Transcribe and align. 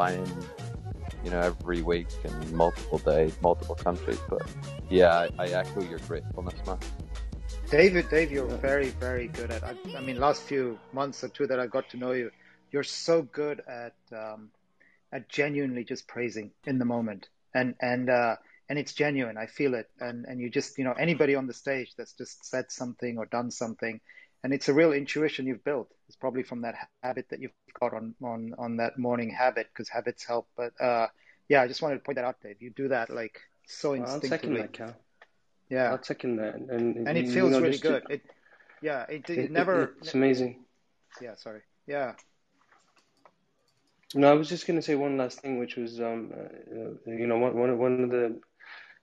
flying, 0.00 0.44
you 1.22 1.30
know, 1.30 1.40
every 1.40 1.82
week 1.82 2.08
and 2.24 2.52
multiple 2.52 2.96
days, 2.96 3.36
multiple 3.42 3.74
countries. 3.74 4.18
But 4.30 4.40
yeah, 4.88 5.12
I, 5.12 5.28
I 5.38 5.46
echo 5.48 5.82
your 5.82 5.98
gratefulness, 5.98 6.54
man. 6.66 6.78
David, 7.70 8.08
Dave, 8.08 8.32
you're 8.32 8.46
very, 8.46 8.88
very 8.88 9.28
good 9.28 9.50
at. 9.50 9.62
I, 9.62 9.74
I, 9.94 10.00
mean, 10.00 10.18
last 10.18 10.42
few 10.44 10.78
months 10.94 11.22
or 11.22 11.28
two 11.28 11.46
that 11.48 11.60
I 11.60 11.66
got 11.66 11.90
to 11.90 11.98
know 11.98 12.12
you, 12.12 12.30
you're 12.72 12.82
so 12.82 13.20
good 13.20 13.60
at 13.68 13.92
um, 14.16 14.48
at 15.12 15.28
genuinely 15.28 15.84
just 15.84 16.08
praising 16.08 16.50
in 16.64 16.78
the 16.78 16.86
moment, 16.86 17.28
and 17.54 17.74
and 17.82 18.08
uh, 18.08 18.36
and 18.70 18.78
it's 18.78 18.94
genuine. 18.94 19.36
I 19.36 19.48
feel 19.48 19.74
it, 19.74 19.90
and 20.00 20.24
and 20.24 20.40
you 20.40 20.48
just 20.48 20.78
you 20.78 20.84
know 20.84 20.94
anybody 20.98 21.34
on 21.34 21.46
the 21.46 21.52
stage 21.52 21.92
that's 21.98 22.14
just 22.14 22.46
said 22.46 22.72
something 22.72 23.18
or 23.18 23.26
done 23.26 23.50
something, 23.50 24.00
and 24.42 24.52
it's 24.52 24.68
a 24.68 24.74
real 24.74 24.92
intuition 24.92 25.46
you've 25.46 25.64
built. 25.64 25.90
It's 26.08 26.16
probably 26.16 26.42
from 26.42 26.62
that 26.62 26.74
habit 27.02 27.26
that 27.30 27.40
you've 27.40 27.52
got 27.78 27.94
on 27.94 28.14
on 28.22 28.54
on 28.58 28.76
that 28.78 28.98
morning 28.98 29.30
habit 29.30 29.68
because 29.72 29.88
habits 29.88 30.24
help. 30.24 30.48
But 30.56 30.72
uh, 30.80 31.08
yeah, 31.48 31.62
I 31.62 31.68
just 31.68 31.82
wanted 31.82 31.96
to 31.96 32.00
point 32.00 32.16
that 32.16 32.24
out, 32.24 32.40
Dave. 32.42 32.60
You 32.60 32.70
do 32.70 32.88
that 32.88 33.10
like 33.10 33.40
so 33.66 33.94
instinctively. 33.94 34.28
I'll 34.28 34.38
second 34.38 34.54
that, 34.54 34.72
Cal. 34.72 34.96
Yeah, 35.68 35.90
I'll 35.92 36.02
second 36.02 36.36
that, 36.36 36.54
and 36.56 37.08
and 37.08 37.18
it 37.18 37.28
feels 37.28 37.52
know, 37.52 37.60
really 37.60 37.78
good. 37.78 38.02
To, 38.06 38.14
it, 38.14 38.22
yeah, 38.82 39.04
it, 39.08 39.28
it, 39.30 39.38
it 39.38 39.50
never. 39.50 39.94
It's 40.00 40.14
amazing. 40.14 40.64
Yeah, 41.20 41.34
sorry. 41.36 41.60
Yeah. 41.86 42.14
No, 44.14 44.28
I 44.28 44.34
was 44.34 44.48
just 44.48 44.66
going 44.66 44.76
to 44.78 44.82
say 44.82 44.96
one 44.96 45.16
last 45.16 45.40
thing, 45.40 45.60
which 45.60 45.76
was, 45.76 46.00
um, 46.00 46.32
uh, 46.36 47.10
you 47.10 47.28
know, 47.28 47.38
one 47.38 47.56
one 47.56 47.78
one 47.78 48.02
of 48.02 48.10
the, 48.10 48.40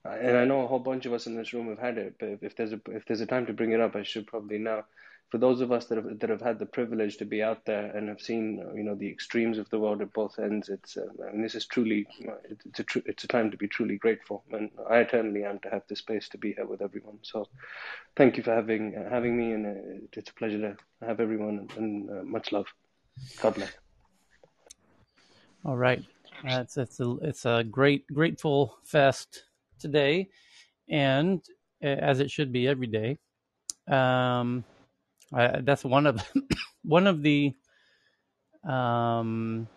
and 0.04 0.36
I 0.36 0.44
know 0.44 0.62
a 0.62 0.68
whole 0.68 0.80
bunch 0.80 1.06
of 1.06 1.14
us 1.14 1.28
in 1.28 1.36
this 1.38 1.54
room 1.54 1.70
have 1.70 1.80
had 1.80 1.98
it, 1.98 2.16
but 2.20 2.40
if 2.42 2.58
there's 2.58 2.74
a 2.74 2.82
if 2.88 3.06
there's 3.06 3.22
a 3.22 3.26
time 3.26 3.46
to 3.46 3.54
bring 3.54 3.72
it 3.72 3.80
up, 3.80 3.96
I 3.96 4.04
should 4.04 4.28
probably 4.28 4.58
now 4.58 4.84
for 5.30 5.38
those 5.38 5.60
of 5.60 5.72
us 5.72 5.86
that 5.88 5.98
have 5.98 6.20
that 6.20 6.30
have 6.30 6.42
had 6.42 6.58
the 6.58 6.66
privilege 6.66 7.18
to 7.18 7.26
be 7.26 7.44
out 7.44 7.66
there 7.66 7.92
and 7.96 8.08
have 8.08 8.22
seen 8.22 8.64
you 8.76 8.84
know 8.84 8.96
the 8.96 9.10
extremes 9.10 9.58
of 9.58 9.70
the 9.70 9.80
world 9.80 10.02
at 10.02 10.14
both 10.14 10.40
ends, 10.40 10.70
it's 10.70 10.96
uh, 10.96 11.06
and 11.32 11.44
this 11.44 11.56
is 11.56 11.66
truly 11.66 12.08
it's 12.50 12.80
a 12.80 12.84
tr- 12.84 13.06
it's 13.06 13.24
a 13.26 13.28
time 13.28 13.52
to 13.52 13.58
be 13.58 13.68
truly 13.68 13.98
grateful, 13.98 14.44
and 14.52 14.70
I 14.90 15.00
eternally 15.00 15.44
am 15.44 15.60
to 15.60 15.70
have 15.70 15.84
the 15.90 15.96
space 15.96 16.30
to 16.30 16.38
be 16.38 16.54
here 16.54 16.66
with 16.66 16.82
everyone. 16.82 17.20
So, 17.24 17.48
thank 18.16 18.38
you 18.38 18.44
for 18.44 18.54
having 18.54 18.96
uh, 18.96 19.10
having 19.10 19.38
me, 19.38 19.52
and 19.52 19.66
uh, 19.66 20.08
it's 20.14 20.30
a 20.30 20.34
pleasure 20.34 20.60
to 20.60 21.06
have 21.06 21.20
everyone, 21.20 21.68
and 21.76 22.10
uh, 22.10 22.24
much 22.24 22.54
love. 22.54 22.68
God 23.42 23.56
bless. 23.56 23.72
All 25.66 25.78
right, 25.78 26.04
it's 26.46 26.78
it's 26.78 27.02
a 27.02 27.18
it's 27.22 27.46
a 27.46 27.66
great 27.66 28.08
grateful 28.14 28.78
fest 28.86 29.44
today, 29.78 30.30
and 30.88 31.44
uh, 31.84 31.88
as 31.88 32.22
it 32.22 32.32
should 32.32 32.54
be 32.54 32.66
every 32.70 32.88
day. 32.88 33.18
Um, 33.90 34.64
that's 35.32 35.84
one 35.84 36.06
of 36.08 36.22
one 36.84 37.08
of 37.08 37.22
the 37.22 37.54
um, 38.68 39.68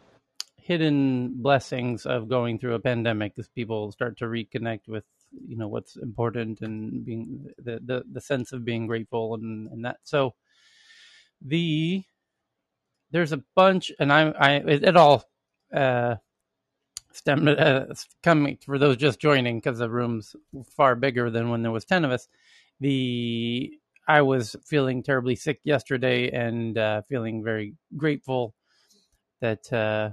hidden 0.56 1.42
blessings 1.42 2.06
of 2.06 2.28
going 2.28 2.58
through 2.58 2.74
a 2.74 2.80
pandemic 2.80 3.32
is 3.36 3.48
people 3.48 3.92
start 3.92 4.18
to 4.18 4.24
reconnect 4.26 4.88
with 4.88 5.04
you 5.46 5.56
know 5.56 5.68
what's 5.68 5.96
important 5.96 6.60
and 6.60 7.04
being 7.04 7.46
the 7.58 7.80
the, 7.84 8.04
the 8.12 8.20
sense 8.20 8.52
of 8.52 8.64
being 8.64 8.86
grateful 8.86 9.34
and, 9.34 9.68
and 9.70 9.84
that. 9.84 9.98
So 10.04 10.34
the 11.40 12.04
there's 13.10 13.32
a 13.32 13.42
bunch 13.56 13.90
and 13.98 14.12
i 14.12 14.28
i 14.30 14.50
it, 14.56 14.84
it 14.84 14.96
all 14.96 15.24
uh 15.74 16.16
stemmed 17.12 17.48
uh, 17.48 17.86
coming 18.22 18.58
for 18.64 18.78
those 18.78 18.96
just 18.96 19.20
joining 19.20 19.58
because 19.58 19.78
the 19.78 19.90
room's 19.90 20.36
far 20.76 20.94
bigger 20.94 21.30
than 21.30 21.50
when 21.50 21.62
there 21.62 21.72
was 21.72 21.84
10 21.84 22.04
of 22.04 22.12
us. 22.12 22.28
The 22.80 23.72
I 24.10 24.22
was 24.22 24.56
feeling 24.64 25.04
terribly 25.04 25.36
sick 25.36 25.60
yesterday 25.62 26.30
and 26.30 26.76
uh, 26.76 27.02
feeling 27.02 27.44
very 27.44 27.76
grateful 27.96 28.56
that 29.40 29.72
uh, 29.72 30.10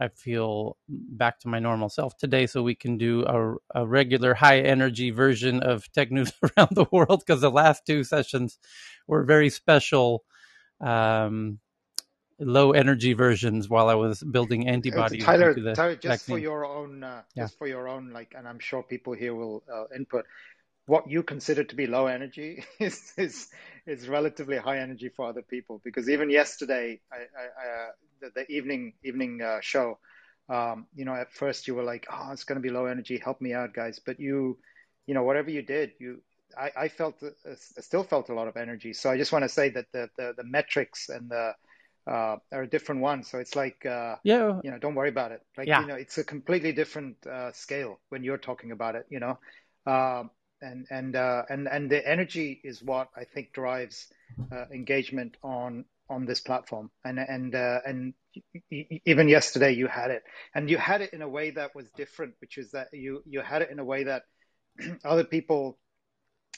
I 0.00 0.08
feel 0.08 0.78
back 0.88 1.38
to 1.40 1.48
my 1.48 1.58
normal 1.58 1.90
self 1.90 2.16
today 2.16 2.46
so 2.46 2.62
we 2.62 2.74
can 2.74 2.96
do 2.96 3.26
a, 3.26 3.80
a 3.82 3.86
regular 3.86 4.32
high 4.32 4.60
energy 4.60 5.10
version 5.10 5.60
of 5.60 5.92
tech 5.92 6.10
news 6.10 6.32
around 6.42 6.70
the 6.70 6.86
world 6.90 7.22
because 7.26 7.42
the 7.42 7.50
last 7.50 7.84
two 7.84 8.02
sessions 8.02 8.58
were 9.06 9.24
very 9.24 9.50
special 9.50 10.24
um, 10.80 11.58
low 12.40 12.72
energy 12.72 13.12
versions 13.12 13.68
while 13.68 13.90
I 13.90 13.94
was 13.94 14.22
building 14.22 14.66
antibodies. 14.66 15.22
Tyler, 15.22 15.52
Tyler 15.74 15.96
just 15.96 16.24
vaccine. 16.24 16.36
for 16.36 16.38
your 16.38 16.64
own, 16.64 17.04
uh, 17.04 17.20
yeah. 17.34 17.42
just 17.42 17.58
for 17.58 17.66
your 17.66 17.88
own, 17.88 18.10
like, 18.10 18.32
and 18.34 18.48
I'm 18.48 18.58
sure 18.58 18.82
people 18.82 19.12
here 19.12 19.34
will 19.34 19.64
uh, 19.70 19.84
input 19.94 20.24
what 20.88 21.10
you 21.10 21.22
consider 21.22 21.64
to 21.64 21.76
be 21.76 21.86
low 21.86 22.06
energy 22.06 22.64
is 22.80 23.12
is, 23.18 23.48
is 23.86 24.08
relatively 24.08 24.56
high 24.56 24.78
energy 24.78 25.10
for 25.10 25.28
other 25.28 25.42
people. 25.42 25.80
Because 25.84 26.08
even 26.08 26.30
yesterday, 26.30 27.00
I, 27.12 27.16
I, 27.16 27.68
uh, 27.68 27.88
the, 28.22 28.30
the, 28.34 28.50
evening 28.50 28.94
evening 29.04 29.42
uh, 29.42 29.58
show, 29.60 29.98
um, 30.48 30.86
you 30.94 31.04
know, 31.04 31.14
at 31.14 31.32
first 31.32 31.68
you 31.68 31.74
were 31.74 31.82
like, 31.82 32.06
"Oh, 32.10 32.30
it's 32.32 32.44
going 32.44 32.56
to 32.56 32.62
be 32.62 32.70
low 32.70 32.86
energy. 32.86 33.20
Help 33.22 33.40
me 33.40 33.52
out, 33.52 33.74
guys!" 33.74 34.00
But 34.04 34.18
you, 34.18 34.58
you 35.06 35.12
know, 35.12 35.24
whatever 35.24 35.50
you 35.50 35.60
did, 35.60 35.92
you, 36.00 36.22
I, 36.58 36.70
I 36.74 36.88
felt, 36.88 37.22
uh, 37.22 37.54
still 37.54 38.02
felt 38.02 38.30
a 38.30 38.34
lot 38.34 38.48
of 38.48 38.56
energy. 38.56 38.94
So 38.94 39.10
I 39.10 39.18
just 39.18 39.30
want 39.30 39.44
to 39.44 39.50
say 39.50 39.68
that 39.68 39.86
the 39.92 40.08
the, 40.16 40.32
the 40.38 40.44
metrics 40.44 41.10
and 41.10 41.30
the 41.30 41.52
uh, 42.06 42.36
are 42.50 42.62
a 42.62 42.66
different 42.66 43.02
one. 43.02 43.24
So 43.24 43.38
it's 43.38 43.54
like, 43.54 43.84
uh, 43.84 44.16
yeah, 44.24 44.58
you 44.64 44.70
know, 44.70 44.78
don't 44.78 44.94
worry 44.94 45.10
about 45.10 45.32
it. 45.32 45.42
Like, 45.54 45.68
yeah. 45.68 45.82
you 45.82 45.86
know, 45.86 45.96
it's 45.96 46.16
a 46.16 46.24
completely 46.24 46.72
different 46.72 47.26
uh, 47.26 47.52
scale 47.52 48.00
when 48.08 48.24
you're 48.24 48.38
talking 48.38 48.72
about 48.72 48.94
it. 48.94 49.04
You 49.10 49.20
know, 49.20 49.38
um, 49.86 50.30
and 50.60 50.86
and 50.90 51.16
uh, 51.16 51.42
and 51.48 51.68
and 51.68 51.90
the 51.90 52.06
energy 52.06 52.60
is 52.64 52.82
what 52.82 53.08
I 53.16 53.24
think 53.24 53.52
drives 53.52 54.08
uh, 54.52 54.64
engagement 54.72 55.36
on 55.42 55.84
on 56.10 56.26
this 56.26 56.40
platform. 56.40 56.90
And 57.04 57.18
and 57.18 57.54
uh, 57.54 57.80
and 57.86 58.14
even 58.70 59.28
yesterday 59.28 59.72
you 59.72 59.86
had 59.86 60.10
it, 60.10 60.22
and 60.54 60.70
you 60.70 60.78
had 60.78 61.02
it 61.02 61.12
in 61.12 61.22
a 61.22 61.28
way 61.28 61.50
that 61.50 61.74
was 61.74 61.90
different, 61.90 62.34
which 62.40 62.58
is 62.58 62.72
that 62.72 62.88
you 62.92 63.22
you 63.26 63.40
had 63.40 63.62
it 63.62 63.70
in 63.70 63.78
a 63.78 63.84
way 63.84 64.04
that 64.04 64.22
other 65.04 65.24
people 65.24 65.78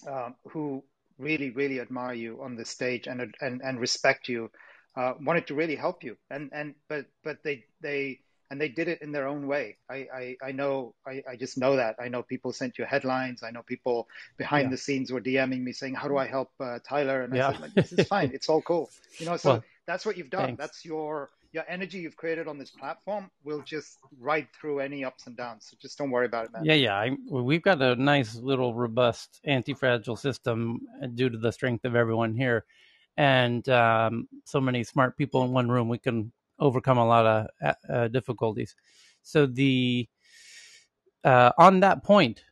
um, 0.08 0.34
who 0.50 0.84
really 1.18 1.50
really 1.50 1.80
admire 1.80 2.14
you 2.14 2.42
on 2.42 2.56
the 2.56 2.64
stage 2.64 3.06
and 3.06 3.34
and 3.40 3.60
and 3.62 3.80
respect 3.80 4.28
you 4.28 4.50
uh, 4.96 5.12
wanted 5.20 5.46
to 5.46 5.54
really 5.54 5.76
help 5.76 6.02
you, 6.04 6.16
and 6.30 6.50
and 6.52 6.74
but 6.88 7.06
but 7.24 7.38
they 7.44 7.64
they 7.80 8.20
and 8.50 8.60
they 8.60 8.68
did 8.68 8.88
it 8.88 9.00
in 9.00 9.12
their 9.12 9.28
own 9.28 9.46
way. 9.46 9.76
I, 9.88 10.06
I, 10.12 10.36
I 10.42 10.52
know, 10.52 10.94
I, 11.06 11.22
I, 11.28 11.36
just 11.36 11.56
know 11.56 11.76
that. 11.76 11.96
I 12.00 12.08
know 12.08 12.22
people 12.22 12.52
sent 12.52 12.78
you 12.78 12.84
headlines. 12.84 13.42
I 13.42 13.50
know 13.50 13.62
people 13.62 14.08
behind 14.36 14.64
yeah. 14.66 14.70
the 14.70 14.76
scenes 14.76 15.12
were 15.12 15.20
DMing 15.20 15.62
me 15.62 15.72
saying, 15.72 15.94
"How 15.94 16.08
do 16.08 16.16
I 16.16 16.26
help 16.26 16.50
uh, 16.58 16.80
Tyler?" 16.86 17.22
And 17.22 17.34
yeah. 17.34 17.50
I 17.50 17.56
said, 17.56 17.72
"This 17.74 17.92
is 17.92 18.08
fine. 18.08 18.32
it's 18.34 18.48
all 18.48 18.60
cool." 18.62 18.90
You 19.18 19.26
know, 19.26 19.36
so 19.36 19.50
well, 19.50 19.64
that's 19.86 20.04
what 20.04 20.16
you've 20.16 20.30
done. 20.30 20.46
Thanks. 20.46 20.58
That's 20.58 20.84
your 20.84 21.30
your 21.52 21.64
energy 21.68 21.98
you've 21.98 22.16
created 22.16 22.46
on 22.46 22.58
this 22.58 22.70
platform 22.70 23.30
will 23.44 23.62
just 23.62 23.98
ride 24.20 24.46
through 24.52 24.80
any 24.80 25.04
ups 25.04 25.26
and 25.26 25.36
downs. 25.36 25.66
So 25.68 25.76
just 25.80 25.98
don't 25.98 26.10
worry 26.10 26.26
about 26.26 26.44
it, 26.46 26.52
man. 26.52 26.64
Yeah, 26.64 26.74
yeah. 26.74 26.94
I, 26.94 27.16
we've 27.28 27.62
got 27.62 27.82
a 27.82 27.96
nice 27.96 28.36
little 28.36 28.72
robust 28.72 29.40
anti-fragile 29.44 30.16
system 30.16 30.80
due 31.14 31.28
to 31.28 31.38
the 31.38 31.50
strength 31.50 31.84
of 31.84 31.94
everyone 31.94 32.34
here, 32.34 32.64
and 33.16 33.68
um, 33.68 34.28
so 34.44 34.60
many 34.60 34.82
smart 34.84 35.16
people 35.16 35.44
in 35.44 35.52
one 35.52 35.68
room. 35.68 35.88
We 35.88 35.98
can 35.98 36.32
overcome 36.60 36.98
a 36.98 37.06
lot 37.06 37.26
of 37.26 37.46
uh, 37.62 37.92
uh, 37.92 38.08
difficulties. 38.08 38.76
So 39.22 39.46
the 39.46 40.08
uh, 41.24 41.52
on 41.58 41.80
that 41.80 42.04
point, 42.04 42.42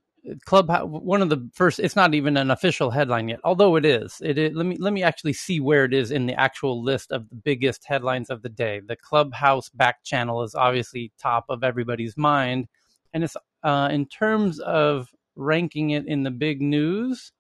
club 0.45 0.71
one 0.85 1.23
of 1.23 1.31
the 1.31 1.49
first. 1.55 1.79
It's 1.79 1.97
not 1.97 2.15
even 2.15 2.37
an 2.37 2.51
official 2.51 2.91
headline 2.91 3.29
yet, 3.29 3.41
although 3.45 3.77
it 3.77 3.85
is. 3.85 4.21
It 4.23 4.55
let 4.55 4.67
me 4.67 4.77
let 4.79 4.93
me 4.93 5.03
actually 5.03 5.33
see 5.33 5.61
where 5.61 5.85
it 5.85 5.95
is 5.95 6.11
in 6.11 6.27
the 6.27 6.39
actual 6.39 6.83
list 6.83 7.13
of 7.13 7.29
the 7.29 7.37
biggest 7.37 7.85
headlines 7.85 8.31
of 8.31 8.43
the 8.43 8.49
day. 8.49 8.81
The 8.81 8.97
clubhouse 8.97 9.69
back 9.71 10.05
channel 10.05 10.43
is 10.43 10.55
obviously 10.55 11.13
top 11.19 11.47
of 11.49 11.65
everybody's 11.65 12.17
mind, 12.17 12.69
and 13.13 13.25
it's 13.25 13.37
uh, 13.63 13.89
in 13.91 14.07
terms 14.07 14.59
of 14.61 15.11
ranking 15.37 15.91
it 15.91 16.07
in 16.07 16.25
the 16.25 16.31
big 16.31 16.61
news. 16.61 17.33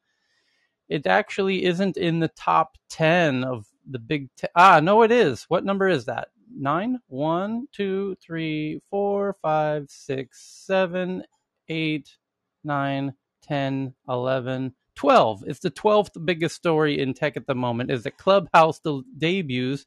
It 0.89 1.07
actually 1.07 1.67
isn't 1.67 1.99
in 1.99 2.21
the 2.21 2.29
top 2.29 2.79
ten 2.89 3.45
of 3.45 3.67
the 3.87 3.99
big. 3.99 4.31
Ah, 4.55 4.81
no, 4.81 5.03
it 5.03 5.13
is. 5.13 5.45
What 5.49 5.65
number 5.65 5.89
is 5.89 6.07
that? 6.07 6.29
Nine. 6.57 7.01
One, 7.09 7.69
two, 7.73 8.17
three, 8.23 8.81
four, 8.91 9.37
five, 9.43 9.87
six, 9.91 10.41
seven, 10.67 11.25
eight, 11.69 12.17
nine, 12.65 13.15
ten, 13.43 13.95
eleven, 14.09 14.75
twelve. 14.95 15.45
It's 15.47 15.61
the 15.61 15.71
twelfth 15.71 16.17
biggest 16.25 16.57
story 16.57 17.01
in 17.01 17.15
tech 17.15 17.37
at 17.37 17.47
the 17.47 17.55
moment. 17.57 17.91
Is 17.91 18.05
that 18.05 18.19
Clubhouse 18.19 18.81
the 18.81 19.03
debuts 19.19 19.87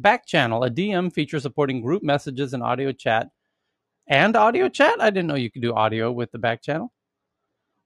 back 0.00 0.26
channel, 0.26 0.64
a 0.64 0.70
DM 0.70 1.12
feature 1.12 1.40
supporting 1.40 1.82
group 1.82 2.02
messages 2.02 2.54
and 2.54 2.62
audio 2.62 2.92
chat. 2.92 3.28
And 4.08 4.36
audio 4.36 4.68
chat? 4.68 5.00
I 5.00 5.10
didn't 5.10 5.28
know 5.28 5.36
you 5.36 5.50
could 5.50 5.62
do 5.62 5.74
audio 5.74 6.12
with 6.12 6.32
the 6.32 6.38
back 6.38 6.62
channel. 6.62 6.92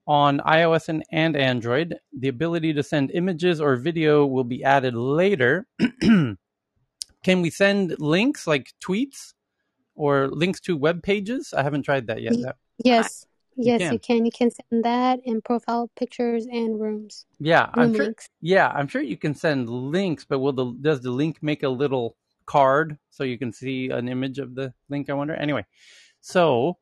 On 0.06 0.40
iOS 0.40 0.88
and, 0.90 1.04
and 1.12 1.36
Android, 1.36 1.96
the 2.18 2.28
ability 2.28 2.74
to 2.74 2.82
send 2.84 3.12
images 3.12 3.60
or 3.60 3.76
video 3.76 4.26
will 4.26 4.44
be 4.44 4.64
added 4.64 4.94
later. 4.94 5.66
Can 7.26 7.42
we 7.42 7.50
send 7.50 7.96
links 7.98 8.46
like 8.46 8.72
tweets 8.80 9.34
or 9.96 10.28
links 10.28 10.60
to 10.60 10.76
web 10.76 11.02
pages? 11.02 11.52
I 11.52 11.64
haven't 11.64 11.82
tried 11.82 12.06
that 12.06 12.22
yet. 12.22 12.34
Yes. 12.78 13.26
yes, 13.56 13.80
you 13.80 13.86
can. 13.88 13.92
you 13.92 13.98
can. 13.98 14.24
You 14.26 14.30
can 14.30 14.50
send 14.52 14.84
that 14.84 15.18
and 15.26 15.42
profile 15.42 15.90
pictures 15.96 16.46
and 16.46 16.80
rooms. 16.80 17.26
Yeah, 17.40 17.64
Room 17.64 17.72
I'm 17.74 17.94
sure. 17.94 18.04
Links. 18.04 18.28
Yeah, 18.42 18.68
I'm 18.68 18.86
sure 18.86 19.02
you 19.02 19.16
can 19.16 19.34
send 19.34 19.68
links, 19.68 20.24
but 20.24 20.38
will 20.38 20.52
the 20.52 20.66
does 20.80 21.00
the 21.00 21.10
link 21.10 21.42
make 21.42 21.64
a 21.64 21.68
little 21.68 22.14
card 22.46 22.96
so 23.10 23.24
you 23.24 23.38
can 23.38 23.52
see 23.52 23.88
an 23.88 24.06
image 24.06 24.38
of 24.38 24.54
the 24.54 24.72
link. 24.88 25.10
I 25.10 25.14
wonder. 25.14 25.34
Anyway, 25.34 25.66
so 26.20 26.78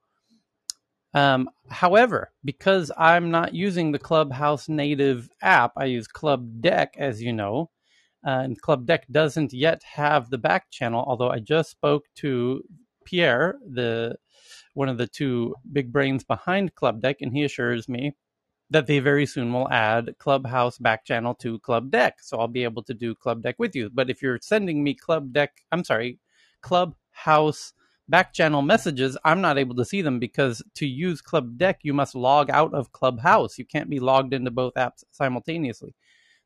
um, 1.15 1.49
however, 1.71 2.33
because 2.45 2.93
I'm 2.99 3.31
not 3.31 3.55
using 3.55 3.93
the 3.93 3.99
Clubhouse 3.99 4.69
native 4.69 5.31
app, 5.41 5.73
I 5.79 5.87
use 5.87 6.07
Club 6.07 6.61
Deck, 6.61 6.97
as 6.99 7.23
you 7.23 7.33
know. 7.33 7.71
Uh, 8.27 8.41
and 8.45 8.61
Club 8.61 8.87
Deck 8.87 9.07
doesn't 9.11 9.53
yet 9.53 9.83
have 9.85 10.31
the 10.31 10.39
back 10.39 10.71
channel, 10.71 11.05
although 11.07 11.31
I 11.31 11.41
just 11.41 11.71
spoke 11.71 12.05
to 12.17 12.63
Pierre, 13.05 13.57
the 13.69 14.17
one 14.75 14.89
of 14.89 14.99
the 14.99 15.07
two 15.07 15.55
big 15.73 15.93
brains 15.93 16.25
behind 16.25 16.75
Club 16.75 17.01
Deck, 17.03 17.19
and 17.21 17.33
he 17.33 17.45
assures 17.45 17.89
me 17.89 18.15
that 18.71 18.87
they 18.87 18.99
very 18.99 19.27
soon 19.27 19.53
will 19.53 19.71
add 19.71 20.17
Clubhouse 20.19 20.79
back 20.79 21.05
channel 21.05 21.35
to 21.37 21.59
Club 21.61 21.91
Deck. 21.91 22.19
So 22.21 22.39
I'll 22.39 22.49
be 22.49 22.65
able 22.65 22.83
to 22.85 22.95
do 22.95 23.15
Club 23.15 23.43
Deck 23.43 23.57
with 23.59 23.77
you. 23.77 23.91
But 23.93 24.11
if 24.11 24.23
you're 24.23 24.39
sending 24.43 24.83
me 24.83 24.95
Club 24.95 25.33
Deck, 25.33 25.63
I'm 25.71 25.85
sorry, 25.85 26.19
Clubhouse 26.63 27.73
back 28.09 28.33
channel 28.33 28.63
messages, 28.63 29.17
I'm 29.25 29.41
not 29.41 29.59
able 29.59 29.77
to 29.77 29.85
see 29.85 30.03
them 30.03 30.19
because 30.19 30.63
to 30.77 30.87
use 30.87 31.21
Club 31.21 31.59
Deck, 31.59 31.81
you 31.83 31.95
must 31.95 32.15
log 32.15 32.51
out 32.51 32.75
of 32.75 32.93
Clubhouse. 32.93 33.59
You 33.59 33.67
can't 33.67 33.91
be 33.91 34.01
logged 34.01 34.35
into 34.35 34.51
both 34.51 34.75
apps 34.75 35.05
simultaneously. 35.11 35.95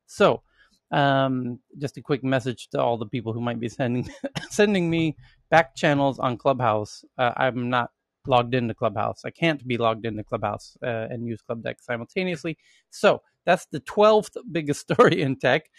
So, 0.07 0.43
um, 0.91 1.59
just 1.79 1.97
a 1.97 2.03
quick 2.03 2.25
message 2.25 2.69
to 2.71 2.81
all 2.81 2.97
the 2.99 3.07
people 3.07 3.33
who 3.33 3.41
might 3.41 3.61
be 3.61 3.69
sending 3.69 4.09
sending 4.51 4.89
me 4.91 5.17
back 5.51 5.75
channels 5.75 6.19
on 6.19 6.37
Clubhouse. 6.37 7.05
Uh, 7.19 7.33
I'm 7.37 7.71
not 7.71 7.91
logged 8.27 8.55
into 8.55 8.75
Clubhouse. 8.75 9.23
I 9.25 9.31
can't 9.31 9.67
be 9.67 9.79
logged 9.79 10.07
into 10.07 10.25
Clubhouse 10.25 10.77
uh, 10.83 11.07
and 11.11 11.27
use 11.27 11.41
Club 11.43 11.63
Deck 11.63 11.79
simultaneously. 11.81 12.59
So 12.91 13.23
that's 13.47 13.67
the 13.67 13.81
12th 13.81 14.37
biggest 14.53 14.81
story 14.93 15.23
in 15.23 15.37
tech. 15.37 15.71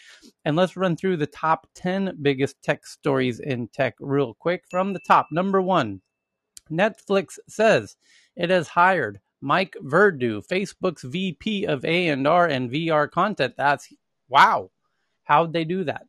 And 0.44 0.56
let's 0.56 0.76
run 0.76 0.96
through 0.96 1.18
the 1.18 1.26
top 1.26 1.68
10 1.74 2.18
biggest 2.22 2.60
tech 2.62 2.86
stories 2.86 3.40
in 3.40 3.68
tech 3.68 3.94
real 4.00 4.34
quick. 4.34 4.64
From 4.70 4.92
the 4.92 5.00
top, 5.06 5.28
number 5.30 5.62
one 5.62 6.00
Netflix 6.70 7.38
says 7.48 7.96
it 8.36 8.50
has 8.50 8.68
hired 8.68 9.20
Mike 9.40 9.76
Verdu, 9.82 10.46
Facebook's 10.46 11.02
VP 11.02 11.64
of 11.64 11.84
A&R 11.84 12.46
and 12.46 12.70
VR 12.70 13.10
content. 13.10 13.54
That's 13.56 13.88
wow. 14.28 14.70
How'd 15.30 15.52
they 15.52 15.64
do 15.64 15.84
that? 15.84 16.06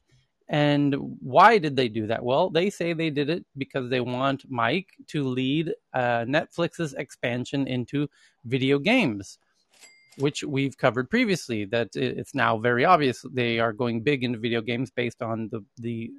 And 0.50 0.96
why 1.22 1.60
did 1.60 1.76
they 1.76 1.88
do 1.88 2.08
that? 2.08 2.24
Well, 2.24 2.50
they 2.50 2.72
say 2.72 2.94
they 2.94 3.12
did 3.12 3.30
it 3.30 3.46
because 3.56 3.90
they 3.90 4.02
want 4.02 4.50
Mike 4.50 4.90
to 5.08 5.24
lead 5.24 5.74
uh, 5.94 6.26
Netflix's 6.26 6.94
expansion 6.94 7.68
into 7.68 8.10
video 8.46 8.80
games 8.80 9.38
which 10.18 10.44
we've 10.44 10.78
covered 10.78 11.10
previously. 11.10 11.66
That 11.66 11.90
it's 11.96 12.36
now 12.36 12.58
very 12.58 12.86
obvious 12.86 13.24
they 13.34 13.60
are 13.60 13.74
going 13.74 14.02
big 14.02 14.24
into 14.24 14.40
video 14.40 14.62
games 14.62 14.92
based 14.92 15.22
on 15.22 15.50
the 15.52 15.64
the 15.78 16.12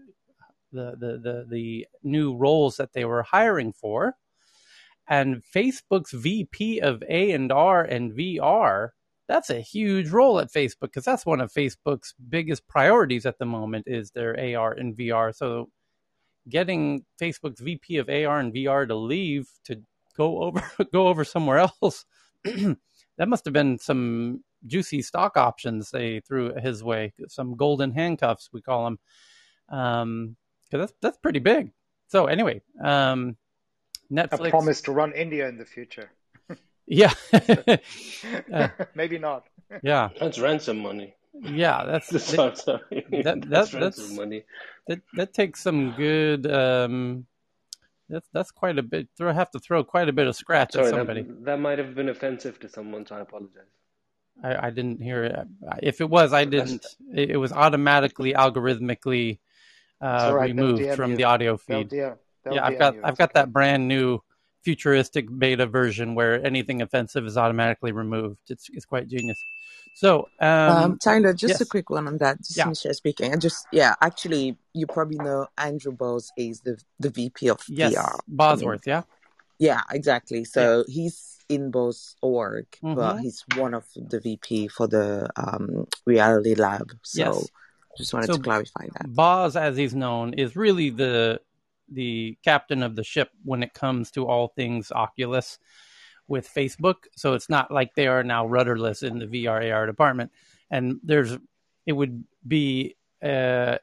the 0.72 0.96
the 0.98 1.18
the, 1.18 1.46
the 1.50 1.86
new 2.02 2.36
roles 2.36 2.76
that 2.76 2.92
they 2.92 3.04
were 3.04 3.22
hiring 3.22 3.72
for. 3.72 4.14
And 5.08 5.42
Facebook's 5.54 6.12
VP 6.12 6.80
of 6.80 7.02
A 7.08 7.32
and 7.32 7.50
R 7.52 7.82
and 7.82 8.12
VR, 8.12 8.90
that's 9.28 9.50
a 9.50 9.60
huge 9.60 10.10
role 10.10 10.40
at 10.40 10.52
Facebook 10.52 10.80
because 10.80 11.04
that's 11.04 11.26
one 11.26 11.40
of 11.40 11.52
Facebook's 11.52 12.14
biggest 12.28 12.66
priorities 12.68 13.26
at 13.26 13.38
the 13.38 13.46
moment 13.46 13.86
is 13.86 14.10
their 14.10 14.32
AR 14.38 14.72
and 14.72 14.96
VR. 14.96 15.34
So 15.34 15.70
getting 16.48 17.04
Facebook's 17.20 17.60
VP 17.60 17.98
of 17.98 18.08
AR 18.08 18.40
and 18.40 18.52
VR 18.52 18.86
to 18.88 18.94
leave 18.94 19.48
to 19.64 19.80
go 20.16 20.42
over 20.42 20.62
go 20.92 21.08
over 21.08 21.24
somewhere 21.24 21.58
else 21.58 22.04
that 22.44 23.28
must 23.28 23.44
have 23.44 23.54
been 23.54 23.78
some 23.78 24.42
juicy 24.66 25.02
stock 25.02 25.36
options 25.36 25.90
they 25.90 26.20
threw 26.20 26.54
his 26.54 26.82
way, 26.82 27.12
some 27.28 27.56
golden 27.56 27.92
handcuffs 27.92 28.50
we 28.52 28.60
call 28.60 28.84
them, 28.84 28.98
um, 29.68 30.36
because 30.64 30.86
that's 30.86 30.98
that's 31.00 31.18
pretty 31.18 31.38
big. 31.38 31.72
So 32.08 32.26
anyway, 32.26 32.62
um, 32.82 33.36
Netflix 34.10 34.48
a 34.48 34.50
promise 34.50 34.80
to 34.82 34.92
run 34.92 35.12
India 35.12 35.48
in 35.48 35.56
the 35.56 35.64
future. 35.64 36.10
Yeah, 36.92 37.12
uh, 38.52 38.68
maybe 38.94 39.18
not. 39.18 39.46
Yeah, 39.82 40.10
that's 40.20 40.38
ransom 40.38 40.80
money. 40.80 41.14
Yeah, 41.34 41.84
that's 41.84 42.08
that, 42.10 42.62
that, 42.66 43.44
that's, 43.48 43.70
that's 43.70 43.74
ransom 43.74 44.16
money. 44.16 44.44
That 44.86 45.00
that 45.14 45.32
takes 45.32 45.60
some 45.60 45.92
good 45.92 46.46
um, 46.46 47.26
that's 48.08 48.28
that's 48.32 48.50
quite 48.50 48.78
a 48.78 48.82
bit. 48.82 49.08
Throw 49.16 49.32
have 49.32 49.50
to 49.52 49.58
throw 49.58 49.82
quite 49.82 50.08
a 50.08 50.12
bit 50.12 50.26
of 50.26 50.36
scratch 50.36 50.72
Sorry, 50.72 50.86
at 50.86 50.90
somebody. 50.90 51.22
That, 51.22 51.44
that, 51.46 51.60
might 51.60 51.78
have 51.78 51.94
been 51.94 52.10
offensive 52.10 52.60
to 52.60 52.68
someone, 52.68 53.06
so 53.06 53.16
I 53.16 53.20
apologize. 53.20 53.62
I, 54.44 54.66
I 54.66 54.70
didn't 54.70 55.00
hear 55.00 55.24
it. 55.24 55.36
If 55.82 56.00
it 56.02 56.10
was, 56.10 56.34
I 56.34 56.44
didn't. 56.44 56.84
It, 57.14 57.30
it 57.30 57.36
was 57.38 57.52
automatically 57.52 58.34
algorithmically 58.34 59.38
uh, 60.02 60.32
right, 60.34 60.50
removed 60.50 60.94
from 60.94 61.12
you. 61.12 61.16
the 61.16 61.24
audio 61.24 61.56
feed. 61.56 61.88
They'll, 61.88 62.18
they'll 62.44 62.54
yeah, 62.54 62.66
I've 62.66 62.78
got 62.78 62.96
I've 63.02 63.16
got 63.16 63.30
okay. 63.30 63.40
that 63.40 63.52
brand 63.52 63.88
new 63.88 64.20
futuristic 64.62 65.26
beta 65.38 65.66
version 65.66 66.14
where 66.14 66.44
anything 66.44 66.82
offensive 66.82 67.26
is 67.26 67.36
automatically 67.36 67.92
removed. 67.92 68.40
It's 68.48 68.68
it's 68.72 68.84
quite 68.84 69.08
genius. 69.08 69.42
So, 69.94 70.28
um, 70.40 70.48
um 70.48 70.98
Tyler, 70.98 71.32
just 71.32 71.52
yes. 71.52 71.60
a 71.60 71.66
quick 71.66 71.90
one 71.90 72.06
on 72.06 72.18
that. 72.18 72.38
Just 72.38 72.56
yeah. 72.56 72.64
Michelle 72.64 72.94
speaking. 72.94 73.32
And 73.32 73.40
just, 73.40 73.66
yeah, 73.72 73.94
actually, 74.00 74.56
you 74.72 74.86
probably 74.86 75.18
know 75.18 75.46
Andrew 75.58 75.92
Bose 75.92 76.32
is 76.36 76.60
the, 76.60 76.78
the 76.98 77.10
VP 77.10 77.48
of 77.48 77.60
yes, 77.68 77.94
VR. 77.94 78.18
Bosworth, 78.26 78.86
yeah? 78.86 79.02
Yeah, 79.58 79.82
exactly. 79.90 80.44
So 80.44 80.84
yeah. 80.88 80.94
he's 80.94 81.38
in 81.48 81.70
Bose 81.70 82.16
org, 82.22 82.66
mm-hmm. 82.82 82.94
but 82.94 83.18
he's 83.18 83.44
one 83.56 83.74
of 83.74 83.84
the 83.94 84.18
VP 84.18 84.68
for 84.68 84.86
the 84.86 85.28
um, 85.36 85.86
Reality 86.06 86.54
Lab. 86.54 86.92
So 87.02 87.20
yes. 87.20 87.48
just 87.98 88.14
wanted 88.14 88.26
so 88.28 88.36
to 88.36 88.42
clarify 88.42 88.86
that. 88.94 89.14
Boz, 89.14 89.56
as 89.56 89.76
he's 89.76 89.94
known, 89.94 90.34
is 90.34 90.56
really 90.56 90.90
the 90.90 91.40
the 91.94 92.36
captain 92.44 92.82
of 92.82 92.96
the 92.96 93.04
ship 93.04 93.30
when 93.44 93.62
it 93.62 93.74
comes 93.74 94.10
to 94.12 94.26
all 94.26 94.48
things 94.48 94.92
Oculus 94.92 95.58
with 96.28 96.48
Facebook. 96.48 97.04
So 97.16 97.34
it's 97.34 97.48
not 97.48 97.70
like 97.70 97.94
they 97.94 98.06
are 98.06 98.24
now 98.24 98.46
rudderless 98.46 99.02
in 99.02 99.18
the 99.18 99.26
VR 99.26 99.72
AR 99.72 99.86
department. 99.86 100.32
And 100.70 101.00
there's, 101.02 101.36
it 101.86 101.92
would 101.92 102.24
be, 102.46 102.96
uh, 103.22 103.78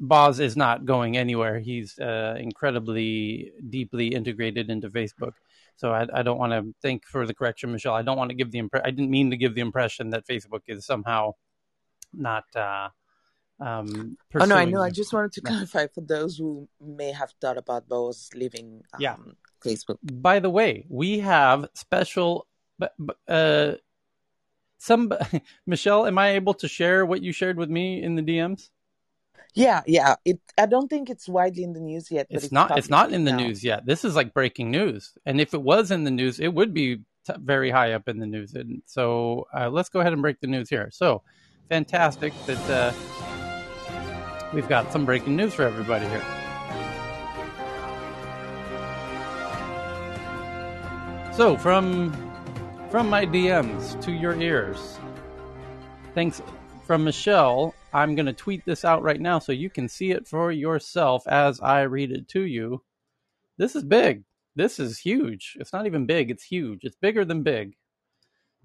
Boz 0.00 0.38
is 0.38 0.56
not 0.56 0.84
going 0.84 1.16
anywhere. 1.16 1.58
He's 1.58 1.98
uh, 1.98 2.36
incredibly 2.38 3.52
deeply 3.68 4.08
integrated 4.08 4.70
into 4.70 4.90
Facebook. 4.90 5.32
So 5.76 5.92
I, 5.92 6.06
I 6.12 6.22
don't 6.22 6.38
want 6.38 6.52
to 6.52 6.74
thank 6.82 7.04
for 7.06 7.26
the 7.26 7.34
correction, 7.34 7.72
Michelle. 7.72 7.94
I 7.94 8.02
don't 8.02 8.18
want 8.18 8.30
to 8.30 8.36
give 8.36 8.50
the 8.52 8.58
impression. 8.58 8.86
I 8.86 8.90
didn't 8.90 9.10
mean 9.10 9.30
to 9.30 9.36
give 9.36 9.54
the 9.54 9.60
impression 9.60 10.10
that 10.10 10.26
Facebook 10.26 10.62
is 10.68 10.86
somehow 10.86 11.32
not. 12.12 12.44
Uh, 12.54 12.90
um, 13.60 14.16
oh 14.38 14.44
no, 14.44 14.56
I 14.56 14.64
know. 14.64 14.82
I 14.82 14.90
just 14.90 15.12
wanted 15.12 15.32
to 15.32 15.40
clarify 15.40 15.86
for 15.88 16.00
those 16.00 16.36
who 16.36 16.68
may 16.80 17.12
have 17.12 17.32
thought 17.40 17.58
about 17.58 17.88
those 17.88 18.30
leaving 18.34 18.82
um, 18.94 19.00
yeah. 19.00 19.16
Facebook. 19.64 19.98
By 20.02 20.38
the 20.38 20.50
way, 20.50 20.86
we 20.88 21.18
have 21.20 21.68
special. 21.74 22.46
Uh, 23.26 23.72
some 24.78 25.12
Michelle, 25.66 26.06
am 26.06 26.18
I 26.18 26.30
able 26.30 26.54
to 26.54 26.68
share 26.68 27.04
what 27.04 27.22
you 27.22 27.32
shared 27.32 27.56
with 27.56 27.68
me 27.68 28.00
in 28.00 28.14
the 28.14 28.22
DMs? 28.22 28.70
Yeah, 29.54 29.82
yeah. 29.86 30.14
It. 30.24 30.40
I 30.56 30.66
don't 30.66 30.88
think 30.88 31.10
it's 31.10 31.28
widely 31.28 31.64
in 31.64 31.72
the 31.72 31.80
news 31.80 32.12
yet. 32.12 32.28
It's, 32.30 32.44
it's, 32.44 32.52
not. 32.52 32.78
It's 32.78 32.88
not 32.88 33.12
in 33.12 33.24
the 33.24 33.32
now. 33.32 33.38
news 33.38 33.64
yet. 33.64 33.86
This 33.86 34.04
is 34.04 34.14
like 34.14 34.32
breaking 34.32 34.70
news. 34.70 35.14
And 35.26 35.40
if 35.40 35.52
it 35.52 35.62
was 35.62 35.90
in 35.90 36.04
the 36.04 36.12
news, 36.12 36.38
it 36.38 36.54
would 36.54 36.72
be 36.72 36.98
t- 37.26 37.32
very 37.38 37.70
high 37.70 37.92
up 37.94 38.08
in 38.08 38.20
the 38.20 38.26
news. 38.26 38.54
And 38.54 38.82
so 38.86 39.48
uh, 39.52 39.68
let's 39.68 39.88
go 39.88 39.98
ahead 39.98 40.12
and 40.12 40.22
break 40.22 40.40
the 40.40 40.46
news 40.46 40.68
here. 40.68 40.90
So 40.92 41.22
fantastic 41.68 42.32
that 42.46 42.70
uh, 42.70 42.92
we've 44.52 44.68
got 44.68 44.92
some 44.92 45.04
breaking 45.04 45.36
news 45.36 45.54
for 45.54 45.62
everybody 45.62 46.06
here. 46.08 46.24
So 51.32 51.56
from 51.56 52.12
from 52.90 53.10
my 53.10 53.26
DMs 53.26 54.00
to 54.02 54.12
your 54.12 54.40
ears. 54.40 54.98
Thanks 56.14 56.42
from 56.84 57.04
Michelle. 57.04 57.74
I'm 57.92 58.14
going 58.14 58.26
to 58.26 58.32
tweet 58.32 58.64
this 58.64 58.84
out 58.84 59.02
right 59.02 59.20
now 59.20 59.38
so 59.38 59.52
you 59.52 59.68
can 59.68 59.88
see 59.88 60.10
it 60.10 60.26
for 60.26 60.50
yourself 60.50 61.26
as 61.26 61.60
I 61.60 61.82
read 61.82 62.10
it 62.10 62.28
to 62.28 62.40
you. 62.40 62.82
This 63.58 63.76
is 63.76 63.84
big. 63.84 64.24
This 64.56 64.80
is 64.80 64.98
huge. 64.98 65.56
It's 65.60 65.72
not 65.72 65.86
even 65.86 66.06
big, 66.06 66.30
it's 66.30 66.42
huge. 66.42 66.84
It's 66.84 66.96
bigger 66.96 67.24
than 67.24 67.42
big. 67.42 67.76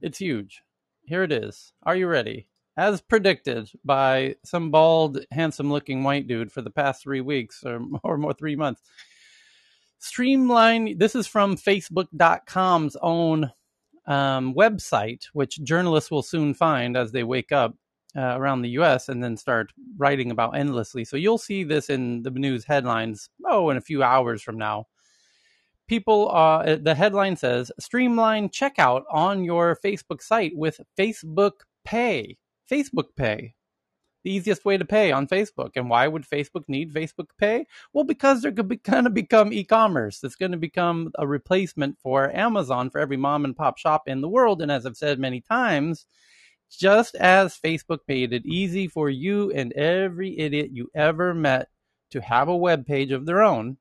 It's 0.02 0.18
huge. 0.18 0.62
Here 1.06 1.24
it 1.24 1.32
is. 1.32 1.74
Are 1.84 1.96
you 1.96 2.08
ready? 2.08 2.48
As 2.76 3.02
predicted 3.02 3.70
by 3.86 4.36
some 4.44 4.72
bald, 4.72 5.20
handsome 5.32 5.72
looking 5.72 6.04
white 6.04 6.28
dude 6.28 6.52
for 6.52 6.64
the 6.64 6.72
past 6.72 7.04
three 7.04 7.22
weeks 7.22 7.64
or, 7.64 7.80
or 8.04 8.18
more, 8.18 8.34
three 8.34 8.56
months, 8.56 8.82
streamline 10.00 10.98
this 10.98 11.16
is 11.16 11.28
from 11.28 11.56
facebook.com's 11.56 12.98
own 13.02 13.52
um, 14.06 14.54
website 14.54 15.26
which 15.32 15.64
journalists 15.64 16.12
will 16.12 16.22
soon 16.22 16.54
find 16.54 16.98
as 16.98 17.14
they 17.14 17.24
wake 17.24 17.54
up 17.54 17.76
uh, 18.18 18.36
around 18.38 18.62
the 18.62 18.70
us 18.70 19.08
and 19.08 19.24
then 19.24 19.38
start 19.38 19.72
writing 19.98 20.30
about 20.30 20.58
endlessly. 20.58 21.06
So 21.06 21.16
you'll 21.16 21.38
see 21.38 21.64
this 21.64 21.90
in 21.90 22.24
the 22.24 22.32
news 22.32 22.66
headlines 22.66 23.30
oh 23.46 23.70
in 23.70 23.78
a 23.78 23.82
few 23.82 24.02
hours 24.04 24.42
from 24.42 24.58
now. 24.58 24.88
People 25.88 26.32
uh, 26.32 26.78
the 26.82 26.96
headline 26.96 27.36
says 27.38 27.72
streamline 27.80 28.50
checkout 28.50 29.04
on 29.12 29.44
your 29.44 29.78
facebook 29.86 30.24
site 30.24 30.54
with 30.56 30.82
facebook 30.98 31.52
pay 31.86 32.38
facebook 32.70 33.16
pay 33.16 33.54
the 34.24 34.32
easiest 34.32 34.64
way 34.66 34.78
to 34.78 34.86
pay 34.86 35.12
on 35.12 35.28
Facebook. 35.28 35.72
And 35.76 35.90
why 35.90 36.08
would 36.08 36.24
Facebook 36.24 36.64
need 36.68 36.94
Facebook 36.94 37.28
Pay? 37.38 37.68
Well, 37.92 38.06
because 38.06 38.42
they're 38.42 38.52
going 38.52 38.80
to 39.04 39.10
become 39.10 39.54
e-commerce. 39.54 40.24
It's 40.24 40.36
going 40.36 40.54
to 40.54 40.58
become 40.58 41.12
a 41.18 41.28
replacement 41.28 41.98
for 42.00 42.36
Amazon 42.36 42.90
for 42.90 43.00
every 43.00 43.18
mom 43.18 43.46
and 43.46 43.56
pop 43.56 43.78
shop 43.78 44.04
in 44.08 44.22
the 44.22 44.30
world. 44.30 44.62
And 44.62 44.72
as 44.72 44.86
I've 44.86 44.98
said 44.98 45.20
many 45.20 45.42
times, 45.42 46.06
just 46.72 47.16
as 47.16 47.60
Facebook 47.60 48.00
made 48.08 48.34
it 48.34 48.46
easy 48.46 48.88
for 48.88 49.10
you 49.10 49.52
and 49.52 49.74
every 49.74 50.40
idiot 50.40 50.72
you 50.72 50.90
ever 50.96 51.34
met 51.34 51.68
to 52.12 52.22
have 52.22 52.48
a 52.48 52.56
web 52.56 52.86
page 52.86 53.12
of 53.12 53.26
their 53.26 53.42
own, 53.42 53.78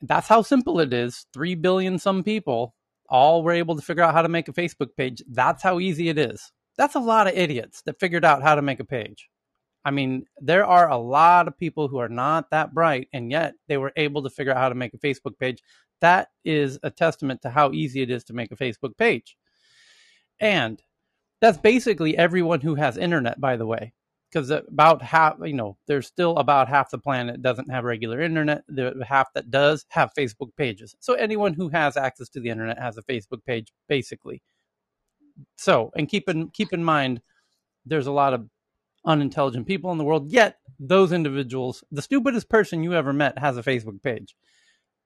that's 0.00 0.28
how 0.28 0.42
simple 0.42 0.80
it 0.80 0.92
is. 0.92 1.26
Three 1.32 1.54
billion 1.54 1.98
some 1.98 2.22
people 2.22 2.74
all 3.08 3.42
were 3.42 3.52
able 3.52 3.76
to 3.76 3.82
figure 3.82 4.02
out 4.02 4.14
how 4.14 4.22
to 4.22 4.28
make 4.28 4.48
a 4.48 4.52
Facebook 4.52 4.96
page. 4.96 5.22
That's 5.28 5.62
how 5.62 5.80
easy 5.80 6.08
it 6.08 6.18
is. 6.18 6.50
That's 6.76 6.94
a 6.94 7.00
lot 7.00 7.26
of 7.26 7.34
idiots 7.34 7.82
that 7.82 8.00
figured 8.00 8.24
out 8.24 8.42
how 8.42 8.54
to 8.54 8.62
make 8.62 8.80
a 8.80 8.84
page. 8.84 9.28
I 9.84 9.90
mean, 9.90 10.26
there 10.40 10.64
are 10.64 10.88
a 10.88 10.96
lot 10.96 11.48
of 11.48 11.58
people 11.58 11.88
who 11.88 11.98
are 11.98 12.08
not 12.08 12.50
that 12.50 12.72
bright, 12.72 13.08
and 13.12 13.30
yet 13.30 13.54
they 13.68 13.76
were 13.76 13.92
able 13.96 14.22
to 14.22 14.30
figure 14.30 14.52
out 14.52 14.58
how 14.58 14.68
to 14.68 14.74
make 14.74 14.94
a 14.94 14.98
Facebook 14.98 15.38
page. 15.38 15.62
That 16.00 16.28
is 16.44 16.78
a 16.82 16.90
testament 16.90 17.42
to 17.42 17.50
how 17.50 17.72
easy 17.72 18.00
it 18.02 18.10
is 18.10 18.24
to 18.24 18.32
make 18.32 18.52
a 18.52 18.56
Facebook 18.56 18.96
page. 18.96 19.36
And 20.40 20.80
that's 21.40 21.58
basically 21.58 22.16
everyone 22.16 22.60
who 22.60 22.76
has 22.76 22.96
internet, 22.96 23.40
by 23.40 23.56
the 23.56 23.66
way 23.66 23.92
because 24.32 24.50
about 24.50 25.02
half, 25.02 25.36
you 25.42 25.52
know, 25.52 25.76
there's 25.86 26.06
still 26.06 26.36
about 26.38 26.68
half 26.68 26.90
the 26.90 26.98
planet 26.98 27.42
doesn't 27.42 27.70
have 27.70 27.84
regular 27.84 28.20
internet. 28.20 28.62
The 28.66 29.04
half 29.06 29.32
that 29.34 29.50
does 29.50 29.84
have 29.90 30.14
Facebook 30.16 30.56
pages. 30.56 30.96
So 31.00 31.14
anyone 31.14 31.52
who 31.52 31.68
has 31.68 31.96
access 31.96 32.30
to 32.30 32.40
the 32.40 32.48
internet 32.48 32.78
has 32.78 32.96
a 32.96 33.02
Facebook 33.02 33.44
page, 33.44 33.72
basically. 33.88 34.42
So, 35.56 35.90
and 35.96 36.08
keep 36.08 36.28
in 36.28 36.50
keep 36.50 36.72
in 36.72 36.84
mind, 36.84 37.20
there's 37.84 38.06
a 38.06 38.12
lot 38.12 38.34
of 38.34 38.48
unintelligent 39.04 39.66
people 39.66 39.90
in 39.92 39.98
the 39.98 40.04
world. 40.04 40.30
Yet 40.30 40.58
those 40.78 41.12
individuals, 41.12 41.84
the 41.90 42.02
stupidest 42.02 42.48
person 42.48 42.82
you 42.82 42.94
ever 42.94 43.12
met, 43.12 43.38
has 43.38 43.56
a 43.56 43.62
Facebook 43.62 44.02
page. 44.02 44.34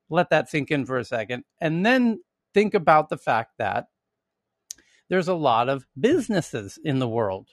Let 0.09 0.31
that 0.31 0.49
sink 0.49 0.71
in 0.71 0.87
for 0.87 0.99
a 0.99 1.05
second, 1.05 1.45
and 1.61 1.85
then 1.85 2.21
think 2.55 2.75
about 2.75 3.09
the 3.09 3.19
fact 3.19 3.53
that 3.59 3.89
there's 5.09 5.29
a 5.29 5.35
lot 5.35 5.69
of 5.69 5.87
businesses 5.99 6.79
in 6.83 6.99
the 6.99 7.09
world 7.09 7.51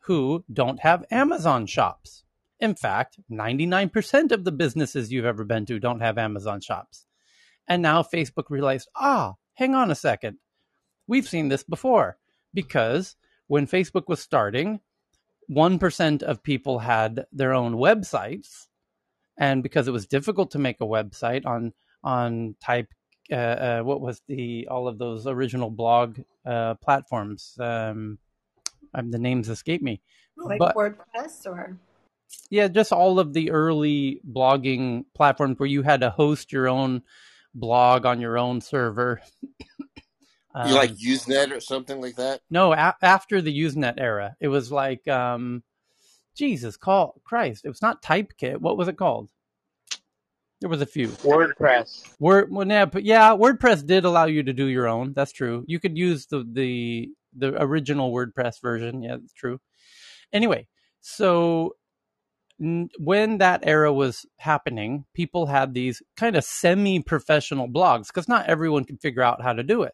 who 0.00 0.44
don't 0.52 0.80
have 0.80 1.04
Amazon 1.10 1.66
shops. 1.66 2.24
In 2.60 2.74
fact, 2.74 3.18
99% 3.30 4.32
of 4.32 4.44
the 4.44 4.52
businesses 4.52 5.12
you've 5.12 5.24
ever 5.24 5.44
been 5.44 5.66
to 5.66 5.78
don't 5.78 6.00
have 6.00 6.18
Amazon 6.18 6.60
shops. 6.60 7.06
And 7.68 7.82
now 7.82 8.02
Facebook 8.02 8.50
realized, 8.50 8.88
ah, 8.96 9.34
hang 9.54 9.74
on 9.74 9.90
a 9.90 9.94
second. 9.94 10.38
We've 11.06 11.28
seen 11.28 11.48
this 11.48 11.62
before 11.62 12.16
because 12.52 13.16
when 13.46 13.66
Facebook 13.66 14.08
was 14.08 14.20
starting, 14.20 14.80
1% 15.50 16.22
of 16.22 16.42
people 16.42 16.78
had 16.78 17.26
their 17.32 17.52
own 17.52 17.74
websites. 17.74 18.66
And 19.36 19.62
because 19.62 19.88
it 19.88 19.92
was 19.92 20.06
difficult 20.06 20.52
to 20.52 20.58
make 20.58 20.80
a 20.80 20.86
website 20.86 21.44
on, 21.44 21.72
on 22.02 22.54
type, 22.60 22.88
uh, 23.30 23.34
uh, 23.34 23.80
what 23.82 24.00
was 24.00 24.22
the, 24.28 24.68
all 24.70 24.88
of 24.88 24.98
those 24.98 25.26
original 25.26 25.70
blog 25.70 26.20
uh, 26.46 26.74
platforms, 26.74 27.56
um, 27.60 28.18
um, 28.94 29.10
the 29.10 29.18
names 29.18 29.48
escape 29.48 29.82
me. 29.82 30.00
Like 30.36 30.58
but, 30.58 30.74
WordPress 30.74 31.46
or 31.46 31.78
yeah, 32.50 32.68
just 32.68 32.92
all 32.92 33.18
of 33.18 33.32
the 33.32 33.50
early 33.50 34.20
blogging 34.28 35.04
platforms 35.14 35.58
where 35.58 35.68
you 35.68 35.82
had 35.82 36.00
to 36.00 36.10
host 36.10 36.52
your 36.52 36.68
own 36.68 37.02
blog 37.54 38.06
on 38.06 38.20
your 38.20 38.38
own 38.38 38.60
server. 38.60 39.20
Um, 40.54 40.68
you 40.68 40.74
like 40.74 40.92
Usenet 40.92 41.52
or 41.52 41.60
something 41.60 42.00
like 42.00 42.16
that? 42.16 42.40
No, 42.50 42.72
a- 42.72 42.96
after 43.02 43.40
the 43.40 43.56
Usenet 43.56 43.94
era, 43.98 44.36
it 44.40 44.48
was 44.48 44.70
like, 44.70 45.06
um, 45.08 45.62
Jesus, 46.36 46.76
call 46.76 47.20
Christ! 47.24 47.64
It 47.64 47.68
was 47.68 47.82
not 47.82 48.02
Typekit. 48.02 48.58
What 48.60 48.76
was 48.76 48.88
it 48.88 48.96
called? 48.96 49.28
There 50.60 50.70
was 50.70 50.80
a 50.80 50.86
few. 50.86 51.08
WordPress. 51.08 52.14
Word, 52.18 52.48
well, 52.50 52.66
yeah, 52.66 52.86
but 52.86 53.04
yeah, 53.04 53.30
WordPress 53.30 53.84
did 53.86 54.04
allow 54.04 54.24
you 54.24 54.42
to 54.42 54.52
do 54.52 54.66
your 54.66 54.88
own. 54.88 55.12
That's 55.12 55.32
true. 55.32 55.64
You 55.66 55.78
could 55.78 55.98
use 55.98 56.26
the 56.26 56.44
the 56.50 57.10
the 57.36 57.60
original 57.62 58.12
WordPress 58.12 58.60
version. 58.62 59.02
Yeah, 59.02 59.16
that's 59.20 59.32
true. 59.34 59.60
Anyway, 60.32 60.66
so 61.00 61.74
n- 62.60 62.88
when 62.98 63.38
that 63.38 63.60
era 63.66 63.92
was 63.92 64.24
happening, 64.38 65.04
people 65.14 65.46
had 65.46 65.74
these 65.74 66.02
kind 66.16 66.36
of 66.36 66.44
semi 66.44 67.00
professional 67.00 67.68
blogs 67.68 68.06
because 68.08 68.28
not 68.28 68.46
everyone 68.46 68.84
could 68.84 69.00
figure 69.00 69.22
out 69.22 69.42
how 69.42 69.52
to 69.52 69.62
do 69.62 69.82
it. 69.82 69.92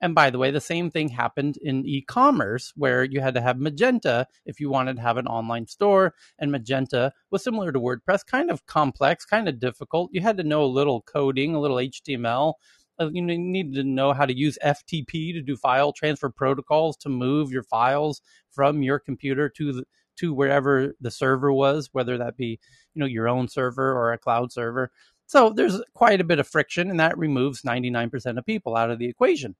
And 0.00 0.14
by 0.14 0.30
the 0.30 0.38
way, 0.38 0.50
the 0.50 0.60
same 0.60 0.90
thing 0.90 1.08
happened 1.08 1.56
in 1.60 1.84
e 1.84 2.02
commerce 2.02 2.72
where 2.76 3.04
you 3.04 3.20
had 3.20 3.34
to 3.34 3.40
have 3.40 3.56
Magento 3.56 4.26
if 4.46 4.60
you 4.60 4.70
wanted 4.70 4.96
to 4.96 5.02
have 5.02 5.16
an 5.16 5.26
online 5.26 5.66
store. 5.66 6.14
And 6.38 6.52
Magento 6.52 7.10
was 7.30 7.42
similar 7.42 7.72
to 7.72 7.80
WordPress, 7.80 8.24
kind 8.26 8.50
of 8.50 8.66
complex, 8.66 9.24
kind 9.24 9.48
of 9.48 9.58
difficult. 9.58 10.10
You 10.12 10.20
had 10.20 10.36
to 10.36 10.44
know 10.44 10.62
a 10.62 10.66
little 10.66 11.02
coding, 11.02 11.54
a 11.54 11.60
little 11.60 11.78
HTML, 11.78 12.54
uh, 13.00 13.10
you, 13.12 13.22
needed 13.22 13.74
to 13.74 13.84
know 13.84 14.12
how 14.12 14.26
to 14.26 14.36
use 14.36 14.58
FTP 14.64 15.32
to 15.32 15.40
do 15.40 15.56
file 15.56 15.92
transfer 15.92 16.30
protocols 16.30 16.96
to 16.96 17.08
move 17.08 17.52
your 17.52 17.62
files 17.62 18.20
from 18.50 18.82
your 18.82 18.98
computer 18.98 19.48
to 19.48 19.72
the 19.72 19.84
to 20.16 20.34
wherever 20.34 20.94
the 21.00 21.12
server 21.12 21.52
was, 21.52 21.90
whether 21.92 22.18
that 22.18 22.36
be 22.36 22.58
you 22.94 23.00
know 23.00 23.06
your 23.06 23.28
own 23.28 23.46
server 23.46 23.92
or 23.92 24.12
a 24.12 24.18
cloud 24.18 24.52
server. 24.52 24.90
So 25.26 25.50
there's 25.50 25.80
quite 25.94 26.20
a 26.20 26.24
bit 26.24 26.40
of 26.40 26.48
friction, 26.48 26.90
and 26.90 26.98
that 26.98 27.18
removes 27.18 27.62
99% 27.62 28.38
of 28.38 28.46
people 28.46 28.76
out 28.76 28.90
of 28.90 28.98
the 28.98 29.08
equation. 29.08 29.54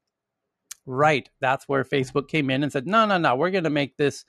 Right, 0.91 1.29
that's 1.41 1.69
where 1.69 1.85
Facebook 1.85 2.29
came 2.29 2.51
in 2.51 2.63
and 2.63 2.73
said, 2.73 2.87
"No, 2.87 3.05
no, 3.07 3.19
no, 3.19 3.37
we're 3.37 3.51
going 3.51 3.65
to 3.65 3.71
make 3.71 3.99
this 3.99 4.25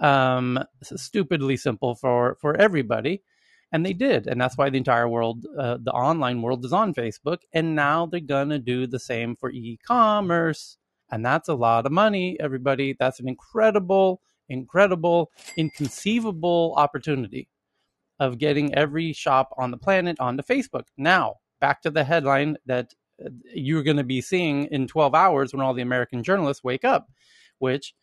um, 0.00 0.58
stupidly 0.82 1.56
simple 1.56 1.94
for 1.94 2.36
for 2.40 2.56
everybody." 2.56 3.22
and 3.72 3.84
they 3.84 3.94
did. 3.94 4.26
And 4.26 4.40
that's 4.40 4.56
why 4.56 4.70
the 4.70 4.78
entire 4.78 5.08
world 5.08 5.46
uh, 5.58 5.78
the 5.82 5.92
online 5.92 6.42
world 6.42 6.64
is 6.64 6.72
on 6.72 6.94
facebook. 6.94 7.38
And 7.52 7.74
now 7.74 8.06
they're 8.06 8.20
gonna 8.20 8.58
do 8.58 8.86
the 8.86 8.98
same 8.98 9.34
for 9.34 9.50
e-commerce. 9.50 10.76
And 11.10 11.24
that's 11.24 11.48
a 11.48 11.54
lot 11.54 11.86
of 11.86 11.92
money 11.92 12.36
everybody. 12.38 12.94
That's 12.98 13.18
an 13.18 13.28
incredible 13.28 14.20
incredible 14.48 15.30
inconceivable 15.56 16.74
opportunity 16.76 17.48
of 18.20 18.38
getting 18.38 18.74
every 18.74 19.12
shop 19.12 19.54
on 19.56 19.70
the 19.70 19.78
planet 19.78 20.20
onto 20.20 20.42
facebook. 20.42 20.84
Now 20.98 21.36
back 21.60 21.80
to 21.82 21.90
the 21.90 22.04
headline 22.04 22.58
that 22.66 22.92
you're 23.54 23.82
going 23.82 23.96
to 23.96 24.04
be 24.04 24.20
seeing 24.20 24.64
in 24.66 24.86
12 24.86 25.14
hours 25.14 25.52
when 25.52 25.62
all 25.62 25.74
the 25.74 25.82
american 25.82 26.22
journalists 26.22 26.64
wake 26.64 26.84
up 26.84 27.08
which 27.58 27.94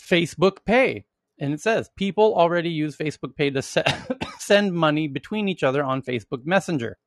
facebook 0.00 0.64
pay 0.64 1.04
and 1.42 1.52
it 1.52 1.60
says 1.60 1.90
people 1.96 2.34
already 2.34 2.70
use 2.70 2.96
Facebook 2.96 3.34
Pay 3.34 3.50
to 3.50 3.62
se- 3.62 3.84
send 4.38 4.72
money 4.72 5.08
between 5.08 5.48
each 5.48 5.64
other 5.64 5.82
on 5.82 6.00
Facebook 6.00 6.44
Messenger. 6.44 6.98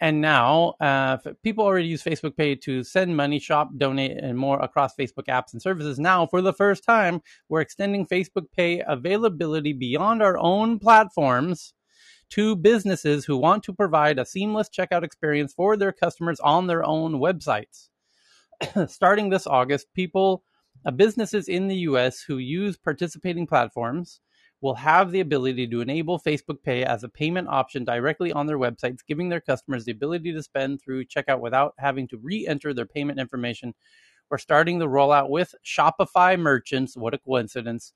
And 0.00 0.20
now, 0.20 0.74
uh, 0.80 1.18
people 1.44 1.64
already 1.64 1.86
use 1.86 2.02
Facebook 2.02 2.36
Pay 2.36 2.56
to 2.56 2.82
send 2.82 3.16
money, 3.16 3.38
shop, 3.38 3.70
donate, 3.76 4.18
and 4.18 4.36
more 4.36 4.60
across 4.60 4.96
Facebook 4.96 5.28
apps 5.28 5.52
and 5.52 5.62
services. 5.62 6.00
Now, 6.00 6.26
for 6.26 6.42
the 6.42 6.52
first 6.52 6.82
time, 6.82 7.22
we're 7.48 7.60
extending 7.60 8.06
Facebook 8.06 8.46
Pay 8.56 8.82
availability 8.84 9.72
beyond 9.72 10.20
our 10.20 10.36
own 10.36 10.80
platforms 10.80 11.74
to 12.30 12.56
businesses 12.56 13.24
who 13.24 13.36
want 13.36 13.62
to 13.64 13.72
provide 13.72 14.18
a 14.18 14.26
seamless 14.26 14.68
checkout 14.68 15.02
experience 15.02 15.52
for 15.52 15.76
their 15.76 15.92
customers 15.92 16.40
on 16.40 16.66
their 16.66 16.84
own 16.84 17.14
websites. 17.14 17.88
Starting 18.88 19.30
this 19.30 19.46
August, 19.46 19.86
people 19.94 20.42
uh, 20.86 20.90
businesses 20.90 21.48
in 21.48 21.68
the 21.68 21.76
US 21.76 22.20
who 22.20 22.38
use 22.38 22.76
participating 22.76 23.46
platforms 23.46 24.20
will 24.60 24.74
have 24.74 25.10
the 25.10 25.20
ability 25.20 25.66
to 25.66 25.80
enable 25.80 26.18
Facebook 26.18 26.62
Pay 26.62 26.84
as 26.84 27.04
a 27.04 27.08
payment 27.08 27.48
option 27.48 27.84
directly 27.84 28.32
on 28.32 28.46
their 28.46 28.58
websites, 28.58 29.00
giving 29.06 29.28
their 29.28 29.40
customers 29.40 29.84
the 29.84 29.92
ability 29.92 30.32
to 30.32 30.42
spend 30.42 30.80
through 30.80 31.04
checkout 31.04 31.40
without 31.40 31.74
having 31.78 32.08
to 32.08 32.16
re 32.16 32.46
enter 32.46 32.72
their 32.72 32.86
payment 32.86 33.20
information. 33.20 33.74
We're 34.30 34.38
starting 34.38 34.78
the 34.78 34.88
rollout 34.88 35.28
with 35.28 35.54
Shopify 35.64 36.38
merchants. 36.38 36.96
What 36.96 37.12
a 37.12 37.18
coincidence. 37.18 37.92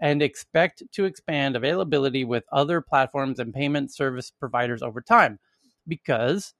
And 0.00 0.22
expect 0.22 0.82
to 0.92 1.04
expand 1.04 1.56
availability 1.56 2.24
with 2.24 2.44
other 2.52 2.80
platforms 2.80 3.38
and 3.38 3.54
payment 3.54 3.94
service 3.94 4.32
providers 4.38 4.82
over 4.82 5.00
time 5.00 5.38
because 5.86 6.52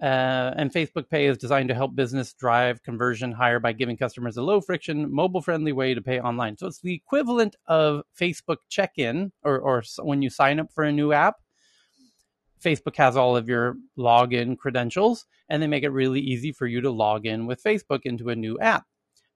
uh, 0.00 0.54
and 0.56 0.72
Facebook 0.72 1.08
Pay 1.10 1.26
is 1.26 1.38
designed 1.38 1.68
to 1.70 1.74
help 1.74 1.96
business 1.96 2.32
drive 2.32 2.82
conversion 2.84 3.32
higher 3.32 3.58
by 3.58 3.72
giving 3.72 3.96
customers 3.96 4.36
a 4.36 4.42
low 4.42 4.60
friction, 4.60 5.12
mobile 5.12 5.42
friendly 5.42 5.72
way 5.72 5.92
to 5.92 6.00
pay 6.00 6.20
online. 6.20 6.56
So 6.56 6.68
it's 6.68 6.80
the 6.80 6.94
equivalent 6.94 7.56
of 7.66 8.02
Facebook 8.18 8.58
check 8.68 8.92
in 8.96 9.32
or, 9.42 9.58
or 9.58 9.82
when 10.00 10.22
you 10.22 10.30
sign 10.30 10.60
up 10.60 10.72
for 10.72 10.84
a 10.84 10.92
new 10.92 11.12
app. 11.12 11.36
Facebook 12.62 12.96
has 12.96 13.16
all 13.16 13.36
of 13.36 13.48
your 13.48 13.76
login 13.98 14.56
credentials 14.56 15.26
and 15.48 15.60
they 15.60 15.66
make 15.66 15.82
it 15.82 15.90
really 15.90 16.20
easy 16.20 16.52
for 16.52 16.66
you 16.66 16.80
to 16.80 16.90
log 16.90 17.26
in 17.26 17.46
with 17.46 17.62
Facebook 17.62 18.00
into 18.04 18.30
a 18.30 18.36
new 18.36 18.58
app. 18.60 18.84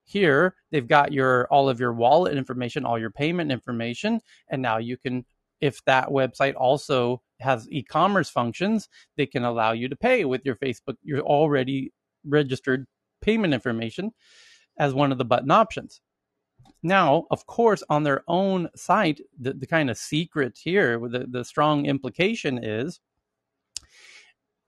Here, 0.03 0.55
they've 0.71 0.87
got 0.87 1.13
your 1.13 1.47
all 1.47 1.69
of 1.69 1.79
your 1.79 1.93
wallet 1.93 2.37
information, 2.37 2.85
all 2.85 2.99
your 2.99 3.11
payment 3.11 3.51
information, 3.51 4.21
and 4.49 4.61
now 4.61 4.77
you 4.77 4.97
can 4.97 5.25
if 5.61 5.83
that 5.85 6.09
website 6.09 6.55
also 6.57 7.21
has 7.39 7.69
e-commerce 7.71 8.29
functions, 8.29 8.89
they 9.15 9.25
can 9.25 9.45
allow 9.45 9.71
you 9.71 9.87
to 9.87 9.95
pay 9.95 10.25
with 10.25 10.41
your 10.43 10.55
Facebook, 10.55 10.97
your 11.03 11.21
already 11.21 11.93
registered 12.25 12.85
payment 13.21 13.53
information 13.53 14.11
as 14.77 14.93
one 14.93 15.13
of 15.13 15.17
the 15.17 15.25
button 15.25 15.51
options. 15.51 16.01
Now, 16.81 17.25
of 17.31 17.45
course, 17.45 17.81
on 17.89 18.03
their 18.03 18.23
own 18.27 18.69
site, 18.75 19.21
the, 19.39 19.53
the 19.53 19.67
kind 19.67 19.89
of 19.89 19.97
secret 19.97 20.59
here, 20.61 20.99
the, 20.99 21.25
the 21.29 21.45
strong 21.45 21.85
implication 21.85 22.61
is 22.61 22.99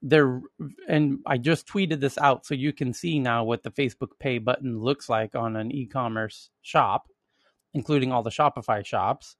there, 0.08 0.40
and 0.88 1.20
I 1.26 1.40
just 1.40 1.68
tweeted 1.68 2.00
this 2.00 2.18
out 2.20 2.46
so 2.46 2.54
you 2.54 2.72
can 2.72 2.94
see 2.94 3.18
now 3.18 3.44
what 3.44 3.64
the 3.64 3.72
Facebook 3.72 4.20
Pay 4.20 4.38
button 4.38 4.80
looks 4.80 5.10
like 5.10 5.36
on 5.36 5.56
an 5.56 5.72
e 5.72 5.88
commerce 5.88 6.52
shop, 6.62 7.08
including 7.74 8.12
all 8.12 8.22
the 8.22 8.30
Shopify 8.30 8.86
shops. 8.86 9.36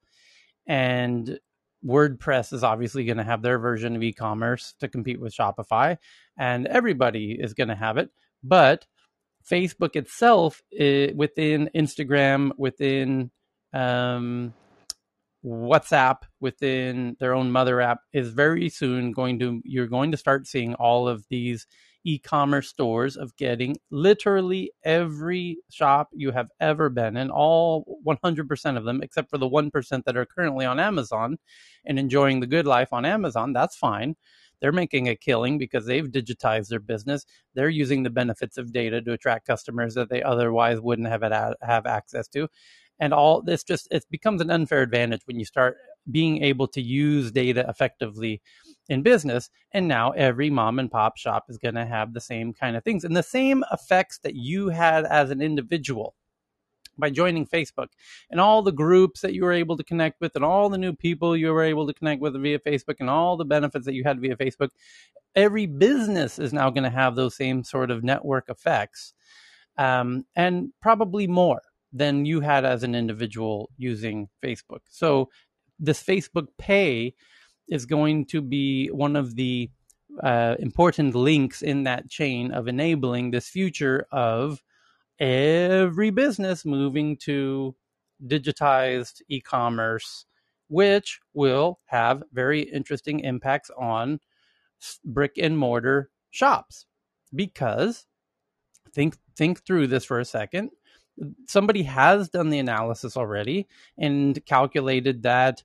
And 0.66 1.38
WordPress 1.86 2.52
is 2.52 2.64
obviously 2.64 3.04
going 3.04 3.18
to 3.18 3.22
have 3.22 3.42
their 3.42 3.60
version 3.60 3.94
of 3.94 4.02
e 4.02 4.12
commerce 4.12 4.74
to 4.80 4.88
compete 4.88 5.20
with 5.20 5.32
Shopify, 5.32 5.98
and 6.36 6.66
everybody 6.66 7.38
is 7.38 7.54
going 7.54 7.68
to 7.68 7.76
have 7.76 7.96
it. 7.96 8.10
But 8.42 8.86
Facebook 9.48 9.94
itself, 9.94 10.62
it, 10.72 11.14
within 11.14 11.70
Instagram, 11.76 12.50
within 12.58 13.30
um, 13.72 14.52
WhatsApp, 15.46 16.22
within 16.40 17.16
their 17.20 17.34
own 17.34 17.50
mother 17.52 17.80
app, 17.80 18.00
is 18.12 18.30
very 18.30 18.68
soon 18.68 19.12
going 19.12 19.38
to, 19.38 19.60
you're 19.64 19.86
going 19.86 20.10
to 20.10 20.16
start 20.16 20.46
seeing 20.46 20.74
all 20.74 21.06
of 21.08 21.24
these 21.30 21.66
e 22.04 22.18
commerce 22.18 22.68
stores 22.68 23.16
of 23.16 23.36
getting 23.36 23.76
literally 23.90 24.70
every 24.84 25.58
shop 25.70 26.08
you 26.12 26.30
have 26.30 26.48
ever 26.60 26.88
been 26.88 27.16
in, 27.16 27.30
all 27.30 27.98
100% 28.06 28.76
of 28.76 28.84
them, 28.84 29.02
except 29.02 29.30
for 29.30 29.38
the 29.38 29.48
1% 29.48 30.04
that 30.04 30.16
are 30.16 30.26
currently 30.26 30.64
on 30.66 30.80
Amazon 30.80 31.36
and 31.84 31.98
enjoying 31.98 32.40
the 32.40 32.46
good 32.46 32.66
life 32.66 32.92
on 32.92 33.04
Amazon. 33.04 33.52
That's 33.52 33.76
fine 33.76 34.16
they're 34.60 34.72
making 34.72 35.08
a 35.08 35.16
killing 35.16 35.58
because 35.58 35.86
they've 35.86 36.06
digitized 36.06 36.68
their 36.68 36.80
business. 36.80 37.26
They're 37.54 37.68
using 37.68 38.02
the 38.02 38.10
benefits 38.10 38.58
of 38.58 38.72
data 38.72 39.02
to 39.02 39.12
attract 39.12 39.46
customers 39.46 39.94
that 39.94 40.08
they 40.08 40.22
otherwise 40.22 40.80
wouldn't 40.80 41.08
have 41.08 41.22
had, 41.22 41.54
have 41.62 41.86
access 41.86 42.28
to. 42.28 42.48
And 42.98 43.12
all 43.12 43.42
this 43.42 43.62
just 43.62 43.88
it 43.90 44.04
becomes 44.10 44.40
an 44.40 44.50
unfair 44.50 44.82
advantage 44.82 45.22
when 45.26 45.38
you 45.38 45.44
start 45.44 45.76
being 46.10 46.42
able 46.42 46.68
to 46.68 46.80
use 46.80 47.30
data 47.32 47.64
effectively 47.68 48.40
in 48.88 49.02
business. 49.02 49.50
And 49.72 49.88
now 49.88 50.12
every 50.12 50.50
mom 50.50 50.78
and 50.78 50.90
pop 50.90 51.16
shop 51.16 51.46
is 51.48 51.58
going 51.58 51.74
to 51.74 51.86
have 51.86 52.14
the 52.14 52.20
same 52.20 52.52
kind 52.52 52.76
of 52.76 52.84
things 52.84 53.04
and 53.04 53.16
the 53.16 53.22
same 53.22 53.64
effects 53.72 54.18
that 54.18 54.34
you 54.34 54.68
had 54.68 55.04
as 55.04 55.30
an 55.30 55.42
individual 55.42 56.14
by 56.98 57.10
joining 57.10 57.46
Facebook 57.46 57.88
and 58.30 58.40
all 58.40 58.62
the 58.62 58.72
groups 58.72 59.20
that 59.20 59.34
you 59.34 59.44
were 59.44 59.52
able 59.52 59.76
to 59.76 59.84
connect 59.84 60.20
with 60.20 60.34
and 60.34 60.44
all 60.44 60.68
the 60.68 60.78
new 60.78 60.94
people 60.94 61.36
you 61.36 61.52
were 61.52 61.62
able 61.62 61.86
to 61.86 61.92
connect 61.92 62.22
with 62.22 62.40
via 62.40 62.58
Facebook 62.58 62.96
and 63.00 63.10
all 63.10 63.36
the 63.36 63.44
benefits 63.44 63.84
that 63.84 63.94
you 63.94 64.04
had 64.04 64.20
via 64.20 64.36
Facebook. 64.36 64.70
Every 65.34 65.66
business 65.66 66.38
is 66.38 66.52
now 66.52 66.70
going 66.70 66.84
to 66.84 66.90
have 66.90 67.14
those 67.14 67.36
same 67.36 67.64
sort 67.64 67.90
of 67.90 68.02
network 68.02 68.48
effects 68.48 69.12
um, 69.76 70.24
and 70.34 70.70
probably 70.80 71.26
more 71.26 71.60
than 71.96 72.26
you 72.26 72.40
had 72.40 72.64
as 72.64 72.82
an 72.82 72.94
individual 72.94 73.70
using 73.76 74.28
Facebook. 74.42 74.80
So, 74.88 75.30
this 75.78 76.02
Facebook 76.02 76.48
Pay 76.58 77.14
is 77.68 77.86
going 77.86 78.26
to 78.26 78.40
be 78.40 78.88
one 78.88 79.16
of 79.16 79.34
the 79.36 79.70
uh, 80.22 80.56
important 80.58 81.14
links 81.14 81.62
in 81.62 81.82
that 81.84 82.08
chain 82.08 82.52
of 82.52 82.68
enabling 82.68 83.30
this 83.30 83.48
future 83.48 84.06
of 84.10 84.62
every 85.18 86.10
business 86.10 86.64
moving 86.64 87.16
to 87.16 87.74
digitized 88.24 89.20
e-commerce 89.28 90.24
which 90.68 91.20
will 91.32 91.78
have 91.86 92.22
very 92.32 92.62
interesting 92.62 93.20
impacts 93.20 93.70
on 93.78 94.18
brick 95.04 95.32
and 95.38 95.56
mortar 95.56 96.10
shops 96.30 96.86
because 97.34 98.06
think 98.92 99.16
think 99.36 99.64
through 99.64 99.86
this 99.86 100.04
for 100.04 100.18
a 100.18 100.24
second 100.24 100.70
somebody 101.46 101.82
has 101.84 102.28
done 102.28 102.50
the 102.50 102.58
analysis 102.58 103.16
already 103.16 103.66
and 103.98 104.44
calculated 104.46 105.22
that 105.22 105.62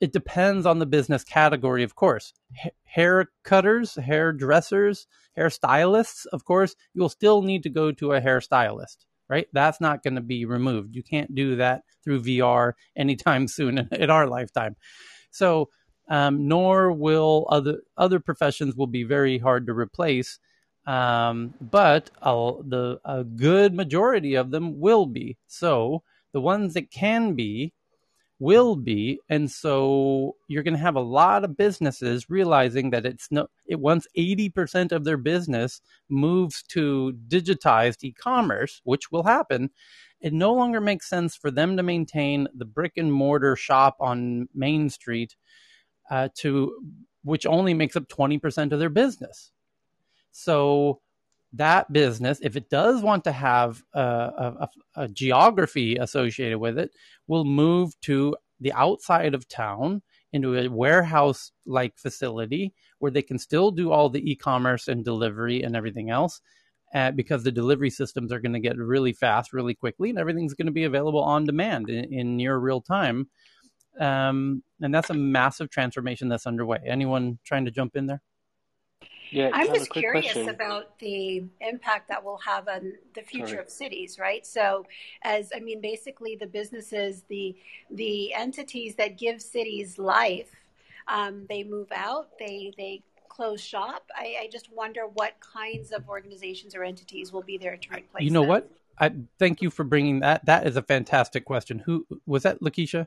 it 0.00 0.12
depends 0.12 0.66
on 0.66 0.78
the 0.78 0.86
business 0.86 1.24
category, 1.24 1.82
of 1.82 1.94
course. 1.94 2.32
H- 2.64 2.72
hair 2.84 3.30
cutters, 3.44 3.94
hairdressers, 3.96 5.06
hairstylists, 5.38 6.26
of 6.32 6.44
course, 6.44 6.74
you'll 6.94 7.08
still 7.08 7.42
need 7.42 7.62
to 7.64 7.70
go 7.70 7.92
to 7.92 8.12
a 8.12 8.20
hairstylist, 8.20 8.98
right? 9.28 9.46
That's 9.52 9.80
not 9.80 10.02
going 10.02 10.14
to 10.14 10.20
be 10.20 10.44
removed. 10.44 10.94
You 10.94 11.02
can't 11.02 11.34
do 11.34 11.56
that 11.56 11.82
through 12.04 12.22
VR 12.22 12.72
anytime 12.96 13.48
soon 13.48 13.78
in, 13.78 13.88
in 13.92 14.10
our 14.10 14.26
lifetime. 14.26 14.76
So, 15.30 15.70
um, 16.08 16.48
nor 16.48 16.92
will 16.92 17.46
other 17.48 17.78
other 17.96 18.20
professions 18.20 18.74
will 18.76 18.88
be 18.88 19.04
very 19.04 19.38
hard 19.38 19.66
to 19.66 19.72
replace. 19.72 20.38
Um, 20.86 21.54
but 21.60 22.10
a, 22.20 22.52
the 22.64 23.00
a 23.04 23.24
good 23.24 23.74
majority 23.74 24.34
of 24.34 24.50
them 24.50 24.80
will 24.80 25.06
be. 25.06 25.36
So 25.46 26.02
the 26.32 26.40
ones 26.40 26.74
that 26.74 26.90
can 26.90 27.34
be 27.34 27.72
will 28.42 28.74
be 28.74 29.20
and 29.28 29.48
so 29.48 30.34
you're 30.48 30.64
going 30.64 30.74
to 30.74 30.80
have 30.80 30.96
a 30.96 31.00
lot 31.00 31.44
of 31.44 31.56
businesses 31.56 32.28
realizing 32.28 32.90
that 32.90 33.06
it's 33.06 33.28
no 33.30 33.46
it 33.66 33.78
once 33.78 34.04
80% 34.18 34.90
of 34.90 35.04
their 35.04 35.16
business 35.16 35.80
moves 36.08 36.64
to 36.70 37.16
digitized 37.28 38.02
e-commerce 38.02 38.80
which 38.82 39.12
will 39.12 39.22
happen 39.22 39.70
it 40.20 40.32
no 40.32 40.52
longer 40.54 40.80
makes 40.80 41.08
sense 41.08 41.36
for 41.36 41.52
them 41.52 41.76
to 41.76 41.84
maintain 41.84 42.48
the 42.52 42.64
brick 42.64 42.94
and 42.96 43.12
mortar 43.12 43.54
shop 43.54 43.96
on 44.00 44.48
main 44.52 44.90
street 44.90 45.36
uh, 46.10 46.28
to 46.38 46.76
which 47.22 47.46
only 47.46 47.74
makes 47.74 47.94
up 47.94 48.08
20% 48.08 48.72
of 48.72 48.80
their 48.80 48.90
business 48.90 49.52
so 50.32 51.00
that 51.52 51.92
business, 51.92 52.40
if 52.42 52.56
it 52.56 52.70
does 52.70 53.02
want 53.02 53.24
to 53.24 53.32
have 53.32 53.82
a, 53.94 54.00
a, 54.00 54.68
a 54.96 55.08
geography 55.08 55.96
associated 55.96 56.58
with 56.58 56.78
it, 56.78 56.90
will 57.26 57.44
move 57.44 57.98
to 58.02 58.34
the 58.60 58.72
outside 58.72 59.34
of 59.34 59.48
town 59.48 60.02
into 60.32 60.56
a 60.56 60.68
warehouse 60.68 61.52
like 61.66 61.98
facility 61.98 62.72
where 63.00 63.10
they 63.10 63.22
can 63.22 63.38
still 63.38 63.70
do 63.70 63.92
all 63.92 64.08
the 64.08 64.30
e-commerce 64.30 64.88
and 64.88 65.04
delivery 65.04 65.62
and 65.62 65.76
everything 65.76 66.08
else 66.08 66.40
uh, 66.94 67.10
because 67.10 67.42
the 67.42 67.52
delivery 67.52 67.90
systems 67.90 68.32
are 68.32 68.40
going 68.40 68.52
to 68.52 68.60
get 68.60 68.78
really 68.78 69.12
fast 69.12 69.52
really 69.52 69.74
quickly 69.74 70.08
and 70.08 70.18
everything's 70.18 70.54
going 70.54 70.66
to 70.66 70.72
be 70.72 70.84
available 70.84 71.22
on 71.22 71.44
demand 71.44 71.90
in, 71.90 72.12
in 72.12 72.36
near 72.36 72.56
real 72.56 72.80
time. 72.80 73.28
Um, 74.00 74.62
and 74.80 74.94
that's 74.94 75.10
a 75.10 75.14
massive 75.14 75.68
transformation 75.68 76.28
that's 76.28 76.46
underway. 76.46 76.78
Anyone 76.86 77.38
trying 77.44 77.66
to 77.66 77.70
jump 77.70 77.94
in 77.94 78.06
there 78.06 78.22
yeah, 79.32 79.50
I'm 79.52 79.74
just 79.74 79.90
curious 79.90 80.32
question. 80.32 80.48
about 80.48 80.98
the 80.98 81.44
impact 81.60 82.08
that 82.08 82.22
will 82.22 82.38
have 82.38 82.68
on 82.68 82.92
the 83.14 83.22
future 83.22 83.46
Sorry. 83.48 83.58
of 83.60 83.70
cities, 83.70 84.18
right? 84.18 84.46
So, 84.46 84.86
as 85.22 85.50
I 85.54 85.60
mean, 85.60 85.80
basically, 85.80 86.36
the 86.36 86.46
businesses, 86.46 87.22
the 87.28 87.56
the 87.90 88.34
entities 88.34 88.94
that 88.96 89.18
give 89.18 89.40
cities 89.40 89.98
life, 89.98 90.50
um, 91.08 91.46
they 91.48 91.64
move 91.64 91.88
out, 91.94 92.28
they 92.38 92.72
they 92.76 93.02
close 93.28 93.60
shop. 93.60 94.10
I, 94.14 94.36
I, 94.42 94.48
just 94.52 94.70
wonder 94.70 95.06
what 95.06 95.32
kinds 95.40 95.90
of 95.90 96.06
organizations 96.06 96.74
or 96.74 96.84
entities 96.84 97.32
will 97.32 97.42
be 97.42 97.56
there 97.56 97.78
to 97.78 97.88
replace. 97.88 98.24
You 98.24 98.30
know 98.30 98.42
them. 98.42 98.50
what? 98.50 98.70
I 98.98 99.10
thank 99.38 99.62
you 99.62 99.70
for 99.70 99.84
bringing 99.84 100.20
that. 100.20 100.44
That 100.44 100.66
is 100.66 100.76
a 100.76 100.82
fantastic 100.82 101.46
question. 101.46 101.78
Who 101.86 102.06
was 102.26 102.42
that, 102.42 102.60
Lakeisha? 102.60 103.06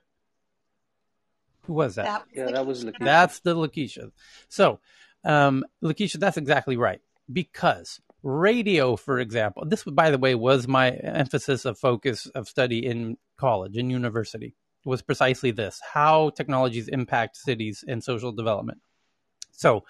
Who 1.67 1.73
was 1.73 1.95
that? 1.95 2.05
that 2.05 2.25
was 2.25 2.35
yeah, 2.35 2.51
that 2.51 2.65
was 2.65 2.85
Lakeisha. 2.85 3.05
That's 3.05 3.39
the 3.39 3.55
Lakeisha. 3.55 4.11
So 4.49 4.79
um, 5.25 5.65
Lakeisha, 5.83 6.19
that's 6.19 6.37
exactly 6.37 6.77
right. 6.77 7.01
Because 7.31 7.99
radio, 8.23 8.95
for 8.95 9.19
example, 9.19 9.65
this, 9.65 9.83
by 9.83 10.11
the 10.11 10.17
way, 10.17 10.35
was 10.35 10.67
my 10.67 10.91
emphasis 10.91 11.65
of 11.65 11.79
focus 11.79 12.27
of 12.27 12.47
study 12.47 12.85
in 12.85 13.17
college 13.37 13.75
and 13.75 13.91
university, 13.91 14.55
was 14.85 15.01
precisely 15.01 15.49
this 15.49 15.81
how 15.93 16.29
technologies 16.29 16.87
impact 16.87 17.37
cities 17.37 17.83
and 17.87 18.03
social 18.03 18.31
development. 18.31 18.79
So, 19.51 19.83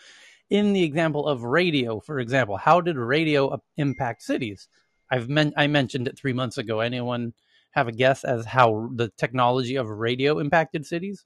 in 0.49 0.73
the 0.73 0.83
example 0.83 1.27
of 1.27 1.43
radio, 1.43 1.99
for 1.99 2.19
example, 2.19 2.55
how 2.55 2.79
did 2.79 2.97
radio 2.97 3.59
impact 3.77 4.21
cities? 4.21 4.69
I've 5.11 5.27
men- 5.27 5.53
I 5.57 5.67
mentioned 5.67 6.07
it 6.07 6.17
three 6.17 6.33
months 6.33 6.57
ago. 6.57 6.79
Anyone 6.79 7.33
have 7.71 7.87
a 7.89 7.91
guess 7.91 8.23
as 8.23 8.45
how 8.45 8.89
the 8.95 9.11
technology 9.17 9.75
of 9.75 9.89
radio 9.89 10.39
impacted 10.39 10.85
cities? 10.85 11.25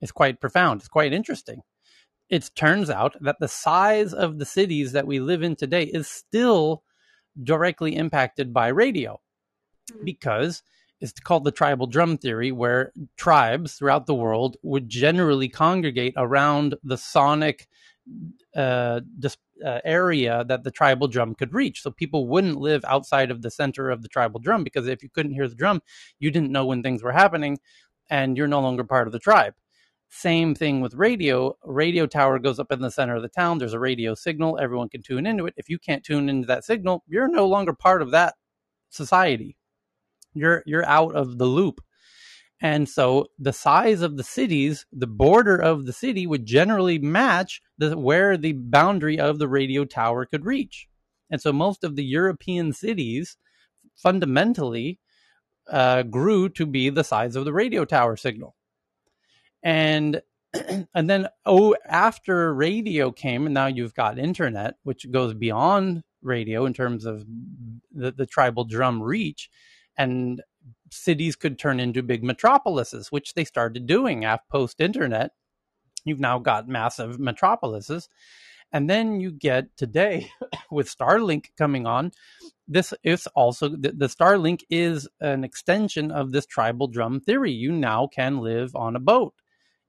It's 0.00 0.10
quite 0.10 0.40
profound. 0.40 0.80
It's 0.80 0.88
quite 0.88 1.12
interesting 1.12 1.62
it 2.28 2.50
turns 2.54 2.90
out 2.90 3.16
that 3.20 3.36
the 3.40 3.48
size 3.48 4.12
of 4.14 4.38
the 4.38 4.44
cities 4.44 4.92
that 4.92 5.06
we 5.06 5.20
live 5.20 5.42
in 5.42 5.56
today 5.56 5.84
is 5.84 6.08
still 6.08 6.82
directly 7.42 7.96
impacted 7.96 8.52
by 8.52 8.68
radio 8.68 9.20
hmm. 9.92 10.04
because 10.04 10.62
it's 11.00 11.12
called 11.12 11.44
the 11.44 11.50
tribal 11.50 11.86
drum 11.86 12.16
theory, 12.16 12.50
where 12.50 12.92
tribes 13.16 13.74
throughout 13.74 14.06
the 14.06 14.14
world 14.14 14.56
would 14.62 14.88
generally 14.88 15.48
congregate 15.48 16.14
around 16.16 16.76
the 16.82 16.96
sonic 16.96 17.68
uh, 18.56 19.00
dis- 19.18 19.36
uh, 19.64 19.80
area 19.84 20.44
that 20.48 20.64
the 20.64 20.70
tribal 20.70 21.08
drum 21.08 21.34
could 21.34 21.52
reach. 21.52 21.82
So 21.82 21.90
people 21.90 22.26
wouldn't 22.26 22.58
live 22.58 22.84
outside 22.86 23.30
of 23.30 23.42
the 23.42 23.50
center 23.50 23.90
of 23.90 24.02
the 24.02 24.08
tribal 24.08 24.40
drum 24.40 24.64
because 24.64 24.86
if 24.86 25.02
you 25.02 25.10
couldn't 25.10 25.34
hear 25.34 25.48
the 25.48 25.54
drum, 25.54 25.82
you 26.18 26.30
didn't 26.30 26.52
know 26.52 26.64
when 26.64 26.82
things 26.82 27.02
were 27.02 27.12
happening 27.12 27.58
and 28.08 28.36
you're 28.36 28.48
no 28.48 28.60
longer 28.60 28.84
part 28.84 29.06
of 29.06 29.12
the 29.12 29.18
tribe. 29.18 29.54
Same 30.16 30.54
thing 30.54 30.80
with 30.80 30.94
radio. 30.94 31.56
radio 31.64 32.06
tower 32.06 32.38
goes 32.38 32.60
up 32.60 32.70
in 32.70 32.80
the 32.80 32.90
center 32.90 33.16
of 33.16 33.22
the 33.22 33.28
town. 33.28 33.58
There's 33.58 33.72
a 33.72 33.80
radio 33.80 34.14
signal. 34.14 34.60
Everyone 34.60 34.88
can 34.88 35.02
tune 35.02 35.26
into 35.26 35.46
it. 35.46 35.54
If 35.56 35.68
you 35.68 35.76
can't 35.76 36.04
tune 36.04 36.28
into 36.28 36.46
that 36.46 36.64
signal, 36.64 37.02
you're 37.08 37.26
no 37.26 37.48
longer 37.48 37.72
part 37.72 38.00
of 38.00 38.12
that 38.12 38.34
society. 38.90 39.56
You're 40.32 40.62
you're 40.66 40.86
out 40.86 41.16
of 41.16 41.38
the 41.38 41.46
loop. 41.46 41.80
And 42.60 42.88
so 42.88 43.26
the 43.40 43.52
size 43.52 44.02
of 44.02 44.16
the 44.16 44.22
cities, 44.22 44.86
the 44.92 45.08
border 45.08 45.56
of 45.56 45.84
the 45.84 45.92
city 45.92 46.28
would 46.28 46.46
generally 46.46 47.00
match 47.00 47.60
the, 47.76 47.98
where 47.98 48.36
the 48.36 48.52
boundary 48.52 49.18
of 49.18 49.40
the 49.40 49.48
radio 49.48 49.84
tower 49.84 50.26
could 50.26 50.46
reach. 50.46 50.86
And 51.28 51.42
so 51.42 51.52
most 51.52 51.82
of 51.82 51.96
the 51.96 52.04
European 52.04 52.72
cities 52.72 53.36
fundamentally 53.96 55.00
uh, 55.68 56.04
grew 56.04 56.48
to 56.50 56.66
be 56.66 56.88
the 56.88 57.02
size 57.02 57.34
of 57.34 57.44
the 57.44 57.52
radio 57.52 57.84
tower 57.84 58.16
signal. 58.16 58.54
And 59.64 60.22
and 60.94 61.10
then 61.10 61.28
oh 61.44 61.74
after 61.84 62.54
radio 62.54 63.10
came 63.10 63.46
and 63.46 63.54
now 63.54 63.66
you've 63.66 63.94
got 63.94 64.20
internet 64.20 64.74
which 64.84 65.10
goes 65.10 65.34
beyond 65.34 66.04
radio 66.22 66.64
in 66.64 66.72
terms 66.72 67.04
of 67.04 67.26
the, 67.92 68.12
the 68.12 68.24
tribal 68.24 68.64
drum 68.64 69.02
reach 69.02 69.50
and 69.96 70.40
cities 70.90 71.36
could 71.36 71.58
turn 71.58 71.80
into 71.80 72.02
big 72.02 72.22
metropolises, 72.22 73.10
which 73.10 73.34
they 73.34 73.44
started 73.44 73.86
doing 73.86 74.24
after 74.24 74.44
post 74.50 74.80
internet. 74.80 75.32
You've 76.04 76.20
now 76.20 76.38
got 76.38 76.68
massive 76.68 77.18
metropolises. 77.18 78.08
And 78.72 78.90
then 78.90 79.20
you 79.20 79.30
get 79.30 79.76
today 79.76 80.30
with 80.70 80.94
Starlink 80.94 81.46
coming 81.56 81.86
on. 81.86 82.12
This 82.66 82.92
is 83.02 83.26
also 83.28 83.68
the, 83.68 83.92
the 83.92 84.08
Starlink 84.08 84.62
is 84.70 85.08
an 85.20 85.44
extension 85.44 86.10
of 86.10 86.32
this 86.32 86.46
tribal 86.46 86.88
drum 86.88 87.20
theory. 87.20 87.52
You 87.52 87.72
now 87.72 88.06
can 88.06 88.38
live 88.38 88.74
on 88.74 88.96
a 88.96 89.00
boat 89.00 89.34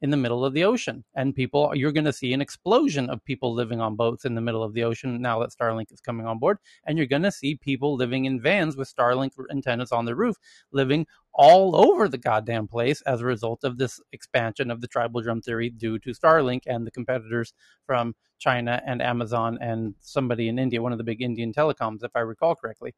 in 0.02 0.10
the 0.10 0.18
middle 0.18 0.44
of 0.44 0.54
the 0.54 0.64
ocean. 0.64 1.04
And 1.16 1.34
people, 1.34 1.72
you're 1.74 1.92
going 1.92 2.06
to 2.06 2.14
see 2.14 2.34
an 2.34 2.42
explosion 2.42 3.10
of 3.10 3.24
people 3.24 3.54
living 3.54 3.80
on 3.80 3.96
boats 3.96 4.26
in 4.26 4.36
the 4.36 4.42
middle 4.42 4.64
of 4.64 4.74
the 4.74 4.84
ocean 4.84 5.22
now 5.22 5.40
that 5.40 5.52
Starlink 5.52 5.92
is 5.92 6.02
coming 6.02 6.26
on 6.26 6.40
board. 6.40 6.58
And 6.86 6.98
you're 6.98 7.08
going 7.08 7.24
to 7.24 7.32
see 7.32 7.56
people 7.56 7.96
living 7.96 8.26
in 8.26 8.42
vans 8.42 8.76
with 8.76 8.94
Starlink 8.94 9.32
antennas 9.50 9.92
on 9.92 10.06
the 10.06 10.16
roof, 10.16 10.36
living 10.72 11.08
all 11.34 11.76
over 11.76 12.08
the 12.08 12.18
goddamn 12.18 12.68
place 12.68 13.02
as 13.02 13.22
a 13.22 13.26
result 13.26 13.64
of 13.64 13.78
this 13.78 14.00
expansion 14.12 14.70
of 14.70 14.82
the 14.82 14.88
tribal 14.88 15.22
drum 15.22 15.42
theory 15.42 15.70
due 15.70 15.98
to 16.00 16.12
Starlink 16.12 16.62
and 16.66 16.86
the 16.86 16.92
competitors 16.92 17.54
from 17.86 18.16
China 18.38 18.82
and 18.86 19.02
Amazon 19.02 19.58
and 19.62 19.96
somebody 20.02 20.50
in 20.50 20.60
India, 20.60 20.82
one 20.82 20.92
of 20.92 20.98
the 20.98 21.04
big 21.04 21.22
Indian 21.22 21.54
telecoms, 21.54 22.04
if 22.04 22.12
I 22.16 22.20
recall 22.20 22.56
correctly. 22.56 22.94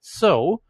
So, 0.00 0.62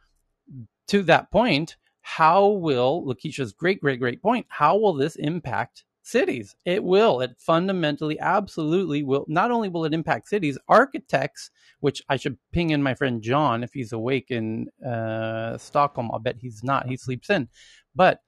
to 0.88 1.02
that 1.04 1.30
point, 1.30 1.76
how 2.11 2.49
will 2.49 3.05
Lakeisha's 3.05 3.53
great, 3.53 3.81
great, 3.81 4.01
great 4.01 4.20
point? 4.20 4.44
How 4.49 4.77
will 4.77 4.94
this 4.94 5.14
impact 5.14 5.85
cities? 6.03 6.57
It 6.64 6.83
will. 6.83 7.20
It 7.20 7.37
fundamentally, 7.38 8.18
absolutely 8.18 9.05
will. 9.05 9.25
Not 9.29 9.53
only 9.53 9.68
will 9.68 9.85
it 9.85 9.94
impact 9.94 10.29
cities, 10.29 10.59
architects, 10.68 11.53
which 11.79 12.03
I 12.09 12.16
should 12.16 12.37
ping 12.51 12.70
in 12.70 12.83
my 12.83 12.94
friend 12.94 13.23
John 13.23 13.62
if 13.62 13.73
he's 13.73 13.92
awake 13.92 14.33
in 14.33 14.68
uh, 14.85 15.57
Stockholm. 15.57 16.11
I'll 16.12 16.18
bet 16.18 16.35
he's 16.40 16.64
not. 16.64 16.88
He 16.88 16.96
sleeps 16.96 17.31
in. 17.31 17.49
But 17.94 18.20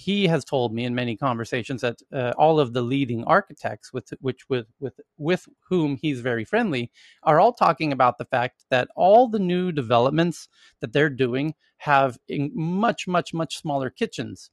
he 0.00 0.26
has 0.26 0.44
told 0.44 0.72
me 0.72 0.84
in 0.84 0.94
many 0.94 1.14
conversations 1.14 1.82
that 1.82 2.00
uh, 2.12 2.32
all 2.38 2.58
of 2.58 2.72
the 2.72 2.80
leading 2.82 3.22
architects 3.24 3.92
with 3.92 4.12
which 4.20 4.48
with 4.48 4.66
with 4.80 4.98
with 5.18 5.46
whom 5.68 5.96
he's 5.96 6.20
very 6.20 6.44
friendly 6.44 6.90
are 7.22 7.38
all 7.38 7.52
talking 7.52 7.92
about 7.92 8.16
the 8.16 8.24
fact 8.24 8.64
that 8.70 8.88
all 8.96 9.28
the 9.28 9.38
new 9.38 9.70
developments 9.70 10.48
that 10.80 10.92
they're 10.92 11.10
doing 11.10 11.54
have 11.78 12.18
much 12.54 13.06
much 13.06 13.34
much 13.34 13.58
smaller 13.58 13.90
kitchens 13.90 14.50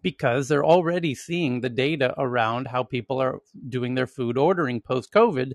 because 0.00 0.48
they're 0.48 0.64
already 0.64 1.14
seeing 1.14 1.60
the 1.60 1.68
data 1.68 2.14
around 2.16 2.68
how 2.68 2.82
people 2.82 3.20
are 3.20 3.38
doing 3.68 3.94
their 3.94 4.06
food 4.06 4.38
ordering 4.38 4.80
post 4.80 5.12
covid 5.12 5.52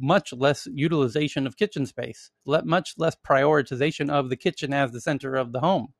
much 0.00 0.32
less 0.32 0.66
utilization 0.72 1.46
of 1.46 1.56
kitchen 1.56 1.86
space 1.86 2.30
much 2.46 2.94
less 2.98 3.16
prioritization 3.26 4.10
of 4.10 4.28
the 4.28 4.36
kitchen 4.36 4.72
as 4.74 4.92
the 4.92 5.00
center 5.00 5.36
of 5.36 5.52
the 5.52 5.60
home 5.60 5.94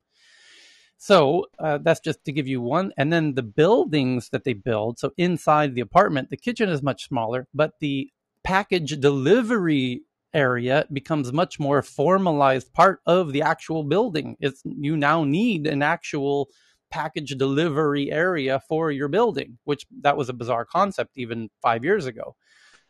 so 0.99 1.47
uh, 1.59 1.79
that's 1.79 2.01
just 2.01 2.25
to 2.25 2.33
give 2.33 2.49
you 2.49 2.61
one. 2.61 2.93
And 2.97 3.13
then 3.13 3.35
the 3.35 3.43
buildings 3.43 4.31
that 4.31 4.45
they 4.45 4.55
build. 4.55 4.99
So 4.99 5.13
inside 5.17 5.75
the 5.75 5.81
apartment, 5.83 6.31
the 6.31 6.37
kitchen 6.37 6.69
is 6.69 6.83
much 6.83 7.09
smaller, 7.09 7.47
but 7.55 7.73
the 7.81 8.11
package 8.45 8.99
delivery 9.01 10.03
area 10.33 10.87
becomes 10.93 11.33
much 11.33 11.59
more 11.59 11.83
formalized 11.83 12.73
part 12.73 13.01
of 13.07 13.33
the 13.33 13.43
actual 13.43 13.85
building. 13.85 14.37
It's 14.41 14.63
you 14.65 14.97
now 14.97 15.25
need 15.25 15.67
an 15.67 15.83
actual 15.83 16.49
package 16.91 17.37
delivery 17.37 18.13
area 18.13 18.61
for 18.69 18.91
your 18.91 19.09
building, 19.09 19.59
which 19.65 19.87
that 20.03 20.17
was 20.17 20.29
a 20.29 20.35
bizarre 20.35 20.65
concept 20.65 21.13
even 21.17 21.51
five 21.61 21.85
years 21.85 22.07
ago. 22.07 22.37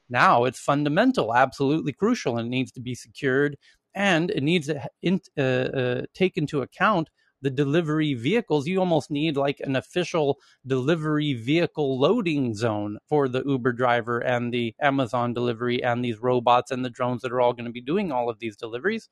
Now 0.08 0.44
it's 0.44 0.58
fundamental, 0.58 1.34
absolutely 1.34 1.92
crucial, 1.92 2.36
and 2.38 2.46
it 2.46 2.50
needs 2.50 2.72
to 2.72 2.80
be 2.80 2.94
secured, 2.94 3.56
and 3.94 4.30
it 4.30 4.42
needs 4.42 4.68
to 4.68 5.30
uh, 5.38 5.42
uh, 5.42 6.02
take 6.14 6.36
into 6.36 6.62
account 6.62 7.10
the 7.42 7.50
delivery 7.50 8.14
vehicles, 8.14 8.66
you 8.66 8.80
almost 8.80 9.10
need 9.10 9.36
like 9.36 9.60
an 9.60 9.76
official 9.76 10.38
delivery 10.66 11.34
vehicle 11.34 11.98
loading 11.98 12.54
zone 12.54 12.98
for 13.08 13.28
the 13.28 13.42
Uber 13.44 13.72
driver 13.72 14.18
and 14.20 14.52
the 14.52 14.74
Amazon 14.80 15.34
delivery 15.34 15.82
and 15.82 16.04
these 16.04 16.18
robots 16.18 16.70
and 16.70 16.84
the 16.84 16.90
drones 16.90 17.22
that 17.22 17.32
are 17.32 17.40
all 17.40 17.52
going 17.52 17.66
to 17.66 17.72
be 17.72 17.80
doing 17.80 18.10
all 18.12 18.30
of 18.30 18.38
these 18.38 18.56
deliveries. 18.56 19.08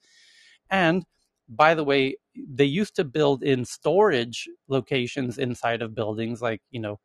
And 0.70 1.04
by 1.48 1.74
the 1.74 1.84
way, 1.84 2.16
they 2.34 2.64
used 2.64 2.96
to 2.96 3.04
build 3.04 3.42
in 3.42 3.64
storage 3.64 4.48
locations 4.68 5.38
inside 5.38 5.82
of 5.82 5.94
buildings, 5.94 6.40
like, 6.40 6.62
you 6.70 6.80
know, 6.80 6.98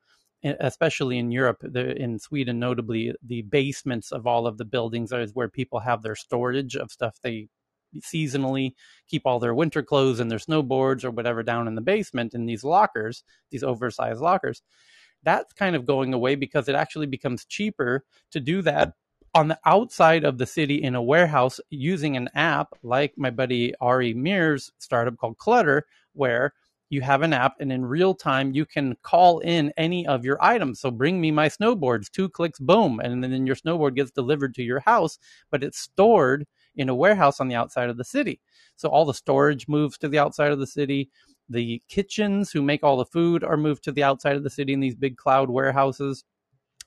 especially 0.44 1.18
in 1.18 1.32
Europe, 1.32 1.64
in 1.76 2.18
Sweden, 2.18 2.60
notably, 2.60 3.14
the 3.22 3.42
basements 3.44 4.12
of 4.12 4.26
all 4.26 4.48
of 4.48 4.58
the 4.58 4.66
buildings 4.66 5.12
is 5.12 5.36
where 5.36 5.50
people 5.50 5.80
have 5.82 6.02
their 6.02 6.16
storage 6.16 6.78
of 6.78 6.92
stuff 6.92 7.18
they 7.22 7.50
seasonally 7.98 8.74
keep 9.08 9.24
all 9.26 9.40
their 9.40 9.54
winter 9.54 9.84
clothes 9.84 10.20
and 10.20 10.30
their 10.30 10.40
snowboards 10.40 11.04
or 11.04 11.12
whatever 11.12 11.44
down 11.44 11.68
in 11.68 11.76
the 11.76 11.82
basement 11.82 12.34
in 12.34 12.46
these 12.46 12.64
lockers, 12.64 13.24
these 13.50 13.64
oversized 13.64 14.22
lockers. 14.22 14.62
That's 15.24 15.52
kind 15.54 15.76
of 15.76 15.86
going 15.86 16.14
away 16.14 16.36
because 16.36 16.70
it 16.70 16.76
actually 16.76 17.08
becomes 17.08 17.46
cheaper 17.46 18.06
to 18.32 18.40
do 18.40 18.62
that 18.62 18.94
on 19.36 19.48
the 19.48 19.60
outside 19.66 20.24
of 20.24 20.38
the 20.38 20.46
city 20.46 20.82
in 20.82 20.96
a 20.96 21.02
warehouse 21.02 21.60
using 21.70 22.18
an 22.18 22.30
app 22.34 22.70
like 22.84 23.14
my 23.18 23.30
buddy 23.30 23.74
Ari 23.80 24.14
Mervis 24.14 24.72
startup 24.80 25.18
called 25.18 25.38
Clutter, 25.38 25.86
where 26.14 26.54
you 26.90 27.02
have 27.02 27.22
an 27.22 27.34
app 27.34 27.54
and 27.60 27.72
in 27.72 27.86
real 27.86 28.16
time 28.16 28.54
you 28.54 28.66
can 28.66 28.98
call 29.04 29.40
in 29.40 29.72
any 29.78 30.08
of 30.08 30.26
your 30.26 30.44
items. 30.44 30.80
So 30.80 30.90
bring 30.90 31.22
me 31.22 31.30
my 31.30 31.48
snowboards, 31.48 32.10
two 32.10 32.30
clicks, 32.30 32.60
boom, 32.60 33.00
and 33.00 33.24
then 33.24 33.46
your 33.46 33.56
snowboard 33.56 33.96
gets 33.96 34.12
delivered 34.12 34.56
to 34.56 34.64
your 34.64 34.80
house, 34.80 35.20
but 35.52 35.64
it's 35.64 35.80
stored 35.80 36.48
in 36.80 36.88
a 36.88 36.96
warehouse 36.96 37.42
on 37.42 37.50
the 37.50 37.56
outside 37.56 37.90
of 37.90 37.98
the 37.98 38.06
city. 38.06 38.40
So 38.78 38.88
all 38.90 39.06
the 39.06 39.14
storage 39.14 39.68
moves 39.68 39.98
to 39.98 40.08
the 40.08 40.18
outside 40.18 40.52
of 40.52 40.60
the 40.60 40.68
city. 40.68 41.10
The 41.50 41.82
kitchens 41.90 42.52
who 42.52 42.62
make 42.62 42.84
all 42.84 42.96
the 42.96 43.06
food 43.06 43.44
are 43.44 43.58
moved 43.58 43.84
to 43.84 43.92
the 43.92 44.04
outside 44.04 44.38
of 44.38 44.44
the 44.44 44.50
city 44.50 44.72
in 44.72 44.80
these 44.80 44.96
big 44.96 45.18
cloud 45.18 45.50
warehouses. 45.50 46.24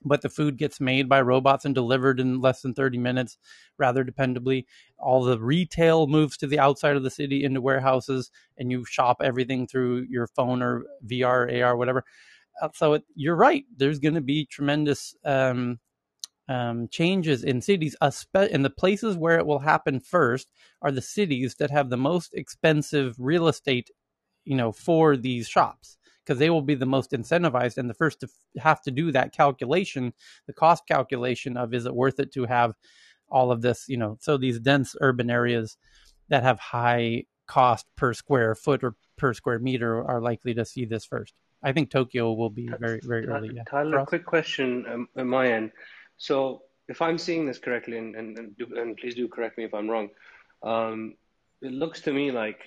But 0.05 0.23
the 0.23 0.31
food 0.31 0.57
gets 0.57 0.81
made 0.81 1.09
by 1.09 1.21
robots 1.21 1.65
and 1.65 1.75
delivered 1.75 2.19
in 2.19 2.41
less 2.41 2.63
than 2.63 2.75
30 2.75 2.99
minutes, 2.99 3.37
rather 3.79 4.03
dependably. 4.03 4.65
All 4.99 5.23
the 5.23 5.39
retail 5.39 6.07
moves 6.07 6.37
to 6.39 6.47
the 6.47 6.59
outside 6.59 6.97
of 6.97 7.05
the 7.05 7.11
city 7.11 7.45
into 7.45 7.61
warehouses, 7.61 8.31
and 8.57 8.71
you 8.71 8.85
shop 8.85 9.19
everything 9.23 9.67
through 9.69 10.07
your 10.09 10.27
phone 10.27 10.61
or 10.61 10.85
VR, 11.07 11.63
AR, 11.63 11.77
whatever. 11.77 12.05
Uh, 12.61 12.71
so 12.75 12.95
it, 12.95 13.05
you're 13.15 13.37
right. 13.37 13.65
There's 13.77 14.01
going 14.01 14.15
to 14.15 14.21
be 14.21 14.47
tremendous 14.47 15.15
um, 15.25 15.79
um, 16.53 16.89
changes 16.89 17.45
in 17.45 17.63
cities, 17.63 17.97
and 18.01 18.65
the 18.65 18.71
places 18.71 19.17
where 19.17 19.39
it 19.39 19.47
will 19.47 19.61
happen 19.61 20.01
first 20.01 20.53
are 20.83 20.93
the 20.93 21.01
cities 21.01 21.55
that 21.57 21.71
have 21.71 21.89
the 21.89 21.97
most 21.97 22.35
expensive 22.35 23.15
real 23.19 23.49
estate, 23.49 23.91
you 24.45 24.57
know, 24.57 24.73
for 24.73 25.17
these 25.17 25.49
shops 25.49 25.97
because 26.25 26.39
they 26.39 26.51
will 26.51 26.63
be 26.63 26.75
the 26.75 26.87
most 26.87 27.11
incentivized 27.11 27.79
and 27.79 27.91
the 27.91 27.95
first 27.95 28.21
to 28.21 28.29
have 28.59 28.81
to 28.83 28.91
do 28.91 29.11
that 29.11 29.33
calculation, 29.33 30.13
the 30.47 30.53
cost 30.53 30.87
calculation 30.87 31.57
of 31.57 31.75
is 31.75 31.85
it 31.85 31.95
worth 31.95 32.21
it 32.21 32.33
to 32.33 32.45
have 32.45 32.75
all 33.29 33.51
of 33.51 33.63
this, 33.63 33.87
you 33.89 33.97
know, 33.97 34.17
so 34.21 34.37
these 34.37 34.61
dense 34.61 34.95
urban 35.01 35.31
areas 35.31 35.77
that 36.29 36.43
have 36.45 36.61
high 36.61 37.25
cost 37.47 37.87
per 37.97 38.15
square 38.15 38.55
foot 38.55 38.85
or 38.85 38.95
per 39.17 39.35
square 39.35 39.59
meter 39.59 40.05
are 40.05 40.21
likely 40.21 40.55
to 40.55 40.65
see 40.65 40.85
this 40.85 41.05
first. 41.05 41.35
I 41.63 41.73
think 41.73 41.91
Tokyo 41.91 42.33
will 42.33 42.51
be 42.51 42.69
very, 42.79 43.01
very 43.03 43.27
early. 43.27 43.51
Yeah. 43.55 43.63
Tyler, 43.69 44.05
quick 44.05 44.27
question 44.27 44.85
um, 44.93 45.09
on 45.17 45.29
my 45.29 45.51
end. 45.51 45.71
So 46.19 46.63
if 46.89 47.01
I'm 47.01 47.19
seeing 47.19 47.47
this 47.47 47.59
correctly, 47.59 47.99
and, 47.99 48.15
and, 48.15 48.39
and, 48.39 48.57
do, 48.57 48.67
and 48.77 48.97
please 48.97 49.15
do 49.15 49.29
correct 49.29 49.59
me 49.59 49.65
if 49.65 49.75
I'm 49.75 49.89
wrong, 49.89 50.11
um, 50.63 51.15
it 51.61 51.73
looks 51.73 52.01
to 52.03 52.13
me 52.13 52.31
like 52.31 52.61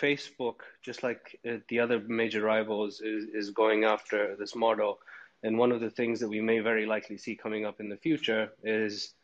Facebook, 0.00 0.56
just 0.82 1.02
like 1.02 1.38
uh, 1.48 1.56
the 1.68 1.80
other 1.80 2.00
major 2.00 2.42
rivals, 2.42 3.00
is, 3.00 3.24
is 3.32 3.50
going 3.50 3.84
after 3.84 4.36
this 4.36 4.54
model. 4.54 4.98
And 5.42 5.56
one 5.56 5.72
of 5.72 5.80
the 5.80 5.90
things 5.90 6.20
that 6.20 6.28
we 6.28 6.40
may 6.40 6.58
very 6.58 6.86
likely 6.86 7.16
see 7.16 7.36
coming 7.36 7.64
up 7.64 7.80
in 7.80 7.88
the 7.88 7.96
future 7.96 8.50
is 8.62 9.14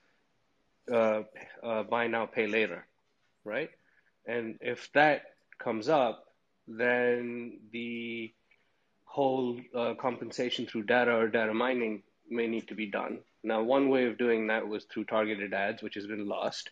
uh, 0.90 1.22
uh, 1.62 1.82
buy 1.82 2.06
now, 2.06 2.26
pay 2.26 2.46
later, 2.46 2.86
right? 3.44 3.70
And 4.26 4.58
if 4.60 4.90
that 4.92 5.22
comes 5.58 5.88
up, 5.88 6.26
then 6.66 7.58
the 7.72 8.32
whole 9.04 9.60
uh, 9.74 9.94
compensation 9.94 10.66
through 10.66 10.84
data 10.84 11.14
or 11.14 11.28
data 11.28 11.52
mining 11.52 12.02
may 12.28 12.46
need 12.46 12.68
to 12.68 12.74
be 12.74 12.86
done. 12.86 13.18
Now, 13.44 13.62
one 13.62 13.88
way 13.88 14.06
of 14.06 14.18
doing 14.18 14.48
that 14.48 14.66
was 14.66 14.84
through 14.84 15.04
targeted 15.04 15.54
ads, 15.54 15.82
which 15.82 15.94
has 15.94 16.06
been 16.06 16.26
lost 16.26 16.70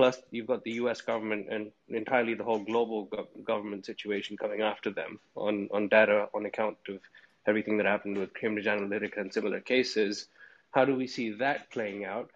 Plus, 0.00 0.22
you've 0.30 0.46
got 0.46 0.64
the 0.64 0.72
U.S. 0.84 1.02
government 1.02 1.48
and 1.50 1.70
entirely 1.88 2.32
the 2.32 2.42
whole 2.42 2.60
global 2.60 3.04
go- 3.04 3.28
government 3.44 3.84
situation 3.84 4.34
coming 4.34 4.62
after 4.62 4.88
them 4.90 5.20
on 5.36 5.68
on 5.72 5.88
data 5.88 6.26
on 6.32 6.46
account 6.46 6.78
of 6.88 7.00
everything 7.46 7.76
that 7.76 7.84
happened 7.84 8.16
with 8.16 8.32
Cambridge 8.32 8.64
Analytica 8.64 9.18
and 9.18 9.30
similar 9.30 9.60
cases. 9.60 10.28
How 10.70 10.86
do 10.86 10.94
we 10.94 11.06
see 11.06 11.32
that 11.32 11.70
playing 11.70 12.06
out? 12.06 12.30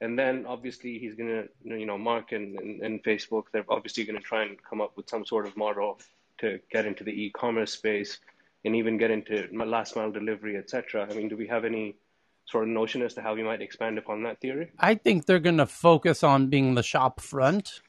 And 0.00 0.16
then 0.16 0.46
obviously 0.46 1.00
he's 1.00 1.16
going 1.16 1.30
to, 1.30 1.48
you 1.64 1.86
know, 1.86 1.98
Mark 1.98 2.30
and, 2.30 2.56
and, 2.60 2.82
and 2.82 3.02
Facebook, 3.02 3.46
they're 3.52 3.64
obviously 3.68 4.04
going 4.04 4.14
to 4.22 4.22
try 4.22 4.44
and 4.44 4.56
come 4.62 4.80
up 4.80 4.96
with 4.96 5.10
some 5.10 5.26
sort 5.26 5.48
of 5.48 5.56
model 5.56 5.98
to 6.38 6.60
get 6.70 6.86
into 6.86 7.02
the 7.02 7.10
e-commerce 7.10 7.72
space 7.72 8.20
and 8.64 8.76
even 8.76 8.96
get 8.96 9.10
into 9.10 9.48
last 9.52 9.96
mile 9.96 10.12
delivery, 10.12 10.56
etc. 10.56 11.08
I 11.10 11.14
mean, 11.14 11.28
do 11.28 11.36
we 11.36 11.48
have 11.48 11.64
any 11.64 11.96
sort 12.50 12.64
of 12.64 12.70
notion 12.70 13.02
as 13.02 13.14
to 13.14 13.22
how 13.22 13.34
we 13.34 13.42
might 13.42 13.60
expand 13.60 13.98
upon 13.98 14.22
that 14.22 14.40
theory? 14.40 14.70
I 14.78 14.94
think 14.94 15.26
they're 15.26 15.38
going 15.38 15.58
to 15.58 15.66
focus 15.66 16.22
on 16.22 16.48
being 16.48 16.74
the 16.74 16.82
shop 16.82 17.20
front 17.20 17.80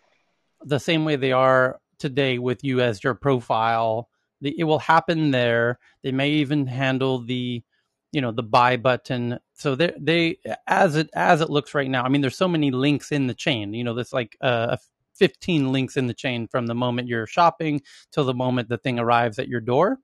the 0.64 0.80
same 0.80 1.06
way 1.06 1.16
they 1.16 1.32
are 1.32 1.80
today 1.98 2.38
with 2.40 2.64
you 2.64 2.82
as 2.82 3.04
your 3.04 3.14
profile. 3.14 4.10
it 4.42 4.66
will 4.66 4.80
happen 4.80 5.32
there. 5.32 5.80
They 6.04 6.12
may 6.12 6.30
even 6.32 6.68
handle 6.68 7.20
the 7.20 7.64
you 8.12 8.22
know 8.22 8.32
the 8.32 8.44
buy 8.44 8.76
button 8.76 9.40
so 9.54 9.76
they 9.76 9.94
they 10.00 10.38
as 10.68 10.96
it 10.96 11.10
as 11.14 11.42
it 11.42 11.50
looks 11.52 11.76
right 11.76 11.90
now 11.90 12.04
i 12.04 12.10
mean 12.10 12.22
there's 12.22 12.36
so 12.36 12.48
many 12.48 12.72
links 12.72 13.12
in 13.12 13.28
the 13.28 13.36
chain 13.36 13.72
you 13.74 13.84
know 13.84 13.94
there's 13.94 14.14
like 14.14 14.36
uh, 14.42 14.78
15 15.16 15.72
links 15.72 15.96
in 15.96 16.08
the 16.08 16.14
chain 16.14 16.48
from 16.48 16.66
the 16.66 16.74
moment 16.74 17.08
you're 17.08 17.28
shopping 17.28 17.82
till 18.12 18.24
the 18.24 18.34
moment 18.34 18.68
the 18.70 18.80
thing 18.80 18.98
arrives 18.98 19.38
at 19.38 19.48
your 19.48 19.62
door 19.62 20.00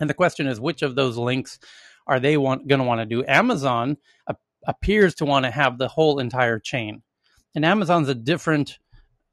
and 0.00 0.08
the 0.08 0.14
question 0.14 0.46
is 0.46 0.58
which 0.58 0.80
of 0.82 0.94
those 0.94 1.18
links 1.18 1.58
are 2.08 2.18
they 2.18 2.36
want 2.36 2.66
going 2.66 2.80
to 2.80 2.86
want 2.86 3.00
to 3.00 3.06
do 3.06 3.24
amazon 3.26 3.96
appears 4.66 5.14
to 5.14 5.24
want 5.24 5.44
to 5.44 5.50
have 5.50 5.78
the 5.78 5.88
whole 5.88 6.18
entire 6.18 6.58
chain 6.58 7.02
and 7.54 7.64
amazon's 7.64 8.08
a 8.08 8.14
different 8.14 8.78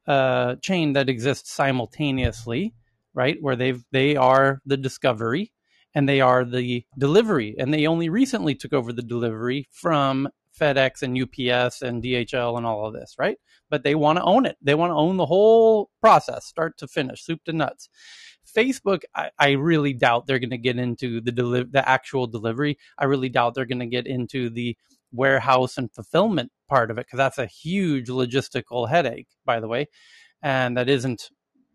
uh, 0.07 0.55
chain 0.57 0.93
that 0.93 1.09
exists 1.09 1.51
simultaneously 1.51 2.73
right 3.13 3.38
where 3.41 3.55
they've 3.55 3.83
they 3.91 4.15
are 4.15 4.61
the 4.65 4.77
discovery 4.77 5.51
and 5.95 6.07
they 6.07 6.19
are 6.21 6.43
the 6.43 6.85
delivery. 6.97 7.55
And 7.57 7.73
they 7.73 7.88
only 7.88 8.09
recently 8.09 8.53
took 8.53 8.73
over 8.73 8.91
the 8.91 9.01
delivery 9.01 9.67
from 9.71 10.27
FedEx 10.59 11.01
and 11.01 11.17
UPS 11.17 11.81
and 11.81 12.03
DHL 12.03 12.57
and 12.57 12.65
all 12.65 12.85
of 12.85 12.93
this, 12.93 13.15
right? 13.17 13.38
But 13.69 13.83
they 13.83 13.95
want 13.95 14.17
to 14.17 14.23
own 14.23 14.45
it. 14.45 14.57
They 14.61 14.75
want 14.75 14.91
to 14.91 14.95
own 14.95 15.17
the 15.17 15.25
whole 15.25 15.89
process, 16.01 16.45
start 16.45 16.77
to 16.79 16.88
finish, 16.88 17.23
soup 17.23 17.43
to 17.45 17.53
nuts. 17.53 17.89
Facebook, 18.45 19.03
I, 19.13 19.29
I 19.38 19.51
really 19.51 19.93
doubt 19.93 20.27
they're 20.27 20.39
going 20.39 20.49
to 20.51 20.58
get 20.58 20.77
into 20.77 21.21
the 21.21 21.31
deli- 21.31 21.63
the 21.63 21.88
actual 21.88 22.27
delivery. 22.27 22.77
I 22.97 23.05
really 23.05 23.29
doubt 23.29 23.53
they're 23.53 23.65
going 23.65 23.79
to 23.79 23.86
get 23.86 24.08
into 24.08 24.49
the 24.49 24.77
warehouse 25.12 25.77
and 25.77 25.91
fulfillment 25.91 26.51
part 26.67 26.91
of 26.91 26.97
it 26.97 27.05
because 27.05 27.17
that's 27.17 27.38
a 27.38 27.45
huge 27.45 28.08
logistical 28.08 28.89
headache, 28.89 29.27
by 29.45 29.60
the 29.60 29.67
way, 29.67 29.88
and 30.41 30.77
that 30.77 30.89
isn't 30.89 31.29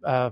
uh, 0.04 0.30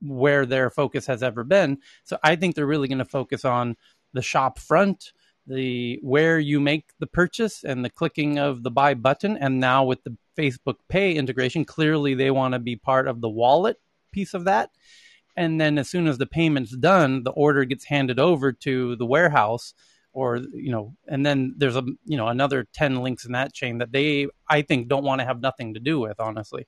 where 0.00 0.46
their 0.46 0.70
focus 0.70 1.06
has 1.06 1.22
ever 1.22 1.44
been. 1.44 1.78
So 2.04 2.18
I 2.22 2.36
think 2.36 2.54
they're 2.54 2.66
really 2.66 2.88
going 2.88 2.98
to 2.98 3.04
focus 3.04 3.44
on 3.44 3.76
the 4.12 4.22
shop 4.22 4.58
front, 4.58 5.12
the 5.46 5.98
where 6.02 6.38
you 6.38 6.60
make 6.60 6.90
the 6.98 7.06
purchase 7.06 7.64
and 7.64 7.84
the 7.84 7.90
clicking 7.90 8.38
of 8.38 8.62
the 8.62 8.70
buy 8.70 8.94
button 8.94 9.36
and 9.36 9.60
now 9.60 9.84
with 9.84 10.02
the 10.04 10.16
Facebook 10.36 10.76
Pay 10.88 11.14
integration, 11.14 11.64
clearly 11.64 12.14
they 12.14 12.30
want 12.30 12.54
to 12.54 12.58
be 12.58 12.76
part 12.76 13.08
of 13.08 13.20
the 13.20 13.28
wallet 13.28 13.78
piece 14.12 14.34
of 14.34 14.44
that. 14.44 14.70
And 15.38 15.60
then 15.60 15.78
as 15.78 15.88
soon 15.88 16.06
as 16.06 16.18
the 16.18 16.26
payment's 16.26 16.76
done, 16.76 17.22
the 17.22 17.30
order 17.30 17.64
gets 17.64 17.84
handed 17.84 18.18
over 18.18 18.52
to 18.52 18.96
the 18.96 19.06
warehouse 19.06 19.72
or 20.12 20.38
you 20.52 20.72
know 20.72 20.94
and 21.06 21.24
then 21.24 21.54
there's 21.58 21.76
a 21.76 21.82
you 22.06 22.16
know 22.16 22.28
another 22.28 22.66
10 22.72 23.02
links 23.02 23.26
in 23.26 23.32
that 23.32 23.52
chain 23.52 23.76
that 23.76 23.92
they 23.92 24.26
i 24.48 24.62
think 24.62 24.88
don't 24.88 25.04
want 25.04 25.20
to 25.20 25.24
have 25.26 25.42
nothing 25.42 25.74
to 25.74 25.80
do 25.80 26.00
with 26.00 26.18
honestly 26.18 26.66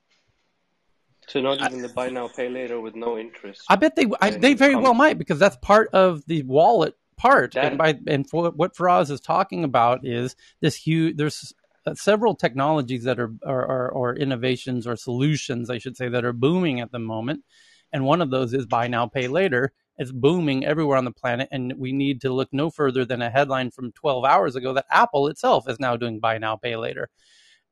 so 1.27 1.39
not 1.39 1.61
even 1.61 1.81
the 1.81 1.89
buy 1.89 2.09
now 2.09 2.27
pay 2.27 2.49
later 2.49 2.81
with 2.81 2.95
no 2.95 3.17
interest. 3.17 3.63
I 3.69 3.75
bet 3.75 3.95
they 3.95 4.05
I, 4.19 4.31
they 4.31 4.53
very 4.53 4.75
well 4.75 4.93
might 4.93 5.17
because 5.17 5.39
that's 5.39 5.55
part 5.57 5.89
of 5.93 6.25
the 6.25 6.43
wallet 6.43 6.95
part. 7.15 7.53
That, 7.53 7.65
and 7.65 7.77
by 7.77 7.97
and 8.07 8.29
for, 8.29 8.49
what 8.49 8.75
Faraz 8.75 9.09
is 9.09 9.21
talking 9.21 9.63
about 9.63 10.05
is 10.05 10.35
this 10.59 10.75
huge. 10.75 11.17
There's 11.17 11.53
uh, 11.85 11.93
several 11.93 12.35
technologies 12.35 13.03
that 13.05 13.19
are, 13.19 13.31
are, 13.45 13.65
are 13.65 13.89
or 13.91 14.15
innovations 14.15 14.85
or 14.85 14.95
solutions, 14.95 15.69
I 15.69 15.77
should 15.77 15.95
say, 15.95 16.09
that 16.09 16.25
are 16.25 16.33
booming 16.33 16.81
at 16.81 16.91
the 16.91 16.99
moment, 16.99 17.43
and 17.93 18.05
one 18.05 18.21
of 18.21 18.31
those 18.31 18.53
is 18.53 18.65
buy 18.65 18.87
now 18.87 19.07
pay 19.07 19.27
later. 19.27 19.73
It's 19.97 20.11
booming 20.11 20.65
everywhere 20.65 20.97
on 20.97 21.05
the 21.05 21.11
planet, 21.11 21.49
and 21.51 21.73
we 21.77 21.91
need 21.91 22.21
to 22.21 22.33
look 22.33 22.49
no 22.51 22.69
further 22.69 23.05
than 23.05 23.21
a 23.21 23.29
headline 23.29 23.71
from 23.71 23.91
12 23.91 24.25
hours 24.25 24.55
ago 24.55 24.73
that 24.73 24.85
Apple 24.89 25.27
itself 25.27 25.69
is 25.69 25.79
now 25.79 25.95
doing 25.95 26.19
buy 26.19 26.37
now 26.37 26.55
pay 26.55 26.75
later 26.75 27.09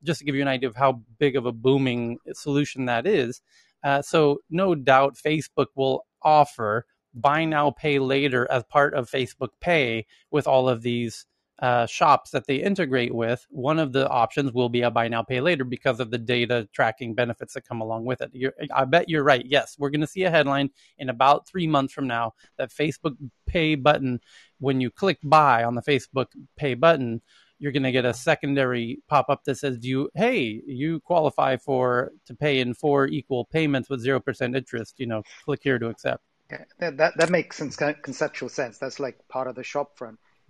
just 0.02 0.20
to 0.20 0.24
give 0.24 0.34
you 0.34 0.42
an 0.42 0.48
idea 0.48 0.68
of 0.68 0.76
how 0.76 1.02
big 1.18 1.36
of 1.36 1.46
a 1.46 1.52
booming 1.52 2.18
solution 2.32 2.86
that 2.86 3.06
is. 3.06 3.42
Uh, 3.84 4.00
so, 4.02 4.38
no 4.50 4.74
doubt, 4.74 5.16
Facebook 5.16 5.66
will 5.74 6.06
offer 6.22 6.86
buy 7.14 7.44
now, 7.44 7.70
pay 7.70 7.98
later 7.98 8.46
as 8.50 8.62
part 8.64 8.94
of 8.94 9.10
Facebook 9.10 9.50
Pay 9.60 10.06
with 10.30 10.46
all 10.46 10.68
of 10.68 10.82
these 10.82 11.26
uh, 11.60 11.86
shops 11.86 12.30
that 12.30 12.46
they 12.46 12.56
integrate 12.56 13.14
with. 13.14 13.46
One 13.50 13.78
of 13.78 13.92
the 13.92 14.08
options 14.08 14.52
will 14.52 14.68
be 14.68 14.82
a 14.82 14.90
buy 14.90 15.08
now, 15.08 15.22
pay 15.22 15.40
later 15.40 15.64
because 15.64 16.00
of 16.00 16.10
the 16.10 16.18
data 16.18 16.68
tracking 16.72 17.14
benefits 17.14 17.54
that 17.54 17.68
come 17.68 17.80
along 17.80 18.06
with 18.06 18.22
it. 18.22 18.30
You're, 18.32 18.54
I 18.74 18.84
bet 18.86 19.08
you're 19.08 19.22
right. 19.22 19.44
Yes, 19.44 19.76
we're 19.78 19.90
going 19.90 20.00
to 20.00 20.06
see 20.06 20.24
a 20.24 20.30
headline 20.30 20.70
in 20.98 21.10
about 21.10 21.46
three 21.46 21.66
months 21.66 21.92
from 21.92 22.06
now 22.06 22.32
that 22.56 22.70
Facebook 22.70 23.16
Pay 23.46 23.74
button, 23.74 24.20
when 24.58 24.80
you 24.80 24.90
click 24.90 25.18
buy 25.22 25.64
on 25.64 25.74
the 25.74 25.82
Facebook 25.82 26.26
Pay 26.56 26.74
button, 26.74 27.20
you're 27.58 27.72
going 27.72 27.82
to 27.82 27.92
get 27.92 28.06
a 28.06 28.14
secondary 28.14 29.02
pop 29.06 29.26
up 29.28 29.44
that 29.44 29.56
says, 29.56 29.76
"Do 29.76 29.86
you? 29.86 30.10
Hey, 30.14 30.62
you 30.66 31.00
qualify 31.00 31.58
for 31.58 32.12
to 32.26 32.34
pay 32.34 32.60
in 32.60 32.72
four 32.72 33.06
equal 33.06 33.44
payments 33.44 33.90
with 33.90 34.00
zero 34.00 34.18
percent 34.18 34.56
interest. 34.56 34.94
You 34.98 35.06
know, 35.06 35.22
click 35.44 35.60
here 35.62 35.78
to 35.78 35.88
accept." 35.88 36.24
Yeah, 36.50 36.90
that 36.90 37.18
that 37.18 37.28
makes 37.28 37.58
some 37.58 37.70
conceptual 37.70 38.48
sense. 38.48 38.78
That's 38.78 38.98
like 38.98 39.18
part 39.28 39.46
of 39.46 39.56
the 39.56 39.62
shop 39.62 39.98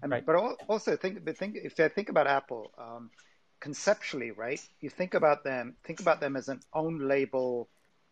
right. 0.09 0.25
But 0.25 0.37
also 0.69 0.97
think, 0.97 1.25
but 1.25 1.37
think 1.37 1.57
if 1.57 1.79
I 1.81 1.89
think 1.89 2.09
about 2.09 2.27
Apple, 2.27 2.73
um, 2.79 3.11
conceptually, 3.61 4.31
right? 4.31 4.61
You 4.81 4.91
think 4.91 5.15
about 5.15 5.45
them, 5.45 5.77
think 5.85 6.01
about 6.01 6.21
them 6.21 6.37
as 6.37 6.49
an 6.49 6.61
own 6.73 7.09
label 7.09 7.69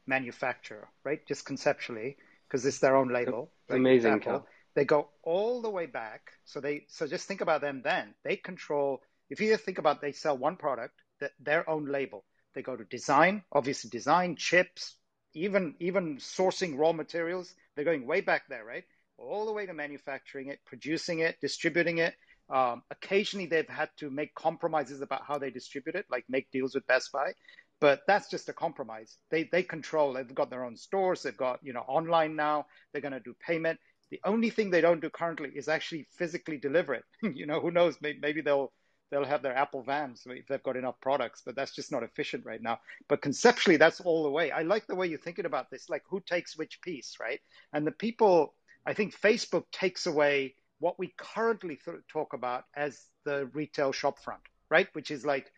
manufacturer, 0.07 0.88
right? 1.05 1.24
Just 1.27 1.44
conceptually, 1.44 2.16
because 2.46 2.64
it's 2.64 2.79
their 2.79 2.96
own 2.96 3.12
label. 3.12 3.51
Right? 3.68 3.77
Amazing, 3.77 4.12
Apple. 4.14 4.46
They 4.74 4.85
go 4.85 5.09
all 5.22 5.62
the 5.62 5.70
way 5.70 5.87
back. 5.87 6.33
So 6.44 6.61
they 6.61 6.85
so 6.88 7.07
just 7.07 7.27
think 7.27 7.40
about 7.40 7.61
them 7.61 7.83
then. 7.83 8.14
They 8.24 8.37
control 8.37 9.03
if 9.31 9.40
you 9.40 9.57
think 9.57 9.79
about 9.79 10.01
they 10.01 10.12
sell 10.12 10.37
one 10.37 10.57
product, 10.57 10.94
that 11.20 11.33
their 11.38 11.68
own 11.68 11.87
label. 11.87 12.24
They 12.55 12.62
go 12.62 12.77
to 12.77 12.85
design, 12.85 13.42
obviously 13.53 13.90
design, 13.90 14.37
chips, 14.37 14.96
even 15.35 15.74
even 15.81 16.16
sourcing 16.18 16.79
raw 16.79 16.92
materials. 16.92 17.55
They're 17.74 17.85
going 17.85 18.07
way 18.07 18.20
back 18.20 18.48
there, 18.48 18.64
right? 18.64 18.85
All 19.18 19.46
the 19.46 19.52
way 19.52 19.66
to 19.66 19.74
manufacturing 19.74 20.48
it, 20.48 20.61
producing 20.64 21.20
it, 21.20 21.37
distributing 21.40 21.98
it. 21.98 22.14
Um, 22.50 22.83
occasionally, 22.90 23.46
they've 23.46 23.68
had 23.68 23.90
to 23.98 24.11
make 24.11 24.35
compromises 24.35 25.02
about 25.02 25.22
how 25.26 25.38
they 25.38 25.50
distribute 25.50 25.96
it, 25.96 26.07
like 26.11 26.24
make 26.28 26.50
deals 26.50 26.74
with 26.74 26.87
Best 26.87 27.12
Buy. 27.12 27.33
But 27.81 28.00
that's 28.07 28.31
just 28.31 28.48
a 28.48 28.52
compromise. 28.52 29.18
They 29.31 29.44
they 29.44 29.62
control. 29.62 30.12
They've 30.12 30.35
got 30.35 30.50
their 30.50 30.64
own 30.64 30.76
stores. 30.76 31.22
They've 31.22 31.37
got 31.37 31.61
you 31.62 31.72
know 31.72 31.85
online 31.87 32.35
now. 32.37 32.66
They're 32.92 33.02
going 33.02 33.12
to 33.12 33.20
do 33.20 33.35
payment. 33.46 33.78
The 34.11 34.20
only 34.24 34.50
thing 34.50 34.70
they 34.70 34.81
don't 34.81 35.00
do 35.00 35.11
currently 35.11 35.50
is 35.54 35.68
actually 35.68 36.07
physically 36.16 36.57
deliver 36.57 36.94
it. 36.94 37.04
you 37.35 37.46
know, 37.46 37.61
who 37.61 37.70
knows? 37.70 37.98
Maybe, 38.00 38.18
maybe 38.20 38.40
they'll 38.40 38.72
they'll 39.11 39.24
have 39.24 39.42
their 39.42 39.57
Apple 39.57 39.83
vans 39.83 40.22
if 40.26 40.46
they've 40.46 40.62
got 40.62 40.76
enough 40.76 41.00
products, 41.00 41.42
but 41.44 41.54
that's 41.54 41.74
just 41.74 41.92
not 41.92 42.02
efficient 42.02 42.44
right 42.44 42.62
now. 42.62 42.78
But 43.09 43.22
conceptually, 43.22 43.76
that's 43.76 44.00
all 44.00 44.22
the 44.22 44.31
way. 44.31 44.50
I 44.50 44.62
like 44.62 44.87
the 44.87 44.94
way 44.94 45.07
you're 45.07 45.18
thinking 45.18 45.46
about 45.46 45.70
this, 45.70 45.88
like 45.88 46.02
who 46.09 46.20
takes 46.20 46.57
which 46.57 46.81
piece, 46.83 47.16
right? 47.20 47.40
And 47.72 47.87
the 47.87 47.92
people, 47.92 48.54
I 48.88 48.94
think 48.94 49.14
Facebook 49.14 49.64
takes 49.70 50.07
away 50.07 50.55
what 50.79 50.98
we 50.98 51.12
currently 51.18 51.79
th- 51.85 51.98
talk 52.09 52.33
about 52.33 52.64
as 52.74 52.98
the 53.24 53.51
retail 53.53 53.92
shopfront, 53.92 54.40
right? 54.70 54.88
Which 54.94 55.11
is 55.11 55.27
like 55.27 55.53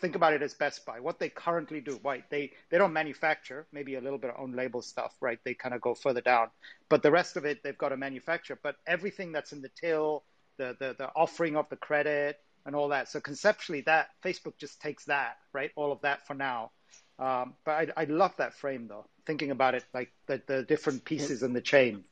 think 0.00 0.16
about 0.16 0.34
it 0.34 0.42
as 0.42 0.52
Best 0.52 0.84
Buy. 0.84 1.00
What 1.00 1.18
they 1.18 1.30
currently 1.30 1.80
do, 1.80 1.98
right? 2.04 2.24
They 2.28 2.52
they 2.70 2.76
don't 2.76 2.92
manufacture, 2.92 3.66
maybe 3.72 3.94
a 3.94 4.02
little 4.02 4.18
bit 4.18 4.30
of 4.30 4.36
own 4.38 4.52
label 4.52 4.82
stuff, 4.82 5.14
right? 5.22 5.38
They 5.44 5.54
kind 5.54 5.74
of 5.74 5.80
go 5.80 5.94
further 5.94 6.20
down, 6.20 6.48
but 6.90 7.02
the 7.02 7.10
rest 7.10 7.38
of 7.38 7.46
it 7.46 7.62
they've 7.64 7.78
got 7.78 7.88
to 7.88 7.96
manufacture. 7.96 8.58
But 8.62 8.76
everything 8.86 9.32
that's 9.32 9.52
in 9.52 9.62
the 9.62 9.70
till, 9.80 10.24
the 10.58 10.76
the, 10.78 10.94
the 10.98 11.08
offering 11.16 11.56
of 11.56 11.70
the 11.70 11.76
credit 11.76 12.38
and 12.66 12.76
all 12.76 12.88
that. 12.88 13.08
So 13.08 13.18
conceptually, 13.18 13.80
that 13.82 14.08
Facebook 14.22 14.58
just 14.58 14.78
takes 14.82 15.06
that, 15.06 15.38
right? 15.54 15.70
All 15.74 15.90
of 15.90 16.02
that 16.02 16.26
for 16.26 16.34
now. 16.34 16.72
Um, 17.18 17.54
but 17.64 17.72
I, 17.72 18.02
I 18.02 18.04
love 18.04 18.36
that 18.36 18.52
frame 18.52 18.88
though, 18.88 19.06
thinking 19.26 19.52
about 19.52 19.74
it 19.74 19.84
like 19.94 20.12
the, 20.26 20.42
the 20.46 20.64
different 20.64 21.06
pieces 21.06 21.42
in 21.42 21.54
the 21.54 21.62
chain. 21.62 22.04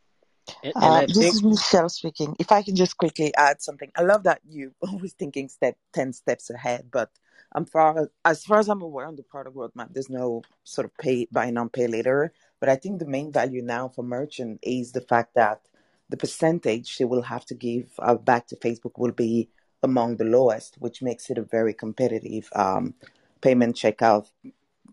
Uh, 0.75 1.07
this 1.07 1.19
think... 1.19 1.35
is 1.35 1.43
Michelle 1.43 1.89
speaking. 1.89 2.37
If 2.39 2.53
I 2.53 2.63
can 2.63 2.77
just 2.77 2.97
quickly 2.97 3.35
add 3.37 3.63
something, 3.63 3.91
I 3.97 4.03
love 4.03 4.25
that 4.25 4.41
you 4.49 4.73
always 4.81 5.13
thinking 5.13 5.49
step 5.49 5.77
ten 5.93 6.13
steps 6.13 6.51
ahead, 6.51 6.89
but 6.91 7.11
I'm 7.53 7.65
far 7.65 8.11
as 8.25 8.45
far 8.45 8.59
as 8.59 8.69
I'm 8.69 8.83
aware 8.83 9.07
on 9.07 9.17
the 9.17 9.23
product 9.23 9.57
roadmap, 9.57 9.93
there's 9.93 10.11
no 10.11 10.43
sort 10.65 10.85
of 10.85 10.97
pay 10.99 11.27
buy 11.31 11.51
now 11.51 11.69
pay 11.69 11.87
later. 11.87 12.33
But 12.61 12.69
I 12.69 12.77
think 12.77 12.99
the 12.99 13.07
main 13.07 13.33
value 13.33 13.63
now 13.63 13.89
for 13.89 14.03
merchant 14.03 14.61
is 14.63 14.93
the 14.93 15.01
fact 15.01 15.35
that 15.35 15.61
the 16.09 16.17
percentage 16.17 16.97
they 16.99 17.05
will 17.05 17.23
have 17.23 17.45
to 17.47 17.55
give 17.55 17.91
uh, 17.99 18.15
back 18.15 18.47
to 18.49 18.57
Facebook 18.57 18.93
will 18.97 19.13
be 19.13 19.51
among 19.83 20.17
the 20.17 20.25
lowest, 20.25 20.77
which 20.79 21.03
makes 21.03 21.31
it 21.31 21.39
a 21.39 21.43
very 21.43 21.75
competitive 21.75 22.49
um, 22.55 22.95
payment 23.41 23.77
checkout 23.77 24.31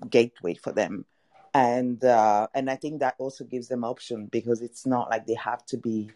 gateway 0.10 0.54
for 0.54 0.72
them 0.72 1.06
and 1.54 2.04
uh, 2.04 2.48
and 2.54 2.70
I 2.70 2.76
think 2.76 3.00
that 3.00 3.16
also 3.20 3.44
gives 3.44 3.68
them 3.68 3.84
option 3.84 4.28
because 4.28 4.62
it's 4.62 4.86
not 4.86 5.10
like 5.10 5.28
they 5.28 5.36
have 5.36 5.66
to 5.68 5.78
be 5.78 6.10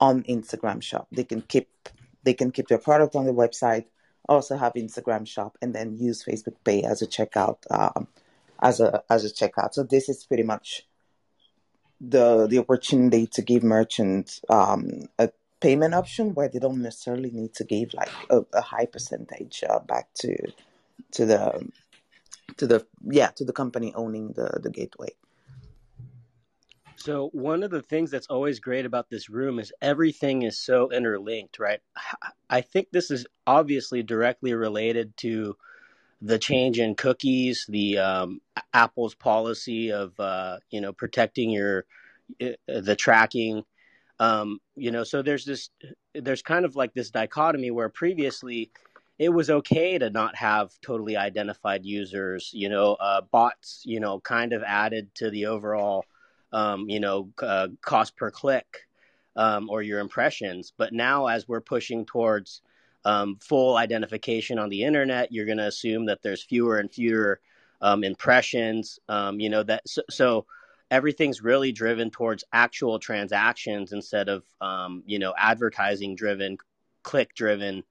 on 0.00 0.22
Instagram 0.24 0.82
shop. 0.82 1.08
They 1.12 1.24
can 1.24 1.42
keep 1.42 1.68
they 2.22 2.34
can 2.34 2.50
keep 2.50 2.68
their 2.68 2.78
product 2.78 3.14
on 3.14 3.26
the 3.26 3.32
website, 3.32 3.86
also 4.28 4.56
have 4.56 4.72
Instagram 4.74 5.26
shop, 5.26 5.58
and 5.60 5.74
then 5.74 5.96
use 5.98 6.24
Facebook 6.24 6.56
Pay 6.64 6.82
as 6.82 7.02
a 7.02 7.06
checkout 7.06 7.58
um, 7.70 8.08
as 8.60 8.80
a 8.80 9.02
as 9.10 9.24
a 9.24 9.28
checkout. 9.28 9.74
So 9.74 9.82
this 9.82 10.08
is 10.08 10.24
pretty 10.24 10.42
much 10.42 10.86
the 12.00 12.46
the 12.46 12.58
opportunity 12.58 13.26
to 13.26 13.42
give 13.42 13.62
merchants 13.62 14.40
um, 14.48 15.08
a 15.18 15.30
payment 15.60 15.94
option 15.94 16.34
where 16.34 16.48
they 16.48 16.60
don't 16.60 16.80
necessarily 16.80 17.30
need 17.30 17.52
to 17.54 17.64
give 17.64 17.92
like 17.92 18.10
a, 18.30 18.44
a 18.54 18.60
high 18.60 18.86
percentage 18.86 19.64
uh, 19.68 19.80
back 19.80 20.08
to 20.14 20.34
to 21.12 21.26
the 21.26 21.68
to 22.56 22.66
the 22.66 22.86
yeah 23.04 23.28
to 23.36 23.44
the 23.44 23.52
company 23.52 23.92
owning 23.94 24.32
the 24.32 24.58
the 24.62 24.70
gateway. 24.70 25.10
So 26.96 27.28
one 27.32 27.62
of 27.62 27.70
the 27.70 27.82
things 27.82 28.10
that's 28.10 28.26
always 28.26 28.58
great 28.58 28.84
about 28.84 29.08
this 29.08 29.30
room 29.30 29.60
is 29.60 29.72
everything 29.80 30.42
is 30.42 30.58
so 30.58 30.90
interlinked, 30.90 31.60
right? 31.60 31.78
I 32.50 32.60
think 32.60 32.88
this 32.90 33.12
is 33.12 33.24
obviously 33.46 34.02
directly 34.02 34.52
related 34.52 35.16
to 35.18 35.56
the 36.20 36.38
change 36.38 36.80
in 36.80 36.96
cookies, 36.96 37.66
the 37.68 37.98
um, 37.98 38.40
Apple's 38.74 39.14
policy 39.14 39.92
of 39.92 40.18
uh, 40.18 40.58
you 40.70 40.80
know 40.80 40.92
protecting 40.92 41.50
your 41.50 41.84
uh, 42.42 42.50
the 42.66 42.96
tracking. 42.96 43.64
Um, 44.20 44.58
you 44.74 44.90
know, 44.90 45.04
so 45.04 45.22
there's 45.22 45.44
this 45.44 45.70
there's 46.14 46.42
kind 46.42 46.64
of 46.64 46.74
like 46.74 46.92
this 46.94 47.10
dichotomy 47.10 47.70
where 47.70 47.88
previously 47.88 48.72
it 49.18 49.30
was 49.30 49.50
okay 49.50 49.98
to 49.98 50.10
not 50.10 50.36
have 50.36 50.70
totally 50.80 51.16
identified 51.16 51.84
users. 51.84 52.50
You 52.52 52.68
know, 52.68 52.94
uh, 52.94 53.22
bots, 53.22 53.82
you 53.84 54.00
know, 54.00 54.20
kind 54.20 54.52
of 54.52 54.62
added 54.62 55.14
to 55.16 55.30
the 55.30 55.46
overall, 55.46 56.04
um, 56.52 56.88
you 56.88 57.00
know, 57.00 57.30
uh, 57.42 57.68
cost 57.82 58.16
per 58.16 58.30
click 58.30 58.86
um, 59.36 59.68
or 59.70 59.82
your 59.82 59.98
impressions. 59.98 60.72
But 60.76 60.92
now, 60.92 61.26
as 61.26 61.48
we're 61.48 61.60
pushing 61.60 62.04
towards 62.06 62.62
um, 63.04 63.38
full 63.40 63.76
identification 63.76 64.58
on 64.58 64.68
the 64.68 64.84
internet, 64.84 65.32
you're 65.32 65.46
going 65.46 65.58
to 65.58 65.66
assume 65.66 66.06
that 66.06 66.22
there's 66.22 66.44
fewer 66.44 66.78
and 66.78 66.90
fewer 66.90 67.40
um, 67.80 68.04
impressions. 68.04 68.98
Um, 69.08 69.40
you 69.40 69.48
know 69.48 69.62
that 69.64 69.88
so, 69.88 70.02
so, 70.10 70.46
everything's 70.90 71.42
really 71.42 71.70
driven 71.70 72.10
towards 72.10 72.44
actual 72.52 72.98
transactions 72.98 73.92
instead 73.92 74.28
of 74.28 74.44
um, 74.60 75.02
you 75.06 75.18
know 75.18 75.34
advertising 75.36 76.14
driven, 76.14 76.56
click 77.02 77.34
driven 77.34 77.82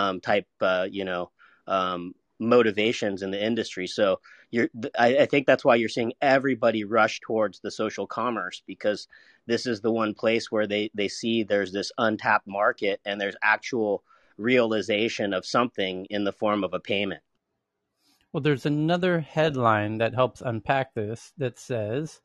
um, 0.00 0.20
type, 0.20 0.46
uh, 0.60 0.86
you 0.90 1.04
know, 1.04 1.30
um, 1.66 2.14
motivations 2.38 3.22
in 3.22 3.30
the 3.30 3.44
industry. 3.44 3.86
So 3.86 4.20
you're, 4.50 4.68
I, 4.98 5.18
I, 5.18 5.26
think 5.26 5.46
that's 5.46 5.64
why 5.64 5.76
you're 5.76 5.88
seeing 5.88 6.14
everybody 6.20 6.84
rush 6.84 7.20
towards 7.20 7.60
the 7.60 7.70
social 7.70 8.06
commerce 8.06 8.62
because 8.66 9.06
this 9.46 9.66
is 9.66 9.80
the 9.80 9.92
one 9.92 10.14
place 10.14 10.50
where 10.50 10.66
they, 10.66 10.90
they 10.94 11.08
see 11.08 11.42
there's 11.42 11.72
this 11.72 11.92
untapped 11.98 12.46
market 12.46 13.00
and 13.04 13.20
there's 13.20 13.36
actual 13.42 14.02
realization 14.38 15.34
of 15.34 15.44
something 15.44 16.06
in 16.08 16.24
the 16.24 16.32
form 16.32 16.64
of 16.64 16.72
a 16.72 16.80
payment. 16.80 17.22
Well, 18.32 18.40
there's 18.40 18.66
another 18.66 19.20
headline 19.20 19.98
that 19.98 20.14
helps 20.14 20.40
unpack 20.40 20.94
this 20.94 21.32
that 21.36 21.58
says, 21.58 22.20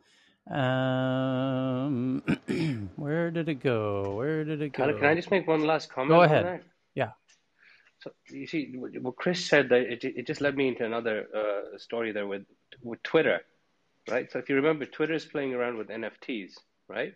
um, 0.49 2.21
where 2.95 3.31
did 3.31 3.49
it 3.49 3.55
go? 3.55 4.15
Where 4.15 4.45
did 4.45 4.61
it 4.61 4.73
go? 4.73 4.93
Can 4.93 5.05
I 5.05 5.15
just 5.15 5.31
make 5.31 5.47
one 5.47 5.65
last 5.65 5.89
comment? 5.89 6.09
Go 6.09 6.21
ahead. 6.21 6.63
So 8.05 8.11
you 8.29 8.45
see, 8.45 8.71
what 8.75 9.15
Chris 9.15 9.43
said, 9.43 9.69
that 9.69 9.81
it, 9.81 10.03
it 10.03 10.27
just 10.27 10.39
led 10.39 10.55
me 10.55 10.67
into 10.67 10.85
another 10.85 11.25
uh, 11.35 11.77
story 11.79 12.11
there 12.11 12.27
with 12.27 12.43
with 12.83 13.01
Twitter, 13.01 13.41
right? 14.07 14.31
So 14.31 14.37
if 14.37 14.47
you 14.47 14.55
remember, 14.55 14.85
Twitter 14.85 15.13
is 15.13 15.25
playing 15.25 15.55
around 15.55 15.77
with 15.77 15.87
NFTs, 15.87 16.51
right? 16.87 17.15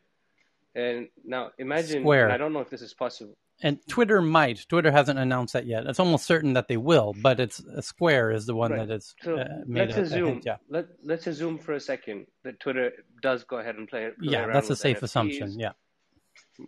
And 0.74 1.10
now 1.24 1.52
imagine, 1.60 2.02
Square. 2.02 2.32
I 2.32 2.38
don't 2.38 2.54
know 2.54 2.62
if 2.62 2.72
this 2.72 2.82
is 2.82 2.96
possible. 2.96 3.38
And 3.62 3.78
Twitter 3.88 4.20
might. 4.20 4.66
Twitter 4.68 4.92
hasn't 4.92 5.20
announced 5.20 5.54
that 5.54 5.68
yet. 5.68 5.86
It's 5.86 6.00
almost 6.00 6.26
certain 6.26 6.54
that 6.54 6.68
they 6.68 6.78
will, 6.78 7.14
but 7.22 7.40
it's 7.40 7.62
Square 7.82 8.32
is 8.32 8.48
the 8.48 8.56
one 8.56 8.72
right. 8.72 8.88
that 8.88 8.96
is 8.96 9.14
so 9.22 9.38
uh, 9.38 9.48
made 9.68 9.90
let's 9.90 9.98
a, 9.98 10.02
assume, 10.02 10.28
hint, 10.28 10.44
yeah. 10.48 10.56
Let, 10.70 10.88
let's 11.04 11.28
assume 11.28 11.60
for 11.60 11.74
a 11.74 11.80
second 11.80 12.26
that 12.44 12.60
Twitter 12.60 12.94
does 13.22 13.44
go 13.44 13.58
ahead 13.58 13.76
and 13.76 13.88
play. 13.88 14.10
play 14.18 14.32
yeah, 14.32 14.48
that's 14.48 14.72
a 14.72 14.76
safe 14.76 15.02
NFTs, 15.02 15.04
assumption. 15.04 15.60
Yeah. 15.60 15.74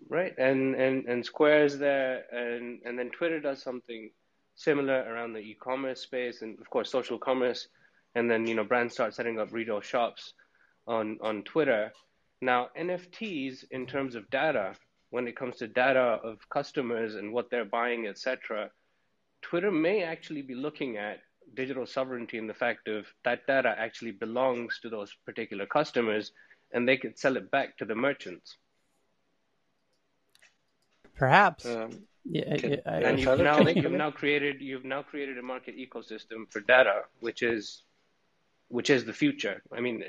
Right, 0.09 0.33
and 0.37 0.75
and 0.75 1.05
and 1.05 1.25
Square 1.25 1.65
is 1.65 1.77
there, 1.77 2.23
and 2.31 2.81
and 2.85 2.97
then 2.97 3.09
Twitter 3.09 3.39
does 3.39 3.61
something 3.61 4.11
similar 4.55 5.03
around 5.11 5.33
the 5.33 5.39
e-commerce 5.39 6.01
space 6.01 6.41
and 6.41 6.59
of 6.59 6.69
course 6.69 6.91
social 6.91 7.17
commerce 7.17 7.67
and 8.15 8.29
then 8.29 8.45
you 8.45 8.55
know 8.55 8.63
brands 8.63 8.93
start 8.93 9.13
setting 9.13 9.39
up 9.39 9.51
retail 9.51 9.81
shops 9.81 10.33
on 10.87 11.17
on 11.21 11.43
twitter. 11.43 11.91
Now 12.41 12.69
nfts 12.77 13.63
in 13.71 13.85
terms 13.85 14.15
of 14.15 14.29
data 14.29 14.75
when 15.09 15.27
it 15.27 15.35
comes 15.35 15.57
to 15.57 15.67
data 15.67 16.19
of 16.23 16.37
customers 16.49 17.15
and 17.15 17.33
what 17.33 17.49
they're 17.49 17.65
buying 17.65 18.07
etc 18.07 18.69
twitter 19.41 19.71
may 19.71 20.03
actually 20.03 20.41
be 20.41 20.55
looking 20.55 20.97
at 20.97 21.21
digital 21.55 21.85
sovereignty 21.85 22.37
and 22.37 22.49
the 22.49 22.53
fact 22.53 22.87
of 22.87 23.07
that 23.23 23.45
data 23.47 23.73
actually 23.77 24.11
belongs 24.11 24.79
to 24.81 24.89
those 24.89 25.15
particular 25.25 25.65
customers 25.65 26.31
and 26.71 26.87
they 26.87 26.97
could 26.97 27.17
sell 27.17 27.35
it 27.35 27.49
back 27.51 27.77
to 27.77 27.85
the 27.85 27.95
merchants 27.95 28.57
perhaps. 31.21 31.67
Um, 31.67 31.91
yeah, 32.25 32.55
yeah, 32.63 32.75
I, 32.87 32.97
and 33.09 33.19
you've 33.19 33.39
now 33.39 33.59
you've 33.67 33.91
now 33.91 34.09
created 34.09 34.59
you've 34.59 34.85
now 34.85 35.03
created 35.03 35.37
a 35.37 35.43
market 35.43 35.75
ecosystem 35.77 36.39
for 36.49 36.61
data, 36.61 37.03
which 37.19 37.43
is 37.43 37.83
which 38.69 38.89
is 38.89 39.05
the 39.05 39.13
future. 39.13 39.61
I 39.77 39.81
mean, 39.81 40.03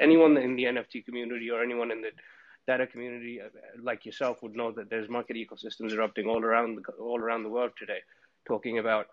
anyone 0.00 0.36
in 0.36 0.56
the 0.56 0.64
NFT 0.64 1.04
community 1.04 1.48
or 1.50 1.62
anyone 1.62 1.92
in 1.92 2.00
the 2.02 2.10
data 2.66 2.86
community, 2.88 3.40
uh, 3.40 3.48
like 3.80 4.04
yourself, 4.04 4.42
would 4.42 4.56
know 4.56 4.72
that 4.72 4.90
there's 4.90 5.08
market 5.08 5.36
ecosystems 5.36 5.92
erupting 5.92 6.26
all 6.26 6.42
around 6.42 6.76
the, 6.76 6.92
all 6.94 7.20
around 7.20 7.44
the 7.44 7.54
world 7.56 7.72
today, 7.78 8.00
talking 8.46 8.78
about 8.80 9.06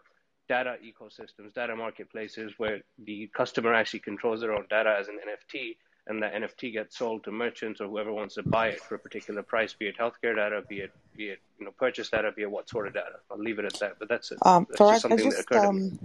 data 0.50 0.78
ecosystems, 0.90 1.54
data 1.54 1.76
marketplaces 1.76 2.54
where 2.58 2.80
the 3.06 3.30
customer 3.36 3.74
actually 3.74 4.00
controls 4.00 4.42
their 4.42 4.54
own 4.54 4.66
data 4.70 4.96
as 5.00 5.08
an 5.10 5.20
NFT, 5.30 5.78
and 6.08 6.22
that 6.24 6.34
NFT 6.34 6.74
gets 6.74 6.98
sold 6.98 7.24
to 7.26 7.32
merchants 7.32 7.82
or 7.82 7.88
whoever 7.88 8.12
wants 8.12 8.36
to 8.36 8.44
buy 8.44 8.68
it 8.70 8.82
for 8.82 8.96
a 8.96 9.00
particular 9.00 9.44
price, 9.44 9.74
be 9.74 9.88
it 9.88 9.98
healthcare 9.98 10.36
data, 10.36 10.64
be 10.68 10.80
it 10.80 10.92
be 11.16 11.30
it 11.30 11.40
you 11.60 11.66
know 11.66 11.72
purchase 11.72 12.10
data, 12.10 12.32
be 12.32 12.44
it 12.44 12.52
what 12.52 12.70
sort 12.70 12.88
of 12.88 12.94
data. 12.94 13.20
I'll 13.32 13.38
leave 13.38 13.60
it 13.60 13.66
at 13.66 13.80
that. 13.80 14.00
But 14.00 14.10
that's, 14.10 14.32
it. 14.32 14.40
Um, 14.44 14.66
that's 14.70 14.78
for 14.78 14.92
just 14.92 15.06
I 15.06 15.10
something 15.10 15.30
that 15.30 15.50
just 15.50 15.52
me. 15.52 15.58
um, 15.58 16.00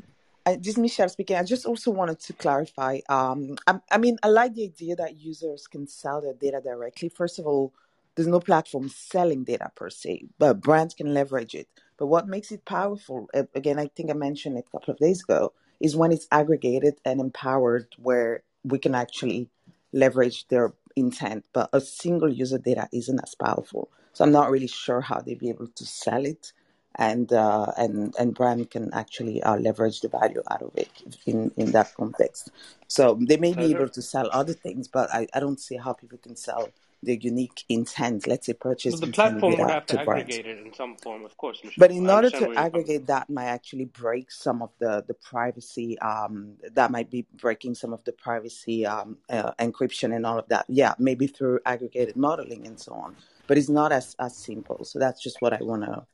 I, 0.44 0.56
this 0.56 0.68
is 0.68 0.78
Michelle 0.78 1.08
speaking. 1.08 1.36
I 1.36 1.44
just 1.44 1.66
also 1.66 1.90
wanted 1.90 2.18
to 2.20 2.32
clarify. 2.32 3.00
Um, 3.08 3.56
I, 3.66 3.80
I 3.90 3.98
mean, 3.98 4.18
I 4.22 4.28
like 4.28 4.54
the 4.54 4.64
idea 4.64 4.96
that 4.96 5.18
users 5.18 5.66
can 5.66 5.86
sell 5.86 6.20
their 6.20 6.34
data 6.34 6.60
directly. 6.62 7.08
First 7.08 7.38
of 7.38 7.46
all, 7.46 7.72
there's 8.14 8.28
no 8.28 8.40
platform 8.40 8.88
selling 8.88 9.44
data 9.44 9.70
per 9.74 9.88
se, 9.88 10.24
but 10.38 10.60
brands 10.60 10.94
can 10.94 11.14
leverage 11.14 11.54
it. 11.54 11.68
But 11.96 12.06
what 12.06 12.28
makes 12.28 12.50
it 12.50 12.64
powerful, 12.64 13.28
again, 13.54 13.78
I 13.78 13.86
think 13.86 14.10
I 14.10 14.14
mentioned 14.14 14.58
it 14.58 14.66
a 14.68 14.70
couple 14.70 14.92
of 14.92 14.98
days 14.98 15.22
ago, 15.22 15.52
is 15.80 15.96
when 15.96 16.12
it's 16.12 16.26
aggregated 16.30 16.94
and 17.04 17.20
empowered, 17.20 17.86
where 17.98 18.42
we 18.64 18.78
can 18.78 18.94
actually 18.94 19.48
leverage 19.92 20.48
their 20.48 20.72
intent. 20.96 21.44
But 21.52 21.70
a 21.72 21.80
single 21.80 22.32
user 22.32 22.58
data 22.58 22.88
isn't 22.92 23.20
as 23.22 23.34
powerful, 23.34 23.90
so 24.12 24.24
I'm 24.24 24.32
not 24.32 24.50
really 24.50 24.66
sure 24.66 25.00
how 25.00 25.20
they'd 25.20 25.38
be 25.38 25.50
able 25.50 25.68
to 25.68 25.86
sell 25.86 26.24
it 26.24 26.52
and 26.96 27.32
uh, 27.32 27.72
and 27.76 28.14
and 28.18 28.34
brand 28.34 28.70
can 28.70 28.92
actually 28.92 29.42
uh, 29.42 29.56
leverage 29.56 30.00
the 30.00 30.08
value 30.08 30.42
out 30.50 30.62
of 30.62 30.72
it 30.76 30.90
in 31.26 31.50
in 31.56 31.72
that 31.72 31.94
context. 31.94 32.50
So 32.88 33.18
they 33.20 33.38
may 33.38 33.54
be 33.54 33.70
able 33.70 33.88
to 33.88 34.02
sell 34.02 34.28
other 34.32 34.52
things, 34.52 34.88
but 34.88 35.08
I, 35.12 35.26
I 35.32 35.40
don't 35.40 35.60
see 35.60 35.76
how 35.76 35.94
people 35.94 36.18
can 36.18 36.36
sell 36.36 36.68
the 37.02 37.16
unique 37.16 37.64
intent. 37.68 38.26
Let's 38.26 38.46
say 38.46 38.52
purchase 38.52 38.92
Well, 38.92 39.00
the 39.00 39.12
platform 39.12 39.58
would 39.58 39.70
have 39.70 39.86
to 39.86 39.96
to 39.96 40.00
aggregate 40.00 40.46
it 40.46 40.58
in 40.58 40.72
some 40.74 40.96
form, 40.96 41.24
of 41.24 41.36
course. 41.36 41.60
Michelle. 41.64 41.74
But 41.78 41.90
in 41.90 42.08
I 42.08 42.14
order 42.14 42.30
to 42.30 42.36
where 42.36 42.46
you're 42.46 42.54
coming 42.54 42.66
aggregate 42.66 43.06
that 43.08 43.28
might 43.28 43.46
actually 43.46 43.86
break 43.86 44.30
some 44.30 44.62
of 44.62 44.70
the, 44.78 45.04
the 45.06 45.14
privacy, 45.14 45.98
um, 45.98 46.54
that 46.72 46.90
might 46.90 47.10
be 47.10 47.26
breaking 47.34 47.74
some 47.74 47.92
of 47.92 48.04
the 48.04 48.12
privacy 48.12 48.86
um, 48.86 49.18
uh, 49.28 49.52
encryption 49.58 50.14
and 50.14 50.24
all 50.24 50.38
of 50.38 50.48
that. 50.48 50.64
Yeah, 50.68 50.94
maybe 50.98 51.26
through 51.26 51.60
aggregated 51.66 52.16
modeling 52.16 52.66
and 52.66 52.78
so 52.78 52.92
on. 52.92 53.16
But 53.46 53.58
it's 53.58 53.68
not 53.68 53.92
as, 53.92 54.14
as 54.18 54.36
simple. 54.36 54.84
So 54.84 54.98
that's 54.98 55.22
just 55.22 55.42
what 55.42 55.52
I 55.52 55.58
wanna 55.60 56.06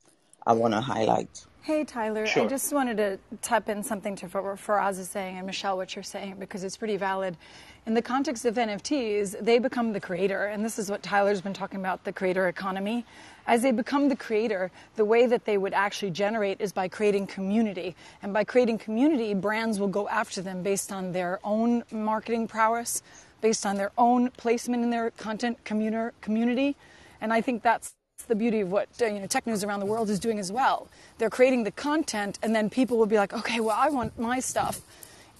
I 0.46 0.52
wanna 0.52 0.80
highlight. 0.80 1.44
Hey, 1.62 1.84
Tyler. 1.84 2.26
I 2.34 2.46
just 2.46 2.72
wanted 2.72 2.96
to 2.96 3.18
tap 3.42 3.68
in 3.68 3.82
something 3.82 4.16
to 4.16 4.26
what 4.28 4.56
Faraz 4.56 4.98
is 4.98 5.10
saying 5.10 5.36
and 5.36 5.46
Michelle, 5.46 5.76
what 5.76 5.94
you're 5.94 6.02
saying, 6.02 6.36
because 6.38 6.64
it's 6.64 6.78
pretty 6.78 6.96
valid. 6.96 7.36
In 7.84 7.92
the 7.92 8.00
context 8.00 8.46
of 8.46 8.54
NFTs, 8.54 9.44
they 9.44 9.58
become 9.58 9.92
the 9.92 10.00
creator. 10.00 10.46
And 10.46 10.64
this 10.64 10.78
is 10.78 10.90
what 10.90 11.02
Tyler's 11.02 11.42
been 11.42 11.52
talking 11.52 11.78
about 11.78 12.04
the 12.04 12.12
creator 12.12 12.48
economy. 12.48 13.04
As 13.46 13.60
they 13.60 13.70
become 13.70 14.08
the 14.08 14.16
creator, 14.16 14.70
the 14.96 15.04
way 15.04 15.26
that 15.26 15.44
they 15.44 15.58
would 15.58 15.74
actually 15.74 16.10
generate 16.10 16.58
is 16.60 16.72
by 16.72 16.88
creating 16.88 17.26
community. 17.26 17.94
And 18.22 18.32
by 18.32 18.44
creating 18.44 18.78
community, 18.78 19.34
brands 19.34 19.78
will 19.78 19.88
go 19.88 20.08
after 20.08 20.40
them 20.40 20.62
based 20.62 20.90
on 20.90 21.12
their 21.12 21.38
own 21.44 21.84
marketing 21.90 22.48
prowess, 22.48 23.02
based 23.42 23.66
on 23.66 23.76
their 23.76 23.92
own 23.98 24.30
placement 24.30 24.84
in 24.84 24.90
their 24.90 25.10
content 25.10 25.58
community. 25.64 26.76
And 27.20 27.32
I 27.32 27.42
think 27.42 27.62
that's 27.62 27.94
the 28.28 28.34
beauty 28.34 28.60
of 28.60 28.70
what 28.70 28.88
uh, 29.00 29.06
you 29.06 29.20
know 29.20 29.26
tech 29.26 29.46
news 29.46 29.64
around 29.64 29.80
the 29.80 29.86
world 29.86 30.10
is 30.10 30.18
doing 30.18 30.38
as 30.38 30.52
well. 30.52 30.88
They're 31.18 31.30
creating 31.30 31.64
the 31.64 31.70
content, 31.70 32.38
and 32.42 32.54
then 32.54 32.70
people 32.70 32.96
will 32.98 33.06
be 33.06 33.16
like, 33.16 33.32
okay, 33.32 33.60
well, 33.60 33.76
I 33.78 33.88
want 33.90 34.18
my 34.18 34.40
stuff 34.40 34.80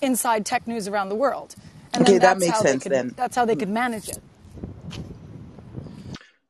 inside 0.01 0.47
tech 0.47 0.67
news 0.67 0.89
around 0.89 1.09
the 1.09 1.15
world. 1.15 1.55
And 1.93 2.03
okay, 2.03 2.19
that 2.19 2.39
makes 2.39 2.61
sense 2.61 2.83
could, 2.83 2.93
then. 2.93 3.15
That's 3.17 3.37
how 3.37 3.45
they 3.45 3.57
could 3.57 3.71
manage 3.71 4.09
it. 4.09 4.21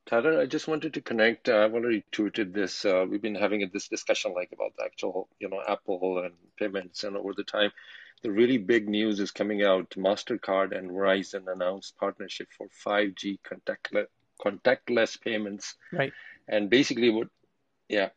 Tyler, 0.07 0.41
I 0.41 0.47
just 0.47 0.67
wanted 0.67 0.95
to 0.95 1.03
connect. 1.03 1.51
Uh, 1.51 1.65
I've 1.65 1.75
already 1.75 2.03
tweeted 2.13 2.55
this. 2.55 2.85
Uh, 2.85 3.05
we've 3.09 3.21
been 3.21 3.35
having 3.35 3.69
this 3.73 3.89
discussion 3.89 4.33
like 4.35 4.51
about 4.53 4.73
the 4.79 4.85
actual, 4.85 5.29
you 5.39 5.51
know, 5.51 5.61
Apple 5.69 6.25
and 6.25 6.35
payments 6.59 7.05
and 7.05 7.15
over 7.15 7.35
the 7.35 7.45
time. 7.45 7.71
The 8.23 8.33
really 8.33 8.57
big 8.57 8.89
news 8.89 9.21
is 9.21 9.31
coming 9.31 9.63
out. 9.63 9.91
MasterCard 9.91 10.77
and 10.77 10.91
Verizon 10.91 11.53
announced 11.53 11.99
partnership 11.99 12.49
for 12.57 12.69
5G 12.87 13.39
contactless, 13.43 14.07
contactless 14.45 15.21
payments. 15.21 15.75
Right. 15.93 16.13
And 16.49 16.71
basically 16.71 17.11
what, 17.11 17.29
yeah. 17.89 18.11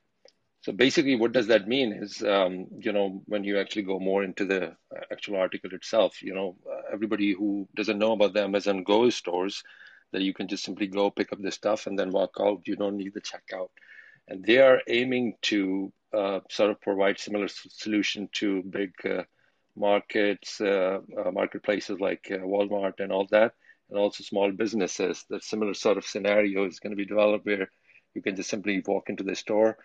So 0.61 0.71
basically 0.71 1.15
what 1.15 1.31
does 1.31 1.47
that 1.47 1.67
mean 1.67 1.91
is, 1.91 2.21
um, 2.21 2.67
you 2.79 2.93
know, 2.93 3.23
when 3.25 3.43
you 3.43 3.59
actually 3.59 3.83
go 3.83 3.99
more 3.99 4.23
into 4.23 4.45
the 4.45 4.75
actual 5.11 5.37
article 5.37 5.73
itself, 5.73 6.21
you 6.21 6.35
know, 6.35 6.55
uh, 6.69 6.93
everybody 6.93 7.33
who 7.33 7.67
doesn't 7.75 7.97
know 7.97 8.11
about 8.11 8.33
the 8.33 8.43
Amazon 8.43 8.83
Go 8.83 9.09
stores, 9.09 9.63
that 10.11 10.21
you 10.21 10.33
can 10.33 10.47
just 10.47 10.63
simply 10.63 10.87
go 10.87 11.09
pick 11.09 11.31
up 11.31 11.41
the 11.41 11.51
stuff 11.51 11.87
and 11.87 11.97
then 11.97 12.11
walk 12.11 12.35
out. 12.39 12.61
You 12.65 12.75
don't 12.75 12.97
need 12.97 13.13
the 13.13 13.21
checkout. 13.21 13.69
And 14.27 14.45
they 14.45 14.59
are 14.59 14.81
aiming 14.87 15.35
to 15.43 15.91
uh, 16.13 16.41
sort 16.49 16.71
of 16.71 16.81
provide 16.81 17.19
similar 17.19 17.47
solution 17.47 18.29
to 18.33 18.61
big 18.63 18.93
uh, 19.05 19.23
markets, 19.75 20.59
uh, 20.59 20.99
uh 21.17 21.31
marketplaces 21.31 21.99
like 21.99 22.27
uh, 22.29 22.37
Walmart 22.37 22.99
and 22.99 23.11
all 23.11 23.27
that, 23.31 23.53
and 23.91 23.99
also 23.99 24.23
small 24.23 24.51
businesses. 24.51 25.25
That 25.29 25.43
similar 25.43 25.73
sort 25.73 25.97
of 25.97 26.05
scenario 26.05 26.65
is 26.65 26.79
going 26.79 26.91
to 26.91 26.97
be 26.97 27.05
developed 27.05 27.45
where 27.45 27.69
you 28.15 28.21
can 28.21 28.35
just 28.35 28.49
simply 28.49 28.81
walk 28.85 29.09
into 29.09 29.23
the 29.23 29.35
store, 29.35 29.77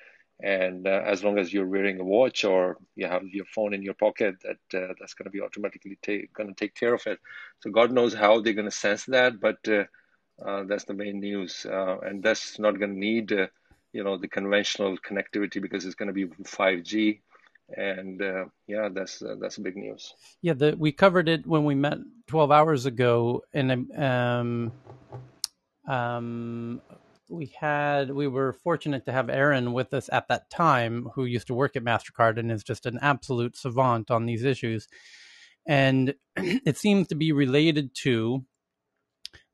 and 0.42 0.86
uh, 0.86 1.02
as 1.04 1.22
long 1.22 1.38
as 1.38 1.52
you're 1.52 1.68
wearing 1.68 2.00
a 2.00 2.04
watch 2.04 2.44
or 2.44 2.78
you 2.94 3.06
have 3.06 3.22
your 3.24 3.46
phone 3.54 3.74
in 3.74 3.82
your 3.82 3.94
pocket, 3.94 4.36
that 4.42 4.96
that's 4.98 5.14
going 5.14 5.24
to 5.24 5.30
be 5.30 5.40
automatically 5.40 5.98
going 6.34 6.48
to 6.48 6.54
take 6.54 6.74
care 6.74 6.94
of 6.94 7.06
it. 7.06 7.18
So 7.60 7.70
God 7.70 7.92
knows 7.92 8.14
how 8.14 8.40
they're 8.40 8.52
going 8.52 8.66
to 8.70 8.70
sense 8.70 9.04
that, 9.06 9.40
but 9.40 9.58
uh, 10.44 10.64
that's 10.64 10.84
the 10.84 10.94
main 10.94 11.20
news, 11.20 11.66
uh, 11.66 11.98
and 12.00 12.22
that's 12.22 12.58
not 12.58 12.78
going 12.78 12.92
to 12.92 12.98
need, 12.98 13.32
uh, 13.32 13.46
you 13.92 14.04
know, 14.04 14.18
the 14.18 14.28
conventional 14.28 14.98
connectivity 14.98 15.62
because 15.62 15.86
it's 15.86 15.94
going 15.94 16.08
to 16.08 16.12
be 16.12 16.26
5G, 16.26 17.20
and 17.74 18.22
uh, 18.22 18.44
yeah, 18.66 18.88
that's 18.92 19.22
uh, 19.22 19.36
that's 19.40 19.58
big 19.58 19.76
news. 19.76 20.14
Yeah, 20.42 20.54
the, 20.54 20.76
we 20.78 20.92
covered 20.92 21.28
it 21.28 21.46
when 21.46 21.64
we 21.64 21.74
met 21.74 21.98
12 22.28 22.50
hours 22.50 22.86
ago, 22.86 23.42
and 23.52 23.90
um, 23.96 24.72
um, 25.88 26.80
we 27.28 27.52
had 27.58 28.10
we 28.10 28.28
were 28.28 28.52
fortunate 28.52 29.04
to 29.06 29.12
have 29.12 29.28
Aaron 29.28 29.72
with 29.72 29.92
us 29.94 30.08
at 30.12 30.28
that 30.28 30.48
time, 30.50 31.08
who 31.14 31.24
used 31.24 31.48
to 31.48 31.54
work 31.54 31.76
at 31.76 31.84
Mastercard 31.84 32.38
and 32.38 32.52
is 32.52 32.62
just 32.62 32.86
an 32.86 32.98
absolute 33.02 33.56
savant 33.56 34.10
on 34.10 34.26
these 34.26 34.44
issues, 34.44 34.86
and 35.66 36.14
it 36.36 36.76
seems 36.76 37.08
to 37.08 37.14
be 37.14 37.32
related 37.32 37.94
to 38.02 38.44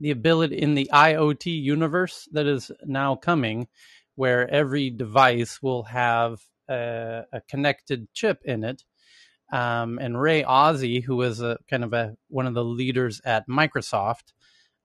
the 0.00 0.10
ability 0.10 0.56
in 0.56 0.74
the 0.74 0.90
IoT 0.92 1.46
universe 1.46 2.28
that 2.32 2.46
is 2.46 2.70
now 2.84 3.14
coming, 3.14 3.68
where 4.16 4.48
every 4.50 4.90
device 4.90 5.62
will 5.62 5.84
have 5.84 6.40
a, 6.68 7.24
a 7.32 7.40
connected 7.42 8.12
chip 8.12 8.40
in 8.44 8.64
it. 8.64 8.84
Um, 9.52 9.98
and 9.98 10.20
Ray 10.20 10.44
Ozzie, 10.44 11.00
who 11.00 11.20
is 11.22 11.40
a 11.40 11.58
kind 11.68 11.84
of 11.84 11.92
a 11.92 12.16
one 12.28 12.46
of 12.46 12.54
the 12.54 12.64
leaders 12.64 13.20
at 13.24 13.48
Microsoft, 13.48 14.32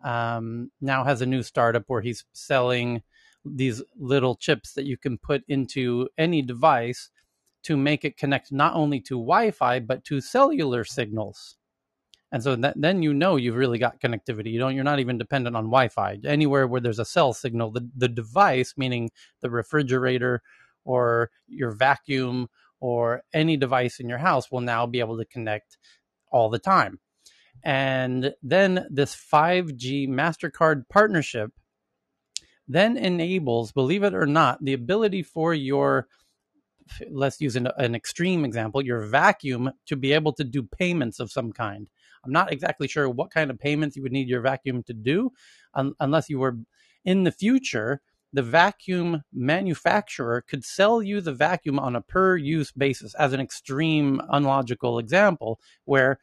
um, 0.03 0.71
now 0.81 1.03
has 1.03 1.21
a 1.21 1.25
new 1.25 1.41
startup 1.41 1.83
where 1.87 2.01
he's 2.01 2.25
selling 2.33 3.01
these 3.45 3.81
little 3.97 4.35
chips 4.35 4.73
that 4.73 4.85
you 4.85 4.97
can 4.97 5.17
put 5.17 5.43
into 5.47 6.09
any 6.17 6.41
device 6.41 7.09
to 7.63 7.77
make 7.77 8.03
it 8.03 8.17
connect 8.17 8.51
not 8.51 8.75
only 8.75 8.99
to 8.99 9.15
Wi-Fi 9.15 9.79
but 9.79 10.03
to 10.03 10.19
cellular 10.19 10.83
signals 10.83 11.55
and 12.31 12.43
so 12.43 12.55
that, 12.55 12.73
then 12.77 13.01
you 13.01 13.13
know 13.13 13.35
you've 13.35 13.55
really 13.55 13.79
got 13.79 13.99
connectivity 13.99 14.51
you 14.51 14.59
don't 14.59 14.75
you're 14.75 14.83
not 14.83 14.99
even 14.99 15.17
dependent 15.17 15.55
on 15.55 15.65
wi-fi 15.65 16.19
anywhere 16.25 16.67
where 16.67 16.81
there's 16.81 16.99
a 16.99 17.05
cell 17.05 17.33
signal 17.33 17.71
the, 17.71 17.87
the 17.95 18.07
device 18.07 18.73
meaning 18.77 19.09
the 19.41 19.49
refrigerator 19.49 20.41
or 20.87 21.29
your 21.47 21.71
vacuum 21.71 22.47
or 22.79 23.23
any 23.33 23.57
device 23.57 23.99
in 23.99 24.07
your 24.07 24.17
house 24.17 24.51
will 24.51 24.61
now 24.61 24.85
be 24.85 24.99
able 24.99 25.17
to 25.17 25.25
connect 25.25 25.77
all 26.31 26.49
the 26.49 26.59
time 26.59 26.99
and 27.63 28.33
then 28.43 28.85
this 28.89 29.15
5g 29.15 30.07
mastercard 30.07 30.83
partnership 30.89 31.51
then 32.67 32.97
enables 32.97 33.71
believe 33.71 34.03
it 34.03 34.13
or 34.13 34.25
not 34.25 34.63
the 34.63 34.73
ability 34.73 35.23
for 35.23 35.53
your 35.53 36.07
let's 37.09 37.41
use 37.41 37.55
an, 37.55 37.67
an 37.77 37.95
extreme 37.95 38.45
example 38.45 38.81
your 38.83 39.01
vacuum 39.01 39.71
to 39.85 39.95
be 39.95 40.13
able 40.13 40.33
to 40.33 40.43
do 40.43 40.63
payments 40.63 41.19
of 41.19 41.31
some 41.31 41.51
kind 41.51 41.87
I'm 42.23 42.33
not 42.33 42.51
exactly 42.51 42.87
sure 42.87 43.09
what 43.09 43.31
kind 43.31 43.49
of 43.49 43.57
payments 43.57 43.95
you 43.95 44.03
would 44.03 44.11
need 44.11 44.27
your 44.27 44.41
vacuum 44.41 44.83
to 44.83 44.93
do 44.93 45.31
un- 45.73 45.93
unless 45.99 46.29
you 46.29 46.39
were 46.39 46.57
in 47.05 47.23
the 47.23 47.31
future. 47.31 48.01
The 48.37 48.43
vacuum 48.43 49.23
manufacturer 49.33 50.43
could 50.47 50.63
sell 50.63 51.01
you 51.01 51.21
the 51.21 51.33
vacuum 51.33 51.79
on 51.79 51.95
a 51.95 52.01
per 52.01 52.37
use 52.37 52.71
basis 52.71 53.15
as 53.15 53.33
an 53.33 53.39
extreme, 53.39 54.21
unlogical 54.29 54.99
example 54.99 55.59
where 55.85 56.19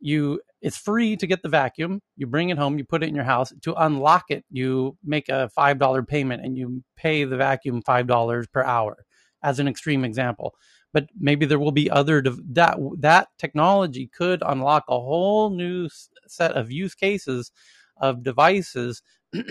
you 0.00 0.40
it's 0.62 0.78
free 0.78 1.14
to 1.14 1.26
get 1.26 1.42
the 1.42 1.50
vacuum 1.50 2.00
you 2.16 2.26
bring 2.26 2.48
it 2.48 2.56
home 2.56 2.78
you 2.78 2.84
put 2.84 3.02
it 3.02 3.10
in 3.10 3.14
your 3.14 3.24
house 3.24 3.52
to 3.60 3.74
unlock 3.74 4.30
it 4.30 4.46
you 4.50 4.96
make 5.04 5.28
a 5.28 5.50
five 5.50 5.78
dollar 5.78 6.02
payment 6.02 6.42
and 6.42 6.56
you 6.56 6.82
pay 6.96 7.24
the 7.24 7.36
vacuum 7.36 7.82
five 7.82 8.06
dollars 8.06 8.46
per 8.46 8.62
hour 8.62 9.04
as 9.42 9.58
an 9.58 9.68
extreme 9.68 10.06
example. 10.06 10.54
But 10.94 11.10
maybe 11.20 11.44
there 11.44 11.58
will 11.58 11.70
be 11.70 11.90
other 11.90 12.22
that 12.22 12.78
that 13.00 13.28
technology 13.36 14.06
could 14.06 14.42
unlock 14.42 14.84
a 14.88 14.98
whole 14.98 15.50
new 15.50 15.90
set 16.26 16.52
of 16.52 16.72
use 16.72 16.94
cases 16.94 17.52
of 17.98 18.22
devices 18.22 19.02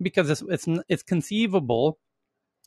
because 0.00 0.30
it's 0.30 0.42
it's 0.48 0.66
it's 0.88 1.02
conceivable 1.02 1.98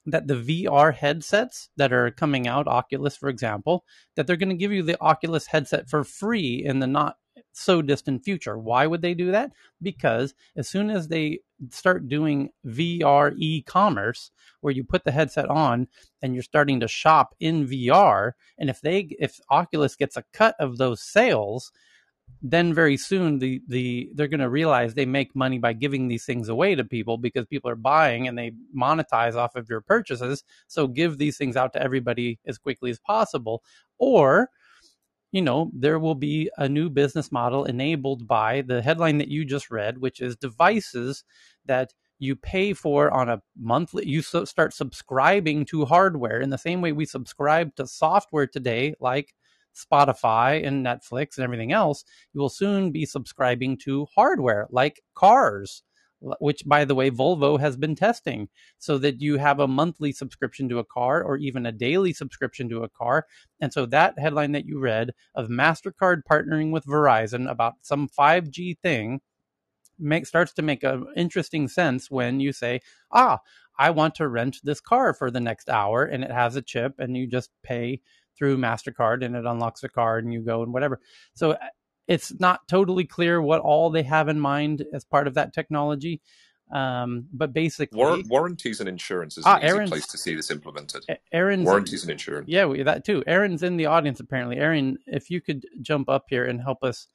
that 0.05 0.27
the 0.27 0.35
VR 0.35 0.93
headsets 0.93 1.69
that 1.77 1.93
are 1.93 2.11
coming 2.11 2.47
out, 2.47 2.67
Oculus, 2.67 3.15
for 3.15 3.29
example, 3.29 3.85
that 4.15 4.27
they're 4.27 4.35
going 4.35 4.49
to 4.49 4.55
give 4.55 4.71
you 4.71 4.83
the 4.83 4.99
Oculus 5.01 5.47
headset 5.47 5.89
for 5.89 6.03
free 6.03 6.61
in 6.63 6.79
the 6.79 6.87
not 6.87 7.17
so 7.53 7.81
distant 7.81 8.23
future. 8.23 8.57
Why 8.57 8.85
would 8.87 9.01
they 9.01 9.13
do 9.13 9.31
that? 9.31 9.51
Because 9.81 10.33
as 10.55 10.67
soon 10.67 10.89
as 10.89 11.07
they 11.07 11.39
start 11.69 12.09
doing 12.09 12.49
VR 12.65 13.33
e 13.37 13.61
commerce, 13.61 14.31
where 14.61 14.73
you 14.73 14.83
put 14.83 15.03
the 15.03 15.11
headset 15.11 15.49
on 15.49 15.87
and 16.21 16.33
you're 16.33 16.43
starting 16.43 16.79
to 16.81 16.87
shop 16.87 17.35
in 17.39 17.67
VR, 17.67 18.31
and 18.57 18.69
if 18.69 18.81
they 18.81 19.07
if 19.19 19.39
Oculus 19.49 19.95
gets 19.95 20.17
a 20.17 20.25
cut 20.33 20.55
of 20.59 20.77
those 20.77 21.01
sales, 21.01 21.71
then 22.41 22.73
very 22.73 22.97
soon 22.97 23.39
the 23.39 23.61
the 23.67 24.09
they're 24.15 24.27
going 24.27 24.39
to 24.39 24.49
realize 24.49 24.93
they 24.93 25.05
make 25.05 25.35
money 25.35 25.57
by 25.57 25.73
giving 25.73 26.07
these 26.07 26.25
things 26.25 26.49
away 26.49 26.75
to 26.75 26.83
people 26.83 27.17
because 27.17 27.45
people 27.45 27.69
are 27.69 27.75
buying 27.75 28.27
and 28.27 28.37
they 28.37 28.51
monetize 28.75 29.35
off 29.35 29.55
of 29.55 29.69
your 29.69 29.81
purchases. 29.81 30.43
So 30.67 30.87
give 30.87 31.17
these 31.17 31.37
things 31.37 31.55
out 31.55 31.73
to 31.73 31.81
everybody 31.81 32.39
as 32.45 32.57
quickly 32.57 32.89
as 32.91 32.99
possible. 32.99 33.63
Or 33.97 34.49
you 35.31 35.41
know, 35.41 35.71
there 35.73 35.97
will 35.97 36.15
be 36.15 36.49
a 36.57 36.69
new 36.69 36.89
business 36.89 37.31
model 37.31 37.65
enabled 37.65 38.27
by 38.27 38.61
the 38.61 38.81
headline 38.83 39.17
that 39.17 39.29
you 39.29 39.43
just 39.45 39.71
read, 39.71 39.97
which 39.97 40.21
is 40.21 40.35
devices 40.35 41.23
that 41.65 41.93
you 42.19 42.35
pay 42.35 42.73
for 42.73 43.11
on 43.11 43.29
a 43.29 43.41
monthly 43.59 44.07
you 44.07 44.21
start 44.21 44.73
subscribing 44.73 45.65
to 45.65 45.85
hardware. 45.85 46.39
In 46.39 46.49
the 46.49 46.57
same 46.57 46.81
way 46.81 46.91
we 46.91 47.05
subscribe 47.05 47.75
to 47.75 47.87
software 47.87 48.47
today 48.47 48.95
like 48.99 49.33
Spotify 49.75 50.65
and 50.65 50.85
Netflix 50.85 51.37
and 51.37 51.43
everything 51.43 51.71
else 51.71 52.03
you 52.33 52.41
will 52.41 52.49
soon 52.49 52.91
be 52.91 53.05
subscribing 53.05 53.77
to 53.77 54.07
hardware 54.15 54.67
like 54.69 55.01
cars 55.15 55.83
which 56.39 56.63
by 56.65 56.85
the 56.85 56.95
way 56.95 57.11
Volvo 57.11 57.59
has 57.59 57.75
been 57.75 57.95
testing 57.95 58.47
so 58.77 58.97
that 58.97 59.21
you 59.21 59.37
have 59.37 59.59
a 59.59 59.67
monthly 59.67 60.11
subscription 60.11 60.69
to 60.69 60.79
a 60.79 60.85
car 60.85 61.21
or 61.21 61.37
even 61.37 61.65
a 61.65 61.71
daily 61.71 62.13
subscription 62.13 62.69
to 62.69 62.83
a 62.83 62.89
car. 62.89 63.25
And 63.59 63.73
so 63.73 63.85
that 63.87 64.17
headline 64.17 64.53
that 64.53 64.65
you 64.65 64.79
read 64.79 65.11
of 65.35 65.49
Mastercard 65.49 66.21
partnering 66.29 66.71
with 66.71 66.85
Verizon 66.85 67.49
about 67.49 67.73
some 67.81 68.07
5G 68.07 68.79
thing 68.79 69.19
make 69.99 70.25
starts 70.25 70.53
to 70.53 70.61
make 70.61 70.83
an 70.83 71.05
interesting 71.15 71.67
sense 71.67 72.09
when 72.09 72.39
you 72.39 72.51
say 72.51 72.81
ah 73.11 73.39
I 73.77 73.91
want 73.91 74.15
to 74.15 74.27
rent 74.27 74.57
this 74.63 74.79
car 74.79 75.13
for 75.13 75.29
the 75.29 75.39
next 75.39 75.69
hour 75.69 76.03
and 76.03 76.23
it 76.23 76.31
has 76.31 76.55
a 76.55 76.61
chip 76.61 76.95
and 76.99 77.15
you 77.15 77.27
just 77.27 77.51
pay 77.63 78.01
through 78.37 78.57
Mastercard 78.57 79.23
and 79.23 79.35
it 79.35 79.45
unlocks 79.45 79.83
a 79.83 79.89
card 79.89 80.23
and 80.23 80.33
you 80.33 80.41
go 80.41 80.63
and 80.63 80.73
whatever 80.73 80.99
so 81.33 81.55
it's 82.07 82.37
not 82.39 82.67
totally 82.67 83.05
clear 83.05 83.41
what 83.41 83.61
all 83.61 83.89
they 83.89 84.03
have 84.03 84.27
in 84.27 84.39
mind 84.39 84.83
as 84.93 85.05
part 85.05 85.27
of 85.27 85.35
that 85.35 85.53
technology. 85.53 86.21
Um, 86.71 87.27
but 87.31 87.53
basically, 87.53 87.97
War- 87.97 88.21
warranties 88.27 88.79
and 88.79 88.89
insurance 88.89 89.37
is 89.37 89.45
ah, 89.45 89.57
an 89.61 89.83
easy 89.83 89.89
place 89.89 90.07
to 90.07 90.17
see 90.17 90.33
this 90.33 90.49
implemented. 90.49 91.05
Aaron's 91.31 91.65
warranties 91.65 92.01
and 92.03 92.11
insurance. 92.11 92.49
Yeah, 92.49 92.65
we, 92.65 92.81
that 92.81 93.05
too. 93.05 93.23
Aaron's 93.27 93.63
in 93.63 93.77
the 93.77 93.85
audience 93.85 94.19
apparently. 94.19 94.57
Aaron, 94.57 94.97
if 95.05 95.29
you 95.29 95.39
could 95.39 95.65
jump 95.81 96.09
up 96.09 96.25
here 96.29 96.45
and 96.45 96.61
help 96.61 96.83
us 96.83 97.07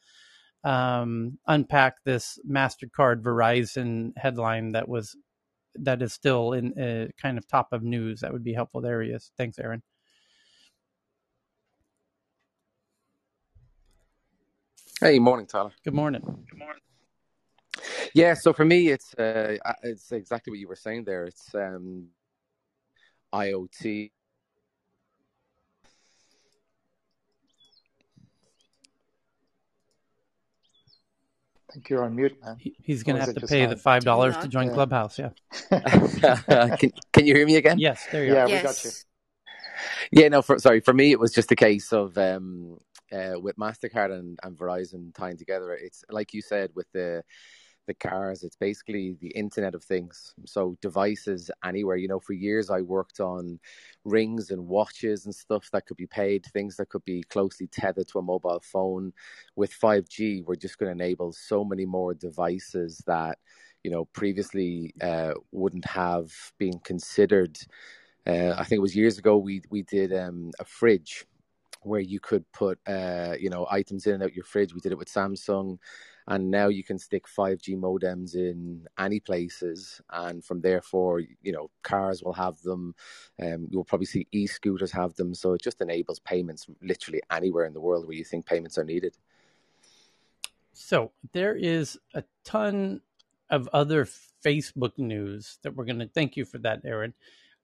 um, 0.65 1.39
unpack 1.47 2.05
this 2.05 2.39
Mastercard 2.49 3.23
Verizon 3.23 4.13
headline 4.17 4.73
that 4.73 4.89
was 4.89 5.17
that 5.75 6.03
is 6.03 6.13
still 6.13 6.53
in 6.53 6.79
uh, 6.79 7.09
kind 7.21 7.37
of 7.37 7.47
top 7.49 7.73
of 7.73 7.83
news, 7.83 8.21
that 8.21 8.33
would 8.33 8.45
be 8.45 8.53
helpful. 8.53 8.81
There 8.81 9.03
he 9.03 9.11
is. 9.11 9.33
Thanks, 9.37 9.59
Aaron. 9.59 9.83
Hey, 15.01 15.21
morning, 15.21 15.47
Tyler. 15.47 15.71
Good 15.85 15.95
morning. 15.95 16.23
Good 16.23 16.59
morning. 16.59 16.83
Yeah, 18.15 18.35
so 18.35 18.53
for 18.53 18.65
me, 18.65 18.89
it's 18.89 19.15
uh, 19.15 19.57
it's 19.85 20.11
exactly 20.11 20.51
what 20.51 20.59
you 20.59 20.67
were 20.67 20.75
saying 20.75 21.05
there. 21.05 21.25
It's 21.25 21.55
um, 21.55 22.09
IoT. 23.33 24.11
I 31.55 31.73
think 31.73 31.89
you're 31.91 32.03
on 32.03 32.17
mute, 32.17 32.37
man. 32.45 32.57
he's 32.59 33.05
going 33.05 33.15
to 33.15 33.25
have 33.25 33.35
to 33.37 33.47
pay 33.47 33.67
the 33.67 33.77
five 33.77 34.03
dollars 34.03 34.37
to 34.39 34.49
join 34.49 34.67
yeah. 34.67 34.75
Clubhouse. 34.75 35.17
Yeah. 35.17 35.29
can 36.77 36.91
Can 37.13 37.25
you 37.27 37.37
hear 37.37 37.47
me 37.47 37.55
again? 37.55 37.79
Yes, 37.79 38.05
there 38.11 38.25
you 38.25 38.33
yeah, 38.33 38.47
are. 38.47 38.49
Yeah, 38.49 38.57
we 38.57 38.63
got 38.65 38.85
you. 38.85 38.91
Yeah, 40.11 40.29
no, 40.29 40.43
for, 40.43 40.59
sorry. 40.59 40.81
For 40.81 40.93
me, 40.93 41.13
it 41.13 41.21
was 41.21 41.33
just 41.33 41.53
a 41.53 41.57
case 41.57 41.93
of 41.93 42.19
um, 42.19 42.79
uh, 43.13 43.39
with 43.41 43.57
Mastercard 43.57 44.13
and, 44.13 44.39
and 44.43 44.57
Verizon 44.57 45.15
tying 45.15 45.37
together. 45.37 45.73
It's 45.73 46.05
like 46.11 46.35
you 46.35 46.43
said 46.43 46.71
with 46.75 46.87
the 46.93 47.23
the 47.89 47.95
cars. 47.95 48.45
It's 48.45 48.55
basically 48.55 49.17
the 49.21 49.31
Internet 49.31 49.75
of 49.75 49.83
Things. 49.83 50.35
So 50.47 50.77
devices 50.81 51.51
anywhere. 51.65 51.97
You 51.97 52.07
know, 52.07 52.21
for 52.21 52.35
years 52.35 52.71
I 52.71 52.83
worked 52.83 53.19
on 53.19 53.59
rings 54.05 54.51
and 54.51 54.69
watches 54.69 55.25
and 55.25 55.35
stuff 55.35 55.69
that 55.73 55.87
could 55.87 55.97
be 55.97 56.07
paid, 56.07 56.45
things 56.45 56.77
that 56.77 56.91
could 56.91 57.05
be 57.05 57.25
closely 57.25 57.67
tethered 57.67 58.07
to 58.09 58.21
a 58.21 58.23
mobile 58.23 58.63
phone. 58.63 59.13
With 59.57 59.73
5G, 59.73 60.45
we're 60.45 60.55
just 60.55 60.79
going 60.79 60.97
to 60.97 61.05
enable 61.05 61.33
so 61.33 61.65
many 61.65 61.85
more 61.85 62.15
devices 62.15 63.03
that 63.07 63.39
you 63.83 63.91
know 63.91 64.05
previously 64.07 64.95
uh, 65.01 65.33
wouldn't 65.51 65.87
have 65.87 66.31
been 66.59 66.79
considered. 66.85 67.59
Uh, 68.27 68.53
I 68.57 68.65
think 68.65 68.79
it 68.79 68.83
was 68.83 68.95
years 68.95 69.19
ago 69.19 69.39
we 69.39 69.63
we 69.71 69.83
did 69.83 70.13
um, 70.13 70.51
a 70.61 70.65
fridge 70.65 71.25
where 71.83 72.01
you 72.01 72.21
could 72.21 72.51
put 72.53 72.79
uh, 72.87 73.35
you 73.39 73.51
know 73.51 73.67
items 73.71 74.07
in 74.07 74.15
and 74.15 74.23
out 74.23 74.35
your 74.35 74.45
fridge. 74.45 74.75
We 74.75 74.81
did 74.81 74.93
it 74.93 74.99
with 74.99 75.13
Samsung 75.13 75.79
and 76.29 76.51
now 76.51 76.69
you 76.69 76.85
can 76.85 76.99
stick 76.99 77.27
5G 77.27 77.77
modems 77.79 78.35
in 78.35 78.87
any 78.99 79.19
places, 79.19 80.01
and 80.11 80.45
from 80.45 80.61
therefore, 80.61 81.21
you 81.21 81.53
know, 81.53 81.71
cars 81.83 82.23
will 82.23 82.35
have 82.35 82.61
them. 82.61 82.95
Um, 83.43 83.67
you'll 83.71 83.85
probably 83.85 84.07
see 84.07 84.27
e-scooters 84.31 84.93
have 84.93 85.15
them, 85.15 85.35
so 85.35 85.55
it 85.55 85.63
just 85.63 85.81
enables 85.81 86.19
payments 86.19 86.67
literally 86.83 87.23
anywhere 87.31 87.65
in 87.65 87.73
the 87.73 87.81
world 87.81 88.07
where 88.07 88.17
you 88.17 88.25
think 88.25 88.45
payments 88.45 88.77
are 88.77 88.85
needed. 88.85 89.17
So 90.75 91.13
there 91.33 91.57
is 91.57 91.99
a 92.15 92.23
ton 92.45 93.01
of 93.49 93.67
other 93.73 94.07
Facebook 94.45 94.99
news 94.99 95.59
that 95.63 95.75
we're 95.75 95.87
going 95.87 95.99
to 95.99 96.09
thank 96.09 96.37
you 96.37 96.45
for 96.45 96.59
that, 96.59 96.83
Aaron. 96.85 97.15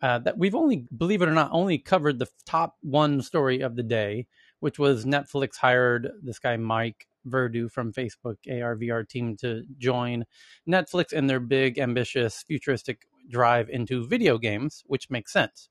Uh, 0.05 0.19
that 0.19 0.37
we've 0.37 0.55
only, 0.55 0.87
believe 0.95 1.23
it 1.23 1.29
or 1.31 1.33
not, 1.33 1.49
only 1.51 1.79
covered 1.79 2.19
the 2.19 2.29
top 2.45 2.77
one 2.83 3.23
story 3.23 3.63
of 3.63 3.75
the 3.75 3.83
day, 3.83 4.27
which 4.61 4.79
was 4.79 5.07
Netflix 5.07 5.57
hired 5.57 6.11
this 6.23 6.39
guy 6.39 6.59
Mike 6.59 7.07
Verdu 7.27 7.73
from 7.73 7.91
Facebook 7.91 8.37
ARVR 8.47 9.09
team 9.09 9.35
to 9.39 9.63
join 9.79 10.27
Netflix 10.69 11.15
in 11.15 11.27
their 11.27 11.41
big, 11.41 11.79
ambitious, 11.79 12.45
futuristic 12.47 13.09
drive 13.31 13.71
into 13.71 14.07
video 14.07 14.37
games, 14.37 14.85
which 14.87 15.09
makes 15.09 15.33
sense 15.33 15.71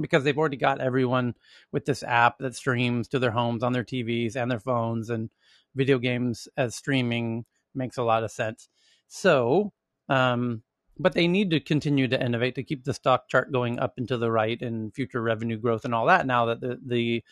because 0.00 0.24
they've 0.24 0.36
already 0.36 0.56
got 0.56 0.80
everyone 0.80 1.32
with 1.70 1.84
this 1.84 2.02
app 2.02 2.38
that 2.38 2.56
streams 2.56 3.06
to 3.06 3.20
their 3.20 3.30
homes 3.30 3.62
on 3.62 3.72
their 3.72 3.84
TVs 3.84 4.34
and 4.34 4.50
their 4.50 4.58
phones, 4.58 5.10
and 5.10 5.30
video 5.76 6.00
games 6.00 6.48
as 6.56 6.74
streaming 6.74 7.44
makes 7.72 7.98
a 7.98 8.02
lot 8.02 8.24
of 8.24 8.32
sense. 8.32 8.68
So, 9.06 9.72
um, 10.08 10.64
but 10.98 11.14
they 11.14 11.26
need 11.26 11.50
to 11.50 11.60
continue 11.60 12.08
to 12.08 12.22
innovate 12.22 12.54
to 12.54 12.62
keep 12.62 12.84
the 12.84 12.94
stock 12.94 13.28
chart 13.28 13.52
going 13.52 13.78
up 13.78 13.94
and 13.96 14.08
to 14.08 14.16
the 14.16 14.30
right 14.30 14.60
and 14.62 14.94
future 14.94 15.20
revenue 15.22 15.56
growth 15.58 15.84
and 15.84 15.94
all 15.94 16.06
that. 16.06 16.26
Now 16.26 16.46
that 16.46 16.60
the 16.60 16.78
the 16.84 17.24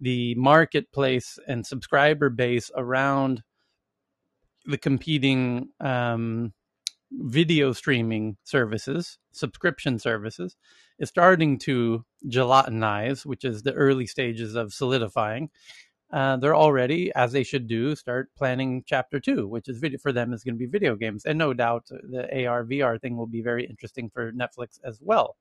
the 0.00 0.34
marketplace 0.36 1.38
and 1.46 1.66
subscriber 1.66 2.30
base 2.30 2.70
around 2.74 3.42
the 4.64 4.78
competing 4.78 5.68
um, 5.80 6.52
video 7.12 7.72
streaming 7.72 8.36
services, 8.44 9.18
subscription 9.32 9.98
services, 9.98 10.56
is 10.98 11.08
starting 11.08 11.58
to 11.58 12.04
gelatinize, 12.28 13.26
which 13.26 13.44
is 13.44 13.62
the 13.62 13.72
early 13.72 14.06
stages 14.06 14.54
of 14.54 14.72
solidifying. 14.72 15.50
Uh, 16.12 16.36
they're 16.36 16.56
already, 16.56 17.12
as 17.14 17.32
they 17.32 17.44
should 17.44 17.68
do, 17.68 17.94
start 17.94 18.30
planning 18.36 18.82
chapter 18.86 19.20
two, 19.20 19.46
which 19.46 19.68
is 19.68 19.78
video 19.78 19.98
for 19.98 20.12
them 20.12 20.32
is 20.32 20.42
going 20.42 20.54
to 20.54 20.58
be 20.58 20.66
video 20.66 20.96
games, 20.96 21.24
and 21.24 21.38
no 21.38 21.54
doubt 21.54 21.86
the 21.88 22.46
AR 22.46 22.64
VR 22.64 23.00
thing 23.00 23.16
will 23.16 23.28
be 23.28 23.42
very 23.42 23.64
interesting 23.64 24.10
for 24.10 24.32
Netflix 24.32 24.80
as 24.84 24.98
well. 25.00 25.36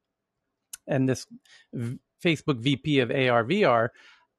And 0.87 1.09
this 1.09 1.25
v- 1.73 1.99
Facebook 2.23 2.59
VP 2.59 2.99
of 2.99 3.09
AR 3.09 3.43
VR 3.43 3.89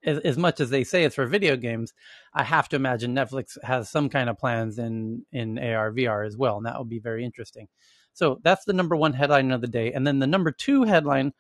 as, 0.05 0.19
as 0.21 0.39
much 0.39 0.61
as 0.61 0.71
they 0.71 0.85
say 0.85 1.05
it's 1.05 1.15
for 1.15 1.27
video 1.27 1.57
games, 1.57 1.93
I 2.33 2.45
have 2.45 2.69
to 2.71 2.77
imagine 2.77 3.15
Netflix 3.15 3.59
has 3.63 3.91
some 3.91 4.09
kind 4.09 4.31
of 4.31 4.39
plans 4.39 4.79
in 4.79 5.25
in 5.33 5.59
AR 5.59 5.93
VR 5.93 6.27
as 6.27 6.37
well, 6.37 6.57
and 6.57 6.67
that 6.67 6.77
will 6.77 6.85
be 6.85 6.99
very 6.99 7.25
interesting. 7.25 7.69
So 8.13 8.41
that's 8.43 8.65
the 8.65 8.73
number 8.73 8.97
one 8.97 9.13
headline 9.13 9.51
of 9.51 9.61
the 9.61 9.67
day, 9.69 9.93
and 9.93 10.07
then 10.07 10.19
the 10.19 10.27
number 10.27 10.53
two 10.53 10.85
headline 10.85 11.33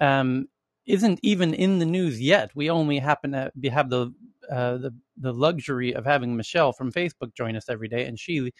um, 0.00 0.48
isn't 0.86 1.20
even 1.22 1.52
in 1.54 1.78
the 1.78 1.86
news 1.86 2.20
yet. 2.20 2.50
We 2.54 2.70
only 2.70 2.98
happen 2.98 3.32
to 3.32 3.70
have 3.70 3.90
the 3.90 4.12
uh, 4.50 4.78
the 4.78 4.94
the 5.16 5.32
luxury 5.32 5.94
of 5.94 6.04
having 6.04 6.36
Michelle 6.36 6.72
from 6.72 6.92
Facebook 6.92 7.34
join 7.34 7.56
us 7.56 7.68
every 7.68 7.88
day, 7.88 8.06
and 8.06 8.18
she 8.18 8.52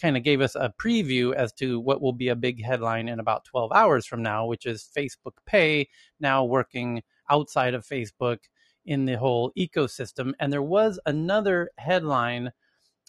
kind 0.00 0.16
of 0.16 0.22
gave 0.22 0.40
us 0.40 0.54
a 0.54 0.72
preview 0.80 1.34
as 1.34 1.52
to 1.52 1.78
what 1.80 2.00
will 2.00 2.12
be 2.12 2.28
a 2.28 2.36
big 2.36 2.62
headline 2.64 3.08
in 3.08 3.20
about 3.20 3.44
12 3.44 3.72
hours 3.72 4.06
from 4.06 4.22
now, 4.22 4.46
which 4.46 4.66
is 4.66 4.88
Facebook 4.96 5.34
Pay 5.46 5.88
now 6.18 6.44
working 6.44 7.02
outside 7.30 7.74
of 7.74 7.86
Facebook 7.86 8.38
in 8.84 9.04
the 9.04 9.16
whole 9.16 9.52
ecosystem. 9.56 10.32
And 10.40 10.52
there 10.52 10.62
was 10.62 10.98
another 11.06 11.70
headline 11.78 12.52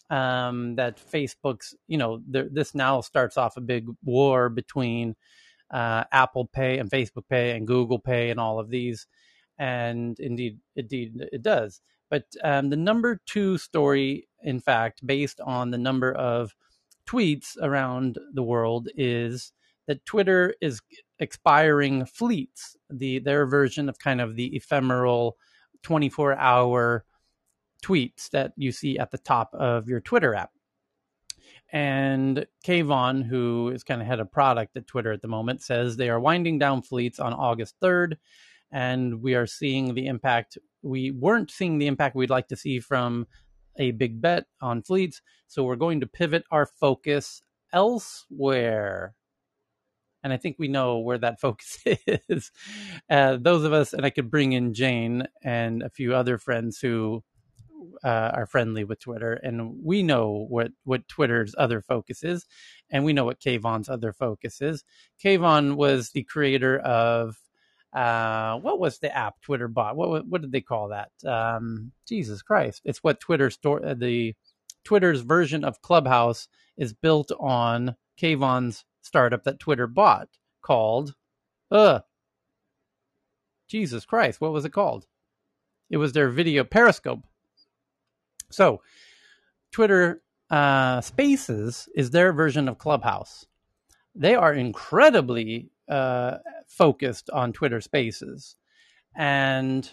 um, 0.10 0.76
that 0.76 1.00
Facebook's, 1.00 1.74
you 1.88 1.98
know, 1.98 2.22
there, 2.28 2.48
this 2.52 2.76
now 2.76 3.02
starts 3.02 3.38
off 3.38 3.58
a 3.58 3.62
big 3.62 3.88
war 4.04 4.50
between 4.50 5.16
uh, 5.74 6.04
Apple 6.12 6.46
Pay 6.46 6.78
and 6.78 6.90
Facebook 6.90 7.28
Pay 7.30 7.52
and 7.52 7.68
Google 7.68 8.00
Pay 8.00 8.30
and 8.30 8.40
all 8.40 8.60
of 8.60 8.70
these. 8.70 9.08
And 9.58 10.18
indeed, 10.20 10.60
indeed, 10.76 11.14
it 11.32 11.42
does. 11.42 11.82
But 12.10 12.26
um, 12.44 12.70
the 12.70 12.78
number 12.78 13.20
two 13.26 13.58
story, 13.58 14.28
in 14.44 14.60
fact, 14.60 15.06
based 15.06 15.42
on 15.42 15.72
the 15.72 15.78
number 15.78 16.14
of 16.14 16.54
tweets 17.10 17.58
around 17.62 18.20
the 18.34 18.44
world, 18.44 18.88
is 18.96 19.52
that 19.88 20.06
Twitter 20.06 20.54
is 20.62 20.80
expiring 21.20 22.06
fleets, 22.06 22.78
the 22.90 23.20
their 23.20 23.46
version 23.46 23.90
of 23.90 24.00
kind 24.00 24.22
of 24.22 24.36
the 24.36 24.56
ephemeral 24.56 25.38
24 25.82 26.38
hour 26.38 27.04
tweets 27.84 28.30
that 28.30 28.54
you 28.56 28.72
see 28.72 28.98
at 28.98 29.12
the 29.12 29.18
top 29.18 29.54
of 29.54 29.88
your 29.90 30.00
Twitter 30.00 30.36
app. 30.36 30.52
And 31.74 32.46
Kayvon, 32.66 33.26
who 33.26 33.70
is 33.70 33.84
kind 33.84 34.00
of 34.00 34.08
head 34.08 34.20
of 34.20 34.32
product 34.32 34.78
at 34.78 34.88
Twitter 34.88 35.12
at 35.12 35.22
the 35.22 35.28
moment, 35.28 35.62
says 35.62 35.98
they 35.98 36.10
are 36.10 36.20
winding 36.20 36.60
down 36.60 36.84
fleets 36.84 37.20
on 37.20 37.34
August 37.34 37.76
3rd. 37.82 38.14
And 38.72 39.22
we 39.22 39.36
are 39.36 39.48
seeing 39.48 39.94
the 39.94 40.08
impact. 40.08 40.58
We 40.82 41.12
weren't 41.12 41.52
seeing 41.52 41.80
the 41.80 41.88
impact 41.88 42.16
we'd 42.16 42.30
like 42.30 42.48
to 42.48 42.56
see 42.56 42.80
from 42.80 43.28
a 43.78 43.92
big 43.92 44.22
bet 44.22 44.46
on 44.62 44.84
fleets. 44.84 45.22
So 45.48 45.64
we're 45.64 45.76
going 45.76 46.00
to 46.02 46.08
pivot 46.08 46.44
our 46.52 46.68
focus 46.68 47.42
elsewhere 47.74 49.16
and 50.24 50.32
I 50.32 50.38
think 50.38 50.56
we 50.58 50.68
know 50.68 51.00
where 51.00 51.18
that 51.18 51.40
focus 51.42 51.78
is. 51.86 52.52
Uh, 53.10 53.38
those 53.40 53.64
of 53.64 53.74
us, 53.74 53.94
and 53.94 54.06
I 54.06 54.10
could 54.10 54.32
bring 54.32 54.54
in 54.54 54.74
Jane 54.74 55.28
and 55.44 55.84
a 55.84 55.90
few 55.90 56.16
other 56.16 56.38
friends 56.38 56.80
who 56.80 57.24
uh, 58.04 58.32
are 58.34 58.46
friendly 58.48 58.84
with 58.84 59.00
Twitter, 59.00 59.34
and 59.34 59.84
we 59.84 60.04
know 60.04 60.46
what 60.50 60.72
what 60.84 61.08
Twitter's 61.08 61.56
other 61.58 61.82
focus 61.82 62.24
is, 62.24 62.46
and 62.90 63.06
we 63.06 63.14
know 63.14 63.26
what 63.26 63.40
Kayvon's 63.42 63.90
other 63.90 64.14
focus 64.14 64.62
is. 64.62 64.84
Kayvon 65.24 65.76
was 65.76 66.12
the 66.12 66.24
creator 66.24 66.80
of 66.80 67.38
uh, 67.94 68.58
what 68.60 68.80
was 68.80 69.00
the 69.00 69.16
app 69.16 69.42
Twitter 69.42 69.68
bought? 69.68 69.96
What 69.96 70.28
what 70.28 70.42
did 70.42 70.52
they 70.52 70.62
call 70.62 70.90
that? 70.90 71.12
Um, 71.26 71.92
Jesus 72.08 72.42
Christ! 72.42 72.82
It's 72.86 73.04
what 73.04 73.20
Twitter 73.20 73.50
store 73.50 73.86
uh, 73.86 73.94
the 73.96 74.36
Twitter's 74.84 75.22
version 75.22 75.64
of 75.64 75.82
Clubhouse 75.82 76.48
is 76.78 76.94
built 76.94 77.32
on 77.40 77.96
Kayvon's 78.22 78.86
startup 79.02 79.44
that 79.44 79.60
Twitter 79.60 79.88
bought 79.88 80.30
called, 80.62 81.16
uh, 81.72 82.00
Jesus 83.70 84.06
Christ, 84.06 84.42
what 84.42 84.54
was 84.54 84.66
it 84.66 84.74
called? 84.74 85.06
It 85.90 85.98
was 85.98 86.14
their 86.14 86.30
video 86.30 86.64
Periscope. 86.64 87.26
So, 88.54 88.82
Twitter 89.72 90.24
uh, 90.52 91.02
Spaces 91.02 91.90
is 91.96 92.12
their 92.12 92.34
version 92.34 92.70
of 92.70 92.78
Clubhouse. 92.80 93.48
They 94.16 94.36
are 94.36 94.54
incredibly 94.54 95.72
uh, 95.90 96.38
focused 96.68 97.30
on 97.32 97.54
Twitter 97.54 97.82
Spaces, 97.82 98.56
and 99.16 99.90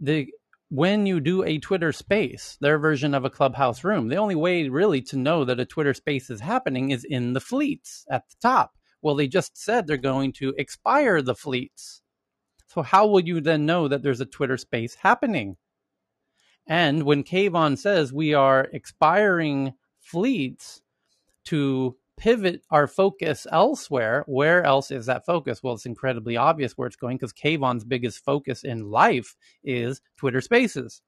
the 0.00 0.28
when 0.70 1.06
you 1.06 1.20
do 1.20 1.44
a 1.44 1.58
Twitter 1.58 1.92
space, 1.92 2.58
their 2.60 2.78
version 2.78 3.14
of 3.14 3.24
a 3.24 3.30
clubhouse 3.30 3.84
room, 3.84 4.08
the 4.08 4.16
only 4.16 4.34
way 4.36 4.68
really 4.68 5.02
to 5.02 5.16
know 5.16 5.44
that 5.44 5.60
a 5.60 5.66
Twitter 5.66 5.94
space 5.94 6.30
is 6.30 6.40
happening 6.40 6.90
is 6.90 7.04
in 7.04 7.34
the 7.34 7.40
fleets 7.40 8.06
at 8.10 8.28
the 8.30 8.36
top. 8.42 8.74
Well, 9.02 9.14
they 9.16 9.28
just 9.28 9.56
said 9.56 9.86
they're 9.86 9.98
going 9.98 10.32
to 10.34 10.54
expire 10.58 11.22
the 11.22 11.36
fleets. 11.36 12.02
So, 12.68 12.82
how 12.82 13.06
will 13.06 13.20
you 13.20 13.40
then 13.40 13.66
know 13.66 13.88
that 13.88 14.02
there's 14.02 14.20
a 14.22 14.26
Twitter 14.26 14.58
space 14.58 14.96
happening? 14.96 15.56
And 16.66 17.02
when 17.04 17.24
Kayvon 17.24 17.78
says 17.78 18.12
we 18.12 18.34
are 18.34 18.68
expiring 18.72 19.74
fleets 20.00 20.82
to 21.46 21.96
pivot 22.16 22.62
our 22.70 22.86
focus 22.86 23.46
elsewhere, 23.50 24.24
where 24.26 24.64
else 24.64 24.90
is 24.90 25.06
that 25.06 25.26
focus? 25.26 25.62
Well, 25.62 25.74
it's 25.74 25.86
incredibly 25.86 26.36
obvious 26.36 26.72
where 26.72 26.86
it's 26.86 26.96
going 26.96 27.16
because 27.18 27.32
Kayvon's 27.32 27.84
biggest 27.84 28.24
focus 28.24 28.64
in 28.64 28.90
life 28.90 29.36
is 29.62 30.00
Twitter 30.16 30.40
Spaces. 30.40 31.02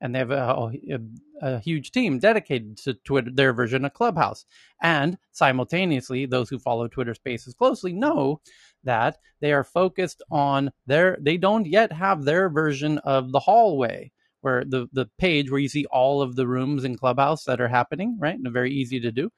And 0.00 0.14
they 0.14 0.20
have 0.20 0.30
a, 0.30 0.70
a, 0.92 0.98
a 1.42 1.58
huge 1.58 1.90
team 1.90 2.20
dedicated 2.20 2.76
to 2.78 2.94
Twitter, 2.94 3.30
their 3.32 3.52
version 3.52 3.84
of 3.84 3.94
Clubhouse. 3.94 4.46
And 4.80 5.18
simultaneously, 5.32 6.24
those 6.26 6.48
who 6.48 6.58
follow 6.60 6.86
Twitter 6.86 7.14
Spaces 7.14 7.54
closely 7.54 7.92
know 7.92 8.40
that 8.84 9.18
they 9.40 9.52
are 9.52 9.64
focused 9.64 10.22
on 10.30 10.70
their, 10.86 11.18
they 11.20 11.36
don't 11.36 11.66
yet 11.66 11.92
have 11.92 12.24
their 12.24 12.48
version 12.48 12.98
of 12.98 13.32
the 13.32 13.40
hallway 13.40 14.12
where 14.42 14.64
the, 14.64 14.88
the 14.92 15.08
page 15.18 15.50
where 15.50 15.60
you 15.60 15.68
see 15.68 15.86
all 15.86 16.22
of 16.22 16.36
the 16.36 16.46
rooms 16.46 16.84
in 16.84 16.96
Clubhouse 16.96 17.44
that 17.44 17.60
are 17.60 17.68
happening, 17.68 18.16
right? 18.20 18.36
And 18.36 18.52
very 18.52 18.72
easy 18.72 19.00
to 19.00 19.12
do. 19.12 19.30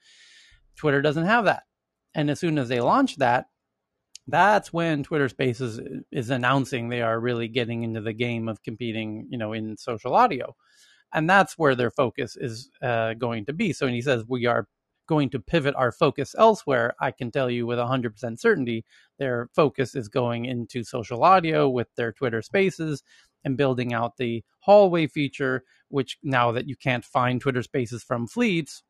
Twitter 0.76 1.02
doesn't 1.02 1.26
have 1.26 1.44
that. 1.46 1.64
And 2.14 2.30
as 2.30 2.40
soon 2.40 2.58
as 2.58 2.68
they 2.68 2.80
launch 2.80 3.16
that, 3.16 3.46
that's 4.26 4.72
when 4.72 5.02
Twitter 5.02 5.28
Spaces 5.28 5.80
is 6.12 6.30
announcing 6.30 6.88
they 6.88 7.02
are 7.02 7.20
really 7.20 7.48
getting 7.48 7.82
into 7.82 8.00
the 8.00 8.12
game 8.12 8.48
of 8.48 8.62
competing, 8.62 9.26
you 9.30 9.38
know, 9.38 9.52
in 9.52 9.76
social 9.76 10.14
audio, 10.14 10.54
and 11.12 11.28
that's 11.28 11.58
where 11.58 11.74
their 11.74 11.90
focus 11.90 12.36
is 12.40 12.70
uh, 12.82 13.14
going 13.14 13.46
to 13.46 13.52
be. 13.52 13.72
So 13.72 13.86
when 13.86 13.94
he 13.94 14.02
says 14.02 14.24
we 14.28 14.46
are 14.46 14.68
going 15.08 15.30
to 15.30 15.40
pivot 15.40 15.74
our 15.76 15.92
focus 15.92 16.34
elsewhere, 16.38 16.94
I 17.00 17.10
can 17.10 17.30
tell 17.32 17.50
you 17.50 17.66
with 17.66 17.78
100% 17.78 18.38
certainty 18.40 18.84
their 19.18 19.48
focus 19.54 19.94
is 19.96 20.08
going 20.08 20.46
into 20.46 20.84
social 20.84 21.24
audio 21.24 21.68
with 21.68 21.88
their 21.96 22.12
Twitter 22.12 22.42
Spaces 22.42 23.02
and 23.44 23.56
building 23.56 23.92
out 23.92 24.16
the 24.16 24.42
hallway 24.60 25.06
feature, 25.06 25.64
which 25.88 26.18
now 26.22 26.52
that 26.52 26.68
you 26.68 26.76
can't 26.76 27.04
find 27.04 27.40
Twitter 27.40 27.62
Spaces 27.62 28.02
from 28.02 28.26
fleets, 28.26 28.82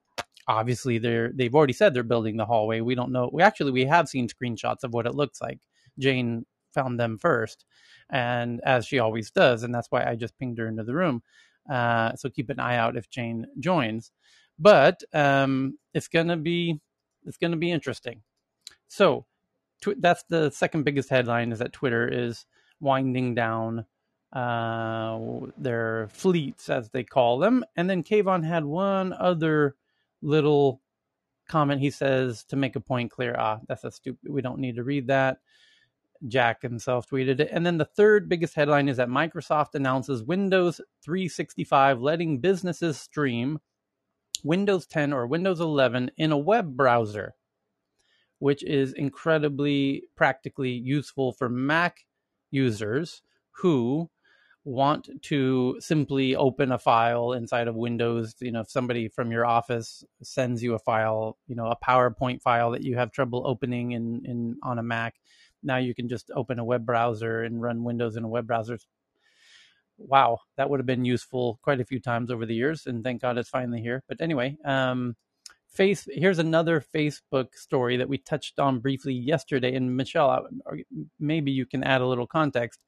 obviously 0.48 0.98
they're 0.98 1.32
they've 1.34 1.54
already 1.54 1.72
said 1.72 1.94
they're 1.94 2.02
building 2.02 2.36
the 2.36 2.46
hallway. 2.46 2.80
We 2.80 2.94
don't 2.94 3.12
know. 3.12 3.30
We 3.32 3.42
actually 3.42 3.72
we 3.72 3.84
have 3.84 4.08
seen 4.08 4.28
screenshots 4.28 4.84
of 4.84 4.92
what 4.92 5.06
it 5.06 5.14
looks 5.14 5.40
like. 5.40 5.60
Jane 5.98 6.46
found 6.74 6.98
them 6.98 7.18
first, 7.18 7.64
and 8.10 8.60
as 8.64 8.86
she 8.86 8.98
always 8.98 9.30
does, 9.30 9.62
and 9.62 9.74
that's 9.74 9.88
why 9.90 10.04
I 10.04 10.16
just 10.16 10.38
pinged 10.38 10.58
her 10.58 10.68
into 10.68 10.84
the 10.84 10.94
room. 10.94 11.22
Uh, 11.70 12.14
so 12.16 12.28
keep 12.28 12.50
an 12.50 12.60
eye 12.60 12.76
out 12.76 12.96
if 12.96 13.10
Jane 13.10 13.46
joins. 13.58 14.10
But 14.58 15.02
um, 15.12 15.78
it's 15.94 16.08
gonna 16.08 16.36
be 16.36 16.80
it's 17.24 17.38
gonna 17.38 17.56
be 17.56 17.70
interesting. 17.70 18.22
So 18.88 19.26
tw- 19.82 20.00
that's 20.00 20.24
the 20.28 20.50
second 20.50 20.84
biggest 20.84 21.08
headline 21.08 21.52
is 21.52 21.60
that 21.60 21.72
Twitter 21.72 22.08
is 22.08 22.44
winding 22.80 23.34
down 23.34 23.86
uh, 24.32 25.18
their 25.58 26.08
fleets 26.12 26.68
as 26.68 26.88
they 26.90 27.02
call 27.04 27.38
them, 27.38 27.64
and 27.76 27.90
then 27.90 28.02
Kayvon 28.02 28.44
had 28.44 28.64
one 28.64 29.12
other 29.12 29.76
little 30.22 30.80
comment 31.48 31.80
he 31.80 31.90
says 31.90 32.44
to 32.44 32.56
make 32.56 32.76
a 32.76 32.80
point 32.80 33.10
clear. 33.10 33.34
Ah 33.36 33.58
that's 33.66 33.82
a 33.82 33.90
stupid 33.90 34.32
we 34.32 34.40
don't 34.40 34.60
need 34.60 34.76
to 34.76 34.84
read 34.84 35.08
that. 35.08 35.38
Jack 36.28 36.62
himself 36.62 37.08
tweeted 37.08 37.40
it. 37.40 37.48
And 37.50 37.66
then 37.66 37.78
the 37.78 37.84
third 37.84 38.28
biggest 38.28 38.54
headline 38.54 38.88
is 38.88 38.98
that 38.98 39.08
microsoft 39.08 39.74
announces 39.74 40.22
windows 40.22 40.80
365 41.02 42.00
letting 42.00 42.38
businesses 42.38 42.98
stream 42.98 43.58
windows 44.44 44.86
10 44.86 45.12
or 45.12 45.26
windows 45.26 45.60
11 45.60 46.12
in 46.16 46.30
a 46.32 46.38
web 46.38 46.76
browser 46.76 47.34
which 48.38 48.62
is 48.64 48.92
incredibly 48.94 50.04
practically 50.16 50.70
useful 50.70 51.32
for 51.32 51.48
mac 51.48 52.06
users 52.50 53.22
who 53.50 54.08
want 54.64 55.08
to 55.22 55.76
simply 55.80 56.36
open 56.36 56.70
a 56.72 56.78
file 56.78 57.32
inside 57.32 57.66
of 57.66 57.74
Windows, 57.74 58.34
you 58.40 58.52
know, 58.52 58.60
if 58.60 58.70
somebody 58.70 59.08
from 59.08 59.32
your 59.32 59.46
office 59.46 60.04
sends 60.22 60.62
you 60.62 60.74
a 60.74 60.78
file, 60.78 61.38
you 61.46 61.54
know, 61.54 61.66
a 61.66 61.76
PowerPoint 61.76 62.42
file 62.42 62.70
that 62.72 62.82
you 62.82 62.96
have 62.96 63.10
trouble 63.10 63.42
opening 63.46 63.92
in, 63.92 64.22
in 64.24 64.56
on 64.62 64.78
a 64.78 64.82
Mac, 64.82 65.14
now 65.62 65.78
you 65.78 65.94
can 65.94 66.08
just 66.08 66.30
open 66.34 66.58
a 66.58 66.64
web 66.64 66.84
browser 66.84 67.42
and 67.42 67.62
run 67.62 67.84
Windows 67.84 68.16
in 68.16 68.24
a 68.24 68.28
web 68.28 68.46
browser. 68.46 68.78
Wow, 69.96 70.40
that 70.56 70.68
would 70.68 70.80
have 70.80 70.86
been 70.86 71.04
useful 71.04 71.58
quite 71.62 71.80
a 71.80 71.84
few 71.84 72.00
times 72.00 72.30
over 72.30 72.46
the 72.46 72.54
years, 72.54 72.86
and 72.86 73.04
thank 73.04 73.22
God 73.22 73.38
it's 73.38 73.50
finally 73.50 73.80
here. 73.80 74.02
But 74.08 74.20
anyway, 74.20 74.56
um, 74.64 75.16
face 75.68 76.08
here's 76.10 76.38
another 76.38 76.82
Facebook 76.94 77.54
story 77.54 77.96
that 77.98 78.08
we 78.08 78.18
touched 78.18 78.58
on 78.58 78.80
briefly 78.80 79.14
yesterday. 79.14 79.74
And 79.74 79.96
Michelle, 79.96 80.48
maybe 81.18 81.50
you 81.50 81.66
can 81.66 81.84
add 81.84 82.00
a 82.00 82.06
little 82.06 82.26
context 82.26 82.80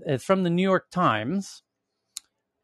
it's 0.00 0.24
from 0.24 0.42
the 0.42 0.50
New 0.50 0.62
York 0.62 0.90
Times 0.90 1.62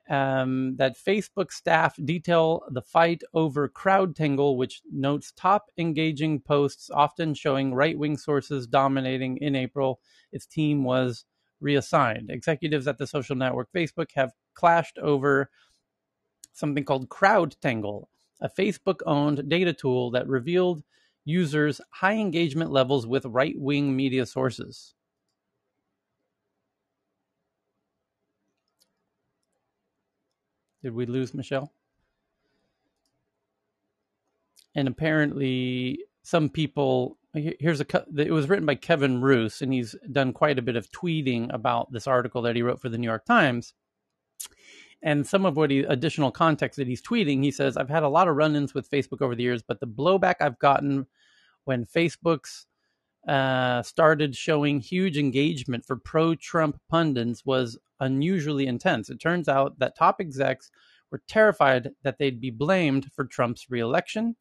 um, 0.08 0.76
that 0.76 0.96
Facebook 0.96 1.52
staff 1.52 1.96
detail 2.02 2.62
the 2.70 2.82
fight 2.82 3.22
over 3.34 3.68
CrowdTangle, 3.68 4.56
which 4.56 4.80
notes 4.90 5.32
top 5.36 5.70
engaging 5.76 6.40
posts 6.40 6.90
often 6.90 7.34
showing 7.34 7.74
right 7.74 7.98
wing 7.98 8.16
sources 8.16 8.66
dominating 8.66 9.36
in 9.38 9.54
April. 9.54 10.00
Its 10.32 10.46
team 10.46 10.84
was 10.84 11.24
reassigned. 11.60 12.30
Executives 12.30 12.86
at 12.86 12.98
the 12.98 13.06
social 13.06 13.36
network 13.36 13.68
Facebook 13.74 14.08
have 14.14 14.32
clashed 14.54 14.98
over 14.98 15.50
something 16.52 16.84
called 16.84 17.08
CrowdTangle, 17.08 18.06
a 18.40 18.48
Facebook 18.48 19.00
owned 19.06 19.48
data 19.48 19.72
tool 19.72 20.10
that 20.12 20.26
revealed 20.26 20.82
users' 21.24 21.80
high 21.90 22.14
engagement 22.14 22.70
levels 22.70 23.06
with 23.06 23.26
right 23.26 23.54
wing 23.58 23.94
media 23.94 24.24
sources. 24.24 24.94
Did 30.82 30.94
we 30.94 31.06
lose 31.06 31.34
Michelle? 31.34 31.72
And 34.74 34.86
apparently, 34.86 36.04
some 36.22 36.48
people 36.48 37.18
here's 37.34 37.80
a 37.80 37.86
it 38.16 38.32
was 38.32 38.48
written 38.48 38.66
by 38.66 38.74
Kevin 38.74 39.20
Roose, 39.20 39.60
and 39.62 39.72
he's 39.72 39.94
done 40.10 40.32
quite 40.32 40.58
a 40.58 40.62
bit 40.62 40.76
of 40.76 40.90
tweeting 40.90 41.52
about 41.52 41.92
this 41.92 42.06
article 42.06 42.42
that 42.42 42.56
he 42.56 42.62
wrote 42.62 42.80
for 42.80 42.88
the 42.88 42.98
New 42.98 43.06
York 43.06 43.24
Times. 43.24 43.74
And 45.02 45.26
some 45.26 45.46
of 45.46 45.56
what 45.56 45.70
he 45.70 45.80
additional 45.80 46.32
context 46.32 46.76
that 46.76 46.88
he's 46.88 47.02
tweeting, 47.02 47.42
he 47.42 47.50
says, 47.50 47.76
I've 47.76 47.88
had 47.88 48.02
a 48.02 48.08
lot 48.08 48.26
of 48.26 48.36
run-ins 48.36 48.74
with 48.74 48.90
Facebook 48.90 49.22
over 49.22 49.34
the 49.34 49.44
years, 49.44 49.62
but 49.62 49.78
the 49.78 49.86
blowback 49.86 50.36
I've 50.40 50.58
gotten 50.58 51.06
when 51.64 51.84
Facebook's 51.84 52.66
uh, 53.28 53.82
started 53.82 54.34
showing 54.34 54.80
huge 54.80 55.18
engagement 55.18 55.84
for 55.84 55.96
pro 55.96 56.34
Trump 56.34 56.80
pundits 56.88 57.44
was 57.44 57.78
unusually 58.00 58.66
intense. 58.66 59.10
It 59.10 59.20
turns 59.20 59.48
out 59.48 59.78
that 59.78 59.96
top 59.96 60.16
execs 60.18 60.70
were 61.10 61.22
terrified 61.28 61.90
that 62.02 62.18
they'd 62.18 62.40
be 62.40 62.50
blamed 62.50 63.10
for 63.12 63.26
Trump's 63.26 63.70
reelection. 63.70 64.34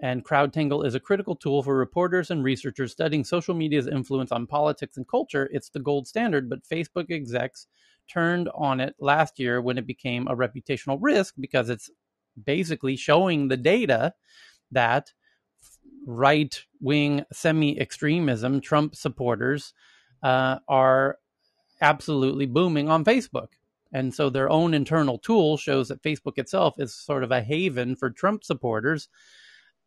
And 0.00 0.24
CrowdTangle 0.24 0.86
is 0.86 0.94
a 0.94 1.00
critical 1.00 1.34
tool 1.34 1.62
for 1.62 1.76
reporters 1.76 2.30
and 2.30 2.44
researchers 2.44 2.92
studying 2.92 3.24
social 3.24 3.54
media's 3.54 3.88
influence 3.88 4.30
on 4.30 4.46
politics 4.46 4.98
and 4.98 5.08
culture. 5.08 5.48
It's 5.52 5.70
the 5.70 5.80
gold 5.80 6.06
standard, 6.06 6.48
but 6.48 6.68
Facebook 6.68 7.10
execs 7.10 7.66
turned 8.08 8.48
on 8.54 8.78
it 8.78 8.94
last 9.00 9.38
year 9.38 9.60
when 9.60 9.78
it 9.78 9.86
became 9.86 10.28
a 10.28 10.36
reputational 10.36 10.98
risk 11.00 11.34
because 11.40 11.70
it's 11.70 11.90
basically 12.44 12.94
showing 12.94 13.48
the 13.48 13.56
data 13.56 14.12
that 14.70 15.12
right 16.06 16.64
wing 16.80 17.24
semi 17.32 17.78
extremism, 17.78 18.60
Trump 18.60 18.96
supporters, 18.96 19.74
uh, 20.22 20.58
are 20.68 21.18
absolutely 21.82 22.46
booming 22.46 22.88
on 22.88 23.04
Facebook. 23.04 23.48
And 23.92 24.14
so 24.14 24.30
their 24.30 24.50
own 24.50 24.72
internal 24.72 25.18
tool 25.18 25.56
shows 25.56 25.88
that 25.88 26.02
Facebook 26.02 26.38
itself 26.38 26.74
is 26.78 26.94
sort 26.94 27.22
of 27.22 27.30
a 27.30 27.42
haven 27.42 27.96
for 27.96 28.10
Trump 28.10 28.44
supporters. 28.44 29.08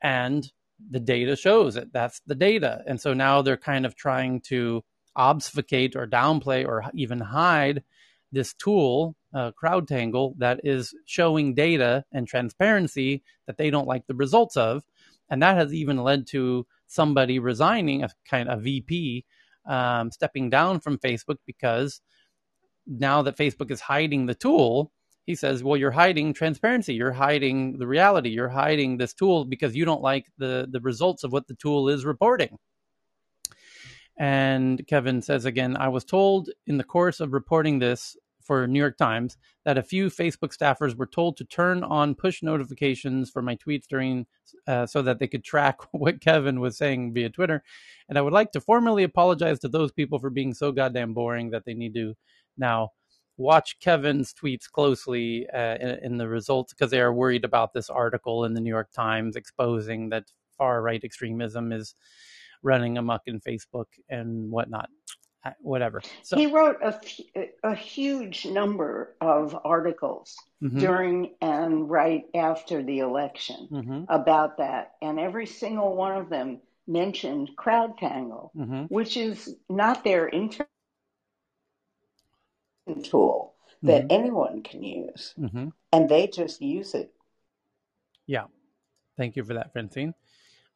And 0.02 0.52
the 0.90 1.00
data 1.00 1.36
shows 1.36 1.76
it. 1.76 1.92
That's 1.92 2.22
the 2.26 2.36
data. 2.36 2.84
And 2.88 3.02
so 3.02 3.14
now 3.14 3.42
they're 3.42 3.58
kind 3.58 3.86
of 3.86 3.96
trying 3.96 4.42
to 4.42 4.84
obfuscate 5.16 5.96
or 5.96 6.08
downplay 6.08 6.66
or 6.66 6.86
even 6.94 7.20
hide 7.20 7.84
this 8.32 8.54
tool, 8.54 9.16
uh, 9.34 9.52
CrowdTangle, 9.62 10.36
that 10.38 10.62
is 10.64 10.94
showing 11.06 11.56
data 11.56 12.06
and 12.12 12.28
transparency 12.28 13.24
that 13.48 13.58
they 13.58 13.70
don't 13.70 13.88
like 13.88 14.08
the 14.08 14.16
results 14.16 14.56
of 14.56 14.84
and 15.30 15.42
that 15.44 15.58
has 15.58 15.74
even 15.74 15.98
led 15.98 16.28
to 16.28 16.66
somebody 16.88 17.40
resigning, 17.40 18.04
a 18.04 18.10
kind 18.30 18.50
of 18.50 18.64
VP, 18.64 19.26
um, 19.68 20.12
stepping 20.12 20.50
down 20.50 20.80
from 20.80 20.98
Facebook 20.98 21.38
because 21.46 22.02
now 22.88 23.22
that 23.22 23.38
Facebook 23.38 23.72
is 23.72 23.82
hiding 23.82 24.26
the 24.26 24.36
tool, 24.36 24.92
he 25.26 25.36
says, 25.36 25.64
"Well, 25.64 25.78
you're 25.78 25.92
hiding 25.92 26.34
transparency. 26.34 26.96
You're 26.96 27.12
hiding 27.12 27.78
the 27.78 27.88
reality. 27.88 28.30
You're 28.30 28.50
hiding 28.50 28.98
this 28.98 29.14
tool 29.14 29.46
because 29.46 29.76
you 29.76 29.86
don't 29.86 30.02
like 30.02 30.26
the 30.38 30.68
the 30.72 30.82
results 30.82 31.24
of 31.24 31.32
what 31.32 31.48
the 31.48 31.56
tool 31.56 31.90
is 31.90 32.06
reporting." 32.06 32.58
And 34.18 34.86
Kevin 34.88 35.22
says 35.22 35.46
again, 35.46 35.78
I 35.78 35.88
was 35.88 36.04
told 36.04 36.50
in 36.68 36.78
the 36.78 36.84
course 36.84 37.20
of 37.22 37.32
reporting 37.32 37.80
this 37.80 38.18
for 38.50 38.66
New 38.66 38.80
York 38.80 38.98
Times 38.98 39.38
that 39.64 39.78
a 39.78 39.84
few 39.84 40.08
Facebook 40.08 40.58
staffers 40.58 40.96
were 40.96 41.06
told 41.06 41.38
to 41.38 41.46
turn 41.46 41.84
on 41.84 42.16
push 42.16 42.42
notifications 42.42 43.30
for 43.30 43.44
my 43.44 43.56
tweets 43.56 43.86
during 43.88 44.26
uh, 44.68 44.88
so 44.88 45.04
that 45.04 45.20
they 45.20 45.28
could 45.28 45.44
track 45.44 45.78
what 45.92 46.20
Kevin 46.20 46.60
was 46.60 46.76
saying 46.76 47.14
via 47.14 47.30
Twitter. 47.30 47.62
And 48.10 48.18
I 48.18 48.22
would 48.22 48.34
like 48.34 48.52
to 48.54 48.60
formally 48.60 49.04
apologize 49.04 49.60
to 49.60 49.68
those 49.68 49.92
people 49.92 50.18
for 50.18 50.32
being 50.32 50.56
so 50.56 50.72
goddamn 50.72 51.14
boring 51.14 51.52
that 51.52 51.64
they 51.64 51.76
need 51.76 51.94
to 51.94 52.16
now 52.58 52.90
watch 53.38 53.78
Kevin's 53.80 54.34
tweets 54.34 54.68
closely 54.68 55.48
uh, 55.54 55.76
in, 55.76 56.00
in, 56.02 56.18
the 56.18 56.28
results 56.28 56.74
because 56.74 56.90
they 56.90 57.02
are 57.02 57.14
worried 57.14 57.46
about 57.46 57.72
this 57.72 57.92
article 57.92 58.46
in 58.46 58.56
the 58.56 58.62
New 58.62 58.72
York 58.72 58.92
Times 58.92 59.36
exposing 59.36 60.10
that 60.10 60.24
far 60.58 60.82
right 60.82 61.04
extremism 61.04 61.72
is 61.72 61.94
running 62.64 62.98
amok 62.98 63.22
in 63.28 63.40
Facebook 63.42 63.86
and 64.10 64.50
whatnot. 64.50 64.90
Whatever. 65.62 66.02
So 66.24 66.36
he 66.38 66.48
wrote 66.48 66.78
a, 66.84 67.00
a 67.64 67.74
huge 67.74 68.46
number 68.46 69.16
of 69.22 69.58
articles 69.64 70.36
mm-hmm. 70.62 70.80
during 70.80 71.36
and 71.42 71.90
right 71.90 72.26
after 72.36 72.84
the 72.84 73.00
election 73.00 73.68
mm-hmm. 73.72 74.04
about 74.10 74.58
that, 74.58 74.96
and 75.02 75.20
every 75.20 75.46
single 75.46 75.96
one 75.96 76.18
of 76.18 76.30
them 76.30 76.60
mentioned 76.88 77.52
CrowdTangle, 77.58 78.50
mm-hmm. 78.54 78.84
which 78.90 79.16
is 79.16 79.56
not 79.70 80.04
their 80.04 80.28
internal 80.28 80.68
tool 83.04 83.56
that 83.84 84.04
mm-hmm. 84.04 84.20
anyone 84.20 84.62
can 84.62 84.84
use, 84.84 85.34
mm-hmm. 85.40 85.70
and 85.94 86.10
they 86.10 86.28
just 86.28 86.62
use 86.62 86.94
it. 86.94 87.14
Yeah, 88.28 88.46
thank 89.16 89.38
you 89.38 89.44
for 89.46 89.54
that, 89.54 89.72
Francine. 89.72 90.14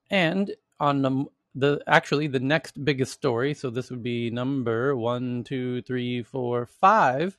And 0.09 0.55
on 0.79 1.01
the 1.01 1.25
the 1.55 1.81
actually 1.87 2.27
the 2.27 2.39
next 2.39 2.83
biggest 2.83 3.13
story, 3.13 3.53
so 3.53 3.69
this 3.69 3.89
would 3.89 4.03
be 4.03 4.29
number 4.29 4.95
one, 4.95 5.43
two, 5.43 5.81
three, 5.83 6.23
four, 6.23 6.65
five, 6.65 7.37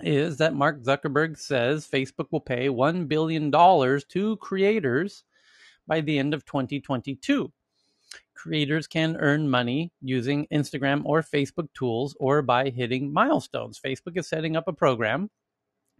is 0.00 0.36
that 0.38 0.54
Mark 0.54 0.82
Zuckerberg 0.82 1.38
says 1.38 1.86
Facebook 1.86 2.26
will 2.30 2.40
pay 2.40 2.68
one 2.68 3.06
billion 3.06 3.50
dollars 3.50 4.04
to 4.06 4.36
creators 4.38 5.24
by 5.86 6.00
the 6.00 6.18
end 6.18 6.34
of 6.34 6.44
2022. 6.44 7.52
Creators 8.34 8.86
can 8.86 9.16
earn 9.18 9.48
money 9.48 9.92
using 10.00 10.46
Instagram 10.52 11.02
or 11.04 11.22
Facebook 11.22 11.68
tools 11.74 12.16
or 12.18 12.42
by 12.42 12.70
hitting 12.70 13.12
milestones. 13.12 13.80
Facebook 13.80 14.16
is 14.16 14.28
setting 14.28 14.56
up 14.56 14.66
a 14.66 14.72
program 14.72 15.30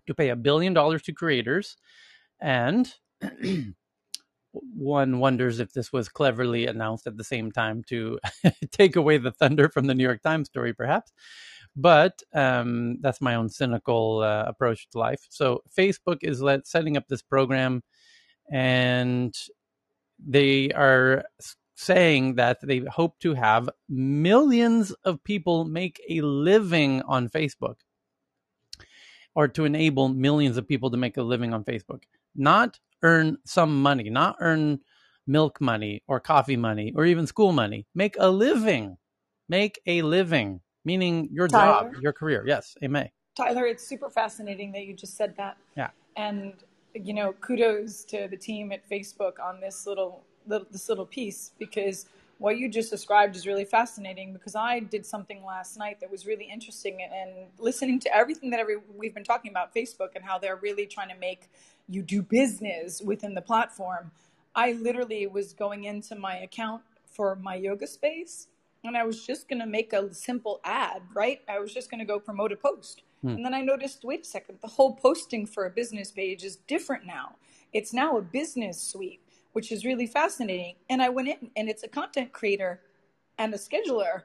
to 0.07 0.15
pay 0.15 0.31
a 0.31 0.37
billion 0.37 0.75
dollars 0.75 1.03
to 1.03 1.13
creators 1.13 1.77
and 2.41 2.93
one 4.53 5.19
wonders 5.19 5.61
if 5.61 5.73
this 5.73 5.93
was 5.93 6.09
cleverly 6.09 6.67
announced 6.67 7.07
at 7.07 7.17
the 7.17 7.25
same 7.25 7.51
time 7.51 7.83
to 7.89 8.19
take 8.71 8.97
away 8.97 9.19
the 9.19 9.33
thunder 9.33 9.69
from 9.69 9.87
the 9.87 9.95
New 9.95 10.05
York 10.05 10.23
Times 10.23 10.49
story, 10.49 10.73
perhaps. 10.73 11.13
But 11.75 12.23
um, 12.35 12.99
that's 13.01 13.21
my 13.21 13.35
own 13.35 13.49
cynical 13.49 14.21
uh, 14.21 14.45
approach 14.47 14.89
to 14.91 14.99
life. 14.99 15.27
So 15.31 15.63
Facebook 15.77 16.19
is 16.23 16.43
let, 16.43 16.67
setting 16.67 16.97
up 16.97 17.09
this 17.09 17.23
program, 17.23 17.83
and 18.51 19.35
they 20.19 20.71
are 20.73 21.25
saying 21.75 22.35
that 22.35 22.59
they 22.63 22.81
hope 22.81 23.19
to 23.21 23.35
have 23.35 23.71
millions 23.89 24.93
of 25.05 25.25
people 25.25 25.65
make 25.65 26.01
a 26.09 26.21
living 26.21 27.01
on 27.03 27.29
Facebook, 27.31 27.77
or 29.35 29.49
to 29.49 29.65
enable 29.65 30.11
millions 30.11 30.59
of 30.59 30.69
people 30.69 30.91
to 30.91 30.99
make 30.99 31.17
a 31.17 31.23
living 31.23 31.55
on 31.55 31.65
Facebook. 31.65 32.03
Not 32.35 32.79
earn 33.03 33.37
some 33.45 33.83
money, 33.83 34.11
not 34.11 34.37
earn 34.41 34.81
milk 35.27 35.61
money 35.61 36.03
or 36.09 36.21
coffee 36.21 36.57
money 36.57 36.93
or 36.97 37.05
even 37.05 37.27
school 37.27 37.53
money. 37.53 37.87
Make 37.95 38.17
a 38.19 38.29
living. 38.29 38.97
Make 39.49 39.81
a 39.87 40.03
living, 40.03 40.61
meaning 40.85 41.29
your 41.31 41.49
Tyler, 41.49 41.91
job, 41.91 42.03
your 42.03 42.13
career. 42.13 42.45
Yes, 42.47 42.75
Amen. 42.83 43.09
Tyler, 43.37 43.67
it's 43.67 43.87
super 43.87 44.09
fascinating 44.09 44.73
that 44.73 44.85
you 44.85 44.95
just 44.95 45.17
said 45.17 45.37
that. 45.37 45.57
Yeah. 45.77 45.91
And 46.17 46.55
you 46.95 47.15
know, 47.15 47.33
kudos 47.35 48.05
to 48.05 48.29
the 48.29 48.37
team 48.37 48.73
at 48.73 48.89
Facebook 48.89 49.41
on 49.43 49.61
this 49.61 49.87
little, 49.87 50.25
little 50.47 50.67
this 50.71 50.89
little 50.89 51.07
piece 51.07 51.53
because 51.59 52.07
what 52.39 52.59
you 52.59 52.69
just 52.69 52.91
described 52.91 53.37
is 53.37 53.47
really 53.47 53.65
fascinating 53.65 54.33
because 54.33 54.57
I 54.57 54.81
did 54.81 55.07
something 55.07 55.45
last 55.45 55.79
night 55.79 56.01
that 56.01 56.11
was 56.11 56.27
really 56.27 56.49
interesting 56.53 56.99
and 57.03 57.31
listening 57.59 58.01
to 58.01 58.15
everything 58.15 58.51
that 58.51 58.59
every, 58.59 58.77
we've 58.97 59.15
been 59.15 59.23
talking 59.23 59.51
about 59.53 59.73
Facebook 59.73 60.17
and 60.17 60.25
how 60.25 60.39
they're 60.39 60.57
really 60.57 60.87
trying 60.87 61.09
to 61.09 61.15
make 61.15 61.51
you 61.89 62.03
do 62.03 62.23
business 62.23 63.01
within 63.03 63.35
the 63.35 63.43
platform. 63.43 64.11
I 64.55 64.73
literally 64.73 65.27
was 65.27 65.53
going 65.53 65.85
into 65.85 66.15
my 66.15 66.39
account 66.39 66.83
for 67.07 67.37
my 67.37 67.55
yoga 67.55 67.87
space 67.87 68.49
and 68.85 68.97
I 68.97 69.05
was 69.05 69.25
just 69.25 69.49
going 69.49 69.61
to 69.61 69.67
make 69.67 69.93
a 69.93 70.13
simple 70.13 70.61
ad, 70.65 71.03
right? 71.15 71.41
I 71.49 71.59
was 71.59 71.73
just 71.73 71.91
going 71.91 72.01
to 72.01 72.05
go 72.05 72.19
promote 72.19 72.53
a 72.53 72.57
post. 72.57 73.03
Hmm. 73.23 73.29
And 73.29 73.45
then 73.45 73.55
I 73.55 73.61
noticed, 73.61 74.05
wait 74.05 74.23
a 74.23 74.25
second, 74.25 74.59
the 74.61 74.69
whole 74.69 74.95
posting 74.97 75.47
for 75.47 75.67
a 75.67 75.71
business 75.71 76.11
page 76.11 76.43
is 76.43 76.57
different 76.57 77.07
now. 77.07 77.37
It's 77.73 77.93
now 77.93 78.19
a 78.19 78.23
business 78.23 78.81
suite 78.81 79.21
which 79.53 79.71
is 79.71 79.85
really 79.85 80.07
fascinating. 80.07 80.75
And 80.89 81.03
I 81.03 81.09
went 81.09 81.29
in 81.29 81.51
and 81.57 81.69
it's 81.69 81.83
a 81.83 81.89
content 81.89 82.33
creator 82.33 82.81
and 83.39 83.53
a 83.55 83.59
scheduler. 83.59 84.23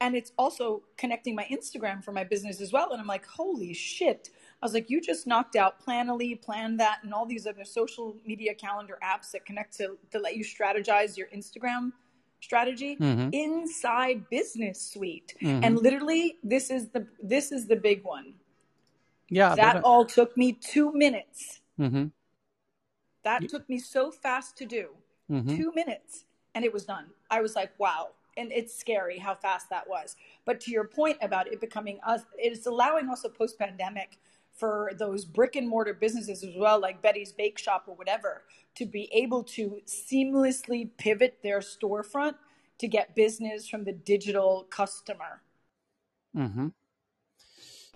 And 0.00 0.14
it's 0.14 0.32
also 0.36 0.82
connecting 0.96 1.34
my 1.34 1.46
Instagram 1.50 2.04
for 2.04 2.12
my 2.12 2.24
business 2.24 2.60
as 2.60 2.72
well. 2.72 2.92
And 2.92 3.00
I'm 3.00 3.06
like, 3.06 3.26
holy 3.26 3.72
shit. 3.72 4.30
I 4.64 4.66
was 4.66 4.72
like, 4.72 4.88
you 4.88 5.02
just 5.02 5.26
knocked 5.26 5.56
out 5.56 5.84
Planoly, 5.84 6.40
Plan 6.40 6.78
That, 6.78 7.00
and 7.02 7.12
all 7.12 7.26
these 7.26 7.46
other 7.46 7.64
social 7.64 8.16
media 8.24 8.54
calendar 8.54 8.96
apps 9.04 9.32
that 9.32 9.44
connect 9.44 9.76
to, 9.76 9.98
to 10.10 10.18
let 10.18 10.36
you 10.36 10.42
strategize 10.42 11.18
your 11.18 11.26
Instagram 11.36 11.92
strategy 12.40 12.96
mm-hmm. 12.96 13.28
inside 13.32 14.26
Business 14.30 14.80
Suite. 14.80 15.34
Mm-hmm. 15.42 15.64
And 15.64 15.76
literally, 15.76 16.38
this 16.42 16.70
is 16.70 16.88
the 16.88 17.06
this 17.22 17.52
is 17.52 17.66
the 17.66 17.76
big 17.76 18.04
one. 18.04 18.36
Yeah, 19.28 19.54
that 19.54 19.84
all 19.84 20.06
took 20.06 20.34
me 20.34 20.54
two 20.54 20.92
minutes. 20.94 21.60
Mm-hmm. 21.78 22.06
That 23.22 23.46
took 23.50 23.68
me 23.68 23.78
so 23.78 24.10
fast 24.10 24.56
to 24.56 24.64
do. 24.64 24.92
Mm-hmm. 25.30 25.56
Two 25.56 25.72
minutes 25.74 26.24
and 26.54 26.64
it 26.64 26.72
was 26.72 26.86
done. 26.86 27.06
I 27.30 27.42
was 27.42 27.54
like, 27.54 27.72
wow. 27.78 28.08
And 28.36 28.50
it's 28.50 28.74
scary 28.74 29.18
how 29.18 29.34
fast 29.34 29.68
that 29.70 29.88
was. 29.88 30.16
But 30.44 30.60
to 30.62 30.70
your 30.70 30.84
point 30.84 31.18
about 31.20 31.48
it 31.48 31.60
becoming 31.60 32.00
us, 32.06 32.22
it's 32.38 32.66
allowing 32.66 33.08
also 33.08 33.28
post 33.28 33.58
pandemic 33.58 34.18
for 34.54 34.92
those 34.98 35.24
brick 35.24 35.56
and 35.56 35.68
mortar 35.68 35.94
businesses 35.94 36.44
as 36.44 36.54
well, 36.56 36.80
like 36.80 37.02
Betty's 37.02 37.32
Bake 37.32 37.58
Shop 37.58 37.84
or 37.86 37.94
whatever, 37.94 38.42
to 38.76 38.86
be 38.86 39.10
able 39.12 39.42
to 39.44 39.80
seamlessly 39.86 40.90
pivot 40.96 41.38
their 41.42 41.58
storefront 41.58 42.34
to 42.78 42.88
get 42.88 43.14
business 43.14 43.68
from 43.68 43.84
the 43.84 43.92
digital 43.92 44.66
customer. 44.70 45.42
Mm-hmm. 46.36 46.68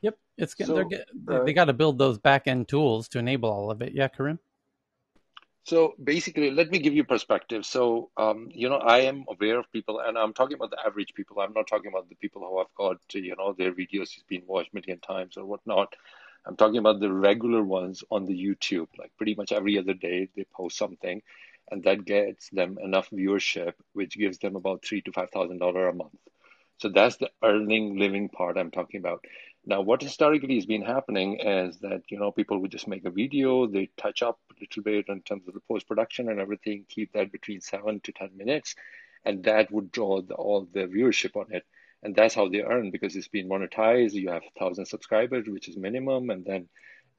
Yep, 0.02 0.18
it's 0.36 0.54
so, 0.64 0.88
uh, 1.28 1.44
they 1.44 1.52
got 1.52 1.66
to 1.66 1.72
build 1.72 1.98
those 1.98 2.18
back 2.18 2.46
end 2.46 2.68
tools 2.68 3.08
to 3.08 3.18
enable 3.18 3.50
all 3.50 3.70
of 3.70 3.82
it. 3.82 3.92
Yeah, 3.92 4.08
Karim. 4.08 4.38
So 5.64 5.94
basically, 6.02 6.50
let 6.50 6.70
me 6.70 6.78
give 6.78 6.94
you 6.94 7.04
perspective. 7.04 7.66
So, 7.66 8.08
um, 8.16 8.48
you 8.54 8.70
know, 8.70 8.76
I 8.78 9.00
am 9.00 9.26
aware 9.28 9.58
of 9.58 9.70
people, 9.70 10.00
and 10.00 10.16
I'm 10.16 10.32
talking 10.32 10.54
about 10.54 10.70
the 10.70 10.78
average 10.86 11.12
people. 11.14 11.40
I'm 11.40 11.52
not 11.52 11.66
talking 11.66 11.90
about 11.90 12.08
the 12.08 12.14
people 12.14 12.40
who 12.40 12.56
have 12.58 12.74
got, 12.74 12.96
you 13.12 13.36
know, 13.36 13.52
their 13.52 13.72
videos 13.72 14.14
has 14.14 14.24
been 14.26 14.42
watched 14.46 14.72
million 14.72 14.98
times 15.00 15.36
or 15.36 15.44
whatnot. 15.44 15.94
I'm 16.46 16.56
talking 16.56 16.78
about 16.78 17.00
the 17.00 17.12
regular 17.12 17.62
ones 17.62 18.04
on 18.10 18.24
the 18.24 18.34
YouTube. 18.34 18.88
Like 18.98 19.12
pretty 19.16 19.34
much 19.34 19.52
every 19.52 19.78
other 19.78 19.94
day, 19.94 20.28
they 20.36 20.44
post 20.44 20.76
something, 20.78 21.22
and 21.70 21.82
that 21.84 22.04
gets 22.04 22.48
them 22.50 22.78
enough 22.82 23.10
viewership, 23.10 23.74
which 23.92 24.16
gives 24.18 24.38
them 24.38 24.56
about 24.56 24.84
three 24.84 25.02
to 25.02 25.12
five 25.12 25.30
thousand 25.30 25.58
dollar 25.58 25.88
a 25.88 25.94
month. 25.94 26.18
So 26.78 26.88
that's 26.88 27.16
the 27.16 27.30
earning 27.42 27.98
living 27.98 28.28
part 28.28 28.56
I'm 28.56 28.70
talking 28.70 29.00
about. 29.00 29.24
Now, 29.66 29.80
what 29.82 30.02
historically 30.02 30.54
has 30.56 30.66
been 30.66 30.82
happening 30.82 31.40
is 31.40 31.78
that 31.80 32.02
you 32.08 32.18
know 32.18 32.32
people 32.32 32.58
would 32.60 32.70
just 32.70 32.88
make 32.88 33.04
a 33.04 33.10
video, 33.10 33.66
they 33.66 33.90
touch 33.96 34.22
up 34.22 34.38
a 34.50 34.60
little 34.60 34.82
bit 34.82 35.08
in 35.08 35.22
terms 35.22 35.46
of 35.48 35.54
the 35.54 35.60
post 35.60 35.86
production 35.86 36.28
and 36.28 36.40
everything, 36.40 36.84
keep 36.88 37.12
that 37.12 37.32
between 37.32 37.60
seven 37.60 38.00
to 38.00 38.12
ten 38.12 38.30
minutes, 38.36 38.74
and 39.24 39.44
that 39.44 39.70
would 39.70 39.92
draw 39.92 40.22
the, 40.22 40.34
all 40.34 40.66
the 40.72 40.86
viewership 40.86 41.36
on 41.36 41.52
it, 41.52 41.64
and 42.02 42.14
that's 42.14 42.34
how 42.34 42.48
they 42.48 42.62
earn 42.62 42.90
because 42.90 43.16
it's 43.16 43.28
been 43.28 43.48
monetized. 43.48 44.12
You 44.12 44.30
have 44.30 44.42
thousand 44.58 44.86
subscribers, 44.86 45.48
which 45.48 45.68
is 45.68 45.76
minimum, 45.76 46.30
and 46.30 46.44
then 46.44 46.68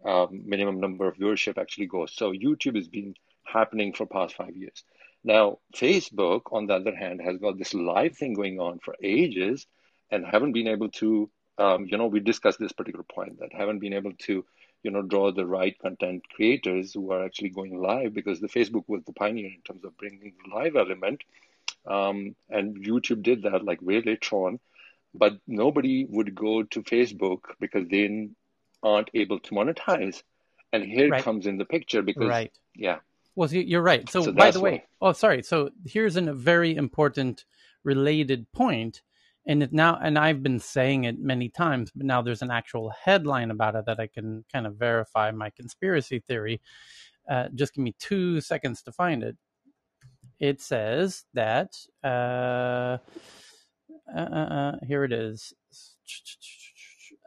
um, 0.06 0.44
minimum 0.46 0.80
number 0.80 1.08
of 1.08 1.18
viewership 1.18 1.58
actually 1.58 1.88
goes. 1.88 2.14
So 2.16 2.32
YouTube 2.32 2.76
has 2.76 2.88
been 2.88 3.16
happening 3.44 3.94
for 3.94 4.06
past 4.06 4.36
five 4.36 4.56
years. 4.56 4.84
Now, 5.24 5.60
Facebook, 5.76 6.44
on 6.52 6.68
the 6.68 6.76
other 6.76 6.96
hand, 6.96 7.22
has 7.22 7.38
got 7.38 7.58
this 7.58 7.74
live 7.74 8.16
thing 8.16 8.34
going 8.34 8.60
on 8.60 8.80
for 8.80 8.96
ages 9.04 9.68
and 10.10 10.26
haven't 10.26 10.54
been 10.54 10.68
able 10.68 10.90
to 10.90 11.30
um, 11.60 11.86
you 11.86 11.98
know, 11.98 12.08
we 12.08 12.22
discussed 12.22 12.58
this 12.58 12.72
particular 12.72 13.04
point 13.04 13.40
that 13.40 13.52
haven't 13.54 13.80
been 13.80 13.94
able 13.94 14.14
to, 14.20 14.46
you 14.82 14.92
know, 14.92 15.02
draw 15.02 15.32
the 15.32 15.46
right 15.46 15.78
content 15.78 16.24
creators 16.34 16.94
who 16.94 17.12
are 17.12 17.24
actually 17.24 17.50
going 17.50 17.80
live 17.82 18.14
because 18.14 18.40
the 18.40 18.48
Facebook 18.48 18.86
was 18.88 19.04
the 19.04 19.12
pioneer 19.12 19.48
in 19.48 19.62
terms 19.68 19.84
of 19.84 19.98
bringing 19.98 20.34
the 20.46 20.56
live 20.56 20.78
element. 20.78 21.22
Um, 21.88 22.36
and 22.50 22.86
YouTube 22.86 23.24
did 23.24 23.44
that 23.44 23.64
like 23.64 23.82
way 23.82 24.02
later 24.02 24.36
on, 24.36 24.60
but 25.14 25.38
nobody 25.48 26.06
would 26.10 26.36
go 26.36 26.64
to 26.64 26.84
Facebook 26.84 27.40
because 27.60 27.88
they 27.90 28.30
aren't 28.84 29.10
able 29.14 29.40
to 29.40 29.52
monetize. 29.52 30.22
And 30.72 30.84
here 30.84 31.10
right. 31.10 31.24
comes 31.24 31.48
in 31.48 31.58
the 31.58 31.66
picture 31.66 32.02
because, 32.02 32.30
right. 32.30 32.52
yeah. 32.76 33.00
Well, 33.36 33.52
you're 33.52 33.82
right. 33.82 34.08
So, 34.10 34.24
so 34.24 34.32
by 34.32 34.52
the 34.52 34.60
way, 34.60 34.84
why. 35.00 35.10
oh, 35.10 35.14
sorry. 35.14 35.42
So 35.42 35.72
here's 35.86 36.16
a 36.16 36.34
very 36.34 36.76
important 36.76 37.46
related 37.84 38.52
point 38.52 39.02
and 39.50 39.64
it 39.64 39.74
now 39.74 39.98
and 40.02 40.18
I've 40.18 40.44
been 40.44 40.60
saying 40.60 41.06
it 41.06 41.20
many 41.20 41.50
times, 41.50 41.92
but 41.96 42.06
now 42.06 42.22
there's 42.22 42.44
an 42.44 42.52
actual 42.52 42.92
headline 42.92 43.50
about 43.50 43.76
it 43.76 43.86
that 43.88 44.00
I 44.00 44.08
can 44.08 44.46
kind 44.52 44.68
of 44.68 44.76
verify 44.76 45.32
my 45.32 45.50
conspiracy 45.50 46.20
theory. 46.28 46.62
Uh, 47.28 47.50
just 47.56 47.74
give 47.74 47.84
me 47.84 47.96
two 48.00 48.42
seconds 48.42 48.84
to 48.84 48.92
find 48.92 49.24
it. 49.24 49.36
It 50.40 50.62
says 50.62 51.26
that 51.34 51.76
uh, 52.04 52.98
uh, 54.08 54.18
uh, 54.18 54.20
uh 54.20 54.76
here 54.88 55.04
it 55.04 55.12
is. 55.12 55.54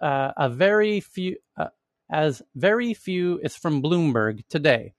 uh, 0.01 0.33
a 0.37 0.49
very 0.49 1.01
few, 1.01 1.37
uh, 1.57 1.69
as 2.11 2.43
very 2.55 2.95
few, 2.95 3.39
it's 3.43 3.57
from 3.57 3.83
Bloomberg 3.83 4.43
today. 4.49 4.95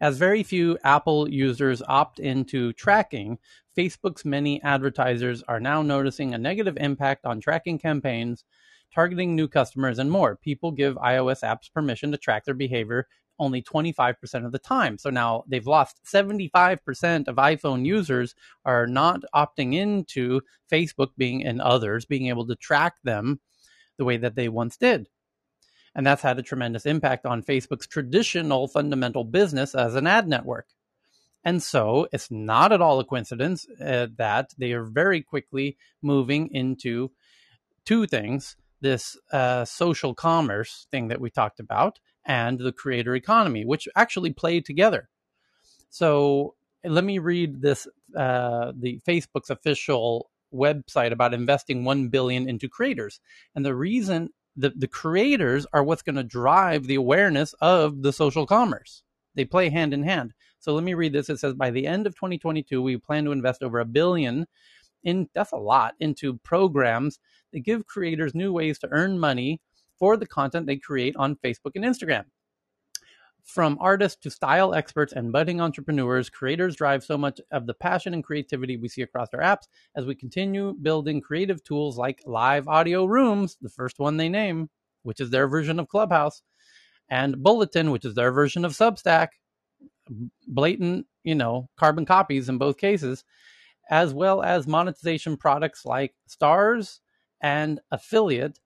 As 0.00 0.16
very 0.16 0.42
few 0.42 0.78
Apple 0.82 1.28
users 1.28 1.82
opt 1.86 2.20
into 2.20 2.72
tracking, 2.72 3.38
Facebook's 3.76 4.24
many 4.24 4.62
advertisers 4.62 5.42
are 5.46 5.60
now 5.60 5.82
noticing 5.82 6.34
a 6.34 6.38
negative 6.38 6.76
impact 6.78 7.26
on 7.26 7.40
tracking 7.40 7.78
campaigns, 7.78 8.44
targeting 8.94 9.36
new 9.36 9.46
customers, 9.46 9.98
and 9.98 10.10
more. 10.10 10.36
People 10.36 10.72
give 10.72 10.96
iOS 10.96 11.42
apps 11.42 11.72
permission 11.72 12.10
to 12.12 12.18
track 12.18 12.44
their 12.44 12.54
behavior 12.54 13.06
only 13.40 13.62
25% 13.62 14.44
of 14.44 14.52
the 14.52 14.58
time. 14.58 14.98
So 14.98 15.10
now 15.10 15.44
they've 15.48 15.66
lost 15.66 16.00
75% 16.04 17.26
of 17.26 17.36
iPhone 17.36 17.84
users 17.84 18.34
are 18.64 18.86
not 18.86 19.22
opting 19.34 19.74
into 19.74 20.42
Facebook 20.70 21.10
being 21.16 21.44
and 21.44 21.60
others 21.60 22.04
being 22.04 22.28
able 22.28 22.46
to 22.46 22.54
track 22.54 22.94
them 23.02 23.40
the 23.96 24.04
way 24.04 24.18
that 24.18 24.36
they 24.36 24.48
once 24.48 24.76
did. 24.76 25.08
And 25.94 26.06
that's 26.06 26.22
had 26.22 26.38
a 26.38 26.42
tremendous 26.42 26.86
impact 26.86 27.26
on 27.26 27.42
Facebook's 27.42 27.88
traditional 27.88 28.68
fundamental 28.68 29.24
business 29.24 29.74
as 29.74 29.96
an 29.96 30.06
ad 30.06 30.28
network. 30.28 30.66
And 31.42 31.62
so 31.62 32.06
it's 32.12 32.30
not 32.30 32.70
at 32.70 32.82
all 32.82 33.00
a 33.00 33.04
coincidence 33.04 33.66
uh, 33.84 34.08
that 34.18 34.50
they 34.58 34.72
are 34.72 34.84
very 34.84 35.22
quickly 35.22 35.78
moving 36.02 36.50
into 36.52 37.10
two 37.84 38.06
things 38.06 38.56
this 38.82 39.16
uh, 39.32 39.64
social 39.64 40.14
commerce 40.14 40.86
thing 40.90 41.08
that 41.08 41.20
we 41.20 41.30
talked 41.30 41.60
about 41.60 41.98
and 42.24 42.58
the 42.58 42.72
creator 42.72 43.14
economy, 43.14 43.64
which 43.64 43.88
actually 43.96 44.32
play 44.32 44.60
together. 44.60 45.08
So 45.88 46.54
let 46.84 47.04
me 47.04 47.18
read 47.18 47.60
this 47.60 47.86
uh, 48.16 48.72
the 48.76 49.00
Facebook's 49.06 49.50
official 49.50 50.30
website 50.52 51.12
about 51.12 51.34
investing 51.34 51.84
1 51.84 52.08
billion 52.08 52.48
into 52.48 52.68
creators. 52.68 53.20
And 53.54 53.64
the 53.64 53.74
reason 53.74 54.30
the, 54.56 54.70
the 54.70 54.88
creators 54.88 55.66
are 55.72 55.82
what's 55.82 56.02
going 56.02 56.16
to 56.16 56.24
drive 56.24 56.86
the 56.86 56.96
awareness 56.96 57.54
of 57.60 58.02
the 58.02 58.12
social 58.12 58.46
commerce. 58.46 59.02
They 59.34 59.44
play 59.44 59.70
hand 59.70 59.94
in 59.94 60.02
hand. 60.02 60.32
So 60.58 60.74
let 60.74 60.84
me 60.84 60.94
read 60.94 61.12
this. 61.12 61.30
It 61.30 61.38
says 61.38 61.54
by 61.54 61.70
the 61.70 61.86
end 61.86 62.06
of 62.06 62.14
2022, 62.14 62.82
we 62.82 62.96
plan 62.96 63.24
to 63.24 63.32
invest 63.32 63.62
over 63.62 63.78
a 63.78 63.84
billion 63.84 64.46
in 65.02 65.28
that's 65.34 65.52
a 65.52 65.56
lot 65.56 65.94
into 65.98 66.38
programs 66.38 67.18
that 67.52 67.60
give 67.60 67.86
creators 67.86 68.34
new 68.34 68.52
ways 68.52 68.78
to 68.80 68.88
earn 68.90 69.18
money 69.18 69.60
for 70.00 70.16
the 70.16 70.26
content 70.26 70.66
they 70.66 70.78
create 70.78 71.14
on 71.16 71.36
Facebook 71.36 71.72
and 71.76 71.84
Instagram. 71.84 72.24
From 73.44 73.78
artists 73.80 74.20
to 74.22 74.30
style 74.30 74.74
experts 74.74 75.12
and 75.12 75.32
budding 75.32 75.60
entrepreneurs, 75.60 76.30
creators 76.30 76.76
drive 76.76 77.04
so 77.04 77.18
much 77.18 77.40
of 77.52 77.66
the 77.66 77.74
passion 77.74 78.14
and 78.14 78.24
creativity 78.24 78.76
we 78.76 78.88
see 78.88 79.02
across 79.02 79.28
our 79.34 79.40
apps 79.40 79.68
as 79.96 80.06
we 80.06 80.14
continue 80.14 80.74
building 80.82 81.20
creative 81.20 81.62
tools 81.64 81.98
like 81.98 82.22
live 82.26 82.68
audio 82.68 83.04
rooms, 83.04 83.56
the 83.60 83.68
first 83.68 83.98
one 83.98 84.16
they 84.16 84.28
name, 84.28 84.68
which 85.02 85.20
is 85.20 85.30
their 85.30 85.48
version 85.48 85.78
of 85.78 85.88
Clubhouse, 85.88 86.42
and 87.08 87.42
Bulletin, 87.42 87.90
which 87.90 88.04
is 88.04 88.14
their 88.14 88.32
version 88.32 88.64
of 88.64 88.72
Substack. 88.72 89.28
Blatant, 90.48 91.06
you 91.24 91.34
know, 91.34 91.68
carbon 91.76 92.04
copies 92.04 92.48
in 92.48 92.58
both 92.58 92.78
cases, 92.78 93.24
as 93.90 94.12
well 94.12 94.42
as 94.42 94.66
monetization 94.66 95.36
products 95.36 95.84
like 95.84 96.14
Stars 96.26 97.00
and 97.40 97.80
Affiliate 97.90 98.58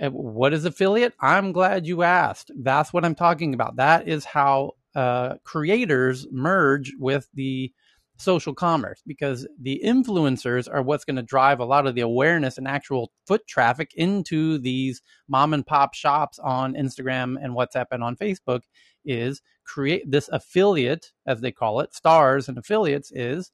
what 0.00 0.52
is 0.52 0.64
affiliate? 0.64 1.14
I'm 1.20 1.52
glad 1.52 1.86
you 1.86 2.02
asked. 2.02 2.50
That's 2.56 2.92
what 2.92 3.04
I'm 3.04 3.14
talking 3.14 3.54
about. 3.54 3.76
That 3.76 4.08
is 4.08 4.24
how 4.24 4.72
uh, 4.94 5.34
creators 5.44 6.26
merge 6.30 6.92
with 6.98 7.28
the 7.34 7.72
social 8.18 8.52
commerce 8.52 9.00
because 9.06 9.46
the 9.60 9.80
influencers 9.84 10.68
are 10.72 10.82
what's 10.82 11.04
going 11.04 11.16
to 11.16 11.22
drive 11.22 11.60
a 11.60 11.64
lot 11.64 11.86
of 11.86 11.94
the 11.94 12.00
awareness 12.00 12.58
and 12.58 12.66
actual 12.66 13.12
foot 13.26 13.46
traffic 13.46 13.92
into 13.94 14.58
these 14.58 15.02
mom 15.28 15.54
and 15.54 15.64
pop 15.64 15.94
shops 15.94 16.38
on 16.40 16.74
Instagram 16.74 17.36
and 17.40 17.54
WhatsApp 17.54 17.86
and 17.92 18.02
on 18.02 18.16
Facebook 18.16 18.62
is 19.04 19.40
create 19.64 20.10
this 20.10 20.28
affiliate 20.30 21.12
as 21.26 21.40
they 21.40 21.52
call 21.52 21.80
it 21.80 21.94
stars 21.94 22.48
and 22.48 22.58
affiliates 22.58 23.12
is 23.12 23.52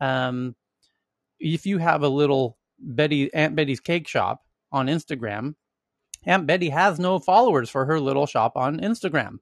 um, 0.00 0.56
if 1.38 1.66
you 1.66 1.76
have 1.78 2.02
a 2.02 2.08
little 2.08 2.56
Betty 2.78 3.32
Aunt 3.34 3.56
Betty's 3.56 3.80
cake 3.80 4.08
shop 4.08 4.42
on 4.72 4.86
Instagram 4.86 5.54
Aunt 6.28 6.46
Betty 6.46 6.68
has 6.68 7.00
no 7.00 7.18
followers 7.18 7.70
for 7.70 7.86
her 7.86 7.98
little 7.98 8.26
shop 8.26 8.52
on 8.54 8.80
Instagram. 8.80 9.38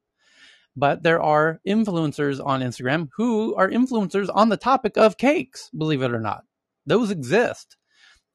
But 0.76 1.02
there 1.02 1.20
are 1.20 1.60
influencers 1.66 2.44
on 2.44 2.60
Instagram 2.60 3.08
who 3.16 3.54
are 3.56 3.68
influencers 3.68 4.28
on 4.32 4.50
the 4.50 4.56
topic 4.56 4.96
of 4.96 5.18
cakes, 5.18 5.68
believe 5.76 6.02
it 6.02 6.12
or 6.12 6.20
not. 6.20 6.44
Those 6.86 7.10
exist. 7.10 7.76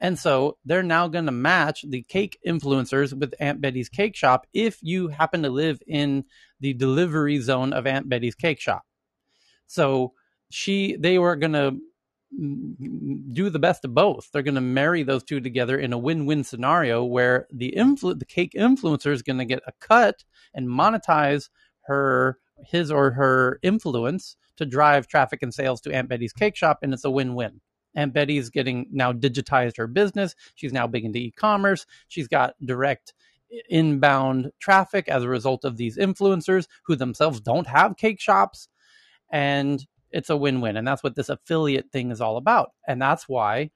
And 0.02 0.18
so 0.20 0.58
they're 0.66 0.84
now 0.84 1.08
going 1.08 1.28
to 1.28 1.32
match 1.32 1.86
the 1.88 2.02
cake 2.02 2.40
influencers 2.46 3.14
with 3.18 3.36
Aunt 3.40 3.62
Betty's 3.62 3.88
cake 3.88 4.16
shop 4.16 4.48
if 4.52 4.80
you 4.82 5.08
happen 5.08 5.44
to 5.44 5.50
live 5.50 5.82
in 5.88 6.26
the 6.60 6.74
delivery 6.74 7.40
zone 7.40 7.72
of 7.72 7.88
Aunt 7.88 8.10
Betty's 8.10 8.36
cake 8.36 8.60
shop. 8.60 8.84
So 9.68 10.14
she 10.50 10.98
they 11.00 11.20
were 11.20 11.38
going 11.38 11.54
to 11.54 11.78
do 12.38 13.50
the 13.50 13.60
best 13.60 13.84
of 13.86 13.94
both. 13.94 14.30
They're 14.32 14.42
going 14.42 14.56
to 14.56 14.62
marry 14.62 15.04
those 15.04 15.24
two 15.24 15.42
together 15.42 15.78
in 15.78 15.94
a 15.94 15.98
win-win 15.98 16.44
scenario 16.44 17.04
where 17.04 17.48
the 17.52 17.74
influ- 17.78 18.18
the 18.18 18.26
cake 18.26 18.54
influencer 18.56 19.12
is 19.12 19.22
going 19.22 19.40
to 19.40 19.46
get 19.46 19.62
a 19.68 19.74
cut 19.80 20.24
and 20.54 20.68
monetize 20.68 21.50
her 21.82 22.40
his 22.66 22.92
or 22.92 23.12
her 23.12 23.60
influence 23.64 24.38
to 24.58 24.66
drive 24.66 25.08
traffic 25.08 25.42
and 25.42 25.54
sales 25.54 25.82
to 25.82 25.94
Aunt 25.94 26.08
Betty's 26.08 26.34
cake 26.34 26.56
shop 26.56 26.80
and 26.82 26.94
it's 26.94 27.06
a 27.06 27.12
win-win. 27.12 27.60
Aunt 27.96 28.14
Betty's 28.14 28.50
getting 28.50 28.88
now 28.92 29.12
digitized 29.12 29.78
her 29.78 29.88
business. 29.88 30.36
She's 30.56 30.72
now 30.72 30.88
big 30.88 31.04
into 31.04 31.20
e-commerce. 31.20 31.86
She's 32.08 32.28
got 32.28 32.54
direct 32.64 33.14
inbound 33.70 34.52
traffic 34.60 35.10
as 35.10 35.24
a 35.24 35.30
result 35.30 35.66
of 35.66 35.76
these 35.76 35.98
influencers 35.98 36.68
who 36.86 36.96
themselves 36.96 37.42
don't 37.42 37.68
have 37.68 37.98
cake 37.98 38.22
shops 38.22 38.70
and 39.32 39.86
it's 40.12 40.30
a 40.30 40.38
win-win 40.38 40.78
and 40.78 40.88
that's 40.88 41.04
what 41.04 41.16
this 41.16 41.30
affiliate 41.30 41.92
thing 41.92 42.12
is 42.12 42.22
all 42.22 42.38
about 42.38 42.72
and 42.88 43.02
that's 43.02 43.28
why 43.28 43.70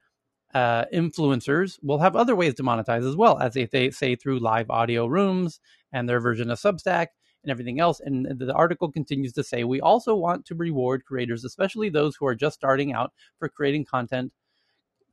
uh, 0.54 0.84
influencers 0.94 1.78
will 1.82 1.98
have 1.98 2.16
other 2.16 2.36
ways 2.36 2.54
to 2.54 2.62
monetize 2.62 3.06
as 3.06 3.16
well 3.16 3.38
as 3.38 3.54
they, 3.54 3.66
they 3.66 3.90
say 3.90 4.14
through 4.14 4.38
live 4.38 4.70
audio 4.70 5.06
rooms 5.06 5.60
and 5.92 6.08
their 6.08 6.20
version 6.20 6.50
of 6.50 6.58
substack 6.58 7.08
and 7.42 7.50
everything 7.50 7.80
else 7.80 8.00
and 8.00 8.26
the 8.38 8.52
article 8.54 8.90
continues 8.90 9.32
to 9.32 9.42
say 9.42 9.64
we 9.64 9.80
also 9.80 10.14
want 10.14 10.44
to 10.44 10.54
reward 10.54 11.04
creators 11.04 11.44
especially 11.44 11.88
those 11.88 12.16
who 12.16 12.26
are 12.26 12.34
just 12.34 12.56
starting 12.56 12.92
out 12.92 13.12
for 13.38 13.48
creating 13.48 13.84
content 13.84 14.32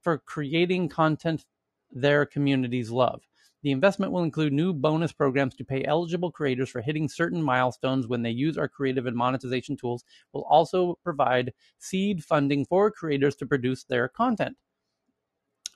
for 0.01 0.17
creating 0.19 0.88
content 0.88 1.45
their 1.91 2.26
communities 2.26 2.89
love 2.91 3.21
the 3.64 3.72
investment 3.72 4.11
will 4.11 4.24
include 4.24 4.53
new 4.53 4.74
bonus 4.74 5.11
programs 5.11 5.55
to 5.55 5.64
pay 5.64 5.84
eligible 5.86 6.32
creators 6.32 6.70
for 6.70 6.82
hitting 6.82 7.09
certain 7.09 7.41
milestones 7.41 8.07
when 8.07 8.22
they 8.22 8.30
use 8.30 8.57
our 8.57 8.68
creative 8.68 9.05
and 9.07 9.16
monetization 9.16 9.78
tools. 9.78 10.03
We'll 10.34 10.43
also 10.43 10.99
provide 11.03 11.53
seed 11.80 12.24
funding 12.24 12.66
for 12.66 12.91
creators 12.91 13.36
to 13.38 13.45
produce 13.45 13.86
their 13.86 14.09
content. 14.09 14.57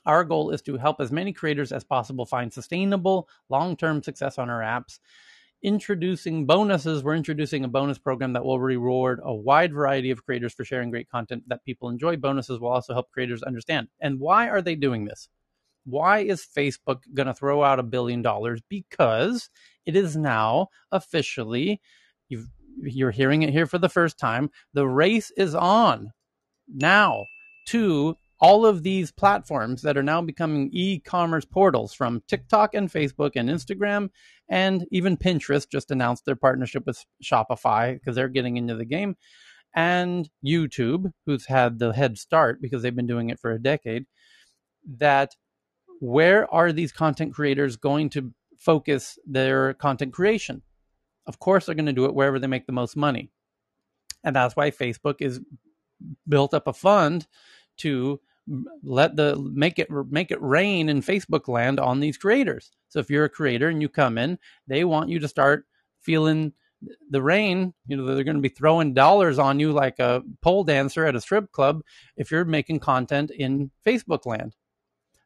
Our 0.06 0.24
goal 0.24 0.50
is 0.50 0.62
to 0.62 0.76
help 0.76 1.00
as 1.00 1.10
many 1.10 1.32
creators 1.32 1.72
as 1.72 1.84
possible 1.84 2.24
find 2.24 2.52
sustainable, 2.52 3.28
long 3.48 3.76
term 3.76 4.02
success 4.02 4.38
on 4.38 4.48
our 4.48 4.60
apps. 4.60 5.00
Introducing 5.62 6.46
bonuses, 6.46 7.02
we're 7.02 7.16
introducing 7.16 7.64
a 7.64 7.68
bonus 7.68 7.98
program 7.98 8.32
that 8.34 8.44
will 8.44 8.60
reward 8.60 9.20
a 9.24 9.34
wide 9.34 9.72
variety 9.72 10.10
of 10.10 10.24
creators 10.24 10.54
for 10.54 10.64
sharing 10.64 10.90
great 10.90 11.10
content 11.10 11.42
that 11.48 11.64
people 11.64 11.88
enjoy. 11.88 12.16
Bonuses 12.16 12.60
will 12.60 12.68
also 12.68 12.92
help 12.92 13.10
creators 13.10 13.42
understand. 13.42 13.88
And 14.00 14.20
why 14.20 14.48
are 14.48 14.62
they 14.62 14.76
doing 14.76 15.04
this? 15.04 15.28
Why 15.88 16.20
is 16.20 16.46
Facebook 16.56 17.00
going 17.14 17.26
to 17.26 17.34
throw 17.34 17.62
out 17.62 17.78
a 17.78 17.84
billion 17.84 18.22
dollars? 18.22 18.60
Because 18.68 19.48
it 19.86 19.96
is 19.96 20.16
now 20.16 20.68
officially, 20.92 21.80
you're 22.80 23.10
hearing 23.10 23.42
it 23.42 23.50
here 23.50 23.66
for 23.66 23.78
the 23.78 23.88
first 23.88 24.18
time. 24.18 24.50
The 24.74 24.86
race 24.86 25.32
is 25.36 25.54
on 25.54 26.12
now 26.68 27.24
to 27.68 28.16
all 28.40 28.64
of 28.64 28.82
these 28.82 29.10
platforms 29.10 29.82
that 29.82 29.96
are 29.96 30.02
now 30.02 30.22
becoming 30.22 30.70
e-commerce 30.72 31.44
portals 31.44 31.92
from 31.92 32.22
TikTok 32.28 32.74
and 32.74 32.90
Facebook 32.90 33.32
and 33.34 33.48
Instagram 33.48 34.10
and 34.48 34.86
even 34.92 35.16
Pinterest 35.16 35.68
just 35.68 35.90
announced 35.90 36.24
their 36.24 36.36
partnership 36.36 36.86
with 36.86 37.04
Shopify 37.22 37.94
because 37.94 38.14
they're 38.14 38.28
getting 38.28 38.56
into 38.56 38.76
the 38.76 38.84
game 38.84 39.16
and 39.74 40.30
YouTube 40.44 41.10
who's 41.26 41.46
had 41.46 41.78
the 41.78 41.92
head 41.92 42.16
start 42.16 42.62
because 42.62 42.82
they've 42.82 42.94
been 42.94 43.06
doing 43.06 43.30
it 43.30 43.40
for 43.40 43.50
a 43.50 43.62
decade 43.62 44.06
that 44.98 45.34
where 46.00 46.52
are 46.52 46.72
these 46.72 46.92
content 46.92 47.34
creators 47.34 47.76
going 47.76 48.10
to 48.10 48.32
focus 48.58 49.18
their 49.26 49.74
content 49.74 50.12
creation? 50.12 50.62
Of 51.26 51.38
course, 51.38 51.66
they're 51.66 51.74
going 51.74 51.86
to 51.86 51.92
do 51.92 52.06
it 52.06 52.14
wherever 52.14 52.38
they 52.38 52.46
make 52.46 52.66
the 52.66 52.72
most 52.72 52.96
money. 52.96 53.30
And 54.24 54.34
that's 54.34 54.56
why 54.56 54.70
Facebook 54.70 55.16
is 55.20 55.40
built 56.28 56.54
up 56.54 56.66
a 56.66 56.72
fund 56.72 57.26
to 57.78 58.20
let 58.82 59.14
the 59.16 59.36
make 59.52 59.78
it 59.78 59.88
make 60.10 60.30
it 60.30 60.40
rain 60.40 60.88
in 60.88 61.02
Facebook 61.02 61.48
land 61.48 61.78
on 61.78 62.00
these 62.00 62.16
creators. 62.16 62.72
So 62.88 62.98
if 62.98 63.10
you're 63.10 63.26
a 63.26 63.30
creator 63.30 63.68
and 63.68 63.82
you 63.82 63.88
come 63.88 64.16
in, 64.16 64.38
they 64.66 64.84
want 64.84 65.10
you 65.10 65.18
to 65.18 65.28
start 65.28 65.66
feeling 66.00 66.52
the 67.10 67.22
rain. 67.22 67.74
You 67.86 67.96
know 67.96 68.06
they're 68.06 68.24
going 68.24 68.36
to 68.36 68.42
be 68.42 68.48
throwing 68.48 68.94
dollars 68.94 69.38
on 69.38 69.60
you 69.60 69.72
like 69.72 69.98
a 69.98 70.22
pole 70.40 70.64
dancer 70.64 71.04
at 71.04 71.16
a 71.16 71.20
strip 71.20 71.52
club 71.52 71.82
if 72.16 72.30
you're 72.30 72.44
making 72.44 72.80
content 72.80 73.30
in 73.30 73.70
Facebook 73.86 74.24
land. 74.24 74.56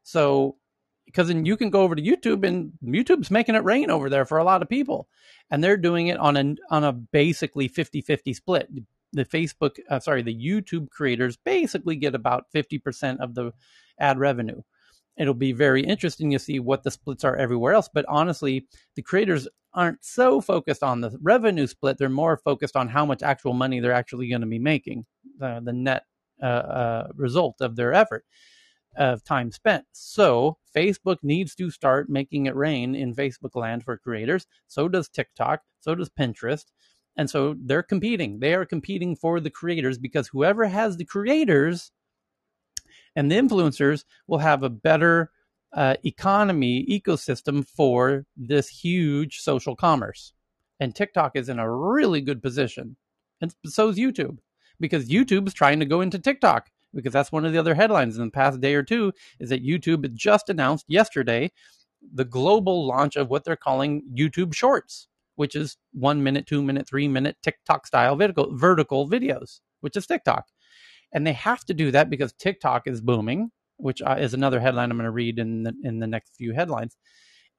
So 0.02 0.56
because 1.12 1.28
then 1.28 1.44
you 1.44 1.56
can 1.56 1.70
go 1.70 1.82
over 1.82 1.94
to 1.94 2.02
YouTube 2.02 2.46
and 2.46 2.72
YouTube's 2.82 3.30
making 3.30 3.54
it 3.54 3.64
rain 3.64 3.90
over 3.90 4.08
there 4.08 4.24
for 4.24 4.38
a 4.38 4.44
lot 4.44 4.62
of 4.62 4.68
people. 4.68 5.08
And 5.50 5.62
they're 5.62 5.76
doing 5.76 6.06
it 6.06 6.18
on 6.18 6.36
a 6.36 6.54
on 6.70 6.84
a 6.84 6.92
basically 6.92 7.68
50-50 7.68 8.34
split. 8.34 8.68
The 9.12 9.24
Facebook 9.26 9.78
uh, 9.90 10.00
sorry, 10.00 10.22
the 10.22 10.34
YouTube 10.34 10.88
creators 10.88 11.36
basically 11.36 11.96
get 11.96 12.14
about 12.14 12.46
50% 12.54 13.20
of 13.20 13.34
the 13.34 13.52
ad 13.98 14.18
revenue. 14.18 14.62
It'll 15.18 15.34
be 15.34 15.52
very 15.52 15.82
interesting 15.82 16.30
to 16.30 16.38
see 16.38 16.58
what 16.58 16.82
the 16.82 16.90
splits 16.90 17.22
are 17.22 17.36
everywhere 17.36 17.74
else, 17.74 17.90
but 17.92 18.06
honestly, 18.08 18.66
the 18.96 19.02
creators 19.02 19.46
aren't 19.74 20.02
so 20.02 20.40
focused 20.40 20.82
on 20.82 21.02
the 21.02 21.18
revenue 21.20 21.66
split. 21.66 21.98
They're 21.98 22.08
more 22.08 22.38
focused 22.38 22.76
on 22.76 22.88
how 22.88 23.04
much 23.04 23.22
actual 23.22 23.52
money 23.52 23.80
they're 23.80 23.92
actually 23.92 24.28
going 24.30 24.40
to 24.40 24.46
be 24.46 24.58
making, 24.58 25.04
the, 25.38 25.60
the 25.62 25.72
net 25.74 26.04
uh, 26.42 26.46
uh, 26.46 27.08
result 27.14 27.60
of 27.60 27.76
their 27.76 27.92
effort 27.92 28.24
of 28.96 29.24
time 29.24 29.50
spent. 29.50 29.84
So 29.92 30.58
Facebook 30.74 31.18
needs 31.22 31.54
to 31.56 31.70
start 31.70 32.08
making 32.08 32.46
it 32.46 32.56
rain 32.56 32.94
in 32.94 33.14
Facebook 33.14 33.54
land 33.54 33.84
for 33.84 33.96
creators. 33.96 34.46
So 34.66 34.88
does 34.88 35.08
TikTok. 35.08 35.62
So 35.80 35.94
does 35.94 36.10
Pinterest. 36.10 36.64
And 37.16 37.28
so 37.28 37.54
they're 37.58 37.82
competing. 37.82 38.40
They 38.40 38.54
are 38.54 38.64
competing 38.64 39.16
for 39.16 39.40
the 39.40 39.50
creators 39.50 39.98
because 39.98 40.28
whoever 40.28 40.66
has 40.66 40.96
the 40.96 41.04
creators 41.04 41.90
and 43.14 43.30
the 43.30 43.36
influencers 43.36 44.04
will 44.26 44.38
have 44.38 44.62
a 44.62 44.70
better 44.70 45.30
uh, 45.74 45.96
economy 46.04 46.86
ecosystem 46.86 47.66
for 47.66 48.26
this 48.36 48.68
huge 48.68 49.38
social 49.38 49.76
commerce. 49.76 50.32
And 50.80 50.94
TikTok 50.94 51.32
is 51.36 51.48
in 51.48 51.58
a 51.58 51.70
really 51.70 52.20
good 52.20 52.42
position. 52.42 52.96
And 53.40 53.54
so 53.66 53.88
is 53.88 53.96
YouTube 53.96 54.38
because 54.80 55.08
YouTube 55.08 55.46
is 55.46 55.54
trying 55.54 55.80
to 55.80 55.86
go 55.86 56.00
into 56.00 56.18
TikTok 56.18 56.70
because 56.94 57.12
that's 57.12 57.32
one 57.32 57.44
of 57.44 57.52
the 57.52 57.58
other 57.58 57.74
headlines 57.74 58.18
in 58.18 58.24
the 58.24 58.30
past 58.30 58.60
day 58.60 58.74
or 58.74 58.82
two 58.82 59.12
is 59.40 59.50
that 59.50 59.64
YouTube 59.64 60.12
just 60.14 60.48
announced 60.48 60.84
yesterday 60.88 61.50
the 62.14 62.24
global 62.24 62.86
launch 62.86 63.16
of 63.16 63.30
what 63.30 63.44
they're 63.44 63.56
calling 63.56 64.02
YouTube 64.14 64.54
Shorts, 64.54 65.08
which 65.36 65.54
is 65.54 65.76
one 65.92 66.22
minute, 66.22 66.46
two 66.46 66.62
minute, 66.62 66.86
three 66.88 67.08
minute 67.08 67.36
TikTok 67.42 67.86
style 67.86 68.16
vertical, 68.16 68.56
vertical 68.56 69.08
videos, 69.08 69.60
which 69.80 69.96
is 69.96 70.06
TikTok. 70.06 70.46
And 71.12 71.26
they 71.26 71.32
have 71.34 71.64
to 71.66 71.74
do 71.74 71.90
that 71.90 72.10
because 72.10 72.32
TikTok 72.32 72.86
is 72.86 73.00
booming, 73.00 73.50
which 73.76 74.02
uh, 74.02 74.16
is 74.18 74.34
another 74.34 74.60
headline 74.60 74.90
I'm 74.90 74.96
going 74.96 75.04
to 75.04 75.10
read 75.10 75.38
in 75.38 75.62
the, 75.62 75.74
in 75.84 75.98
the 75.98 76.06
next 76.06 76.34
few 76.36 76.52
headlines. 76.52 76.96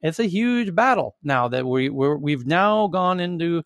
It's 0.02 0.20
a 0.20 0.26
huge 0.26 0.76
battle 0.76 1.16
now 1.24 1.48
that 1.48 1.66
we 1.66 1.90
we 1.90 2.16
we've 2.16 2.46
now 2.46 2.88
gone 2.88 3.22
into 3.22 3.64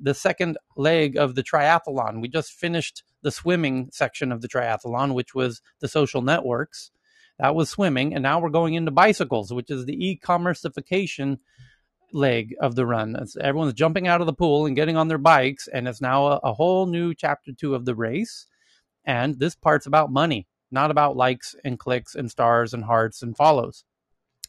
the 0.00 0.14
second 0.14 0.56
leg 0.76 1.16
of 1.16 1.34
the 1.34 1.42
triathlon. 1.42 2.20
We 2.20 2.28
just 2.28 2.52
finished 2.52 3.02
the 3.22 3.30
swimming 3.30 3.90
section 3.92 4.32
of 4.32 4.40
the 4.40 4.48
triathlon, 4.48 5.14
which 5.14 5.34
was 5.34 5.60
the 5.80 5.88
social 5.88 6.22
networks. 6.22 6.90
That 7.38 7.54
was 7.54 7.70
swimming, 7.70 8.14
and 8.14 8.22
now 8.22 8.38
we're 8.38 8.50
going 8.50 8.74
into 8.74 8.90
bicycles, 8.90 9.52
which 9.52 9.70
is 9.70 9.86
the 9.86 10.06
e-commerceification 10.06 11.38
leg 12.12 12.54
of 12.60 12.74
the 12.74 12.84
run. 12.84 13.16
It's, 13.16 13.36
everyone's 13.36 13.72
jumping 13.72 14.08
out 14.08 14.20
of 14.20 14.26
the 14.26 14.32
pool 14.32 14.66
and 14.66 14.76
getting 14.76 14.96
on 14.96 15.08
their 15.08 15.18
bikes, 15.18 15.66
and 15.66 15.88
it's 15.88 16.00
now 16.00 16.26
a, 16.26 16.40
a 16.44 16.52
whole 16.52 16.86
new 16.86 17.14
chapter 17.14 17.52
two 17.52 17.74
of 17.74 17.84
the 17.84 17.94
race. 17.94 18.46
And 19.04 19.38
this 19.38 19.54
part's 19.54 19.86
about 19.86 20.12
money, 20.12 20.48
not 20.70 20.90
about 20.90 21.16
likes 21.16 21.54
and 21.64 21.78
clicks 21.78 22.14
and 22.14 22.30
stars 22.30 22.74
and 22.74 22.84
hearts 22.84 23.22
and 23.22 23.36
follows. 23.36 23.84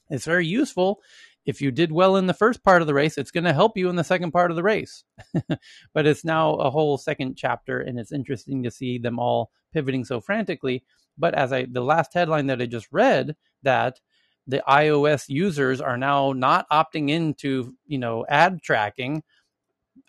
It's 0.09 0.25
very 0.25 0.45
useful 0.45 0.99
if 1.45 1.61
you 1.61 1.71
did 1.71 1.91
well 1.91 2.15
in 2.17 2.27
the 2.27 2.33
first 2.33 2.63
part 2.63 2.81
of 2.81 2.87
the 2.87 2.93
race, 2.93 3.17
it's 3.17 3.31
going 3.31 3.45
to 3.45 3.53
help 3.53 3.77
you 3.77 3.89
in 3.89 3.95
the 3.95 4.03
second 4.03 4.31
part 4.31 4.51
of 4.51 4.57
the 4.57 4.63
race. 4.63 5.03
but 5.93 6.05
it's 6.05 6.23
now 6.23 6.53
a 6.55 6.69
whole 6.69 6.97
second 6.97 7.35
chapter, 7.35 7.79
and 7.79 7.99
it's 7.99 8.11
interesting 8.11 8.63
to 8.63 8.71
see 8.71 8.97
them 8.97 9.19
all 9.19 9.51
pivoting 9.73 10.05
so 10.05 10.21
frantically. 10.21 10.83
But 11.17 11.33
as 11.33 11.51
I, 11.51 11.65
the 11.65 11.81
last 11.81 12.13
headline 12.13 12.47
that 12.47 12.61
I 12.61 12.65
just 12.67 12.87
read, 12.91 13.35
that 13.63 13.99
the 14.47 14.63
iOS 14.67 15.29
users 15.29 15.81
are 15.81 15.97
now 15.97 16.33
not 16.33 16.67
opting 16.71 17.09
into, 17.09 17.73
you 17.85 17.97
know, 17.97 18.25
ad 18.27 18.61
tracking 18.61 19.23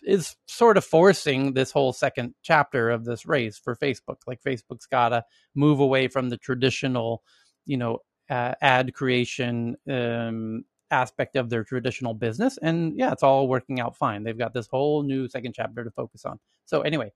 is 0.03 0.35
sort 0.47 0.77
of 0.77 0.85
forcing 0.85 1.53
this 1.53 1.71
whole 1.71 1.93
second 1.93 2.35
chapter 2.41 2.89
of 2.89 3.05
this 3.05 3.25
race 3.25 3.57
for 3.57 3.75
Facebook. 3.75 4.17
Like 4.27 4.41
Facebook's 4.41 4.85
got 4.85 5.09
to 5.09 5.23
move 5.55 5.79
away 5.79 6.07
from 6.07 6.29
the 6.29 6.37
traditional, 6.37 7.23
you 7.65 7.77
know, 7.77 7.99
uh, 8.29 8.53
ad 8.61 8.93
creation 8.93 9.77
um, 9.89 10.63
aspect 10.93 11.35
of 11.37 11.49
their 11.49 11.65
traditional 11.65 12.15
business. 12.15 12.59
And 12.61 12.97
yeah, 12.97 13.11
it's 13.13 13.23
all 13.23 13.49
working 13.49 13.81
out 13.81 13.97
fine. 13.97 14.23
They've 14.23 14.37
got 14.37 14.53
this 14.53 14.67
whole 14.67 15.03
new 15.03 15.27
second 15.29 15.53
chapter 15.55 15.83
to 15.83 15.91
focus 15.91 16.25
on. 16.25 16.39
So, 16.65 16.83
anyway, 16.83 17.13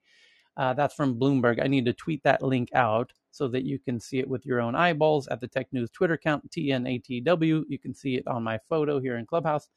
uh, 0.58 0.74
that's 0.74 0.96
from 0.96 1.20
Bloomberg. 1.20 1.64
I 1.64 1.68
need 1.68 1.86
to 1.86 1.94
tweet 1.94 2.24
that 2.24 2.44
link 2.44 2.70
out 2.74 3.14
so 3.32 3.48
that 3.50 3.64
you 3.64 3.80
can 3.80 4.00
see 4.00 4.20
it 4.20 4.30
with 4.30 4.46
your 4.46 4.62
own 4.62 4.76
eyeballs 4.76 5.28
at 5.30 5.42
the 5.42 5.48
Tech 5.48 5.68
News 5.72 5.92
Twitter 5.92 6.16
account, 6.16 6.50
TNATW. 6.52 7.64
You 7.70 7.80
can 7.80 7.94
see 7.94 8.16
it 8.16 8.28
on 8.28 8.44
my 8.44 8.60
photo 8.70 9.00
here 9.00 9.18
in 9.18 9.26
Clubhouse. 9.28 9.70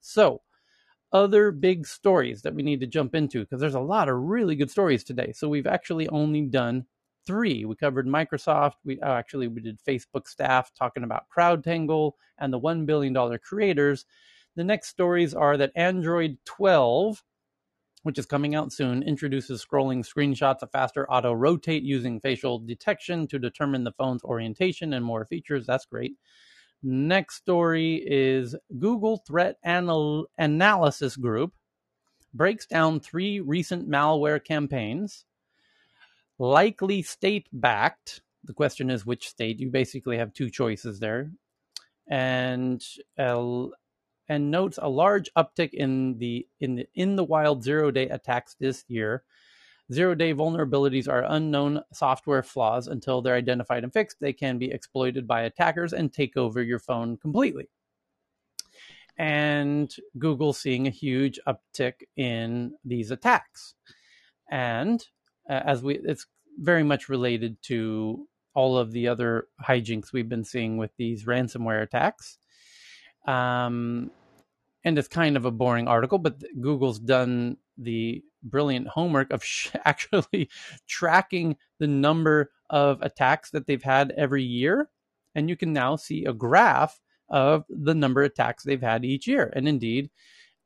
So, 0.00 0.42
other 1.12 1.52
big 1.52 1.86
stories 1.86 2.42
that 2.42 2.54
we 2.54 2.62
need 2.62 2.80
to 2.80 2.86
jump 2.86 3.14
into 3.14 3.40
because 3.40 3.60
there's 3.60 3.74
a 3.74 3.80
lot 3.80 4.08
of 4.08 4.16
really 4.16 4.56
good 4.56 4.70
stories 4.70 5.04
today. 5.04 5.32
So, 5.34 5.48
we've 5.48 5.66
actually 5.66 6.08
only 6.08 6.42
done 6.42 6.86
three. 7.28 7.66
We 7.66 7.76
covered 7.76 8.06
Microsoft. 8.06 8.76
We 8.84 8.98
oh, 9.02 9.12
actually 9.12 9.48
we 9.48 9.60
did 9.60 9.78
Facebook 9.86 10.26
staff 10.26 10.72
talking 10.74 11.04
about 11.04 11.26
CrowdTangle 11.36 12.12
and 12.38 12.50
the 12.50 12.58
one 12.58 12.86
billion 12.86 13.12
dollar 13.12 13.38
creators. 13.38 14.06
The 14.56 14.64
next 14.64 14.88
stories 14.88 15.34
are 15.34 15.58
that 15.58 15.72
Android 15.76 16.38
12, 16.46 17.22
which 18.04 18.18
is 18.18 18.24
coming 18.24 18.54
out 18.54 18.72
soon, 18.72 19.02
introduces 19.02 19.62
scrolling 19.62 20.04
screenshots, 20.08 20.62
a 20.62 20.66
faster 20.68 21.08
auto 21.10 21.34
rotate 21.34 21.82
using 21.82 22.18
facial 22.18 22.58
detection 22.58 23.28
to 23.28 23.38
determine 23.38 23.84
the 23.84 23.92
phone's 23.92 24.24
orientation 24.24 24.94
and 24.94 25.04
more 25.04 25.26
features. 25.26 25.66
That's 25.66 25.84
great. 25.84 26.14
Next 26.82 27.36
story 27.36 28.02
is 28.06 28.56
Google 28.78 29.18
Threat 29.18 29.58
Anal- 29.66 30.28
Analysis 30.38 31.14
Group 31.16 31.52
breaks 32.32 32.66
down 32.66 33.00
three 33.00 33.40
recent 33.40 33.86
malware 33.88 34.42
campaigns 34.42 35.26
likely 36.38 37.02
state 37.02 37.48
backed. 37.52 38.22
The 38.44 38.54
question 38.54 38.90
is 38.90 39.04
which 39.04 39.28
state. 39.28 39.60
You 39.60 39.70
basically 39.70 40.18
have 40.18 40.32
two 40.32 40.50
choices 40.50 41.00
there, 41.00 41.30
and 42.08 42.82
uh, 43.18 43.66
and 44.28 44.50
notes 44.50 44.78
a 44.80 44.88
large 44.88 45.30
uptick 45.36 45.70
in 45.72 46.18
the 46.18 46.46
in 46.60 46.76
the 46.76 46.88
in 46.94 47.16
the 47.16 47.24
wild 47.24 47.62
zero 47.62 47.90
day 47.90 48.08
attacks 48.08 48.54
this 48.58 48.84
year. 48.88 49.24
Zero 49.90 50.14
day 50.14 50.34
vulnerabilities 50.34 51.08
are 51.08 51.24
unknown 51.26 51.80
software 51.94 52.42
flaws 52.42 52.88
until 52.88 53.22
they're 53.22 53.34
identified 53.34 53.84
and 53.84 53.92
fixed. 53.92 54.18
They 54.20 54.34
can 54.34 54.58
be 54.58 54.70
exploited 54.70 55.26
by 55.26 55.42
attackers 55.42 55.94
and 55.94 56.12
take 56.12 56.36
over 56.36 56.62
your 56.62 56.78
phone 56.78 57.16
completely. 57.16 57.70
And 59.16 59.92
Google 60.18 60.52
seeing 60.52 60.86
a 60.86 60.90
huge 60.90 61.40
uptick 61.46 62.04
in 62.16 62.74
these 62.84 63.10
attacks. 63.10 63.74
And 64.50 65.04
uh, 65.48 65.60
as 65.64 65.82
we 65.82 65.98
it's 66.04 66.26
very 66.58 66.82
much 66.82 67.08
related 67.08 67.60
to 67.62 68.26
all 68.54 68.76
of 68.76 68.90
the 68.92 69.08
other 69.08 69.46
hijinks 69.64 70.12
we've 70.12 70.28
been 70.28 70.44
seeing 70.44 70.76
with 70.76 70.90
these 70.96 71.24
ransomware 71.24 71.82
attacks. 71.82 72.38
Um, 73.26 74.10
and 74.84 74.98
it's 74.98 75.08
kind 75.08 75.36
of 75.36 75.44
a 75.44 75.50
boring 75.50 75.86
article, 75.86 76.18
but 76.18 76.42
Google's 76.60 76.98
done 76.98 77.58
the 77.76 78.22
brilliant 78.42 78.88
homework 78.88 79.30
of 79.30 79.44
sh- 79.52 79.70
actually 79.84 80.48
tracking 80.86 81.56
the 81.78 81.86
number 81.86 82.50
of 82.70 83.00
attacks 83.02 83.50
that 83.50 83.66
they've 83.66 83.82
had 83.82 84.12
every 84.16 84.42
year. 84.42 84.88
And 85.34 85.48
you 85.48 85.56
can 85.56 85.72
now 85.72 85.96
see 85.96 86.24
a 86.24 86.32
graph 86.32 87.00
of 87.28 87.64
the 87.68 87.94
number 87.94 88.22
of 88.22 88.32
attacks 88.32 88.64
they've 88.64 88.80
had 88.80 89.04
each 89.04 89.26
year. 89.26 89.52
And 89.54 89.68
indeed, 89.68 90.10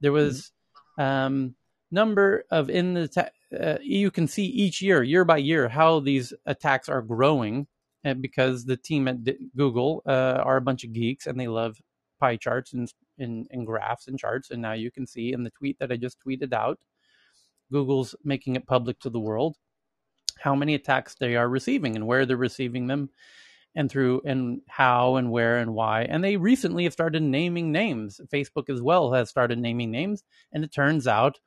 there 0.00 0.12
was 0.12 0.52
um, 0.98 1.54
number 1.90 2.44
of 2.50 2.70
in 2.70 2.94
the 2.94 3.08
ta- 3.08 3.28
uh, 3.58 3.78
you 3.82 4.10
can 4.10 4.26
see 4.26 4.44
each 4.44 4.80
year, 4.82 5.02
year 5.02 5.24
by 5.24 5.38
year, 5.38 5.68
how 5.68 6.00
these 6.00 6.32
attacks 6.46 6.88
are 6.88 7.02
growing. 7.02 7.66
And 8.04 8.20
because 8.20 8.64
the 8.64 8.76
team 8.76 9.06
at 9.06 9.18
Google 9.56 10.02
uh, 10.06 10.42
are 10.44 10.56
a 10.56 10.62
bunch 10.62 10.82
of 10.84 10.92
geeks 10.92 11.26
and 11.26 11.38
they 11.38 11.46
love 11.46 11.80
pie 12.18 12.36
charts 12.36 12.72
and, 12.72 12.92
and, 13.18 13.46
and 13.50 13.66
graphs 13.66 14.08
and 14.08 14.18
charts. 14.18 14.50
And 14.50 14.60
now 14.60 14.72
you 14.72 14.90
can 14.90 15.06
see 15.06 15.32
in 15.32 15.44
the 15.44 15.50
tweet 15.50 15.78
that 15.78 15.92
I 15.92 15.96
just 15.96 16.18
tweeted 16.24 16.52
out, 16.52 16.78
Google's 17.70 18.14
making 18.24 18.56
it 18.56 18.66
public 18.66 18.98
to 19.00 19.10
the 19.10 19.20
world 19.20 19.56
how 20.38 20.54
many 20.54 20.74
attacks 20.74 21.14
they 21.14 21.36
are 21.36 21.48
receiving 21.48 21.94
and 21.96 22.06
where 22.06 22.26
they're 22.26 22.36
receiving 22.36 22.86
them 22.86 23.08
and 23.74 23.90
through 23.90 24.20
and 24.24 24.60
how 24.68 25.16
and 25.16 25.30
where 25.30 25.58
and 25.58 25.72
why. 25.72 26.02
And 26.02 26.22
they 26.22 26.36
recently 26.36 26.84
have 26.84 26.92
started 26.92 27.22
naming 27.22 27.72
names. 27.72 28.20
Facebook 28.32 28.68
as 28.68 28.82
well 28.82 29.12
has 29.12 29.30
started 29.30 29.58
naming 29.58 29.90
names. 29.90 30.24
And 30.52 30.64
it 30.64 30.72
turns 30.72 31.06
out 31.06 31.38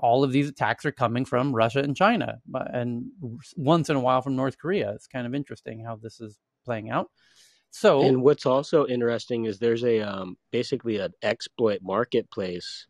all 0.00 0.24
of 0.24 0.32
these 0.32 0.48
attacks 0.48 0.84
are 0.84 0.92
coming 0.92 1.24
from 1.24 1.54
Russia 1.54 1.80
and 1.80 1.96
China, 1.96 2.38
and 2.54 3.06
once 3.56 3.90
in 3.90 3.96
a 3.96 4.00
while 4.00 4.22
from 4.22 4.36
North 4.36 4.58
Korea. 4.58 4.92
It's 4.92 5.06
kind 5.06 5.26
of 5.26 5.34
interesting 5.34 5.84
how 5.84 5.96
this 5.96 6.20
is 6.20 6.36
playing 6.64 6.90
out. 6.90 7.10
So, 7.70 8.02
and 8.02 8.22
what's 8.22 8.46
also 8.46 8.86
interesting 8.86 9.44
is 9.44 9.58
there's 9.58 9.84
a 9.84 10.00
um, 10.00 10.36
basically 10.50 10.98
an 10.98 11.12
exploit 11.22 11.80
marketplace, 11.82 12.86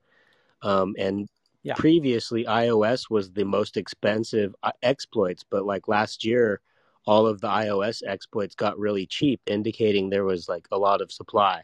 um, 0.63 0.95
and 0.99 1.29
yeah. 1.63 1.75
previously 1.75 2.45
iOS 2.45 3.11
was 3.11 3.31
the 3.31 3.45
most 3.45 3.77
expensive 3.77 4.55
uh, 4.63 4.73
exploits, 4.83 5.45
but 5.49 5.65
like 5.65 5.89
last 5.89 6.25
year, 6.25 6.61
all 7.07 7.27
of 7.27 7.41
the 7.41 7.49
iOS 7.49 8.03
exploits 8.07 8.55
got 8.55 8.79
really 8.79 9.07
cheap, 9.07 9.41
indicating 9.47 10.09
there 10.09 10.25
was 10.25 10.49
like 10.49 10.67
a 10.71 10.79
lot 10.79 11.01
of 11.01 11.11
supply. 11.11 11.63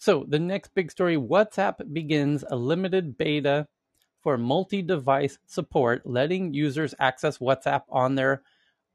So 0.00 0.24
the 0.26 0.38
next 0.38 0.74
big 0.74 0.90
story 0.90 1.16
WhatsApp 1.16 1.92
begins 1.92 2.42
a 2.50 2.56
limited 2.56 3.18
beta 3.18 3.68
for 4.22 4.38
multi-device 4.38 5.38
support, 5.46 6.06
letting 6.06 6.54
users 6.54 6.94
access 6.98 7.36
WhatsApp 7.36 7.82
on 7.90 8.14
their 8.14 8.42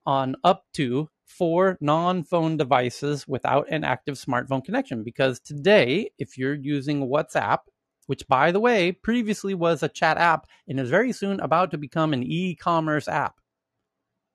on 0.08 0.36
up 0.43 0.66
to 0.74 1.08
four 1.28 1.78
non-phone 1.80 2.58
devices 2.58 3.28
without 3.28 3.68
an 3.70 3.84
active 3.84 4.16
smartphone 4.16 4.66
connection. 4.66 5.03
Because 5.03 5.39
today, 5.39 6.10
if 6.18 6.39
you're 6.39 6.56
using 6.56 7.08
WhatsApp, 7.08 7.60
which 8.08 8.28
by 8.28 8.51
the 8.51 8.60
way 8.60 8.91
previously 8.91 9.53
was 9.53 9.84
a 9.84 9.89
chat 9.89 10.18
app 10.18 10.47
and 10.68 10.80
is 10.80 10.89
very 10.89 11.12
soon 11.12 11.39
about 11.39 11.70
to 11.70 11.78
become 11.78 12.14
an 12.14 12.24
e-commerce 12.24 13.08
app, 13.08 13.36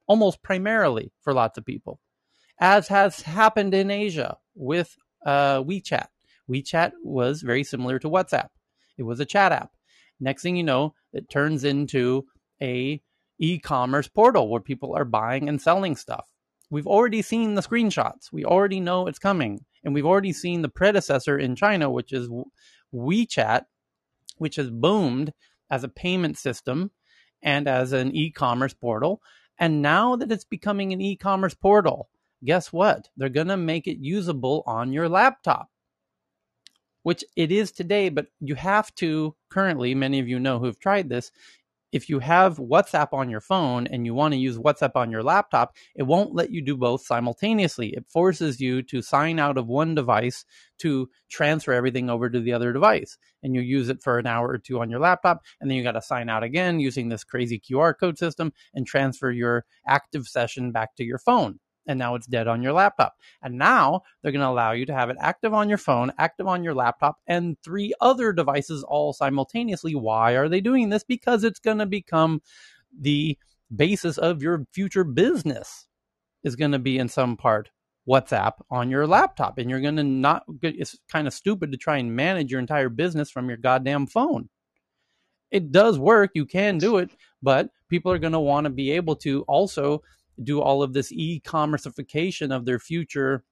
almost 0.07 0.41
primarily 0.41 1.11
for 1.21 1.35
lots 1.35 1.59
of 1.59 1.65
people, 1.67 1.99
as 2.61 2.87
has 2.87 3.23
happened 3.23 3.75
in 3.75 3.91
Asia 3.91 4.39
with 4.55 4.97
uh, 5.27 5.61
WeChat. 5.65 6.07
WeChat 6.51 6.93
was 7.03 7.43
very 7.43 7.63
similar 7.63 7.99
to 8.01 8.11
WhatsApp. 8.11 8.49
It 8.99 9.05
was 9.05 9.21
a 9.21 9.25
chat 9.25 9.53
app. 9.53 9.71
Next 10.19 10.43
thing 10.43 10.57
you 10.57 10.65
know, 10.65 10.95
it 11.13 11.31
turns 11.31 11.65
into 11.65 12.27
a 12.61 13.01
e-commerce 13.39 14.09
portal 14.09 14.49
where 14.49 14.61
people 14.61 14.95
are 14.95 15.05
buying 15.05 15.49
and 15.49 15.63
selling 15.63 15.97
stuff. 15.97 16.29
We've 16.69 16.87
already 16.87 17.23
seen 17.23 17.55
the 17.55 17.63
screenshots. 17.63 18.33
We 18.33 18.45
already 18.45 18.81
know 18.81 19.07
it's 19.07 19.19
coming. 19.19 19.65
And 19.83 19.95
we've 19.95 20.07
already 20.07 20.33
seen 20.33 20.63
the 20.63 20.69
predecessor 20.69 21.39
in 21.39 21.57
China, 21.57 21.91
which 21.91 22.13
is 22.13 22.29
WeChat, 22.95 23.65
which 24.37 24.57
has 24.57 24.71
boomed 24.71 25.33
as 25.71 25.85
a 25.85 25.89
payment 25.89 26.37
system 26.37 26.91
and 27.43 27.67
as 27.67 27.93
an 27.93 28.15
e-commerce 28.15 28.75
portal. 28.75 29.23
And 29.59 29.81
now 29.81 30.17
that 30.17 30.31
it's 30.31 30.45
becoming 30.45 30.93
an 30.93 31.01
e-commerce 31.01 31.55
portal, 31.55 32.11
guess 32.45 32.73
what? 32.73 33.09
They're 33.17 33.29
going 33.29 33.49
to 33.49 33.57
make 33.57 33.87
it 33.87 33.99
usable 33.99 34.63
on 34.67 34.93
your 34.93 35.09
laptop 35.09 35.71
which 37.03 37.25
it 37.37 37.51
is 37.53 37.73
today, 37.73 38.09
but 38.09 38.27
you 38.41 38.55
have 38.55 38.95
to 38.97 39.35
currently, 39.51 39.95
many 39.95 40.19
of 40.19 40.29
you 40.29 40.39
know 40.39 40.59
who've 40.59 40.79
tried 40.79 41.09
this. 41.09 41.31
If 41.93 42.09
you 42.09 42.21
have 42.21 42.59
WhatsApp 42.59 43.13
on 43.13 43.31
your 43.31 43.41
phone 43.41 43.89
and 43.89 44.07
you 44.07 44.15
want 44.15 44.33
to 44.33 44.39
use 44.39 44.57
WhatsApp 44.57 44.93
on 44.95 45.11
your 45.11 45.25
laptop, 45.25 45.75
it 45.97 46.05
won't 46.05 46.35
let 46.35 46.53
you 46.53 46.63
do 46.63 46.77
both 46.77 47.05
simultaneously. 47.05 47.89
It 47.89 48.07
forces 48.09 48.61
you 48.61 48.83
to 48.85 49.03
sign 49.03 49.41
out 49.41 49.59
of 49.59 49.67
one 49.67 49.97
device 49.97 50.45
to 50.79 51.11
transfer 51.29 51.73
everything 51.73 52.09
over 52.09 52.31
to 52.31 52.39
the 52.39 52.53
other 52.53 52.73
device. 52.73 53.19
And 53.43 53.57
you 53.57 53.61
use 53.61 53.89
it 53.89 54.03
for 54.03 54.21
an 54.21 54.29
hour 54.29 54.49
or 54.49 54.59
two 54.59 54.81
on 54.81 54.89
your 54.89 55.01
laptop, 55.01 55.43
and 55.61 55.69
then 55.69 55.77
you 55.77 55.83
got 55.83 55.93
to 55.93 56.03
sign 56.03 56.29
out 56.29 56.45
again 56.45 56.79
using 56.79 57.09
this 57.09 57.25
crazy 57.25 57.59
QR 57.59 57.93
code 57.99 58.19
system 58.19 58.53
and 58.73 58.87
transfer 58.87 59.33
your 59.33 59.65
active 59.85 60.29
session 60.29 60.71
back 60.71 60.95
to 60.95 61.05
your 61.05 61.19
phone 61.19 61.59
and 61.87 61.99
now 61.99 62.15
it's 62.15 62.27
dead 62.27 62.49
on 62.49 62.63
your 62.63 62.73
laptop. 62.73 63.17
And 63.43 63.59
now 63.59 64.03
they're 64.23 64.33
going 64.33 64.41
to 64.41 64.49
allow 64.49 64.73
you 64.73 64.87
to 64.87 64.95
have 64.95 65.11
it 65.11 65.17
active 65.21 65.55
on 65.55 65.69
your 65.69 65.79
phone, 65.79 66.13
active 66.19 66.47
on 66.47 66.63
your 66.63 66.75
laptop, 66.75 67.19
and 67.27 67.57
three 67.63 67.93
other 68.01 68.33
devices 68.33 68.83
all 68.83 69.13
simultaneously. 69.13 69.95
Why 69.95 70.33
are 70.33 70.49
they 70.49 70.61
doing 70.61 70.89
this? 70.89 71.05
Because 71.05 71.45
it's 71.45 71.59
going 71.59 71.79
to 71.79 71.87
become 71.87 72.43
the 72.99 73.39
basis 73.75 74.19
of 74.19 74.43
your 74.43 74.67
future 74.73 75.05
business 75.05 75.87
is 76.43 76.57
going 76.57 76.73
to 76.73 76.79
be 76.79 76.99
in 76.99 77.09
some 77.09 77.37
part 77.37 77.71
WhatsApp 78.09 78.55
on 78.71 78.91
your 78.91 79.07
laptop. 79.07 79.59
And 79.59 79.71
you're 79.71 79.81
going 79.81 79.97
to 79.97 80.05
not, 80.05 80.45
it's 80.63 80.99
kind 81.09 81.27
of 81.27 81.35
stupid 81.35 81.73
to 81.73 81.79
try 81.79 81.99
and 81.99 82.17
manage 82.17 82.51
your 82.51 82.61
entire 82.61 82.89
business 82.89 83.31
from 83.31 83.49
your 83.49 83.59
goddamn 83.59 84.07
phone. 84.07 84.49
It 85.51 85.73
does 85.73 85.99
work. 85.99 86.31
You 86.35 86.47
can 86.47 86.79
do 86.79 86.99
it, 86.99 87.11
but 87.43 87.71
people 87.89 88.13
are 88.13 88.19
going 88.19 88.33
to 88.33 88.41
want 88.41 88.65
to 88.65 88.71
be 88.71 88.93
able 88.93 89.17
to 89.17 89.43
also 89.43 90.03
do 90.43 90.61
all 90.61 90.83
of 90.83 90.93
this 90.93 91.13
e-commerceification 91.13 92.55
of 92.55 92.65
their 92.65 92.79
future 92.79 93.45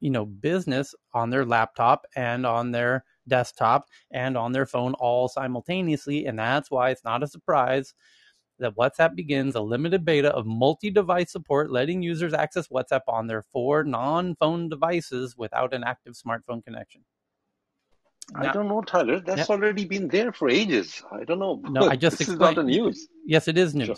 you 0.00 0.10
know 0.10 0.24
business 0.26 0.94
on 1.12 1.30
their 1.30 1.44
laptop 1.44 2.06
and 2.16 2.44
on 2.44 2.72
their 2.72 3.04
desktop 3.26 3.86
and 4.10 4.36
on 4.36 4.52
their 4.52 4.66
phone 4.66 4.94
all 4.94 5.28
simultaneously 5.28 6.26
and 6.26 6.38
that's 6.38 6.70
why 6.70 6.90
it's 6.90 7.04
not 7.04 7.22
a 7.22 7.26
surprise 7.26 7.94
that 8.58 8.76
WhatsApp 8.76 9.16
begins 9.16 9.56
a 9.56 9.60
limited 9.60 10.04
beta 10.04 10.28
of 10.28 10.46
multi-device 10.46 11.32
support 11.32 11.72
letting 11.72 12.02
users 12.02 12.32
access 12.32 12.68
WhatsApp 12.68 13.00
on 13.08 13.26
their 13.26 13.42
four 13.42 13.82
non-phone 13.82 14.68
devices 14.68 15.36
without 15.36 15.74
an 15.74 15.82
active 15.82 16.14
smartphone 16.14 16.62
connection. 16.64 17.02
Now, 18.32 18.48
I 18.48 18.52
don't 18.52 18.68
know, 18.68 18.80
Tyler. 18.82 19.18
That's 19.18 19.48
yeah. 19.48 19.54
already 19.54 19.84
been 19.84 20.06
there 20.06 20.32
for 20.32 20.48
ages. 20.48 21.02
I 21.10 21.24
don't 21.24 21.40
know. 21.40 21.60
No, 21.64 21.88
I 21.88 21.96
just 22.06 22.18
this 22.18 22.28
explained. 22.28 22.58
is 22.58 22.64
not 22.64 22.66
news. 22.66 23.08
Yes, 23.26 23.48
it 23.48 23.58
is 23.58 23.74
news. 23.74 23.86
Sure 23.86 23.96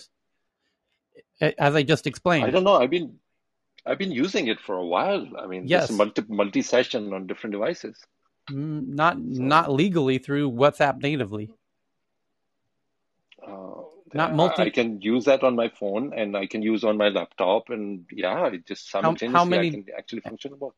as 1.40 1.74
I 1.74 1.82
just 1.82 2.06
explained. 2.06 2.44
I 2.44 2.50
don't 2.50 2.64
know. 2.64 2.76
I've 2.76 2.90
been 2.90 3.18
I've 3.84 3.98
been 3.98 4.12
using 4.12 4.48
it 4.48 4.60
for 4.60 4.76
a 4.76 4.86
while. 4.86 5.26
I 5.38 5.46
mean, 5.46 5.66
yes, 5.66 5.90
multi 5.90 6.22
multi 6.28 6.62
session 6.62 7.12
on 7.12 7.26
different 7.26 7.52
devices. 7.52 7.96
Mm, 8.50 8.88
not 8.88 9.14
so, 9.14 9.42
not 9.42 9.72
legally 9.72 10.18
through 10.18 10.50
WhatsApp 10.50 11.02
natively. 11.02 11.50
Uh, 13.46 13.82
not 14.14 14.34
multi. 14.34 14.62
I 14.62 14.70
can 14.70 15.00
use 15.00 15.24
that 15.24 15.42
on 15.42 15.56
my 15.56 15.68
phone, 15.68 16.12
and 16.14 16.36
I 16.36 16.46
can 16.46 16.62
use 16.62 16.84
on 16.84 16.96
my 16.96 17.08
laptop, 17.08 17.70
and 17.70 18.06
yeah, 18.10 18.46
it 18.46 18.66
just 18.66 18.90
simultaneously 18.90 19.32
how, 19.32 19.44
how 19.44 19.44
many... 19.44 19.68
I 19.68 19.70
can 19.70 19.84
actually 19.96 20.20
function 20.20 20.52
about. 20.52 20.74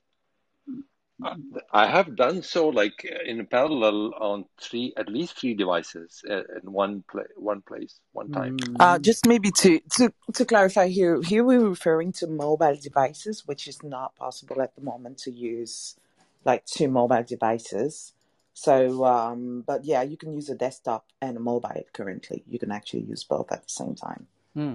I 1.72 1.86
have 1.86 2.14
done 2.14 2.42
so 2.42 2.68
like 2.68 3.04
in 3.04 3.44
parallel 3.46 4.14
on 4.20 4.44
three, 4.60 4.92
at 4.96 5.08
least 5.08 5.38
three 5.38 5.54
devices 5.54 6.22
uh, 6.28 6.42
in 6.62 6.72
one 6.72 7.02
place, 7.10 7.26
one 7.36 7.60
place, 7.62 7.98
one 8.12 8.30
time. 8.30 8.56
Uh, 8.78 8.98
just 8.98 9.26
maybe 9.26 9.50
to, 9.50 9.80
to, 9.96 10.12
to 10.34 10.44
clarify 10.44 10.86
here, 10.86 11.20
here 11.22 11.42
we're 11.42 11.68
referring 11.68 12.12
to 12.12 12.26
mobile 12.28 12.76
devices, 12.80 13.46
which 13.46 13.66
is 13.66 13.82
not 13.82 14.14
possible 14.16 14.62
at 14.62 14.76
the 14.76 14.82
moment 14.82 15.18
to 15.18 15.32
use 15.32 15.96
like 16.44 16.64
two 16.66 16.88
mobile 16.88 17.24
devices. 17.24 18.12
So, 18.54 19.04
um, 19.04 19.64
but 19.66 19.84
yeah, 19.84 20.02
you 20.02 20.16
can 20.16 20.32
use 20.32 20.48
a 20.48 20.54
desktop 20.54 21.06
and 21.20 21.36
a 21.36 21.40
mobile 21.40 21.84
currently. 21.92 22.44
You 22.48 22.58
can 22.58 22.70
actually 22.70 23.02
use 23.02 23.24
both 23.24 23.50
at 23.50 23.62
the 23.62 23.68
same 23.68 23.94
time. 23.94 24.26
Hmm. 24.54 24.74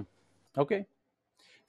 Okay. 0.56 0.86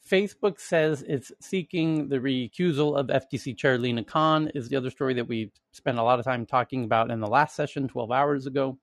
Facebook 0.10 0.60
says 0.60 1.04
it's 1.08 1.32
seeking 1.42 2.10
the 2.10 2.18
recusal 2.18 2.98
of 2.98 3.08
FTC 3.08 3.58
Chair 3.58 3.78
Lina 3.78 4.04
Khan, 4.04 4.50
is 4.54 4.70
the 4.70 4.76
other 4.76 4.92
story 4.92 5.16
that 5.16 5.28
we 5.28 5.52
spent 5.72 5.98
a 5.98 6.04
lot 6.04 6.20
of 6.20 6.26
time 6.26 6.46
talking 6.46 6.84
about 6.84 7.10
in 7.10 7.20
the 7.20 7.28
last 7.28 7.56
session 7.56 7.88
12 7.88 8.12
hours 8.12 8.46
ago, 8.46 8.78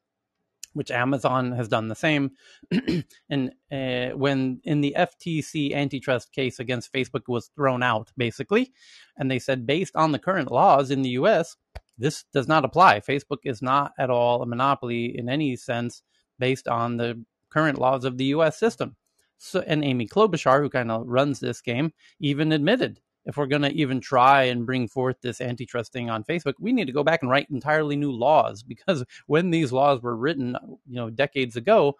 which 0.73 0.91
Amazon 0.91 1.53
has 1.53 1.69
done 1.69 1.87
the 1.87 1.95
same. 1.95 2.33
and 3.31 3.53
uh, 3.71 4.17
when 4.17 4.61
in 4.65 4.81
the 4.81 4.97
FTC 4.99 5.75
antitrust 5.75 6.33
case 6.33 6.59
against 6.59 6.93
Facebook 6.93 7.29
was 7.29 7.51
thrown 7.55 7.85
out, 7.85 8.11
basically, 8.17 8.73
and 9.17 9.31
they 9.31 9.39
said, 9.39 9.67
based 9.67 9.95
on 9.95 10.11
the 10.11 10.19
current 10.19 10.51
laws 10.51 10.91
in 10.91 11.03
the 11.03 11.11
US, 11.11 11.57
this 11.99 12.25
does 12.33 12.49
not 12.49 12.65
apply. 12.65 12.99
Facebook 12.99 13.39
is 13.45 13.63
not 13.63 13.93
at 13.97 14.11
all 14.11 14.43
a 14.43 14.47
monopoly 14.47 15.17
in 15.17 15.29
any 15.29 15.55
sense 15.55 16.03
based 16.41 16.67
on 16.67 16.97
the 16.97 17.23
current 17.49 17.79
laws 17.79 18.05
of 18.05 18.19
the 18.19 18.25
US 18.27 18.59
system. 18.59 18.97
So, 19.45 19.59
and 19.67 19.85
Amy 19.85 20.07
Klobuchar, 20.07 20.61
who 20.61 20.71
kind 20.71 20.93
of 20.93 21.05
runs 21.05 21.41
this 21.41 21.61
game, 21.61 21.93
even 22.21 22.53
admitted 22.53 23.01
if 23.25 23.37
we're 23.37 23.47
going 23.47 23.63
to 23.63 23.73
even 23.73 24.01
try 24.01 24.45
and 24.45 24.65
bring 24.65 24.87
forth 24.87 25.17
this 25.21 25.41
antitrust 25.41 25.93
thing 25.93 26.09
on 26.09 26.23
Facebook, 26.23 26.55
we 26.61 26.73
need 26.73 26.87
to 26.87 26.93
go 26.93 27.03
back 27.03 27.23
and 27.23 27.31
write 27.31 27.51
entirely 27.51 27.97
new 27.97 28.13
laws 28.13 28.63
because 28.73 29.05
when 29.27 29.51
these 29.51 29.73
laws 29.73 30.01
were 30.01 30.17
written, 30.17 30.57
you 30.87 30.95
know, 30.95 31.11
decades 31.11 31.57
ago, 31.57 31.97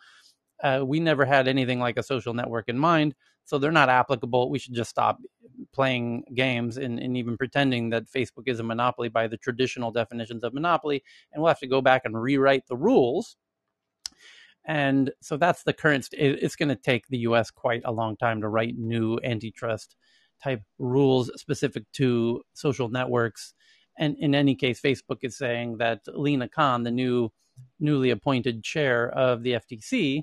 uh, 0.63 0.83
we 0.87 1.01
never 1.01 1.25
had 1.25 1.49
anything 1.49 1.81
like 1.81 1.97
a 1.99 2.03
social 2.03 2.33
network 2.33 2.69
in 2.69 2.79
mind. 2.79 3.13
So 3.45 3.59
they're 3.59 3.73
not 3.73 3.89
applicable. 3.89 4.49
We 4.49 4.61
should 4.61 4.75
just 4.75 4.91
stop 4.91 5.19
playing 5.73 6.23
games 6.35 6.77
and, 6.77 7.01
and 7.01 7.17
even 7.17 7.37
pretending 7.37 7.91
that 7.91 8.05
Facebook 8.05 8.47
is 8.47 8.61
a 8.61 8.63
monopoly 8.63 9.09
by 9.09 9.27
the 9.27 9.37
traditional 9.37 9.91
definitions 9.91 10.45
of 10.45 10.55
monopoly. 10.55 11.03
And 11.33 11.43
we'll 11.43 11.49
have 11.49 11.59
to 11.59 11.67
go 11.67 11.81
back 11.81 12.03
and 12.05 12.21
rewrite 12.21 12.69
the 12.69 12.77
rules 12.77 13.37
and 14.65 15.11
so 15.21 15.37
that's 15.37 15.65
the 15.65 15.73
current. 15.73 16.09
It's 16.13 16.57
going 16.57 16.69
to 16.69 16.77
take 16.77 17.09
the 17.09 17.19
U.S. 17.19 17.51
quite 17.51 17.83
a 17.85 17.93
long 17.93 18.17
time 18.17 18.41
to 18.41 18.49
write 18.49 18.77
new 18.79 19.19
antitrust 19.25 19.97
type 20.43 20.63
rules 20.79 21.31
specific 21.37 21.85
to 21.93 22.43
social 22.55 22.89
networks. 22.89 23.55
And 23.99 24.17
in 24.19 24.35
any 24.35 24.55
case, 24.55 24.81
Facebook 24.81 25.19
is 25.23 25.37
saying 25.37 25.79
that 25.79 26.01
Lina 26.07 26.49
Khan, 26.49 26.83
the 26.83 26.91
new 26.91 27.31
newly 27.79 28.11
appointed 28.11 28.65
chair 28.65 29.11
of 29.11 29.43
the 29.43 29.53
FTC, 29.53 30.23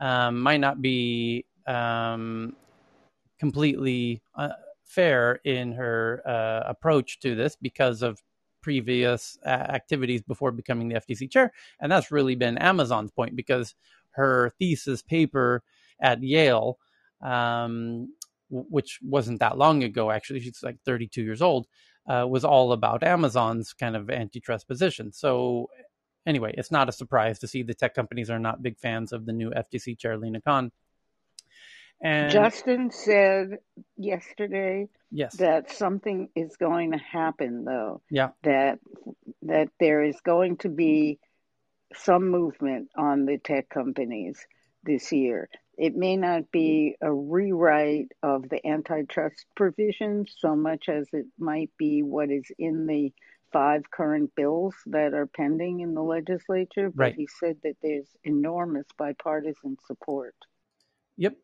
um, 0.00 0.40
might 0.40 0.60
not 0.60 0.82
be 0.82 1.46
um, 1.66 2.56
completely 3.38 4.22
uh, 4.34 4.50
fair 4.84 5.40
in 5.44 5.72
her 5.72 6.22
uh, 6.26 6.68
approach 6.68 7.20
to 7.20 7.34
this 7.34 7.56
because 7.56 8.02
of 8.02 8.20
previous 8.60 9.38
uh, 9.44 9.48
activities 9.48 10.22
before 10.22 10.52
becoming 10.52 10.88
the 10.88 10.96
FTC 10.96 11.30
chair. 11.30 11.52
And 11.80 11.90
that's 11.90 12.10
really 12.10 12.34
been 12.34 12.58
Amazon's 12.58 13.10
point 13.10 13.36
because 13.36 13.74
her 14.12 14.52
thesis 14.58 15.02
paper 15.02 15.62
at 16.00 16.22
Yale, 16.22 16.78
um, 17.22 18.12
which 18.50 18.98
wasn't 19.02 19.40
that 19.40 19.58
long 19.58 19.84
ago, 19.84 20.10
actually, 20.10 20.40
she's 20.40 20.62
like 20.62 20.78
32 20.84 21.22
years 21.22 21.42
old, 21.42 21.66
uh, 22.08 22.26
was 22.26 22.44
all 22.44 22.72
about 22.72 23.02
Amazon's 23.02 23.72
kind 23.72 23.94
of 23.94 24.10
antitrust 24.10 24.66
position. 24.66 25.12
So, 25.12 25.68
anyway, 26.26 26.54
it's 26.56 26.70
not 26.70 26.88
a 26.88 26.92
surprise 26.92 27.38
to 27.40 27.48
see 27.48 27.62
the 27.62 27.74
tech 27.74 27.94
companies 27.94 28.30
are 28.30 28.38
not 28.38 28.62
big 28.62 28.78
fans 28.78 29.12
of 29.12 29.26
the 29.26 29.32
new 29.32 29.50
FTC 29.50 29.98
chair, 29.98 30.16
Lina 30.16 30.40
Khan. 30.40 30.72
And 32.00 32.30
Justin 32.30 32.90
said 32.90 33.58
yesterday 33.96 34.88
yes. 35.10 35.36
that 35.36 35.72
something 35.72 36.28
is 36.36 36.56
going 36.56 36.92
to 36.92 36.98
happen 36.98 37.64
though. 37.64 38.02
Yeah. 38.10 38.30
That 38.44 38.78
that 39.42 39.70
there 39.80 40.04
is 40.04 40.20
going 40.20 40.58
to 40.58 40.68
be 40.68 41.18
some 41.94 42.30
movement 42.30 42.90
on 42.96 43.24
the 43.24 43.38
tech 43.38 43.68
companies 43.68 44.38
this 44.84 45.10
year. 45.10 45.48
It 45.76 45.96
may 45.96 46.16
not 46.16 46.50
be 46.52 46.96
a 47.00 47.12
rewrite 47.12 48.12
of 48.22 48.48
the 48.48 48.64
antitrust 48.66 49.46
provisions 49.56 50.34
so 50.38 50.54
much 50.54 50.88
as 50.88 51.08
it 51.12 51.26
might 51.38 51.70
be 51.78 52.02
what 52.02 52.30
is 52.30 52.44
in 52.58 52.86
the 52.86 53.12
five 53.52 53.90
current 53.90 54.34
bills 54.36 54.74
that 54.86 55.14
are 55.14 55.26
pending 55.26 55.80
in 55.80 55.94
the 55.94 56.02
legislature. 56.02 56.90
But 56.90 57.02
right. 57.02 57.14
he 57.16 57.26
said 57.40 57.56
that 57.64 57.76
there's 57.82 58.08
enormous 58.22 58.86
bipartisan 58.96 59.78
support. 59.86 60.34
Yep 61.16 61.36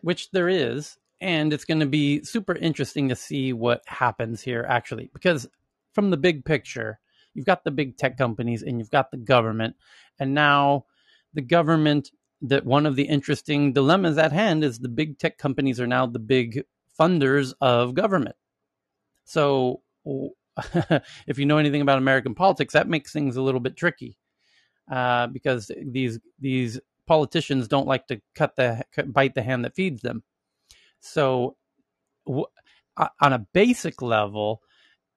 which 0.00 0.30
there 0.30 0.48
is, 0.48 0.96
and 1.22 1.52
it's 1.52 1.64
going 1.64 1.80
to 1.80 1.86
be 1.86 2.22
super 2.24 2.54
interesting 2.56 3.08
to 3.08 3.16
see 3.16 3.52
what 3.52 3.82
happens 3.86 4.42
here 4.42 4.66
actually 4.68 5.08
because 5.14 5.48
from 5.92 6.10
the 6.10 6.16
big 6.16 6.44
picture 6.44 6.98
you've 7.32 7.46
got 7.46 7.64
the 7.64 7.70
big 7.70 7.96
tech 7.96 8.18
companies 8.18 8.62
and 8.62 8.78
you've 8.78 8.90
got 8.90 9.10
the 9.10 9.16
government 9.16 9.76
and 10.18 10.34
now 10.34 10.84
the 11.32 11.40
government 11.40 12.10
that 12.42 12.66
one 12.66 12.84
of 12.84 12.96
the 12.96 13.04
interesting 13.04 13.72
dilemmas 13.72 14.18
at 14.18 14.32
hand 14.32 14.64
is 14.64 14.80
the 14.80 14.88
big 14.88 15.16
tech 15.18 15.38
companies 15.38 15.80
are 15.80 15.86
now 15.86 16.04
the 16.06 16.18
big 16.18 16.64
funders 16.98 17.54
of 17.60 17.94
government. 17.94 18.34
So 19.24 19.82
if 21.26 21.38
you 21.38 21.46
know 21.46 21.56
anything 21.56 21.80
about 21.80 21.96
american 21.96 22.34
politics 22.34 22.74
that 22.74 22.86
makes 22.86 23.10
things 23.10 23.36
a 23.36 23.42
little 23.42 23.58
bit 23.58 23.74
tricky 23.74 24.18
uh, 24.90 25.26
because 25.28 25.70
these 25.82 26.18
these 26.38 26.78
politicians 27.06 27.68
don't 27.68 27.86
like 27.88 28.06
to 28.08 28.20
cut 28.34 28.56
the 28.56 28.84
bite 29.06 29.34
the 29.34 29.42
hand 29.42 29.64
that 29.64 29.74
feeds 29.74 30.02
them. 30.02 30.22
So, 31.00 31.56
w- 32.26 32.46
on 33.20 33.32
a 33.32 33.46
basic 33.54 34.02
level, 34.02 34.62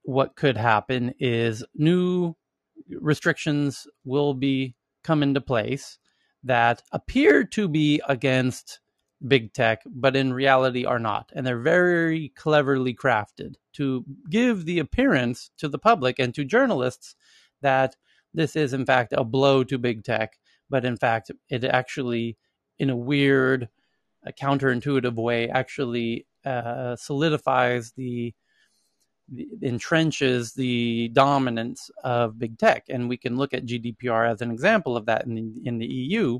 what 0.03 0.35
could 0.35 0.57
happen 0.57 1.13
is 1.19 1.63
new 1.75 2.35
restrictions 2.89 3.87
will 4.03 4.33
be 4.33 4.75
come 5.03 5.23
into 5.23 5.41
place 5.41 5.97
that 6.43 6.83
appear 6.91 7.43
to 7.43 7.67
be 7.67 8.01
against 8.07 8.79
big 9.27 9.53
tech, 9.53 9.81
but 9.87 10.15
in 10.15 10.33
reality 10.33 10.85
are 10.85 10.99
not. 10.99 11.31
And 11.35 11.45
they're 11.45 11.59
very 11.59 12.29
cleverly 12.35 12.93
crafted 12.93 13.55
to 13.73 14.05
give 14.29 14.65
the 14.65 14.79
appearance 14.79 15.51
to 15.57 15.67
the 15.67 15.79
public 15.79 16.19
and 16.19 16.33
to 16.35 16.45
journalists 16.45 17.15
that 17.61 17.95
this 18.33 18.55
is, 18.55 18.73
in 18.73 18.85
fact, 18.85 19.13
a 19.17 19.23
blow 19.23 19.63
to 19.63 19.77
big 19.77 20.03
tech 20.03 20.37
but 20.69 20.85
in 20.85 20.97
fact, 20.97 21.31
it 21.49 21.63
actually, 21.63 22.37
in 22.79 22.89
a 22.89 22.95
weird, 22.95 23.69
a 24.25 24.33
counterintuitive 24.33 25.15
way, 25.15 25.49
actually 25.49 26.25
uh, 26.45 26.95
solidifies 26.95 27.91
the, 27.93 28.33
the, 29.29 29.47
entrenches 29.63 30.53
the 30.55 31.09
dominance 31.13 31.89
of 32.03 32.39
big 32.39 32.57
tech, 32.57 32.85
and 32.89 33.09
we 33.09 33.17
can 33.17 33.37
look 33.37 33.53
at 33.53 33.65
GDPR 33.65 34.29
as 34.29 34.41
an 34.41 34.51
example 34.51 34.97
of 34.97 35.05
that 35.05 35.25
in 35.25 35.35
the, 35.35 35.61
in 35.63 35.77
the 35.77 35.87
EU, 35.87 36.39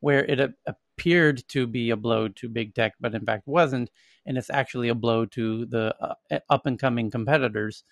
where 0.00 0.24
it 0.24 0.40
a- 0.40 0.54
appeared 0.66 1.42
to 1.48 1.66
be 1.66 1.90
a 1.90 1.96
blow 1.96 2.28
to 2.28 2.48
big 2.48 2.74
tech, 2.74 2.94
but 3.00 3.14
in 3.14 3.24
fact 3.24 3.46
wasn't, 3.46 3.90
and 4.26 4.38
it's 4.38 4.50
actually 4.50 4.88
a 4.88 4.94
blow 4.94 5.26
to 5.26 5.66
the 5.66 5.94
uh, 6.00 6.38
up 6.48 6.66
and 6.66 6.78
coming 6.78 7.10
competitors. 7.10 7.84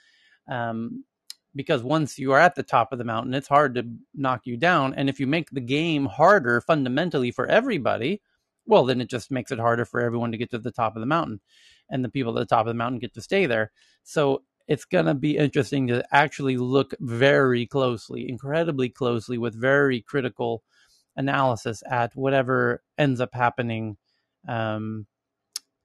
Um, 0.48 1.04
because 1.54 1.82
once 1.82 2.18
you 2.18 2.32
are 2.32 2.38
at 2.38 2.54
the 2.54 2.62
top 2.62 2.92
of 2.92 2.98
the 2.98 3.04
mountain, 3.04 3.34
it's 3.34 3.48
hard 3.48 3.74
to 3.74 3.86
knock 4.14 4.42
you 4.44 4.56
down. 4.56 4.94
And 4.94 5.08
if 5.08 5.18
you 5.18 5.26
make 5.26 5.50
the 5.50 5.60
game 5.60 6.06
harder 6.06 6.60
fundamentally 6.60 7.30
for 7.30 7.46
everybody, 7.46 8.20
well, 8.66 8.84
then 8.84 9.00
it 9.00 9.10
just 9.10 9.30
makes 9.30 9.50
it 9.50 9.58
harder 9.58 9.84
for 9.84 10.00
everyone 10.00 10.32
to 10.32 10.38
get 10.38 10.50
to 10.50 10.58
the 10.58 10.70
top 10.70 10.96
of 10.96 11.00
the 11.00 11.06
mountain. 11.06 11.40
And 11.88 12.04
the 12.04 12.08
people 12.08 12.36
at 12.38 12.40
the 12.40 12.54
top 12.54 12.66
of 12.66 12.70
the 12.70 12.74
mountain 12.74 13.00
get 13.00 13.14
to 13.14 13.22
stay 13.22 13.46
there. 13.46 13.72
So 14.04 14.42
it's 14.68 14.84
going 14.84 15.06
to 15.06 15.14
be 15.14 15.36
interesting 15.36 15.88
to 15.88 16.04
actually 16.12 16.56
look 16.56 16.94
very 17.00 17.66
closely, 17.66 18.28
incredibly 18.28 18.88
closely, 18.88 19.36
with 19.36 19.60
very 19.60 20.00
critical 20.00 20.62
analysis 21.16 21.82
at 21.90 22.14
whatever 22.14 22.80
ends 22.96 23.20
up 23.20 23.34
happening 23.34 23.96
um, 24.46 25.06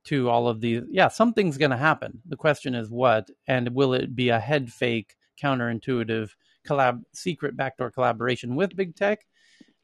to 0.03 0.29
all 0.29 0.47
of 0.47 0.61
these. 0.61 0.83
Yeah, 0.91 1.07
something's 1.07 1.57
going 1.57 1.71
to 1.71 1.77
happen. 1.77 2.21
The 2.27 2.37
question 2.37 2.75
is 2.75 2.89
what, 2.89 3.31
and 3.47 3.69
will 3.69 3.95
it 3.95 4.15
be 4.15 4.29
a 4.29 4.39
head 4.39 4.71
fake? 4.71 5.15
Counterintuitive 5.41 6.29
collab 6.67 7.01
secret 7.13 7.55
backdoor 7.55 7.91
collaboration 7.91 8.55
with 8.55 8.75
big 8.75 8.95
tech 8.95 9.25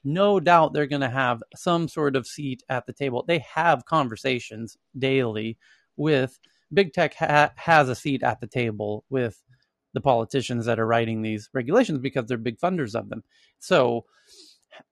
no 0.03 0.39
doubt 0.39 0.73
they're 0.73 0.87
going 0.87 1.01
to 1.01 1.09
have 1.09 1.43
some 1.55 1.87
sort 1.87 2.15
of 2.15 2.25
seat 2.25 2.63
at 2.69 2.85
the 2.85 2.93
table 2.93 3.23
they 3.27 3.39
have 3.39 3.85
conversations 3.85 4.77
daily 4.97 5.57
with 5.95 6.39
big 6.73 6.91
tech 6.93 7.13
ha- 7.13 7.51
has 7.55 7.89
a 7.89 7.95
seat 7.95 8.23
at 8.23 8.39
the 8.41 8.47
table 8.47 9.03
with 9.09 9.41
the 9.93 10.01
politicians 10.01 10.65
that 10.65 10.79
are 10.79 10.87
writing 10.87 11.21
these 11.21 11.49
regulations 11.53 11.99
because 11.99 12.25
they're 12.25 12.37
big 12.37 12.57
funders 12.57 12.95
of 12.95 13.09
them 13.09 13.23
so 13.59 14.05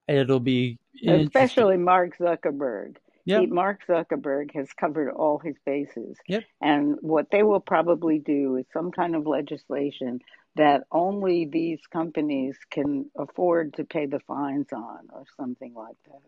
it'll 0.08 0.40
be 0.40 0.78
especially 1.08 1.78
mark 1.78 2.18
zuckerberg 2.18 2.96
Yep. 3.30 3.50
Mark 3.50 3.82
Zuckerberg 3.88 4.56
has 4.56 4.74
covered 4.74 5.12
all 5.12 5.38
his 5.38 5.56
bases. 5.64 6.18
Yep. 6.28 6.44
And 6.62 6.98
what 7.02 7.28
they 7.32 7.44
will 7.44 7.60
probably 7.60 8.18
do 8.18 8.56
is 8.56 8.66
some 8.74 8.92
kind 8.92 9.16
of 9.16 9.28
legislation 9.28 10.20
that 10.60 10.84
only 10.92 11.46
these 11.46 11.80
companies 11.92 12.58
can 12.70 13.10
afford 13.18 13.74
to 13.76 13.86
pay 13.86 14.06
the 14.08 14.20
fines 14.28 14.68
on 14.74 15.08
or 15.14 15.24
something 15.40 15.74
like 15.74 15.96
that. 16.06 16.22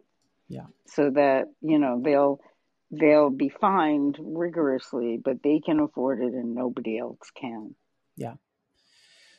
Yeah. 0.47 0.67
So 0.87 1.09
that, 1.11 1.47
you 1.61 1.77
know, 1.77 2.01
they'll 2.01 2.39
they'll 2.91 3.29
be 3.29 3.49
fined 3.49 4.17
rigorously, 4.21 5.19
but 5.23 5.43
they 5.43 5.59
can 5.59 5.81
afford 5.81 6.21
it 6.21 6.33
and 6.33 6.55
nobody 6.55 6.97
else 6.97 7.19
can. 7.35 7.75
Yeah. 8.15 8.35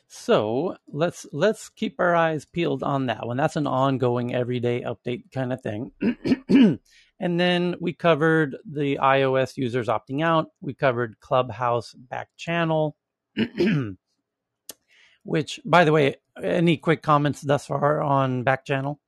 So 0.09 0.77
let's 0.87 1.25
let's 1.33 1.69
keep 1.69 1.95
our 1.99 2.15
eyes 2.15 2.45
peeled 2.45 2.83
on 2.83 3.07
that 3.07 3.25
one. 3.25 3.37
That's 3.37 3.55
an 3.55 3.65
ongoing 3.65 4.35
everyday 4.35 4.81
update 4.81 5.31
kind 5.31 5.51
of 5.51 5.61
thing. 5.61 5.91
and 7.19 7.39
then 7.39 7.75
we 7.81 7.93
covered 7.93 8.57
the 8.63 8.99
iOS 9.01 9.57
users 9.57 9.87
opting 9.87 10.23
out. 10.23 10.49
We 10.61 10.75
covered 10.75 11.19
Clubhouse 11.19 11.95
back 11.95 12.29
channel. 12.37 12.95
Which, 15.23 15.59
by 15.63 15.85
the 15.85 15.91
way, 15.91 16.15
any 16.41 16.77
quick 16.77 17.01
comments 17.01 17.41
thus 17.41 17.67
far 17.67 18.01
on 18.01 18.43
back 18.43 18.65
channel? 18.65 18.99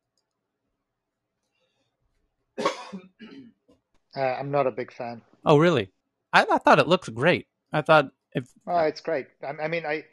Uh, 4.16 4.22
I'm 4.22 4.50
not 4.50 4.66
a 4.66 4.72
big 4.72 4.94
fan. 4.94 5.22
Oh, 5.46 5.58
really? 5.58 5.90
I, 6.32 6.46
I 6.50 6.58
thought 6.58 6.80
it 6.80 6.88
looks 6.88 7.10
great. 7.10 7.48
I 7.74 7.82
thought 7.82 8.12
if 8.34 8.48
oh, 8.66 8.80
it's 8.80 9.02
great. 9.02 9.28
I, 9.44 9.64
I 9.64 9.68
mean, 9.68 9.86
I, 9.86 10.06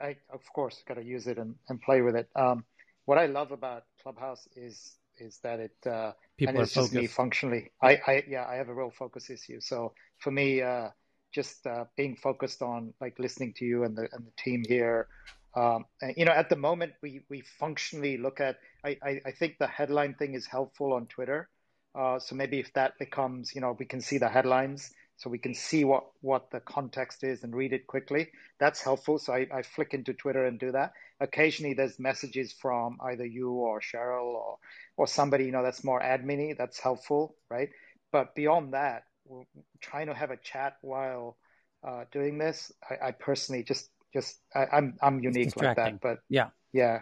I 0.00 0.16
of 0.32 0.40
course 0.52 0.82
got 0.86 0.94
to 0.94 1.04
use 1.04 1.26
it 1.26 1.38
and, 1.38 1.54
and 1.68 1.80
play 1.80 2.00
with 2.00 2.16
it. 2.16 2.28
Um, 2.34 2.64
what 3.04 3.18
I 3.18 3.26
love 3.26 3.52
about 3.52 3.84
Clubhouse 4.02 4.48
is 4.56 4.96
is 5.18 5.38
that 5.44 5.60
it 5.60 5.76
uh, 5.86 6.12
people 6.36 6.54
and 6.54 6.62
it's 6.62 6.74
just 6.74 6.92
me 6.92 7.06
functionally. 7.06 7.70
I, 7.80 8.00
I 8.06 8.24
yeah, 8.28 8.46
I 8.48 8.56
have 8.56 8.68
a 8.68 8.74
real 8.74 8.90
focus 8.90 9.30
issue. 9.30 9.60
So 9.60 9.92
for 10.18 10.30
me, 10.30 10.62
uh, 10.62 10.88
just 11.32 11.66
uh, 11.66 11.84
being 11.96 12.16
focused 12.16 12.62
on 12.62 12.94
like 13.00 13.18
listening 13.18 13.54
to 13.58 13.64
you 13.64 13.84
and 13.84 13.96
the 13.96 14.08
and 14.12 14.26
the 14.26 14.32
team 14.36 14.64
here, 14.66 15.08
um, 15.56 15.84
you 16.16 16.24
know, 16.24 16.32
at 16.32 16.48
the 16.48 16.56
moment, 16.56 16.94
we, 17.02 17.20
we 17.30 17.42
functionally 17.60 18.18
look 18.18 18.40
at, 18.40 18.56
I, 18.84 18.98
I, 19.02 19.20
I 19.26 19.30
think 19.30 19.58
the 19.58 19.66
headline 19.66 20.14
thing 20.14 20.34
is 20.34 20.46
helpful 20.46 20.92
on 20.92 21.06
Twitter. 21.06 21.48
Uh, 21.94 22.18
so 22.18 22.34
maybe 22.34 22.58
if 22.58 22.72
that 22.72 22.98
becomes, 22.98 23.54
you 23.54 23.60
know, 23.60 23.76
we 23.78 23.86
can 23.86 24.00
see 24.00 24.18
the 24.18 24.28
headlines 24.28 24.90
so 25.16 25.30
we 25.30 25.38
can 25.38 25.54
see 25.54 25.84
what, 25.84 26.06
what 26.22 26.50
the 26.50 26.58
context 26.58 27.22
is 27.22 27.44
and 27.44 27.54
read 27.54 27.72
it 27.72 27.86
quickly. 27.86 28.28
That's 28.58 28.82
helpful. 28.82 29.18
So 29.18 29.32
I, 29.32 29.46
I 29.54 29.62
flick 29.62 29.94
into 29.94 30.12
Twitter 30.12 30.44
and 30.44 30.58
do 30.58 30.72
that. 30.72 30.92
Occasionally 31.20 31.74
there's 31.74 32.00
messages 32.00 32.52
from 32.52 32.98
either 33.00 33.24
you 33.24 33.50
or 33.50 33.80
Cheryl 33.80 34.34
or, 34.34 34.56
or 34.96 35.06
somebody, 35.06 35.44
you 35.44 35.52
know, 35.52 35.62
that's 35.62 35.84
more 35.84 36.00
admin 36.00 36.56
That's 36.58 36.80
helpful, 36.80 37.36
right? 37.48 37.68
But 38.10 38.34
beyond 38.34 38.74
that, 38.74 39.04
we're 39.24 39.44
trying 39.80 40.08
to 40.08 40.14
have 40.14 40.32
a 40.32 40.36
chat 40.36 40.78
while 40.82 41.36
uh, 41.86 42.04
doing 42.10 42.38
this, 42.38 42.72
I, 42.88 43.08
I 43.08 43.10
personally 43.12 43.62
just 43.62 43.88
just 44.14 44.40
I, 44.54 44.62
am 44.62 44.68
I'm, 44.72 44.98
I'm 45.02 45.20
unique 45.20 45.56
like 45.56 45.76
that. 45.76 46.00
But 46.00 46.20
yeah, 46.30 46.48
yeah. 46.72 47.00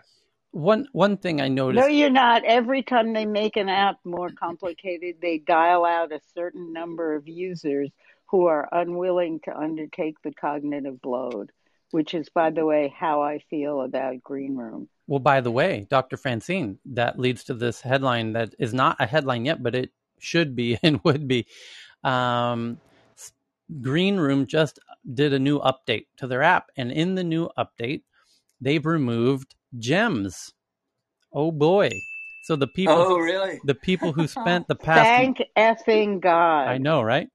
One 0.51 0.89
one 0.93 1.17
thing 1.17 1.41
I 1.41 1.49
noticed. 1.49 1.81
No, 1.81 1.87
you're 1.87 2.11
not. 2.11 2.45
Every 2.45 2.83
time 2.83 3.13
they 3.13 3.27
make 3.27 3.57
an 3.57 3.69
app 3.69 3.99
more 4.05 4.31
complicated, 4.31 5.17
they 5.23 5.39
dial 5.39 5.85
out 5.85 6.13
a 6.13 6.21
certain 6.35 6.73
number 6.73 7.15
of 7.15 7.29
users 7.29 7.91
who 8.27 8.47
are 8.47 8.69
unwilling 8.73 9.41
to 9.45 9.57
undertake 9.57 10.17
the 10.25 10.33
cognitive 10.33 10.99
load. 11.05 11.53
Which 11.91 12.15
is, 12.15 12.31
by 12.31 12.49
the 12.51 12.65
way, 12.65 12.93
how 12.99 13.21
I 13.23 13.41
feel 13.51 13.83
about 13.83 14.23
Green 14.23 14.57
Room. 14.57 14.89
Well, 15.07 15.21
by 15.21 15.43
the 15.43 15.51
way, 15.51 15.87
Dr. 15.91 16.17
Francine, 16.17 16.79
that 16.87 17.19
leads 17.19 17.45
to 17.45 17.55
this 17.55 17.83
headline 17.83 18.33
that 18.33 18.55
is 18.59 18.73
not 18.73 18.97
a 18.99 19.05
headline 19.05 19.45
yet, 19.45 19.63
but 19.63 19.75
it 19.75 19.91
should 20.19 20.57
be 20.57 20.79
and 20.83 21.01
would 21.05 21.29
be. 21.29 21.47
Um, 22.03 22.79
Green 23.81 24.17
Room 24.17 24.47
just 24.47 24.79
did 25.15 25.33
a 25.33 25.39
new 25.39 25.61
update 25.61 26.07
to 26.19 26.27
their 26.27 26.43
app, 26.43 26.67
and 26.77 26.93
in 26.93 27.15
the 27.15 27.25
new 27.25 27.49
update, 27.59 28.03
they've 28.61 28.85
removed 28.85 29.55
gems. 29.79 30.53
Oh 31.33 31.51
boy. 31.51 31.91
So 32.45 32.57
the 32.57 32.67
people, 32.67 33.07
oh 33.09 33.19
really, 33.19 33.61
the 33.65 33.75
people 33.75 34.13
who 34.13 34.27
spent 34.27 34.69
the 34.69 34.75
past, 34.75 35.09
thank 35.09 35.43
effing 35.57 36.21
God. 36.21 36.69
I 36.69 36.79
know, 36.79 37.03
right? 37.03 37.29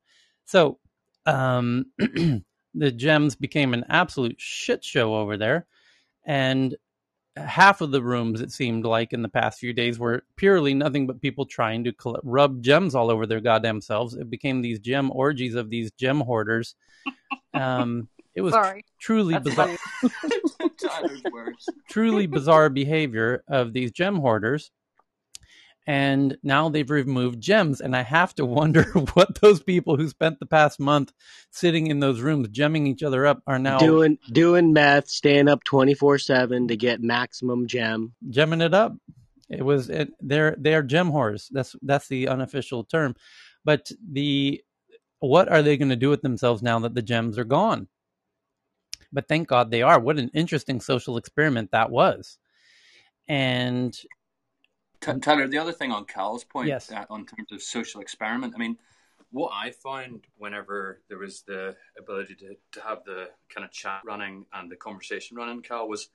So, 0.46 0.80
um, 1.26 1.86
the 1.98 2.92
gems 2.92 3.36
became 3.36 3.74
an 3.74 3.86
absolute 3.90 4.36
shit 4.38 4.84
show 4.84 5.16
over 5.16 5.38
there, 5.38 5.66
and 6.26 6.76
half 7.46 7.82
of 7.82 7.92
the 7.92 8.02
rooms 8.02 8.42
it 8.42 8.52
seemed 8.52 8.86
like 8.86 9.14
in 9.14 9.22
the 9.22 9.30
past 9.30 9.60
few 9.60 9.74
days 9.74 10.00
were 10.00 10.24
purely 10.36 10.74
nothing 10.74 11.08
but 11.08 11.22
people 11.22 11.46
trying 11.46 11.84
to 11.84 11.92
collect, 11.92 12.24
rub 12.26 12.62
gems 12.62 12.96
all 12.96 13.10
over 13.10 13.26
their 13.26 13.42
goddamn 13.42 13.82
selves. 13.82 14.16
It 14.16 14.30
became 14.30 14.62
these 14.62 14.80
gem 14.80 15.12
orgies 15.12 15.56
of 15.56 15.70
these 15.70 15.92
gem 15.92 16.20
hoarders. 16.22 16.76
Um, 17.54 18.08
it 18.36 18.42
was 18.42 18.54
tr- 18.54 18.80
truly 19.00 19.34
That's 19.34 19.46
bizarre. 19.46 19.78
truly 21.90 22.28
bizarre 22.28 22.70
behavior 22.70 23.44
of 23.48 23.74
these 23.74 23.92
gem 23.92 24.18
hoarders. 24.18 24.72
And 25.88 26.38
now 26.44 26.68
they've 26.68 26.90
removed 26.90 27.40
gems, 27.40 27.80
and 27.80 27.96
I 27.96 28.04
have 28.04 28.36
to 28.36 28.46
wonder 28.60 28.84
what 29.14 29.40
those 29.42 29.64
people 29.64 29.96
who 29.96 30.10
spent 30.10 30.40
the 30.40 30.46
past 30.46 30.80
month 30.80 31.14
sitting 31.50 31.88
in 31.88 32.02
those 32.02 32.20
rooms 32.20 32.50
gemming 32.50 32.88
each 32.88 33.04
other 33.04 33.26
up 33.26 33.42
are 33.48 33.58
now 33.58 33.80
doing 33.80 34.20
doing 34.32 34.74
meth, 34.74 35.08
staying 35.10 35.48
up 35.48 35.64
twenty 35.64 35.94
four 35.94 36.18
seven 36.18 36.68
to 36.68 36.76
get 36.76 37.02
maximum 37.02 37.68
gem, 37.68 38.14
gemming 38.30 38.62
it 38.62 38.74
up. 38.74 38.96
It 39.50 39.64
was 39.64 39.90
it, 39.90 40.10
they're 40.20 40.56
they're 40.60 40.84
gem 40.84 41.10
whores. 41.12 41.48
That's 41.50 41.76
that's 41.82 42.10
the 42.10 42.28
unofficial 42.28 42.84
term. 42.84 43.16
But 43.64 43.90
the 44.12 44.62
what 45.20 45.50
are 45.50 45.62
they 45.62 45.78
going 45.78 45.90
to 45.90 45.96
do 45.96 46.10
with 46.10 46.22
themselves 46.22 46.62
now 46.62 46.80
that 46.80 46.96
the 46.96 47.02
gems 47.02 47.38
are 47.40 47.46
gone? 47.46 47.88
But 49.12 49.30
thank 49.30 49.48
God 49.48 49.72
they 49.72 49.82
are. 49.82 50.00
What 50.00 50.20
an 50.20 50.32
interesting 50.34 50.82
social 50.82 51.18
experiment 51.18 51.72
that 51.72 51.90
was. 51.90 52.38
And 53.28 53.98
Tyler, 55.02 55.48
the 55.48 55.58
other 55.58 55.72
thing 55.72 55.92
on 55.92 56.06
Cal's 56.06 56.44
point, 56.44 56.68
yes. 56.68 56.88
that 56.88 57.08
on 57.10 57.26
terms 57.26 57.52
of 57.52 57.62
social 57.62 58.02
experiment, 58.02 58.54
I 58.56 58.60
mean, 58.60 58.78
what 59.32 59.52
I 59.54 59.72
found 59.72 60.26
whenever 60.38 61.02
there 61.10 61.18
was 61.18 61.42
the 61.42 61.76
ability 61.98 62.36
to, 62.36 62.56
to 62.74 62.82
have 62.82 63.04
the 63.04 63.30
kind 63.54 63.66
of 63.66 63.72
chat 63.72 64.02
running 64.06 64.46
and 64.54 64.72
the 64.72 64.76
conversation 64.76 65.38
running, 65.38 65.62
Cal, 65.62 65.88
was 65.88 66.10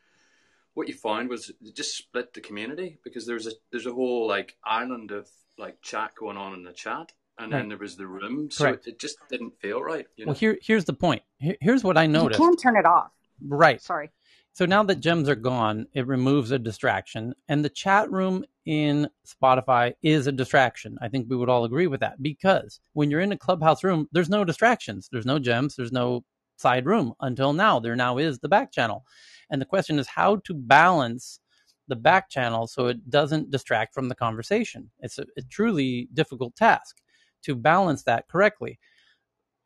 what 0.75 0.89
you 0.89 0.95
found 0.95 1.29
was 1.29 1.51
it 1.51 1.75
just 1.75 1.97
split 1.97 2.33
the 2.33 2.41
community 2.41 2.99
because 3.05 3.27
there's 3.27 3.47
a 3.47 3.53
there's 3.71 3.87
a 3.87 3.93
whole 3.93 4.27
like 4.27 4.57
island 4.65 5.11
of 5.11 5.29
like 5.59 5.83
chat 5.83 6.15
going 6.15 6.37
on 6.37 6.55
in 6.55 6.65
the 6.65 6.73
chat, 6.73 7.13
and 7.39 7.53
right. 7.53 7.59
then 7.59 7.69
there 7.69 7.79
was 7.79 7.97
the 7.97 8.07
room, 8.07 8.51
so 8.51 8.69
it, 8.69 8.83
it, 8.87 8.99
just 8.99 9.19
didn't 9.29 9.61
feel 9.61 9.83
right. 9.83 10.07
You 10.17 10.25
know? 10.25 10.31
Well, 10.31 10.39
here 10.39 10.59
here's 10.63 10.87
the 10.87 10.95
point. 10.95 11.23
Here, 11.39 11.57
here's 11.61 11.85
what 11.85 11.99
I 11.99 12.07
noticed. 12.07 12.41
You 12.41 12.47
can 12.47 12.57
turn 12.57 12.77
it 12.77 12.87
off. 12.87 13.11
Right. 13.47 13.83
Sorry. 13.83 14.11
So 14.55 14.67
now 14.67 14.83
that 14.85 15.01
gems 15.01 15.29
are 15.29 15.35
gone, 15.35 15.87
it 15.95 16.07
removes 16.07 16.51
a 16.51 16.59
distraction, 16.59 17.35
and 17.49 17.65
the 17.65 17.71
chat 17.71 18.11
room 18.11 18.45
in 18.67 19.09
Spotify 19.27 19.95
is 20.03 20.27
a 20.27 20.33
distraction. 20.33 20.97
I 21.01 21.09
think 21.09 21.27
we 21.29 21.37
would 21.37 21.49
all 21.49 21.65
agree 21.65 21.87
with 21.87 22.01
that 22.01 22.23
because 22.23 22.81
when 22.93 23.11
you're 23.11 23.21
in 23.21 23.33
a 23.33 23.39
clubhouse 23.39 23.83
room, 23.83 24.09
there's 24.13 24.29
no 24.29 24.45
distractions, 24.45 25.09
there's 25.11 25.27
no 25.27 25.39
gems, 25.39 25.75
there's 25.75 25.93
no 25.93 26.25
side 26.57 26.87
room 26.87 27.13
until 27.21 27.53
now. 27.53 27.81
There 27.81 27.97
now 27.97 28.19
is 28.19 28.39
the 28.39 28.49
back 28.49 28.73
channel, 28.73 29.05
and 29.51 29.61
the 29.61 29.67
question 29.67 29.99
is 29.99 30.07
how 30.07 30.37
to 30.37 30.55
balance 30.55 31.41
the 31.89 31.97
back 31.97 32.31
channel 32.31 32.67
so 32.67 32.87
it 32.87 33.11
doesn't 33.11 33.51
distract 33.51 33.95
from 33.95 34.09
the 34.09 34.15
conversation. 34.15 34.91
It's 35.01 35.19
a, 35.19 35.27
a 35.37 35.43
truly 35.43 36.09
difficult 36.15 36.55
task 36.55 37.01
to 37.43 37.57
balance 37.57 38.05
that 38.05 38.29
correctly 38.29 38.79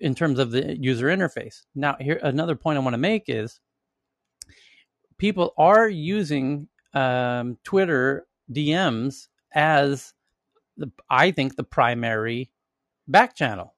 in 0.01 0.15
terms 0.15 0.39
of 0.39 0.51
the 0.51 0.77
user 0.79 1.07
interface. 1.07 1.63
Now, 1.75 1.97
here 2.01 2.19
another 2.23 2.57
point 2.57 2.79
I 2.79 2.81
want 2.81 2.95
to 2.95 2.99
make 2.99 3.25
is 3.29 3.61
people 5.19 5.55
are 5.57 5.89
using 5.89 6.69
um, 6.95 7.59
Twitter 7.65 8.27
DMs 8.53 9.29
as 9.55 10.15
the, 10.77 10.91
I 11.11 11.31
think 11.31 11.57
the 11.57 11.65
primary 11.65 12.51
back 13.09 13.35
channel. 13.35 13.75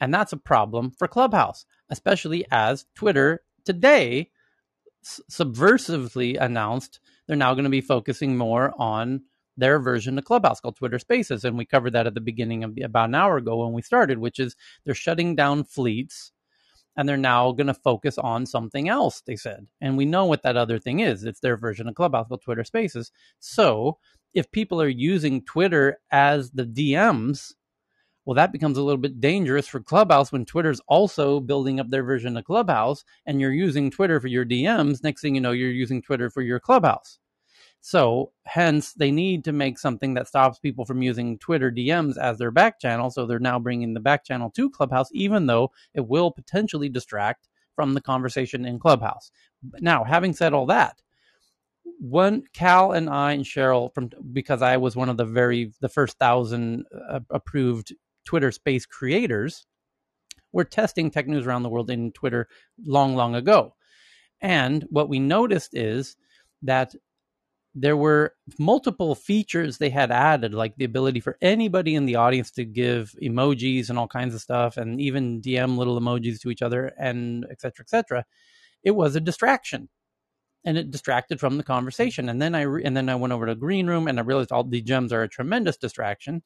And 0.00 0.14
that's 0.14 0.32
a 0.32 0.38
problem 0.38 0.92
for 0.92 1.08
Clubhouse, 1.08 1.64
especially 1.90 2.46
as 2.50 2.86
Twitter 2.94 3.42
today 3.64 4.30
subversively 5.04 6.40
announced 6.40 7.00
they're 7.26 7.36
now 7.36 7.54
going 7.54 7.64
to 7.64 7.70
be 7.70 7.80
focusing 7.80 8.36
more 8.36 8.74
on 8.78 9.22
their 9.56 9.78
version 9.78 10.18
of 10.18 10.24
Clubhouse 10.24 10.60
called 10.60 10.76
Twitter 10.76 10.98
Spaces. 10.98 11.44
And 11.44 11.58
we 11.58 11.64
covered 11.64 11.92
that 11.92 12.06
at 12.06 12.14
the 12.14 12.20
beginning 12.20 12.64
of 12.64 12.74
the, 12.74 12.82
about 12.82 13.08
an 13.08 13.14
hour 13.14 13.36
ago 13.36 13.64
when 13.64 13.72
we 13.72 13.82
started, 13.82 14.18
which 14.18 14.38
is 14.38 14.56
they're 14.84 14.94
shutting 14.94 15.34
down 15.34 15.64
fleets 15.64 16.32
and 16.98 17.08
they're 17.08 17.16
now 17.16 17.52
going 17.52 17.68
to 17.68 17.74
focus 17.74 18.18
on 18.18 18.44
something 18.44 18.88
else, 18.88 19.22
they 19.24 19.36
said. 19.36 19.68
And 19.80 19.96
we 19.96 20.04
know 20.04 20.24
what 20.26 20.42
that 20.42 20.56
other 20.56 20.80
thing 20.80 20.98
is. 20.98 21.22
It's 21.22 21.38
their 21.38 21.56
version 21.56 21.88
of 21.88 21.94
Clubhouse 21.94 22.26
called 22.26 22.42
Twitter 22.42 22.64
Spaces. 22.64 23.12
So 23.38 23.98
if 24.34 24.50
people 24.50 24.82
are 24.82 24.88
using 24.88 25.44
Twitter 25.44 26.00
as 26.10 26.50
the 26.50 26.64
DMs, 26.64 27.54
well, 28.24 28.34
that 28.34 28.50
becomes 28.50 28.76
a 28.76 28.82
little 28.82 29.00
bit 29.00 29.20
dangerous 29.20 29.68
for 29.68 29.78
Clubhouse 29.78 30.32
when 30.32 30.44
Twitter's 30.44 30.80
also 30.88 31.38
building 31.38 31.78
up 31.78 31.88
their 31.88 32.02
version 32.02 32.36
of 32.36 32.44
Clubhouse 32.44 33.04
and 33.26 33.40
you're 33.40 33.52
using 33.52 33.92
Twitter 33.92 34.18
for 34.20 34.26
your 34.26 34.44
DMs. 34.44 35.02
Next 35.04 35.22
thing 35.22 35.36
you 35.36 35.40
know, 35.40 35.52
you're 35.52 35.70
using 35.70 36.02
Twitter 36.02 36.28
for 36.28 36.42
your 36.42 36.58
Clubhouse. 36.58 37.20
So, 37.80 38.32
hence, 38.44 38.92
they 38.92 39.10
need 39.10 39.44
to 39.44 39.52
make 39.52 39.78
something 39.78 40.14
that 40.14 40.28
stops 40.28 40.58
people 40.58 40.84
from 40.84 41.02
using 41.02 41.38
Twitter 41.38 41.70
DMs 41.70 42.18
as 42.18 42.38
their 42.38 42.50
back 42.50 42.80
channel. 42.80 43.10
So, 43.10 43.26
they're 43.26 43.38
now 43.38 43.58
bringing 43.58 43.94
the 43.94 44.00
back 44.00 44.24
channel 44.24 44.50
to 44.56 44.70
Clubhouse, 44.70 45.08
even 45.12 45.46
though 45.46 45.70
it 45.94 46.06
will 46.06 46.30
potentially 46.30 46.88
distract 46.88 47.48
from 47.76 47.94
the 47.94 48.00
conversation 48.00 48.66
in 48.66 48.78
Clubhouse. 48.78 49.30
Now, 49.80 50.04
having 50.04 50.32
said 50.32 50.52
all 50.52 50.66
that, 50.66 51.00
one 51.98 52.44
Cal 52.52 52.92
and 52.92 53.08
I 53.08 53.32
and 53.32 53.44
Cheryl 53.44 53.92
from 53.94 54.10
because 54.32 54.62
I 54.62 54.76
was 54.76 54.96
one 54.96 55.08
of 55.08 55.16
the 55.16 55.24
very 55.24 55.72
the 55.80 55.88
first 55.88 56.18
thousand 56.18 56.84
uh, 57.08 57.20
approved 57.30 57.94
Twitter 58.24 58.52
Space 58.52 58.86
creators, 58.86 59.66
were 60.52 60.64
testing 60.64 61.10
tech 61.10 61.26
news 61.26 61.46
around 61.46 61.62
the 61.62 61.68
world 61.68 61.90
in 61.90 62.12
Twitter 62.12 62.48
long, 62.84 63.14
long 63.16 63.34
ago, 63.34 63.74
and 64.40 64.84
what 64.90 65.08
we 65.08 65.18
noticed 65.18 65.74
is 65.74 66.16
that 66.62 66.94
there 67.74 67.96
were 67.96 68.34
multiple 68.58 69.16
features 69.16 69.78
they 69.78 69.90
had 69.90 70.12
added, 70.12 70.54
like 70.54 70.76
the 70.76 70.84
ability 70.86 71.20
for 71.20 71.38
anybody 71.42 71.96
in 71.96 72.06
the 72.06 72.16
audience 72.16 72.50
to 72.52 72.66
give 72.66 73.14
emojis 73.22 73.90
and 73.90 73.98
all 73.98 74.08
kinds 74.08 74.34
of 74.34 74.42
stuff, 74.42 74.76
and 74.78 75.00
even 75.00 75.42
DM 75.42 75.78
little 75.78 76.00
emojis 76.00 76.40
to 76.42 76.50
each 76.50 76.62
other, 76.62 76.92
and 76.98 77.46
et 77.50 77.60
cetera, 77.62 77.84
et 77.84 77.90
cetera. 77.90 78.26
It 78.84 78.92
was 78.92 79.16
a 79.16 79.20
distraction, 79.20 79.88
and 80.64 80.78
it 80.78 80.90
distracted 80.90 81.40
from 81.40 81.58
the 81.58 81.64
conversation. 81.64 82.28
And 82.28 82.42
then 82.42 82.54
I 82.54 82.62
re- 82.62 82.84
and 82.84 82.96
then 82.96 83.08
I 83.10 83.16
went 83.16 83.32
over 83.34 83.46
to 83.46 83.56
Green 83.56 83.88
Room, 83.88 84.08
and 84.08 84.18
I 84.18 84.22
realized 84.22 84.52
all 84.52 84.64
the 84.64 84.82
gems 84.82 85.12
are 85.12 85.22
a 85.24 85.28
tremendous 85.28 85.76
distraction. 85.78 86.42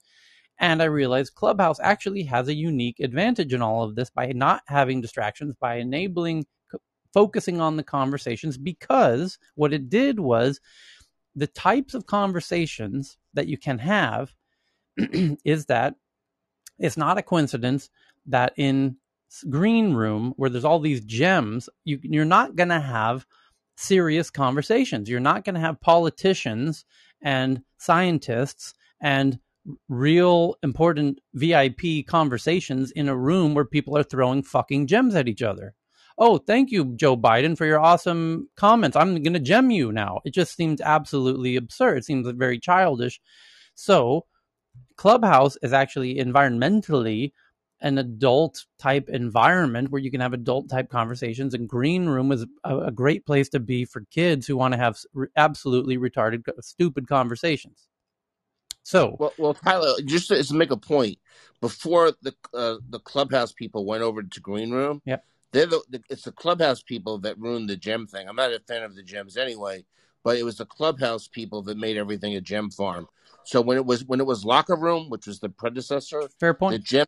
And 0.61 0.82
I 0.82 0.86
realized 0.86 1.35
Clubhouse 1.36 1.81
actually 1.81 2.24
has 2.24 2.49
a 2.49 2.55
unique 2.55 3.01
advantage 3.01 3.55
in 3.55 3.62
all 3.62 3.85
of 3.85 3.97
this 3.97 4.11
by 4.11 4.28
not 4.32 4.62
having 4.69 5.01
distractions, 5.03 5.55
by 5.61 5.77
enabling 5.77 6.47
focusing 7.15 7.61
on 7.61 7.77
the 7.77 7.82
conversations, 7.85 8.59
because 8.59 9.39
what 9.57 9.73
it 9.74 9.90
did 9.90 10.20
was 10.20 10.61
the 11.34 11.46
types 11.46 11.94
of 11.94 12.06
conversations 12.06 13.16
that 13.34 13.46
you 13.46 13.56
can 13.56 13.78
have 13.78 14.34
is 15.44 15.66
that 15.66 15.94
it's 16.78 16.96
not 16.96 17.18
a 17.18 17.22
coincidence 17.22 17.90
that 18.26 18.52
in 18.56 18.96
green 19.48 19.94
room 19.94 20.34
where 20.36 20.50
there's 20.50 20.64
all 20.64 20.78
these 20.78 21.04
gems 21.04 21.68
you, 21.84 21.98
you're 22.02 22.24
not 22.24 22.54
going 22.54 22.68
to 22.68 22.80
have 22.80 23.26
serious 23.76 24.30
conversations. 24.30 25.09
You're 25.09 25.20
not 25.20 25.44
going 25.44 25.54
to 25.54 25.60
have 25.60 25.80
politicians 25.80 26.84
and 27.22 27.62
scientists 27.78 28.74
and 29.00 29.38
real 29.88 30.56
important 30.62 31.20
vip 31.34 32.06
conversations 32.06 32.90
in 32.90 33.09
a 33.09 33.16
room 33.16 33.54
where 33.54 33.64
people 33.64 33.96
are 33.96 34.02
throwing 34.02 34.42
fucking 34.42 34.86
gems 34.86 35.14
at 35.14 35.28
each 35.28 35.42
other 35.42 35.74
oh, 36.23 36.39
thank 36.39 36.70
you, 36.70 36.94
Joe 36.94 37.16
Biden, 37.16 37.59
for 37.59 37.66
your 37.66 37.81
awesome 37.81 38.49
comments. 38.57 38.97
I'm 38.97 39.20
going 39.20 39.32
to 39.32 39.40
gem 39.40 39.73
you 39.73 39.90
now. 39.90 40.20
It 40.24 40.32
just 40.32 40.55
seems 40.55 40.81
absolutely 40.81 41.57
absurd. 41.57 41.99
It 41.99 42.05
seems 42.05 42.28
very 42.31 42.61
childish. 42.61 43.20
So, 43.74 44.27
Clubhouse 44.97 45.57
is 45.62 45.73
actually 45.73 46.15
environmentally 46.15 47.32
an 47.81 47.99
adult 47.99 48.65
type 48.78 49.09
environment 49.09 49.90
where 49.90 50.01
you 50.01 50.12
can 50.12 50.20
have 50.20 50.32
adult 50.32 50.70
type 50.70 50.89
conversations 50.89 51.55
and 51.55 51.69
green 51.69 52.07
room 52.07 52.31
is 52.31 52.47
a, 52.62 52.78
a 52.78 52.93
great 52.93 53.27
place 53.27 53.49
to 53.49 53.59
be 53.59 53.85
for 53.85 54.05
kids 54.12 54.47
who 54.47 54.57
want 54.57 54.73
to 54.73 54.78
have 54.78 54.97
re- 55.12 55.27
absolutely 55.36 55.99
retarded 55.99 56.44
stupid 56.61 57.09
conversations 57.09 57.89
so 58.85 59.16
well, 59.19 59.32
well 59.36 59.55
tyler 59.55 59.93
just 60.05 60.28
to, 60.28 60.40
to 60.40 60.55
make 60.55 60.70
a 60.70 60.77
point 60.77 61.19
before 61.61 62.12
the 62.23 62.32
uh, 62.55 62.77
the 62.89 63.01
clubhouse 63.01 63.51
people 63.51 63.85
went 63.85 64.05
over 64.05 64.23
to 64.23 64.40
green 64.40 64.70
room 64.70 65.03
yep 65.05 65.24
they're 65.53 65.66
the, 65.66 65.83
the, 65.91 66.03
it's 66.11 66.24
the 66.24 66.33
clubhouse 66.33 66.83
people 66.83 67.19
that 67.20 67.39
ruined 67.39 67.70
the 67.70 67.77
gem 67.77 68.07
thing. 68.07 68.29
I'm 68.29 68.37
not 68.37 68.53
a 68.53 68.61
fan 68.61 68.83
of 68.83 68.97
the 68.97 69.03
gems 69.03 69.37
anyway, 69.37 69.85
but 70.24 70.37
it 70.39 70.45
was 70.45 70.59
the 70.59 70.66
clubhouse 70.66 71.29
people 71.29 71.62
that 71.62 71.79
made 71.79 71.97
everything 71.99 72.35
a 72.37 72.41
gem 72.41 72.70
farm. 72.70 73.09
So 73.45 73.61
when 73.62 73.79
it 73.79 73.87
was 73.87 74.05
when 74.05 74.20
it 74.20 74.27
was 74.27 74.45
locker 74.45 74.77
room, 74.77 75.11
which 75.11 75.27
was 75.27 75.41
the 75.41 75.51
predecessor, 75.51 76.29
fair 76.41 76.55
point. 76.55 76.74
The 76.74 76.79
gem, 76.81 77.07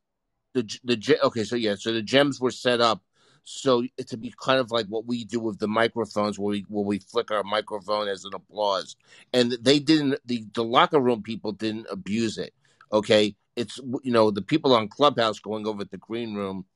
the 0.54 0.78
the 0.84 0.96
gem. 0.96 1.18
Okay, 1.24 1.44
so 1.44 1.56
yeah, 1.56 1.76
so 1.78 1.92
the 1.92 2.02
gems 2.02 2.40
were 2.40 2.50
set 2.52 2.80
up 2.80 3.02
So 3.44 3.84
it 3.98 4.08
to 4.08 4.16
be 4.16 4.34
kind 4.42 4.60
of 4.60 4.70
like 4.70 4.86
what 4.86 5.06
we 5.06 5.24
do 5.24 5.40
with 5.40 5.58
the 5.58 5.68
microphones, 5.68 6.38
where 6.38 6.50
we 6.52 6.66
where 6.68 6.84
we 6.84 6.98
flick 7.00 7.30
our 7.30 7.44
microphone 7.44 8.08
as 8.08 8.24
an 8.24 8.34
applause, 8.34 8.96
and 9.32 9.52
they 9.60 9.78
didn't. 9.78 10.20
The 10.26 10.46
the 10.54 10.64
locker 10.64 11.00
room 11.00 11.22
people 11.22 11.52
didn't 11.52 11.86
abuse 11.90 12.38
it. 12.38 12.54
Okay, 12.92 13.36
it's 13.56 13.78
you 14.02 14.12
know 14.12 14.30
the 14.30 14.42
people 14.42 14.74
on 14.74 14.88
Clubhouse 14.88 15.40
going 15.40 15.66
over 15.66 15.82
at 15.82 15.90
the 15.90 15.98
green 15.98 16.34
room, 16.34 16.66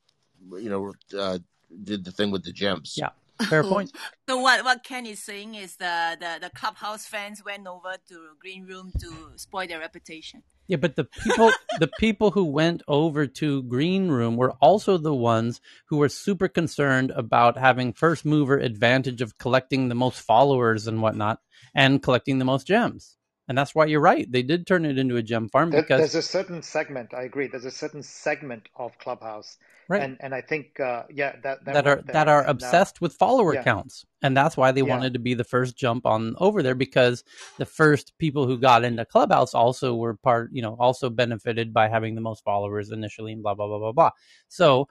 you 0.52 0.70
know, 0.70 0.94
uh, 1.18 1.38
did 1.84 2.04
the 2.04 2.12
thing 2.12 2.30
with 2.30 2.44
the 2.44 2.52
gems. 2.52 2.94
Yeah. 2.96 3.10
Fair 3.48 3.62
point. 3.74 3.92
so 4.28 4.38
what 4.38 4.64
what 4.64 4.82
Ken 4.82 5.06
is 5.06 5.22
saying 5.22 5.54
is 5.54 5.76
the, 5.76 6.16
the 6.18 6.38
the 6.40 6.50
clubhouse 6.50 7.06
fans 7.06 7.44
went 7.44 7.66
over 7.66 7.94
to 8.08 8.30
green 8.40 8.66
room 8.66 8.92
to 9.00 9.32
spoil 9.36 9.66
their 9.66 9.78
reputation. 9.78 10.42
Yeah, 10.66 10.78
but 10.78 10.96
the 10.96 11.04
people 11.04 11.52
the 11.78 11.90
people 11.98 12.32
who 12.32 12.44
went 12.44 12.82
over 12.88 13.26
to 13.26 13.62
green 13.62 14.08
room 14.08 14.36
were 14.36 14.52
also 14.60 14.98
the 14.98 15.14
ones 15.14 15.60
who 15.86 15.98
were 15.98 16.08
super 16.08 16.48
concerned 16.48 17.12
about 17.12 17.56
having 17.56 17.92
first 17.92 18.24
mover 18.24 18.58
advantage 18.58 19.22
of 19.22 19.38
collecting 19.38 19.88
the 19.88 19.94
most 19.94 20.20
followers 20.20 20.88
and 20.88 21.00
whatnot 21.00 21.40
and 21.74 22.02
collecting 22.02 22.38
the 22.38 22.44
most 22.44 22.66
gems. 22.66 23.17
And 23.48 23.56
that's 23.56 23.74
why 23.74 23.86
you're 23.86 24.00
right. 24.00 24.30
They 24.30 24.42
did 24.42 24.66
turn 24.66 24.84
it 24.84 24.98
into 24.98 25.16
a 25.16 25.22
gem 25.22 25.48
farm 25.48 25.70
because 25.70 25.98
there's 25.98 26.14
a 26.14 26.22
certain 26.22 26.62
segment. 26.62 27.14
I 27.14 27.22
agree. 27.22 27.48
There's 27.48 27.64
a 27.64 27.70
certain 27.70 28.02
segment 28.02 28.68
of 28.76 28.98
Clubhouse, 28.98 29.56
right? 29.88 30.02
And 30.02 30.18
and 30.20 30.34
I 30.34 30.42
think 30.42 30.78
uh, 30.78 31.04
yeah 31.10 31.36
that 31.42 31.64
that, 31.64 31.72
that 31.72 31.86
are 31.86 32.02
that 32.12 32.28
are 32.28 32.44
obsessed 32.44 33.00
with 33.00 33.14
follower 33.14 33.54
yeah. 33.54 33.62
counts, 33.62 34.04
and 34.20 34.36
that's 34.36 34.54
why 34.54 34.72
they 34.72 34.82
yeah. 34.82 34.88
wanted 34.88 35.14
to 35.14 35.18
be 35.18 35.32
the 35.32 35.44
first 35.44 35.78
jump 35.78 36.04
on 36.04 36.34
over 36.38 36.62
there 36.62 36.74
because 36.74 37.24
the 37.56 37.64
first 37.64 38.12
people 38.18 38.46
who 38.46 38.58
got 38.58 38.84
into 38.84 39.06
Clubhouse 39.06 39.54
also 39.54 39.94
were 39.94 40.14
part, 40.14 40.50
you 40.52 40.60
know, 40.60 40.76
also 40.78 41.08
benefited 41.08 41.72
by 41.72 41.88
having 41.88 42.14
the 42.14 42.20
most 42.20 42.44
followers 42.44 42.90
initially, 42.90 43.32
and 43.32 43.42
blah 43.42 43.54
blah 43.54 43.66
blah 43.66 43.78
blah 43.78 43.92
blah. 43.92 44.10
So 44.48 44.88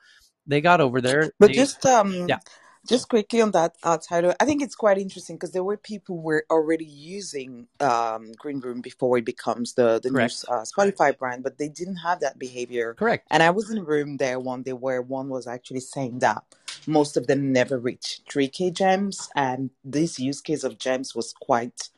they 0.47 0.61
got 0.61 0.81
over 0.81 0.99
there. 0.99 1.31
But 1.39 1.49
they, 1.49 1.53
just 1.53 1.85
um, 1.85 2.27
yeah 2.27 2.39
just 2.87 3.09
quickly 3.09 3.41
on 3.41 3.51
that 3.51 3.75
uh, 3.83 3.97
Tyler, 3.97 4.33
I 4.39 4.45
think 4.45 4.61
it's 4.61 4.75
quite 4.75 4.97
interesting 4.97 5.35
because 5.35 5.51
there 5.51 5.63
were 5.63 5.77
people 5.77 6.15
who 6.15 6.21
were 6.21 6.45
already 6.49 6.85
using 6.85 7.67
um, 7.79 8.31
Green 8.37 8.59
Room 8.59 8.81
before 8.81 9.17
it 9.17 9.25
becomes 9.25 9.73
the 9.73 9.99
the 10.01 10.09
Correct. 10.09 10.45
new 10.47 10.55
uh, 10.55 10.63
Spotify 10.63 11.17
brand, 11.17 11.43
but 11.43 11.57
they 11.57 11.69
didn't 11.69 11.97
have 11.97 12.21
that 12.21 12.39
behavior. 12.39 12.93
Correct. 12.93 13.27
And 13.29 13.43
I 13.43 13.49
was 13.51 13.69
in 13.69 13.77
a 13.77 13.83
room 13.83 14.17
there 14.17 14.39
one 14.39 14.63
day 14.63 14.73
where 14.73 15.01
one 15.01 15.29
was 15.29 15.47
actually 15.47 15.81
saying 15.81 16.19
that 16.19 16.43
most 16.87 17.17
of 17.17 17.27
them 17.27 17.51
never 17.51 17.77
reached 17.77 18.27
3K 18.31 18.73
gems, 18.73 19.29
and 19.35 19.69
this 19.83 20.19
use 20.19 20.41
case 20.41 20.63
of 20.63 20.79
gems 20.79 21.13
was 21.13 21.33
quite 21.33 21.89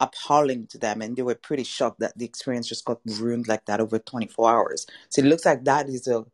appalling 0.00 0.66
to 0.68 0.78
them, 0.78 1.00
and 1.00 1.16
they 1.16 1.22
were 1.22 1.34
pretty 1.34 1.64
shocked 1.64 2.00
that 2.00 2.18
the 2.18 2.24
experience 2.24 2.68
just 2.68 2.84
got 2.84 3.00
ruined 3.06 3.48
like 3.48 3.64
that 3.66 3.80
over 3.80 3.98
24 3.98 4.50
hours. 4.50 4.86
So 5.08 5.22
it 5.22 5.26
looks 5.26 5.44
like 5.44 5.64
that 5.64 5.88
is 5.88 6.08
a 6.08 6.24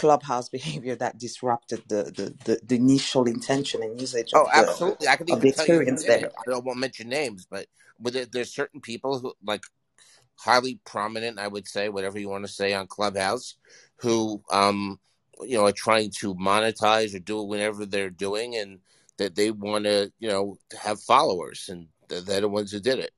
clubhouse 0.00 0.48
behavior 0.48 0.96
that 0.96 1.18
disrupted 1.18 1.82
the, 1.88 2.04
the, 2.04 2.34
the, 2.44 2.60
the 2.64 2.76
initial 2.76 3.26
intention 3.26 3.82
and 3.82 4.00
usage 4.00 4.30
oh 4.34 4.44
the, 4.44 4.58
absolutely. 4.58 5.08
I 5.08 5.16
can 5.16 5.28
even 5.28 5.40
the 5.40 5.48
experience 5.48 6.02
you, 6.02 6.08
there. 6.08 6.30
I 6.48 6.58
won't 6.58 6.78
mention 6.78 7.08
names 7.08 7.46
but 7.50 7.66
with 8.00 8.32
there's 8.32 8.54
certain 8.54 8.80
people 8.80 9.18
who 9.18 9.34
like 9.44 9.62
highly 10.36 10.80
prominent 10.86 11.38
i 11.38 11.46
would 11.46 11.68
say 11.68 11.90
whatever 11.90 12.18
you 12.18 12.30
want 12.30 12.46
to 12.46 12.52
say 12.52 12.72
on 12.72 12.86
clubhouse 12.86 13.56
who 13.96 14.42
um 14.50 14.98
you 15.42 15.58
know 15.58 15.66
are 15.66 15.72
trying 15.72 16.10
to 16.20 16.34
monetize 16.34 17.14
or 17.14 17.18
do 17.18 17.42
whatever 17.42 17.84
they're 17.84 18.08
doing 18.08 18.56
and 18.56 18.78
that 19.18 19.34
they 19.34 19.50
want 19.50 19.84
to 19.84 20.10
you 20.18 20.28
know 20.28 20.56
have 20.80 20.98
followers 21.00 21.68
and 21.68 21.88
they're 22.08 22.40
the 22.40 22.48
ones 22.48 22.72
who 22.72 22.80
did 22.80 22.98
it 22.98 23.12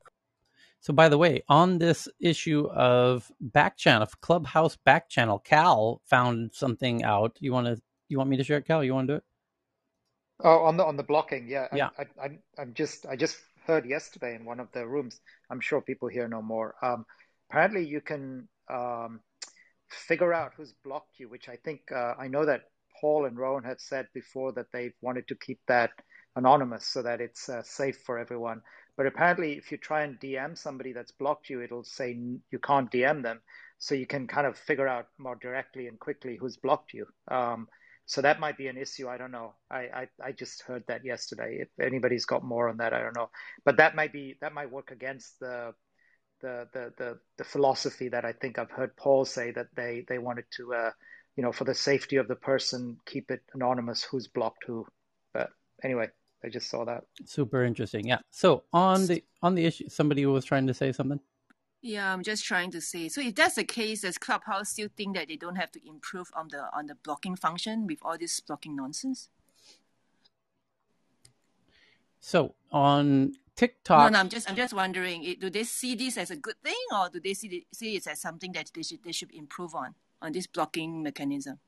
so, 0.83 0.91
by 0.91 1.07
the 1.07 1.17
way, 1.17 1.41
on 1.47 1.77
this 1.77 2.09
issue 2.19 2.67
of 2.67 3.31
back 3.39 3.77
channel, 3.77 4.05
Clubhouse 4.19 4.75
back 4.75 5.07
channel, 5.07 5.39
Cal 5.39 6.01
found 6.03 6.51
something 6.53 7.05
out. 7.05 7.37
You 7.39 7.53
want 7.53 7.67
to? 7.67 7.81
You 8.09 8.17
want 8.17 8.29
me 8.29 8.35
to 8.35 8.43
share 8.43 8.57
it, 8.57 8.67
Cal? 8.67 8.83
You 8.83 8.93
want 8.93 9.07
to 9.07 9.13
do 9.13 9.17
it? 9.17 9.23
Oh, 10.43 10.65
on 10.65 10.75
the 10.75 10.83
on 10.83 10.97
the 10.97 11.03
blocking, 11.03 11.47
yeah. 11.47 11.69
Yeah. 11.73 11.87
I, 11.97 12.03
I, 12.21 12.29
I'm 12.61 12.73
just 12.73 13.05
I 13.05 13.15
just 13.15 13.37
heard 13.65 13.85
yesterday 13.85 14.35
in 14.35 14.43
one 14.43 14.59
of 14.59 14.67
the 14.73 14.85
rooms. 14.85 15.21
I'm 15.49 15.61
sure 15.61 15.79
people 15.79 16.09
here 16.09 16.27
know 16.27 16.41
more. 16.41 16.75
Um, 16.81 17.05
apparently, 17.49 17.85
you 17.85 18.01
can 18.01 18.49
um, 18.69 19.21
figure 19.89 20.33
out 20.33 20.51
who's 20.57 20.73
blocked 20.83 21.17
you, 21.17 21.29
which 21.29 21.47
I 21.47 21.55
think 21.63 21.79
uh, 21.95 22.15
I 22.19 22.27
know 22.27 22.45
that 22.45 22.63
Paul 22.99 23.23
and 23.23 23.37
Rohan 23.37 23.63
had 23.63 23.79
said 23.79 24.07
before 24.13 24.51
that 24.51 24.73
they 24.73 24.91
wanted 25.01 25.29
to 25.29 25.35
keep 25.35 25.61
that 25.69 25.91
anonymous 26.35 26.85
so 26.85 27.03
that 27.03 27.21
it's 27.21 27.47
uh, 27.47 27.63
safe 27.63 27.99
for 28.05 28.19
everyone. 28.19 28.61
But 28.95 29.07
apparently, 29.07 29.53
if 29.53 29.71
you 29.71 29.77
try 29.77 30.03
and 30.03 30.19
DM 30.19 30.57
somebody 30.57 30.93
that's 30.93 31.11
blocked 31.11 31.49
you, 31.49 31.61
it'll 31.61 31.83
say 31.83 32.11
you 32.11 32.59
can't 32.59 32.91
DM 32.91 33.23
them. 33.23 33.41
So 33.79 33.95
you 33.95 34.05
can 34.05 34.27
kind 34.27 34.47
of 34.47 34.57
figure 34.57 34.87
out 34.87 35.07
more 35.17 35.35
directly 35.35 35.87
and 35.87 35.99
quickly 35.99 36.37
who's 36.37 36.57
blocked 36.57 36.93
you. 36.93 37.07
Um, 37.27 37.67
so 38.05 38.21
that 38.21 38.39
might 38.39 38.57
be 38.57 38.67
an 38.67 38.77
issue. 38.77 39.07
I 39.07 39.17
don't 39.17 39.31
know. 39.31 39.53
I, 39.71 39.79
I, 39.79 40.07
I 40.23 40.31
just 40.31 40.61
heard 40.63 40.83
that 40.87 41.05
yesterday. 41.05 41.59
If 41.61 41.69
anybody's 41.83 42.25
got 42.25 42.43
more 42.43 42.69
on 42.69 42.77
that, 42.77 42.93
I 42.93 43.01
don't 43.01 43.15
know. 43.15 43.29
But 43.65 43.77
that 43.77 43.95
might 43.95 44.13
be 44.13 44.37
that 44.41 44.53
might 44.53 44.71
work 44.71 44.91
against 44.91 45.39
the 45.39 45.73
the 46.41 46.67
the 46.73 46.93
the, 46.97 47.19
the 47.37 47.43
philosophy 47.43 48.09
that 48.09 48.25
I 48.25 48.33
think 48.33 48.59
I've 48.59 48.71
heard 48.71 48.95
Paul 48.97 49.25
say 49.25 49.51
that 49.51 49.67
they 49.75 50.05
they 50.07 50.17
wanted 50.17 50.45
to 50.57 50.73
uh, 50.73 50.91
you 51.37 51.43
know 51.43 51.53
for 51.53 51.63
the 51.63 51.73
safety 51.73 52.17
of 52.17 52.27
the 52.27 52.35
person 52.35 52.97
keep 53.05 53.31
it 53.31 53.41
anonymous 53.53 54.03
who's 54.03 54.27
blocked 54.27 54.65
who. 54.67 54.85
But 55.33 55.49
anyway, 55.83 56.09
I 56.43 56.49
just 56.49 56.69
saw 56.69 56.83
that. 56.85 57.05
Super 57.25 57.63
interesting. 57.63 58.07
Yeah. 58.07 58.19
So 58.31 58.63
on 58.73 59.07
the 59.07 59.23
on 59.41 59.55
the 59.55 59.65
issue, 59.65 59.87
somebody 59.89 60.25
was 60.25 60.45
trying 60.45 60.67
to 60.67 60.73
say 60.73 60.91
something. 60.91 61.19
Yeah, 61.81 62.13
I'm 62.13 62.23
just 62.23 62.45
trying 62.45 62.71
to 62.71 62.81
say. 62.81 63.09
So 63.09 63.21
if 63.21 63.35
that's 63.35 63.55
the 63.55 63.63
case, 63.63 64.01
does 64.01 64.17
Clubhouse 64.17 64.69
still 64.69 64.87
think 64.95 65.15
that 65.15 65.27
they 65.27 65.35
don't 65.35 65.57
have 65.57 65.71
to 65.71 65.79
improve 65.87 66.31
on 66.33 66.47
the 66.49 66.69
on 66.73 66.87
the 66.87 66.95
blocking 66.95 67.35
function 67.35 67.87
with 67.87 67.99
all 68.01 68.17
this 68.17 68.39
blocking 68.39 68.75
nonsense? 68.75 69.29
So 72.19 72.55
on 72.71 73.33
TikTok, 73.55 73.99
no, 73.99 74.17
no, 74.17 74.19
I'm 74.19 74.29
just 74.29 74.49
I'm 74.49 74.55
just 74.55 74.73
wondering, 74.73 75.35
do 75.39 75.49
they 75.49 75.63
see 75.63 75.95
this 75.95 76.17
as 76.17 76.31
a 76.31 76.37
good 76.37 76.55
thing, 76.63 76.79
or 76.93 77.09
do 77.09 77.19
they 77.19 77.33
see 77.33 77.65
see 77.73 77.95
it 77.95 78.07
as 78.07 78.21
something 78.21 78.51
that 78.53 78.71
they 78.73 78.83
should 78.83 79.03
they 79.03 79.11
should 79.11 79.31
improve 79.33 79.75
on 79.75 79.95
on 80.21 80.31
this 80.31 80.47
blocking 80.47 81.03
mechanism? 81.03 81.59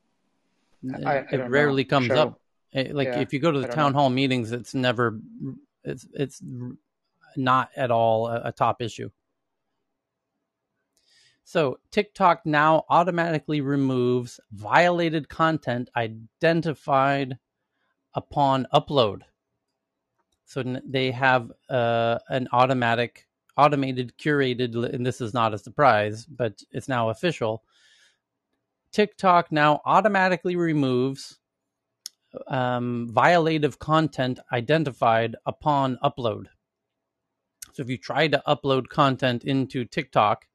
I, 1.06 1.12
I 1.12 1.16
it 1.32 1.50
rarely 1.50 1.84
know. 1.84 1.90
comes 1.90 2.08
sure. 2.08 2.18
up. 2.18 2.40
Eh, 2.76 2.90
like 2.92 3.08
yeah, 3.08 3.22
if 3.22 3.32
you 3.32 3.40
go 3.40 3.52
to 3.52 3.60
the 3.60 3.68
town 3.70 3.94
know. 3.94 4.00
hall 4.00 4.10
meetings, 4.10 4.52
it's 4.52 4.76
never, 4.76 5.20
it's 5.84 6.06
it's 6.14 6.42
not 7.38 7.70
at 7.76 7.90
all 7.90 8.28
a, 8.28 8.42
a 8.46 8.52
top 8.52 8.82
issue. 8.82 9.10
So 11.46 11.80
TikTok 11.92 12.46
now 12.46 12.86
automatically 12.90 13.62
removes 13.62 14.40
violated 14.52 15.30
content 15.30 15.90
identified 15.96 17.38
upon 18.14 18.68
upload. 18.74 19.22
So 20.46 20.64
they 20.86 21.12
have 21.12 21.52
uh, 21.70 22.20
an 22.30 22.48
automatic, 22.52 23.28
automated, 23.58 24.14
curated, 24.18 24.76
and 24.94 25.06
this 25.06 25.22
is 25.22 25.34
not 25.34 25.54
a 25.54 25.58
surprise, 25.58 26.26
but 26.26 26.62
it's 26.72 26.88
now 26.88 27.10
official. 27.10 27.64
TikTok 28.92 29.52
now 29.52 29.82
automatically 29.86 30.56
removes 30.56 31.40
um, 32.48 33.10
violative 33.14 33.80
content 33.80 34.40
identified 34.52 35.36
upon 35.46 35.98
upload. 36.04 36.46
So 37.74 37.84
if 37.84 37.90
you 37.90 37.98
try 37.98 38.28
to 38.28 38.42
upload 38.48 38.88
content 38.90 39.44
into 39.44 39.86
TikTok, 39.86 40.46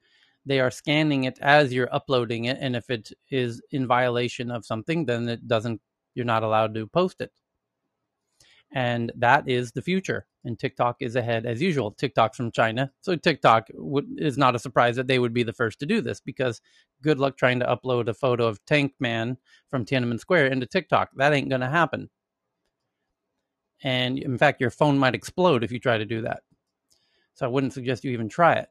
they 0.46 0.60
are 0.60 0.70
scanning 0.70 1.24
it 1.24 1.38
as 1.40 1.72
you're 1.72 1.94
uploading 1.94 2.46
it, 2.46 2.58
and 2.60 2.74
if 2.76 2.90
it 2.90 3.10
is 3.30 3.62
in 3.70 3.86
violation 3.86 4.50
of 4.50 4.64
something, 4.64 5.06
then 5.06 5.28
it 5.28 5.46
doesn't. 5.46 5.80
You're 6.14 6.26
not 6.26 6.42
allowed 6.42 6.74
to 6.74 6.86
post 6.86 7.20
it 7.20 7.30
and 8.72 9.12
that 9.16 9.48
is 9.48 9.72
the 9.72 9.82
future. 9.82 10.26
And 10.44 10.58
TikTok 10.58 10.96
is 11.00 11.16
ahead 11.16 11.44
as 11.44 11.60
usual. 11.60 11.90
TikTok's 11.90 12.36
from 12.36 12.50
China, 12.50 12.90
so 13.02 13.14
TikTok 13.14 13.68
is 14.16 14.38
not 14.38 14.54
a 14.54 14.58
surprise 14.58 14.96
that 14.96 15.06
they 15.06 15.18
would 15.18 15.34
be 15.34 15.42
the 15.42 15.52
first 15.52 15.78
to 15.80 15.86
do 15.86 16.00
this 16.00 16.20
because 16.20 16.62
good 17.02 17.18
luck 17.18 17.36
trying 17.36 17.60
to 17.60 17.66
upload 17.66 18.08
a 18.08 18.14
photo 18.14 18.46
of 18.46 18.64
Tank 18.64 18.94
Man 19.00 19.36
from 19.68 19.84
Tiananmen 19.84 20.18
Square 20.18 20.46
into 20.46 20.66
TikTok. 20.66 21.10
That 21.16 21.34
ain't 21.34 21.50
going 21.50 21.60
to 21.60 21.68
happen. 21.68 22.08
And 23.82 24.18
in 24.18 24.38
fact, 24.38 24.60
your 24.60 24.70
phone 24.70 24.98
might 24.98 25.14
explode 25.14 25.64
if 25.64 25.72
you 25.72 25.78
try 25.78 25.98
to 25.98 26.04
do 26.04 26.22
that. 26.22 26.42
So 27.34 27.46
I 27.46 27.48
wouldn't 27.48 27.72
suggest 27.72 28.04
you 28.04 28.10
even 28.12 28.28
try 28.28 28.54
it. 28.54 28.68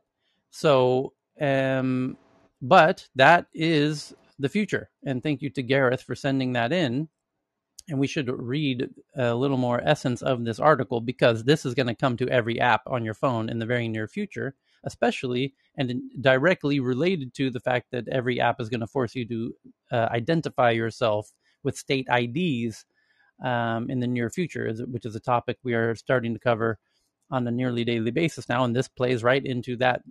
So, 0.51 1.13
um, 1.41 2.17
but 2.61 3.07
that 3.15 3.47
is 3.53 4.13
the 4.37 4.49
future. 4.49 4.89
And 5.05 5.23
thank 5.23 5.41
you 5.41 5.49
to 5.51 5.63
Gareth 5.63 6.01
for 6.01 6.15
sending 6.15 6.53
that 6.53 6.71
in 6.71 7.09
and 7.89 7.99
we 7.99 8.07
should 8.07 8.29
read 8.29 8.87
a 9.15 9.33
little 9.33 9.57
more 9.57 9.81
essence 9.83 10.21
of 10.21 10.45
this 10.45 10.59
article 10.59 11.01
because 11.01 11.43
this 11.43 11.65
is 11.65 11.73
going 11.73 11.87
to 11.87 11.95
come 11.95 12.15
to 12.17 12.29
every 12.29 12.59
app 12.59 12.81
on 12.87 13.03
your 13.03 13.13
phone 13.13 13.49
in 13.49 13.59
the 13.59 13.65
very 13.65 13.87
near 13.87 14.07
future, 14.07 14.55
especially 14.83 15.53
and 15.75 15.93
directly 16.21 16.79
related 16.79 17.33
to 17.33 17.49
the 17.49 17.59
fact 17.59 17.87
that 17.91 18.07
every 18.07 18.39
app 18.39 18.61
is 18.61 18.69
going 18.69 18.79
to 18.79 18.87
force 18.87 19.15
you 19.15 19.25
to 19.27 19.53
uh, 19.91 20.07
identify 20.11 20.69
yourself 20.71 21.31
with 21.63 21.77
state 21.77 22.07
IDs 22.09 22.85
um, 23.43 23.89
in 23.89 23.99
the 23.99 24.07
near 24.07 24.29
future, 24.29 24.71
which 24.87 25.05
is 25.05 25.15
a 25.15 25.19
topic 25.19 25.57
we 25.63 25.73
are 25.73 25.95
starting 25.95 26.33
to 26.33 26.39
cover 26.39 26.77
on 27.31 27.47
a 27.47 27.51
nearly 27.51 27.83
daily 27.83 28.11
basis 28.11 28.49
now. 28.49 28.63
And 28.63 28.75
this 28.75 28.87
plays 28.87 29.23
right 29.23 29.45
into 29.45 29.75
that 29.77 30.01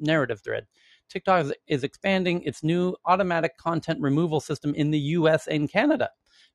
narrative 0.00 0.40
thread. 0.42 0.66
TikTok 1.08 1.46
is, 1.46 1.52
is 1.66 1.84
expanding 1.84 2.42
its 2.42 2.62
new 2.62 2.96
automatic 3.06 3.56
content 3.58 4.00
removal 4.00 4.40
system 4.40 4.74
in 4.74 4.90
the 4.90 4.98
US 4.98 5.46
and 5.46 5.70
Canada 5.70 6.10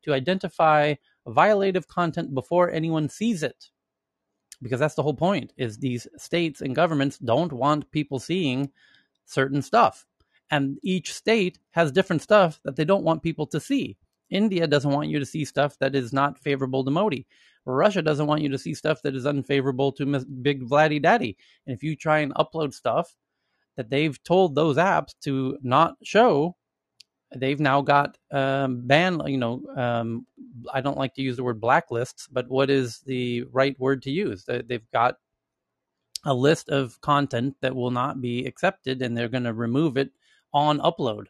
to 0.08 0.14
identify 0.14 0.96
violative 1.28 1.88
content 1.88 2.34
before 2.34 2.72
anyone 2.72 3.10
sees 3.10 3.44
it. 3.44 3.70
Because 4.62 4.80
that's 4.80 4.96
the 4.96 5.04
whole 5.04 5.14
point 5.14 5.54
is 5.58 5.78
these 5.78 6.08
states 6.18 6.62
and 6.62 6.76
governments 6.76 7.20
don't 7.20 7.54
want 7.54 7.92
people 7.92 8.18
seeing 8.18 8.72
certain 9.26 9.62
stuff. 9.62 10.06
And 10.50 10.78
each 10.82 11.14
state 11.14 11.60
has 11.72 11.92
different 11.92 12.22
stuff 12.22 12.60
that 12.64 12.76
they 12.76 12.86
don't 12.86 13.04
want 13.04 13.22
people 13.22 13.46
to 13.48 13.60
see. 13.60 13.98
India 14.30 14.66
doesn't 14.66 14.92
want 14.92 15.10
you 15.10 15.20
to 15.20 15.26
see 15.26 15.46
stuff 15.46 15.78
that 15.80 15.94
is 15.94 16.12
not 16.12 16.40
favorable 16.40 16.84
to 16.84 16.92
Modi. 16.92 17.28
Russia 17.66 18.02
doesn't 18.02 18.28
want 18.28 18.42
you 18.42 18.50
to 18.50 18.58
see 18.58 18.74
stuff 18.74 19.02
that 19.02 19.14
is 19.14 19.26
unfavorable 19.26 19.92
to 19.92 20.06
Big 20.42 20.64
Vladdy 20.64 21.02
Daddy. 21.02 21.38
And 21.66 21.76
if 21.76 21.84
you 21.84 21.96
try 21.98 22.20
and 22.20 22.34
upload 22.36 22.74
stuff 22.74 23.14
that 23.76 23.90
they've 23.90 24.22
told 24.24 24.56
those 24.56 24.78
apps 24.78 25.14
to 25.22 25.58
not 25.62 25.98
show, 26.04 26.56
they've 27.36 27.60
now 27.60 27.82
got 27.82 28.18
um, 28.32 28.82
ban. 28.86 29.22
You 29.26 29.38
know, 29.38 29.62
um, 29.76 30.26
I 30.74 30.82
don't 30.82 30.98
like 30.98 31.14
to 31.16 31.22
use 31.22 31.38
the 31.38 31.44
word 31.44 31.62
blacklists, 31.62 32.28
but 32.32 32.50
what 32.50 32.70
is 32.70 33.00
the 33.00 33.44
right 33.52 33.80
word 33.80 34.02
to 34.04 34.12
use? 34.12 34.46
They've 34.46 34.92
got 34.92 35.18
a 36.26 36.34
list 36.34 36.70
of 36.70 37.00
content 37.02 37.56
that 37.62 37.76
will 37.76 37.92
not 37.92 38.22
be 38.22 38.46
accepted, 38.46 39.02
and 39.02 39.16
they're 39.16 39.30
going 39.30 39.44
to 39.44 39.54
remove 39.54 39.98
it 39.98 40.12
on 40.54 40.80
upload 40.80 41.26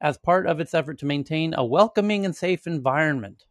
as 0.00 0.18
part 0.18 0.46
of 0.46 0.60
its 0.60 0.74
effort 0.74 0.98
to 0.98 1.06
maintain 1.06 1.54
a 1.56 1.64
welcoming 1.64 2.24
and 2.24 2.36
safe 2.36 2.66
environment. 2.66 3.44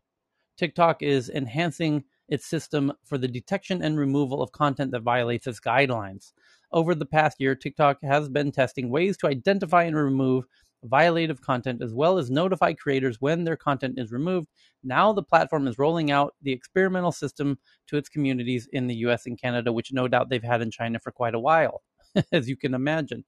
TikTok 0.58 1.02
is 1.02 1.30
enhancing 1.30 2.04
its 2.28 2.46
system 2.46 2.94
for 3.04 3.18
the 3.18 3.28
detection 3.28 3.82
and 3.82 3.98
removal 3.98 4.42
of 4.42 4.52
content 4.52 4.92
that 4.92 5.02
violates 5.02 5.48
its 5.48 5.60
guidelines. 5.60 6.34
Over 6.72 6.96
the 6.96 7.06
past 7.06 7.40
year, 7.40 7.56
TikTok 7.56 8.02
has 8.04 8.30
been 8.30 8.52
testing 8.52 8.90
ways 8.90 9.18
to 9.18 9.28
identify 9.28 9.84
and 9.84 9.96
remove 9.96 10.46
violative 10.86 11.42
content 11.42 11.82
as 11.82 11.94
well 11.94 12.18
as 12.18 12.30
notify 12.30 12.74
creators 12.74 13.20
when 13.20 13.44
their 13.44 13.58
content 13.58 13.96
is 13.98 14.12
removed. 14.12 14.48
Now 14.84 15.14
the 15.14 15.24
platform 15.24 15.68
is 15.68 15.80
rolling 15.80 16.12
out 16.12 16.36
the 16.42 16.52
experimental 16.52 17.12
system 17.12 17.58
to 17.88 17.98
its 17.98 18.10
communities 18.10 18.68
in 18.72 18.88
the 18.88 18.96
US 19.08 19.26
and 19.26 19.40
Canada, 19.40 19.72
which 19.72 19.94
no 19.94 20.08
doubt 20.08 20.30
they've 20.30 20.44
had 20.44 20.62
in 20.62 20.72
China 20.72 21.00
for 21.00 21.12
quite 21.12 21.36
a 21.36 21.40
while, 21.40 21.82
as 22.32 22.50
you 22.50 22.58
can 22.58 22.74
imagine 22.74 23.24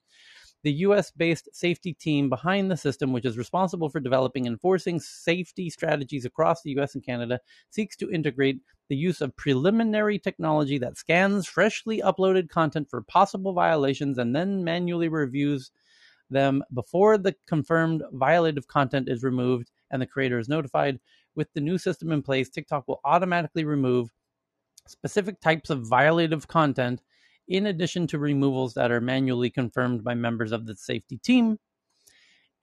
the 0.63 0.73
US 0.73 1.11
based 1.11 1.49
safety 1.53 1.93
team 1.93 2.29
behind 2.29 2.69
the 2.69 2.77
system, 2.77 3.13
which 3.13 3.25
is 3.25 3.37
responsible 3.37 3.89
for 3.89 3.99
developing 3.99 4.45
and 4.47 4.53
enforcing 4.53 4.99
safety 4.99 5.69
strategies 5.69 6.25
across 6.25 6.61
the 6.61 6.71
US 6.77 6.95
and 6.95 7.05
Canada, 7.05 7.39
seeks 7.69 7.95
to 7.97 8.11
integrate 8.11 8.59
the 8.89 8.95
use 8.95 9.21
of 9.21 9.35
preliminary 9.35 10.17
technology 10.17 10.77
that 10.77 10.97
scans 10.97 11.47
freshly 11.47 12.01
uploaded 12.01 12.49
content 12.49 12.89
for 12.89 13.01
possible 13.01 13.53
violations 13.53 14.17
and 14.17 14.35
then 14.35 14.63
manually 14.63 15.09
reviews 15.09 15.71
them 16.29 16.63
before 16.73 17.17
the 17.17 17.35
confirmed 17.47 18.03
violative 18.13 18.67
content 18.67 19.09
is 19.09 19.23
removed 19.23 19.71
and 19.91 20.01
the 20.01 20.07
creator 20.07 20.39
is 20.39 20.49
notified. 20.49 20.99
With 21.35 21.51
the 21.53 21.61
new 21.61 21.77
system 21.77 22.11
in 22.11 22.21
place, 22.21 22.49
TikTok 22.49 22.87
will 22.87 22.99
automatically 23.05 23.63
remove 23.63 24.09
specific 24.87 25.39
types 25.39 25.69
of 25.69 25.83
violative 25.83 26.47
content 26.47 27.01
in 27.47 27.67
addition 27.67 28.07
to 28.07 28.19
removals 28.19 28.73
that 28.73 28.91
are 28.91 29.01
manually 29.01 29.49
confirmed 29.49 30.03
by 30.03 30.13
members 30.13 30.51
of 30.51 30.65
the 30.65 30.75
safety 30.75 31.17
team. 31.17 31.59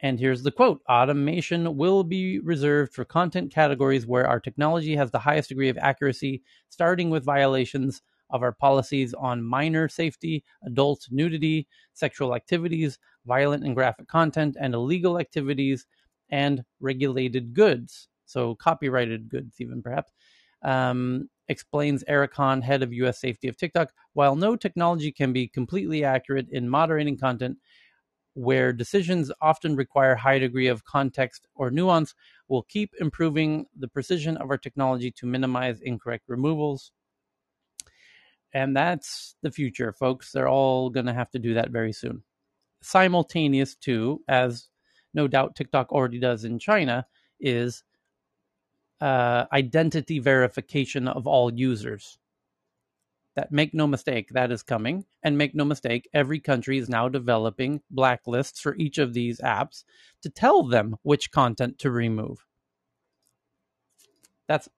And 0.00 0.18
here's 0.18 0.42
the 0.42 0.50
quote 0.50 0.82
Automation 0.90 1.76
will 1.76 2.04
be 2.04 2.38
reserved 2.40 2.92
for 2.92 3.04
content 3.04 3.52
categories 3.52 4.06
where 4.06 4.26
our 4.26 4.40
technology 4.40 4.96
has 4.96 5.10
the 5.10 5.20
highest 5.20 5.48
degree 5.48 5.68
of 5.68 5.78
accuracy, 5.78 6.42
starting 6.68 7.10
with 7.10 7.24
violations 7.24 8.02
of 8.34 8.42
our 8.42 8.52
policies 8.52 9.14
on 9.14 9.42
minor 9.42 9.88
safety, 9.88 10.44
adult 10.66 11.06
nudity, 11.10 11.68
sexual 11.94 12.34
activities, 12.34 12.98
violent 13.24 13.64
and 13.64 13.74
graphic 13.74 14.08
content, 14.08 14.56
and 14.60 14.74
illegal 14.74 15.18
activities, 15.18 15.86
and 16.30 16.64
regulated 16.80 17.54
goods. 17.54 18.08
So, 18.26 18.56
copyrighted 18.56 19.28
goods, 19.30 19.54
even 19.60 19.80
perhaps. 19.82 20.12
Um, 20.62 21.30
explains 21.48 22.02
Eric 22.08 22.34
head 22.36 22.82
of 22.82 22.92
US 22.92 23.20
safety 23.20 23.48
of 23.48 23.56
TikTok. 23.56 23.92
While 24.14 24.34
no 24.34 24.56
technology 24.56 25.12
can 25.12 25.32
be 25.32 25.46
completely 25.46 26.02
accurate 26.04 26.48
in 26.50 26.68
moderating 26.68 27.16
content, 27.16 27.58
where 28.34 28.72
decisions 28.72 29.30
often 29.40 29.76
require 29.76 30.16
high 30.16 30.40
degree 30.40 30.66
of 30.66 30.84
context 30.84 31.46
or 31.54 31.70
nuance, 31.70 32.14
we'll 32.48 32.62
keep 32.62 32.92
improving 32.98 33.66
the 33.78 33.86
precision 33.86 34.36
of 34.38 34.50
our 34.50 34.58
technology 34.58 35.12
to 35.12 35.26
minimize 35.26 35.80
incorrect 35.82 36.24
removals. 36.26 36.90
And 38.54 38.76
that's 38.76 39.34
the 39.42 39.50
future, 39.50 39.92
folks. 39.92 40.30
They're 40.30 40.48
all 40.48 40.88
going 40.88 41.06
to 41.06 41.12
have 41.12 41.30
to 41.32 41.40
do 41.40 41.54
that 41.54 41.70
very 41.70 41.92
soon. 41.92 42.22
Simultaneous 42.80 43.74
to, 43.76 44.22
as 44.28 44.68
no 45.12 45.26
doubt 45.26 45.56
TikTok 45.56 45.92
already 45.92 46.20
does 46.20 46.44
in 46.44 46.60
China, 46.60 47.04
is 47.40 47.82
uh, 49.00 49.46
identity 49.52 50.20
verification 50.20 51.08
of 51.08 51.26
all 51.26 51.52
users. 51.52 52.16
That 53.34 53.50
make 53.50 53.74
no 53.74 53.88
mistake, 53.88 54.28
that 54.30 54.52
is 54.52 54.62
coming. 54.62 55.04
And 55.24 55.36
make 55.36 55.56
no 55.56 55.64
mistake, 55.64 56.08
every 56.14 56.38
country 56.38 56.78
is 56.78 56.88
now 56.88 57.08
developing 57.08 57.80
blacklists 57.92 58.60
for 58.60 58.76
each 58.76 58.98
of 58.98 59.14
these 59.14 59.40
apps 59.40 59.82
to 60.22 60.30
tell 60.30 60.62
them 60.62 60.96
which 61.02 61.32
content 61.32 61.80
to 61.80 61.90
remove. 61.90 62.46
That's 64.46 64.68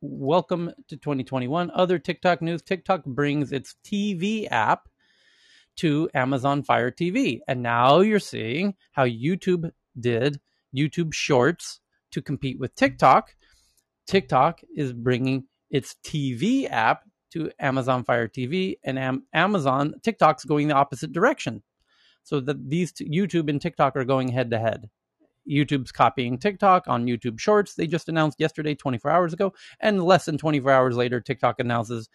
welcome 0.00 0.70
to 0.88 0.96
2021. 0.96 1.70
Other 1.74 1.98
TikTok 1.98 2.40
news 2.42 2.62
TikTok 2.62 3.04
brings 3.04 3.52
its 3.52 3.74
TV 3.84 4.46
app 4.50 4.88
to 5.76 6.08
Amazon 6.14 6.62
Fire 6.62 6.90
TV. 6.90 7.40
And 7.48 7.62
now 7.62 8.00
you're 8.00 8.20
seeing 8.20 8.74
how 8.92 9.06
YouTube 9.06 9.70
did 9.98 10.40
YouTube 10.76 11.14
Shorts 11.14 11.80
to 12.12 12.22
compete 12.22 12.58
with 12.58 12.74
TikTok. 12.74 13.34
TikTok 14.06 14.60
is 14.74 14.92
bringing 14.92 15.44
its 15.70 15.96
TV 16.04 16.70
app 16.70 17.04
to 17.32 17.50
Amazon 17.58 18.04
Fire 18.04 18.26
TV, 18.26 18.78
and 18.82 18.98
Am- 18.98 19.26
Amazon 19.34 19.94
TikTok's 20.02 20.46
going 20.46 20.68
the 20.68 20.74
opposite 20.74 21.12
direction. 21.12 21.62
So 22.22 22.40
that 22.40 22.70
these 22.70 22.92
t- 22.92 23.08
YouTube 23.08 23.50
and 23.50 23.60
TikTok 23.60 23.96
are 23.96 24.04
going 24.04 24.28
head 24.28 24.50
to 24.50 24.58
head. 24.58 24.88
YouTube's 25.48 25.92
copying 25.92 26.38
TikTok 26.38 26.88
on 26.88 27.06
YouTube 27.06 27.40
Shorts. 27.40 27.74
They 27.74 27.86
just 27.86 28.08
announced 28.08 28.40
yesterday, 28.40 28.74
24 28.74 29.10
hours 29.10 29.32
ago, 29.32 29.52
and 29.80 30.02
less 30.02 30.24
than 30.24 30.38
24 30.38 30.70
hours 30.70 30.96
later, 30.96 31.20
TikTok 31.20 31.58
announces 31.58 32.08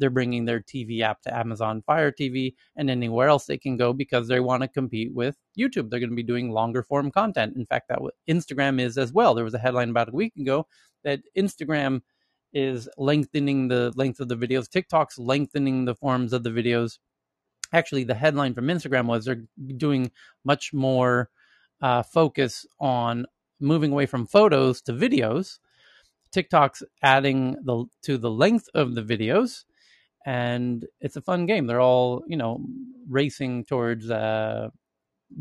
they're 0.00 0.10
bringing 0.10 0.46
their 0.46 0.60
TV 0.60 1.02
app 1.02 1.20
to 1.22 1.36
Amazon 1.36 1.82
Fire 1.82 2.10
TV 2.10 2.54
and 2.74 2.90
anywhere 2.90 3.28
else 3.28 3.44
they 3.44 3.58
can 3.58 3.76
go 3.76 3.92
because 3.92 4.26
they 4.26 4.40
want 4.40 4.62
to 4.62 4.68
compete 4.68 5.12
with 5.14 5.36
YouTube. 5.56 5.90
They're 5.90 6.00
going 6.00 6.10
to 6.10 6.16
be 6.16 6.22
doing 6.22 6.50
longer 6.50 6.82
form 6.82 7.10
content. 7.10 7.54
In 7.54 7.66
fact, 7.66 7.88
that 7.90 8.00
Instagram 8.28 8.80
is 8.80 8.96
as 8.96 9.12
well. 9.12 9.34
There 9.34 9.44
was 9.44 9.54
a 9.54 9.58
headline 9.58 9.90
about 9.90 10.08
a 10.08 10.16
week 10.16 10.34
ago 10.36 10.66
that 11.04 11.20
Instagram 11.36 12.00
is 12.52 12.88
lengthening 12.96 13.68
the 13.68 13.92
length 13.94 14.20
of 14.20 14.28
the 14.28 14.36
videos. 14.36 14.68
TikTok's 14.68 15.18
lengthening 15.18 15.84
the 15.84 15.94
forms 15.94 16.32
of 16.32 16.42
the 16.42 16.50
videos. 16.50 16.98
Actually, 17.72 18.04
the 18.04 18.14
headline 18.14 18.54
from 18.54 18.66
Instagram 18.66 19.06
was 19.06 19.26
they're 19.26 19.44
doing 19.76 20.10
much 20.44 20.72
more 20.72 21.28
uh, 21.82 22.02
focus 22.02 22.66
on 22.78 23.26
moving 23.60 23.92
away 23.92 24.06
from 24.06 24.26
photos 24.26 24.80
to 24.82 24.92
videos. 24.92 25.58
TikTok's 26.32 26.82
adding 27.02 27.56
the 27.62 27.84
to 28.02 28.16
the 28.16 28.30
length 28.30 28.68
of 28.74 28.94
the 28.94 29.02
videos 29.02 29.64
and 30.26 30.86
it's 31.00 31.16
a 31.16 31.22
fun 31.22 31.46
game. 31.46 31.66
They're 31.66 31.80
all 31.80 32.22
you 32.26 32.36
know 32.36 32.64
racing 33.08 33.64
towards 33.64 34.10
uh, 34.10 34.68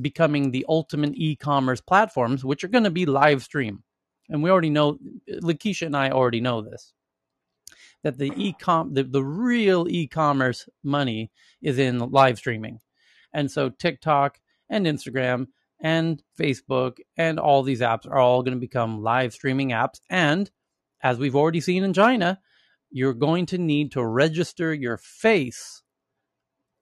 becoming 0.01 0.51
the 0.51 0.65
ultimate 0.69 1.13
e-commerce 1.15 1.81
platforms, 1.81 2.45
which 2.45 2.63
are 2.63 2.69
going 2.69 2.83
to 2.83 2.89
be 2.89 3.05
live 3.05 3.43
stream. 3.43 3.83
And 4.29 4.43
we 4.43 4.51
already 4.51 4.69
know, 4.69 4.99
Lakeisha 5.27 5.87
and 5.87 5.97
I 5.97 6.11
already 6.11 6.41
know 6.41 6.61
this, 6.61 6.93
that 8.03 8.17
the 8.17 8.31
e-com, 8.35 8.93
the, 8.93 9.03
the 9.03 9.23
real 9.23 9.87
e-commerce 9.89 10.69
money 10.83 11.31
is 11.61 11.79
in 11.79 11.99
live 11.99 12.37
streaming. 12.37 12.79
And 13.33 13.49
so 13.49 13.69
TikTok 13.69 14.39
and 14.69 14.85
Instagram 14.85 15.47
and 15.81 16.21
Facebook 16.39 16.97
and 17.17 17.39
all 17.39 17.63
these 17.63 17.81
apps 17.81 18.05
are 18.05 18.19
all 18.19 18.43
going 18.43 18.55
to 18.55 18.59
become 18.59 19.01
live 19.01 19.33
streaming 19.33 19.69
apps. 19.69 20.01
And 20.09 20.49
as 21.01 21.17
we've 21.17 21.35
already 21.35 21.61
seen 21.61 21.83
in 21.83 21.93
China, 21.93 22.39
you're 22.91 23.13
going 23.13 23.45
to 23.47 23.57
need 23.57 23.91
to 23.93 24.05
register 24.05 24.73
your 24.73 24.97
face 24.97 25.83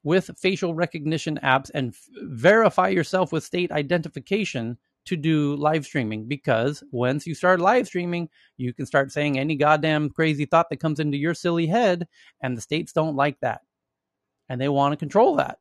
with 0.03 0.31
facial 0.37 0.73
recognition 0.73 1.39
apps 1.43 1.69
and 1.73 1.89
f- 1.89 2.07
verify 2.23 2.87
yourself 2.87 3.31
with 3.31 3.43
state 3.43 3.71
identification 3.71 4.77
to 5.05 5.15
do 5.15 5.55
live 5.55 5.85
streaming 5.85 6.27
because 6.27 6.83
once 6.91 7.25
you 7.25 7.33
start 7.33 7.61
live 7.61 7.87
streaming, 7.87 8.29
you 8.57 8.73
can 8.73 8.85
start 8.85 9.11
saying 9.11 9.37
any 9.37 9.55
goddamn 9.55 10.09
crazy 10.09 10.45
thought 10.45 10.69
that 10.69 10.79
comes 10.79 10.99
into 10.99 11.17
your 11.17 11.33
silly 11.33 11.65
head, 11.65 12.07
and 12.41 12.57
the 12.57 12.61
states 12.61 12.91
don't 12.91 13.15
like 13.15 13.39
that. 13.39 13.61
And 14.49 14.59
they 14.59 14.69
want 14.69 14.93
to 14.93 14.97
control 14.97 15.35
that. 15.37 15.59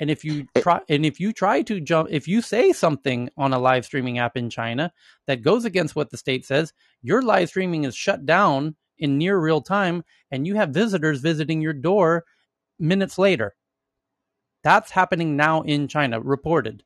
And 0.00 0.10
if 0.10 0.24
you 0.24 0.46
try 0.58 0.80
and 0.88 1.04
if 1.04 1.18
you 1.18 1.32
try 1.32 1.62
to 1.62 1.80
jump 1.80 2.08
if 2.10 2.28
you 2.28 2.40
say 2.40 2.72
something 2.72 3.30
on 3.36 3.52
a 3.52 3.58
live 3.58 3.84
streaming 3.84 4.18
app 4.18 4.36
in 4.36 4.50
China 4.50 4.92
that 5.26 5.42
goes 5.42 5.64
against 5.64 5.96
what 5.96 6.10
the 6.10 6.16
state 6.16 6.46
says, 6.46 6.72
your 7.02 7.22
live 7.22 7.48
streaming 7.48 7.84
is 7.84 7.96
shut 7.96 8.24
down 8.24 8.76
in 8.98 9.18
near 9.18 9.38
real 9.38 9.60
time 9.60 10.04
and 10.30 10.46
you 10.46 10.54
have 10.54 10.70
visitors 10.70 11.20
visiting 11.20 11.60
your 11.60 11.72
door 11.72 12.24
minutes 12.78 13.18
later. 13.18 13.54
That's 14.62 14.90
happening 14.90 15.36
now 15.36 15.62
in 15.62 15.88
China, 15.88 16.20
reported. 16.20 16.82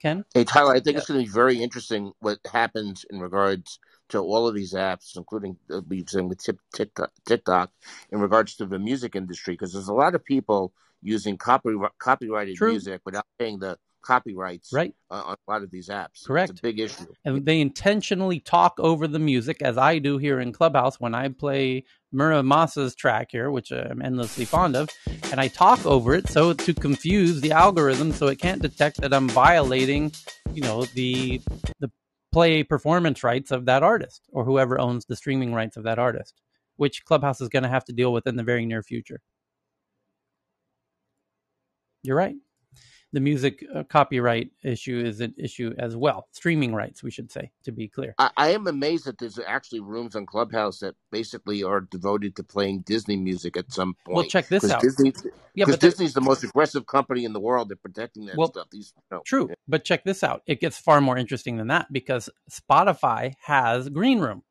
Ken? 0.00 0.24
Hey, 0.32 0.44
Tyler, 0.44 0.74
I 0.74 0.80
think 0.80 0.96
it's 0.96 1.06
going 1.06 1.20
to 1.20 1.26
be 1.26 1.32
very 1.32 1.62
interesting 1.62 2.12
what 2.20 2.38
happens 2.50 3.04
in 3.10 3.20
regards 3.20 3.78
to 4.08 4.18
all 4.18 4.48
of 4.48 4.54
these 4.54 4.72
apps, 4.72 5.16
including 5.16 5.56
uh, 5.70 5.82
saying 6.06 6.28
with 6.28 6.42
TikTok, 6.74 7.12
TikTok, 7.26 7.70
in 8.10 8.20
regards 8.20 8.56
to 8.56 8.66
the 8.66 8.78
music 8.78 9.14
industry, 9.14 9.54
because 9.54 9.74
there's 9.74 9.88
a 9.88 9.94
lot 9.94 10.14
of 10.14 10.24
people 10.24 10.72
using 11.02 11.36
copy, 11.36 11.74
copyrighted 11.98 12.56
True. 12.56 12.70
music 12.70 13.00
without 13.04 13.26
paying 13.38 13.58
the 13.58 13.76
copyrights 14.02 14.72
right. 14.72 14.94
Uh, 15.10 15.22
on 15.26 15.36
a 15.46 15.50
lot 15.50 15.62
of 15.62 15.70
these 15.70 15.88
apps. 15.88 16.26
Correct. 16.26 16.50
It's 16.50 16.60
a 16.60 16.62
big 16.62 16.80
issue. 16.80 17.06
And 17.24 17.44
they 17.44 17.60
intentionally 17.60 18.40
talk 18.40 18.74
over 18.78 19.06
the 19.06 19.18
music, 19.18 19.62
as 19.62 19.76
I 19.76 19.98
do 19.98 20.18
here 20.18 20.40
in 20.40 20.52
Clubhouse 20.52 20.98
when 20.98 21.14
I 21.14 21.28
play 21.28 21.84
Muramasa's 22.14 22.94
track 22.94 23.28
here, 23.30 23.50
which 23.50 23.70
I'm 23.70 24.02
endlessly 24.02 24.44
fond 24.44 24.76
of, 24.76 24.88
and 25.30 25.40
I 25.40 25.48
talk 25.48 25.84
over 25.86 26.14
it 26.14 26.28
so 26.28 26.52
to 26.52 26.74
confuse 26.74 27.40
the 27.40 27.52
algorithm 27.52 28.12
so 28.12 28.26
it 28.28 28.38
can't 28.38 28.62
detect 28.62 29.00
that 29.00 29.14
I'm 29.14 29.28
violating, 29.28 30.12
you 30.52 30.62
know, 30.62 30.84
the 30.94 31.40
the 31.78 31.90
play 32.32 32.62
performance 32.62 33.24
rights 33.24 33.50
of 33.50 33.66
that 33.66 33.82
artist 33.82 34.22
or 34.32 34.44
whoever 34.44 34.80
owns 34.80 35.04
the 35.04 35.16
streaming 35.16 35.52
rights 35.52 35.76
of 35.76 35.82
that 35.84 35.98
artist, 35.98 36.40
which 36.76 37.04
Clubhouse 37.04 37.40
is 37.40 37.48
going 37.48 37.64
to 37.64 37.68
have 37.68 37.84
to 37.84 37.92
deal 37.92 38.12
with 38.12 38.26
in 38.26 38.36
the 38.36 38.44
very 38.44 38.64
near 38.64 38.82
future. 38.82 39.20
You're 42.02 42.16
right 42.16 42.36
the 43.12 43.20
music 43.20 43.64
uh, 43.74 43.82
copyright 43.84 44.50
issue 44.62 45.02
is 45.04 45.20
an 45.20 45.34
issue 45.36 45.74
as 45.78 45.96
well. 45.96 46.28
Streaming 46.32 46.74
rights, 46.74 47.02
we 47.02 47.10
should 47.10 47.30
say, 47.30 47.50
to 47.64 47.72
be 47.72 47.88
clear. 47.88 48.14
I, 48.18 48.30
I, 48.36 48.48
am 48.50 48.66
amazed 48.66 49.06
that 49.06 49.18
there's 49.18 49.38
actually 49.44 49.80
rooms 49.80 50.14
on 50.14 50.26
Clubhouse 50.26 50.78
that 50.78 50.94
basically 51.10 51.64
are 51.64 51.80
devoted 51.80 52.36
to 52.36 52.44
playing 52.44 52.80
Disney 52.82 53.16
music 53.16 53.56
at 53.56 53.72
some 53.72 53.96
point. 54.04 54.16
Well, 54.16 54.24
check 54.26 54.48
this 54.48 54.70
out. 54.70 54.80
Disney, 54.80 55.12
yeah, 55.54 55.64
because 55.64 55.78
Disney's 55.78 56.14
the 56.14 56.20
most 56.20 56.44
aggressive 56.44 56.86
company 56.86 57.24
in 57.24 57.32
the 57.32 57.40
world 57.40 57.72
at 57.72 57.82
protecting 57.82 58.26
that 58.26 58.36
well, 58.36 58.48
stuff. 58.48 58.68
These, 58.70 58.92
no. 59.10 59.22
True, 59.24 59.48
yeah. 59.48 59.54
but 59.66 59.84
check 59.84 60.04
this 60.04 60.22
out. 60.22 60.42
It 60.46 60.60
gets 60.60 60.78
far 60.78 61.00
more 61.00 61.16
interesting 61.16 61.56
than 61.56 61.68
that 61.68 61.92
because 61.92 62.30
Spotify 62.50 63.34
has 63.42 63.88
Green 63.88 64.20
Room. 64.20 64.42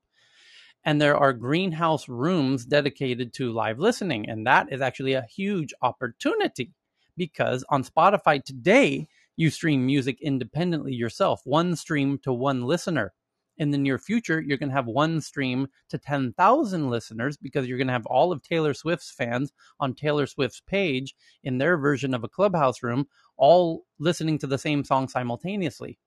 And 0.85 1.01
there 1.01 1.17
are 1.17 1.33
greenhouse 1.33 2.07
rooms 2.07 2.65
dedicated 2.65 3.33
to 3.33 3.51
live 3.51 3.79
listening. 3.79 4.29
And 4.29 4.47
that 4.47 4.71
is 4.71 4.79
actually 4.79 5.11
a 5.11 5.23
huge 5.23 5.73
opportunity 5.81 6.71
because 7.19 7.63
on 7.69 7.83
Spotify 7.83 8.43
today, 8.43 9.07
you 9.35 9.51
stream 9.51 9.85
music 9.85 10.17
independently 10.21 10.93
yourself, 10.93 11.41
one 11.43 11.75
stream 11.75 12.17
to 12.23 12.33
one 12.33 12.63
listener. 12.63 13.13
In 13.57 13.71
the 13.71 13.77
near 13.77 13.99
future, 13.99 14.39
you're 14.39 14.57
going 14.57 14.69
to 14.69 14.75
have 14.75 14.87
one 14.87 15.19
stream 15.19 15.67
to 15.89 15.97
10,000 15.97 16.89
listeners 16.89 17.35
because 17.35 17.67
you're 17.67 17.77
going 17.77 17.87
to 17.87 17.93
have 17.93 18.05
all 18.05 18.31
of 18.31 18.41
Taylor 18.41 18.73
Swift's 18.73 19.11
fans 19.11 19.51
on 19.81 19.93
Taylor 19.93 20.25
Swift's 20.27 20.61
page 20.61 21.13
in 21.43 21.57
their 21.57 21.77
version 21.77 22.13
of 22.13 22.23
a 22.23 22.29
clubhouse 22.29 22.81
room, 22.81 23.05
all 23.37 23.83
listening 23.99 24.37
to 24.39 24.47
the 24.47 24.57
same 24.57 24.85
song 24.85 25.09
simultaneously. 25.09 25.99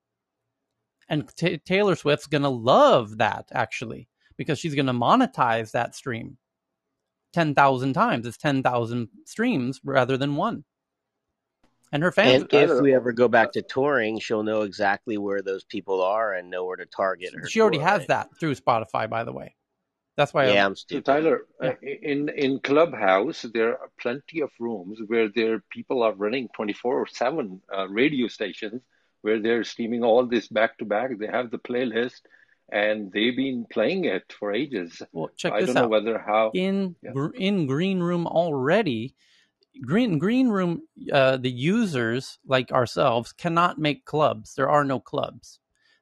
And 1.07 1.29
t- 1.35 1.59
Taylor 1.59 1.95
Swift's 1.95 2.25
going 2.25 2.41
to 2.41 2.49
love 2.49 3.19
that 3.19 3.49
actually 3.53 4.07
because 4.35 4.57
she's 4.57 4.73
going 4.73 4.87
to 4.87 4.93
monetize 4.93 5.71
that 5.71 5.93
stream 5.93 6.37
10,000 7.33 7.93
times. 7.93 8.25
It's 8.25 8.37
10,000 8.37 9.09
streams 9.25 9.79
rather 9.83 10.17
than 10.17 10.35
one 10.35 10.63
and 11.93 12.03
her 12.03 12.11
fans. 12.11 12.45
And 12.51 12.71
if 12.71 12.81
we 12.81 12.93
ever 12.93 13.13
go 13.13 13.29
back 13.29 13.53
to 13.53 13.61
touring, 13.61 14.19
she'll 14.19 14.43
know 14.43 14.63
exactly 14.63 15.17
where 15.17 15.41
those 15.41 15.63
people 15.63 16.01
are 16.01 16.33
and 16.33 16.49
know 16.49 16.65
where 16.65 16.75
to 16.75 16.85
target 16.85 17.33
her. 17.33 17.47
She 17.47 17.61
already 17.61 17.77
has 17.77 17.99
right? 17.99 18.07
that 18.09 18.39
through 18.39 18.55
Spotify, 18.55 19.09
by 19.09 19.23
the 19.23 19.31
way. 19.31 19.55
That's 20.17 20.33
why. 20.33 20.47
Yeah, 20.47 20.65
I'm, 20.65 20.71
I'm 20.71 20.75
stupid. 20.75 21.05
So 21.05 21.13
Tyler, 21.13 21.47
yeah. 21.61 21.69
Uh, 21.69 21.73
in 21.81 22.29
in 22.29 22.59
Clubhouse, 22.59 23.43
there 23.53 23.79
are 23.79 23.89
plenty 23.99 24.41
of 24.41 24.51
rooms 24.59 24.99
where 25.07 25.29
there 25.29 25.63
people 25.69 26.03
are 26.03 26.13
running 26.13 26.49
twenty 26.55 26.73
four 26.73 26.99
or 26.99 27.07
seven 27.07 27.61
uh, 27.75 27.87
radio 27.87 28.27
stations 28.27 28.81
where 29.21 29.39
they're 29.39 29.63
streaming 29.63 30.03
all 30.03 30.25
this 30.25 30.47
back 30.47 30.77
to 30.79 30.85
back. 30.85 31.17
They 31.17 31.27
have 31.27 31.49
the 31.49 31.57
playlist 31.57 32.21
and 32.71 33.11
they've 33.11 33.35
been 33.35 33.65
playing 33.71 34.05
it 34.05 34.23
for 34.37 34.53
ages. 34.53 35.01
Well, 35.13 35.29
check 35.35 35.53
I 35.53 35.61
this 35.61 35.67
don't 35.67 35.77
out. 35.77 35.81
know 35.83 35.87
whether 35.87 36.17
how 36.19 36.51
in 36.53 36.95
yeah. 37.01 37.11
in 37.35 37.65
Green 37.65 37.99
Room 37.99 38.27
already 38.27 39.15
green 39.81 40.19
green 40.19 40.49
room 40.49 40.81
uh, 41.11 41.37
the 41.37 41.51
users 41.51 42.39
like 42.45 42.71
ourselves 42.71 43.33
cannot 43.33 43.79
make 43.79 44.05
clubs. 44.05 44.55
There 44.55 44.69
are 44.69 44.83
no 44.83 44.99
clubs. 44.99 45.59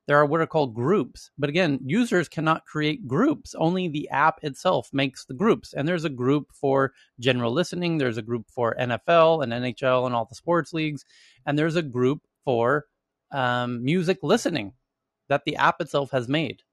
There 0.07 0.17
are 0.17 0.25
what 0.25 0.41
are 0.41 0.47
called 0.47 0.75
groups. 0.75 1.31
But 1.37 1.49
again 1.49 1.79
users 1.85 2.27
cannot 2.27 2.65
create 2.65 3.07
groups. 3.07 3.55
Only 3.55 3.87
the 3.87 4.09
app 4.09 4.39
itself 4.43 4.89
makes 4.93 5.25
the 5.25 5.33
groups. 5.33 5.73
And 5.73 5.87
there's 5.87 6.05
a 6.05 6.09
group 6.09 6.51
for 6.53 6.93
general 7.19 7.53
listening. 7.53 7.97
There's 7.97 8.17
a 8.17 8.21
group 8.23 8.49
for 8.49 8.75
nfl 8.79 9.43
and 9.43 9.53
nhl 9.53 10.05
and 10.05 10.15
all 10.15 10.25
the 10.25 10.35
sports 10.35 10.73
leagues. 10.73 11.05
And 11.45 11.57
there's 11.57 11.75
a 11.75 11.81
group 11.81 12.21
for 12.43 12.85
um, 13.31 13.83
music 13.83 14.19
listening 14.23 14.73
that 15.29 15.45
the 15.45 15.55
app 15.55 15.79
itself 15.81 16.11
has 16.11 16.27
made. 16.27 16.63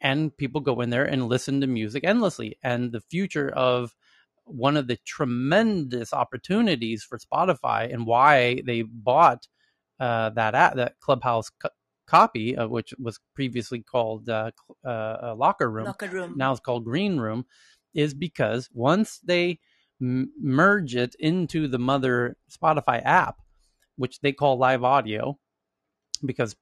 And 0.00 0.36
people 0.36 0.60
go 0.60 0.80
in 0.82 0.90
there 0.90 1.04
and 1.04 1.28
listen 1.28 1.60
to 1.62 1.66
music 1.66 2.04
endlessly. 2.04 2.58
And 2.62 2.92
the 2.92 3.00
future 3.00 3.48
of 3.50 3.96
one 4.46 4.76
of 4.76 4.88
the 4.88 4.98
tremendous 5.06 6.14
opportunities 6.14 7.04
for 7.04 7.18
Spotify 7.18 7.92
and 7.92 8.06
why 8.06 8.62
they 8.66 8.82
bought 8.82 9.46
uh, 10.00 10.30
that 10.30 10.54
app, 10.54 10.76
that 10.76 11.00
Clubhouse 11.00 11.50
co- 11.50 11.70
copy, 12.06 12.56
uh, 12.56 12.68
which 12.68 12.94
was 12.98 13.20
previously 13.34 13.82
called 13.82 14.28
uh, 14.30 14.52
uh 14.84 15.34
Locker 15.36 15.70
Room, 15.70 15.86
Locker 15.86 16.08
Room, 16.08 16.34
now 16.36 16.52
it's 16.52 16.60
called 16.60 16.84
Green 16.84 17.18
Room, 17.18 17.46
is 17.94 18.14
because 18.14 18.68
once 18.74 19.20
they 19.24 19.60
m- 20.02 20.32
merge 20.40 20.96
it 20.96 21.16
into 21.20 21.68
the 21.68 21.78
mother 21.78 22.36
Spotify 22.50 23.02
app, 23.04 23.36
which 23.96 24.20
they 24.20 24.32
call 24.32 24.58
Live 24.58 24.84
Audio, 24.84 25.38
because 26.24 26.56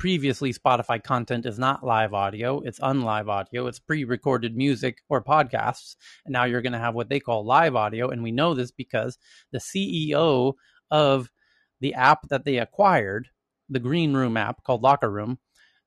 previously 0.00 0.50
Spotify 0.50 1.00
content 1.00 1.44
is 1.44 1.58
not 1.58 1.84
live 1.84 2.14
audio, 2.14 2.60
it's 2.60 2.80
unlive 2.80 3.28
audio, 3.28 3.66
it's 3.66 3.78
pre 3.78 4.04
recorded 4.04 4.56
music 4.56 5.02
or 5.10 5.22
podcasts. 5.22 5.94
And 6.24 6.32
now 6.32 6.44
you're 6.44 6.62
going 6.62 6.72
to 6.72 6.78
have 6.78 6.94
what 6.94 7.10
they 7.10 7.20
call 7.20 7.44
live 7.44 7.76
audio. 7.76 8.08
And 8.08 8.22
we 8.22 8.32
know 8.32 8.54
this 8.54 8.70
because 8.70 9.18
the 9.52 9.58
CEO 9.58 10.54
of 10.90 11.30
the 11.80 11.92
app 11.92 12.28
that 12.30 12.46
they 12.46 12.56
acquired, 12.56 13.28
the 13.68 13.78
Green 13.78 14.14
Room 14.14 14.38
app 14.38 14.64
called 14.64 14.82
Locker 14.82 15.10
Room, 15.10 15.38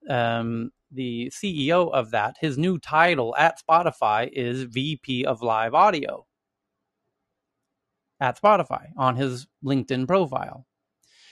um, 0.07 0.69
the 0.91 1.31
CEO 1.33 1.91
of 1.91 2.11
that, 2.11 2.35
his 2.39 2.55
new 2.55 2.77
title 2.77 3.35
at 3.35 3.59
Spotify 3.67 4.29
is 4.31 4.61
VP 4.61 5.25
of 5.25 5.41
Live 5.41 5.73
Audio 5.73 6.27
at 8.19 8.39
Spotify 8.39 8.89
on 8.95 9.15
his 9.15 9.47
LinkedIn 9.65 10.07
profile. 10.07 10.67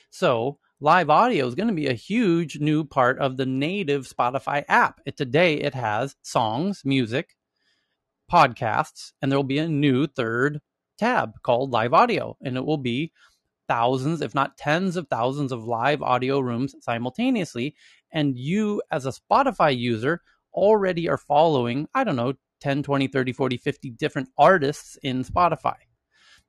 So 0.09 0.57
live 0.83 1.11
audio 1.11 1.45
is 1.45 1.53
going 1.53 1.67
to 1.67 1.75
be 1.75 1.85
a 1.85 1.93
huge 1.93 2.59
new 2.59 2.83
part 2.83 3.19
of 3.19 3.37
the 3.37 3.45
native 3.45 4.07
Spotify 4.07 4.63
app. 4.67 4.99
It, 5.05 5.15
today 5.15 5.53
it 5.53 5.75
has 5.75 6.15
songs, 6.23 6.81
music, 6.83 7.35
podcasts, 8.31 9.11
and 9.21 9.31
there 9.31 9.37
will 9.37 9.43
be 9.43 9.59
a 9.59 9.69
new 9.69 10.07
third 10.07 10.59
tab 10.97 11.33
called 11.43 11.69
live 11.69 11.93
audio, 11.93 12.35
and 12.41 12.57
it 12.57 12.65
will 12.65 12.79
be 12.79 13.11
thousands, 13.67 14.21
if 14.21 14.33
not 14.33 14.57
tens 14.57 14.97
of 14.97 15.07
thousands 15.07 15.51
of 15.51 15.65
live 15.65 16.01
audio 16.01 16.39
rooms 16.39 16.73
simultaneously. 16.81 17.75
And 18.11 18.35
you, 18.35 18.81
as 18.91 19.05
a 19.05 19.13
Spotify 19.13 19.77
user, 19.77 20.21
already 20.51 21.07
are 21.07 21.17
following, 21.17 21.87
I 21.93 22.03
don't 22.03 22.15
know, 22.15 22.33
10, 22.61 22.81
20, 22.81 23.07
30, 23.07 23.33
40, 23.33 23.57
50 23.57 23.89
different 23.91 24.29
artists 24.35 24.97
in 25.03 25.23
Spotify. 25.23 25.75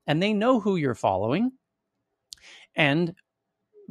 And 0.07 0.23
they 0.23 0.33
know 0.33 0.59
who 0.59 0.77
you're 0.77 0.95
following. 0.95 1.53
And 2.75 3.15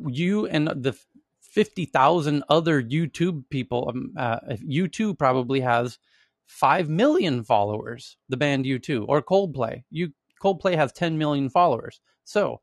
you 0.07 0.47
and 0.47 0.67
the 0.67 0.97
50,000 1.41 2.43
other 2.49 2.81
U2 2.81 3.43
people, 3.49 3.89
um, 3.89 4.13
uh, 4.17 4.39
U2 4.49 5.17
probably 5.17 5.61
has 5.61 5.99
5 6.47 6.89
million 6.89 7.43
followers, 7.43 8.17
the 8.29 8.37
band 8.37 8.65
U2, 8.65 9.05
or 9.07 9.21
Coldplay. 9.21 9.83
You, 9.89 10.11
Coldplay 10.41 10.75
has 10.75 10.91
10 10.91 11.17
million 11.17 11.49
followers. 11.49 12.01
So 12.23 12.61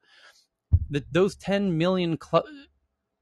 the, 0.90 1.04
those 1.12 1.36
10 1.36 1.76
million 1.76 2.18
cl- 2.20 2.44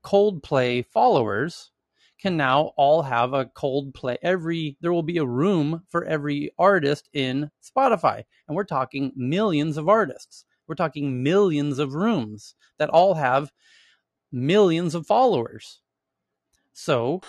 Coldplay 0.04 0.86
followers 0.86 1.72
can 2.20 2.36
now 2.36 2.72
all 2.76 3.02
have 3.02 3.32
a 3.32 3.44
Coldplay. 3.44 4.16
Every 4.22 4.76
there 4.80 4.92
will 4.92 5.02
be 5.02 5.18
a 5.18 5.26
room 5.26 5.82
for 5.88 6.04
every 6.04 6.52
artist 6.58 7.08
in 7.12 7.50
Spotify, 7.62 8.22
and 8.48 8.56
we're 8.56 8.64
talking 8.64 9.12
millions 9.16 9.76
of 9.76 9.88
artists. 9.88 10.44
We're 10.66 10.76
talking 10.76 11.22
millions 11.22 11.78
of 11.78 11.94
rooms 11.94 12.54
that 12.78 12.90
all 12.90 13.14
have 13.14 13.52
millions 14.32 14.94
of 14.94 15.06
followers. 15.06 15.80
So, 16.72 17.22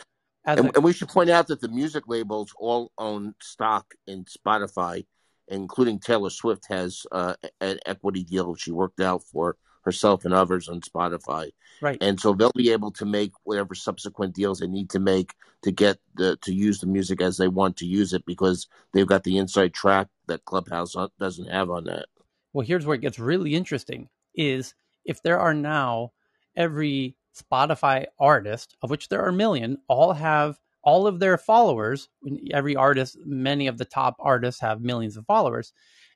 and, 0.46 0.60
a- 0.60 0.76
and, 0.76 0.84
we 0.84 0.94
should 0.94 1.10
point 1.10 1.30
out 1.30 1.48
that 1.48 1.62
the 1.62 1.70
music 1.70 2.04
labels 2.08 2.54
all 2.58 2.92
own 2.98 3.36
stock 3.42 3.94
in 4.08 4.26
Spotify, 4.26 5.06
including 5.48 6.00
Taylor 6.00 6.30
Swift 6.30 6.66
has 6.70 7.06
uh, 7.12 7.36
an 7.62 7.80
equity 7.86 8.24
deal 8.24 8.56
she 8.56 8.72
worked 8.72 9.00
out 9.00 9.24
for 9.24 9.58
herself 9.88 10.26
and 10.26 10.34
others 10.34 10.68
on 10.68 10.82
Spotify. 10.82 11.50
Right. 11.82 11.98
And 12.02 12.20
so 12.20 12.34
they'll 12.34 12.52
be 12.54 12.72
able 12.72 12.92
to 12.92 13.06
make 13.06 13.32
whatever 13.46 13.74
subsequent 13.74 14.36
deals 14.36 14.60
they 14.60 14.68
need 14.68 14.90
to 14.90 15.00
make 15.00 15.34
to 15.62 15.72
get 15.72 15.98
the 16.16 16.36
to 16.42 16.54
use 16.54 16.82
the 16.82 16.88
music 16.88 17.22
as 17.22 17.38
they 17.38 17.48
want 17.48 17.78
to 17.78 17.86
use 17.86 18.12
it 18.12 18.26
because 18.26 18.68
they've 18.92 19.08
got 19.08 19.24
the 19.24 19.38
inside 19.38 19.74
track 19.74 20.08
that 20.28 20.44
Clubhouse 20.44 20.94
doesn't 21.20 21.50
have 21.50 21.70
on 21.70 21.86
that. 21.86 22.08
Well, 22.52 22.68
here's 22.68 22.86
where 22.86 22.96
it 22.96 23.02
gets 23.02 23.18
really 23.18 23.56
interesting 23.56 24.10
is 24.36 24.76
if 25.06 25.24
there 25.24 25.40
are 25.40 25.54
now 25.54 26.12
every 26.58 27.16
Spotify 27.34 28.06
artist, 28.20 28.76
of 28.82 28.90
which 28.90 29.08
there 29.08 29.22
are 29.22 29.30
a 29.30 29.34
million, 29.34 29.78
all 29.88 30.14
have 30.14 30.60
all 30.84 31.08
of 31.08 31.20
their 31.20 31.38
followers. 31.38 32.10
Every 32.52 32.76
artist, 32.76 33.18
many 33.26 33.68
of 33.68 33.78
the 33.78 33.86
top 33.86 34.16
artists 34.20 34.60
have 34.62 34.82
millions 34.82 35.16
of 35.16 35.26
followers, 35.26 35.72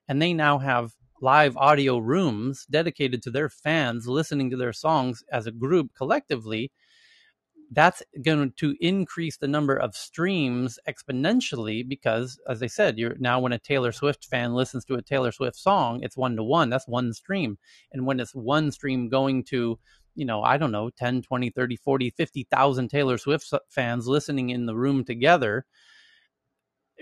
and 0.08 0.22
they 0.22 0.34
now 0.34 0.58
have 0.58 0.94
live 1.22 1.56
audio 1.56 2.00
rooms 2.00 2.66
dedicated 2.70 3.22
to 3.22 3.32
their 3.32 3.48
fans 3.48 4.08
listening 4.08 4.50
to 4.50 4.58
their 4.58 4.74
songs 4.74 5.24
as 5.32 5.46
a 5.46 5.52
group 5.52 5.92
collectively 5.96 6.72
that's 7.74 8.04
going 8.22 8.52
to 8.58 8.76
increase 8.82 9.38
the 9.38 9.48
number 9.48 9.76
of 9.76 9.96
streams 9.96 10.78
exponentially 10.90 11.88
because 11.88 12.40
as 12.50 12.62
i 12.62 12.68
said 12.68 12.98
you're 12.98 13.16
now 13.20 13.40
when 13.40 13.54
a 13.54 13.60
taylor 13.60 13.92
swift 13.92 14.26
fan 14.26 14.54
listens 14.54 14.84
to 14.84 14.96
a 14.96 15.02
taylor 15.02 15.32
swift 15.32 15.56
song 15.56 16.02
it's 16.04 16.18
one 16.18 16.36
to 16.36 16.44
one 16.44 16.70
that's 16.70 16.88
one 16.88 17.14
stream 17.14 17.58
and 17.92 18.06
when 18.06 18.20
it's 18.20 18.34
one 18.36 18.72
stream 18.72 19.08
going 19.08 19.44
to 19.44 19.78
you 20.16 20.26
know 20.26 20.42
i 20.44 20.58
don't 20.58 20.72
know 20.72 20.90
10 20.90 21.22
20 21.22 21.50
30 21.50 21.76
40 21.78 22.10
50,000 22.12 22.90
taylor 22.90 23.18
swift 23.18 23.54
fans 23.70 24.08
listening 24.08 24.50
in 24.50 24.66
the 24.66 24.76
room 24.76 25.04
together 25.04 25.66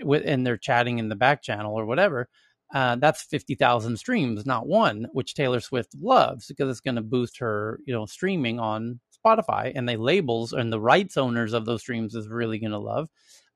with 0.02 0.22
and 0.24 0.46
they're 0.46 0.56
chatting 0.56 0.98
in 0.98 1.08
the 1.08 1.16
back 1.16 1.42
channel 1.42 1.74
or 1.74 1.86
whatever 1.86 2.28
uh, 2.72 2.96
that's 2.96 3.22
50,000 3.24 3.96
streams, 3.96 4.46
not 4.46 4.66
one, 4.66 5.08
which 5.12 5.34
Taylor 5.34 5.60
Swift 5.60 5.94
loves 6.00 6.46
because 6.46 6.70
it's 6.70 6.80
going 6.80 6.94
to 6.94 7.02
boost 7.02 7.38
her, 7.38 7.80
you 7.84 7.92
know, 7.92 8.06
streaming 8.06 8.60
on 8.60 9.00
Spotify 9.24 9.72
and 9.74 9.88
the 9.88 9.96
labels 9.96 10.52
and 10.52 10.72
the 10.72 10.80
rights 10.80 11.16
owners 11.16 11.52
of 11.52 11.64
those 11.64 11.80
streams 11.80 12.14
is 12.14 12.28
really 12.28 12.58
going 12.58 12.70
to 12.70 12.78
love. 12.78 13.08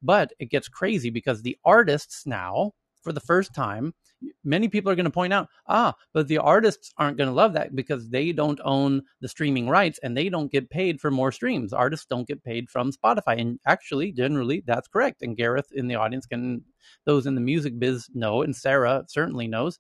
But 0.03 0.33
it 0.39 0.51
gets 0.51 0.69
crazy 0.69 1.11
because 1.11 1.43
the 1.43 1.57
artists 1.65 2.27
now, 2.27 2.73
for 3.05 3.13
the 3.13 3.21
first 3.21 3.55
time, 3.55 3.95
many 4.43 4.69
people 4.69 4.91
are 4.91 4.95
going 4.95 5.05
to 5.05 5.11
point 5.11 5.33
out, 5.33 5.49
ah, 5.69 5.95
but 6.13 6.27
the 6.27 6.39
artists 6.39 6.93
aren't 6.97 7.19
going 7.19 7.29
to 7.29 7.35
love 7.35 7.53
that 7.53 7.77
because 7.77 8.09
they 8.09 8.33
don't 8.33 8.61
own 8.65 9.03
the 9.21 9.29
streaming 9.29 9.69
rights 9.69 10.01
and 10.03 10.17
they 10.17 10.29
don't 10.29 10.51
get 10.51 10.71
paid 10.71 11.01
for 11.01 11.11
more 11.11 11.31
streams. 11.31 11.73
Artists 11.73 12.07
don't 12.07 12.27
get 12.27 12.43
paid 12.43 12.71
from 12.71 12.91
Spotify. 12.93 13.41
And 13.41 13.61
actually, 13.67 14.13
generally, 14.13 14.63
that's 14.67 14.89
correct. 14.89 15.23
And 15.23 15.37
Gareth 15.37 15.71
in 15.73 15.87
the 15.89 15.95
audience 15.97 16.27
can, 16.27 16.63
those 17.05 17.27
in 17.27 17.35
the 17.35 17.41
music 17.41 17.79
biz 17.79 18.09
know, 18.15 18.43
and 18.43 18.57
Sarah 18.57 19.05
certainly 19.09 19.47
knows 19.47 19.79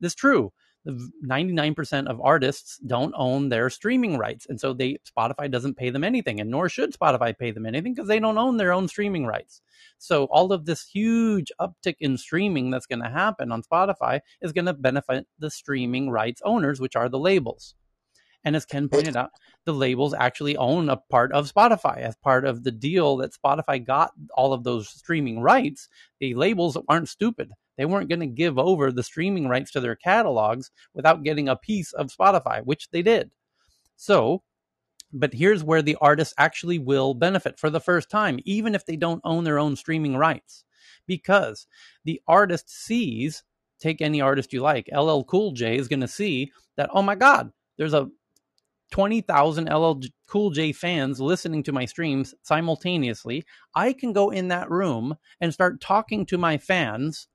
this 0.00 0.14
true. 0.14 0.52
99% 0.86 2.06
of 2.06 2.20
artists 2.20 2.78
don't 2.86 3.14
own 3.16 3.48
their 3.48 3.68
streaming 3.68 4.16
rights 4.16 4.46
and 4.48 4.60
so 4.60 4.72
they 4.72 4.98
spotify 5.04 5.50
doesn't 5.50 5.76
pay 5.76 5.90
them 5.90 6.04
anything 6.04 6.40
and 6.40 6.50
nor 6.50 6.68
should 6.68 6.94
spotify 6.94 7.36
pay 7.36 7.50
them 7.50 7.66
anything 7.66 7.94
because 7.94 8.08
they 8.08 8.20
don't 8.20 8.38
own 8.38 8.56
their 8.56 8.72
own 8.72 8.88
streaming 8.88 9.26
rights. 9.26 9.60
So 9.98 10.24
all 10.26 10.52
of 10.52 10.64
this 10.64 10.86
huge 10.86 11.50
uptick 11.60 11.96
in 12.00 12.16
streaming 12.16 12.70
that's 12.70 12.86
going 12.86 13.02
to 13.02 13.10
happen 13.10 13.52
on 13.52 13.62
spotify 13.62 14.20
is 14.40 14.52
going 14.52 14.66
to 14.66 14.72
benefit 14.72 15.26
the 15.38 15.50
streaming 15.50 16.10
rights 16.10 16.40
owners 16.44 16.80
which 16.80 16.96
are 16.96 17.08
the 17.08 17.18
labels. 17.18 17.74
And 18.44 18.54
as 18.54 18.64
ken 18.64 18.88
pointed 18.88 19.16
out 19.16 19.30
the 19.64 19.74
labels 19.74 20.14
actually 20.14 20.56
own 20.56 20.88
a 20.88 20.96
part 20.96 21.32
of 21.32 21.52
spotify. 21.52 21.98
As 21.98 22.16
part 22.16 22.44
of 22.44 22.62
the 22.62 22.72
deal 22.72 23.16
that 23.18 23.34
spotify 23.34 23.84
got 23.84 24.12
all 24.34 24.52
of 24.52 24.64
those 24.64 24.88
streaming 24.88 25.40
rights 25.40 25.88
the 26.20 26.34
labels 26.34 26.78
aren't 26.88 27.08
stupid 27.08 27.50
they 27.78 27.86
weren't 27.86 28.10
going 28.10 28.20
to 28.20 28.26
give 28.26 28.58
over 28.58 28.92
the 28.92 29.02
streaming 29.02 29.48
rights 29.48 29.70
to 29.70 29.80
their 29.80 29.96
catalogs 29.96 30.70
without 30.92 31.22
getting 31.22 31.48
a 31.48 31.56
piece 31.56 31.92
of 31.92 32.12
Spotify, 32.12 32.60
which 32.64 32.90
they 32.90 33.00
did. 33.00 33.30
So, 33.96 34.42
but 35.12 35.32
here's 35.32 35.64
where 35.64 35.80
the 35.80 35.96
artists 36.00 36.34
actually 36.36 36.78
will 36.78 37.14
benefit 37.14 37.58
for 37.58 37.70
the 37.70 37.80
first 37.80 38.10
time, 38.10 38.40
even 38.44 38.74
if 38.74 38.84
they 38.84 38.96
don't 38.96 39.22
own 39.24 39.44
their 39.44 39.58
own 39.58 39.76
streaming 39.76 40.16
rights, 40.16 40.64
because 41.06 41.66
the 42.04 42.20
artist 42.28 42.68
sees, 42.68 43.44
take 43.80 44.02
any 44.02 44.20
artist 44.20 44.52
you 44.52 44.60
like, 44.60 44.90
LL 44.92 45.22
Cool 45.22 45.52
J 45.52 45.78
is 45.78 45.88
going 45.88 46.00
to 46.00 46.08
see 46.08 46.52
that, 46.76 46.90
oh 46.92 47.02
my 47.02 47.14
God, 47.14 47.52
there's 47.78 47.94
a 47.94 48.08
20,000 48.90 49.68
LL 49.68 50.00
Cool 50.26 50.50
J 50.50 50.72
fans 50.72 51.20
listening 51.20 51.62
to 51.62 51.72
my 51.72 51.84
streams 51.84 52.34
simultaneously. 52.42 53.44
I 53.74 53.92
can 53.92 54.12
go 54.12 54.30
in 54.30 54.48
that 54.48 54.70
room 54.70 55.16
and 55.40 55.54
start 55.54 55.80
talking 55.80 56.26
to 56.26 56.38
my 56.38 56.58
fans 56.58 57.28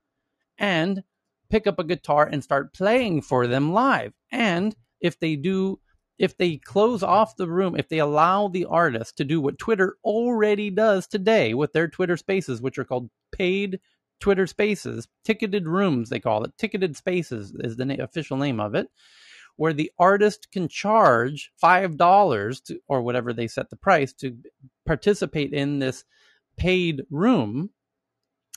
and 0.58 1.02
pick 1.50 1.66
up 1.66 1.78
a 1.78 1.84
guitar 1.84 2.26
and 2.30 2.42
start 2.42 2.74
playing 2.74 3.22
for 3.22 3.46
them 3.46 3.72
live. 3.72 4.12
And 4.32 4.74
if 5.00 5.18
they 5.18 5.36
do, 5.36 5.78
if 6.18 6.36
they 6.36 6.56
close 6.56 7.02
off 7.02 7.36
the 7.36 7.48
room, 7.48 7.76
if 7.76 7.88
they 7.88 7.98
allow 7.98 8.48
the 8.48 8.64
artist 8.64 9.16
to 9.18 9.24
do 9.24 9.40
what 9.40 9.58
Twitter 9.58 9.96
already 10.04 10.70
does 10.70 11.06
today 11.06 11.54
with 11.54 11.72
their 11.72 11.88
Twitter 11.88 12.16
spaces, 12.16 12.60
which 12.60 12.78
are 12.78 12.84
called 12.84 13.10
paid 13.32 13.80
Twitter 14.20 14.46
spaces, 14.46 15.08
ticketed 15.24 15.68
rooms, 15.68 16.08
they 16.08 16.20
call 16.20 16.44
it, 16.44 16.56
ticketed 16.56 16.96
spaces 16.96 17.52
is 17.60 17.76
the 17.76 17.84
na- 17.84 18.02
official 18.02 18.36
name 18.36 18.60
of 18.60 18.74
it, 18.74 18.88
where 19.56 19.72
the 19.72 19.90
artist 19.98 20.50
can 20.50 20.68
charge 20.68 21.52
$5 21.62 22.64
to, 22.64 22.80
or 22.88 23.02
whatever 23.02 23.32
they 23.32 23.46
set 23.46 23.70
the 23.70 23.76
price 23.76 24.12
to 24.14 24.36
participate 24.86 25.52
in 25.52 25.78
this 25.78 26.04
paid 26.56 27.02
room. 27.10 27.70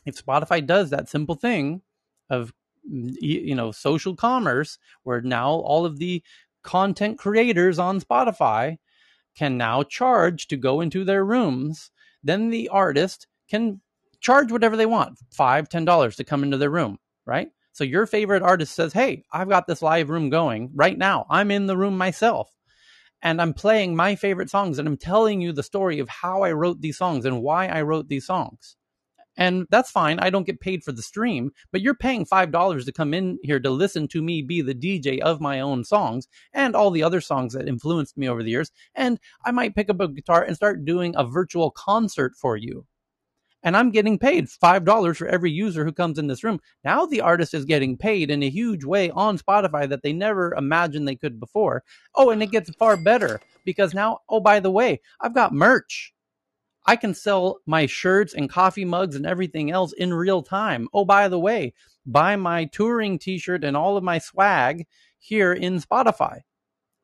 If 0.05 0.23
Spotify 0.23 0.65
does 0.65 0.89
that 0.91 1.09
simple 1.09 1.35
thing, 1.35 1.81
of 2.29 2.53
mm, 2.91 3.15
you 3.21 3.55
know 3.55 3.71
social 3.71 4.15
commerce 4.15 4.77
where 5.03 5.21
now 5.21 5.49
all 5.51 5.85
of 5.85 5.99
the 5.99 6.23
content 6.63 7.17
creators 7.17 7.79
on 7.79 8.01
Spotify 8.01 8.77
can 9.37 9.57
now 9.57 9.83
charge 9.83 10.47
to 10.47 10.57
go 10.57 10.81
into 10.81 11.03
their 11.05 11.23
rooms 11.25 11.91
then 12.23 12.49
the 12.49 12.69
artist 12.69 13.27
can 13.49 13.81
charge 14.19 14.51
whatever 14.51 14.75
they 14.75 14.85
want 14.85 15.17
five 15.31 15.69
ten 15.69 15.85
dollars 15.85 16.15
to 16.17 16.23
come 16.23 16.43
into 16.43 16.57
their 16.57 16.69
room 16.71 16.97
right? 17.25 17.49
So 17.73 17.83
your 17.83 18.07
favorite 18.07 18.43
artist 18.43 18.75
says 18.75 18.93
hey 18.93 19.23
i've 19.31 19.49
got 19.49 19.67
this 19.67 19.81
live 19.81 20.09
room 20.09 20.29
going 20.29 20.71
right 20.75 20.97
now. 20.97 21.25
I'm 21.29 21.51
in 21.51 21.67
the 21.67 21.77
room 21.77 21.97
myself 21.97 22.51
and 23.21 23.41
i'm 23.41 23.53
playing 23.53 23.95
my 23.95 24.15
favorite 24.15 24.49
songs 24.49 24.79
and 24.79 24.87
i'm 24.87 24.97
telling 24.97 25.41
you 25.41 25.51
the 25.53 25.63
story 25.63 25.99
of 25.99 26.09
how 26.09 26.43
i 26.43 26.51
wrote 26.51 26.81
these 26.81 26.97
songs 26.97 27.25
and 27.25 27.41
why 27.41 27.67
i 27.67 27.81
wrote 27.83 28.09
these 28.09 28.27
songs 28.27 28.77
and 29.37 29.67
that's 29.69 29.91
fine. 29.91 30.19
I 30.19 30.29
don't 30.29 30.45
get 30.45 30.59
paid 30.59 30.83
for 30.83 30.91
the 30.91 31.01
stream, 31.01 31.51
but 31.71 31.81
you're 31.81 31.93
paying 31.93 32.25
$5 32.25 32.85
to 32.85 32.91
come 32.91 33.13
in 33.13 33.39
here 33.43 33.59
to 33.59 33.69
listen 33.69 34.07
to 34.09 34.21
me 34.21 34.41
be 34.41 34.61
the 34.61 34.75
DJ 34.75 35.19
of 35.19 35.39
my 35.39 35.59
own 35.59 35.83
songs 35.83 36.27
and 36.53 36.75
all 36.75 36.91
the 36.91 37.03
other 37.03 37.21
songs 37.21 37.53
that 37.53 37.67
influenced 37.67 38.17
me 38.17 38.27
over 38.27 38.43
the 38.43 38.49
years. 38.49 38.71
And 38.95 39.19
I 39.45 39.51
might 39.51 39.75
pick 39.75 39.89
up 39.89 40.01
a 40.01 40.07
guitar 40.07 40.43
and 40.43 40.55
start 40.55 40.85
doing 40.85 41.13
a 41.15 41.23
virtual 41.23 41.71
concert 41.71 42.35
for 42.35 42.57
you. 42.57 42.85
And 43.63 43.75
I'm 43.75 43.91
getting 43.91 44.19
paid 44.19 44.45
$5 44.45 45.17
for 45.17 45.27
every 45.27 45.51
user 45.51 45.83
who 45.83 45.91
comes 45.91 46.17
in 46.17 46.27
this 46.27 46.43
room. 46.43 46.59
Now 46.83 47.05
the 47.05 47.21
artist 47.21 47.53
is 47.53 47.65
getting 47.65 47.97
paid 47.97 48.31
in 48.31 48.43
a 48.43 48.49
huge 48.49 48.83
way 48.83 49.09
on 49.11 49.37
Spotify 49.37 49.89
that 49.89 50.03
they 50.03 50.13
never 50.13 50.53
imagined 50.53 51.07
they 51.07 51.15
could 51.15 51.39
before. 51.39 51.83
Oh, 52.15 52.29
and 52.29 52.41
it 52.41 52.51
gets 52.51 52.69
far 52.75 52.97
better 52.97 53.41
because 53.65 53.93
now, 53.93 54.19
oh, 54.29 54.39
by 54.39 54.59
the 54.59 54.71
way, 54.71 55.01
I've 55.19 55.33
got 55.33 55.53
merch. 55.53 56.13
I 56.87 56.95
can 56.95 57.13
sell 57.13 57.59
my 57.65 57.85
shirts 57.85 58.33
and 58.33 58.49
coffee 58.49 58.85
mugs 58.85 59.15
and 59.15 59.25
everything 59.25 59.71
else 59.71 59.91
in 59.91 60.13
real 60.13 60.41
time. 60.41 60.87
Oh, 60.93 61.03
by 61.03 61.27
the 61.27 61.39
way, 61.39 61.73
buy 62.05 62.37
my 62.37 62.65
touring 62.65 63.19
t 63.19 63.37
shirt 63.37 63.65
and 63.65 63.75
all 63.75 63.97
of 63.97 64.03
my 64.03 64.19
swag 64.19 64.87
here 65.19 65.51
in 65.51 65.81
Spotify. 65.81 66.41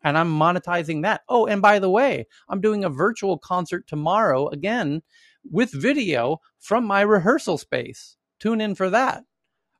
And 0.01 0.17
I'm 0.17 0.37
monetizing 0.37 1.03
that. 1.03 1.21
Oh, 1.27 1.45
and 1.45 1.61
by 1.61 1.79
the 1.79 1.89
way, 1.89 2.27
I'm 2.47 2.61
doing 2.61 2.83
a 2.85 2.89
virtual 2.89 3.37
concert 3.37 3.85
tomorrow 3.85 4.47
again 4.47 5.01
with 5.49 5.71
video 5.71 6.39
from 6.59 6.85
my 6.85 7.01
rehearsal 7.01 7.57
space. 7.57 8.15
Tune 8.39 8.61
in 8.61 8.75
for 8.75 8.89
that. 8.89 9.25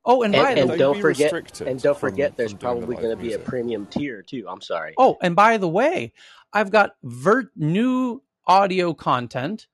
Oh, 0.06 0.22
and, 0.22 0.34
and, 0.36 0.58
and 0.58 0.78
don't 0.78 1.00
forget, 1.00 1.60
and 1.62 1.80
don't 1.80 1.98
forget, 1.98 2.36
there's 2.36 2.52
probably 2.52 2.96
going 2.96 3.16
to 3.16 3.16
be 3.16 3.32
a 3.32 3.38
premium 3.38 3.86
tier 3.86 4.20
too. 4.20 4.44
I'm 4.46 4.60
sorry. 4.60 4.92
Oh, 4.98 5.16
and 5.22 5.34
by 5.34 5.56
the 5.56 5.68
way, 5.68 6.12
I've 6.52 6.70
got 6.70 6.96
vert 7.02 7.48
new 7.56 8.22
audio 8.46 8.92
content 8.92 9.66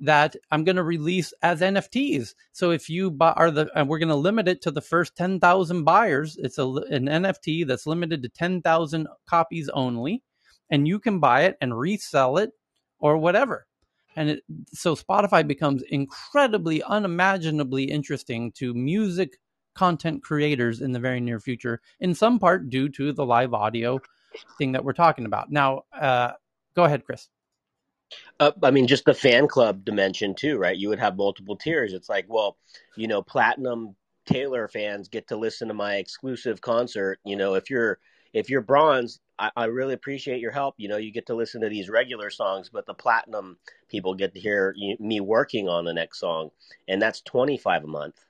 that 0.00 0.36
I'm 0.50 0.64
going 0.64 0.76
to 0.76 0.82
release 0.82 1.32
as 1.42 1.60
NFTs. 1.60 2.34
So 2.52 2.70
if 2.70 2.88
you 2.88 3.10
buy, 3.10 3.32
are 3.32 3.50
the, 3.50 3.70
and 3.74 3.88
we're 3.88 3.98
going 3.98 4.08
to 4.08 4.14
limit 4.14 4.48
it 4.48 4.62
to 4.62 4.70
the 4.70 4.80
first 4.80 5.16
10,000 5.16 5.84
buyers. 5.84 6.36
It's 6.38 6.58
a, 6.58 6.66
an 6.66 7.06
NFT 7.06 7.66
that's 7.66 7.86
limited 7.86 8.22
to 8.22 8.28
10,000 8.28 9.06
copies 9.26 9.68
only, 9.70 10.22
and 10.70 10.88
you 10.88 10.98
can 10.98 11.20
buy 11.20 11.42
it 11.42 11.56
and 11.60 11.78
resell 11.78 12.38
it 12.38 12.50
or 12.98 13.16
whatever. 13.16 13.66
And 14.16 14.30
it, 14.30 14.44
so 14.72 14.94
Spotify 14.94 15.46
becomes 15.46 15.82
incredibly, 15.88 16.82
unimaginably 16.82 17.84
interesting 17.84 18.52
to 18.52 18.74
music 18.74 19.38
content 19.74 20.22
creators 20.22 20.80
in 20.80 20.92
the 20.92 21.00
very 21.00 21.20
near 21.20 21.40
future, 21.40 21.80
in 22.00 22.14
some 22.14 22.38
part 22.38 22.70
due 22.70 22.88
to 22.90 23.12
the 23.12 23.26
live 23.26 23.54
audio 23.54 24.00
thing 24.58 24.72
that 24.72 24.84
we're 24.84 24.92
talking 24.92 25.26
about. 25.26 25.50
Now, 25.50 25.82
uh, 25.92 26.32
go 26.74 26.84
ahead, 26.84 27.04
Chris. 27.04 27.28
Uh, 28.40 28.52
I 28.62 28.70
mean, 28.70 28.86
just 28.86 29.04
the 29.04 29.14
fan 29.14 29.48
club 29.48 29.84
dimension 29.84 30.34
too, 30.34 30.58
right? 30.58 30.76
You 30.76 30.88
would 30.88 30.98
have 30.98 31.16
multiple 31.16 31.56
tiers. 31.56 31.92
It's 31.92 32.08
like, 32.08 32.26
well, 32.28 32.56
you 32.96 33.08
know, 33.08 33.22
platinum 33.22 33.94
Taylor 34.26 34.68
fans 34.68 35.08
get 35.08 35.28
to 35.28 35.36
listen 35.36 35.68
to 35.68 35.74
my 35.74 35.96
exclusive 35.96 36.60
concert. 36.60 37.18
You 37.24 37.36
know, 37.36 37.54
if 37.54 37.70
you're 37.70 37.98
if 38.32 38.50
you're 38.50 38.62
bronze, 38.62 39.20
I, 39.38 39.50
I, 39.56 39.64
really 39.66 39.94
appreciate 39.94 40.40
your 40.40 40.50
help. 40.50 40.74
You 40.76 40.88
know, 40.88 40.96
you 40.96 41.12
get 41.12 41.26
to 41.26 41.34
listen 41.34 41.60
to 41.60 41.68
these 41.68 41.88
regular 41.88 42.30
songs, 42.30 42.68
but 42.68 42.84
the 42.84 42.94
platinum 42.94 43.58
people 43.88 44.14
get 44.14 44.34
to 44.34 44.40
hear 44.40 44.74
you, 44.76 44.96
me 44.98 45.20
working 45.20 45.68
on 45.68 45.84
the 45.84 45.94
next 45.94 46.18
song, 46.20 46.50
and 46.88 47.00
that's 47.00 47.20
twenty 47.20 47.56
five 47.56 47.84
a 47.84 47.88
month. 47.88 48.24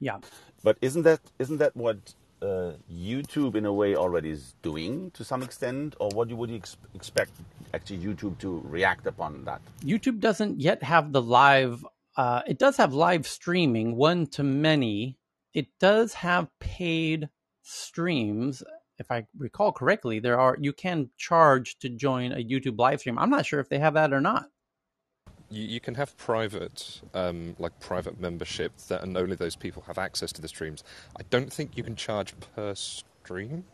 Yeah, 0.00 0.18
but 0.62 0.78
isn't 0.80 1.02
that 1.02 1.20
isn't 1.38 1.58
that 1.58 1.76
what 1.76 2.14
uh, 2.44 2.72
YouTube 2.92 3.54
in 3.56 3.64
a 3.64 3.72
way 3.72 3.96
already 3.96 4.30
is 4.30 4.54
doing 4.62 5.10
to 5.12 5.24
some 5.24 5.42
extent, 5.42 5.96
or 5.98 6.10
what 6.10 6.28
would 6.28 6.50
you 6.50 6.56
ex- 6.56 6.76
expect 6.94 7.32
actually 7.72 7.98
YouTube 7.98 8.38
to 8.38 8.62
react 8.64 9.06
upon 9.06 9.44
that? 9.44 9.60
YouTube 9.82 10.20
doesn't 10.20 10.60
yet 10.60 10.82
have 10.82 11.12
the 11.12 11.22
live. 11.22 11.84
Uh, 12.16 12.42
it 12.46 12.58
does 12.58 12.76
have 12.76 12.92
live 12.92 13.26
streaming, 13.26 13.96
one 13.96 14.26
to 14.26 14.42
many. 14.42 15.16
It 15.54 15.68
does 15.80 16.14
have 16.14 16.48
paid 16.60 17.28
streams. 17.62 18.62
If 18.98 19.10
I 19.10 19.26
recall 19.36 19.72
correctly, 19.72 20.20
there 20.20 20.38
are 20.38 20.56
you 20.60 20.72
can 20.72 21.10
charge 21.16 21.78
to 21.80 21.88
join 21.88 22.32
a 22.32 22.44
YouTube 22.44 22.78
live 22.78 23.00
stream. 23.00 23.18
I'm 23.18 23.30
not 23.30 23.46
sure 23.46 23.60
if 23.60 23.68
they 23.68 23.78
have 23.78 23.94
that 23.94 24.12
or 24.12 24.20
not 24.20 24.50
you, 25.50 25.64
you 25.64 25.80
can 25.80 25.94
have 25.94 26.16
private, 26.16 27.00
um, 27.14 27.56
like 27.58 27.78
private 27.80 28.20
memberships 28.20 28.86
that, 28.86 29.02
and 29.02 29.16
only 29.16 29.36
those 29.36 29.56
people 29.56 29.82
have 29.86 29.98
access 29.98 30.32
to 30.32 30.42
the 30.42 30.48
streams. 30.48 30.84
I 31.18 31.22
don't 31.30 31.52
think 31.52 31.76
you 31.76 31.82
can 31.82 31.96
charge 31.96 32.34
per 32.54 32.74
stream. 32.74 33.64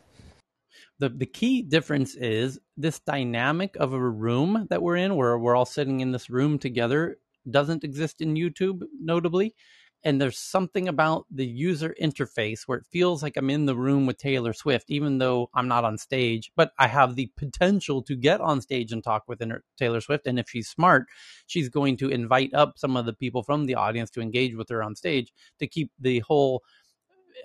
The 0.99 1.09
the 1.09 1.27
key 1.27 1.63
difference 1.63 2.15
is 2.15 2.59
this 2.77 3.01
dynamic 3.01 3.77
of 3.77 3.93
a 3.93 4.01
room 4.01 4.67
that 4.71 4.83
we're 4.83 4.97
in, 4.97 5.17
where 5.17 5.39
we're 5.39 5.57
all 5.57 5.67
sitting 5.67 6.01
in 6.01 6.13
this 6.13 6.31
room 6.31 6.59
together, 6.59 7.19
doesn't 7.51 7.85
exist 7.85 8.21
in 8.21 8.35
YouTube, 8.35 8.83
notably 9.01 9.55
and 10.05 10.21
there's 10.21 10.39
something 10.39 10.89
about 10.89 11.27
the 11.31 11.47
user 11.47 11.95
interface 12.01 12.63
where 12.67 12.79
it 12.79 12.87
feels 12.91 13.23
like 13.23 13.37
I'm 13.37 13.51
in 13.51 13.67
the 13.67 13.77
room 13.77 14.07
with 14.07 14.19
Taylor 14.19 14.53
Swift, 14.53 14.91
even 14.91 15.19
though 15.19 15.51
I'm 15.55 15.69
not 15.69 15.85
on 15.85 15.99
stage, 15.99 16.53
but 16.57 16.73
I 16.79 16.87
have 16.87 17.17
the 17.17 17.31
potential 17.37 18.03
to 18.05 18.17
get 18.17 18.41
on 18.41 18.61
stage 18.63 18.93
and 18.93 19.05
talk 19.05 19.25
with 19.29 19.43
Taylor 19.79 20.01
Swift. 20.01 20.27
And 20.27 20.39
if 20.39 20.49
she's 20.49 20.69
smart, 20.69 21.07
she's 21.47 21.69
going 21.69 21.99
to 21.99 22.09
invite 22.09 22.55
up 22.55 22.75
some 22.79 22.97
of 22.97 23.07
the 23.07 23.13
people 23.13 23.43
from 23.43 23.67
the 23.67 23.75
audience 23.75 24.11
to 24.11 24.23
engage 24.23 24.55
with 24.55 24.69
her 24.71 24.83
on 24.83 24.97
stage 24.97 25.33
to 25.59 25.67
keep 25.67 25.91
the 25.99 26.21
whole 26.21 26.63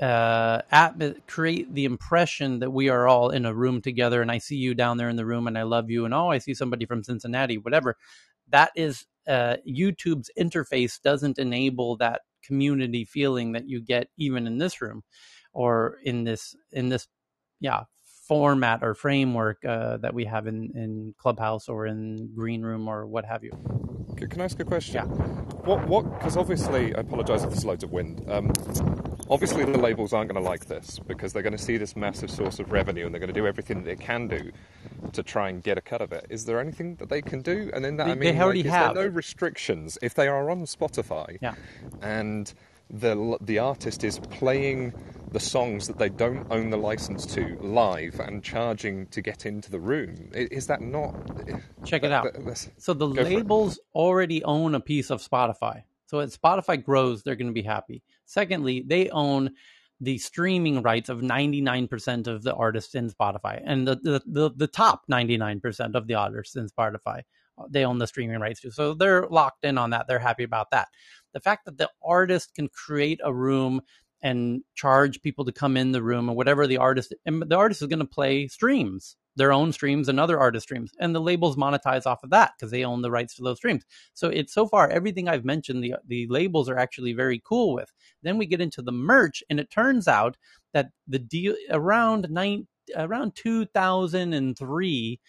uh 0.02 0.62
at 0.72 0.96
create 1.28 1.74
the 1.74 1.86
impression 1.86 2.60
that 2.60 2.72
we 2.72 2.90
are 2.90 3.08
all 3.08 3.30
in 3.30 3.46
a 3.46 3.54
room 3.54 3.82
together 3.82 4.22
and 4.22 4.30
i 4.30 4.38
see 4.38 4.58
you 4.58 4.74
down 4.74 4.98
there 4.98 5.08
in 5.08 5.16
the 5.16 5.26
room 5.26 5.48
and 5.48 5.58
i 5.58 5.64
love 5.64 5.90
you 5.90 6.04
and 6.04 6.14
oh 6.14 6.30
i 6.30 6.38
see 6.38 6.54
somebody 6.54 6.86
from 6.86 7.04
cincinnati 7.04 7.58
whatever 7.58 7.96
that 8.50 8.72
is 8.76 9.06
uh, 9.28 9.58
YouTube's 9.68 10.30
interface 10.38 11.02
doesn't 11.02 11.40
enable 11.40 11.98
that 11.98 12.22
community 12.48 13.06
feeling 13.06 13.52
that 13.54 13.68
you 13.70 13.82
get 13.82 14.08
even 14.18 14.48
in 14.48 14.58
this 14.58 14.82
room 14.82 15.04
or 15.54 15.98
in 16.04 16.24
this 16.24 16.56
in 16.72 16.90
this 16.90 17.08
yeah 17.60 17.84
format 18.28 18.84
or 18.84 18.94
framework 18.94 19.64
uh, 19.66 19.98
that 19.98 20.14
we 20.14 20.26
have 20.26 20.48
in, 20.48 20.72
in 20.76 21.14
Clubhouse 21.18 21.70
or 21.70 21.86
in 21.86 22.32
Green 22.36 22.62
Room 22.64 22.88
or 22.88 23.06
what 23.06 23.26
have 23.26 23.44
you. 23.44 23.52
Can 24.18 24.42
I 24.42 24.46
ask 24.46 24.60
a 24.60 24.66
question? 24.66 24.96
Yeah. 24.96 25.06
What? 25.66 25.88
What? 25.88 26.04
Because 26.18 26.38
obviously, 26.38 26.96
I 26.96 27.00
apologise 27.02 27.44
if 27.44 27.50
there's 27.50 27.66
loads 27.66 27.84
of 27.84 27.92
wind. 27.92 28.24
Um, 28.30 28.52
obviously, 29.30 29.66
the 29.66 29.78
labels 29.78 30.14
aren't 30.14 30.32
going 30.32 30.42
to 30.42 30.50
like 30.50 30.68
this 30.68 31.00
because 31.00 31.34
they're 31.34 31.44
going 31.44 31.58
to 31.58 31.64
see 31.64 31.78
this 31.78 31.96
massive 31.96 32.32
source 32.32 32.60
of 32.60 32.72
revenue 32.72 33.06
and 33.06 33.14
they're 33.14 33.20
going 33.20 33.34
to 33.34 33.40
do 33.40 33.48
everything 33.48 33.84
that 33.84 33.86
they 33.86 33.96
can 34.04 34.28
do 34.28 34.52
to 35.12 35.24
try 35.24 35.50
and 35.50 35.64
get 35.64 35.78
a 35.78 35.82
cut 35.82 36.02
of 36.02 36.12
it. 36.14 36.26
Is 36.30 36.46
there 36.46 36.60
anything 36.60 36.96
that 36.96 37.10
they 37.10 37.22
can 37.22 37.42
do? 37.42 37.70
And 37.74 37.84
then 37.84 37.98
that 37.98 38.06
they, 38.06 38.12
I 38.12 38.16
mean, 38.16 38.36
they 38.36 38.42
already 38.42 38.64
like, 38.64 38.72
have. 38.72 38.96
no 38.96 39.06
restrictions 39.08 39.98
if 40.02 40.14
they 40.14 40.28
are 40.28 40.50
on 40.50 40.66
Spotify? 40.66 41.38
Yeah. 41.42 41.56
And 42.02 42.54
the 42.90 43.38
the 43.42 43.60
artist 43.60 44.04
is 44.04 44.20
playing 44.20 44.94
the 45.36 45.40
songs 45.42 45.86
that 45.88 46.00
they 46.00 46.08
don't 46.08 46.48
own 46.50 46.70
the 46.70 46.78
license 46.78 47.26
to 47.26 47.58
live 47.60 48.22
and 48.22 48.42
charging 48.42 49.06
to 49.08 49.22
get 49.22 49.46
into 49.46 49.70
the 49.70 49.80
room. 49.82 50.30
Is 50.34 50.68
that 50.68 50.80
not? 50.80 51.14
Check 51.84 52.06
it 52.06 52.12
out. 52.14 52.28
So 52.78 52.94
the 52.94 53.06
labels 53.06 53.78
already 53.94 54.46
own 54.46 54.76
a 54.76 54.80
piece 54.80 55.10
of 55.10 55.22
Spotify. 55.22 55.84
So 56.06 56.20
as 56.20 56.38
Spotify 56.38 56.82
grows, 56.82 57.22
they're 57.22 57.36
going 57.36 57.50
to 57.50 57.54
be 57.54 57.64
happy. 57.64 58.02
Secondly, 58.24 58.82
they 58.88 59.10
own 59.10 59.52
the 60.00 60.18
streaming 60.20 60.82
rights 60.82 61.10
of 61.10 61.20
99% 61.20 62.28
of 62.28 62.44
the 62.44 62.54
artists 62.54 62.96
in 62.96 63.10
Spotify 63.10 63.62
and 63.66 63.86
the, 63.86 63.96
the, 63.96 64.22
the, 64.26 64.52
the 64.56 64.68
top 64.68 65.02
99% 65.12 65.96
of 65.96 66.08
the 66.08 66.14
artists 66.14 66.56
in 66.56 66.70
Spotify. 66.70 67.24
Uh, 67.58 67.66
they 67.70 67.84
own 67.84 67.98
the 67.98 68.08
streaming 68.08 68.40
rights 68.40 68.62
too. 68.62 68.72
So 68.72 68.94
they're 68.94 69.28
locked 69.28 69.66
in 69.66 69.78
on 69.78 69.90
that. 69.90 70.08
They're 70.08 70.20
happy 70.20 70.44
about 70.44 70.72
that. 70.72 70.88
The 71.34 71.42
fact 71.42 71.66
that 71.66 71.78
the 71.78 71.90
artist 72.02 72.54
can 72.56 72.70
create 72.70 73.20
a 73.22 73.34
room 73.34 73.82
and 74.26 74.64
charge 74.74 75.22
people 75.22 75.46
to 75.46 75.52
come 75.52 75.78
in 75.78 75.92
the 75.92 76.02
room 76.02 76.28
or 76.28 76.36
whatever 76.36 76.66
the 76.66 76.78
artist 76.78 77.14
and 77.28 77.44
the 77.44 77.56
artist 77.56 77.84
is 77.84 77.88
going 77.88 78.00
to 78.00 78.06
play 78.06 78.48
streams 78.48 79.16
their 79.36 79.54
own 79.54 79.72
streams 79.72 80.10
and 80.10 80.20
other 80.20 80.40
artist 80.40 80.64
streams 80.64 80.92
and 81.00 81.14
the 81.14 81.22
labels 81.22 81.56
monetize 81.58 82.08
off 82.08 82.24
of 82.24 82.32
that 82.32 82.54
because 82.58 82.72
they 82.72 82.84
own 82.84 83.02
the 83.02 83.12
rights 83.12 83.36
to 83.36 83.44
those 83.44 83.58
streams. 83.58 83.84
So 84.14 84.30
it's 84.30 84.54
so 84.54 84.68
far 84.68 84.90
everything 84.90 85.30
i've 85.30 85.46
mentioned 85.46 85.84
the 85.84 85.96
the 86.08 86.26
labels 86.28 86.70
are 86.70 86.78
actually 86.78 87.14
very 87.14 87.42
cool 87.46 87.76
with. 87.76 87.92
Then 88.24 88.38
we 88.38 88.48
get 88.48 88.62
into 88.62 88.82
the 88.82 88.92
merch 88.92 89.44
and 89.50 89.60
it 89.60 89.70
turns 89.70 90.08
out 90.08 90.38
that 90.74 90.90
the 91.08 91.20
deal 91.20 91.56
around 91.70 92.28
nine 92.32 92.68
around 92.96 93.36
2003 93.36 95.20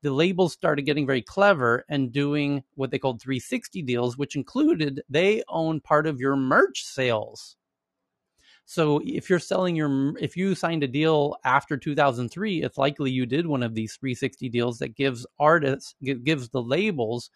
the 0.00 0.12
labels 0.12 0.52
started 0.52 0.82
getting 0.82 1.06
very 1.06 1.22
clever 1.22 1.84
and 1.88 2.12
doing 2.12 2.62
what 2.76 2.90
they 2.90 2.98
called 2.98 3.20
360 3.20 3.82
deals 3.82 4.16
which 4.16 4.36
included 4.36 5.02
they 5.08 5.42
own 5.48 5.80
part 5.80 6.06
of 6.06 6.20
your 6.20 6.36
merch 6.36 6.84
sales 6.84 7.56
so 8.70 9.00
if 9.02 9.30
you're 9.30 9.38
selling 9.38 9.76
your, 9.76 10.12
if 10.18 10.36
you 10.36 10.54
signed 10.54 10.82
a 10.82 10.88
deal 10.88 11.36
after 11.42 11.78
2003, 11.78 12.62
it's 12.62 12.76
likely 12.76 13.10
you 13.10 13.24
did 13.24 13.46
one 13.46 13.62
of 13.62 13.74
these 13.74 13.96
360 13.96 14.50
deals 14.50 14.80
that 14.80 14.94
gives 14.94 15.26
artists, 15.40 15.94
gives 16.02 16.50
the 16.50 16.60
labels 16.60 17.30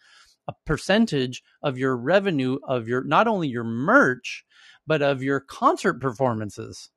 a 0.47 0.53
percentage 0.67 1.41
of 1.63 1.79
your 1.79 1.97
revenue 1.97 2.59
of 2.67 2.87
your, 2.87 3.03
not 3.03 3.27
only 3.27 3.47
your 3.47 3.63
merch, 3.63 4.45
but 4.85 5.01
of 5.01 5.23
your 5.23 5.39
concert 5.39 5.99
performances. 5.99 6.91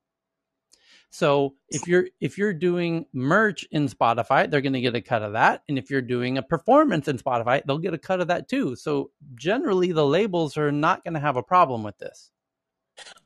So 1.08 1.54
if 1.70 1.88
you're 1.88 2.08
if 2.20 2.36
you're 2.36 2.52
doing 2.52 3.06
merch 3.14 3.66
in 3.70 3.88
Spotify, 3.88 4.50
they're 4.50 4.60
going 4.60 4.74
to 4.74 4.82
get 4.82 4.94
a 4.94 5.00
cut 5.00 5.22
of 5.22 5.32
that, 5.32 5.62
and 5.66 5.78
if 5.78 5.88
you're 5.88 6.02
doing 6.02 6.36
a 6.36 6.42
performance 6.42 7.08
in 7.08 7.16
Spotify, 7.16 7.62
they'll 7.64 7.78
get 7.78 7.94
a 7.94 7.98
cut 7.98 8.20
of 8.20 8.28
that 8.28 8.50
too. 8.50 8.76
So 8.76 9.12
generally, 9.34 9.92
the 9.92 10.04
labels 10.04 10.58
are 10.58 10.72
not 10.72 11.04
going 11.04 11.14
to 11.14 11.20
have 11.20 11.36
a 11.38 11.42
problem 11.42 11.82
with 11.84 11.96
this. 11.96 12.32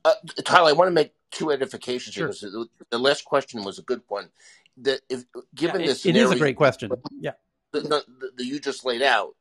Uh, 0.04 0.14
Tyler, 0.44 0.70
I 0.70 0.72
want 0.72 0.88
to 0.88 0.92
make 0.92 1.12
two 1.30 1.50
edifications 1.50 2.14
Sure. 2.14 2.28
here. 2.28 2.28
because 2.28 2.68
The 2.90 2.98
last 2.98 3.24
question 3.24 3.64
was 3.64 3.78
a 3.78 3.82
good 3.82 4.02
one. 4.08 4.30
That 4.78 5.00
if 5.08 5.24
given 5.54 5.82
Yeah, 5.82 5.88
this, 5.88 6.06
it, 6.06 6.16
it 6.16 6.20
is 6.20 6.30
a 6.30 6.38
great 6.38 6.56
question. 6.56 6.90
Yeah. 7.20 7.32
that 7.72 8.04
you 8.38 8.58
just 8.60 8.84
laid 8.84 9.02
out, 9.02 9.36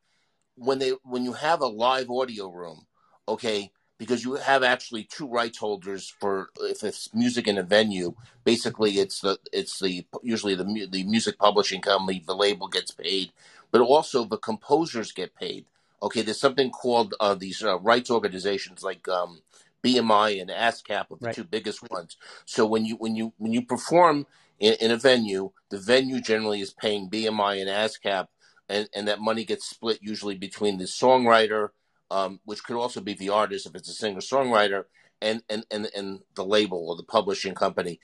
when 0.56 0.80
they 0.80 0.92
when 1.04 1.24
you 1.24 1.34
have 1.34 1.62
a 1.62 1.68
live 1.68 2.10
audio 2.12 2.50
room, 2.50 2.86
okay, 3.28 3.72
because 3.98 4.24
you 4.24 4.34
have 4.36 4.64
actually 4.64 5.04
two 5.04 5.28
rights 5.28 5.58
holders 5.58 6.14
for 6.20 6.50
if 6.62 6.84
it's 6.84 7.14
music 7.14 7.48
in 7.48 7.58
a 7.58 7.64
venue. 7.64 8.16
Basically, 8.44 8.94
it's 9.00 9.22
the 9.22 9.40
it's 9.54 9.80
the 9.80 10.06
usually 10.22 10.56
the 10.56 10.88
the 10.90 11.04
music 11.06 11.38
publishing 11.40 11.82
company, 11.82 12.22
the 12.26 12.36
label 12.36 12.68
gets 12.68 12.92
paid, 12.92 13.32
but 13.72 13.82
also 13.82 14.26
the 14.26 14.38
composers 14.38 15.12
get 15.12 15.36
paid. 15.36 15.66
Okay, 16.02 16.22
there's 16.22 16.40
something 16.40 16.72
called 16.72 17.14
uh, 17.20 17.36
these 17.36 17.64
uh, 17.64 17.78
rights 17.80 18.10
organizations 18.10 18.84
like 18.84 19.08
um, 19.08 19.42
BMI 19.84 20.42
and 20.42 20.50
ASCAP 20.50 21.12
are 21.12 21.18
the 21.20 21.28
Right. 21.28 21.36
two 21.36 21.44
biggest 21.46 21.90
ones. 21.92 22.18
So 22.46 22.66
when 22.66 22.86
you 22.86 22.96
when 22.98 23.16
you 23.16 23.34
when 23.38 23.54
you 23.54 23.64
perform 23.66 24.28
in, 24.60 24.76
in 24.82 24.92
a 24.92 24.98
venue, 24.98 25.52
the 25.70 25.80
venue 25.80 26.22
generally 26.22 26.62
is 26.62 26.74
paying 26.74 27.10
BMI 27.10 27.62
and 27.62 27.70
ASCAP, 27.70 28.28
and, 28.70 28.90
and 28.96 29.08
that 29.08 29.22
money 29.22 29.46
gets 29.46 29.70
split 29.70 30.00
usually 30.02 30.36
between 30.36 30.78
the 30.78 30.86
songwriter, 30.86 31.70
um, 32.12 32.40
which 32.46 32.64
could 32.64 32.78
also 32.78 33.02
be 33.02 33.14
the 33.14 33.30
artist 33.30 33.66
if 33.68 33.76
it's 33.76 33.90
a 33.90 33.94
singer 33.94 34.22
songwriter, 34.22 34.86
and, 35.22 35.44
and 35.50 35.66
and 35.72 35.90
and 35.96 36.22
the 36.36 36.46
label 36.46 36.90
or 36.90 36.96
the 36.98 37.04
publishing 37.04 37.56
company. 37.56 38.00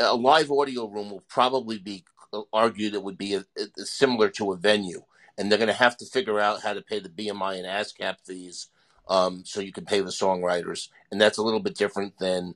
A 0.00 0.16
live 0.16 0.50
audio 0.52 0.88
room 0.88 1.10
will 1.10 1.24
probably 1.28 1.78
be 1.78 2.04
uh, 2.32 2.42
argued 2.52 2.94
it 2.94 3.02
would 3.04 3.18
be 3.18 3.34
a, 3.34 3.44
a- 3.58 3.84
similar 3.86 4.30
to 4.30 4.52
a 4.52 4.56
venue, 4.58 5.04
and 5.38 5.50
they're 5.50 5.58
going 5.58 5.68
to 5.68 5.74
have 5.74 5.96
to 5.98 6.06
figure 6.06 6.40
out 6.40 6.62
how 6.62 6.74
to 6.74 6.82
pay 6.82 7.00
the 7.00 7.10
BMI 7.10 7.58
and 7.58 7.66
ASCAP 7.66 8.16
fees 8.26 8.68
um, 9.08 9.42
so 9.44 9.60
you 9.60 9.72
can 9.72 9.84
pay 9.84 10.00
the 10.00 10.10
songwriters, 10.10 10.88
and 11.10 11.20
that's 11.20 11.38
a 11.38 11.42
little 11.42 11.60
bit 11.60 11.76
different 11.76 12.18
than 12.18 12.54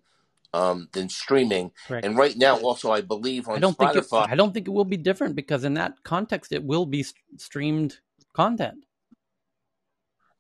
um, 0.53 0.89
than 0.93 1.09
streaming. 1.09 1.71
Correct. 1.87 2.05
And 2.05 2.17
right 2.17 2.37
now, 2.37 2.59
also, 2.59 2.91
I 2.91 3.03
believe 3.03 3.49
on 3.49 3.57
I 3.57 3.61
don't 3.61 3.79
think 3.79 3.95
it, 3.95 4.05
Spotify, 4.05 4.29
I 4.29 4.35
don't 4.35 4.53
think 4.53 4.67
it 4.67 4.73
will 4.73 4.85
be 4.85 4.97
different 4.97 5.37
because 5.37 5.63
in 5.65 5.75
that 5.75 6.03
context, 6.03 6.53
it 6.53 6.65
will 6.65 6.87
be 6.87 7.03
st- 7.05 7.41
streamed 7.41 7.99
content. 8.33 8.85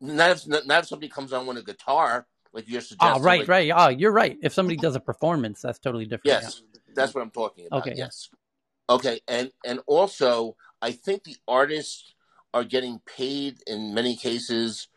not 0.00 0.30
if 0.30 0.46
not 0.66 0.82
if 0.82 0.88
somebody 0.88 1.08
comes 1.08 1.32
on 1.32 1.46
with 1.46 1.58
a 1.58 1.62
guitar 1.62 2.26
like 2.52 2.68
you're 2.68 2.80
Ah, 2.80 2.82
suggesting. 2.82 3.22
right, 3.22 3.40
like- 3.40 3.48
right. 3.48 3.70
Ah, 3.72 3.88
you're 3.88 4.12
right. 4.12 4.36
If 4.42 4.52
somebody 4.52 4.76
does 4.76 4.96
a 4.96 5.00
performance, 5.00 5.62
that's 5.62 5.78
totally 5.78 6.04
different. 6.06 6.26
yeah. 6.26 6.40
Yes, 6.42 6.62
that's 6.94 7.14
what 7.14 7.22
I'm 7.22 7.30
talking 7.30 7.66
about. 7.66 7.86
Okay. 7.86 7.94
Yes. 7.96 8.28
Okay, 8.88 9.20
and 9.28 9.52
and 9.64 9.78
also, 9.86 10.56
I 10.82 10.90
think 10.90 11.22
the 11.22 11.36
artists 11.46 12.14
are 12.52 12.64
getting 12.64 13.00
paid 13.06 13.58
in 13.68 13.94
many 13.94 14.16
cases 14.16 14.88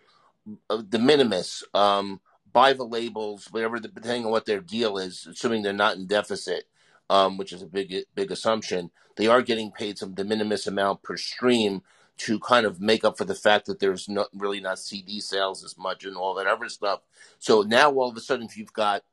de 0.87 0.99
minimis 0.99 1.63
um, 1.73 2.19
by 2.51 2.73
the 2.73 2.83
labels, 2.83 3.47
whatever 3.51 3.79
the, 3.79 3.87
depending 3.87 4.25
on 4.25 4.31
what 4.31 4.45
their 4.45 4.61
deal 4.61 4.97
is, 4.97 5.27
assuming 5.29 5.61
they're 5.61 5.73
not 5.73 5.95
in 5.95 6.07
deficit, 6.07 6.65
um, 7.09 7.37
which 7.37 7.53
is 7.53 7.61
a 7.61 7.67
big 7.67 7.93
big 8.15 8.31
assumption. 8.31 8.91
They 9.15 9.27
are 9.27 9.41
getting 9.41 9.71
paid 9.71 9.97
some 9.97 10.13
de 10.13 10.23
minimis 10.23 10.67
amount 10.67 11.03
per 11.03 11.17
stream 11.17 11.81
to 12.15 12.39
kind 12.39 12.65
of 12.65 12.79
make 12.79 13.03
up 13.03 13.17
for 13.17 13.25
the 13.25 13.35
fact 13.35 13.65
that 13.65 13.79
there's 13.79 14.07
not 14.07 14.27
really 14.33 14.59
not 14.59 14.79
CD 14.79 15.19
sales 15.19 15.63
as 15.63 15.77
much 15.77 16.05
and 16.05 16.15
all 16.15 16.35
that 16.35 16.47
other 16.47 16.69
stuff. 16.69 17.01
So 17.39 17.61
now 17.61 17.91
all 17.91 18.09
of 18.09 18.17
a 18.17 18.21
sudden, 18.21 18.45
if 18.45 18.57
you've 18.57 18.73
got 18.73 19.03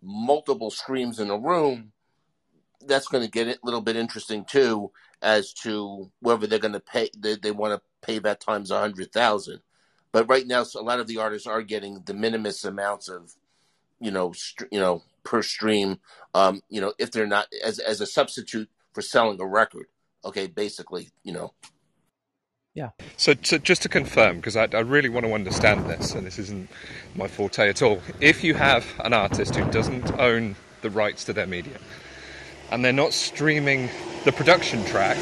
multiple 0.00 0.70
streams 0.70 1.18
in 1.18 1.30
a 1.30 1.38
room, 1.38 1.92
that's 2.86 3.08
going 3.08 3.24
to 3.24 3.30
get 3.30 3.48
a 3.48 3.58
little 3.64 3.80
bit 3.80 3.96
interesting 3.96 4.44
too, 4.44 4.92
as 5.20 5.52
to 5.52 6.10
whether 6.20 6.46
they're 6.46 6.58
going 6.60 6.72
to 6.72 6.80
pay. 6.80 7.10
They, 7.16 7.36
they 7.36 7.50
want 7.50 7.74
to 7.74 8.06
pay 8.06 8.20
that 8.20 8.40
times 8.40 8.70
a 8.70 8.78
hundred 8.78 9.12
thousand. 9.12 9.60
But 10.12 10.28
right 10.28 10.46
now, 10.46 10.62
so 10.62 10.80
a 10.80 10.82
lot 10.82 11.00
of 11.00 11.06
the 11.06 11.18
artists 11.18 11.46
are 11.46 11.62
getting 11.62 12.00
de 12.00 12.14
minimis 12.14 12.64
amounts 12.64 13.08
of, 13.08 13.34
you 14.00 14.10
know, 14.10 14.32
st- 14.32 14.72
you 14.72 14.80
know, 14.80 15.02
per 15.22 15.42
stream. 15.42 16.00
Um, 16.34 16.62
you 16.68 16.80
know, 16.80 16.94
if 16.98 17.10
they're 17.10 17.26
not 17.26 17.48
as 17.64 17.78
as 17.78 18.00
a 18.00 18.06
substitute 18.06 18.68
for 18.92 19.02
selling 19.02 19.40
a 19.40 19.46
record. 19.46 19.86
Okay, 20.24 20.46
basically, 20.48 21.10
you 21.22 21.32
know. 21.32 21.52
Yeah. 22.74 22.90
So, 23.16 23.34
to, 23.34 23.58
just 23.58 23.82
to 23.82 23.88
confirm, 23.88 24.36
because 24.36 24.56
I, 24.56 24.68
I, 24.72 24.80
really 24.80 25.08
want 25.08 25.26
to 25.26 25.32
understand 25.32 25.86
this, 25.86 26.14
and 26.14 26.26
this 26.26 26.38
isn't 26.38 26.68
my 27.16 27.26
forte 27.26 27.68
at 27.68 27.82
all. 27.82 28.00
If 28.20 28.44
you 28.44 28.54
have 28.54 28.86
an 29.04 29.12
artist 29.12 29.56
who 29.56 29.68
doesn't 29.70 30.12
own 30.18 30.56
the 30.82 30.90
rights 30.90 31.24
to 31.24 31.32
their 31.32 31.46
media, 31.46 31.78
and 32.70 32.84
they're 32.84 32.92
not 32.92 33.12
streaming 33.12 33.88
the 34.24 34.32
production 34.32 34.84
track, 34.84 35.16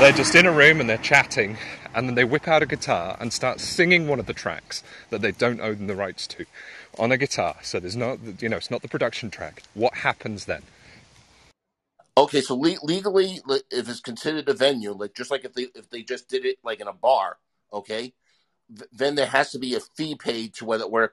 they're 0.00 0.12
just 0.12 0.34
in 0.34 0.46
a 0.46 0.52
room 0.52 0.80
and 0.80 0.88
they're 0.88 0.98
chatting, 0.98 1.56
and 1.94 2.08
then 2.08 2.14
they 2.14 2.24
whip 2.24 2.46
out 2.46 2.62
a 2.62 2.66
guitar 2.66 3.16
and 3.20 3.32
start 3.32 3.60
singing 3.60 4.06
one 4.06 4.20
of 4.20 4.26
the 4.26 4.32
tracks 4.32 4.82
that 5.10 5.20
they 5.20 5.32
don't 5.32 5.60
own 5.60 5.86
the 5.86 5.96
rights 5.96 6.26
to 6.26 6.44
on 6.98 7.12
a 7.12 7.16
guitar. 7.16 7.56
So 7.62 7.80
there's 7.80 7.96
not, 7.96 8.18
you 8.40 8.48
know, 8.48 8.56
it's 8.56 8.70
not 8.70 8.82
the 8.82 8.88
production 8.88 9.30
track. 9.30 9.62
What 9.74 9.94
happens 9.94 10.44
then? 10.44 10.62
Okay, 12.16 12.40
so 12.40 12.56
le- 12.56 12.82
legally, 12.82 13.40
if 13.70 13.88
it's 13.88 14.00
considered 14.00 14.48
a 14.48 14.54
venue, 14.54 14.92
like 14.92 15.14
just 15.14 15.30
like 15.30 15.44
if 15.44 15.54
they 15.54 15.68
if 15.74 15.88
they 15.90 16.02
just 16.02 16.28
did 16.28 16.44
it 16.44 16.58
like 16.64 16.80
in 16.80 16.88
a 16.88 16.92
bar, 16.92 17.38
okay, 17.72 18.12
then 18.92 19.14
there 19.14 19.26
has 19.26 19.52
to 19.52 19.58
be 19.58 19.76
a 19.76 19.80
fee 19.80 20.16
paid 20.16 20.54
to 20.54 20.64
whether 20.64 20.88
where 20.88 21.10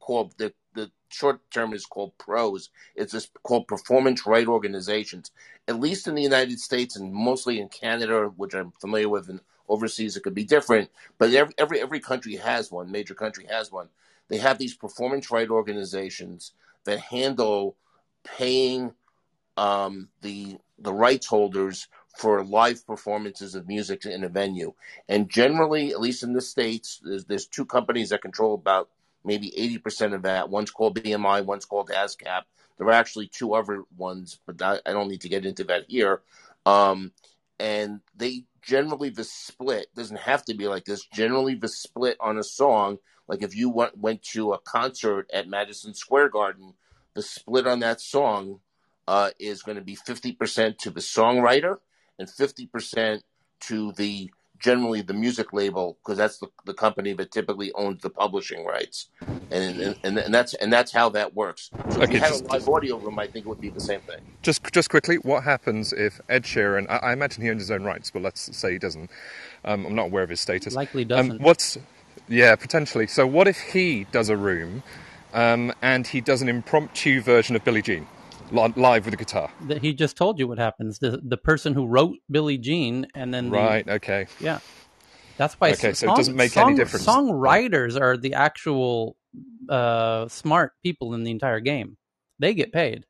called 0.00 0.34
the 0.38 0.52
the 0.74 0.90
short 1.10 1.40
term 1.50 1.72
is 1.72 1.86
called 1.86 2.16
pros. 2.18 2.70
It's 2.94 3.28
called 3.42 3.68
performance 3.68 4.26
right 4.26 4.46
organizations. 4.46 5.30
At 5.68 5.80
least 5.80 6.08
in 6.08 6.14
the 6.14 6.22
United 6.22 6.58
States 6.60 6.96
and 6.96 7.12
mostly 7.12 7.60
in 7.60 7.68
Canada, 7.68 8.32
which 8.36 8.54
I'm 8.54 8.72
familiar 8.72 9.08
with, 9.08 9.28
and 9.28 9.40
overseas 9.68 10.16
it 10.16 10.22
could 10.22 10.34
be 10.34 10.44
different. 10.44 10.90
But 11.18 11.32
every 11.32 11.54
every 11.58 11.80
every 11.80 12.00
country 12.00 12.36
has 12.36 12.70
one. 12.70 12.90
Major 12.90 13.14
country 13.14 13.46
has 13.50 13.70
one. 13.70 13.88
They 14.28 14.38
have 14.38 14.58
these 14.58 14.74
performance 14.74 15.30
right 15.30 15.48
organizations 15.48 16.52
that 16.84 17.00
handle 17.00 17.76
paying 18.24 18.92
um, 19.56 20.08
the 20.22 20.58
the 20.78 20.92
rights 20.92 21.26
holders 21.26 21.88
for 22.16 22.42
live 22.42 22.86
performances 22.86 23.54
of 23.54 23.68
music 23.68 24.04
in 24.04 24.24
a 24.24 24.28
venue. 24.28 24.72
And 25.08 25.28
generally, 25.28 25.90
at 25.90 26.00
least 26.00 26.22
in 26.22 26.32
the 26.32 26.40
states, 26.40 27.00
there's, 27.04 27.24
there's 27.26 27.46
two 27.46 27.64
companies 27.64 28.08
that 28.10 28.22
control 28.22 28.54
about 28.54 28.88
maybe 29.24 29.52
80% 29.84 30.14
of 30.14 30.22
that. 30.22 30.48
One's 30.48 30.70
called 30.70 30.96
BMI, 30.96 31.44
one's 31.44 31.64
called 31.64 31.88
ASCAP. 31.88 32.42
There 32.78 32.86
are 32.86 32.92
actually 32.92 33.28
two 33.28 33.54
other 33.54 33.84
ones, 33.96 34.40
but 34.46 34.60
I, 34.62 34.80
I 34.86 34.92
don't 34.92 35.08
need 35.08 35.20
to 35.22 35.28
get 35.28 35.44
into 35.44 35.64
that 35.64 35.84
here. 35.88 36.22
Um, 36.64 37.12
and 37.58 38.00
they 38.16 38.44
generally 38.62 39.10
the 39.10 39.24
split 39.24 39.86
doesn't 39.94 40.20
have 40.20 40.44
to 40.46 40.54
be 40.54 40.66
like 40.66 40.84
this. 40.84 41.06
Generally, 41.12 41.56
the 41.56 41.68
split 41.68 42.16
on 42.20 42.38
a 42.38 42.42
song, 42.42 42.98
like 43.28 43.42
if 43.42 43.54
you 43.54 43.68
went 43.68 43.98
went 43.98 44.22
to 44.32 44.52
a 44.52 44.58
concert 44.58 45.30
at 45.32 45.48
Madison 45.48 45.94
Square 45.94 46.30
Garden, 46.30 46.74
the 47.14 47.22
split 47.22 47.66
on 47.66 47.80
that 47.80 48.00
song 48.00 48.60
uh, 49.06 49.30
is 49.38 49.62
going 49.62 49.76
to 49.76 49.84
be 49.84 49.96
50% 49.96 50.78
to 50.78 50.90
the 50.90 51.00
songwriter 51.00 51.78
and 52.18 52.28
50% 52.28 53.20
to 53.60 53.92
the 53.92 54.30
generally 54.60 55.02
the 55.02 55.14
music 55.14 55.52
label 55.52 55.98
because 56.04 56.18
that's 56.18 56.38
the, 56.38 56.48
the 56.66 56.74
company 56.74 57.14
that 57.14 57.32
typically 57.32 57.72
owns 57.74 58.02
the 58.02 58.10
publishing 58.10 58.64
rights. 58.66 59.08
And 59.50 59.80
and, 59.80 59.96
and, 60.04 60.18
and 60.18 60.34
that's 60.34 60.54
and 60.54 60.72
that's 60.72 60.92
how 60.92 61.10
that 61.10 61.34
works. 61.34 61.72
So 61.88 62.02
if 62.02 62.10
okay, 62.10 62.14
you 62.14 62.20
had 62.20 62.30
just, 62.30 62.44
a 62.44 62.48
live 62.48 62.68
audio 62.68 62.98
room 62.98 63.18
i 63.18 63.26
think 63.26 63.46
it 63.46 63.48
would 63.48 63.60
be 63.60 63.70
the 63.70 63.80
same 63.80 64.02
thing. 64.02 64.20
Just 64.42 64.62
just 64.72 64.90
quickly 64.90 65.16
what 65.16 65.44
happens 65.44 65.92
if 65.92 66.20
ed 66.28 66.44
sheeran 66.44 66.86
i, 66.90 66.98
I 66.98 67.12
imagine 67.14 67.42
he 67.42 67.50
owns 67.50 67.62
his 67.62 67.70
own 67.70 67.84
rights 67.84 68.10
but 68.10 68.22
let's 68.22 68.56
say 68.56 68.72
he 68.72 68.78
doesn't. 68.78 69.10
Um, 69.64 69.86
i'm 69.86 69.94
not 69.96 70.06
aware 70.06 70.22
of 70.22 70.30
his 70.30 70.40
status. 70.40 70.74
Likely 70.74 71.02
um, 71.02 71.08
doesn't. 71.08 71.32
um, 71.32 71.38
what's 71.40 71.78
yeah 72.28 72.56
potentially. 72.56 73.06
So 73.08 73.26
what 73.26 73.48
if 73.48 73.58
he 73.58 74.04
does 74.12 74.28
a 74.30 74.36
room 74.36 74.82
um, 75.34 75.72
and 75.82 76.06
he 76.06 76.20
does 76.20 76.42
an 76.42 76.48
impromptu 76.48 77.22
version 77.22 77.56
of 77.56 77.64
billie 77.64 77.82
jean 77.82 78.06
live 78.52 79.04
with 79.04 79.14
a 79.14 79.16
guitar. 79.16 79.50
That 79.66 79.82
he 79.82 79.92
just 79.94 80.16
told 80.16 80.38
you 80.38 80.48
what 80.48 80.58
happens. 80.58 80.98
The 80.98 81.20
the 81.22 81.36
person 81.36 81.74
who 81.74 81.86
wrote 81.86 82.16
Billie 82.30 82.58
Jean 82.58 83.06
and 83.14 83.32
then 83.32 83.50
the, 83.50 83.56
right, 83.56 83.88
okay, 83.88 84.26
yeah. 84.40 84.60
That's 85.36 85.54
why. 85.54 85.70
Okay, 85.70 85.92
song, 85.92 85.94
so 85.94 86.12
it 86.12 86.16
doesn't 86.16 86.36
make 86.36 86.52
song, 86.52 86.68
any 86.68 86.76
difference. 86.76 87.06
Songwriters 87.06 87.98
are 87.98 88.16
the 88.16 88.34
actual 88.34 89.16
uh, 89.68 90.28
smart 90.28 90.72
people 90.82 91.14
in 91.14 91.24
the 91.24 91.30
entire 91.30 91.60
game. 91.60 91.96
They 92.38 92.54
get 92.54 92.72
paid. 92.72 93.06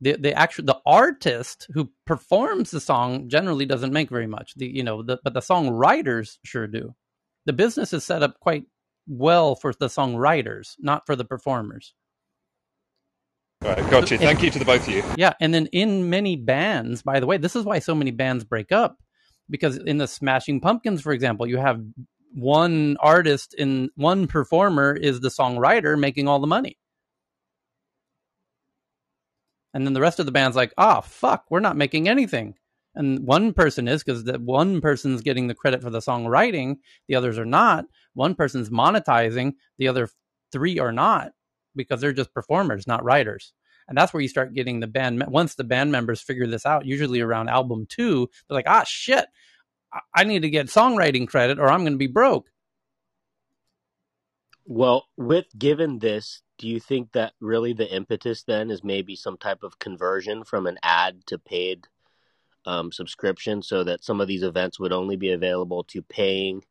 The 0.00 0.16
the 0.16 0.32
actual 0.32 0.64
the 0.64 0.80
artist 0.86 1.68
who 1.74 1.90
performs 2.06 2.70
the 2.70 2.80
song 2.80 3.28
generally 3.28 3.66
doesn't 3.66 3.92
make 3.92 4.10
very 4.10 4.26
much. 4.26 4.54
The 4.56 4.66
you 4.66 4.82
know 4.82 5.02
the, 5.02 5.18
but 5.22 5.34
the 5.34 5.40
songwriters 5.40 6.38
sure 6.44 6.66
do. 6.66 6.94
The 7.44 7.52
business 7.52 7.92
is 7.92 8.04
set 8.04 8.22
up 8.22 8.40
quite 8.40 8.64
well 9.06 9.54
for 9.54 9.72
the 9.72 9.88
songwriters, 9.88 10.76
not 10.78 11.06
for 11.06 11.14
the 11.16 11.24
performers. 11.24 11.94
All 13.64 13.68
right, 13.68 13.90
got 13.90 14.10
you. 14.10 14.18
Thank 14.18 14.38
and, 14.38 14.42
you 14.42 14.50
to 14.50 14.58
the 14.58 14.64
both 14.64 14.88
of 14.88 14.92
you. 14.92 15.04
Yeah, 15.16 15.34
and 15.40 15.54
then 15.54 15.66
in 15.66 16.10
many 16.10 16.34
bands, 16.34 17.02
by 17.02 17.20
the 17.20 17.26
way, 17.26 17.36
this 17.36 17.54
is 17.54 17.64
why 17.64 17.78
so 17.78 17.94
many 17.94 18.10
bands 18.10 18.42
break 18.42 18.72
up 18.72 18.98
because 19.48 19.76
in 19.76 19.98
the 19.98 20.08
Smashing 20.08 20.60
Pumpkins, 20.60 21.00
for 21.00 21.12
example, 21.12 21.46
you 21.46 21.58
have 21.58 21.80
one 22.34 22.96
artist 22.98 23.54
in 23.54 23.90
one 23.94 24.26
performer 24.26 24.92
is 24.92 25.20
the 25.20 25.28
songwriter 25.28 25.96
making 25.96 26.26
all 26.26 26.40
the 26.40 26.48
money. 26.48 26.76
And 29.72 29.86
then 29.86 29.92
the 29.92 30.00
rest 30.00 30.18
of 30.18 30.26
the 30.26 30.32
band's 30.32 30.56
like, 30.56 30.74
"Ah, 30.76 30.98
oh, 30.98 31.00
fuck, 31.02 31.44
we're 31.48 31.60
not 31.60 31.76
making 31.76 32.08
anything." 32.08 32.54
And 32.96 33.20
one 33.20 33.52
person 33.52 33.86
is 33.86 34.02
because 34.02 34.24
the 34.24 34.40
one 34.40 34.80
person's 34.80 35.22
getting 35.22 35.46
the 35.46 35.54
credit 35.54 35.82
for 35.82 35.90
the 35.90 36.00
songwriting, 36.00 36.78
the 37.06 37.14
others 37.14 37.38
are 37.38 37.46
not. 37.46 37.84
One 38.14 38.34
person's 38.34 38.70
monetizing, 38.70 39.52
the 39.78 39.86
other 39.86 40.08
three 40.50 40.80
are 40.80 40.92
not 40.92 41.30
because 41.74 42.00
they're 42.00 42.12
just 42.12 42.34
performers, 42.34 42.86
not 42.86 43.04
writers. 43.04 43.52
And 43.88 43.98
that's 43.98 44.12
where 44.12 44.20
you 44.20 44.28
start 44.28 44.54
getting 44.54 44.80
the 44.80 44.86
band. 44.86 45.24
Once 45.28 45.54
the 45.54 45.64
band 45.64 45.92
members 45.92 46.20
figure 46.20 46.46
this 46.46 46.64
out, 46.64 46.86
usually 46.86 47.20
around 47.20 47.48
album 47.48 47.86
two, 47.88 48.28
they're 48.48 48.54
like, 48.54 48.68
ah, 48.68 48.84
shit, 48.86 49.26
I 50.14 50.24
need 50.24 50.42
to 50.42 50.50
get 50.50 50.66
songwriting 50.66 51.28
credit 51.28 51.58
or 51.58 51.70
I'm 51.70 51.80
going 51.80 51.92
to 51.92 51.98
be 51.98 52.06
broke. 52.06 52.48
Well, 54.64 55.06
with 55.16 55.46
given 55.58 55.98
this, 55.98 56.42
do 56.58 56.68
you 56.68 56.78
think 56.78 57.12
that 57.12 57.32
really 57.40 57.72
the 57.72 57.92
impetus 57.92 58.44
then 58.44 58.70
is 58.70 58.84
maybe 58.84 59.16
some 59.16 59.36
type 59.36 59.64
of 59.64 59.78
conversion 59.78 60.44
from 60.44 60.66
an 60.66 60.78
ad 60.82 61.26
to 61.26 61.38
paid 61.38 61.88
um, 62.64 62.92
subscription 62.92 63.62
so 63.62 63.82
that 63.84 64.04
some 64.04 64.20
of 64.20 64.28
these 64.28 64.44
events 64.44 64.78
would 64.78 64.92
only 64.92 65.16
be 65.16 65.32
available 65.32 65.82
to 65.84 66.02
paying 66.02 66.62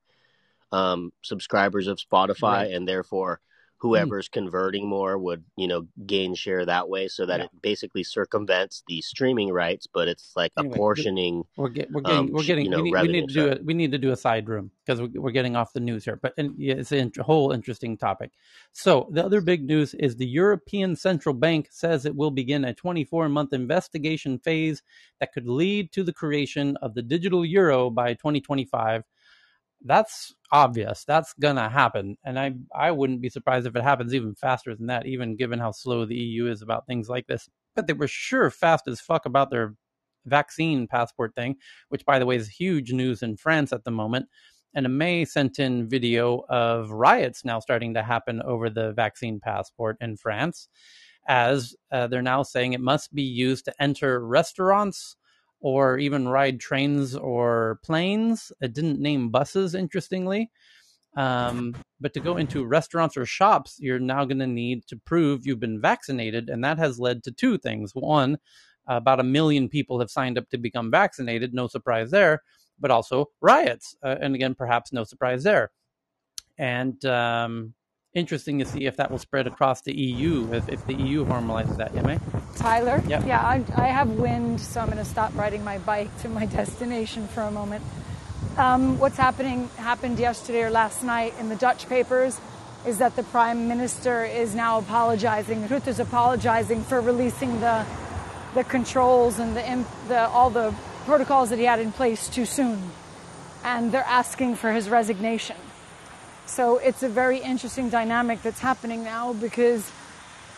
um, 0.71 1.11
subscribers 1.21 1.87
of 1.87 1.99
Spotify 1.99 2.63
right. 2.63 2.71
and 2.71 2.87
therefore. 2.87 3.41
Whoever's 3.81 4.29
mm. 4.29 4.33
converting 4.33 4.87
more 4.87 5.17
would 5.17 5.43
you 5.57 5.67
know 5.67 5.87
gain 6.05 6.35
share 6.35 6.65
that 6.65 6.87
way 6.87 7.07
so 7.07 7.25
that 7.25 7.39
yeah. 7.39 7.45
it 7.45 7.49
basically 7.61 8.03
circumvents 8.03 8.83
the 8.87 9.01
streaming 9.01 9.49
rights 9.51 9.87
but 9.91 10.07
it's 10.07 10.33
like 10.35 10.51
anyway, 10.57 10.73
apportioning 10.73 11.43
we're, 11.57 11.69
get, 11.69 11.91
we're 11.91 12.01
getting 12.01 12.17
um, 12.17 12.29
we're 12.31 12.43
getting 12.43 12.65
you 12.65 12.71
know, 12.71 12.81
we, 12.81 12.91
need, 12.91 13.01
we, 13.01 13.07
need, 13.07 13.27
to 13.27 13.33
do 13.33 13.47
it 13.47 13.65
we 13.65 13.73
need 13.73 13.91
to 13.91 13.97
do 13.97 14.11
a 14.11 14.15
side 14.15 14.47
room 14.47 14.69
because 14.85 15.01
we're 15.15 15.31
getting 15.31 15.55
off 15.55 15.73
the 15.73 15.79
news 15.79 16.05
here 16.05 16.19
but 16.21 16.33
and 16.37 16.53
it's 16.59 16.91
a 16.91 17.23
whole 17.23 17.51
interesting 17.51 17.97
topic 17.97 18.31
so 18.71 19.09
the 19.11 19.25
other 19.25 19.41
big 19.41 19.65
news 19.65 19.95
is 19.95 20.15
the 20.15 20.27
european 20.27 20.95
central 20.95 21.33
bank 21.33 21.67
says 21.71 22.05
it 22.05 22.15
will 22.15 22.31
begin 22.31 22.65
a 22.65 22.73
24 22.73 23.29
month 23.29 23.51
investigation 23.51 24.37
phase 24.37 24.83
that 25.19 25.33
could 25.33 25.47
lead 25.47 25.91
to 25.91 26.03
the 26.03 26.13
creation 26.13 26.77
of 26.83 26.93
the 26.93 27.01
digital 27.01 27.43
euro 27.43 27.89
by 27.89 28.13
2025 28.13 29.03
that's 29.85 30.33
obvious. 30.51 31.03
That's 31.05 31.33
gonna 31.33 31.69
happen, 31.69 32.17
and 32.23 32.39
I 32.39 32.53
I 32.75 32.91
wouldn't 32.91 33.21
be 33.21 33.29
surprised 33.29 33.67
if 33.67 33.75
it 33.75 33.83
happens 33.83 34.13
even 34.13 34.35
faster 34.35 34.75
than 34.75 34.87
that, 34.87 35.05
even 35.05 35.35
given 35.35 35.59
how 35.59 35.71
slow 35.71 36.05
the 36.05 36.15
EU 36.15 36.47
is 36.47 36.61
about 36.61 36.85
things 36.87 37.09
like 37.09 37.27
this. 37.27 37.49
But 37.75 37.87
they 37.87 37.93
were 37.93 38.07
sure 38.07 38.49
fast 38.49 38.87
as 38.87 39.01
fuck 39.01 39.25
about 39.25 39.49
their 39.49 39.75
vaccine 40.25 40.87
passport 40.87 41.33
thing, 41.35 41.55
which 41.89 42.05
by 42.05 42.19
the 42.19 42.25
way 42.25 42.35
is 42.35 42.47
huge 42.47 42.93
news 42.93 43.23
in 43.23 43.37
France 43.37 43.73
at 43.73 43.83
the 43.83 43.91
moment. 43.91 44.27
And 44.73 44.85
a 44.85 44.89
May 44.89 45.25
sent 45.25 45.59
in 45.59 45.89
video 45.89 46.43
of 46.49 46.91
riots 46.91 47.43
now 47.43 47.59
starting 47.59 47.93
to 47.95 48.03
happen 48.03 48.41
over 48.43 48.69
the 48.69 48.93
vaccine 48.93 49.39
passport 49.39 49.97
in 49.99 50.15
France, 50.15 50.69
as 51.27 51.75
uh, 51.91 52.07
they're 52.07 52.21
now 52.21 52.43
saying 52.43 52.73
it 52.73 52.81
must 52.81 53.13
be 53.13 53.23
used 53.23 53.65
to 53.65 53.73
enter 53.81 54.25
restaurants 54.25 55.17
or 55.61 55.97
even 55.99 56.27
ride 56.27 56.59
trains 56.59 57.15
or 57.15 57.79
planes. 57.83 58.51
It 58.61 58.73
didn't 58.73 58.99
name 58.99 59.29
buses, 59.29 59.75
interestingly. 59.75 60.49
Um, 61.15 61.75
but 61.99 62.13
to 62.13 62.19
go 62.19 62.37
into 62.37 62.65
restaurants 62.65 63.15
or 63.15 63.25
shops, 63.25 63.77
you're 63.79 63.99
now 63.99 64.25
going 64.25 64.39
to 64.39 64.47
need 64.47 64.87
to 64.87 64.97
prove 64.97 65.45
you've 65.45 65.59
been 65.59 65.79
vaccinated. 65.79 66.49
And 66.49 66.63
that 66.63 66.77
has 66.77 66.99
led 66.99 67.23
to 67.23 67.31
two 67.31 67.57
things. 67.57 67.93
One, 67.93 68.39
about 68.87 69.19
a 69.19 69.23
million 69.23 69.69
people 69.69 69.99
have 69.99 70.09
signed 70.09 70.37
up 70.37 70.49
to 70.49 70.57
become 70.57 70.89
vaccinated. 70.89 71.53
No 71.53 71.67
surprise 71.67 72.11
there. 72.11 72.41
But 72.79 72.91
also 72.91 73.27
riots. 73.41 73.95
Uh, 74.01 74.15
and 74.19 74.33
again, 74.33 74.55
perhaps 74.55 74.91
no 74.91 75.03
surprise 75.03 75.43
there. 75.43 75.69
And 76.57 77.03
um, 77.05 77.75
interesting 78.13 78.59
to 78.59 78.65
see 78.65 78.85
if 78.85 78.97
that 78.97 79.09
will 79.09 79.19
spread 79.19 79.47
across 79.47 79.81
the 79.81 79.93
EU, 79.93 80.51
if, 80.53 80.67
if 80.67 80.85
the 80.85 80.93
EU 80.93 81.25
formalizes 81.25 81.77
that, 81.77 81.93
yeah, 81.93 82.17
Tyler? 82.55 83.01
Yep. 83.07 83.25
Yeah, 83.25 83.41
I, 83.41 83.63
I 83.75 83.87
have 83.87 84.09
wind, 84.09 84.59
so 84.59 84.81
I'm 84.81 84.87
going 84.87 84.97
to 84.97 85.05
stop 85.05 85.35
riding 85.35 85.63
my 85.63 85.77
bike 85.79 86.15
to 86.21 86.29
my 86.29 86.45
destination 86.57 87.27
for 87.27 87.41
a 87.41 87.51
moment. 87.51 87.83
Um, 88.57 88.99
what's 88.99 89.17
happening 89.17 89.69
happened 89.77 90.19
yesterday 90.19 90.63
or 90.63 90.69
last 90.69 91.03
night 91.03 91.33
in 91.39 91.49
the 91.49 91.55
Dutch 91.55 91.87
papers 91.87 92.39
is 92.85 92.97
that 92.97 93.15
the 93.15 93.23
prime 93.23 93.67
minister 93.67 94.25
is 94.25 94.55
now 94.55 94.79
apologizing. 94.79 95.67
Rutte 95.67 95.87
is 95.87 95.99
apologizing 95.99 96.83
for 96.83 96.99
releasing 96.99 97.59
the 97.59 97.85
the 98.53 98.63
controls 98.65 99.39
and 99.39 99.55
the, 99.55 99.85
the 100.09 100.27
all 100.27 100.49
the 100.49 100.73
protocols 101.05 101.49
that 101.51 101.59
he 101.59 101.63
had 101.63 101.79
in 101.79 101.91
place 101.91 102.27
too 102.27 102.45
soon, 102.45 102.91
and 103.63 103.91
they're 103.91 104.03
asking 104.03 104.55
for 104.55 104.73
his 104.73 104.89
resignation. 104.89 105.55
So 106.45 106.77
it's 106.77 107.03
a 107.03 107.09
very 107.09 107.39
interesting 107.39 107.89
dynamic 107.89 108.41
that's 108.41 108.59
happening 108.59 109.03
now 109.03 109.33
because 109.33 109.91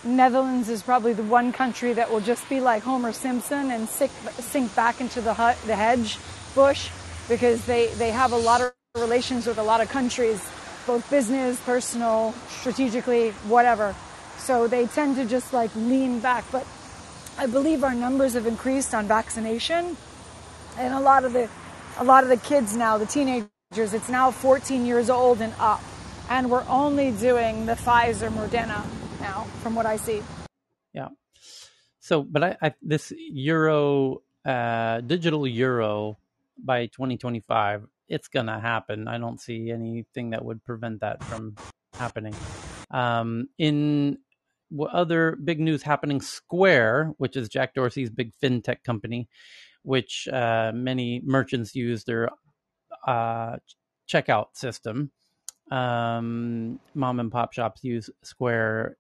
Netherlands 0.04 0.70
is 0.70 0.84
probably 0.84 1.14
the 1.14 1.24
one 1.24 1.54
country 1.54 1.94
that 1.94 2.12
will 2.12 2.22
just 2.22 2.48
be 2.50 2.60
like 2.60 2.84
Homer 2.84 3.14
Simpson 3.14 3.72
and 3.72 3.88
sink, 3.88 4.12
sink 4.40 4.76
back 4.76 5.02
into 5.02 5.22
the, 5.22 5.34
hut, 5.34 5.58
the 5.66 5.76
hedge 5.76 6.18
bush 6.56 6.90
because 7.30 7.66
they, 7.66 7.88
they 7.96 8.12
have 8.12 8.32
a 8.34 8.38
lot 8.38 8.62
of 8.62 8.74
relations 8.96 9.48
with 9.48 9.58
a 9.58 9.64
lot 9.64 9.82
of 9.82 9.90
countries, 9.90 10.42
both 10.86 11.10
business, 11.10 11.60
personal, 11.62 12.34
strategically, 12.50 13.32
whatever. 13.48 13.96
So 14.38 14.68
they 14.68 14.88
tend 14.88 15.16
to 15.18 15.26
just 15.26 15.54
like 15.54 15.74
lean 15.76 16.20
back. 16.20 16.46
But 16.52 16.68
I 17.38 17.48
believe 17.48 17.84
our 17.84 17.96
numbers 17.96 18.34
have 18.34 18.46
increased 18.46 18.94
on 18.94 19.08
vaccination, 19.08 19.98
and 20.78 20.94
a 20.94 21.00
lot 21.00 21.24
of 21.24 21.34
the 21.34 21.50
a 21.98 22.04
lot 22.04 22.24
of 22.24 22.30
the 22.30 22.38
kids 22.38 22.76
now, 22.76 22.98
the 22.98 23.06
teenagers, 23.06 23.50
it's 23.78 24.10
now 24.10 24.30
14 24.30 24.86
years 24.86 25.10
old 25.10 25.42
and 25.42 25.54
up, 25.60 25.82
and 26.30 26.50
we're 26.50 26.66
only 26.68 27.12
doing 27.12 27.66
the 27.66 27.74
Pfizer 27.74 28.30
Moderna 28.30 28.86
now, 29.20 29.46
from 29.62 29.74
what 29.74 29.86
I 29.86 29.98
see. 29.98 30.22
Yeah. 30.94 31.10
So, 32.00 32.22
but 32.22 32.44
I, 32.44 32.58
I 32.62 32.74
this 32.82 33.12
euro, 33.18 34.22
uh, 34.46 35.02
digital 35.02 35.48
euro 35.48 36.18
by 36.64 36.86
2025, 36.88 37.88
it's 38.10 38.28
going 38.28 38.46
to 38.46 38.60
happen. 38.60 39.08
I 39.08 39.18
don't 39.18 39.40
see 39.40 39.72
anything 39.72 40.30
that 40.32 40.46
would 40.46 40.64
prevent 40.64 41.02
that 41.02 41.24
from 41.24 41.56
happening. 41.94 42.36
Um, 42.92 43.50
in 43.58 44.20
other 44.92 45.36
big 45.44 45.60
news 45.60 45.82
happening, 45.82 46.22
Square, 46.22 47.14
which 47.18 47.36
is 47.36 47.50
Jack 47.50 47.74
Dorsey's 47.74 48.10
big 48.10 48.34
fintech 48.42 48.84
company, 48.84 49.30
which 49.84 50.28
uh, 50.28 50.72
many 50.74 51.22
merchants 51.24 51.76
use 51.76 52.04
their 52.04 52.30
uh, 53.08 53.58
checkout 54.08 54.48
system. 54.54 55.12
Um, 55.72 56.80
mom 56.94 57.20
and 57.20 57.32
pop 57.32 57.54
shops 57.54 57.84
use 57.84 58.10
Square 58.22 58.98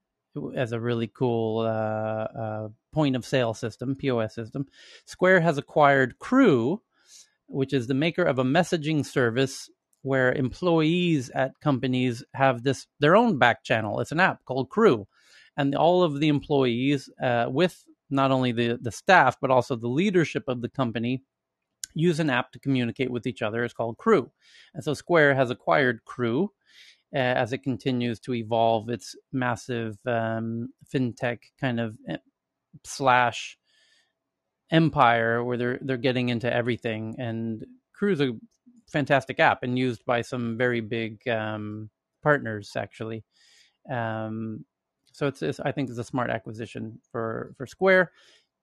as 0.55 0.71
a 0.71 0.79
really 0.79 1.07
cool 1.07 1.59
uh, 1.59 1.63
uh 1.63 2.67
point 2.91 3.15
of 3.15 3.25
sale 3.25 3.53
system, 3.53 3.95
POS 3.95 4.33
system. 4.33 4.65
Square 5.05 5.41
has 5.41 5.57
acquired 5.57 6.19
Crew, 6.19 6.81
which 7.47 7.73
is 7.73 7.87
the 7.87 7.93
maker 7.93 8.23
of 8.23 8.39
a 8.39 8.43
messaging 8.43 9.05
service 9.05 9.69
where 10.03 10.33
employees 10.33 11.29
at 11.31 11.59
companies 11.59 12.23
have 12.33 12.63
this 12.63 12.87
their 12.99 13.15
own 13.15 13.37
back 13.37 13.63
channel. 13.63 13.99
It's 13.99 14.11
an 14.11 14.19
app 14.19 14.45
called 14.45 14.69
Crew, 14.69 15.07
and 15.57 15.75
all 15.75 16.03
of 16.03 16.19
the 16.19 16.27
employees, 16.27 17.09
uh, 17.21 17.47
with 17.49 17.83
not 18.09 18.31
only 18.31 18.51
the 18.51 18.77
the 18.81 18.91
staff 18.91 19.37
but 19.41 19.51
also 19.51 19.75
the 19.75 19.87
leadership 19.87 20.43
of 20.47 20.61
the 20.61 20.69
company, 20.69 21.23
use 21.93 22.19
an 22.19 22.29
app 22.29 22.51
to 22.51 22.59
communicate 22.59 23.11
with 23.11 23.27
each 23.27 23.41
other. 23.41 23.63
It's 23.63 23.73
called 23.73 23.97
Crew, 23.97 24.31
and 24.73 24.83
so 24.83 24.93
Square 24.93 25.35
has 25.35 25.49
acquired 25.49 26.03
Crew. 26.05 26.51
Uh, 27.15 27.19
as 27.19 27.53
it 27.53 27.59
continues 27.59 28.19
to 28.19 28.33
evolve 28.33 28.89
its 28.89 29.15
massive 29.31 29.99
um, 30.07 30.69
fintech 30.91 31.37
kind 31.61 31.79
of 31.79 31.95
eh, 32.09 32.17
slash 32.83 33.55
empire 34.71 35.43
where 35.43 35.55
they're 35.55 35.79
they're 35.83 35.97
getting 35.97 36.29
into 36.29 36.51
everything 36.51 37.15
and 37.19 37.63
Crew's 37.93 38.19
a 38.19 38.31
fantastic 38.87 39.39
app 39.39 39.61
and 39.61 39.77
used 39.77 40.03
by 40.05 40.21
some 40.21 40.57
very 40.57 40.81
big 40.81 41.25
um, 41.27 41.89
partners 42.23 42.71
actually 42.75 43.23
um, 43.91 44.65
so 45.11 45.27
it's, 45.27 45.43
it's, 45.43 45.59
i 45.59 45.71
think 45.71 45.89
it's 45.89 45.99
a 45.99 46.03
smart 46.03 46.31
acquisition 46.31 46.99
for 47.11 47.53
for 47.57 47.67
square 47.67 48.11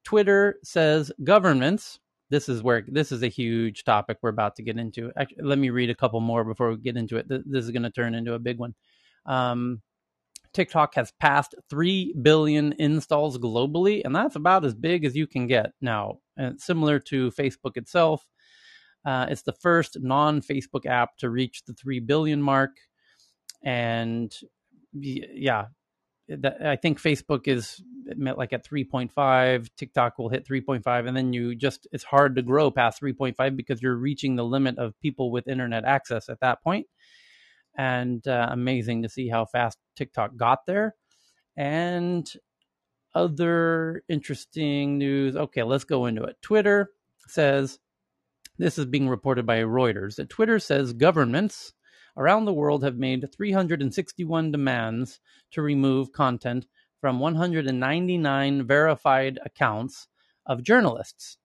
twitter 0.03 0.59
says 0.65 1.13
governments 1.23 2.01
this 2.31 2.49
is 2.49 2.63
where 2.63 2.85
this 2.89 3.13
is 3.13 3.23
a 3.23 3.29
huge 3.29 3.85
topic 3.85 4.19
we're 4.23 4.31
about 4.31 4.57
to 4.57 4.63
get 4.63 4.79
into 4.79 5.13
Actually, 5.17 5.43
let 5.43 5.59
me 5.59 5.71
read 5.71 5.91
a 5.91 5.95
couple 5.95 6.21
more 6.21 6.45
before 6.45 6.71
we 6.71 6.77
get 6.79 6.97
into 6.97 7.17
it 7.17 7.29
this 7.29 7.65
is 7.65 7.71
going 7.71 7.83
to 7.83 7.91
turn 7.91 8.15
into 8.15 8.35
a 8.35 8.39
big 8.39 8.59
one 8.59 8.75
um, 9.27 9.83
TikTok 10.53 10.95
has 10.97 11.13
passed 11.13 11.55
3 11.69 12.15
billion 12.23 12.73
installs 12.79 13.39
globally, 13.39 14.03
and 14.05 14.15
that's 14.15 14.37
about 14.37 14.65
as 14.65 14.75
big 14.75 15.05
as 15.05 15.15
you 15.15 15.27
can 15.27 15.47
get 15.47 15.73
now. 15.81 16.19
And 16.37 16.61
similar 16.61 16.99
to 17.01 17.31
Facebook 17.31 17.77
itself, 17.77 18.27
uh, 19.05 19.27
it's 19.29 19.43
the 19.43 19.53
first 19.53 19.99
non 20.01 20.41
Facebook 20.41 20.87
app 20.87 21.17
to 21.19 21.31
reach 21.31 21.65
the 21.65 21.73
3 21.73 22.01
billion 22.01 22.43
mark. 22.43 22.73
And 23.63 24.35
yeah, 24.93 25.67
I 26.65 26.77
think 26.77 27.01
Facebook 27.01 27.49
is 27.49 27.83
like 28.17 28.53
at 28.53 28.67
3.5, 28.67 29.69
TikTok 29.77 30.19
will 30.19 30.29
hit 30.29 30.47
3.5, 30.47 31.09
and 31.09 31.17
then 31.17 31.33
you 31.33 31.55
just, 31.55 31.87
it's 31.93 32.05
hard 32.05 32.37
to 32.37 32.43
grow 32.43 32.71
past 32.71 33.01
3.5 33.01 33.57
because 33.57 33.83
you're 33.83 33.97
reaching 33.97 34.37
the 34.37 34.45
limit 34.45 34.79
of 34.79 34.99
people 35.01 35.31
with 35.31 35.49
internet 35.49 35.85
access 35.85 36.29
at 36.29 36.41
that 36.41 36.63
point. 36.63 36.87
point 36.87 36.87
and 37.77 38.27
uh, 38.27 38.49
amazing 38.51 39.03
to 39.03 39.09
see 39.09 39.29
how 39.29 39.45
fast 39.45 39.79
TikTok 39.97 40.37
got 40.37 40.67
there. 40.67 40.95
And 41.57 42.31
other 43.15 44.03
interesting 44.09 44.99
news. 44.99 45.37
Okay, 45.37 45.63
let's 45.63 45.85
go 45.85 46.07
into 46.07 46.23
it. 46.23 46.37
Twitter 46.43 46.91
says 47.27 47.79
this 48.59 48.79
is 48.79 48.87
being 48.87 49.09
reported 49.09 49.47
by 49.47 49.61
Reuters 49.61 50.17
that 50.17 50.29
Twitter 50.29 50.59
says 50.59 50.93
governments 50.93 51.73
around 52.21 52.45
the 52.45 52.53
world 52.53 52.85
have 52.85 52.99
made 52.99 53.33
361 53.33 54.53
demands 54.53 55.21
to 55.51 55.63
remove 55.63 56.13
content 56.13 56.67
from 57.01 57.19
199 57.19 58.67
verified 58.67 59.39
accounts 59.45 60.07
of 60.45 60.63
journalists. 60.63 61.39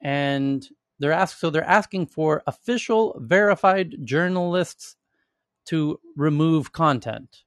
And 0.00 0.64
they're 1.00 1.12
asked 1.12 1.40
so 1.40 1.50
they're 1.50 1.64
asking 1.64 2.06
for 2.06 2.44
official 2.46 3.20
verified 3.20 3.96
journalists 4.04 4.94
to 5.66 5.98
remove 6.14 6.72
content. 6.72 7.42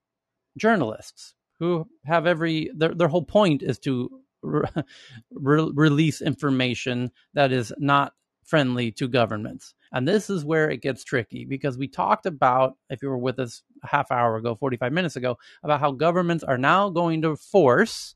Journalists 0.58 1.36
who 1.60 1.88
have 2.06 2.28
every 2.28 2.70
their 2.76 2.94
their 2.94 3.08
whole 3.08 3.24
point 3.24 3.64
is 3.64 3.80
to 3.80 4.10
re- 4.44 4.68
re- 5.32 5.72
release 5.74 6.22
information 6.22 7.12
that 7.34 7.54
is 7.54 7.72
not 7.78 8.14
friendly 8.50 8.92
to 8.94 9.08
governments. 9.08 9.76
And 9.92 10.08
this 10.08 10.30
is 10.30 10.44
where 10.44 10.70
it 10.70 10.82
gets 10.82 11.04
tricky 11.04 11.46
because 11.46 11.78
we 11.78 11.88
talked 11.88 12.26
about, 12.26 12.78
if 12.90 13.02
you 13.02 13.10
were 13.10 13.18
with 13.18 13.40
us 13.40 13.62
a 13.84 13.88
half 13.88 14.12
hour 14.12 14.38
ago, 14.38 14.56
45 14.56 14.92
minutes 14.92 15.16
ago, 15.16 15.38
about 15.64 15.80
how 15.80 15.92
governments 15.92 16.44
are 16.44 16.58
now 16.58 16.90
going 16.90 17.22
to 17.22 17.36
force 17.36 18.16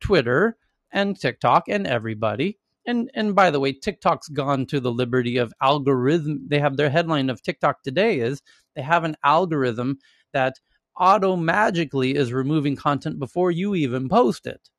Twitter 0.00 0.56
and 0.90 1.18
TikTok 1.18 1.68
and 1.68 1.86
everybody. 1.86 2.58
And 2.86 3.10
and 3.14 3.34
by 3.34 3.50
the 3.50 3.60
way, 3.60 3.72
TikTok's 3.72 4.28
gone 4.28 4.66
to 4.66 4.80
the 4.80 4.92
liberty 4.92 5.38
of 5.38 5.52
algorithm. 5.62 6.46
They 6.48 6.58
have 6.60 6.76
their 6.76 6.90
headline 6.90 7.30
of 7.30 7.42
TikTok 7.42 7.82
today 7.82 8.20
is 8.20 8.42
they 8.74 8.82
have 8.82 9.04
an 9.04 9.16
algorithm 9.24 9.98
that 10.32 10.60
auto 10.98 11.36
magically 11.36 12.14
is 12.14 12.32
removing 12.32 12.76
content 12.76 13.18
before 13.18 13.50
you 13.50 13.74
even 13.74 14.08
post 14.08 14.46
it. 14.46 14.70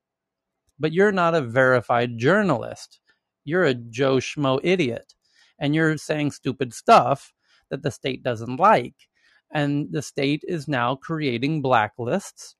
But 0.79 0.93
you're 0.93 1.11
not 1.11 1.35
a 1.35 1.41
verified 1.41 2.17
journalist. 2.17 2.99
You're 3.45 3.63
a 3.63 3.73
Joe 3.73 4.17
Schmo 4.17 4.59
idiot. 4.63 5.13
And 5.57 5.73
you're 5.73 5.97
saying 5.97 6.31
stupid 6.31 6.73
stuff 6.73 7.33
that 7.69 7.81
the 7.81 7.91
state 7.91 8.23
doesn't 8.23 8.59
like. 8.59 9.07
And 9.53 9.87
the 9.91 10.01
state 10.01 10.43
is 10.47 10.67
now 10.67 10.95
creating 10.95 11.63
blacklists 11.63 12.55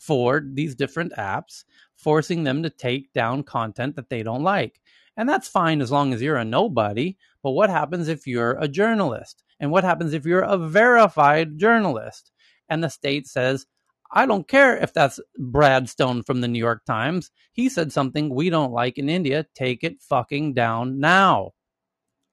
for 0.00 0.42
these 0.44 0.74
different 0.74 1.12
apps, 1.12 1.64
forcing 1.96 2.44
them 2.44 2.62
to 2.64 2.70
take 2.70 3.12
down 3.12 3.44
content 3.44 3.96
that 3.96 4.10
they 4.10 4.22
don't 4.22 4.42
like. 4.42 4.80
And 5.16 5.28
that's 5.28 5.48
fine 5.48 5.80
as 5.80 5.92
long 5.92 6.12
as 6.12 6.20
you're 6.20 6.36
a 6.36 6.44
nobody. 6.44 7.16
But 7.42 7.52
what 7.52 7.70
happens 7.70 8.08
if 8.08 8.26
you're 8.26 8.58
a 8.58 8.68
journalist? 8.68 9.44
And 9.60 9.70
what 9.70 9.84
happens 9.84 10.12
if 10.12 10.26
you're 10.26 10.42
a 10.42 10.58
verified 10.58 11.56
journalist? 11.58 12.32
And 12.68 12.82
the 12.82 12.90
state 12.90 13.26
says, 13.26 13.66
I 14.14 14.26
don't 14.26 14.46
care 14.46 14.76
if 14.76 14.92
that's 14.92 15.18
Brad 15.38 15.88
Stone 15.88 16.24
from 16.24 16.42
the 16.42 16.48
New 16.48 16.58
York 16.58 16.84
Times. 16.84 17.30
He 17.52 17.70
said 17.70 17.92
something 17.92 18.34
we 18.34 18.50
don't 18.50 18.72
like 18.72 18.98
in 18.98 19.08
India. 19.08 19.46
Take 19.54 19.82
it 19.82 20.02
fucking 20.02 20.52
down 20.52 21.00
now. 21.00 21.52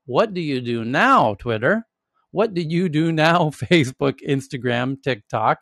What 0.05 0.33
do 0.33 0.41
you 0.41 0.59
do 0.59 0.83
now, 0.83 1.35
Twitter? 1.35 1.85
What 2.31 2.53
do 2.53 2.61
you 2.61 2.89
do 2.89 3.13
now, 3.13 3.49
Facebook, 3.49 4.19
Instagram, 4.27 5.01
TikTok? 5.01 5.59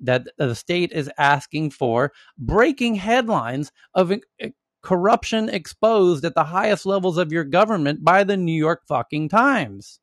That 0.00 0.28
the 0.38 0.54
state 0.54 0.92
is 0.92 1.10
asking 1.18 1.70
for 1.70 2.12
breaking 2.38 2.94
headlines 2.94 3.72
of 3.94 4.12
eh, 4.12 4.50
corruption 4.82 5.48
exposed 5.48 6.24
at 6.24 6.36
the 6.36 6.44
highest 6.44 6.86
levels 6.86 7.18
of 7.18 7.32
your 7.32 7.42
government 7.42 8.04
by 8.04 8.22
the 8.22 8.36
New 8.36 8.52
York 8.52 8.82
fucking 8.86 9.28
Times 9.30 9.98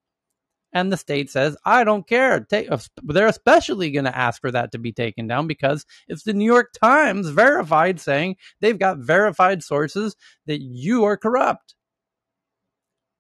And 0.76 0.92
the 0.92 0.98
state 0.98 1.30
says, 1.32 1.56
I 1.64 1.86
don't 1.86 2.06
care. 2.06 2.42
Take, 2.42 2.70
uh, 2.70 2.78
they're 3.02 3.28
especially 3.28 3.92
going 3.92 4.04
to 4.04 4.16
ask 4.16 4.42
for 4.42 4.52
that 4.52 4.74
to 4.74 4.78
be 4.78 4.92
taken 4.92 5.26
down 5.26 5.48
because 5.48 5.86
it's 6.10 6.24
the 6.24 6.34
New 6.34 6.44
York 6.44 6.74
Times 6.74 7.30
verified 7.30 8.02
saying 8.02 8.36
they've 8.60 8.78
got 8.78 8.98
verified 8.98 9.64
sources 9.64 10.18
that 10.48 10.60
you 10.60 11.06
are 11.06 11.16
corrupt. 11.16 11.76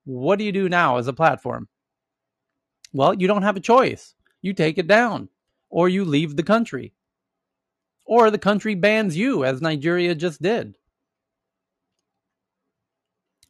What 0.03 0.38
do 0.38 0.44
you 0.44 0.52
do 0.52 0.68
now 0.68 0.98
as 0.98 1.07
a 1.07 1.14
platform? 1.14 1.69
Well, 2.91 3.14
you 3.14 3.26
don't 3.26 3.44
have 3.44 3.56
a 3.56 3.61
choice. 3.61 4.15
You 4.41 4.52
take 4.53 4.77
it 4.77 4.88
down 4.88 5.30
or 5.69 5.88
you 5.88 6.03
leave 6.03 6.36
the 6.36 6.44
country. 6.44 6.94
Or 8.06 8.32
the 8.32 8.38
country 8.38 8.76
bans 8.76 9.15
you, 9.15 9.45
as 9.45 9.61
Nigeria 9.61 10.14
just 10.14 10.41
did. 10.41 10.77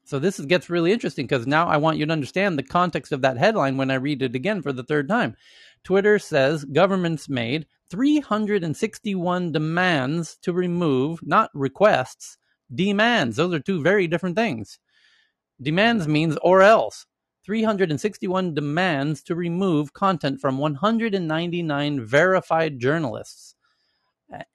So 0.06 0.20
this 0.20 0.40
gets 0.40 0.70
really 0.70 0.92
interesting 0.92 1.26
because 1.26 1.48
now 1.48 1.68
I 1.68 1.78
want 1.78 1.98
you 1.98 2.06
to 2.06 2.12
understand 2.12 2.60
the 2.60 2.64
context 2.64 3.12
of 3.12 3.22
that 3.22 3.38
headline 3.38 3.76
when 3.76 3.90
I 3.90 3.96
read 3.96 4.22
it 4.22 4.36
again 4.36 4.62
for 4.62 4.72
the 4.72 4.84
third 4.84 5.10
time. 5.10 5.36
Twitter 5.84 6.20
says 6.20 6.64
governments 6.64 7.28
made 7.28 7.66
361 7.90 9.52
demands 9.52 10.38
to 10.44 10.54
remove, 10.54 11.20
not 11.24 11.50
requests, 11.56 12.38
demands. 12.74 13.36
Those 13.36 13.56
are 13.56 13.60
two 13.60 13.82
very 13.82 14.06
different 14.06 14.36
things. 14.36 14.80
Demands 15.60 16.08
means 16.08 16.38
or 16.44 16.62
else. 16.62 17.08
361 17.44 18.54
demands 18.54 19.24
to 19.24 19.36
remove 19.36 19.94
content 19.94 20.40
from 20.40 20.60
199 20.60 22.06
verified 22.06 22.80
journalists 22.80 23.56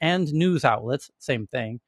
and 0.01 0.33
news 0.33 0.65
outlets, 0.65 1.11
same 1.19 1.47
thing, 1.47 1.81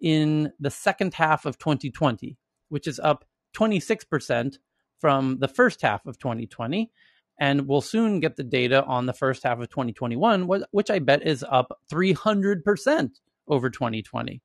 in 0.00 0.52
the 0.58 0.70
second 0.70 1.14
half 1.14 1.44
of 1.46 1.58
2020 1.58 2.36
which 2.70 2.86
is 2.88 2.98
up 2.98 3.26
26% 3.54 4.56
from 4.98 5.38
the 5.38 5.48
first 5.48 5.82
half 5.82 6.06
of 6.06 6.18
2020. 6.18 6.90
And 7.38 7.66
we'll 7.66 7.80
soon 7.80 8.20
get 8.20 8.36
the 8.36 8.44
data 8.44 8.84
on 8.84 9.06
the 9.06 9.14
first 9.14 9.44
half 9.44 9.60
of 9.60 9.70
2021, 9.70 10.46
which 10.72 10.90
I 10.90 10.98
bet 10.98 11.26
is 11.26 11.44
up 11.48 11.78
300% 11.90 13.10
over 13.48 13.70
2020. 13.70 14.42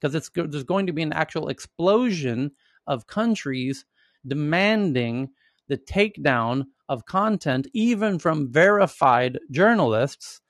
Because 0.00 0.30
there's 0.34 0.64
going 0.64 0.86
to 0.86 0.92
be 0.92 1.02
an 1.02 1.12
actual 1.12 1.48
explosion 1.48 2.52
of 2.86 3.06
countries 3.06 3.84
demanding 4.26 5.28
the 5.68 5.76
takedown 5.76 6.64
of 6.88 7.04
content, 7.04 7.66
even 7.74 8.18
from 8.18 8.50
verified 8.50 9.38
journalists, 9.50 10.40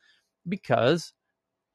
because 0.48 1.12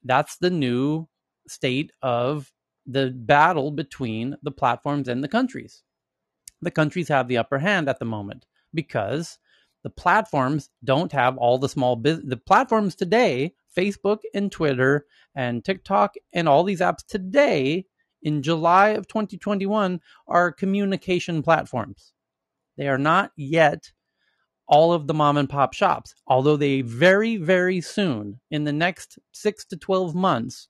that's 0.05 0.37
the 0.37 0.49
new 0.49 1.09
state 1.49 1.91
of 2.01 2.52
the 2.85 3.11
battle 3.11 3.71
between 3.71 4.35
the 4.43 4.51
platforms 4.51 5.07
and 5.07 5.23
the 5.23 5.27
countries. 5.27 5.83
The 6.61 6.71
countries 6.71 7.07
have 7.09 7.27
the 7.27 7.37
upper 7.37 7.59
hand 7.59 7.89
at 7.89 7.99
the 7.99 8.05
moment 8.05 8.45
because 8.73 9.37
the 9.83 9.89
platforms 9.89 10.69
don't 10.83 11.11
have 11.11 11.37
all 11.37 11.57
the 11.57 11.69
small 11.69 11.95
business. 11.95 12.29
The 12.29 12.37
platforms 12.37 12.95
today, 12.95 13.53
Facebook 13.77 14.19
and 14.33 14.51
Twitter 14.51 15.05
and 15.35 15.63
TikTok 15.63 16.15
and 16.31 16.47
all 16.47 16.63
these 16.63 16.79
apps 16.79 17.05
today 17.05 17.85
in 18.21 18.41
July 18.41 18.89
of 18.89 19.07
2021 19.07 19.99
are 20.27 20.51
communication 20.51 21.43
platforms. 21.43 22.13
They 22.77 22.87
are 22.87 22.97
not 22.97 23.31
yet 23.35 23.91
all 24.67 24.93
of 24.93 25.07
the 25.07 25.13
mom 25.13 25.37
and 25.37 25.49
pop 25.49 25.73
shops, 25.73 26.15
although 26.25 26.55
they 26.55 26.81
very, 26.81 27.35
very 27.35 27.81
soon, 27.81 28.39
in 28.49 28.63
the 28.63 28.71
next 28.71 29.19
six 29.33 29.65
to 29.65 29.77
12 29.77 30.15
months, 30.15 30.69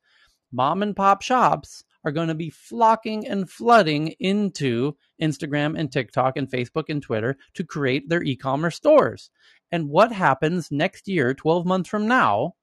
mom 0.52 0.81
and 0.81 0.95
pop 0.95 1.22
shops 1.22 1.84
are 2.04 2.12
going 2.12 2.28
to 2.28 2.36
be 2.36 2.50
flocking 2.50 3.28
and 3.28 3.50
flooding 3.50 4.10
into 4.20 4.96
Instagram 5.22 5.78
and 5.78 5.92
TikTok 5.92 6.38
and 6.38 6.50
Facebook 6.50 6.86
and 6.90 7.02
Twitter 7.02 7.38
to 7.54 7.64
create 7.64 8.10
their 8.10 8.24
e 8.24 8.36
commerce 8.36 8.76
stores. 8.76 9.30
And 9.72 9.90
what 9.90 10.12
happens 10.12 10.72
next 10.72 11.08
year, 11.08 11.34
12 11.34 11.66
months 11.66 11.90
from 11.90 12.08
now, 12.08 12.54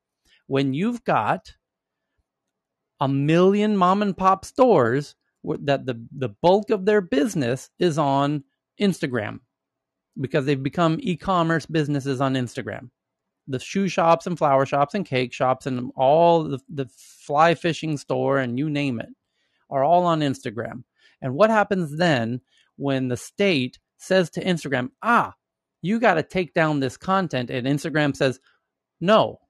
when 0.46 0.74
you've 0.74 1.04
got 1.04 1.56
a 3.00 3.08
million 3.08 3.76
mom 3.76 4.02
and 4.02 4.16
pop 4.16 4.44
stores 4.44 5.14
that 5.42 5.86
the, 5.86 6.04
the 6.12 6.28
bulk 6.28 6.70
of 6.70 6.84
their 6.84 7.00
business 7.00 7.70
is 7.78 7.96
on 7.96 8.44
Instagram 8.80 9.40
because 10.20 10.44
they've 10.44 10.62
become 10.62 10.98
e 11.00 11.16
commerce 11.16 11.64
businesses 11.66 12.20
on 12.20 12.34
Instagram 12.34 12.90
the 13.48 13.58
shoe 13.58 13.88
shops 13.88 14.26
and 14.26 14.38
flower 14.38 14.64
shops 14.64 14.94
and 14.94 15.04
cake 15.04 15.32
shops 15.32 15.66
and 15.66 15.90
all 15.96 16.44
the, 16.44 16.60
the 16.68 16.86
fly 16.96 17.54
fishing 17.54 17.96
store 17.96 18.38
and 18.38 18.58
you 18.58 18.70
name 18.70 19.00
it 19.00 19.08
are 19.70 19.84
all 19.84 20.04
on 20.04 20.20
Instagram. 20.20 20.84
And 21.22 21.34
what 21.34 21.50
happens 21.50 21.96
then 21.96 22.40
when 22.76 23.08
the 23.08 23.16
state 23.16 23.78
says 23.98 24.30
to 24.30 24.44
Instagram, 24.44 24.90
ah, 25.02 25.34
you 25.82 26.00
got 26.00 26.14
to 26.14 26.22
take 26.22 26.54
down 26.54 26.80
this 26.80 26.96
content, 26.96 27.50
and 27.50 27.66
Instagram 27.66 28.16
says, 28.16 28.40
no. 29.00 29.40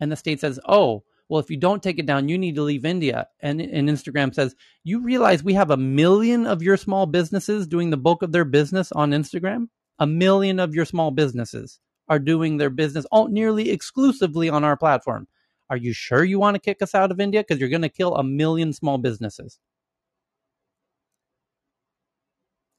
And 0.00 0.10
the 0.10 0.16
state 0.16 0.40
says, 0.40 0.58
oh, 0.66 1.04
well, 1.28 1.40
if 1.40 1.50
you 1.50 1.56
don't 1.56 1.82
take 1.82 1.98
it 1.98 2.06
down, 2.06 2.28
you 2.28 2.36
need 2.36 2.56
to 2.56 2.62
leave 2.62 2.84
India. 2.84 3.28
And, 3.40 3.60
and 3.60 3.88
Instagram 3.88 4.34
says, 4.34 4.54
you 4.82 5.02
realize 5.02 5.42
we 5.42 5.54
have 5.54 5.70
a 5.70 5.76
million 5.76 6.46
of 6.46 6.62
your 6.62 6.76
small 6.76 7.06
businesses 7.06 7.66
doing 7.66 7.90
the 7.90 7.96
bulk 7.96 8.22
of 8.22 8.32
their 8.32 8.44
business 8.44 8.92
on 8.92 9.10
Instagram? 9.10 9.68
A 9.98 10.06
million 10.06 10.60
of 10.60 10.74
your 10.74 10.84
small 10.84 11.10
businesses 11.10 11.78
are 12.08 12.18
doing 12.18 12.56
their 12.56 12.70
business 12.70 13.06
all 13.10 13.28
nearly 13.28 13.70
exclusively 13.70 14.50
on 14.50 14.64
our 14.64 14.76
platform. 14.76 15.26
Are 15.70 15.76
you 15.76 15.92
sure 15.92 16.24
you 16.24 16.38
want 16.38 16.54
to 16.54 16.60
kick 16.60 16.82
us 16.82 16.94
out 16.94 17.10
of 17.10 17.20
India? 17.20 17.40
Because 17.40 17.58
you're 17.58 17.68
going 17.70 17.82
to 17.82 17.88
kill 17.88 18.14
a 18.14 18.24
million 18.24 18.72
small 18.72 18.98
businesses. 18.98 19.58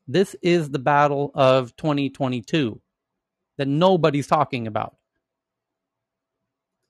This 0.07 0.35
is 0.41 0.69
the 0.69 0.79
battle 0.79 1.31
of 1.33 1.75
2022 1.77 2.79
that 3.57 3.67
nobody's 3.67 4.27
talking 4.27 4.67
about. 4.67 4.95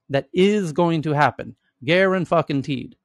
That 0.10 0.28
is 0.34 0.74
going 0.74 1.04
to 1.04 1.14
happen. 1.14 1.56
Guaranteed. 1.84 2.96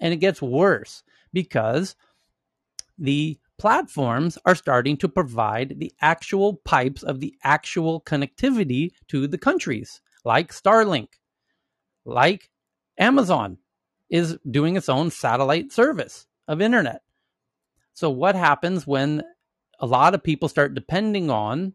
And 0.00 0.14
it 0.14 0.18
gets 0.18 0.42
worse 0.42 1.02
because 1.32 1.96
the 2.98 3.38
platforms 3.58 4.38
are 4.44 4.54
starting 4.54 4.96
to 4.98 5.08
provide 5.08 5.80
the 5.80 5.92
actual 6.00 6.54
pipes 6.64 7.02
of 7.02 7.20
the 7.20 7.34
actual 7.42 8.00
connectivity 8.02 8.92
to 9.08 9.26
the 9.26 9.38
countries 9.38 10.00
like 10.28 10.52
Starlink, 10.52 11.08
like 12.04 12.50
Amazon 12.98 13.56
is 14.10 14.36
doing 14.48 14.76
its 14.76 14.90
own 14.90 15.10
satellite 15.10 15.72
service 15.72 16.26
of 16.46 16.60
internet. 16.60 17.00
So, 17.94 18.10
what 18.10 18.34
happens 18.34 18.86
when 18.86 19.22
a 19.80 19.86
lot 19.86 20.14
of 20.14 20.22
people 20.22 20.50
start 20.50 20.74
depending 20.74 21.30
on 21.30 21.72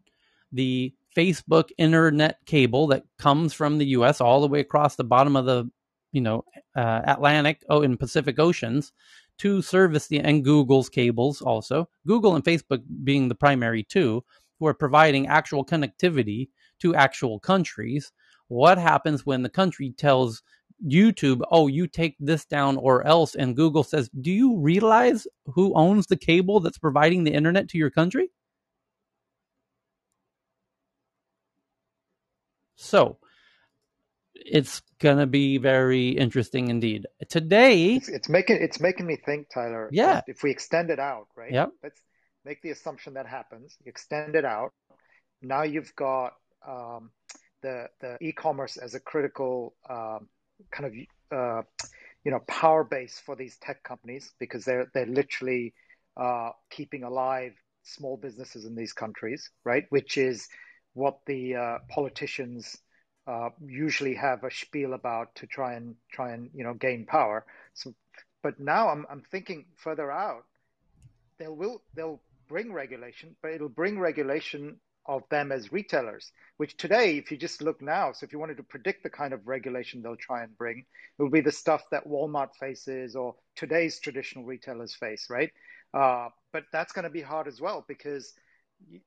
the 0.52 0.94
Facebook 1.16 1.70
internet 1.78 2.38
cable 2.46 2.86
that 2.88 3.02
comes 3.18 3.52
from 3.52 3.78
the 3.78 3.86
US 3.86 4.20
all 4.20 4.40
the 4.40 4.46
way 4.46 4.60
across 4.60 4.94
the 4.94 5.02
bottom 5.02 5.34
of 5.34 5.46
the 5.46 5.68
you 6.12 6.20
know 6.20 6.44
uh, 6.76 7.00
Atlantic 7.06 7.64
oh 7.68 7.82
in 7.82 7.96
Pacific 7.96 8.38
Oceans 8.38 8.92
to 9.38 9.62
service 9.62 10.06
the 10.06 10.20
and 10.20 10.44
Google's 10.44 10.88
cables 10.88 11.42
also 11.42 11.88
Google 12.06 12.36
and 12.36 12.44
Facebook 12.44 12.82
being 13.02 13.28
the 13.28 13.34
primary 13.34 13.82
two 13.82 14.24
who 14.60 14.66
are 14.66 14.74
providing 14.74 15.26
actual 15.26 15.64
connectivity 15.64 16.50
to 16.78 16.94
actual 16.94 17.40
countries 17.40 18.12
what 18.48 18.78
happens 18.78 19.24
when 19.24 19.42
the 19.42 19.48
country 19.48 19.94
tells 19.96 20.42
YouTube, 20.84 21.42
oh, 21.50 21.66
you 21.66 21.86
take 21.86 22.16
this 22.18 22.44
down 22.44 22.76
or 22.76 23.06
else, 23.06 23.34
and 23.34 23.56
Google 23.56 23.84
says, 23.84 24.10
do 24.20 24.30
you 24.30 24.58
realize 24.58 25.26
who 25.46 25.74
owns 25.74 26.06
the 26.06 26.16
cable 26.16 26.60
that's 26.60 26.78
providing 26.78 27.24
the 27.24 27.32
internet 27.32 27.68
to 27.70 27.78
your 27.78 27.90
country? 27.90 28.30
So 32.76 33.18
it's 34.34 34.82
gonna 34.98 35.26
be 35.26 35.58
very 35.58 36.10
interesting 36.10 36.68
indeed. 36.68 37.06
Today, 37.28 37.94
it's, 37.94 38.08
it's, 38.08 38.28
making 38.28 38.58
it's 38.60 38.80
making 38.80 39.06
me 39.06 39.16
think, 39.16 39.48
Tyler. 39.48 39.88
Yeah. 39.90 40.20
If 40.26 40.42
we 40.42 40.50
extend 40.50 40.90
it 40.90 40.98
out, 40.98 41.28
right? 41.34 41.52
Yep. 41.52 41.70
Let's 41.82 42.00
make 42.44 42.60
the 42.62 42.70
assumption 42.70 43.14
that 43.14 43.26
happens. 43.26 43.76
Extend 43.86 44.36
it 44.36 44.44
out. 44.44 44.72
Now 45.40 45.62
you've 45.62 45.94
got 45.96 46.34
um, 46.66 47.10
the 47.64 47.88
the 48.00 48.16
e-commerce 48.20 48.76
as 48.76 48.94
a 48.94 49.00
critical 49.00 49.74
um, 49.88 50.28
kind 50.70 50.86
of 50.86 50.92
uh, 51.36 51.62
you 52.24 52.30
know 52.30 52.40
power 52.46 52.84
base 52.84 53.20
for 53.24 53.34
these 53.34 53.56
tech 53.56 53.82
companies 53.82 54.32
because 54.38 54.64
they're 54.64 54.86
they're 54.94 55.06
literally 55.06 55.74
uh, 56.16 56.50
keeping 56.70 57.02
alive 57.02 57.54
small 57.82 58.16
businesses 58.16 58.64
in 58.64 58.74
these 58.74 58.92
countries, 58.92 59.50
right? 59.64 59.84
Which 59.90 60.16
is 60.16 60.48
what 60.92 61.18
the 61.26 61.56
uh, 61.56 61.78
politicians 61.90 62.76
uh, 63.26 63.50
usually 63.66 64.14
have 64.14 64.44
a 64.44 64.50
spiel 64.50 64.94
about 64.94 65.34
to 65.36 65.46
try 65.46 65.74
and 65.74 65.96
try 66.12 66.32
and 66.32 66.50
you 66.54 66.64
know 66.64 66.74
gain 66.74 67.06
power. 67.06 67.44
So, 67.72 67.94
but 68.42 68.60
now 68.60 68.90
I'm 68.90 69.06
I'm 69.10 69.22
thinking 69.30 69.64
further 69.76 70.12
out. 70.12 70.44
They'll 71.38 71.56
will 71.56 71.82
they'll 71.96 72.20
bring 72.46 72.72
regulation, 72.72 73.36
but 73.42 73.52
it'll 73.52 73.68
bring 73.80 73.98
regulation 73.98 74.76
of 75.06 75.22
them 75.30 75.52
as 75.52 75.72
retailers, 75.72 76.32
which 76.56 76.76
today, 76.76 77.16
if 77.16 77.30
you 77.30 77.36
just 77.36 77.62
look 77.62 77.82
now, 77.82 78.12
so 78.12 78.24
if 78.24 78.32
you 78.32 78.38
wanted 78.38 78.56
to 78.56 78.62
predict 78.62 79.02
the 79.02 79.10
kind 79.10 79.32
of 79.32 79.46
regulation 79.46 80.02
they'll 80.02 80.16
try 80.16 80.42
and 80.42 80.56
bring, 80.56 80.78
it 81.18 81.22
will 81.22 81.30
be 81.30 81.40
the 81.40 81.52
stuff 81.52 81.82
that 81.90 82.06
Walmart 82.06 82.54
faces 82.58 83.14
or 83.14 83.34
today's 83.56 84.00
traditional 84.00 84.44
retailers 84.44 84.94
face, 84.94 85.26
right? 85.28 85.50
Uh, 85.92 86.28
but 86.52 86.64
that's 86.72 86.92
going 86.92 87.04
to 87.04 87.10
be 87.10 87.22
hard 87.22 87.46
as 87.46 87.60
well 87.60 87.84
because 87.86 88.32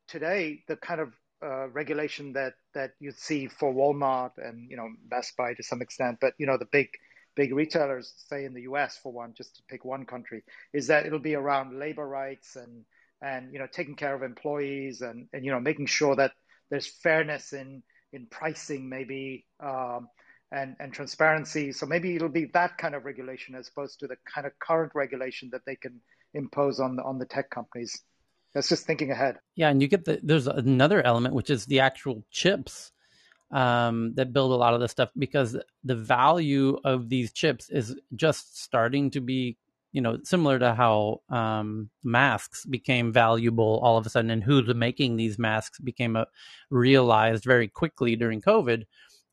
today 0.07 0.63
the 0.67 0.75
kind 0.77 1.01
of 1.01 1.13
uh, 1.43 1.67
regulation 1.69 2.33
that 2.33 2.53
that 2.73 2.91
you 2.99 3.11
see 3.11 3.47
for 3.47 3.73
Walmart 3.73 4.31
and 4.37 4.69
you 4.69 4.77
know 4.77 4.89
Best 5.05 5.35
Buy 5.37 5.53
to 5.53 5.63
some 5.63 5.81
extent, 5.81 6.17
but 6.19 6.33
you 6.37 6.47
know 6.47 6.57
the 6.57 6.65
big 6.65 6.89
big 7.35 7.53
retailers, 7.53 8.13
say 8.29 8.45
in 8.45 8.53
the 8.53 8.63
U.S. 8.63 8.97
for 9.01 9.13
one, 9.13 9.33
just 9.37 9.55
to 9.57 9.61
pick 9.69 9.85
one 9.85 10.05
country, 10.05 10.43
is 10.73 10.87
that 10.87 11.05
it'll 11.05 11.19
be 11.19 11.35
around 11.35 11.77
labor 11.77 12.07
rights 12.07 12.55
and 12.55 12.83
and 13.21 13.51
you 13.53 13.59
know 13.59 13.67
taking 13.71 13.95
care 13.95 14.15
of 14.15 14.23
employees 14.23 15.01
and 15.01 15.27
and 15.33 15.43
you 15.45 15.51
know 15.51 15.59
making 15.59 15.85
sure 15.85 16.15
that 16.15 16.31
there's 16.69 16.87
fairness 16.87 17.53
in 17.53 17.83
in 18.13 18.27
pricing 18.27 18.89
maybe 18.89 19.45
um, 19.59 20.07
and 20.51 20.75
and 20.79 20.93
transparency. 20.93 21.71
So 21.71 21.85
maybe 21.85 22.15
it'll 22.15 22.29
be 22.29 22.45
that 22.53 22.77
kind 22.77 22.95
of 22.95 23.05
regulation 23.05 23.55
as 23.55 23.69
opposed 23.69 23.99
to 23.99 24.07
the 24.07 24.17
kind 24.33 24.47
of 24.47 24.53
current 24.59 24.93
regulation 24.95 25.49
that 25.51 25.61
they 25.65 25.75
can 25.75 26.01
impose 26.33 26.79
on 26.79 26.95
the, 26.95 27.03
on 27.03 27.19
the 27.19 27.25
tech 27.25 27.49
companies. 27.49 28.01
That's 28.53 28.69
just 28.69 28.85
thinking 28.85 29.11
ahead. 29.11 29.37
Yeah, 29.55 29.69
and 29.69 29.81
you 29.81 29.87
get 29.87 30.05
the 30.05 30.19
there's 30.23 30.47
another 30.47 31.01
element 31.01 31.35
which 31.35 31.49
is 31.49 31.65
the 31.65 31.81
actual 31.81 32.23
chips 32.31 32.91
um, 33.51 34.13
that 34.15 34.33
build 34.33 34.51
a 34.51 34.55
lot 34.55 34.73
of 34.73 34.79
this 34.79 34.91
stuff 34.91 35.09
because 35.17 35.57
the 35.83 35.95
value 35.95 36.77
of 36.83 37.09
these 37.09 37.31
chips 37.31 37.69
is 37.69 37.95
just 38.15 38.61
starting 38.61 39.11
to 39.11 39.21
be 39.21 39.57
you 39.91 40.01
know 40.01 40.17
similar 40.23 40.59
to 40.59 40.73
how 40.73 41.21
um, 41.29 41.89
masks 42.03 42.65
became 42.65 43.11
valuable 43.11 43.79
all 43.83 43.97
of 43.97 44.05
a 44.05 44.09
sudden 44.09 44.31
and 44.31 44.43
who's 44.43 44.73
making 44.75 45.15
these 45.15 45.39
masks 45.39 45.79
became 45.79 46.15
a, 46.15 46.25
realized 46.69 47.43
very 47.43 47.67
quickly 47.67 48.15
during 48.15 48.41
covid 48.41 48.83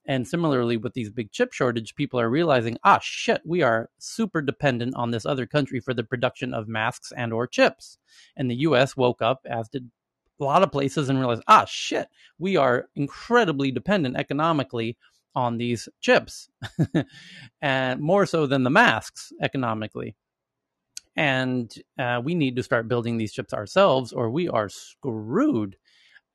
and 0.06 0.28
similarly, 0.28 0.76
with 0.76 0.93
these 0.93 1.10
big 1.10 1.32
chip 1.32 1.52
shortage, 1.52 1.94
people 1.94 2.20
are 2.20 2.28
realizing, 2.28 2.76
ah, 2.85 2.98
shit, 3.01 3.40
we 3.44 3.62
are 3.62 3.89
super 3.98 4.43
dependent 4.43 4.94
on 4.97 5.10
this 5.10 5.24
other 5.24 5.47
country 5.47 5.81
for 5.81 5.94
the 5.94 6.05
production 6.05 6.52
of 6.52 6.68
masks 6.68 7.10
and 7.16 7.32
or 7.32 7.47
chips. 7.47 7.97
And 8.36 8.51
the 8.51 8.56
U.S. 8.56 8.97
woke 8.97 9.22
up, 9.22 9.40
as 9.47 9.68
did 9.68 9.90
a 10.39 10.44
lot 10.44 10.62
of 10.62 10.72
places, 10.72 11.09
and 11.09 11.18
realized, 11.18 11.43
ah, 11.48 11.64
shit, 11.64 12.09
we 12.39 12.56
are 12.56 12.89
incredibly 12.94 13.70
dependent 13.70 14.16
economically 14.16 14.98
on 15.35 15.56
these 15.56 15.89
chips, 16.01 16.48
and 17.62 18.01
more 18.01 18.26
so 18.26 18.47
than 18.47 18.62
the 18.62 18.70
masks 18.70 19.32
economically. 19.40 20.14
And 21.16 21.73
uh, 21.99 22.20
we 22.24 22.35
need 22.35 22.57
to 22.57 22.62
start 22.62 22.89
building 22.89 23.16
these 23.16 23.32
chips 23.32 23.53
ourselves, 23.53 24.12
or 24.12 24.31
we 24.31 24.49
are 24.49 24.69
screwed. 24.69 25.77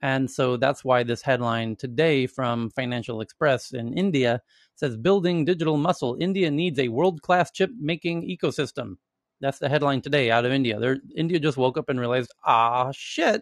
And 0.02 0.32
so 0.32 0.56
that's 0.56 0.86
why 0.86 1.04
this 1.04 1.22
headline 1.22 1.76
today 1.76 2.26
from 2.26 2.70
Financial 2.70 3.20
Express 3.20 3.74
in 3.74 3.94
India 3.94 4.42
says 4.76 4.96
Building 4.96 5.44
Digital 5.44 5.76
Muscle 5.76 6.18
India 6.22 6.50
Needs 6.50 6.80
a 6.80 6.88
World 6.88 7.22
Class 7.22 7.52
Chip 7.52 7.72
Making 7.80 8.24
Ecosystem. 8.24 8.96
That's 9.42 9.60
the 9.60 9.68
headline 9.70 10.02
today 10.02 10.32
out 10.32 10.46
of 10.46 10.54
India. 10.54 10.80
They're, 10.80 11.00
India 11.16 11.40
just 11.40 11.58
woke 11.58 11.78
up 11.78 11.90
and 11.90 12.00
realized, 12.00 12.32
ah, 12.46 12.92
shit, 12.94 13.42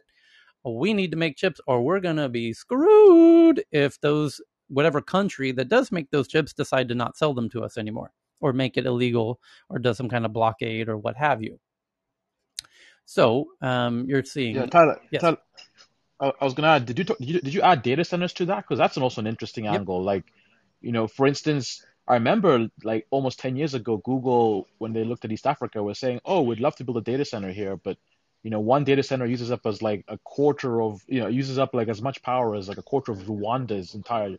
we 0.66 0.94
need 0.94 1.12
to 1.12 1.18
make 1.18 1.38
chips 1.38 1.62
or 1.68 1.84
we're 1.84 2.00
going 2.00 2.18
to 2.18 2.30
be 2.30 2.54
screwed 2.54 3.64
if 3.72 4.00
those, 4.02 4.42
whatever 4.68 5.02
country 5.02 5.52
that 5.52 5.70
does 5.70 5.92
make 5.92 6.10
those 6.10 6.28
chips 6.28 6.54
decide 6.54 6.90
to 6.90 6.96
not 6.96 7.18
sell 7.18 7.34
them 7.34 7.50
to 7.50 7.64
us 7.64 7.78
anymore 7.78 8.12
or 8.40 8.54
make 8.54 8.78
it 8.78 8.86
illegal 8.86 9.40
or 9.70 9.80
does 9.80 9.98
some 9.98 10.10
kind 10.10 10.26
of 10.26 10.34
blockade 10.34 10.90
or 10.90 10.98
what 10.98 11.16
have 11.16 11.42
you. 11.42 11.60
So 13.06 13.48
um, 13.62 14.06
you're 14.08 14.24
seeing. 14.24 14.56
Yeah, 14.56 14.66
Tyler, 14.66 15.00
yes. 15.12 15.22
Tyler, 15.22 15.38
I, 16.20 16.34
was 16.42 16.54
gonna 16.54 16.68
add. 16.70 16.86
Did 16.86 16.98
you, 17.00 17.06
talk, 17.06 17.18
did 17.20 17.30
you 17.30 17.42
did 17.42 17.54
you 17.54 17.62
add 17.62 17.82
data 17.82 18.04
centers 18.04 18.34
to 18.34 18.46
that? 18.48 18.64
Because 18.64 18.78
that's 18.78 18.98
an 18.98 19.04
also 19.04 19.22
an 19.22 19.28
interesting 19.28 19.66
yep. 19.66 19.76
angle. 19.76 20.04
Like, 20.04 20.26
you 20.82 20.92
know, 20.92 21.08
for 21.08 21.26
instance, 21.28 21.86
I 22.08 22.16
remember 22.16 22.68
like 22.84 23.08
almost 23.10 23.40
ten 23.40 23.56
years 23.56 23.74
ago, 23.74 23.98
Google 23.98 24.68
when 24.80 24.94
they 24.94 25.04
looked 25.04 25.26
at 25.26 25.32
East 25.32 25.48
Africa 25.48 25.82
was 25.82 26.00
saying, 26.00 26.20
"Oh, 26.26 26.42
we'd 26.42 26.60
love 26.60 26.76
to 26.78 26.84
build 26.84 26.98
a 26.98 27.02
data 27.02 27.24
center 27.24 27.52
here, 27.52 27.78
but 27.78 27.98
you 28.44 28.52
know, 28.52 28.60
one 28.60 28.84
data 28.84 29.04
center 29.04 29.26
uses 29.26 29.52
up 29.52 29.66
as 29.66 29.82
like 29.82 30.04
a 30.08 30.18
quarter 30.20 30.82
of 30.82 31.02
you 31.08 31.20
know 31.20 31.28
uses 31.28 31.58
up 31.58 31.74
like 31.74 31.88
as 31.88 32.02
much 32.02 32.22
power 32.24 32.56
as 32.56 32.68
like 32.68 32.78
a 32.78 32.84
quarter 32.84 33.12
of 33.12 33.20
Rwanda's 33.20 33.94
entire 33.94 34.38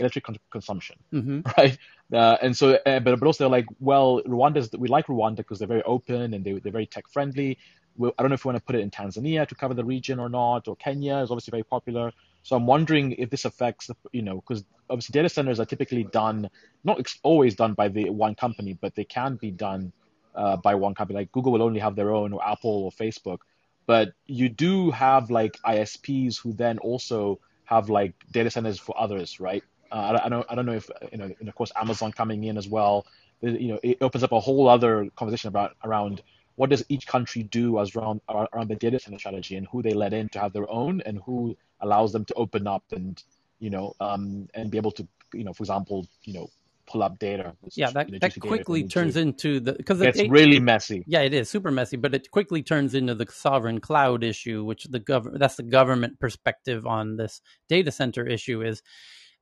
electric 0.00 0.24
con- 0.24 0.38
consumption, 0.50 0.96
mm-hmm. 1.12 1.40
right? 1.58 1.78
Uh, 2.12 2.36
and 2.42 2.56
so, 2.56 2.78
uh, 2.86 3.00
but 3.00 3.18
but 3.18 3.26
also 3.26 3.44
they're 3.44 3.50
like, 3.50 3.66
well, 3.78 4.22
Rwanda's 4.26 4.70
we 4.76 4.88
like 4.88 5.06
Rwanda 5.06 5.36
because 5.36 5.58
they're 5.58 5.68
very 5.68 5.82
open 5.84 6.34
and 6.34 6.44
they 6.44 6.52
they're 6.54 6.72
very 6.72 6.86
tech 6.86 7.08
friendly. 7.08 7.58
I 8.02 8.22
don't 8.22 8.30
know 8.30 8.34
if 8.34 8.44
we 8.44 8.50
want 8.50 8.58
to 8.58 8.64
put 8.64 8.76
it 8.76 8.80
in 8.80 8.90
Tanzania 8.90 9.46
to 9.46 9.54
cover 9.54 9.74
the 9.74 9.84
region 9.84 10.18
or 10.18 10.28
not, 10.28 10.68
or 10.68 10.76
Kenya 10.76 11.18
is 11.18 11.30
obviously 11.30 11.50
very 11.50 11.64
popular. 11.64 12.12
So 12.42 12.56
I'm 12.56 12.66
wondering 12.66 13.12
if 13.12 13.28
this 13.28 13.44
affects, 13.44 13.88
the, 13.88 13.96
you 14.12 14.22
know, 14.22 14.36
because 14.36 14.64
obviously 14.88 15.12
data 15.12 15.28
centers 15.28 15.60
are 15.60 15.66
typically 15.66 16.04
done, 16.04 16.48
not 16.84 16.98
ex- 16.98 17.18
always 17.22 17.54
done 17.54 17.74
by 17.74 17.88
the 17.88 18.08
one 18.08 18.34
company, 18.34 18.78
but 18.80 18.94
they 18.94 19.04
can 19.04 19.36
be 19.36 19.50
done 19.50 19.92
uh, 20.34 20.56
by 20.56 20.74
one 20.76 20.94
company. 20.94 21.18
Like 21.18 21.32
Google 21.32 21.52
will 21.52 21.62
only 21.62 21.80
have 21.80 21.96
their 21.96 22.12
own, 22.12 22.32
or 22.32 22.46
Apple 22.46 22.84
or 22.84 22.90
Facebook. 22.92 23.38
But 23.86 24.12
you 24.26 24.48
do 24.48 24.90
have 24.92 25.30
like 25.30 25.58
ISPs 25.66 26.40
who 26.40 26.52
then 26.52 26.78
also 26.78 27.40
have 27.64 27.90
like 27.90 28.14
data 28.30 28.50
centers 28.50 28.78
for 28.78 28.98
others, 28.98 29.40
right? 29.40 29.64
Uh, 29.90 29.94
I, 29.94 30.26
I, 30.26 30.28
don't, 30.28 30.46
I 30.50 30.54
don't 30.54 30.66
know 30.66 30.74
if 30.74 30.90
you 31.12 31.18
know, 31.18 31.30
and 31.40 31.48
of 31.48 31.54
course 31.54 31.72
Amazon 31.76 32.12
coming 32.12 32.44
in 32.44 32.56
as 32.56 32.68
well. 32.68 33.06
You 33.42 33.68
know, 33.68 33.80
it 33.82 33.98
opens 34.00 34.22
up 34.22 34.32
a 34.32 34.40
whole 34.40 34.68
other 34.68 35.08
conversation 35.16 35.48
about 35.48 35.76
around 35.84 36.22
what 36.56 36.68
does 36.68 36.84
each 36.88 37.06
country 37.06 37.42
do 37.42 37.78
as 37.80 37.96
around 37.96 38.20
around 38.28 38.68
the 38.68 38.76
data 38.76 38.98
center 38.98 39.18
strategy 39.18 39.56
and 39.56 39.66
who 39.68 39.82
they 39.82 39.94
let 39.94 40.12
in 40.12 40.28
to 40.30 40.38
have 40.38 40.52
their 40.52 40.70
own 40.70 41.00
and 41.06 41.20
who 41.24 41.56
allows 41.80 42.12
them 42.12 42.24
to 42.26 42.34
open 42.34 42.66
up 42.66 42.84
and 42.92 43.22
you 43.60 43.70
know 43.70 43.94
um, 44.00 44.46
and 44.54 44.70
be 44.70 44.76
able 44.76 44.90
to 44.92 45.06
you 45.32 45.44
know 45.44 45.54
for 45.54 45.62
example 45.62 46.06
you 46.24 46.34
know 46.34 46.50
pull 46.90 47.02
up 47.02 47.18
data. 47.18 47.54
Yeah, 47.74 47.90
that, 47.92 48.08
you 48.08 48.14
know, 48.14 48.18
that 48.20 48.38
quickly 48.40 48.86
turns 48.86 49.16
into 49.16 49.60
the 49.60 49.72
because 49.74 50.00
it's 50.00 50.20
really 50.28 50.58
messy. 50.58 51.04
Yeah, 51.06 51.20
it 51.20 51.32
is 51.32 51.48
super 51.48 51.70
messy, 51.70 51.96
but 51.96 52.14
it 52.14 52.30
quickly 52.30 52.62
turns 52.62 52.94
into 52.94 53.14
the 53.14 53.26
sovereign 53.30 53.80
cloud 53.80 54.24
issue, 54.24 54.64
which 54.64 54.84
the 54.84 55.00
gov 55.00 55.38
that's 55.38 55.56
the 55.56 55.62
government 55.62 56.18
perspective 56.18 56.86
on 56.86 57.16
this 57.16 57.40
data 57.68 57.92
center 57.92 58.26
issue 58.26 58.62
is 58.62 58.82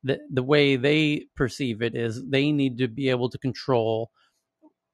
the 0.03 0.19
the 0.31 0.43
way 0.43 0.77
they 0.77 1.27
perceive 1.35 1.83
it 1.83 1.95
is 1.95 2.25
they 2.25 2.53
need 2.53 2.79
to 2.79 2.89
be 2.89 3.11
able 3.11 3.29
to 3.31 3.39
control 3.39 4.11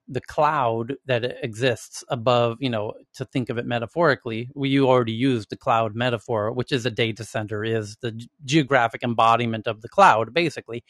the 0.07 0.21
cloud 0.21 0.95
that 1.07 1.25
exists 1.43 2.05
above, 2.09 2.59
you 2.61 2.69
know, 2.69 2.93
to 3.15 3.25
think 3.25 3.49
of 3.49 3.57
it 3.57 3.65
metaphorically, 3.65 4.51
we 4.55 4.69
you 4.69 4.87
already 4.89 5.13
used 5.13 5.49
the 5.51 5.57
cloud 5.57 5.95
metaphor, 5.95 6.53
which 6.53 6.73
is 6.73 6.85
a 6.85 6.91
data 6.91 7.25
center, 7.25 7.65
is 7.65 7.97
the 8.03 8.27
geographic 8.45 9.03
embodiment 9.03 9.67
of 9.67 9.81
the 9.81 9.89
cloud, 9.89 10.35
basically. 10.35 10.85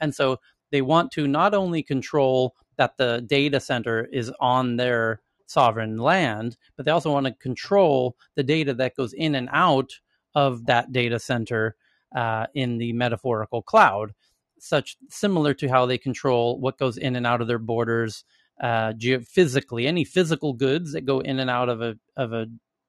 And 0.00 0.14
so 0.14 0.38
they 0.70 0.82
want 0.82 1.12
to 1.12 1.26
not 1.26 1.54
only 1.54 1.82
control 1.82 2.54
that 2.76 2.96
the 2.98 3.24
data 3.26 3.58
center 3.58 4.04
is 4.12 4.30
on 4.38 4.76
their 4.76 5.22
sovereign 5.46 5.96
land, 5.96 6.58
but 6.76 6.84
they 6.84 6.92
also 6.92 7.10
want 7.12 7.26
to 7.26 7.32
control 7.32 8.16
the 8.36 8.42
data 8.42 8.74
that 8.74 8.96
goes 8.96 9.14
in 9.14 9.34
and 9.34 9.48
out 9.50 9.92
of 10.34 10.66
that 10.66 10.92
data 10.92 11.18
center 11.18 11.74
uh, 12.14 12.46
in 12.54 12.78
the 12.78 12.92
metaphorical 12.92 13.62
cloud, 13.62 14.12
such 14.58 14.96
similar 15.08 15.54
to 15.54 15.68
how 15.68 15.86
they 15.86 15.98
control 15.98 16.58
what 16.60 16.78
goes 16.78 16.96
in 16.96 17.16
and 17.16 17.26
out 17.26 17.40
of 17.40 17.48
their 17.48 17.58
borders 17.58 18.24
uh, 18.60 18.92
physically 19.26 19.86
any 19.86 20.04
physical 20.04 20.52
goods 20.52 20.92
that 20.92 21.04
go 21.04 21.20
in 21.20 21.38
and 21.38 21.50
out 21.50 21.68
of 21.68 21.80
a 21.80 21.96
of 22.16 22.32
a 22.32 22.46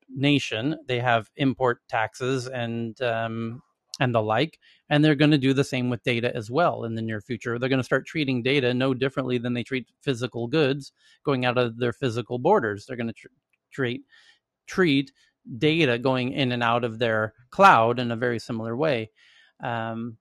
nation. 0.09 0.77
They 0.87 0.99
have 0.99 1.29
import 1.35 1.81
taxes 1.87 2.47
and 2.47 2.99
um, 3.01 3.61
and 3.99 4.15
the 4.15 4.21
like, 4.21 4.59
and 4.89 5.03
they're 5.03 5.15
going 5.15 5.31
to 5.31 5.37
do 5.37 5.53
the 5.53 5.63
same 5.63 5.89
with 5.89 6.03
data 6.03 6.35
as 6.35 6.49
well 6.49 6.85
in 6.85 6.95
the 6.95 7.01
near 7.01 7.21
future. 7.21 7.59
They're 7.59 7.69
going 7.69 7.79
to 7.79 7.83
start 7.83 8.07
treating 8.07 8.41
data 8.41 8.73
no 8.73 8.93
differently 8.93 9.37
than 9.37 9.53
they 9.53 9.63
treat 9.63 9.87
physical 10.01 10.47
goods 10.47 10.93
going 11.25 11.45
out 11.45 11.57
of 11.57 11.77
their 11.77 11.93
physical 11.93 12.39
borders. 12.39 12.85
They're 12.85 12.97
going 12.97 13.07
to 13.07 13.13
tr- 13.13 13.27
treat 13.71 14.01
treat 14.67 15.11
data 15.57 15.97
going 15.97 16.31
in 16.33 16.51
and 16.51 16.63
out 16.63 16.83
of 16.83 16.99
their 16.99 17.33
cloud 17.51 17.99
in 17.99 18.11
a 18.11 18.15
very 18.15 18.39
similar 18.39 18.75
way. 18.75 19.11
Um, 19.61 20.17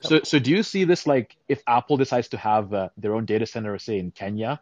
so, 0.00 0.20
so 0.22 0.38
do 0.38 0.50
you 0.50 0.62
see 0.62 0.84
this 0.84 1.06
like 1.06 1.36
if 1.48 1.62
Apple 1.66 1.96
decides 1.96 2.28
to 2.28 2.36
have 2.36 2.72
uh, 2.72 2.88
their 2.96 3.14
own 3.14 3.24
data 3.24 3.46
center, 3.46 3.78
say 3.78 3.98
in 3.98 4.10
Kenya, 4.10 4.60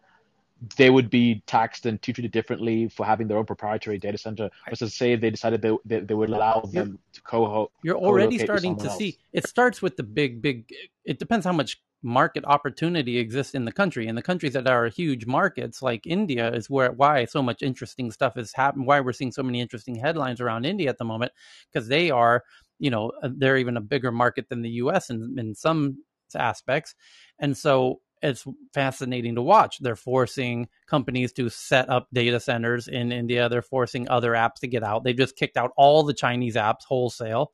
they 0.76 0.90
would 0.90 1.10
be 1.10 1.42
taxed 1.46 1.86
and 1.86 2.00
treated 2.00 2.30
differently 2.30 2.88
for 2.88 3.04
having 3.04 3.28
their 3.28 3.36
own 3.36 3.44
proprietary 3.44 3.98
data 3.98 4.16
center 4.16 4.50
versus 4.68 4.94
say 4.94 5.16
they 5.16 5.30
decided 5.30 5.60
they, 5.60 5.76
they, 5.84 6.00
they 6.00 6.14
would 6.14 6.30
allow 6.30 6.60
them 6.60 6.98
to 7.12 7.22
co-host. 7.22 7.72
You're 7.82 7.98
already 7.98 8.38
starting 8.38 8.76
to 8.76 8.86
else. 8.86 8.98
see. 8.98 9.18
It 9.32 9.46
starts 9.46 9.82
with 9.82 9.96
the 9.96 10.02
big, 10.02 10.40
big. 10.40 10.72
It 11.04 11.18
depends 11.18 11.44
how 11.44 11.52
much 11.52 11.80
market 12.04 12.44
opportunity 12.44 13.18
exists 13.18 13.54
in 13.54 13.64
the 13.64 13.72
country. 13.72 14.06
In 14.06 14.14
the 14.14 14.22
countries 14.22 14.52
that 14.52 14.68
are 14.68 14.88
huge 14.88 15.26
markets, 15.26 15.82
like 15.82 16.06
India, 16.06 16.52
is 16.52 16.70
where 16.70 16.92
why 16.92 17.24
so 17.24 17.42
much 17.42 17.62
interesting 17.62 18.10
stuff 18.12 18.36
is 18.36 18.52
happening. 18.52 18.86
Why 18.86 19.00
we're 19.00 19.12
seeing 19.12 19.32
so 19.32 19.42
many 19.42 19.60
interesting 19.60 19.96
headlines 19.96 20.40
around 20.40 20.66
India 20.66 20.90
at 20.90 20.98
the 20.98 21.04
moment 21.04 21.32
because 21.72 21.88
they 21.88 22.10
are 22.10 22.44
you 22.78 22.90
know 22.90 23.10
uh, 23.22 23.30
they're 23.34 23.56
even 23.56 23.76
a 23.76 23.80
bigger 23.80 24.12
market 24.12 24.48
than 24.48 24.62
the 24.62 24.70
U.S. 24.70 25.10
in 25.10 25.36
in 25.38 25.54
some 25.54 26.04
aspects, 26.36 26.94
and 27.38 27.56
so 27.56 28.00
it's 28.22 28.44
fascinating 28.72 29.34
to 29.34 29.42
watch. 29.42 29.78
They're 29.80 29.96
forcing 29.96 30.68
companies 30.86 31.32
to 31.34 31.50
set 31.50 31.90
up 31.90 32.08
data 32.12 32.40
centers 32.40 32.88
in 32.88 33.12
India. 33.12 33.48
They're 33.48 33.60
forcing 33.60 34.08
other 34.08 34.32
apps 34.32 34.60
to 34.60 34.66
get 34.66 34.82
out. 34.82 35.04
They've 35.04 35.16
just 35.16 35.36
kicked 35.36 35.58
out 35.58 35.72
all 35.76 36.02
the 36.02 36.14
Chinese 36.14 36.56
apps 36.56 36.84
wholesale. 36.88 37.52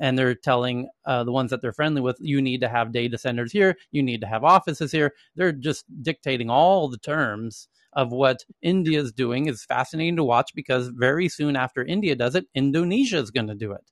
And 0.00 0.18
they're 0.18 0.34
telling 0.34 0.88
uh, 1.04 1.24
the 1.24 1.32
ones 1.32 1.50
that 1.50 1.60
they're 1.60 1.72
friendly 1.72 2.00
with, 2.00 2.16
you 2.20 2.40
need 2.40 2.60
to 2.62 2.68
have 2.68 2.92
data 2.92 3.18
centers 3.18 3.52
here, 3.52 3.76
you 3.90 4.02
need 4.02 4.20
to 4.22 4.26
have 4.26 4.42
offices 4.42 4.90
here. 4.90 5.12
They're 5.36 5.52
just 5.52 5.84
dictating 6.02 6.50
all 6.50 6.88
the 6.88 6.98
terms 6.98 7.68
of 7.92 8.10
what 8.10 8.44
India 8.62 9.00
is 9.00 9.12
doing 9.12 9.46
is 9.46 9.64
fascinating 9.64 10.16
to 10.16 10.24
watch 10.24 10.52
because 10.54 10.88
very 10.88 11.28
soon 11.28 11.56
after 11.56 11.84
India 11.84 12.16
does 12.16 12.34
it, 12.34 12.46
Indonesia 12.54 13.18
is 13.18 13.30
going 13.30 13.48
to 13.48 13.54
do 13.54 13.72
it. 13.72 13.84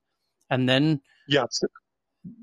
And 0.49 0.69
then 0.69 1.01
yeah, 1.29 1.45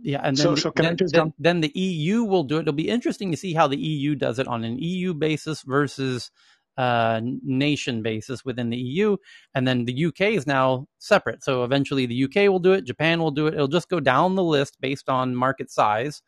yeah, 0.02 0.22
and 0.24 0.36
then, 0.36 0.44
so, 0.44 0.56
so 0.56 0.72
then, 0.76 0.98
then, 1.12 1.34
then, 1.38 1.62
the 1.62 1.72
EU 1.76 2.24
will 2.24 2.44
do 2.44 2.58
it. 2.58 2.62
It'll 2.62 2.74
be 2.74 2.90
interesting 2.90 3.30
to 3.32 3.38
see 3.38 3.54
how 3.54 3.68
the 3.68 3.78
EU 3.78 4.16
does 4.16 4.40
it 4.40 4.48
on 4.48 4.64
an 4.64 4.80
EU 4.80 5.14
basis 5.14 5.62
versus 5.62 6.32
uh, 6.78 7.22
nation 7.44 8.02
basis 8.02 8.46
within 8.46 8.70
the 8.70 8.78
EU. 8.78 9.18
And 9.56 9.68
then 9.68 9.86
the 9.86 10.06
UK 10.06 10.22
is 10.22 10.46
now 10.46 10.88
separate. 11.00 11.44
So 11.44 11.64
eventually 11.64 12.06
the 12.06 12.24
UK 12.26 12.50
will 12.50 12.60
do 12.60 12.74
it, 12.74 12.86
Japan 12.86 13.20
will 13.20 13.32
do 13.32 13.48
it. 13.48 13.56
It'll 13.56 13.68
just 13.68 13.90
go 13.90 14.00
down 14.00 14.36
the 14.36 14.44
list 14.44 14.80
based 14.80 15.10
on 15.10 15.36
market 15.36 15.72
size. 15.72 16.22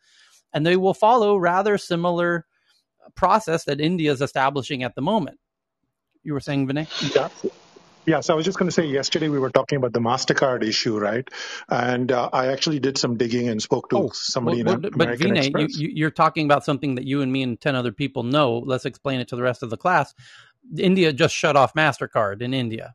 And 0.52 0.66
they 0.66 0.76
will 0.76 0.94
follow 0.94 1.36
rather 1.36 1.78
similar 1.78 2.46
process 3.14 3.64
that 3.64 3.80
India 3.80 4.10
is 4.10 4.20
establishing 4.20 4.82
at 4.82 4.94
the 4.94 5.02
moment. 5.02 5.38
You 6.22 6.34
were 6.34 6.40
saying, 6.40 6.66
Vinay? 6.66 7.14
Yeah. 7.14 7.50
Yeah, 8.06 8.20
so 8.20 8.32
I 8.32 8.36
was 8.36 8.46
just 8.46 8.58
going 8.58 8.68
to 8.68 8.72
say 8.72 8.86
yesterday 8.86 9.28
we 9.28 9.38
were 9.38 9.50
talking 9.50 9.76
about 9.76 9.92
the 9.92 10.00
Mastercard 10.00 10.62
issue, 10.64 10.98
right? 10.98 11.28
And 11.68 12.10
uh, 12.10 12.30
I 12.32 12.46
actually 12.46 12.80
did 12.80 12.96
some 12.96 13.16
digging 13.16 13.48
and 13.48 13.62
spoke 13.62 13.90
to 13.90 13.96
oh, 13.98 14.10
somebody 14.12 14.62
well, 14.62 14.76
in 14.76 14.82
well, 14.82 14.92
American 14.94 15.28
But 15.28 15.36
Vinay, 15.36 15.44
Express. 15.44 15.78
You, 15.78 15.90
you're 15.92 16.10
talking 16.10 16.46
about 16.46 16.64
something 16.64 16.94
that 16.94 17.04
you 17.04 17.20
and 17.20 17.30
me 17.30 17.42
and 17.42 17.60
ten 17.60 17.74
other 17.74 17.92
people 17.92 18.22
know. 18.22 18.58
Let's 18.58 18.86
explain 18.86 19.20
it 19.20 19.28
to 19.28 19.36
the 19.36 19.42
rest 19.42 19.62
of 19.62 19.70
the 19.70 19.76
class. 19.76 20.14
India 20.78 21.12
just 21.12 21.34
shut 21.34 21.56
off 21.56 21.74
Mastercard 21.74 22.40
in 22.42 22.54
India 22.54 22.94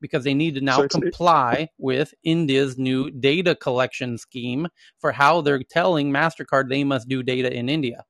because 0.00 0.24
they 0.24 0.34
need 0.34 0.56
to 0.56 0.60
now 0.60 0.78
so 0.78 0.88
comply 0.88 1.68
with 1.78 2.12
India's 2.24 2.76
new 2.76 3.10
data 3.10 3.54
collection 3.54 4.18
scheme 4.18 4.66
for 4.98 5.12
how 5.12 5.40
they're 5.40 5.62
telling 5.62 6.12
Mastercard 6.12 6.68
they 6.68 6.82
must 6.82 7.08
do 7.08 7.22
data 7.22 7.52
in 7.52 7.68
India. 7.68 8.04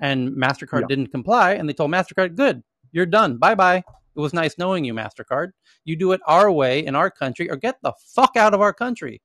And 0.00 0.30
Mastercard 0.30 0.82
yeah. 0.82 0.88
didn't 0.88 1.12
comply, 1.12 1.52
and 1.52 1.68
they 1.68 1.72
told 1.72 1.92
Mastercard, 1.92 2.34
"Good, 2.34 2.62
you're 2.90 3.06
done. 3.06 3.38
Bye 3.38 3.54
bye." 3.54 3.84
It 4.18 4.20
was 4.20 4.34
nice 4.34 4.58
knowing 4.58 4.84
you, 4.84 4.94
MasterCard. 4.94 5.52
You 5.84 5.94
do 5.94 6.10
it 6.10 6.20
our 6.26 6.50
way 6.50 6.84
in 6.84 6.96
our 6.96 7.08
country 7.08 7.48
or 7.48 7.54
get 7.54 7.76
the 7.82 7.92
fuck 8.14 8.36
out 8.36 8.52
of 8.52 8.60
our 8.60 8.72
country. 8.72 9.22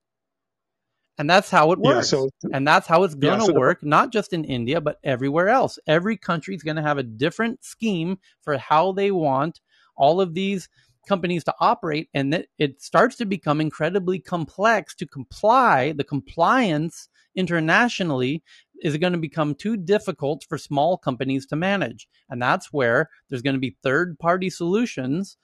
And 1.18 1.28
that's 1.28 1.50
how 1.50 1.72
it 1.72 1.80
works. 1.80 2.12
Yeah, 2.12 2.18
so, 2.18 2.30
and 2.52 2.66
that's 2.66 2.86
how 2.86 3.02
it's 3.02 3.16
going 3.16 3.40
to 3.40 3.46
yeah, 3.46 3.52
so 3.52 3.58
work, 3.58 3.84
not 3.84 4.12
just 4.12 4.32
in 4.32 4.44
India, 4.44 4.80
but 4.80 4.98
everywhere 5.02 5.48
else. 5.48 5.80
Every 5.88 6.16
country 6.16 6.54
is 6.54 6.62
going 6.62 6.76
to 6.76 6.82
have 6.82 6.98
a 6.98 7.02
different 7.02 7.64
scheme 7.64 8.18
for 8.42 8.56
how 8.56 8.92
they 8.92 9.10
want 9.10 9.60
all 9.96 10.20
of 10.20 10.34
these 10.34 10.68
companies 11.08 11.42
to 11.44 11.54
operate. 11.58 12.08
And 12.14 12.32
it, 12.32 12.48
it 12.58 12.80
starts 12.80 13.16
to 13.16 13.26
become 13.26 13.60
incredibly 13.60 14.20
complex 14.20 14.94
to 14.96 15.06
comply. 15.06 15.90
The 15.90 16.04
compliance 16.04 17.08
internationally 17.34 18.44
is 18.82 18.94
it 18.94 18.98
going 18.98 19.12
to 19.12 19.18
become 19.18 19.54
too 19.54 19.76
difficult 19.76 20.44
for 20.48 20.58
small 20.58 20.96
companies 20.96 21.46
to 21.46 21.56
manage. 21.56 22.08
And 22.28 22.40
that's 22.40 22.72
where 22.72 23.08
there's 23.28 23.42
going 23.42 23.54
to 23.54 23.60
be 23.60 23.76
third 23.82 24.18
party 24.18 24.50
solutions. 24.50 25.36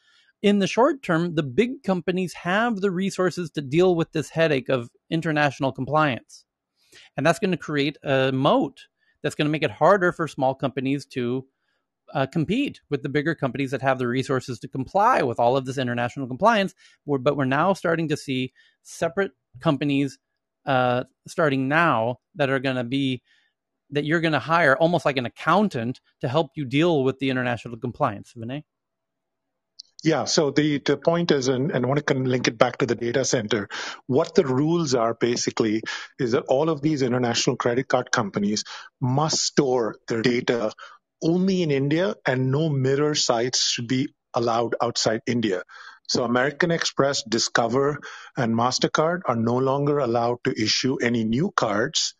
In 0.42 0.58
the 0.58 0.66
short 0.66 1.02
term, 1.02 1.34
the 1.34 1.42
big 1.42 1.82
companies 1.82 2.32
have 2.34 2.80
the 2.80 2.90
resources 2.90 3.50
to 3.52 3.60
deal 3.60 3.94
with 3.94 4.12
this 4.12 4.30
headache 4.30 4.68
of 4.68 4.90
international 5.10 5.72
compliance. 5.72 6.44
And 7.16 7.24
that's 7.24 7.38
going 7.38 7.50
to 7.50 7.56
create 7.56 7.98
a 8.02 8.32
moat 8.32 8.86
that's 9.22 9.34
going 9.34 9.46
to 9.46 9.52
make 9.52 9.62
it 9.62 9.70
harder 9.70 10.12
for 10.12 10.26
small 10.26 10.54
companies 10.54 11.04
to 11.06 11.46
uh, 12.14 12.26
compete 12.26 12.80
with 12.90 13.02
the 13.02 13.08
bigger 13.08 13.34
companies 13.34 13.70
that 13.70 13.82
have 13.82 13.98
the 13.98 14.08
resources 14.08 14.58
to 14.58 14.68
comply 14.68 15.22
with 15.22 15.38
all 15.38 15.56
of 15.56 15.64
this 15.64 15.78
international 15.78 16.26
compliance. 16.26 16.74
But 17.06 17.36
we're 17.36 17.44
now 17.44 17.72
starting 17.72 18.08
to 18.08 18.16
see 18.16 18.52
separate 18.82 19.32
companies 19.60 20.18
uh, 20.66 21.04
starting 21.26 21.68
now 21.68 22.18
that 22.34 22.50
are 22.50 22.58
going 22.58 22.76
to 22.76 22.84
be 22.84 23.22
that 23.92 24.04
you're 24.04 24.20
going 24.20 24.32
to 24.32 24.38
hire 24.38 24.76
almost 24.76 25.04
like 25.04 25.16
an 25.16 25.26
accountant 25.26 26.00
to 26.20 26.28
help 26.28 26.52
you 26.54 26.64
deal 26.64 27.02
with 27.02 27.18
the 27.18 27.30
international 27.30 27.76
compliance, 27.76 28.32
Vinay? 28.36 28.62
Yeah, 30.02 30.24
so 30.24 30.50
the, 30.50 30.78
the 30.78 30.96
point 30.96 31.30
is, 31.30 31.48
and, 31.48 31.70
and 31.70 31.84
I 31.84 31.88
want 31.88 32.06
to 32.06 32.14
link 32.14 32.48
it 32.48 32.56
back 32.56 32.78
to 32.78 32.86
the 32.86 32.94
data 32.94 33.24
center. 33.24 33.68
What 34.06 34.34
the 34.34 34.46
rules 34.46 34.94
are 34.94 35.12
basically 35.12 35.82
is 36.18 36.32
that 36.32 36.44
all 36.48 36.70
of 36.70 36.80
these 36.80 37.02
international 37.02 37.56
credit 37.56 37.88
card 37.88 38.10
companies 38.10 38.64
must 39.00 39.42
store 39.42 39.96
their 40.08 40.22
data 40.22 40.72
only 41.22 41.62
in 41.62 41.70
India 41.70 42.14
and 42.24 42.50
no 42.50 42.70
mirror 42.70 43.14
sites 43.14 43.68
should 43.68 43.88
be 43.88 44.14
allowed 44.32 44.74
outside 44.80 45.20
India. 45.26 45.64
So 46.10 46.24
American 46.24 46.72
Express, 46.72 47.22
Discover, 47.22 48.00
and 48.36 48.52
MasterCard 48.52 49.20
are 49.26 49.36
no 49.36 49.56
longer 49.58 50.00
allowed 50.00 50.42
to 50.42 50.50
issue 50.60 50.96
any 50.96 51.22
new 51.22 51.52
cards 51.52 52.16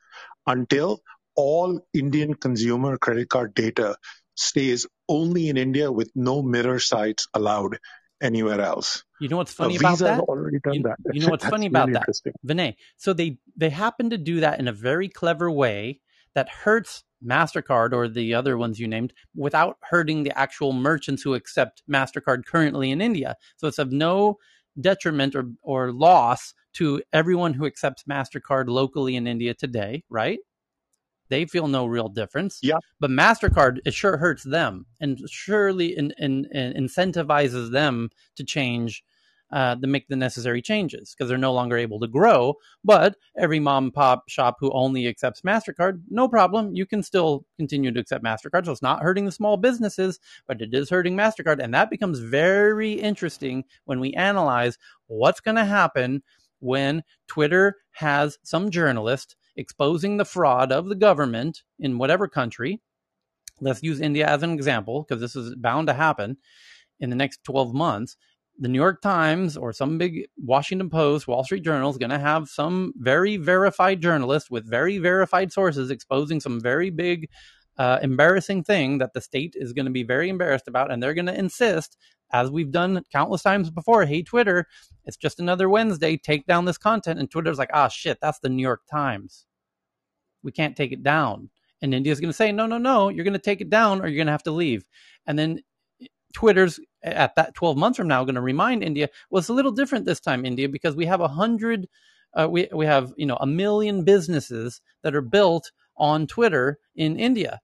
until 0.47 1.01
all 1.35 1.81
Indian 1.93 2.35
consumer 2.35 2.99
credit 2.99 3.29
card 3.29 3.53
data 3.53 3.97
stays 4.37 4.87
only 5.09 5.49
in 5.49 5.57
India 5.57 5.91
with 5.91 6.12
no 6.15 6.41
mirror 6.41 6.79
sites 6.79 7.27
allowed 7.35 7.81
anywhere 8.23 8.61
else. 8.61 9.03
You 9.19 9.29
know 9.29 9.39
what's 9.39 9.53
funny 9.53 9.75
about 9.75 9.99
that? 9.99 10.21
Already 10.21 10.61
done 10.62 10.75
you, 10.75 10.83
that. 10.85 10.97
you 11.12 11.23
know 11.23 11.31
what's 11.31 11.45
funny 11.57 11.67
about 11.67 11.89
really 11.89 12.01
that, 12.07 12.35
Vinay? 12.47 12.77
So 12.97 13.12
they 13.12 13.39
they 13.57 13.71
happen 13.71 14.11
to 14.11 14.19
do 14.19 14.39
that 14.39 14.61
in 14.61 14.69
a 14.69 14.73
very 14.73 15.09
clever 15.09 15.51
way 15.51 16.01
that 16.35 16.49
hurts 16.49 17.03
MasterCard 17.25 17.93
or 17.93 18.09
the 18.09 18.35
other 18.35 18.57
ones 18.57 18.79
you 18.79 18.89
named 18.89 19.13
without 19.35 19.77
hurting 19.83 20.23
the 20.23 20.37
actual 20.39 20.73
merchants 20.73 21.23
who 21.23 21.35
accept 21.35 21.83
MasterCard 21.91 22.45
currently 22.47 22.91
in 22.91 23.01
India. 23.01 23.37
So 23.57 23.67
it's 23.67 23.79
of 23.79 23.93
no 23.93 24.39
detriment 24.81 25.35
or, 25.35 25.51
or 25.63 25.93
loss 25.93 26.55
to 26.75 27.03
everyone 27.13 27.55
who 27.55 27.67
accepts 27.67 28.05
MasterCard 28.05 28.69
locally 28.69 29.17
in 29.17 29.27
India 29.27 29.55
today, 29.55 30.05
right? 30.09 30.39
They 31.29 31.45
feel 31.47 31.69
no 31.69 31.87
real 31.87 32.09
difference. 32.09 32.59
Yeah. 32.63 32.79
But 32.99 33.11
MasterCard, 33.11 33.79
it 33.85 33.95
sure 33.95 34.17
hurts 34.17 34.43
them 34.43 34.87
and 35.01 35.19
surely 35.29 35.97
in, 35.97 36.13
in, 36.19 36.47
in 36.53 36.89
incentivizes 36.89 37.71
them 37.71 38.11
to 38.37 38.45
change 38.45 39.05
uh, 39.52 39.74
to 39.77 39.86
make 39.86 40.09
the 40.09 40.16
necessary 40.16 40.62
changes 40.62 41.14
because 41.14 41.28
they're 41.28 41.39
no 41.39 41.52
longer 41.52 41.77
able 41.77 42.01
to 42.01 42.06
grow. 42.06 42.55
But 42.85 43.16
every 43.36 43.60
mom 43.60 43.85
and 43.85 43.94
pop 43.94 44.28
shop 44.28 44.56
who 44.60 44.70
only 44.72 45.06
accepts 45.06 45.43
MasterCard, 45.43 46.02
no 46.09 46.28
problem. 46.28 46.74
You 46.74 46.86
can 46.86 47.02
still 47.02 47.44
continue 47.59 47.93
to 47.93 48.01
accept 48.01 48.24
MasterCard. 48.24 48.66
So 48.66 48.72
it's 48.72 48.82
not 48.82 49.02
hurting 49.02 49.24
the 49.24 49.32
small 49.32 49.56
businesses, 49.56 50.20
but 50.47 50.60
it 50.62 50.72
is 50.72 50.90
hurting 50.90 51.16
MasterCard. 51.16 51.62
And 51.62 51.74
that 51.74 51.90
becomes 51.90 52.20
very 52.20 52.93
interesting 52.93 53.64
when 53.85 54.01
we 54.01 54.12
analyze 54.14 54.78
what's 55.06 55.40
going 55.40 55.56
to 55.56 55.64
happen 55.64 56.22
when 56.60 57.02
Twitter 57.27 57.77
has 57.93 58.39
some 58.43 58.70
journalist 58.70 59.35
exposing 59.56 60.16
the 60.16 60.24
fraud 60.24 60.70
of 60.70 60.86
the 60.86 60.94
government 60.94 61.62
in 61.78 61.98
whatever 61.98 62.28
country. 62.28 62.81
Let's 63.60 63.82
use 63.82 64.01
India 64.01 64.27
as 64.27 64.43
an 64.43 64.52
example 64.52 65.02
because 65.02 65.20
this 65.20 65.36
is 65.36 65.55
bound 65.56 65.89
to 65.89 65.94
happen 65.94 66.36
in 67.01 67.10
the 67.10 67.16
next 67.16 67.43
12 67.44 67.74
months 67.74 68.16
the 68.61 68.69
New 68.69 68.78
York 68.78 69.01
Times 69.01 69.57
or 69.57 69.73
some 69.73 69.97
big 69.97 70.28
Washington 70.37 70.91
Post, 70.91 71.27
Wall 71.27 71.43
Street 71.43 71.65
Journal 71.65 71.91
is 71.91 71.97
going 71.97 72.11
to 72.11 72.19
have 72.19 72.49
some 72.49 72.93
very 72.97 73.39
verified 73.39 74.03
journalist 74.03 74.51
with 74.51 74.69
very 74.69 74.99
verified 74.99 75.51
sources 75.51 75.91
exposing 75.91 76.41
some 76.41 76.61
very 76.61 76.91
big, 76.91 77.31
uh, 77.78 77.99
embarrassing 78.03 78.62
thing 78.62 78.99
that 78.99 79.15
the 79.15 79.20
state 79.23 79.55
is 79.57 79.73
going 79.73 79.87
to 79.87 79.91
be 79.91 80.03
very 80.03 80.28
embarrassed 80.28 80.69
about. 80.69 80.93
And 80.93 81.03
they're 81.03 81.15
going 81.15 81.27
to 81.27 81.39
insist, 81.39 81.97
as 82.32 82.51
we've 82.51 82.70
done 82.70 83.03
countless 83.11 83.43
times 83.43 83.70
before, 83.70 84.05
hey, 84.05 84.23
Twitter, 84.23 84.66
it's 85.07 85.16
just 85.16 85.41
another 85.41 85.70
Wednesday, 85.70 86.19
take 86.19 86.47
down 86.47 86.66
this 86.66 86.78
content. 86.78 87.19
And 87.19 87.31
Twitter's 87.31 87.59
like, 87.59 87.70
ah, 87.73 87.89
shit, 87.89 88.19
that's 88.20 88.41
the 88.41 88.51
New 88.51 88.62
York 88.62 88.82
Times. 88.91 89.47
We 90.43 90.53
can't 90.53 90.77
take 90.77 90.93
it 90.93 91.03
down. 91.03 91.49
And 91.81 91.95
India's 91.95 92.20
going 92.20 92.28
to 92.28 92.37
say, 92.37 92.53
no, 92.53 92.66
no, 92.66 92.77
no, 92.77 93.09
you're 93.09 93.24
going 93.24 93.32
to 93.32 93.39
take 93.39 93.62
it 93.62 93.70
down 93.70 94.03
or 94.03 94.07
you're 94.07 94.16
going 94.16 94.27
to 94.27 94.32
have 94.32 94.43
to 94.43 94.51
leave. 94.51 94.85
And 95.27 95.39
then 95.39 95.62
Twitter's 96.32 96.81
at 97.02 97.35
that 97.36 97.55
12 97.55 97.77
months 97.77 97.97
from 97.97 98.09
now 98.09 98.24
going 98.24 98.35
to 98.35 98.40
remind 98.40 98.82
India, 98.82 99.09
well, 99.31 99.40
it's 99.40 99.48
a 99.48 99.55
little 99.55 99.73
different 99.73 100.05
this 100.05 100.20
time, 100.20 100.44
India, 100.44 100.69
because 100.69 100.94
we 100.94 101.07
have 101.07 101.20
a 101.20 101.28
hundred, 101.28 101.89
uh, 102.35 102.48
we, 102.48 102.69
we 102.73 102.86
have, 102.86 103.12
you 103.16 103.27
know, 103.27 103.36
a 103.40 103.47
million 103.47 104.05
businesses 104.05 104.81
that 105.02 105.15
are 105.15 105.23
built 105.23 105.73
on 105.97 106.27
Twitter 106.27 106.78
in 106.94 107.19
India. 107.19 107.61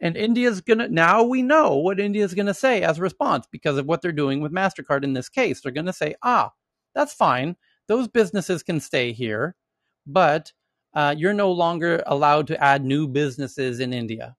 And 0.00 0.16
India's 0.16 0.60
going 0.60 0.78
to, 0.78 0.88
now 0.88 1.22
we 1.24 1.42
know 1.42 1.76
what 1.76 1.98
India's 1.98 2.34
going 2.34 2.46
to 2.46 2.54
say 2.54 2.82
as 2.82 2.98
a 2.98 3.02
response 3.02 3.46
because 3.50 3.78
of 3.78 3.86
what 3.86 4.00
they're 4.00 4.12
doing 4.12 4.40
with 4.40 4.52
MasterCard 4.52 5.02
in 5.02 5.12
this 5.12 5.28
case. 5.28 5.60
They're 5.60 5.72
going 5.72 5.86
to 5.86 5.92
say, 5.92 6.14
ah, 6.22 6.52
that's 6.94 7.12
fine. 7.12 7.56
Those 7.88 8.06
businesses 8.06 8.62
can 8.62 8.80
stay 8.80 9.12
here, 9.12 9.56
but 10.06 10.52
uh, 10.94 11.14
you're 11.16 11.34
no 11.34 11.50
longer 11.52 12.02
allowed 12.06 12.46
to 12.48 12.62
add 12.62 12.84
new 12.84 13.08
businesses 13.08 13.80
in 13.80 13.92
India. 13.92 14.36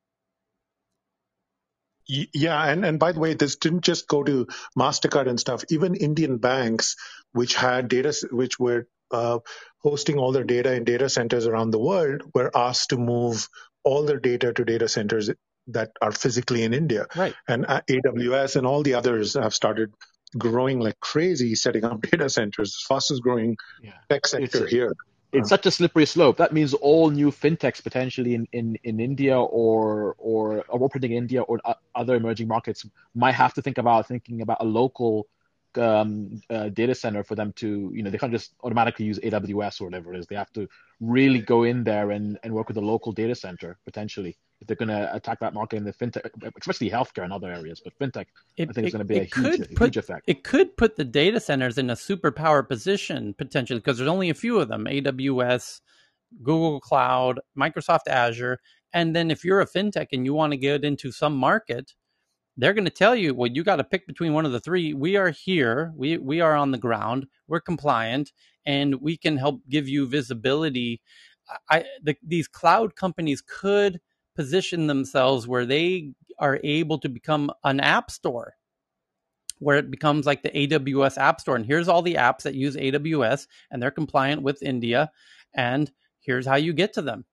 Yeah, 2.09 2.63
and, 2.65 2.83
and 2.83 2.99
by 2.99 3.11
the 3.11 3.19
way, 3.19 3.35
this 3.35 3.57
didn't 3.57 3.81
just 3.81 4.07
go 4.07 4.23
to 4.23 4.47
Mastercard 4.77 5.27
and 5.27 5.39
stuff. 5.39 5.63
Even 5.69 5.93
Indian 5.93 6.37
banks, 6.37 6.95
which 7.33 7.53
had 7.53 7.87
data, 7.87 8.13
which 8.31 8.59
were 8.59 8.87
uh, 9.11 9.39
hosting 9.77 10.17
all 10.17 10.31
their 10.31 10.43
data 10.43 10.73
in 10.73 10.85
data 10.85 11.07
centers 11.07 11.45
around 11.45 11.69
the 11.69 11.79
world, 11.79 12.23
were 12.33 12.49
asked 12.55 12.89
to 12.89 12.97
move 12.97 13.47
all 13.83 14.05
their 14.05 14.19
data 14.19 14.51
to 14.53 14.65
data 14.65 14.87
centers 14.87 15.29
that 15.67 15.91
are 16.01 16.11
physically 16.11 16.63
in 16.63 16.73
India. 16.73 17.05
Right. 17.15 17.35
And 17.47 17.65
uh, 17.67 17.81
AWS 17.87 18.55
and 18.55 18.65
all 18.65 18.81
the 18.81 18.95
others 18.95 19.35
have 19.35 19.53
started 19.53 19.93
growing 20.37 20.79
like 20.79 20.99
crazy, 20.99 21.53
setting 21.55 21.85
up 21.85 22.01
data 22.11 22.29
centers, 22.29 22.83
fastest 22.87 23.21
growing 23.21 23.55
yeah. 23.83 23.93
tech 24.09 24.25
sector 24.25 24.63
it's, 24.63 24.71
here. 24.71 24.93
It's 25.31 25.49
such 25.49 25.65
a 25.65 25.71
slippery 25.71 26.05
slope. 26.05 26.37
That 26.37 26.53
means 26.53 26.73
all 26.73 27.09
new 27.09 27.31
fintechs 27.31 27.83
potentially 27.83 28.33
in, 28.33 28.47
in, 28.51 28.77
in 28.83 28.99
India 28.99 29.39
or 29.39 30.15
or 30.17 30.65
operating 30.69 31.11
in 31.11 31.17
India 31.17 31.41
or 31.41 31.59
other 31.95 32.15
emerging 32.15 32.47
markets 32.47 32.85
might 33.13 33.33
have 33.35 33.53
to 33.53 33.61
think 33.61 33.77
about 33.77 34.07
thinking 34.07 34.41
about 34.41 34.57
a 34.61 34.65
local 34.65 35.27
um, 35.75 36.41
uh, 36.49 36.69
data 36.69 36.95
center 36.95 37.23
for 37.23 37.35
them 37.35 37.53
to 37.53 37.91
you 37.93 38.01
know 38.01 38.09
they 38.09 38.17
can't 38.17 38.31
just 38.31 38.53
automatically 38.63 39.05
use 39.05 39.19
AWS 39.19 39.81
or 39.81 39.85
whatever 39.85 40.13
it 40.13 40.19
is. 40.19 40.27
They 40.27 40.35
have 40.35 40.51
to 40.53 40.67
really 40.99 41.39
go 41.39 41.63
in 41.63 41.83
there 41.83 42.11
and, 42.11 42.37
and 42.43 42.53
work 42.53 42.67
with 42.67 42.77
a 42.77 42.81
local 42.81 43.11
data 43.11 43.35
center 43.35 43.77
potentially 43.85 44.37
if 44.61 44.67
they're 44.67 44.75
going 44.75 44.89
to 44.89 45.15
attack 45.15 45.39
that 45.39 45.53
market 45.53 45.77
in 45.77 45.85
the 45.85 45.93
fintech, 45.93 46.29
especially 46.59 46.89
healthcare 46.89 47.23
and 47.23 47.31
other 47.31 47.51
areas. 47.51 47.81
But 47.81 47.97
fintech, 47.97 48.25
it, 48.57 48.69
I 48.69 48.73
think, 48.73 48.77
it, 48.79 48.85
is 48.87 48.93
going 48.93 48.99
to 48.99 49.05
be 49.05 49.19
a 49.19 49.23
huge, 49.23 49.73
put, 49.75 49.85
huge 49.85 49.97
effect. 49.97 50.23
It 50.27 50.43
could 50.43 50.75
put 50.75 50.97
the 50.97 51.05
data 51.05 51.39
centers 51.39 51.77
in 51.77 51.89
a 51.89 51.95
superpower 51.95 52.67
position 52.67 53.33
potentially 53.33 53.79
because 53.79 53.97
there's 53.97 54.09
only 54.09 54.29
a 54.29 54.33
few 54.33 54.59
of 54.59 54.67
them: 54.67 54.85
AWS, 54.85 55.79
Google 56.43 56.81
Cloud, 56.81 57.39
Microsoft 57.57 58.07
Azure, 58.07 58.59
and 58.93 59.15
then 59.15 59.31
if 59.31 59.45
you're 59.45 59.61
a 59.61 59.67
fintech 59.67 60.07
and 60.11 60.25
you 60.25 60.33
want 60.33 60.51
to 60.51 60.57
get 60.57 60.83
into 60.83 61.11
some 61.11 61.35
market, 61.35 61.93
they're 62.59 62.73
going 62.73 62.85
to 62.85 62.91
tell 62.91 63.15
you, 63.15 63.33
well, 63.33 63.49
you 63.49 63.63
got 63.63 63.77
to 63.77 63.83
pick 63.83 64.05
between 64.05 64.33
one 64.33 64.45
of 64.45 64.51
the 64.51 64.59
three. 64.59 64.93
We 64.93 65.15
are 65.15 65.29
here. 65.29 65.93
We 65.95 66.17
we 66.17 66.41
are 66.41 66.55
on 66.55 66.71
the 66.71 66.77
ground. 66.77 67.27
We're 67.47 67.61
compliant, 67.61 68.31
and 68.65 68.95
we 69.01 69.17
can 69.17 69.37
help 69.37 69.61
give 69.69 69.87
you 69.87 70.07
visibility. 70.07 71.01
I 71.69 71.85
the, 72.03 72.15
these 72.21 72.47
cloud 72.47 72.95
companies 72.95 73.41
could 73.41 73.99
position 74.35 74.87
themselves 74.87 75.47
where 75.47 75.65
they 75.65 76.11
are 76.39 76.59
able 76.63 76.97
to 76.99 77.09
become 77.09 77.51
an 77.63 77.79
app 77.79 78.11
store 78.11 78.55
where 79.59 79.77
it 79.77 79.91
becomes 79.91 80.25
like 80.25 80.41
the 80.41 80.49
AWS 80.49 81.17
app 81.17 81.41
store 81.41 81.57
and 81.57 81.65
here's 81.65 81.89
all 81.89 82.01
the 82.01 82.13
apps 82.15 82.43
that 82.43 82.55
use 82.55 82.77
AWS 82.77 83.47
and 83.71 83.81
they're 83.81 83.91
compliant 83.91 84.41
with 84.41 84.63
India 84.63 85.11
and 85.53 85.91
here's 86.21 86.45
how 86.45 86.55
you 86.55 86.71
get 86.71 86.93
to 86.93 87.01
them 87.01 87.25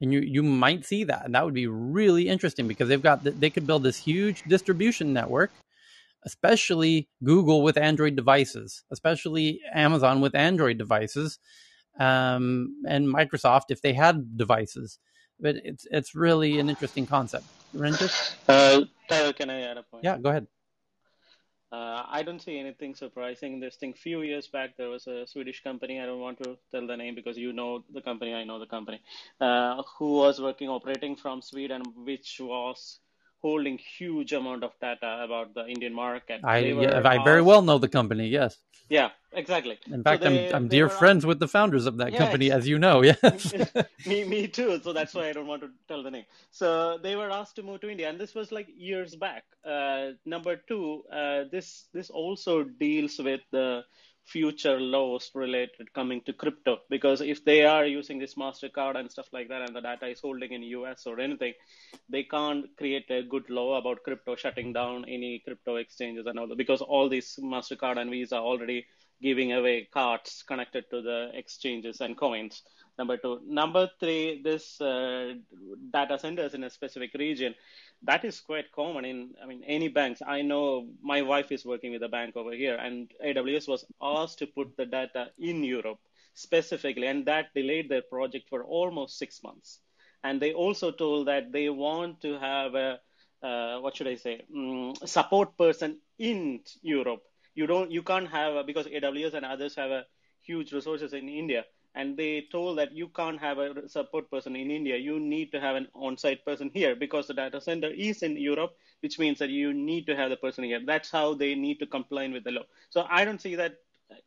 and 0.00 0.12
you 0.12 0.20
you 0.20 0.42
might 0.42 0.84
see 0.84 1.04
that 1.04 1.24
and 1.24 1.34
that 1.34 1.44
would 1.44 1.54
be 1.54 1.66
really 1.66 2.28
interesting 2.28 2.68
because 2.68 2.88
they've 2.88 3.02
got 3.02 3.22
they 3.24 3.50
could 3.50 3.66
build 3.66 3.82
this 3.82 3.96
huge 3.96 4.42
distribution 4.44 5.12
network 5.12 5.50
especially 6.24 7.08
Google 7.22 7.62
with 7.62 7.76
Android 7.76 8.16
devices 8.16 8.84
especially 8.90 9.60
Amazon 9.72 10.20
with 10.20 10.34
Android 10.34 10.78
devices 10.78 11.38
um, 11.98 12.82
and 12.86 13.08
Microsoft 13.08 13.70
if 13.70 13.80
they 13.80 13.94
had 13.94 14.36
devices 14.36 14.98
but 15.40 15.56
it's 15.64 15.86
it's 15.90 16.14
really 16.14 16.58
an 16.58 16.68
interesting 16.68 17.06
concept. 17.06 17.44
Renjit? 17.74 18.34
Uh, 18.48 18.84
Tyler, 19.08 19.32
can 19.32 19.50
I 19.50 19.60
add 19.62 19.76
a 19.76 19.82
point? 19.82 20.04
Yeah, 20.04 20.18
go 20.18 20.30
ahead. 20.30 20.46
Uh, 21.72 22.04
I 22.08 22.22
don't 22.22 22.40
see 22.40 22.58
anything 22.58 22.94
surprising 22.94 23.54
in 23.54 23.60
this 23.60 23.76
thing. 23.76 23.92
Few 23.92 24.22
years 24.22 24.46
back, 24.46 24.76
there 24.76 24.88
was 24.88 25.06
a 25.08 25.26
Swedish 25.26 25.62
company. 25.62 26.00
I 26.00 26.06
don't 26.06 26.20
want 26.20 26.42
to 26.44 26.56
tell 26.70 26.86
the 26.86 26.96
name 26.96 27.14
because 27.14 27.36
you 27.36 27.52
know 27.52 27.84
the 27.92 28.00
company. 28.00 28.34
I 28.34 28.44
know 28.44 28.58
the 28.58 28.66
company. 28.66 29.00
Uh, 29.40 29.82
who 29.98 30.12
was 30.12 30.40
working 30.40 30.68
operating 30.68 31.16
from 31.16 31.42
Sweden, 31.42 31.82
which 31.96 32.40
was 32.40 33.00
holding 33.42 33.78
huge 33.78 34.32
amount 34.32 34.64
of 34.64 34.72
data 34.80 35.20
about 35.22 35.54
the 35.54 35.66
Indian 35.66 35.94
market. 35.94 36.40
I 36.44 36.58
yeah, 36.58 37.02
I 37.04 37.22
very 37.22 37.42
well 37.42 37.62
know 37.62 37.78
the 37.78 37.88
company. 37.88 38.28
Yes. 38.28 38.58
Yeah, 38.88 39.10
exactly. 39.32 39.78
In 39.90 40.02
fact, 40.02 40.22
so 40.22 40.30
they, 40.30 40.48
I'm 40.48 40.54
I'm 40.54 40.68
dear 40.68 40.88
friends 40.88 41.24
asked... 41.24 41.28
with 41.28 41.40
the 41.40 41.48
founders 41.48 41.86
of 41.86 41.96
that 41.98 42.12
yes. 42.12 42.20
company, 42.20 42.50
as 42.50 42.68
you 42.68 42.78
know. 42.78 43.02
Yes. 43.02 43.52
me 44.06 44.24
me 44.24 44.46
too. 44.46 44.80
So 44.82 44.92
that's 44.92 45.14
why 45.14 45.28
I 45.28 45.32
don't 45.32 45.46
want 45.46 45.62
to 45.62 45.70
tell 45.88 46.02
the 46.02 46.10
name. 46.10 46.24
So 46.50 46.98
they 47.02 47.16
were 47.16 47.30
asked 47.30 47.56
to 47.56 47.62
move 47.62 47.80
to 47.80 47.90
India, 47.90 48.08
and 48.08 48.18
this 48.18 48.34
was 48.34 48.52
like 48.52 48.68
years 48.76 49.16
back. 49.16 49.44
Uh, 49.64 50.12
number 50.24 50.56
two, 50.56 51.02
uh, 51.12 51.44
this 51.50 51.86
this 51.92 52.10
also 52.10 52.62
deals 52.62 53.18
with 53.18 53.40
the 53.50 53.84
future 54.26 54.80
laws 54.80 55.30
related 55.34 55.92
coming 55.94 56.20
to 56.22 56.32
crypto. 56.32 56.78
Because 56.90 57.20
if 57.20 57.44
they 57.44 57.64
are 57.64 57.86
using 57.86 58.18
this 58.18 58.34
mastercard 58.34 58.96
and 58.96 59.10
stuff 59.10 59.28
like 59.32 59.48
that 59.48 59.62
and 59.62 59.74
the 59.74 59.80
data 59.80 60.06
is 60.08 60.20
holding 60.20 60.52
in 60.52 60.62
us 60.62 61.06
or 61.06 61.20
anything 61.20 61.54
they 62.08 62.24
can't 62.24 62.66
create 62.76 63.10
a 63.10 63.22
good 63.22 63.48
law 63.48 63.78
about 63.78 64.02
crypto 64.02 64.36
shutting 64.36 64.72
down 64.72 65.04
any 65.06 65.40
crypto 65.44 65.76
exchanges 65.76 66.26
and 66.26 66.38
all 66.38 66.48
that. 66.48 66.58
Because 66.58 66.82
all 66.82 67.08
these 67.08 67.38
mastercard 67.42 67.98
and 67.98 68.10
visa 68.10 68.36
already 68.36 68.86
giving 69.22 69.52
away 69.52 69.88
cards 69.92 70.44
connected 70.46 70.84
to 70.90 71.00
the 71.00 71.30
exchanges 71.32 72.00
and 72.00 72.16
coins 72.16 72.62
number 72.98 73.16
two. 73.16 73.40
Number 73.46 73.90
three 74.00 74.42
this 74.42 74.80
uh, 74.80 75.34
data 75.92 76.18
centers 76.18 76.54
in 76.54 76.64
a 76.64 76.70
specific 76.70 77.14
region 77.14 77.54
that 78.02 78.24
is 78.24 78.40
quite 78.40 78.70
common 78.72 79.04
in 79.04 79.34
i 79.42 79.46
mean 79.46 79.62
any 79.66 79.88
banks. 79.88 80.22
I 80.26 80.42
know 80.42 80.88
my 81.02 81.22
wife 81.22 81.52
is 81.52 81.64
working 81.64 81.92
with 81.92 82.02
a 82.02 82.08
bank 82.08 82.36
over 82.36 82.52
here 82.52 82.76
and 82.76 83.10
aws 83.24 83.68
was 83.68 83.84
asked 84.00 84.38
to 84.40 84.46
put 84.46 84.76
the 84.76 84.86
data 84.86 85.30
in 85.38 85.64
europe 85.64 85.98
specifically 86.34 87.06
and 87.06 87.26
that 87.26 87.54
delayed 87.54 87.88
their 87.88 88.02
project 88.02 88.48
for 88.48 88.64
almost 88.64 89.18
six 89.18 89.42
months. 89.42 89.80
And 90.24 90.40
they 90.40 90.52
also 90.52 90.90
told 90.90 91.28
that 91.28 91.52
they 91.52 91.68
want 91.68 92.20
to 92.22 92.38
have 92.38 92.74
a 92.74 93.00
uh, 93.42 93.78
what 93.80 93.96
should 93.96 94.08
i 94.08 94.16
say 94.16 94.42
um, 94.54 94.94
support 95.04 95.56
person 95.56 95.98
in 96.18 96.60
europe. 96.82 97.22
You 97.54 97.66
don't 97.66 97.90
you 97.90 98.02
can't 98.02 98.28
have 98.28 98.54
a, 98.54 98.64
because 98.64 98.86
aws 98.86 99.34
and 99.34 99.44
others 99.44 99.74
have 99.76 99.90
a 99.90 100.04
huge 100.42 100.72
resources 100.72 101.12
in 101.12 101.28
india 101.28 101.64
and 101.96 102.16
they 102.16 102.46
told 102.52 102.78
that 102.78 102.92
you 102.92 103.08
can't 103.08 103.40
have 103.40 103.58
a 103.58 103.88
support 103.88 104.30
person 104.30 104.54
in 104.54 104.70
India. 104.70 104.96
You 104.96 105.18
need 105.18 105.50
to 105.52 105.60
have 105.60 105.76
an 105.76 105.88
on-site 105.94 106.44
person 106.44 106.70
here 106.72 106.94
because 106.94 107.26
the 107.26 107.34
data 107.34 107.60
center 107.60 107.88
is 107.88 108.22
in 108.22 108.36
Europe, 108.36 108.76
which 109.00 109.18
means 109.18 109.38
that 109.38 109.48
you 109.48 109.72
need 109.72 110.06
to 110.06 110.14
have 110.14 110.30
the 110.30 110.36
person 110.36 110.64
here. 110.64 110.80
That's 110.84 111.10
how 111.10 111.34
they 111.34 111.54
need 111.54 111.78
to 111.80 111.86
comply 111.86 112.28
with 112.28 112.44
the 112.44 112.52
law. 112.52 112.66
So 112.90 113.06
I 113.08 113.24
don't 113.24 113.40
see 113.40 113.54
that 113.56 113.76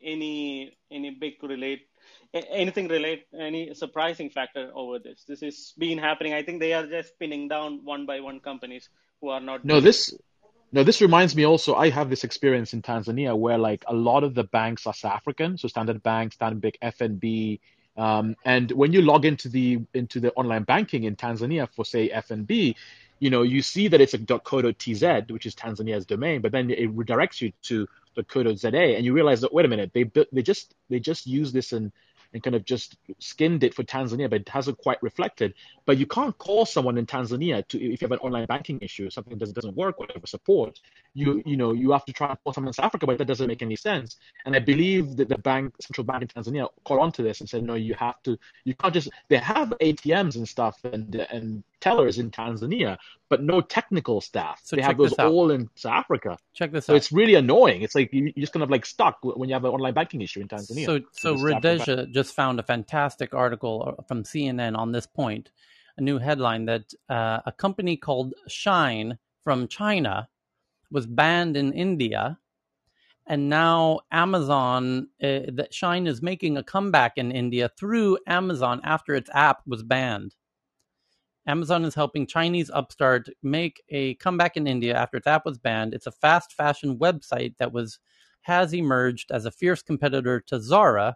any 0.01 0.77
any 0.91 1.09
big 1.11 1.41
relate 1.41 1.87
anything 2.33 2.87
relate 2.87 3.27
any 3.39 3.73
surprising 3.73 4.29
factor 4.29 4.71
over 4.73 4.99
this. 4.99 5.23
This 5.27 5.41
is 5.41 5.73
been 5.77 5.97
happening. 5.97 6.33
I 6.33 6.43
think 6.43 6.59
they 6.59 6.73
are 6.73 6.85
just 6.85 7.17
pinning 7.19 7.47
down 7.47 7.85
one 7.85 8.05
by 8.05 8.19
one 8.19 8.39
companies 8.39 8.89
who 9.21 9.29
are 9.29 9.39
not. 9.39 9.63
No, 9.63 9.79
this 9.79 10.13
no, 10.71 10.83
this 10.83 11.01
reminds 11.01 11.35
me 11.35 11.45
also, 11.45 11.75
I 11.75 11.89
have 11.89 12.09
this 12.09 12.23
experience 12.23 12.73
in 12.73 12.81
Tanzania 12.81 13.37
where 13.37 13.57
like 13.57 13.83
a 13.87 13.93
lot 13.93 14.23
of 14.23 14.35
the 14.35 14.43
banks 14.43 14.85
are 14.85 14.93
South 14.93 15.13
African, 15.13 15.57
so 15.57 15.67
Standard 15.67 16.03
Bank, 16.03 16.35
Stanbic, 16.35 16.75
FNB, 16.81 17.59
um, 17.97 18.35
and 18.45 18.71
when 18.71 18.93
you 18.93 19.01
log 19.01 19.25
into 19.25 19.49
the 19.49 19.81
into 19.93 20.19
the 20.19 20.31
online 20.33 20.63
banking 20.63 21.03
in 21.03 21.15
Tanzania 21.15 21.67
for 21.69 21.83
say 21.83 22.09
FNB, 22.09 22.75
you 23.19 23.29
know 23.29 23.41
you 23.41 23.61
see 23.61 23.89
that 23.89 23.99
it's 23.99 24.13
a 24.13 24.19
.co.tz, 24.19 25.31
which 25.31 25.45
is 25.45 25.55
Tanzania's 25.55 26.05
domain, 26.05 26.41
but 26.41 26.51
then 26.51 26.69
it 26.69 26.95
redirects 26.95 27.41
you 27.41 27.51
to 27.63 27.87
the 28.15 28.23
.co.za, 28.23 28.69
and 28.69 29.05
you 29.05 29.13
realize 29.13 29.41
that 29.41 29.53
wait 29.53 29.65
a 29.65 29.69
minute, 29.69 29.91
they 29.93 30.09
they 30.31 30.41
just 30.41 30.75
they 30.89 30.99
just 30.99 31.27
use 31.27 31.51
this 31.51 31.73
in 31.73 31.91
and 32.33 32.43
kind 32.43 32.55
of 32.55 32.65
just 32.65 32.97
skinned 33.19 33.63
it 33.63 33.73
for 33.73 33.83
Tanzania, 33.83 34.29
but 34.29 34.41
it 34.41 34.49
hasn't 34.49 34.77
quite 34.77 35.01
reflected. 35.01 35.53
But 35.85 35.97
you 35.97 36.05
can't 36.05 36.37
call 36.37 36.65
someone 36.65 36.97
in 36.97 37.05
Tanzania 37.05 37.67
to 37.69 37.77
if 37.77 38.01
you 38.01 38.05
have 38.05 38.11
an 38.11 38.19
online 38.19 38.45
banking 38.45 38.79
issue, 38.81 39.09
something 39.09 39.37
that 39.37 39.53
doesn't 39.53 39.75
work, 39.75 39.99
whatever 39.99 40.27
support. 40.27 40.79
You 41.13 41.41
you 41.45 41.57
know 41.57 41.73
you 41.73 41.91
have 41.91 42.05
to 42.05 42.13
try 42.13 42.29
and 42.29 42.37
call 42.43 42.53
someone 42.53 42.69
in 42.69 42.73
South 42.73 42.85
Africa, 42.85 43.07
but 43.07 43.17
that 43.17 43.25
doesn't 43.25 43.47
make 43.47 43.61
any 43.61 43.75
sense. 43.75 44.17
And 44.45 44.55
I 44.55 44.59
believe 44.59 45.15
that 45.17 45.29
the 45.29 45.37
bank, 45.37 45.73
central 45.81 46.05
bank 46.05 46.21
in 46.21 46.27
Tanzania, 46.27 46.67
caught 46.85 46.99
on 46.99 47.11
to 47.13 47.23
this 47.23 47.39
and 47.39 47.49
said, 47.49 47.63
no, 47.63 47.75
you 47.75 47.95
have 47.95 48.21
to, 48.23 48.37
you 48.63 48.75
can't 48.75 48.93
just. 48.93 49.09
They 49.29 49.37
have 49.37 49.73
ATMs 49.81 50.35
and 50.35 50.47
stuff 50.47 50.79
and 50.83 51.15
and 51.15 51.63
tellers 51.81 52.17
in 52.17 52.31
Tanzania, 52.31 52.97
but 53.29 53.43
no 53.43 53.61
technical 53.61 54.21
staff. 54.21 54.59
So 54.63 54.75
they 54.75 54.81
have 54.81 54.97
those 54.97 55.13
all 55.13 55.51
in 55.51 55.69
South 55.75 55.93
Africa. 55.93 56.37
Check 56.53 56.71
this 56.71 56.85
so 56.85 56.93
out. 56.93 56.97
it's 56.97 57.11
really 57.11 57.35
annoying. 57.35 57.81
It's 57.81 57.95
like 57.95 58.11
you, 58.11 58.27
are 58.27 58.39
just 58.39 58.53
kind 58.53 58.63
of 58.63 58.69
like 58.69 58.85
stuck 58.85 59.19
when 59.21 59.49
you 59.49 59.53
have 59.53 59.65
an 59.65 59.71
online 59.71 59.93
banking 59.93 60.21
issue 60.21 60.41
in 60.41 60.47
Tanzania. 60.47 60.85
So, 60.85 60.99
so 61.11 61.35
Radeja 61.35 62.11
just 62.11 62.35
found 62.35 62.59
a 62.59 62.63
fantastic 62.63 63.33
article 63.33 63.95
uh, 63.99 64.03
from 64.03 64.23
CNN 64.23 64.77
on 64.77 64.91
this 64.91 65.05
point, 65.05 65.51
a 65.97 66.01
new 66.01 66.17
headline 66.17 66.65
that 66.65 66.93
uh, 67.09 67.39
a 67.45 67.51
company 67.51 67.97
called 67.97 68.33
Shein 68.47 69.17
from 69.43 69.67
China 69.67 70.27
was 70.91 71.05
banned 71.05 71.55
in 71.55 71.73
India. 71.73 72.37
And 73.27 73.47
now 73.47 73.99
Amazon, 74.11 75.09
uh, 75.21 75.53
that 75.53 75.71
Shein 75.71 76.07
is 76.07 76.21
making 76.21 76.57
a 76.57 76.63
comeback 76.63 77.13
in 77.17 77.31
India 77.31 77.69
through 77.77 78.17
Amazon 78.25 78.81
after 78.83 79.13
its 79.13 79.29
app 79.33 79.61
was 79.67 79.83
banned. 79.83 80.33
Amazon 81.47 81.83
is 81.85 81.95
helping 81.95 82.27
Chinese 82.27 82.69
upstart 82.69 83.29
make 83.41 83.81
a 83.89 84.15
comeback 84.15 84.57
in 84.57 84.67
India 84.67 84.95
after 84.95 85.17
its 85.17 85.27
app 85.27 85.45
was 85.45 85.57
banned. 85.57 85.93
It's 85.93 86.07
a 86.07 86.11
fast 86.11 86.53
fashion 86.53 86.97
website 86.97 87.55
that 87.57 87.71
was 87.73 87.99
has 88.43 88.73
emerged 88.73 89.31
as 89.31 89.45
a 89.45 89.51
fierce 89.51 89.81
competitor 89.81 90.39
to 90.47 90.59
Zara, 90.59 91.15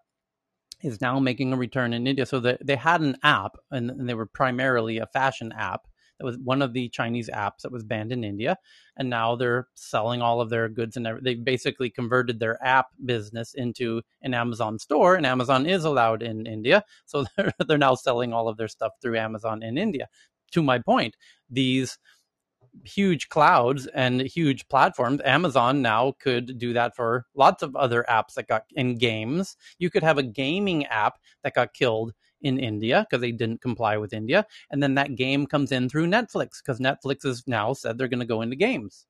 is 0.84 1.00
now 1.00 1.20
making 1.20 1.54
a 1.54 1.58
return 1.58 1.94
in 1.94 2.06
India. 2.06 2.26
So 2.26 2.40
they, 2.40 2.58
they 2.64 2.76
had 2.76 3.02
an 3.02 3.18
app, 3.24 3.56
and, 3.72 3.90
and 3.90 4.10
they 4.10 4.14
were 4.14 4.26
primarily 4.26 4.98
a 4.98 5.08
fashion 5.08 5.54
app 5.54 5.88
that 6.24 6.28
was 6.28 6.38
one 6.38 6.62
of 6.62 6.72
the 6.72 6.88
Chinese 6.88 7.30
apps 7.30 7.64
that 7.64 7.72
was 7.72 7.84
banned 7.84 8.14
in 8.14 8.24
India, 8.24 8.58
and 8.96 9.10
now 9.10 9.36
they're 9.36 9.68
selling 9.76 10.22
all 10.22 10.40
of 10.40 10.50
their 10.50 10.70
goods 10.70 10.96
and 10.96 11.06
they 11.22 11.36
basically 11.36 11.90
converted 11.90 12.40
their 12.40 12.64
app 12.66 12.88
business 13.04 13.54
into 13.54 14.02
an 14.22 14.34
Amazon 14.34 14.80
store, 14.80 15.16
and 15.16 15.26
Amazon 15.26 15.66
is 15.66 15.84
allowed 15.84 16.24
in 16.24 16.46
India, 16.46 16.84
so 17.06 17.26
they're 17.38 17.52
they're 17.68 17.78
now 17.78 17.94
selling 17.96 18.32
all 18.32 18.48
of 18.48 18.56
their 18.56 18.70
stuff 18.70 18.94
through 19.02 19.18
Amazon 19.18 19.62
in 19.62 19.78
India. 19.78 20.08
To 20.52 20.64
my 20.64 20.80
point, 20.80 21.18
these 21.50 21.98
huge 22.86 23.28
clouds 23.28 23.86
and 23.88 24.22
huge 24.22 24.68
platforms. 24.70 25.22
Amazon 25.26 25.82
now 25.82 26.14
could 26.20 26.58
do 26.58 26.74
that 26.74 26.96
for 26.96 27.26
lots 27.36 27.64
of 27.64 27.76
other 27.76 28.06
apps 28.10 28.34
that 28.36 28.48
got 28.48 28.64
in 28.72 28.96
games. 28.96 29.58
You 29.78 29.90
could 29.90 30.04
have 30.04 30.18
a 30.18 30.24
gaming 30.24 30.86
app 30.86 31.20
that 31.44 31.54
got 31.54 31.74
killed 31.74 32.14
in 32.44 32.60
India 32.60 33.06
because 33.10 33.22
they 33.22 33.32
didn't 33.32 33.62
comply 33.62 33.98
with 33.98 34.14
India. 34.14 34.46
And 34.70 34.84
then 34.84 34.96
that 34.96 35.16
game 35.16 35.48
comes 35.48 35.72
in 35.72 35.90
through 35.90 36.08
Netflix 36.08 36.62
because 36.62 36.80
Netflix 36.80 37.24
has 37.24 37.44
now 37.48 37.74
said 37.74 37.98
they're 37.98 38.08
going 38.08 38.20
to 38.20 38.26
go 38.26 38.42
into 38.42 38.56
games. 38.56 39.06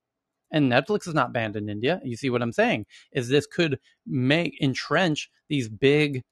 And 0.51 0.71
Netflix 0.71 1.07
is 1.07 1.15
not 1.15 1.33
banned 1.33 1.55
in 1.55 1.67
India. 1.67 1.99
You 2.03 2.15
see 2.15 2.29
what 2.29 2.43
I'm 2.43 2.53
saying? 2.53 2.85
Is 3.11 3.27
this 3.27 3.47
could 3.47 3.79
make 4.05 4.61
entrench 4.61 5.29
these 5.49 5.67
big 5.67 6.23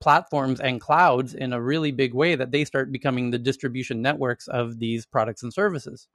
platforms 0.00 0.60
and 0.60 0.80
clouds 0.80 1.34
in 1.34 1.52
a 1.52 1.60
really 1.60 1.90
big 1.90 2.14
way 2.14 2.34
that 2.36 2.52
they 2.52 2.64
start 2.64 2.92
becoming 2.92 3.30
the 3.30 3.38
distribution 3.38 4.00
networks 4.00 4.46
of 4.48 4.78
these 4.78 5.06
products 5.06 5.42
and 5.42 5.52
services. 5.52 6.08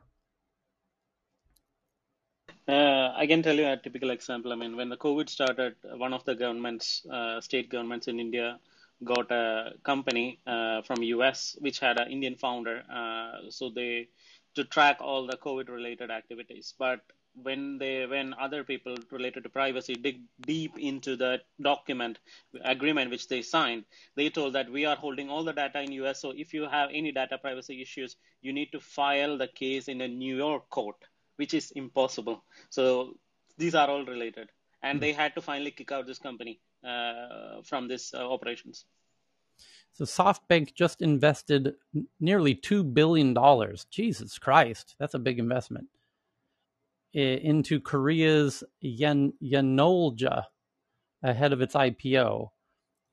Uh, 2.68 3.12
I 3.18 3.26
can 3.26 3.42
tell 3.42 3.56
you 3.56 3.68
a 3.68 3.78
typical 3.78 4.12
example. 4.12 4.54
I 4.54 4.56
mean, 4.56 4.78
when 4.78 4.90
the 4.90 4.98
COVID 4.98 5.28
started, 5.28 5.76
one 5.96 6.14
of 6.14 6.24
the 6.24 6.36
governments, 6.36 7.04
uh, 7.12 7.42
state 7.42 7.70
governments 7.70 8.08
in 8.08 8.20
India, 8.20 8.60
got 9.04 9.32
a 9.32 9.74
company 9.84 10.40
uh, 10.46 10.82
from 10.82 11.04
US 11.04 11.56
which 11.60 11.80
had 11.80 12.00
an 12.00 12.12
Indian 12.12 12.36
founder. 12.36 12.84
Uh, 12.92 13.50
so 13.50 13.70
they 13.70 14.10
to 14.56 14.64
track 14.66 14.98
all 15.00 15.28
the 15.28 15.38
COVID 15.38 15.70
related 15.70 16.12
activities. 16.12 16.74
But 16.78 17.02
when 17.36 17.78
they 17.78 18.06
when 18.06 18.34
other 18.34 18.64
people 18.64 18.96
related 19.12 19.44
to 19.44 19.50
privacy 19.50 19.94
dig 19.94 20.22
deep 20.42 20.78
into 20.78 21.16
the 21.16 21.40
document 21.62 22.20
agreement 22.66 23.12
which 23.12 23.28
they 23.28 23.42
signed, 23.42 23.86
they 24.16 24.30
told 24.30 24.54
that 24.54 24.70
we 24.70 24.86
are 24.86 24.96
holding 24.96 25.30
all 25.30 25.44
the 25.44 25.54
data 25.54 25.82
in 25.82 25.92
US. 26.04 26.22
So 26.22 26.32
if 26.36 26.54
you 26.54 26.68
have 26.68 26.90
any 26.92 27.12
data 27.12 27.38
privacy 27.38 27.82
issues, 27.82 28.16
you 28.42 28.52
need 28.52 28.72
to 28.72 28.80
file 28.80 29.38
the 29.38 29.48
case 29.48 29.88
in 29.88 30.02
a 30.02 30.08
New 30.08 30.36
York 30.36 30.70
court, 30.70 30.98
which 31.38 31.54
is 31.54 31.72
impossible. 31.72 32.44
So 32.70 33.14
these 33.58 33.76
are 33.76 33.88
all 33.88 34.06
related, 34.06 34.50
and 34.82 35.00
they 35.00 35.14
had 35.14 35.36
to 35.36 35.42
finally 35.42 35.72
kick 35.72 35.92
out 35.92 36.08
this 36.08 36.20
company 36.20 36.60
from 36.82 37.88
this 37.88 38.14
uh, 38.14 38.30
operations. 38.30 38.86
So 39.94 40.06
SoftBank 40.06 40.76
just 40.76 41.02
invested 41.02 41.74
nearly 42.20 42.56
two 42.56 42.84
billion 42.84 43.34
dollars. 43.34 43.86
Jesus 43.90 44.38
Christ, 44.38 44.96
that's 45.00 45.14
a 45.14 45.20
big 45.20 45.40
investment 45.40 45.88
into 47.14 47.80
Korea's 47.80 48.64
Yan 48.82 49.34
Yanolja 49.44 50.44
ahead 51.24 51.54
of 51.54 51.62
its 51.62 51.76
IPO. 51.76 52.50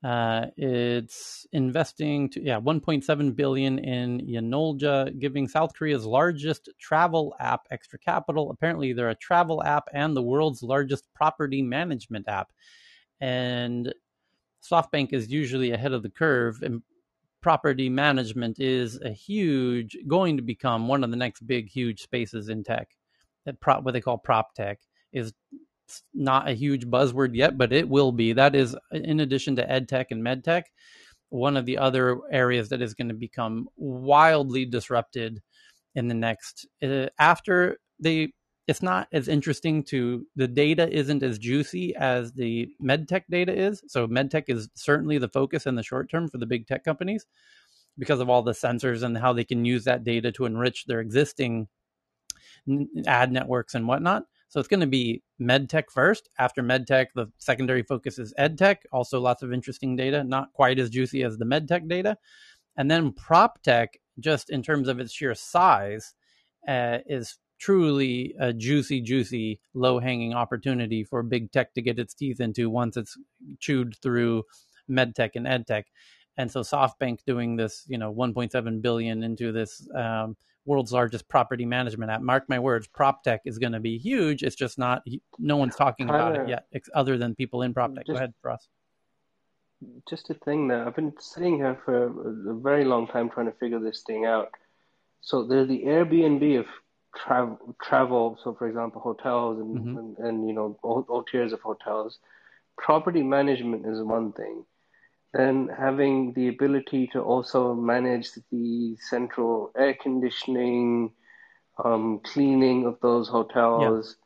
Uh, 0.05 0.47
it's 0.57 1.47
investing 1.53 2.29
to 2.29 2.41
yeah 2.41 2.61
1.7 2.61 3.35
billion 3.35 3.79
in 3.79 4.21
Yanolja, 4.21 5.19
giving 5.19 5.49
South 5.49 5.75
Korea's 5.75 6.05
largest 6.05 6.69
travel 6.79 7.35
app 7.41 7.63
extra 7.71 7.99
capital. 7.99 8.51
Apparently, 8.51 8.93
they're 8.93 9.09
a 9.09 9.15
travel 9.17 9.63
app 9.65 9.89
and 9.93 10.15
the 10.15 10.23
world's 10.23 10.63
largest 10.63 11.09
property 11.15 11.63
management 11.63 12.29
app. 12.29 12.53
And 13.21 13.93
SoftBank 14.63 15.13
is 15.13 15.31
usually 15.31 15.71
ahead 15.71 15.93
of 15.93 16.03
the 16.03 16.11
curve, 16.11 16.63
and 16.63 16.83
property 17.41 17.89
management 17.89 18.59
is 18.59 19.01
a 19.01 19.11
huge, 19.11 19.97
going 20.07 20.37
to 20.37 20.43
become 20.43 20.89
one 20.89 21.05
of 21.05 21.11
the 21.11 21.17
next 21.17 21.47
big, 21.47 21.69
huge 21.69 22.03
spaces 22.03 22.49
in 22.49 22.65
tech. 22.65 22.89
That 23.45 23.61
prop, 23.61 23.85
what 23.85 23.93
they 23.93 24.01
call 24.01 24.19
prop 24.19 24.55
tech, 24.55 24.81
is 25.13 25.33
not 26.13 26.49
a 26.49 26.53
huge 26.53 26.87
buzzword 26.87 27.35
yet, 27.35 27.57
but 27.57 27.73
it 27.73 27.89
will 27.89 28.13
be. 28.13 28.33
That 28.33 28.55
is, 28.55 28.77
in 28.91 29.21
addition 29.21 29.57
to 29.57 29.71
ed 29.71 29.89
tech 29.89 30.11
and 30.11 30.23
med 30.23 30.43
tech, 30.45 30.67
one 31.29 31.57
of 31.57 31.67
the 31.67 31.79
other 31.79 32.19
areas 32.31 32.69
that 32.71 32.83
is 32.83 32.95
going 32.95 33.09
to 33.09 33.15
become 33.15 33.69
wildly 33.77 34.65
disrupted 34.65 35.41
in 35.95 36.09
the 36.09 36.15
next 36.15 36.67
uh, 36.83 37.07
after 37.19 37.79
they 37.99 38.33
it's 38.67 38.83
not 38.83 39.09
as 39.13 39.29
interesting 39.29 39.85
to 39.85 40.27
the 40.35 40.49
data 40.49 40.89
isn't 40.91 41.23
as 41.23 41.39
juicy 41.39 41.95
as 41.95 42.33
the 42.33 42.69
medtech 42.83 43.23
data 43.31 43.57
is. 43.57 43.83
So 43.87 44.09
medtech 44.09 44.45
is 44.49 44.69
certainly 44.75 45.19
the 45.19 45.29
focus 45.29 45.67
in 45.67 45.77
the 45.77 45.83
short 45.83 46.11
term 46.11 46.29
for 46.29 46.39
the 46.39 46.47
big 46.47 46.67
tech 46.67 46.85
companies 46.85 47.27
because 47.99 48.21
of 48.21 48.29
all 48.29 48.43
the 48.43 48.53
sensors 48.53 49.03
and 49.03 49.17
how 49.17 49.33
they 49.33 49.45
can 49.45 49.65
use 49.65 49.85
that 49.85 50.05
data 50.05 50.33
to 50.33 50.47
enrich 50.47 50.85
their 50.87 51.01
existing 51.01 51.69
ad 53.07 53.31
networks 53.31 53.75
and 53.75 53.87
whatnot. 53.87 54.25
So 54.49 54.61
it's 54.61 54.69
going 54.69 54.81
to 54.81 54.87
be 54.87 55.23
medtech 55.41 55.85
first. 55.91 56.29
After 56.39 56.63
medtech, 56.63 57.07
the 57.15 57.27
secondary 57.39 57.83
focus 57.83 58.19
is 58.19 58.35
edtech. 58.39 58.79
Also, 58.93 59.21
lots 59.21 59.43
of 59.43 59.53
interesting 59.53 59.97
data, 59.97 60.25
not 60.25 60.53
quite 60.53 60.79
as 60.79 60.91
juicy 60.91 61.23
as 61.23 61.39
the 61.39 61.45
medtech 61.45 61.89
data. 61.89 62.17
And 62.77 62.91
then 62.91 63.13
prop 63.13 63.63
tech, 63.63 63.99
just 64.21 64.51
in 64.51 64.63
terms 64.63 64.89
of 64.89 65.01
its 65.01 65.13
sheer 65.13 65.35
size, 65.35 66.15
uh, 66.69 66.99
is 67.07 67.39
truly 67.59 68.35
a 68.39 68.53
juicy, 68.53 69.01
juicy, 69.01 69.61
low 69.75 69.99
hanging 69.99 70.35
opportunity 70.35 71.05
for 71.05 71.23
big 71.23 71.51
tech 71.53 71.75
to 71.75 71.83
get 71.83 71.99
its 71.99 72.15
teeth 72.15 72.41
into 72.41 72.71
once 72.71 72.97
it's 72.97 73.17
chewed 73.59 73.97
through 74.03 74.45
medtech 74.91 75.31
and 75.35 75.47
edtech. 75.47 75.85
And 76.37 76.51
so 76.51 76.61
SoftBank 76.61 77.21
doing 77.27 77.57
this, 77.57 77.85
you 77.89 77.99
know, 77.99 78.13
1.7 78.13 78.83
billion 78.83 79.23
into 79.23 79.53
this 79.53 79.89
um, 79.95 80.37
world's 80.67 80.93
largest 80.93 81.29
property 81.29 81.65
management 81.65 82.11
app. 82.11 82.21
Mark 82.21 82.45
my 82.49 82.59
words, 82.59 82.87
prop 82.87 83.23
tech 83.23 83.41
is 83.45 83.59
going 83.59 83.73
to 83.73 83.81
be 83.81 83.97
huge. 83.97 84.43
It's 84.43 84.57
just 84.57 84.79
not, 84.79 85.03
no 85.39 85.57
one's 85.57 85.77
talking 85.77 86.09
Tyler, 86.09 86.33
about 86.33 86.43
it 86.43 86.49
yet, 86.49 86.67
other 86.95 87.17
than 87.17 87.35
people 87.35 87.63
in 87.63 87.73
prop 87.73 87.95
tech. 87.95 88.07
Just, 88.07 88.15
Go 88.15 88.17
ahead, 88.17 88.35
Ross. 88.43 88.69
Just 90.09 90.31
a 90.31 90.35
thing 90.35 90.69
that 90.69 90.87
I've 90.87 90.97
been 90.97 91.15
sitting 91.19 91.57
here 91.57 91.79
for 91.85 92.07
a 92.51 92.55
very 92.55 92.85
long 92.85 93.07
time 93.07 93.31
trying 93.31 93.47
to 93.47 93.53
figure 93.53 93.79
this 93.79 94.03
thing 94.07 94.27
out. 94.27 94.51
So 95.21 95.47
there's 95.47 95.69
the 95.69 95.85
Airbnb 95.85 96.61
of 96.61 96.67
travel, 97.17 97.77
travel. 97.83 98.39
So, 98.43 98.55
for 98.55 98.69
example, 98.69 99.01
hotels 99.01 99.59
and, 99.59 99.79
mm-hmm. 99.79 99.99
and, 99.99 100.19
and, 100.19 100.49
you 100.49 100.55
know 100.55 100.79
all, 100.83 101.05
all 101.09 101.23
tiers 101.23 101.53
of 101.53 101.61
hotels. 101.61 102.19
Property 102.79 103.23
management 103.23 103.87
is 103.87 104.03
one 104.03 104.33
thing. 104.33 104.65
Then 105.33 105.69
having 105.77 106.33
the 106.35 106.49
ability 106.49 107.09
to 107.13 107.21
also 107.21 107.75
manage 107.75 108.31
the 108.51 108.97
central 109.09 109.71
air 109.77 109.95
conditioning, 109.95 111.13
um, 111.83 112.21
cleaning 112.23 112.87
of 112.87 112.99
those 113.01 113.29
hotels, 113.29 114.17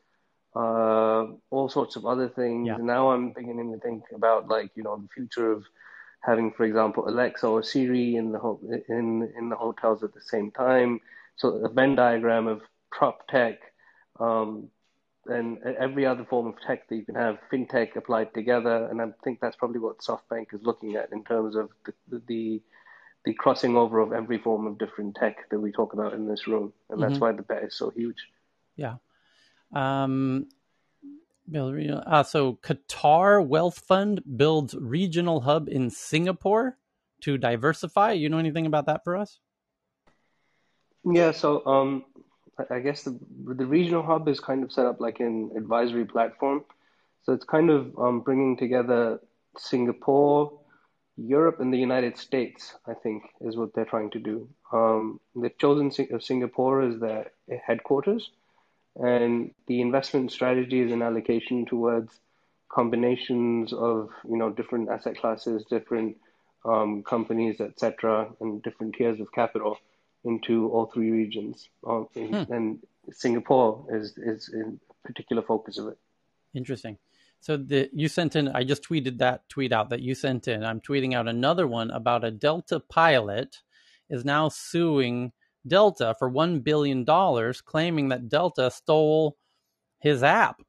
yeah. 0.55 0.61
uh, 0.61 1.25
all 1.49 1.69
sorts 1.69 1.95
of 1.95 2.05
other 2.05 2.29
things. 2.29 2.67
Yeah. 2.67 2.77
Now 2.77 3.11
I'm 3.11 3.31
beginning 3.31 3.73
to 3.73 3.79
think 3.79 4.03
about 4.15 4.47
like 4.47 4.71
you 4.75 4.83
know 4.83 4.97
the 4.97 5.09
future 5.13 5.51
of 5.51 5.63
having, 6.21 6.51
for 6.51 6.65
example, 6.65 7.07
Alexa 7.07 7.47
or 7.47 7.63
Siri 7.63 8.15
in 8.15 8.31
the 8.31 8.39
ho- 8.39 8.61
in 8.87 9.31
in 9.37 9.49
the 9.49 9.55
hotels 9.55 10.03
at 10.03 10.13
the 10.13 10.21
same 10.21 10.51
time. 10.51 10.99
So 11.35 11.65
a 11.65 11.69
Venn 11.69 11.95
diagram 11.95 12.47
of 12.47 12.61
prop 12.91 13.27
tech, 13.27 13.59
um, 14.19 14.69
and 15.25 15.59
every 15.79 16.05
other 16.05 16.25
form 16.25 16.47
of 16.47 16.55
tech 16.65 16.89
that 16.89 16.95
you 16.95 17.05
can 17.05 17.15
have, 17.15 17.37
fintech 17.51 17.95
applied 17.95 18.33
together. 18.33 18.87
And 18.89 19.01
I 19.01 19.07
think 19.23 19.39
that's 19.39 19.55
probably 19.55 19.79
what 19.79 19.99
SoftBank 19.99 20.53
is 20.53 20.61
looking 20.63 20.95
at 20.95 21.11
in 21.11 21.23
terms 21.23 21.55
of 21.55 21.69
the, 21.85 22.21
the, 22.27 22.61
the 23.25 23.33
crossing 23.33 23.77
over 23.77 23.99
of 23.99 24.13
every 24.13 24.39
form 24.39 24.65
of 24.65 24.79
different 24.79 25.15
tech 25.15 25.49
that 25.51 25.59
we 25.59 25.71
talk 25.71 25.93
about 25.93 26.13
in 26.13 26.27
this 26.27 26.47
room. 26.47 26.73
And 26.89 26.99
mm-hmm. 26.99 27.09
that's 27.09 27.21
why 27.21 27.31
the 27.33 27.43
bet 27.43 27.63
is 27.63 27.75
so 27.75 27.91
huge. 27.91 28.17
Yeah. 28.75 28.95
Um, 29.73 30.47
uh, 31.53 32.23
so 32.23 32.53
Qatar 32.63 33.45
Wealth 33.45 33.79
Fund 33.79 34.21
builds 34.37 34.73
regional 34.73 35.41
hub 35.41 35.69
in 35.69 35.89
Singapore 35.89 36.77
to 37.21 37.37
diversify. 37.37 38.13
You 38.13 38.29
know 38.29 38.37
anything 38.37 38.65
about 38.65 38.87
that 38.87 39.03
for 39.03 39.15
us? 39.15 39.39
Yeah, 41.03 41.31
so 41.31 41.65
um, 41.65 42.05
I 42.69 42.79
guess 42.79 43.03
the 43.03 43.17
the 43.45 43.65
regional 43.65 44.03
hub 44.03 44.27
is 44.27 44.39
kind 44.39 44.63
of 44.63 44.71
set 44.71 44.85
up 44.85 44.99
like 44.99 45.19
an 45.19 45.51
advisory 45.55 46.05
platform. 46.05 46.63
So 47.23 47.33
it's 47.33 47.45
kind 47.45 47.69
of 47.69 47.97
um, 47.99 48.21
bringing 48.21 48.57
together 48.57 49.19
Singapore, 49.57 50.59
Europe, 51.17 51.59
and 51.59 51.73
the 51.73 51.77
United 51.77 52.17
States. 52.17 52.75
I 52.87 52.93
think 52.93 53.23
is 53.41 53.55
what 53.55 53.73
they're 53.73 53.85
trying 53.85 54.11
to 54.11 54.19
do. 54.19 54.49
Um, 54.71 55.19
they've 55.35 55.57
chosen 55.57 55.91
Singapore 56.19 56.81
as 56.81 56.99
their 56.99 57.31
headquarters, 57.65 58.29
and 58.95 59.53
the 59.67 59.81
investment 59.81 60.31
strategy 60.31 60.81
is 60.81 60.91
an 60.91 61.01
allocation 61.01 61.65
towards 61.65 62.19
combinations 62.69 63.73
of 63.73 64.09
you 64.27 64.37
know 64.37 64.49
different 64.49 64.89
asset 64.89 65.17
classes, 65.17 65.65
different 65.69 66.17
um, 66.65 67.03
companies, 67.03 67.61
etc., 67.61 68.29
and 68.39 68.63
different 68.63 68.95
tiers 68.95 69.19
of 69.19 69.31
capital 69.31 69.77
into 70.23 70.69
all 70.69 70.85
three 70.85 71.11
regions, 71.11 71.69
um, 71.87 72.07
in, 72.15 72.27
hmm. 72.27 72.53
and 72.53 72.79
Singapore 73.11 73.85
is 73.89 74.17
is 74.17 74.49
in 74.53 74.79
particular 75.03 75.41
focus 75.41 75.77
of 75.77 75.87
it. 75.87 75.97
Interesting. 76.53 76.97
So 77.39 77.57
the 77.57 77.89
you 77.91 78.07
sent 78.07 78.35
in. 78.35 78.49
I 78.49 78.63
just 78.63 78.87
tweeted 78.87 79.17
that 79.17 79.49
tweet 79.49 79.73
out 79.73 79.89
that 79.89 80.01
you 80.01 80.13
sent 80.13 80.47
in. 80.47 80.63
I'm 80.63 80.79
tweeting 80.79 81.13
out 81.13 81.27
another 81.27 81.67
one 81.67 81.89
about 81.91 82.23
a 82.23 82.31
Delta 82.31 82.79
pilot 82.79 83.57
is 84.09 84.23
now 84.23 84.49
suing 84.49 85.31
Delta 85.65 86.15
for 86.19 86.29
one 86.29 86.59
billion 86.59 87.03
dollars, 87.03 87.61
claiming 87.61 88.09
that 88.09 88.29
Delta 88.29 88.69
stole 88.69 89.37
his 89.99 90.21
app. 90.21 90.61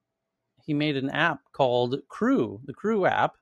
He 0.65 0.75
made 0.75 0.97
an 0.97 1.11
app 1.11 1.41
called 1.53 1.97
Crew, 2.09 2.61
the 2.65 2.73
Crew 2.73 3.05
app, 3.05 3.35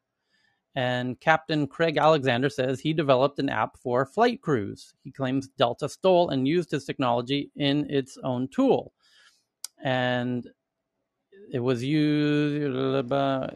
and 0.75 1.19
Captain 1.21 1.67
Craig 1.67 1.97
Alexander 1.99 2.49
says 2.49 2.81
he 2.81 2.93
developed 2.93 3.39
an 3.39 3.49
app 3.49 3.77
for 3.79 4.07
flight 4.07 4.41
crews. 4.41 4.95
He 5.05 5.11
claims 5.11 5.49
Delta 5.59 5.89
stole 5.89 6.31
and 6.31 6.47
used 6.49 6.71
his 6.71 6.85
technology 6.85 7.51
in 7.57 7.91
its 7.91 8.19
own 8.25 8.49
tool. 8.49 8.93
and 9.83 10.49
it 11.53 11.61
was 11.61 11.83
used. 11.83 13.09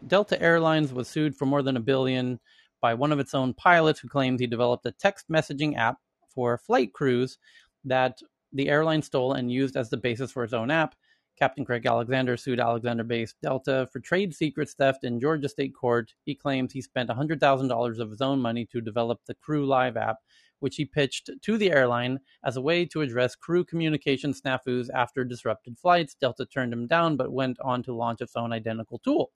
Delta 0.07 0.41
Airlines 0.41 0.93
was 0.93 1.07
sued 1.07 1.35
for 1.35 1.45
more 1.45 1.61
than 1.61 1.77
a 1.77 1.81
billion 1.81 2.39
by 2.81 2.93
one 2.93 3.11
of 3.11 3.19
its 3.19 3.33
own 3.33 3.53
pilots 3.53 3.99
who 3.99 4.07
claims 4.09 4.39
he 4.39 4.47
developed 4.47 4.85
a 4.85 4.91
text 4.91 5.29
messaging 5.29 5.77
app 5.77 5.97
for 6.29 6.57
flight 6.57 6.93
crews 6.93 7.37
that 7.85 8.19
the 8.53 8.69
airline 8.69 9.01
stole 9.01 9.33
and 9.33 9.51
used 9.51 9.77
as 9.77 9.89
the 9.89 9.97
basis 9.97 10.31
for 10.31 10.43
its 10.43 10.53
own 10.53 10.71
app. 10.71 10.95
Captain 11.37 11.65
Craig 11.65 11.85
Alexander 11.85 12.37
sued 12.37 12.59
Alexander 12.59 13.03
based 13.03 13.35
Delta 13.41 13.87
for 13.91 13.99
trade 13.99 14.33
secrets 14.33 14.73
theft 14.73 15.03
in 15.03 15.19
Georgia 15.19 15.49
state 15.49 15.75
court. 15.75 16.13
He 16.23 16.33
claims 16.33 16.71
he 16.71 16.81
spent 16.81 17.09
$100,000 17.09 17.99
of 17.99 18.09
his 18.09 18.21
own 18.21 18.39
money 18.39 18.65
to 18.71 18.79
develop 18.79 19.19
the 19.25 19.35
Crew 19.35 19.65
Live 19.65 19.97
app, 19.97 20.17
which 20.59 20.77
he 20.77 20.85
pitched 20.85 21.29
to 21.41 21.57
the 21.57 21.71
airline 21.71 22.19
as 22.43 22.55
a 22.55 22.61
way 22.61 22.85
to 22.85 23.01
address 23.01 23.35
crew 23.35 23.65
communication 23.65 24.33
snafus 24.33 24.87
after 24.93 25.25
disrupted 25.25 25.77
flights. 25.77 26.15
Delta 26.15 26.45
turned 26.45 26.71
him 26.71 26.87
down, 26.87 27.17
but 27.17 27.33
went 27.33 27.59
on 27.59 27.83
to 27.83 27.93
launch 27.93 28.21
its 28.21 28.35
own 28.35 28.53
identical 28.53 28.99
tool. 28.99 29.31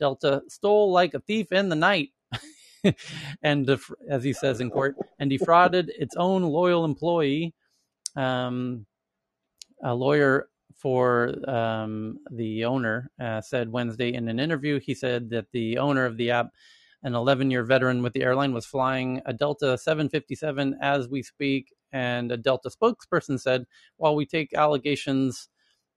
Delta 0.00 0.42
stole 0.48 0.90
like 0.92 1.14
a 1.14 1.20
thief 1.20 1.52
in 1.52 1.68
the 1.68 1.76
night. 1.76 2.10
and 3.42 3.66
def- 3.66 3.90
as 4.08 4.22
he 4.24 4.32
says 4.32 4.60
in 4.60 4.70
court, 4.70 4.94
and 5.18 5.30
defrauded 5.30 5.90
its 5.98 6.16
own 6.16 6.42
loyal 6.42 6.84
employee. 6.84 7.54
Um, 8.14 8.84
a 9.82 9.94
lawyer 9.94 10.48
for 10.84 11.32
um, 11.48 12.18
the 12.30 12.62
owner 12.66 13.10
uh, 13.18 13.40
said 13.40 13.72
Wednesday 13.72 14.12
in 14.12 14.28
an 14.28 14.38
interview, 14.38 14.78
he 14.78 14.92
said 14.94 15.30
that 15.30 15.46
the 15.50 15.78
owner 15.78 16.04
of 16.04 16.18
the 16.18 16.30
app, 16.30 16.48
an 17.02 17.14
11 17.14 17.50
year 17.50 17.64
veteran 17.64 18.02
with 18.02 18.12
the 18.12 18.22
airline, 18.22 18.52
was 18.52 18.66
flying 18.66 19.22
a 19.24 19.32
Delta 19.32 19.78
757 19.78 20.76
as 20.82 21.08
we 21.08 21.22
speak. 21.22 21.72
And 21.90 22.30
a 22.30 22.36
Delta 22.36 22.68
spokesperson 22.68 23.40
said, 23.40 23.64
while 23.96 24.14
we 24.14 24.26
take 24.26 24.52
allegations 24.52 25.48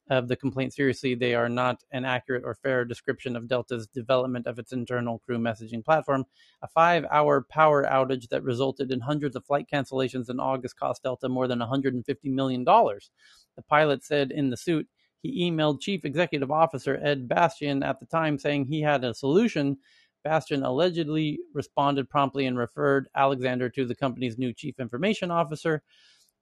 of 0.09 0.27
the 0.27 0.35
complaint 0.35 0.73
seriously. 0.73 1.15
They 1.15 1.35
are 1.35 1.49
not 1.49 1.83
an 1.91 2.05
accurate 2.05 2.43
or 2.45 2.55
fair 2.55 2.85
description 2.85 3.35
of 3.35 3.47
Delta's 3.47 3.87
development 3.87 4.47
of 4.47 4.59
its 4.59 4.71
internal 4.71 5.19
crew 5.19 5.37
messaging 5.37 5.83
platform. 5.83 6.25
A 6.61 6.67
five 6.67 7.05
hour 7.11 7.45
power 7.49 7.83
outage 7.83 8.29
that 8.29 8.43
resulted 8.43 8.91
in 8.91 9.01
hundreds 9.01 9.35
of 9.35 9.45
flight 9.45 9.67
cancellations 9.71 10.29
in 10.29 10.39
August 10.39 10.79
cost 10.79 11.03
Delta 11.03 11.27
more 11.29 11.47
than 11.47 11.59
$150 11.59 12.03
million. 12.25 12.65
The 13.57 13.63
pilot 13.63 14.05
said 14.05 14.31
in 14.31 14.49
the 14.49 14.57
suit 14.57 14.87
he 15.21 15.49
emailed 15.49 15.81
Chief 15.81 16.05
Executive 16.05 16.51
Officer 16.51 16.99
Ed 17.03 17.27
Bastian 17.27 17.83
at 17.83 17.99
the 17.99 18.05
time 18.05 18.37
saying 18.37 18.65
he 18.65 18.81
had 18.81 19.03
a 19.03 19.13
solution. 19.13 19.77
Bastian 20.23 20.63
allegedly 20.63 21.39
responded 21.53 22.09
promptly 22.09 22.45
and 22.45 22.57
referred 22.57 23.09
Alexander 23.15 23.69
to 23.69 23.85
the 23.85 23.95
company's 23.95 24.37
new 24.37 24.53
Chief 24.53 24.79
Information 24.79 25.31
Officer. 25.31 25.81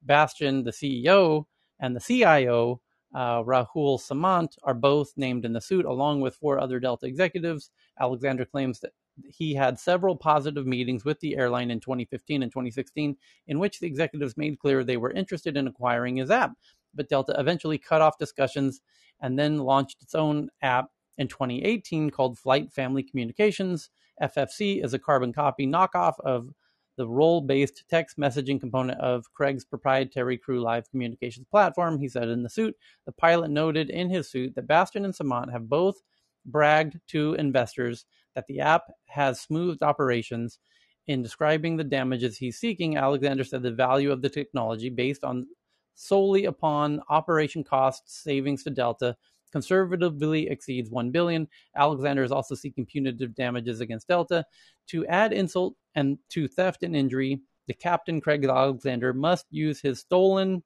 Bastian, 0.04 0.64
the 0.64 0.72
CEO, 0.72 1.46
and 1.80 1.96
the 1.96 2.00
CIO 2.00 2.82
uh, 3.14 3.42
Rahul 3.44 4.00
Samant 4.00 4.58
are 4.64 4.74
both 4.74 5.14
named 5.16 5.46
in 5.46 5.54
the 5.54 5.62
suit, 5.62 5.86
along 5.86 6.22
with 6.22 6.36
four 6.36 6.60
other 6.60 6.80
Delta 6.80 7.06
executives. 7.06 7.72
Alexander 8.00 8.44
claims 8.46 8.82
that 8.82 8.92
he 9.26 9.54
had 9.56 9.80
several 9.80 10.16
positive 10.16 10.68
meetings 10.68 11.06
with 11.06 11.20
the 11.22 11.38
airline 11.38 11.72
in 11.72 11.80
2015 11.80 12.44
and 12.44 12.52
2016, 12.52 13.16
in 13.48 13.60
which 13.60 13.80
the 13.80 13.88
executives 13.88 14.36
made 14.36 14.60
clear 14.60 14.84
they 14.84 14.98
were 14.98 15.12
interested 15.12 15.56
in 15.56 15.68
acquiring 15.68 16.18
his 16.18 16.30
app. 16.30 16.52
But 16.96 17.10
Delta 17.10 17.36
eventually 17.38 17.78
cut 17.78 18.02
off 18.02 18.18
discussions 18.18 18.82
and 19.22 19.38
then 19.38 19.60
launched 19.60 20.02
its 20.02 20.16
own 20.16 20.50
app 20.62 20.90
in 21.18 21.28
2018 21.28 22.10
called 22.10 22.38
Flight 22.38 22.72
Family 22.72 23.04
Communications. 23.04 23.90
FFC 24.22 24.84
is 24.84 24.94
a 24.94 25.00
carbon 25.00 25.34
copy 25.34 25.68
knockoff 25.68 26.20
of 26.22 26.50
the 26.98 27.08
role 27.08 27.42
based 27.42 27.84
text 27.90 28.18
messaging 28.18 28.60
component 28.60 29.00
of 29.02 29.32
Craig's 29.34 29.66
proprietary 29.66 30.38
Crew 30.38 30.62
Live 30.62 30.90
communications 30.90 31.48
platform. 31.50 32.00
He 32.00 32.08
said 32.08 32.30
in 32.30 32.44
the 32.44 32.50
suit, 32.50 32.76
the 33.06 33.12
pilot 33.12 33.50
noted 33.50 33.90
in 33.90 34.10
his 34.10 34.30
suit 34.30 34.56
that 34.56 34.68
Bastian 34.68 35.06
and 35.06 35.14
Samant 35.14 35.52
have 35.52 35.68
both 35.68 36.02
bragged 36.46 37.00
to 37.08 37.34
investors 37.34 38.06
that 38.36 38.48
the 38.48 38.60
app 38.60 38.84
has 39.08 39.42
smoothed 39.42 39.84
operations. 39.84 40.60
In 41.08 41.22
describing 41.22 41.78
the 41.78 41.84
damages 41.84 42.38
he's 42.38 42.58
seeking, 42.58 42.98
Alexander 42.98 43.44
said 43.44 43.62
the 43.62 43.72
value 43.72 44.12
of 44.12 44.22
the 44.22 44.30
technology, 44.30 44.90
based 44.90 45.24
on 45.24 45.48
solely 45.96 46.46
upon 46.46 47.02
operation 47.10 47.64
cost 47.64 48.24
savings 48.24 48.64
to 48.64 48.70
Delta, 48.70 49.18
conservatively 49.52 50.50
exceeds 50.50 50.90
1 50.90 51.12
billion. 51.12 51.48
Alexander 51.76 52.24
is 52.24 52.32
also 52.32 52.56
seeking 52.56 52.86
punitive 52.86 53.34
damages 53.34 53.80
against 53.80 54.08
Delta. 54.08 54.46
To 54.88 55.06
add 55.08 55.34
insult 55.34 55.76
and 55.96 56.18
to 56.30 56.48
theft 56.48 56.84
and 56.84 56.96
injury, 56.96 57.42
the 57.68 57.74
captain 57.74 58.22
Craig 58.22 58.46
Alexander 58.46 59.14
must 59.14 59.46
use 59.50 59.80
his 59.80 60.00
stolen 60.00 60.62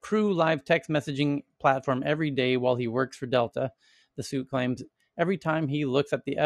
crew 0.00 0.34
live 0.34 0.64
text 0.64 0.90
messaging 0.90 1.42
platform 1.58 2.02
every 2.04 2.30
day 2.30 2.56
while 2.56 2.76
he 2.76 2.86
works 2.86 3.16
for 3.16 3.26
Delta. 3.26 3.72
The 4.16 4.22
suit 4.22 4.48
claims 4.48 4.82
every 5.18 5.38
time 5.38 5.66
he 5.66 5.84
looks 5.84 6.12
at 6.12 6.24
the 6.24 6.36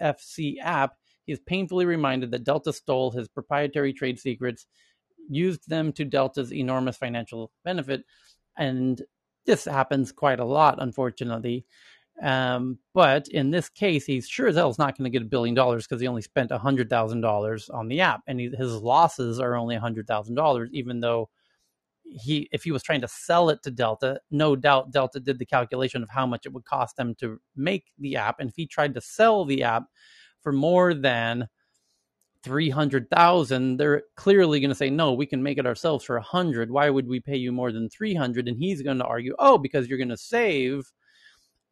FFC 0.00 0.56
app, 0.60 0.96
he 1.24 1.32
is 1.32 1.40
painfully 1.40 1.86
reminded 1.86 2.30
that 2.30 2.44
Delta 2.44 2.72
stole 2.72 3.10
his 3.10 3.26
proprietary 3.26 3.92
trade 3.92 4.20
secrets, 4.20 4.66
used 5.28 5.68
them 5.68 5.92
to 5.94 6.04
Delta's 6.04 6.52
enormous 6.52 6.96
financial 6.96 7.50
benefit, 7.64 8.04
and 8.56 9.02
this 9.46 9.64
happens 9.64 10.12
quite 10.12 10.40
a 10.40 10.44
lot, 10.44 10.82
unfortunately. 10.82 11.64
Um, 12.22 12.78
but 12.94 13.28
in 13.28 13.50
this 13.50 13.68
case, 13.68 14.06
he's 14.06 14.26
sure 14.28 14.48
as 14.48 14.56
hell 14.56 14.70
is 14.70 14.78
not 14.78 14.96
going 14.96 15.04
to 15.04 15.10
get 15.10 15.22
a 15.26 15.28
billion 15.30 15.54
dollars 15.54 15.86
because 15.86 16.00
he 16.00 16.08
only 16.08 16.22
spent 16.22 16.50
a 16.50 16.58
hundred 16.58 16.88
thousand 16.88 17.20
dollars 17.20 17.68
on 17.68 17.88
the 17.88 18.00
app, 18.00 18.22
and 18.26 18.40
he, 18.40 18.48
his 18.48 18.74
losses 18.76 19.38
are 19.38 19.54
only 19.54 19.76
a 19.76 19.80
hundred 19.80 20.06
thousand 20.06 20.34
dollars. 20.34 20.70
Even 20.72 21.00
though 21.00 21.28
he, 22.04 22.48
if 22.52 22.64
he 22.64 22.72
was 22.72 22.82
trying 22.82 23.02
to 23.02 23.08
sell 23.08 23.50
it 23.50 23.62
to 23.64 23.70
Delta, 23.70 24.18
no 24.30 24.56
doubt 24.56 24.92
Delta 24.92 25.20
did 25.20 25.38
the 25.38 25.44
calculation 25.44 26.02
of 26.02 26.08
how 26.08 26.26
much 26.26 26.46
it 26.46 26.52
would 26.52 26.64
cost 26.64 26.96
them 26.96 27.14
to 27.16 27.38
make 27.54 27.84
the 27.98 28.16
app, 28.16 28.40
and 28.40 28.48
if 28.48 28.56
he 28.56 28.66
tried 28.66 28.94
to 28.94 29.00
sell 29.00 29.44
the 29.44 29.62
app 29.62 29.84
for 30.40 30.52
more 30.52 30.94
than 30.94 31.48
300,000, 32.46 33.76
they're 33.76 34.04
clearly 34.14 34.60
going 34.60 34.70
to 34.70 34.74
say, 34.76 34.88
no, 34.88 35.12
we 35.12 35.26
can 35.26 35.42
make 35.42 35.58
it 35.58 35.66
ourselves 35.66 36.04
for 36.04 36.14
100. 36.14 36.70
Why 36.70 36.88
would 36.88 37.08
we 37.08 37.18
pay 37.18 37.36
you 37.36 37.50
more 37.50 37.72
than 37.72 37.90
300? 37.90 38.46
And 38.46 38.56
he's 38.56 38.82
going 38.82 38.98
to 38.98 39.04
argue, 39.04 39.34
oh, 39.40 39.58
because 39.58 39.88
you're 39.88 39.98
going 39.98 40.08
to 40.10 40.16
save. 40.16 40.92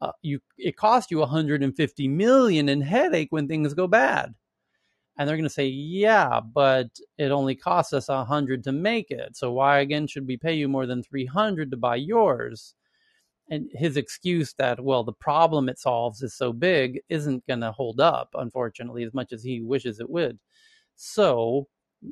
Uh, 0.01 0.11
you 0.23 0.41
it 0.59 0.77
cost 0.77 1.13
you 1.13 1.19
150 1.21 2.09
million 2.09 2.69
in 2.69 2.81
headache 2.81 3.29
when 3.31 3.47
things 3.47 3.73
go 3.73 3.87
bad 3.87 4.35
and 5.17 5.29
they're 5.29 5.37
going 5.37 5.45
to 5.45 5.49
say 5.49 5.67
yeah 5.67 6.41
but 6.41 6.89
it 7.17 7.31
only 7.31 7.55
costs 7.55 7.93
us 7.93 8.09
100 8.09 8.65
to 8.65 8.73
make 8.73 9.11
it 9.13 9.37
so 9.37 9.53
why 9.53 9.79
again 9.79 10.07
should 10.07 10.27
we 10.27 10.37
pay 10.37 10.53
you 10.53 10.69
more 10.69 10.85
than 10.85 11.03
300 11.03 11.71
to 11.71 11.77
buy 11.77 11.95
yours 11.95 12.75
and 13.51 13.71
his 13.73 13.97
excuse 13.97 14.53
that 14.55 14.83
well 14.83 15.05
the 15.05 15.13
problem 15.13 15.69
it 15.69 15.79
solves 15.79 16.23
is 16.23 16.35
so 16.35 16.53
big 16.53 17.01
isn't 17.09 17.47
going 17.47 17.61
to 17.61 17.73
hold 17.73 18.01
up 18.01 18.29
unfortunately 18.35 19.05
as 19.05 19.15
much 19.15 19.33
as 19.33 19.43
he 19.45 19.61
wishes 19.63 20.01
it 20.01 20.11
would 20.11 20.39
so 20.97 21.69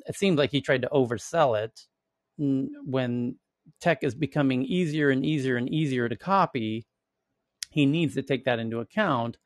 it 0.06 0.16
seems 0.16 0.38
like 0.38 0.50
he 0.50 0.60
tried 0.60 0.82
to 0.82 0.88
oversell 0.88 1.62
it 1.62 1.86
when 2.38 3.36
tech 3.80 4.02
is 4.02 4.14
becoming 4.14 4.64
easier 4.64 5.10
and 5.10 5.24
easier 5.24 5.56
and 5.56 5.68
easier 5.68 6.08
to 6.08 6.16
copy. 6.16 6.86
He 7.70 7.86
needs 7.86 8.14
to 8.14 8.22
take 8.22 8.44
that 8.44 8.58
into 8.58 8.80
account. 8.80 9.38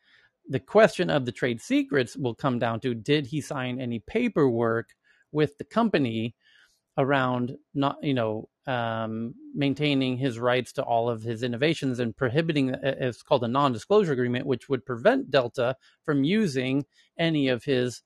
The 0.48 0.60
question 0.60 1.10
of 1.10 1.24
the 1.24 1.32
trade 1.32 1.60
secrets 1.60 2.16
will 2.16 2.34
come 2.34 2.58
down 2.58 2.81
to 2.81 2.94
did 2.94 3.26
he 3.26 3.40
sign 3.40 3.81
any 3.81 3.98
paperwork 3.98 4.90
with 5.32 5.58
the 5.58 5.65
company 5.65 6.34
around 6.98 7.56
not, 7.74 7.98
you 8.02 8.15
know, 8.15 8.48
um, 8.66 9.34
maintaining 9.55 10.16
his 10.16 10.39
rights 10.39 10.73
to 10.73 10.82
all 10.82 11.08
of 11.08 11.23
his 11.23 11.42
innovations 11.42 12.00
and 12.00 12.16
prohibiting 12.16 12.70
it's 12.82 13.23
called 13.23 13.44
a 13.44 13.48
non-disclosure 13.48 14.12
agreement, 14.12 14.47
which 14.47 14.68
would 14.68 14.84
prevent 14.84 15.31
Delta 15.31 15.76
from 16.05 16.24
using 16.24 16.84
any 17.18 17.48
of 17.48 17.65
his 17.65 18.02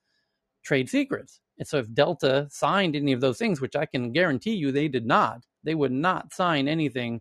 trade 0.62 0.88
secrets. 0.88 1.40
And 1.58 1.68
so 1.68 1.78
if 1.78 1.92
Delta 1.92 2.48
signed 2.50 2.96
any 2.96 3.12
of 3.12 3.20
those 3.20 3.38
things, 3.38 3.60
which 3.60 3.76
I 3.76 3.86
can 3.86 4.12
guarantee 4.12 4.54
you 4.54 4.72
they 4.72 4.88
did 4.88 5.06
not, 5.06 5.44
they 5.62 5.74
would 5.74 5.92
not 5.92 6.32
sign 6.32 6.68
anything 6.68 7.20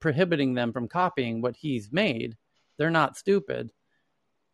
prohibiting 0.00 0.54
them 0.54 0.72
from 0.72 0.88
copying 0.88 1.40
what 1.40 1.56
he's 1.56 1.90
made. 1.92 2.36
They're 2.78 2.90
not 2.90 3.16
stupid. 3.16 3.70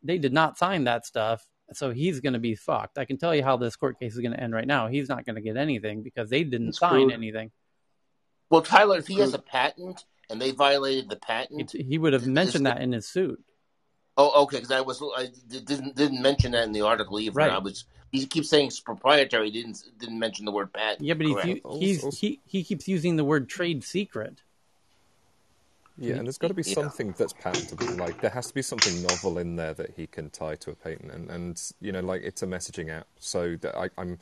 They 0.03 0.19
did 0.19 0.33
not 0.33 0.59
sign 0.59 0.85
that 0.85 1.07
stuff. 1.07 1.47
So 1.75 1.91
he's 1.91 2.21
going 2.21 2.33
to 2.33 2.39
be 2.39 2.55
fucked. 2.55 2.97
I 2.97 3.05
can 3.05 3.19
tell 3.19 3.35
you 3.35 3.43
how 3.43 3.59
this 3.59 3.77
court 3.77 4.01
case 4.01 4.15
is 4.15 4.21
going 4.21 4.33
to 4.33 4.41
end 4.41 4.55
right 4.55 4.67
now. 4.67 4.87
He's 4.89 5.09
not 5.09 5.27
going 5.27 5.37
to 5.37 5.43
get 5.43 5.57
anything 5.57 6.03
because 6.03 6.31
they 6.31 6.45
didn't 6.45 6.69
That's 6.69 6.79
sign 6.79 7.11
anything. 7.11 7.51
Well, 8.51 8.63
Tyler, 8.63 8.99
if 8.99 9.07
he 9.07 9.19
has 9.19 9.35
a 9.35 9.39
patent 9.39 10.05
and 10.31 10.41
they 10.41 10.53
violated 10.53 11.11
the 11.11 11.17
patent, 11.17 11.75
it, 11.75 11.85
he 11.85 11.99
would 11.99 12.15
have 12.15 12.27
mentioned 12.27 12.65
that 12.65 12.81
in 12.81 12.93
his 12.93 13.07
suit. 13.07 13.43
Oh, 14.17 14.45
okay. 14.45 14.57
Because 14.57 14.71
I 14.71 14.81
was 14.81 15.03
I 15.03 15.29
didn't 15.49 15.95
didn't 15.95 16.23
mention 16.23 16.53
that 16.53 16.65
in 16.65 16.73
the 16.73 16.83
article 16.83 17.21
either. 17.21 17.35
Right. 17.35 17.51
I 17.51 17.59
was 17.59 17.85
he 18.13 18.27
keeps 18.27 18.49
saying 18.49 18.69
it's 18.69 18.81
proprietary. 18.81 19.51
Didn't 19.51 19.85
didn't 19.99 20.19
mention 20.19 20.45
the 20.45 20.53
word 20.53 20.73
patent. 20.73 21.03
Yeah, 21.03 21.15
but 21.15 21.27
he's, 21.27 21.61
he's 21.79 22.19
he 22.19 22.41
he 22.47 22.65
keeps 22.65 22.89
using 22.89 23.17
the 23.17 23.25
word 23.25 23.49
trade 23.49 23.85
secret. 23.85 24.43
Yeah, 26.01 26.15
and 26.15 26.27
there's 26.27 26.39
got 26.39 26.49
to 26.49 26.55
be 26.55 26.63
something 26.63 27.13
that's 27.19 27.33
patentable. 27.33 27.97
Like 27.97 28.21
there 28.21 28.31
has 28.31 28.47
to 28.47 28.55
be 28.55 28.63
something 28.63 29.03
novel 29.03 29.39
in 29.39 29.57
there 29.57 29.75
that 29.75 29.95
he 29.97 30.07
can 30.07 30.31
tie 30.31 30.55
to 30.57 30.71
a 30.71 30.75
patent. 30.75 31.11
And, 31.11 31.29
and 31.29 31.61
you 31.81 31.91
know, 31.91 32.01
like 32.01 32.23
it's 32.23 32.43
a 32.43 32.47
messaging 32.47 32.89
app, 32.89 33.09
so 33.19 33.57
that 33.57 33.77
I, 33.77 33.91
I'm 33.99 34.21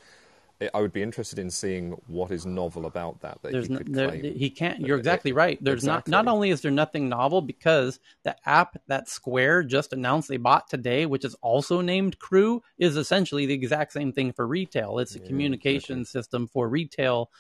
I 0.73 0.81
would 0.81 0.93
be 0.93 1.03
interested 1.03 1.39
in 1.39 1.51
seeing 1.51 1.93
what 2.07 2.31
is 2.31 2.47
novel 2.47 2.87
about 2.87 3.21
that. 3.21 3.43
that 3.43 3.53
There's 3.53 3.67
he, 3.67 3.73
no, 3.75 3.79
could 3.79 3.95
there, 3.95 4.09
claim. 4.09 4.35
he 4.35 4.49
can't. 4.49 4.81
You're 4.81 4.97
uh, 4.97 4.99
uh, 4.99 5.01
exactly 5.01 5.33
right. 5.33 5.63
There's 5.63 5.85
Exactly. 5.85 6.11
not. 6.11 6.25
Not 6.25 6.33
only 6.33 6.49
is 6.51 6.63
there 6.63 6.71
nothing 6.71 7.11
novel 7.11 7.43
because 7.43 8.01
the 8.25 8.35
app 8.49 8.79
that 8.87 9.09
Square 9.09 9.65
just 9.65 9.93
announced 9.93 10.29
they 10.29 10.39
bought 10.39 10.69
today, 10.69 11.05
which 11.05 11.27
is 11.27 11.35
also 11.43 11.83
named 11.83 12.19
Crew, 12.19 12.63
is 12.79 12.97
essentially 12.97 13.45
the 13.45 13.55
exact 13.55 13.93
same 13.93 14.13
thing 14.13 14.33
for 14.33 14.47
retail. 14.47 14.99
It's 14.99 15.15
a 15.15 15.21
communication 15.21 16.07
system 16.07 16.47
for 16.47 16.69
retail 16.69 17.31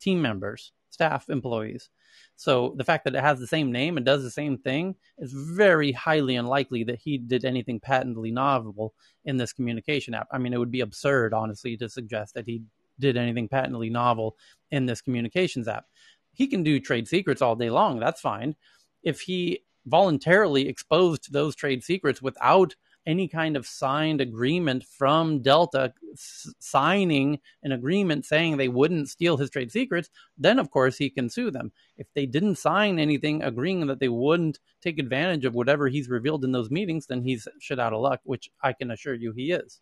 team 0.00 0.20
members, 0.20 0.72
staff, 0.90 1.28
employees. 1.28 1.90
So 2.36 2.74
the 2.76 2.84
fact 2.84 3.04
that 3.04 3.14
it 3.14 3.20
has 3.20 3.38
the 3.38 3.46
same 3.46 3.70
name 3.70 3.96
and 3.96 4.04
does 4.04 4.22
the 4.22 4.30
same 4.30 4.58
thing 4.58 4.96
is 5.18 5.32
very 5.32 5.92
highly 5.92 6.36
unlikely 6.36 6.84
that 6.84 6.98
he 6.98 7.16
did 7.16 7.44
anything 7.44 7.80
patently 7.80 8.30
novel 8.30 8.92
in 9.24 9.36
this 9.36 9.52
communication 9.52 10.14
app. 10.14 10.28
I 10.32 10.38
mean, 10.38 10.52
it 10.52 10.58
would 10.58 10.72
be 10.72 10.80
absurd, 10.80 11.32
honestly, 11.32 11.76
to 11.76 11.88
suggest 11.88 12.34
that 12.34 12.46
he 12.46 12.62
did 12.98 13.16
anything 13.16 13.48
patently 13.48 13.90
novel 13.90 14.36
in 14.70 14.86
this 14.86 15.00
communications 15.00 15.68
app. 15.68 15.86
He 16.32 16.46
can 16.46 16.62
do 16.62 16.80
trade 16.80 17.06
secrets 17.06 17.42
all 17.42 17.56
day 17.56 17.70
long. 17.70 18.00
That's 18.00 18.20
fine. 18.20 18.56
If 19.02 19.20
he 19.20 19.60
voluntarily 19.86 20.68
exposed 20.68 21.32
those 21.32 21.54
trade 21.54 21.84
secrets 21.84 22.22
without 22.22 22.74
any 23.06 23.28
kind 23.28 23.56
of 23.56 23.66
signed 23.66 24.20
agreement 24.20 24.84
from 24.84 25.40
Delta 25.40 25.92
s- 26.12 26.52
signing 26.58 27.38
an 27.62 27.72
agreement 27.72 28.24
saying 28.24 28.56
they 28.56 28.68
wouldn't 28.68 29.08
steal 29.08 29.36
his 29.36 29.50
trade 29.50 29.70
secrets, 29.70 30.10
then 30.38 30.58
of 30.58 30.70
course 30.70 30.96
he 30.96 31.10
can 31.10 31.28
sue 31.28 31.50
them. 31.50 31.72
If 31.96 32.06
they 32.14 32.26
didn't 32.26 32.56
sign 32.56 32.98
anything 32.98 33.42
agreeing 33.42 33.86
that 33.86 34.00
they 34.00 34.08
wouldn't 34.08 34.58
take 34.80 34.98
advantage 34.98 35.44
of 35.44 35.54
whatever 35.54 35.88
he's 35.88 36.08
revealed 36.08 36.44
in 36.44 36.52
those 36.52 36.70
meetings, 36.70 37.06
then 37.06 37.22
he's 37.22 37.46
shit 37.60 37.78
out 37.78 37.92
of 37.92 38.00
luck, 38.00 38.20
which 38.24 38.50
I 38.62 38.72
can 38.72 38.90
assure 38.90 39.14
you 39.14 39.32
he 39.32 39.52
is. 39.52 39.80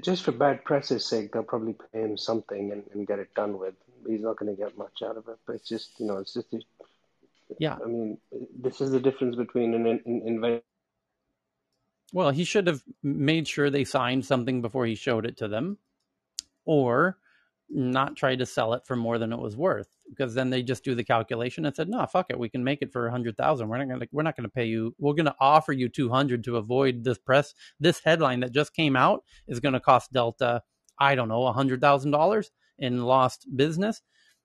Just 0.00 0.24
for 0.24 0.32
bad 0.32 0.64
press's 0.64 1.04
sake, 1.06 1.32
they'll 1.32 1.44
probably 1.44 1.76
pay 1.92 2.00
him 2.00 2.18
something 2.18 2.72
and, 2.72 2.82
and 2.92 3.06
get 3.06 3.20
it 3.20 3.32
done 3.34 3.56
with. 3.58 3.74
He's 4.08 4.20
not 4.20 4.36
going 4.36 4.54
to 4.54 4.60
get 4.60 4.76
much 4.76 5.02
out 5.04 5.16
of 5.16 5.28
it. 5.28 5.36
But 5.46 5.56
it's 5.56 5.68
just, 5.68 6.00
you 6.00 6.06
know, 6.06 6.16
it's 6.16 6.34
just, 6.34 6.48
yeah. 7.58 7.76
I 7.80 7.86
mean, 7.86 8.18
this 8.58 8.80
is 8.80 8.90
the 8.90 8.98
difference 8.98 9.36
between 9.36 9.74
an, 9.74 9.86
an 9.86 10.22
invention. 10.26 10.62
Well, 12.12 12.30
he 12.30 12.44
should 12.44 12.66
have 12.66 12.82
made 13.02 13.46
sure 13.46 13.70
they 13.70 13.84
signed 13.84 14.24
something 14.24 14.62
before 14.62 14.86
he 14.86 14.94
showed 14.94 15.26
it 15.26 15.36
to 15.38 15.48
them, 15.48 15.78
or 16.64 17.18
not 17.68 18.16
try 18.16 18.34
to 18.34 18.46
sell 18.46 18.74
it 18.74 18.84
for 18.84 18.96
more 18.96 19.16
than 19.18 19.32
it 19.32 19.38
was 19.38 19.56
worth. 19.56 19.88
Because 20.08 20.34
then 20.34 20.50
they 20.50 20.62
just 20.62 20.82
do 20.82 20.96
the 20.96 21.04
calculation 21.04 21.64
and 21.64 21.74
said, 21.74 21.88
"No, 21.88 22.04
fuck 22.06 22.26
it, 22.30 22.38
we 22.38 22.48
can 22.48 22.64
make 22.64 22.82
it 22.82 22.92
for 22.92 23.06
a 23.06 23.10
hundred 23.12 23.36
thousand. 23.36 23.68
We're 23.68 23.78
not 23.78 23.88
gonna, 23.88 24.06
we're 24.10 24.24
not 24.24 24.36
gonna 24.36 24.48
pay 24.48 24.64
you. 24.64 24.94
We're 24.98 25.14
gonna 25.14 25.36
offer 25.40 25.72
you 25.72 25.88
two 25.88 26.08
hundred 26.08 26.42
to 26.44 26.56
avoid 26.56 27.04
this 27.04 27.18
press. 27.18 27.54
This 27.78 28.00
headline 28.04 28.40
that 28.40 28.52
just 28.52 28.74
came 28.74 28.96
out 28.96 29.22
is 29.46 29.60
gonna 29.60 29.78
cost 29.80 30.12
Delta, 30.12 30.62
I 30.98 31.14
don't 31.14 31.28
know, 31.28 31.46
a 31.46 31.52
hundred 31.52 31.80
thousand 31.80 32.10
dollars 32.10 32.50
in 32.78 33.04
lost 33.04 33.46
business. 33.54 34.02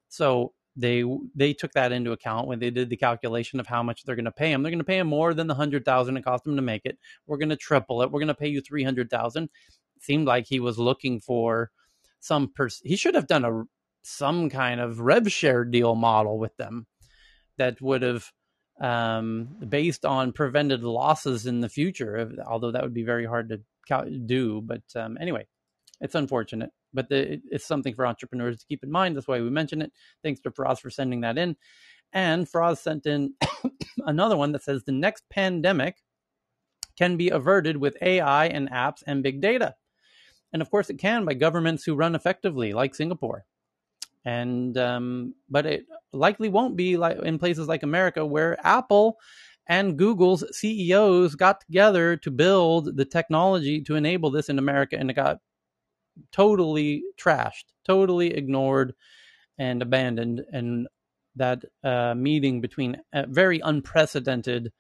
So 0.08 0.54
they 0.76 1.04
they 1.34 1.54
took 1.54 1.72
that 1.74 1.92
into 1.92 2.12
account 2.12 2.48
when 2.48 2.60
they 2.60 2.70
did 2.70 2.90
the 2.90 2.98
calculation 2.98 3.60
of 3.60 3.68
how 3.68 3.82
much 3.82 4.04
they're 4.04 4.16
going 4.16 4.26
to 4.26 4.32
pay 4.32 4.52
him. 4.52 4.62
They're 4.62 4.72
going 4.72 4.80
to 4.80 4.86
pay 4.86 4.98
him 4.98 5.08
more 5.08 5.34
than 5.34 5.48
the 5.48 5.56
hundred 5.56 5.86
thousand 5.86 6.18
it 6.18 6.24
cost 6.24 6.46
him 6.46 6.56
to 6.56 6.62
make 6.62 6.86
it. 6.86 6.98
We're 7.26 7.38
going 7.38 7.50
to 7.50 7.56
triple 7.56 8.02
it. 8.02 8.12
We're 8.12 8.20
going 8.20 8.28
to 8.28 8.36
pay 8.36 8.50
you 8.50 8.62
three 8.62 8.84
hundred 8.84 9.10
thousand. 9.10 9.50
Seemed 10.00 10.28
like 10.28 10.46
he 10.48 10.60
was 10.60 10.78
looking 10.78 11.20
for 11.20 11.72
some 12.20 12.50
person. 12.50 12.88
He 12.88 12.96
should 12.98 13.16
have 13.16 13.28
done 13.28 13.46
a 13.46 13.64
some 14.04 14.50
kind 14.50 14.82
of 14.82 15.00
rev 15.00 15.32
share 15.32 15.64
deal 15.64 15.96
model 15.96 16.38
with 16.38 16.56
them 16.58 16.86
that 17.58 17.82
would 17.82 18.02
have 18.02 18.32
um, 18.82 19.56
based 19.68 20.06
on 20.06 20.34
prevented 20.34 20.84
losses 20.84 21.46
in 21.46 21.62
the 21.62 21.70
future. 21.70 22.32
Although 22.46 22.72
that 22.72 22.84
would 22.84 22.94
be 22.94 23.04
very 23.04 23.26
hard 23.26 23.50
to 23.50 23.62
do. 24.26 24.62
But 24.62 24.84
um, 24.96 25.18
anyway, 25.22 25.48
it's 26.02 26.16
unfortunate 26.16 26.72
but 26.96 27.10
the, 27.10 27.42
it's 27.52 27.68
something 27.68 27.94
for 27.94 28.08
entrepreneurs 28.08 28.58
to 28.58 28.66
keep 28.66 28.84
in 28.84 28.92
mind. 28.92 29.16
That's 29.16 29.28
why 29.28 29.42
we 29.42 29.50
mention 29.50 29.82
it. 29.82 29.92
Thanks 30.24 30.40
to 30.42 30.52
Faraz 30.52 30.80
for 30.80 30.90
sending 30.90 31.22
that 31.22 31.38
in. 31.38 31.56
And 32.14 32.48
Faraz 32.48 32.78
sent 32.78 33.06
in 33.06 33.34
another 34.06 34.38
one 34.38 34.54
that 34.54 34.64
says 34.64 34.84
the 34.84 34.92
next 34.92 35.24
pandemic 35.30 35.98
can 36.98 37.18
be 37.18 37.30
averted 37.30 37.78
with 37.78 37.98
AI 38.02 38.48
and 38.48 38.72
apps 38.72 39.04
and 39.06 39.22
big 39.22 39.42
data. 39.42 39.76
And 40.54 40.62
of 40.62 40.72
course, 40.72 40.90
it 40.90 40.98
can 40.98 41.26
by 41.26 41.34
governments 41.34 41.84
who 41.84 41.96
run 41.96 42.16
effectively, 42.16 42.74
like 42.74 42.96
Singapore. 42.96 43.46
And 44.24 44.78
um, 44.78 45.36
but 45.50 45.66
it 45.66 45.86
likely 46.14 46.50
won't 46.50 46.76
be 46.76 46.98
like 46.98 47.20
in 47.20 47.38
places 47.38 47.68
like 47.68 47.84
America, 47.84 48.26
where 48.26 48.58
Apple 48.66 49.18
and 49.68 49.98
Google's 49.98 50.44
CEOs 50.58 51.36
got 51.36 51.62
together 51.62 52.18
to 52.18 52.32
build 52.32 52.96
the 52.96 53.06
technology 53.06 53.82
to 53.82 53.96
enable 53.96 54.32
this 54.32 54.50
in 54.50 54.58
America, 54.58 54.96
and 54.98 55.12
it 55.12 55.16
got 55.16 55.40
totally 56.32 57.04
trashed, 57.18 57.66
totally 57.86 58.34
ignored 58.34 58.94
and 59.58 59.82
abandoned. 59.82 60.44
And 60.52 60.88
that 61.36 61.64
uh, 61.84 62.14
meeting 62.16 62.62
between 62.62 62.98
a 63.14 63.26
very 63.28 63.60
unprecedented, 63.60 64.72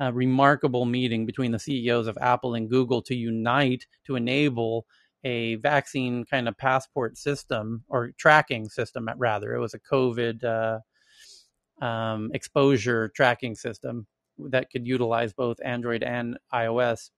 uh, 0.00 0.12
remarkable 0.12 0.84
meeting 0.84 1.26
between 1.26 1.52
the 1.52 1.58
CEOs 1.58 2.06
of 2.06 2.18
Apple 2.20 2.54
and 2.54 2.68
Google 2.68 3.02
to 3.02 3.14
unite 3.14 3.86
to 4.06 4.16
enable 4.16 4.86
a 5.24 5.56
vaccine 5.56 6.24
kind 6.24 6.48
of 6.48 6.56
passport 6.56 7.16
system 7.16 7.84
or 7.88 8.12
tracking 8.18 8.68
system, 8.68 9.08
rather. 9.16 9.54
It 9.54 9.60
was 9.60 9.74
a 9.74 9.80
COVID 9.80 10.44
uh, 10.44 11.84
um, 11.84 12.30
exposure 12.32 13.10
tracking 13.14 13.54
system 13.54 14.06
that 14.38 14.70
could 14.70 14.86
utilize 14.86 15.32
both 15.32 15.58
Android 15.64 16.02
and 16.02 16.38
iOS 16.52 17.10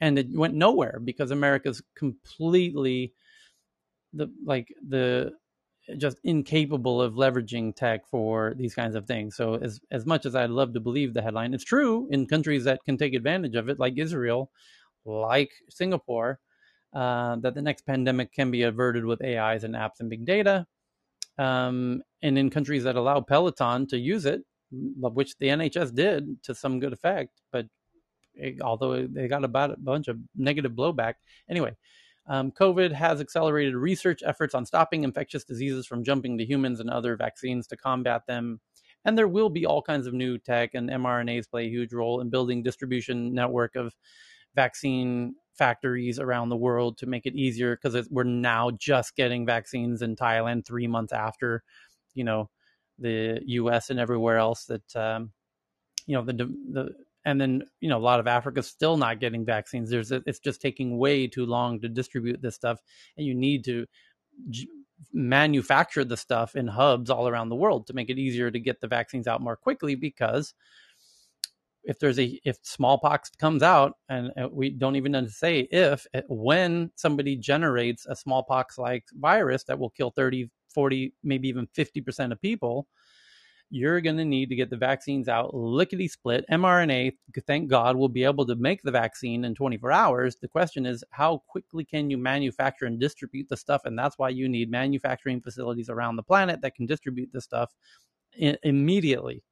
and 0.00 0.18
it 0.18 0.28
went 0.30 0.54
nowhere 0.54 1.00
because 1.02 1.30
America's 1.30 1.82
completely 1.96 3.12
the 4.12 4.32
like 4.44 4.68
the 4.86 5.32
just 5.96 6.18
incapable 6.22 7.00
of 7.00 7.14
leveraging 7.14 7.74
tech 7.74 8.06
for 8.10 8.54
these 8.56 8.74
kinds 8.74 8.94
of 8.94 9.06
things. 9.06 9.36
So 9.36 9.54
as 9.54 9.80
as 9.90 10.04
much 10.06 10.26
as 10.26 10.34
I'd 10.34 10.50
love 10.50 10.74
to 10.74 10.80
believe 10.80 11.14
the 11.14 11.22
headline, 11.22 11.54
it's 11.54 11.64
true 11.64 12.08
in 12.10 12.26
countries 12.26 12.64
that 12.64 12.84
can 12.84 12.96
take 12.96 13.14
advantage 13.14 13.54
of 13.54 13.68
it, 13.68 13.78
like 13.78 13.98
Israel, 13.98 14.50
like 15.04 15.50
Singapore, 15.70 16.38
uh, 16.94 17.36
that 17.36 17.54
the 17.54 17.62
next 17.62 17.86
pandemic 17.86 18.32
can 18.32 18.50
be 18.50 18.62
averted 18.62 19.04
with 19.04 19.24
AIs 19.24 19.64
and 19.64 19.74
apps 19.74 20.00
and 20.00 20.10
big 20.10 20.24
data. 20.24 20.66
Um, 21.38 22.02
and 22.20 22.36
in 22.36 22.50
countries 22.50 22.84
that 22.84 22.96
allow 22.96 23.20
Palantir 23.20 23.88
to 23.90 23.98
use 23.98 24.26
it, 24.26 24.42
which 24.70 25.36
the 25.38 25.48
NHS 25.48 25.94
did 25.94 26.42
to 26.42 26.54
some 26.54 26.80
good 26.80 26.92
effect, 26.92 27.40
but 27.52 27.66
although 28.62 29.06
they 29.06 29.28
got 29.28 29.44
about 29.44 29.72
a 29.72 29.76
bunch 29.76 30.08
of 30.08 30.18
negative 30.36 30.72
blowback. 30.72 31.14
Anyway, 31.48 31.76
um, 32.28 32.52
COVID 32.52 32.92
has 32.92 33.20
accelerated 33.20 33.74
research 33.74 34.22
efforts 34.24 34.54
on 34.54 34.66
stopping 34.66 35.04
infectious 35.04 35.44
diseases 35.44 35.86
from 35.86 36.04
jumping 36.04 36.36
to 36.38 36.44
humans 36.44 36.80
and 36.80 36.90
other 36.90 37.16
vaccines 37.16 37.66
to 37.68 37.76
combat 37.76 38.26
them. 38.26 38.60
And 39.04 39.16
there 39.16 39.28
will 39.28 39.48
be 39.48 39.64
all 39.64 39.80
kinds 39.80 40.06
of 40.06 40.12
new 40.12 40.38
tech, 40.38 40.74
and 40.74 40.90
mRNAs 40.90 41.48
play 41.48 41.64
a 41.64 41.70
huge 41.70 41.92
role 41.92 42.20
in 42.20 42.28
building 42.28 42.62
distribution 42.62 43.32
network 43.32 43.76
of 43.76 43.94
vaccine 44.54 45.34
factories 45.54 46.18
around 46.18 46.48
the 46.48 46.56
world 46.56 46.98
to 46.98 47.06
make 47.06 47.24
it 47.26 47.34
easier 47.34 47.76
because 47.76 48.08
we're 48.10 48.24
now 48.24 48.70
just 48.72 49.16
getting 49.16 49.46
vaccines 49.46 50.02
in 50.02 50.14
Thailand 50.14 50.66
three 50.66 50.86
months 50.86 51.12
after, 51.12 51.62
you 52.14 52.24
know, 52.24 52.50
the 52.98 53.40
U.S. 53.46 53.90
and 53.90 53.98
everywhere 53.98 54.36
else 54.36 54.64
that, 54.66 54.96
um, 54.96 55.32
you 56.06 56.14
know, 56.14 56.24
the 56.24 56.32
the 56.32 56.94
and 57.28 57.38
then 57.38 57.62
you 57.80 57.90
know 57.90 57.98
a 57.98 58.00
lot 58.00 58.20
of 58.20 58.26
Africa's 58.26 58.66
still 58.66 58.96
not 58.96 59.20
getting 59.20 59.44
vaccines. 59.44 59.90
There's 59.90 60.12
a, 60.12 60.22
it's 60.26 60.38
just 60.38 60.62
taking 60.62 60.96
way 60.96 61.26
too 61.26 61.44
long 61.44 61.78
to 61.80 61.88
distribute 61.88 62.40
this 62.40 62.54
stuff, 62.54 62.80
and 63.18 63.26
you 63.26 63.34
need 63.34 63.64
to 63.64 63.86
j- 64.48 64.68
manufacture 65.12 66.04
the 66.04 66.16
stuff 66.16 66.56
in 66.56 66.66
hubs 66.66 67.10
all 67.10 67.28
around 67.28 67.50
the 67.50 67.56
world 67.56 67.86
to 67.86 67.92
make 67.92 68.08
it 68.08 68.18
easier 68.18 68.50
to 68.50 68.58
get 68.58 68.80
the 68.80 68.88
vaccines 68.88 69.26
out 69.26 69.42
more 69.42 69.56
quickly. 69.56 69.94
Because 69.94 70.54
if 71.84 71.98
there's 71.98 72.18
a 72.18 72.40
if 72.44 72.56
smallpox 72.62 73.30
comes 73.38 73.62
out, 73.62 73.92
and 74.08 74.32
uh, 74.42 74.48
we 74.50 74.70
don't 74.70 74.96
even 74.96 75.28
say 75.28 75.68
if 75.70 76.06
uh, 76.14 76.22
when 76.28 76.90
somebody 76.96 77.36
generates 77.36 78.06
a 78.06 78.16
smallpox 78.16 78.78
like 78.78 79.04
virus 79.20 79.64
that 79.64 79.78
will 79.78 79.90
kill 79.90 80.10
30, 80.10 80.48
40, 80.72 81.12
maybe 81.22 81.46
even 81.48 81.66
50% 81.76 82.32
of 82.32 82.40
people 82.40 82.86
you're 83.70 84.00
going 84.00 84.16
to 84.16 84.24
need 84.24 84.48
to 84.48 84.56
get 84.56 84.70
the 84.70 84.76
vaccines 84.76 85.28
out 85.28 85.54
lickety 85.54 86.08
split. 86.08 86.44
mRNA, 86.50 87.12
thank 87.46 87.68
God, 87.68 87.96
will 87.96 88.08
be 88.08 88.24
able 88.24 88.46
to 88.46 88.56
make 88.56 88.82
the 88.82 88.90
vaccine 88.90 89.44
in 89.44 89.54
24 89.54 89.92
hours. 89.92 90.36
The 90.36 90.48
question 90.48 90.86
is, 90.86 91.04
how 91.10 91.42
quickly 91.48 91.84
can 91.84 92.08
you 92.08 92.16
manufacture 92.16 92.86
and 92.86 92.98
distribute 92.98 93.48
the 93.48 93.56
stuff? 93.56 93.82
And 93.84 93.98
that's 93.98 94.18
why 94.18 94.30
you 94.30 94.48
need 94.48 94.70
manufacturing 94.70 95.40
facilities 95.40 95.90
around 95.90 96.16
the 96.16 96.22
planet 96.22 96.62
that 96.62 96.74
can 96.74 96.86
distribute 96.86 97.30
the 97.32 97.40
stuff 97.40 97.74
immediately 98.62 99.42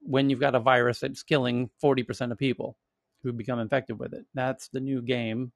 when 0.00 0.30
you've 0.30 0.40
got 0.40 0.54
a 0.54 0.60
virus 0.60 1.00
that's 1.00 1.22
killing 1.22 1.68
40% 1.82 2.32
of 2.32 2.38
people 2.38 2.76
who 3.22 3.32
become 3.32 3.58
infected 3.58 3.98
with 3.98 4.14
it. 4.14 4.24
That's 4.34 4.68
the 4.68 4.80
new 4.80 5.02
game. 5.02 5.52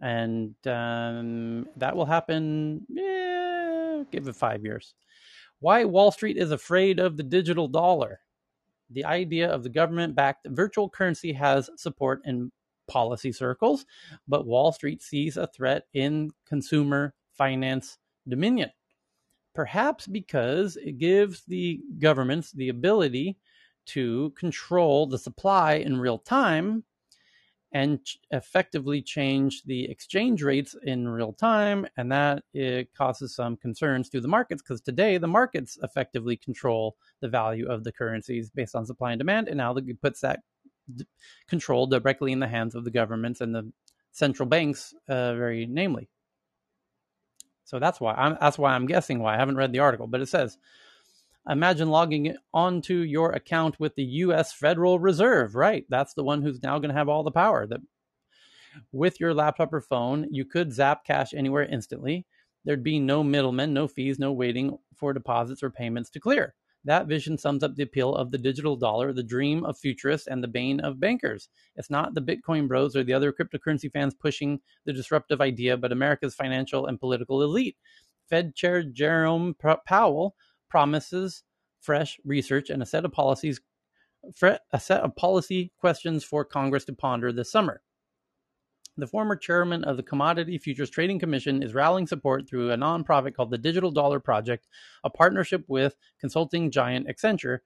And 0.00 0.54
um, 0.66 1.66
that 1.76 1.96
will 1.96 2.04
happen, 2.04 2.86
give 4.12 4.28
it 4.28 4.36
five 4.36 4.62
years. 4.62 4.94
Why 5.60 5.84
Wall 5.84 6.10
Street 6.12 6.36
is 6.36 6.50
afraid 6.50 6.98
of 6.98 7.16
the 7.16 7.22
digital 7.22 7.68
dollar. 7.68 8.20
The 8.90 9.04
idea 9.04 9.50
of 9.50 9.62
the 9.62 9.68
government 9.68 10.14
backed 10.14 10.46
virtual 10.48 10.88
currency 10.88 11.32
has 11.32 11.70
support 11.76 12.20
in 12.24 12.52
policy 12.88 13.32
circles, 13.32 13.84
but 14.28 14.46
Wall 14.46 14.70
Street 14.72 15.02
sees 15.02 15.36
a 15.36 15.46
threat 15.46 15.84
in 15.94 16.30
consumer 16.46 17.14
finance 17.32 17.98
dominion. 18.28 18.70
Perhaps 19.54 20.06
because 20.06 20.76
it 20.76 20.98
gives 20.98 21.42
the 21.44 21.80
governments 21.98 22.52
the 22.52 22.68
ability 22.68 23.38
to 23.86 24.30
control 24.36 25.06
the 25.06 25.18
supply 25.18 25.74
in 25.74 25.98
real 25.98 26.18
time 26.18 26.84
and 27.76 28.00
effectively 28.30 29.02
change 29.02 29.62
the 29.64 29.84
exchange 29.90 30.42
rates 30.42 30.74
in 30.84 31.06
real 31.06 31.34
time. 31.34 31.86
And 31.98 32.10
that 32.10 32.42
it 32.54 32.88
causes 32.94 33.34
some 33.34 33.54
concerns 33.58 34.08
to 34.10 34.20
the 34.22 34.28
markets 34.28 34.62
because 34.62 34.80
today 34.80 35.18
the 35.18 35.26
markets 35.26 35.78
effectively 35.82 36.38
control 36.38 36.96
the 37.20 37.28
value 37.28 37.68
of 37.68 37.84
the 37.84 37.92
currencies 37.92 38.48
based 38.48 38.74
on 38.74 38.86
supply 38.86 39.12
and 39.12 39.18
demand. 39.18 39.48
And 39.48 39.58
now 39.58 39.76
it 39.76 40.00
puts 40.00 40.22
that 40.22 40.40
control 41.48 41.86
directly 41.86 42.32
in 42.32 42.40
the 42.40 42.48
hands 42.48 42.74
of 42.74 42.84
the 42.84 42.90
governments 42.90 43.42
and 43.42 43.54
the 43.54 43.70
central 44.10 44.48
banks, 44.48 44.94
uh, 45.08 45.34
very 45.34 45.66
namely. 45.66 46.08
So 47.64 47.78
that's 47.78 48.00
why 48.00 48.14
I'm 48.14 48.38
that's 48.40 48.56
why 48.56 48.74
I'm 48.74 48.86
guessing 48.86 49.18
why 49.18 49.34
I 49.34 49.38
haven't 49.38 49.56
read 49.56 49.72
the 49.72 49.80
article, 49.80 50.06
but 50.06 50.22
it 50.22 50.30
says 50.30 50.56
imagine 51.48 51.88
logging 51.88 52.36
onto 52.52 52.96
your 52.96 53.32
account 53.32 53.78
with 53.78 53.94
the 53.94 54.04
US 54.04 54.52
Federal 54.52 54.98
Reserve, 54.98 55.54
right? 55.54 55.84
That's 55.88 56.14
the 56.14 56.24
one 56.24 56.42
who's 56.42 56.62
now 56.62 56.78
going 56.78 56.90
to 56.90 56.96
have 56.96 57.08
all 57.08 57.22
the 57.22 57.30
power 57.30 57.66
that 57.66 57.80
with 58.92 59.20
your 59.20 59.34
laptop 59.34 59.72
or 59.72 59.80
phone, 59.80 60.26
you 60.30 60.44
could 60.44 60.72
zap 60.72 61.04
cash 61.04 61.32
anywhere 61.32 61.64
instantly. 61.64 62.26
There'd 62.64 62.82
be 62.82 62.98
no 62.98 63.22
middlemen, 63.22 63.72
no 63.72 63.88
fees, 63.88 64.18
no 64.18 64.32
waiting 64.32 64.76
for 64.94 65.12
deposits 65.12 65.62
or 65.62 65.70
payments 65.70 66.10
to 66.10 66.20
clear. 66.20 66.54
That 66.84 67.06
vision 67.08 67.36
sums 67.36 67.64
up 67.64 67.74
the 67.74 67.82
appeal 67.82 68.14
of 68.14 68.30
the 68.30 68.38
digital 68.38 68.76
dollar, 68.76 69.12
the 69.12 69.22
dream 69.22 69.64
of 69.64 69.76
futurists, 69.76 70.28
and 70.28 70.42
the 70.42 70.48
bane 70.48 70.78
of 70.80 71.00
bankers. 71.00 71.48
It's 71.74 71.90
not 71.90 72.14
the 72.14 72.20
Bitcoin 72.20 72.68
bros 72.68 72.94
or 72.94 73.02
the 73.02 73.12
other 73.12 73.32
cryptocurrency 73.32 73.90
fans 73.90 74.14
pushing 74.14 74.60
the 74.84 74.92
disruptive 74.92 75.40
idea, 75.40 75.76
but 75.76 75.90
America's 75.90 76.34
financial 76.34 76.86
and 76.86 77.00
political 77.00 77.42
elite. 77.42 77.76
Fed 78.28 78.54
Chair 78.54 78.82
Jerome 78.84 79.56
Powell 79.84 80.36
promises 80.68 81.42
fresh 81.80 82.18
research 82.24 82.70
and 82.70 82.82
a 82.82 82.86
set 82.86 83.04
of 83.04 83.12
policies 83.12 83.60
a 84.72 84.80
set 84.80 85.02
of 85.02 85.14
policy 85.14 85.72
questions 85.78 86.24
for 86.24 86.44
Congress 86.44 86.84
to 86.84 86.92
ponder 86.92 87.32
this 87.32 87.50
summer. 87.52 87.80
The 88.98 89.06
former 89.06 89.36
chairman 89.36 89.84
of 89.84 89.96
the 89.96 90.02
Commodity 90.02 90.58
Futures 90.58 90.90
Trading 90.90 91.18
Commission 91.18 91.62
is 91.62 91.74
rallying 91.74 92.06
support 92.06 92.48
through 92.48 92.72
a 92.72 92.76
nonprofit 92.76 93.34
called 93.34 93.50
the 93.50 93.58
Digital 93.58 93.90
Dollar 93.90 94.20
Project, 94.20 94.66
a 95.04 95.10
partnership 95.10 95.64
with 95.68 95.96
consulting 96.18 96.70
giant 96.70 97.06
Accenture. 97.06 97.58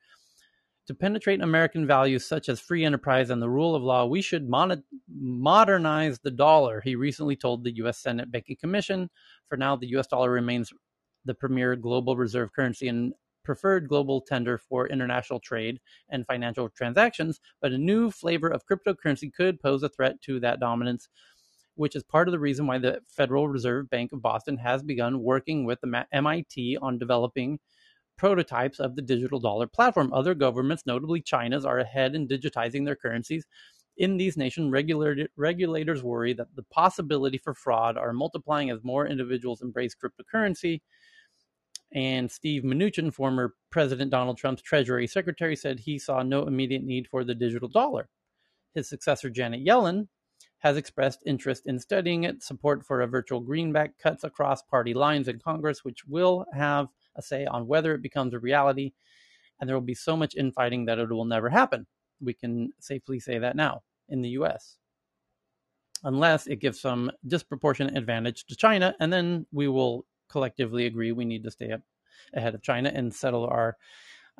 To 0.88 0.94
penetrate 0.94 1.40
American 1.40 1.86
values 1.86 2.26
such 2.26 2.48
as 2.48 2.58
free 2.58 2.84
enterprise 2.84 3.30
and 3.30 3.40
the 3.40 3.48
rule 3.48 3.76
of 3.76 3.82
law, 3.82 4.06
we 4.06 4.20
should 4.22 4.48
mon- 4.48 4.82
modernize 5.08 6.18
the 6.18 6.32
dollar, 6.32 6.80
he 6.80 6.96
recently 6.96 7.36
told 7.36 7.62
the 7.62 7.76
U.S. 7.76 7.98
Senate 7.98 8.32
Banking 8.32 8.56
Commission. 8.56 9.08
For 9.48 9.56
now, 9.56 9.76
the 9.76 9.86
U.S. 9.90 10.08
dollar 10.08 10.32
remains 10.32 10.72
the 11.24 11.34
premier 11.34 11.76
global 11.76 12.16
reserve 12.16 12.52
currency 12.52 12.88
and 12.88 13.12
preferred 13.44 13.88
global 13.88 14.20
tender 14.20 14.58
for 14.58 14.86
international 14.88 15.40
trade 15.40 15.80
and 16.10 16.26
financial 16.26 16.68
transactions, 16.68 17.40
but 17.60 17.72
a 17.72 17.78
new 17.78 18.10
flavor 18.10 18.48
of 18.48 18.62
cryptocurrency 18.66 19.32
could 19.32 19.60
pose 19.60 19.82
a 19.82 19.88
threat 19.88 20.20
to 20.22 20.38
that 20.40 20.60
dominance, 20.60 21.08
which 21.74 21.96
is 21.96 22.02
part 22.02 22.28
of 22.28 22.32
the 22.32 22.38
reason 22.38 22.66
why 22.66 22.78
the 22.78 23.00
Federal 23.08 23.48
Reserve 23.48 23.88
Bank 23.88 24.12
of 24.12 24.22
Boston 24.22 24.56
has 24.58 24.82
begun 24.82 25.22
working 25.22 25.64
with 25.64 25.80
the 25.80 26.06
MIT 26.12 26.76
on 26.82 26.98
developing 26.98 27.58
prototypes 28.18 28.78
of 28.78 28.96
the 28.96 29.02
digital 29.02 29.40
dollar 29.40 29.66
platform. 29.66 30.12
Other 30.12 30.34
governments, 30.34 30.84
notably 30.84 31.22
China's, 31.22 31.64
are 31.64 31.78
ahead 31.78 32.14
in 32.14 32.28
digitizing 32.28 32.84
their 32.84 32.96
currencies. 32.96 33.46
In 33.96 34.18
these 34.18 34.36
nations, 34.36 34.70
regulators 34.70 36.02
worry 36.02 36.34
that 36.34 36.54
the 36.54 36.62
possibility 36.64 37.38
for 37.38 37.54
fraud 37.54 37.96
are 37.96 38.12
multiplying 38.12 38.70
as 38.70 38.84
more 38.84 39.06
individuals 39.06 39.62
embrace 39.62 39.94
cryptocurrency. 39.94 40.82
And 41.92 42.30
Steve 42.30 42.62
Mnuchin, 42.62 43.12
former 43.12 43.54
President 43.70 44.10
Donald 44.10 44.38
Trump's 44.38 44.62
Treasury 44.62 45.06
Secretary, 45.06 45.56
said 45.56 45.80
he 45.80 45.98
saw 45.98 46.22
no 46.22 46.46
immediate 46.46 46.84
need 46.84 47.08
for 47.08 47.24
the 47.24 47.34
digital 47.34 47.68
dollar. 47.68 48.08
His 48.74 48.88
successor, 48.88 49.28
Janet 49.28 49.64
Yellen, 49.64 50.06
has 50.58 50.76
expressed 50.76 51.22
interest 51.26 51.66
in 51.66 51.78
studying 51.78 52.24
it. 52.24 52.42
Support 52.42 52.84
for 52.86 53.00
a 53.00 53.06
virtual 53.06 53.40
greenback 53.40 53.98
cuts 53.98 54.24
across 54.24 54.62
party 54.62 54.94
lines 54.94 55.26
in 55.26 55.40
Congress, 55.40 55.84
which 55.84 56.06
will 56.06 56.46
have 56.52 56.88
a 57.16 57.22
say 57.22 57.46
on 57.46 57.66
whether 57.66 57.94
it 57.94 58.02
becomes 58.02 58.34
a 58.34 58.38
reality. 58.38 58.92
And 59.58 59.68
there 59.68 59.76
will 59.76 59.82
be 59.82 59.94
so 59.94 60.16
much 60.16 60.36
infighting 60.36 60.84
that 60.84 60.98
it 60.98 61.10
will 61.10 61.24
never 61.24 61.48
happen. 61.48 61.86
We 62.20 62.34
can 62.34 62.72
safely 62.78 63.18
say 63.18 63.38
that 63.38 63.56
now 63.56 63.82
in 64.08 64.22
the 64.22 64.30
US. 64.30 64.76
Unless 66.04 66.46
it 66.46 66.60
gives 66.60 66.80
some 66.80 67.10
disproportionate 67.26 67.96
advantage 67.96 68.44
to 68.46 68.56
China, 68.56 68.94
and 69.00 69.12
then 69.12 69.46
we 69.52 69.68
will 69.68 70.06
collectively 70.30 70.86
agree 70.86 71.12
we 71.12 71.24
need 71.24 71.44
to 71.44 71.50
stay 71.50 71.72
up 71.72 71.80
ahead 72.34 72.54
of 72.54 72.62
China 72.62 72.90
and 72.94 73.14
settle 73.14 73.46
our 73.46 73.76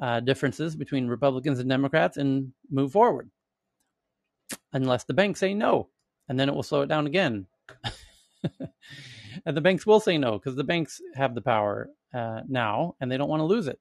uh, 0.01 0.21
differences 0.21 0.77
between 0.77 1.09
Republicans 1.09 1.59
and 1.59 1.69
Democrats 1.69 2.17
and 2.17 2.53
move 2.71 2.93
forward. 2.93 3.31
Unless 4.73 5.05
the 5.05 5.15
banks 5.15 5.41
say 5.41 5.55
no, 5.55 5.89
and 6.29 6.39
then 6.39 6.49
it 6.49 6.55
will 6.55 6.63
slow 6.63 6.83
it 6.83 6.89
down 6.89 7.07
again. 7.07 7.47
and 9.45 9.57
the 9.57 9.61
banks 9.61 9.87
will 9.87 10.01
say 10.01 10.19
no 10.19 10.39
because 10.39 10.57
the 10.57 10.65
banks 10.65 11.01
have 11.15 11.35
the 11.35 11.43
power 11.43 11.91
uh, 12.15 12.41
now 12.49 12.95
and 13.01 13.11
they 13.11 13.17
don't 13.17 13.29
want 13.29 13.41
to 13.41 13.45
lose 13.45 13.67
it. 13.67 13.79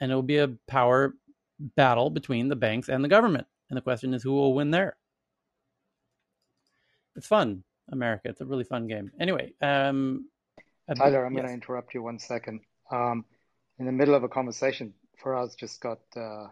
And 0.00 0.10
it 0.10 0.14
will 0.14 0.22
be 0.22 0.38
a 0.38 0.52
power 0.66 1.14
battle 1.58 2.10
between 2.10 2.48
the 2.48 2.56
banks 2.56 2.88
and 2.88 3.02
the 3.02 3.08
government. 3.08 3.46
And 3.70 3.76
the 3.76 3.82
question 3.82 4.12
is 4.12 4.22
who 4.22 4.32
will 4.32 4.54
win 4.54 4.70
there? 4.70 4.96
It's 7.16 7.26
fun, 7.26 7.62
America. 7.90 8.28
It's 8.28 8.40
a 8.40 8.46
really 8.46 8.64
fun 8.64 8.86
game. 8.88 9.10
Anyway, 9.20 9.54
um, 9.62 10.28
Tyler, 10.92 11.24
I'm 11.24 11.32
yes. 11.32 11.42
going 11.42 11.48
to 11.48 11.54
interrupt 11.54 11.94
you 11.94 12.02
one 12.02 12.18
second. 12.18 12.60
Um, 12.90 13.24
in 13.78 13.86
the 13.86 13.92
middle 13.92 14.14
of 14.14 14.22
a 14.22 14.28
conversation, 14.28 14.92
Faraz 15.22 15.56
just 15.56 15.80
got 15.80 16.00
uh, 16.16 16.46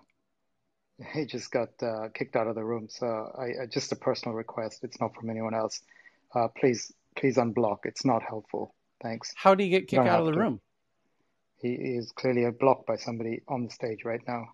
he 1.14 1.26
just 1.26 1.50
got 1.50 1.70
uh, 1.82 2.08
kicked 2.14 2.36
out 2.36 2.46
of 2.46 2.54
the 2.54 2.64
room. 2.64 2.88
So 2.90 3.06
I, 3.06 3.66
just 3.66 3.92
a 3.92 3.96
personal 3.96 4.34
request. 4.34 4.84
It's 4.84 5.00
not 5.00 5.14
from 5.14 5.30
anyone 5.30 5.54
else. 5.54 5.80
Uh, 6.34 6.48
please, 6.48 6.92
please 7.16 7.36
unblock. 7.36 7.78
It's 7.84 8.04
not 8.04 8.22
helpful. 8.22 8.74
Thanks. 9.02 9.32
How 9.36 9.54
do 9.54 9.64
you 9.64 9.70
get 9.70 9.88
kicked 9.88 10.06
out 10.06 10.20
of 10.20 10.26
the 10.26 10.32
to. 10.32 10.38
room? 10.38 10.60
He 11.56 11.74
is 11.74 12.10
clearly 12.12 12.48
blocked 12.50 12.86
by 12.86 12.96
somebody 12.96 13.42
on 13.48 13.64
the 13.64 13.70
stage 13.70 14.04
right 14.04 14.20
now. 14.26 14.48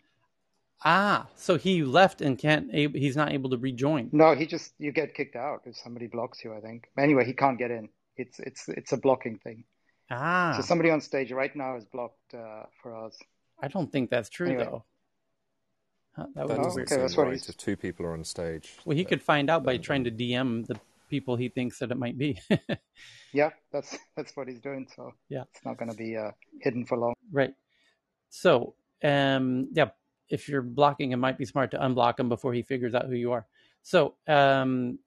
Ah, 0.85 1.27
so 1.35 1.57
he 1.57 1.83
left 1.83 2.21
and 2.21 2.39
can't. 2.39 2.73
He's 2.73 3.17
not 3.17 3.33
able 3.33 3.51
to 3.51 3.57
rejoin. 3.57 4.11
No, 4.13 4.35
he 4.35 4.47
just 4.47 4.75
you 4.79 4.93
get 4.93 5.15
kicked 5.15 5.35
out 5.35 5.63
if 5.65 5.77
somebody 5.77 6.07
blocks 6.07 6.45
you. 6.45 6.55
I 6.55 6.61
think. 6.61 6.89
Anyway, 6.97 7.25
he 7.25 7.33
can't 7.33 7.59
get 7.59 7.71
in. 7.71 7.89
It's 8.19 8.39
it's 8.41 8.69
it's 8.69 8.93
a 8.93 8.97
blocking 8.97 9.39
thing. 9.39 9.65
Ah. 10.11 10.55
So 10.57 10.63
somebody 10.63 10.91
on 10.91 11.01
stage 11.01 11.33
right 11.33 11.55
now 11.55 11.77
is 11.77 11.85
blocked 11.85 12.35
uh, 12.35 12.65
for 12.83 12.95
us. 12.95 13.17
I 13.63 13.69
don't 13.69 13.91
think 13.91 14.11
that's 14.11 14.29
true 14.29 14.49
anyway. 14.49 14.65
though. 14.65 14.85
Huh, 16.17 16.27
that, 16.35 16.49
that 16.49 16.57
doesn't 16.57 16.83
okay, 16.83 16.95
seem 16.95 17.01
that's 17.01 17.17
right. 17.17 17.49
If 17.49 17.57
two 17.57 17.77
people 17.77 18.05
are 18.07 18.13
on 18.13 18.25
stage. 18.25 18.77
Well, 18.85 18.97
he 18.97 19.05
could 19.05 19.23
find 19.23 19.49
out 19.49 19.63
by 19.63 19.77
trying 19.77 20.05
to 20.05 20.11
DM 20.11 20.67
the 20.67 20.81
people 21.09 21.37
he 21.37 21.49
thinks 21.49 21.79
that 21.79 21.91
it 21.91 21.97
might 21.97 22.19
be. 22.19 22.41
yeah, 23.33 23.51
that's 23.73 23.97
that's 24.17 24.37
what 24.37 24.49
he's 24.49 24.61
doing. 24.61 24.89
So 24.95 25.13
yeah, 25.29 25.45
it's 25.55 25.65
not 25.65 25.79
going 25.79 25.91
to 25.91 25.97
be 25.97 26.17
uh, 26.17 26.33
hidden 26.61 26.85
for 26.85 26.99
long. 26.99 27.15
Right. 27.31 27.55
So 28.31 28.75
um, 29.05 29.69
yeah, 29.73 29.91
if 30.29 30.49
you're 30.49 30.63
blocking, 30.63 31.13
it 31.13 31.17
might 31.17 31.39
be 31.39 31.45
smart 31.45 31.71
to 31.73 31.79
unblock 31.79 32.19
him 32.19 32.29
before 32.29 32.53
he 32.53 32.63
figures 32.63 32.95
out 32.95 33.07
who 33.07 33.15
you 33.15 33.33
are. 33.33 33.47
So 33.83 34.15
um, 34.27 34.99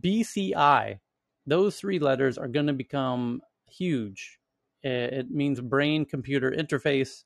BCI 0.00 0.98
those 1.46 1.76
three 1.78 1.98
letters 1.98 2.38
are 2.38 2.48
going 2.48 2.66
to 2.66 2.72
become 2.72 3.40
huge. 3.68 4.38
It 4.82 5.30
means 5.30 5.60
brain 5.60 6.04
computer 6.04 6.50
interface. 6.50 7.24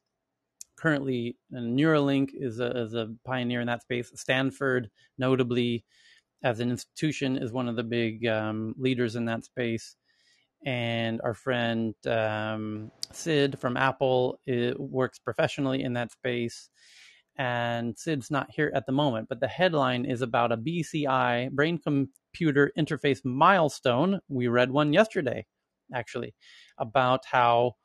Currently, 0.77 1.37
Neuralink 1.53 2.31
is 2.35 2.61
a, 2.61 2.71
is 2.79 2.95
a 2.95 3.13
pioneer 3.25 3.61
in 3.61 3.67
that 3.67 3.83
space. 3.83 4.13
Stanford, 4.15 4.91
notably, 5.19 5.85
as 6.45 6.61
an 6.61 6.71
institution, 6.71 7.37
is 7.37 7.51
one 7.53 7.69
of 7.69 7.75
the 7.75 7.83
big 7.83 8.27
um, 8.27 8.75
leaders 8.79 9.17
in 9.17 9.25
that 9.25 9.45
space. 9.45 9.97
And 10.65 11.21
our 11.23 11.35
friend 11.35 11.95
um, 12.07 12.93
Sid 13.13 13.59
from 13.59 13.77
Apple 13.77 14.41
works 14.77 15.19
professionally 15.19 15.83
in 15.83 15.93
that 15.95 16.13
space 16.13 16.71
and 17.39 17.97
Sid's 17.97 18.31
not 18.33 18.51
here 18.51 18.73
at 18.75 18.85
the 18.87 18.93
moment, 18.93 19.29
but 19.29 19.39
the 19.39 19.49
headline 19.49 20.05
is 20.05 20.23
about 20.23 20.51
a 20.51 20.57
BCI 20.57 21.53
brain 21.53 21.79
computer 21.79 22.73
interface 22.77 23.25
milestone. 23.25 24.21
We 24.29 24.49
read 24.49 24.73
one 24.73 24.93
yesterday, 24.93 25.47
actually, 25.95 26.35
about 26.79 27.25
how 27.25 27.77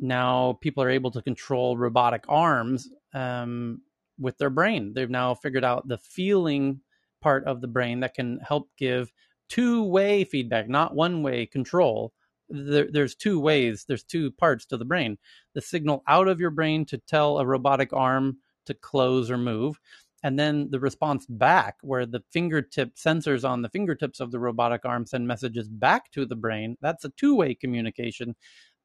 now 0.00 0.58
people 0.62 0.82
are 0.82 0.90
able 0.90 1.10
to 1.10 1.22
control 1.22 1.76
robotic 1.76 2.24
arms 2.28 2.88
um, 3.12 3.82
with 4.18 4.38
their 4.38 4.50
brain. 4.50 4.94
They've 4.94 5.10
now 5.10 5.34
figured 5.34 5.64
out 5.64 5.86
the 5.86 5.98
feeling 5.98 6.80
part 7.20 7.44
of 7.44 7.60
the 7.60 7.68
brain 7.68 8.00
that 8.00 8.14
can 8.14 8.38
help 8.38 8.70
give 8.78 9.12
two 9.50 9.84
way 9.84 10.24
feedback, 10.24 10.66
not 10.66 10.94
one 10.94 11.22
way 11.22 11.44
control. 11.44 12.14
There, 12.48 12.88
there's 12.90 13.14
two 13.14 13.38
ways, 13.38 13.84
there's 13.86 14.04
two 14.04 14.30
parts 14.30 14.64
to 14.66 14.78
the 14.78 14.86
brain. 14.86 15.18
The 15.54 15.60
signal 15.60 16.02
out 16.08 16.28
of 16.28 16.40
your 16.40 16.50
brain 16.50 16.86
to 16.86 16.96
tell 16.96 17.38
a 17.38 17.46
robotic 17.46 17.92
arm 17.92 18.38
to 18.68 18.74
close 18.74 19.30
or 19.30 19.36
move, 19.36 19.78
and 20.22 20.38
then 20.38 20.70
the 20.70 20.80
response 20.80 21.26
back 21.26 21.76
where 21.82 22.06
the 22.06 22.22
fingertip 22.30 22.94
sensors 22.94 23.48
on 23.48 23.62
the 23.62 23.68
fingertips 23.68 24.20
of 24.20 24.30
the 24.30 24.38
robotic 24.38 24.84
arm 24.84 25.04
send 25.04 25.26
messages 25.26 25.68
back 25.68 26.10
to 26.12 26.24
the 26.24 26.36
brain. 26.36 26.76
That's 26.80 27.04
a 27.04 27.10
two-way 27.10 27.54
communication. 27.54 28.34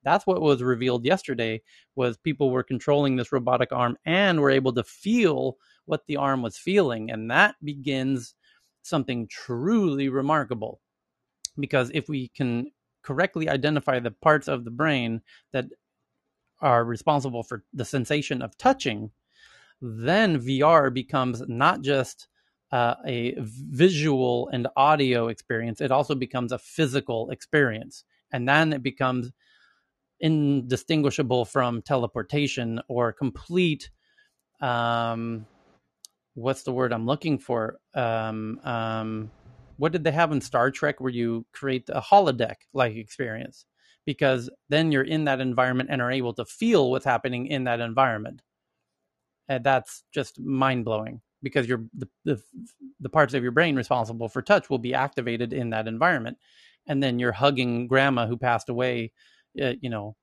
That's 0.04 0.28
what 0.28 0.42
was 0.42 0.62
revealed 0.62 1.06
yesterday 1.06 1.62
was 1.96 2.18
people 2.18 2.52
were 2.52 2.64
controlling 2.64 3.16
this 3.16 3.32
robotic 3.32 3.72
arm 3.72 3.98
and 4.06 4.42
were 4.42 4.52
able 4.52 4.74
to 4.74 4.84
feel 4.84 5.58
what 5.86 6.06
the 6.08 6.18
arm 6.18 6.42
was 6.42 6.58
feeling. 6.58 7.10
And 7.10 7.32
that 7.32 7.56
begins 7.64 8.36
something 8.82 9.28
truly 9.28 10.10
remarkable. 10.10 10.82
Because 11.58 11.90
if 11.94 12.10
we 12.10 12.28
can 12.30 12.72
correctly 13.02 13.48
identify 13.48 14.00
the 14.00 14.12
parts 14.12 14.48
of 14.48 14.66
the 14.66 14.72
brain 14.72 15.22
that 15.52 15.66
are 16.60 16.84
responsible 16.84 17.44
for 17.44 17.64
the 17.74 17.86
sensation 17.86 18.42
of 18.42 18.58
touching 18.58 19.12
then 19.84 20.40
VR 20.40 20.94
becomes 20.94 21.44
not 21.48 21.82
just 21.82 22.30
uh, 22.72 22.96
a 23.06 23.36
visual 23.38 24.50
and 24.54 24.68
audio 24.78 25.28
experience, 25.28 25.82
it 25.82 25.92
also 25.92 26.16
becomes 26.16 26.54
a 26.54 26.58
physical 26.58 27.30
experience. 27.32 28.06
And 28.32 28.48
then 28.48 28.72
it 28.72 28.82
becomes 28.82 29.32
indistinguishable 30.22 31.44
from 31.44 31.82
teleportation 31.82 32.80
or 32.88 33.12
complete. 33.12 33.92
Um, 34.62 35.46
what's 36.34 36.64
the 36.64 36.72
word 36.72 36.94
I'm 36.94 37.06
looking 37.06 37.38
for? 37.38 37.78
Um, 37.94 38.62
um, 38.64 39.32
what 39.76 39.92
did 39.92 40.06
they 40.06 40.12
have 40.12 40.32
in 40.32 40.40
Star 40.40 40.72
Trek 40.72 41.02
where 41.02 41.12
you 41.12 41.46
create 41.52 41.90
a 41.90 42.00
holodeck 42.00 42.56
like 42.74 42.96
experience? 42.96 43.66
Because 44.06 44.50
then 44.70 44.94
you're 44.94 45.04
in 45.04 45.26
that 45.26 45.42
environment 45.42 45.90
and 45.92 46.02
are 46.02 46.12
able 46.12 46.34
to 46.36 46.46
feel 46.46 46.90
what's 46.90 47.06
happening 47.06 47.48
in 47.48 47.66
that 47.66 47.82
environment 47.82 48.42
and 49.48 49.64
that's 49.64 50.04
just 50.14 50.40
mind 50.40 50.86
blowing 50.86 51.22
because 51.42 51.68
your 51.68 51.86
the, 51.94 52.08
the 52.26 52.42
the 53.00 53.10
parts 53.10 53.34
of 53.34 53.44
your 53.44 53.52
brain 53.52 53.76
responsible 53.76 54.30
for 54.30 54.42
touch 54.42 54.70
will 54.70 54.80
be 54.80 54.94
activated 54.94 55.54
in 55.54 55.72
that 55.72 55.88
environment, 55.88 56.38
and 56.88 57.04
then 57.04 57.20
you're 57.20 57.34
hugging 57.34 57.88
grandma 57.88 58.26
who 58.26 58.38
passed 58.38 58.70
away, 58.70 59.12
uh, 59.62 59.74
you 59.82 59.90
know, 59.90 60.16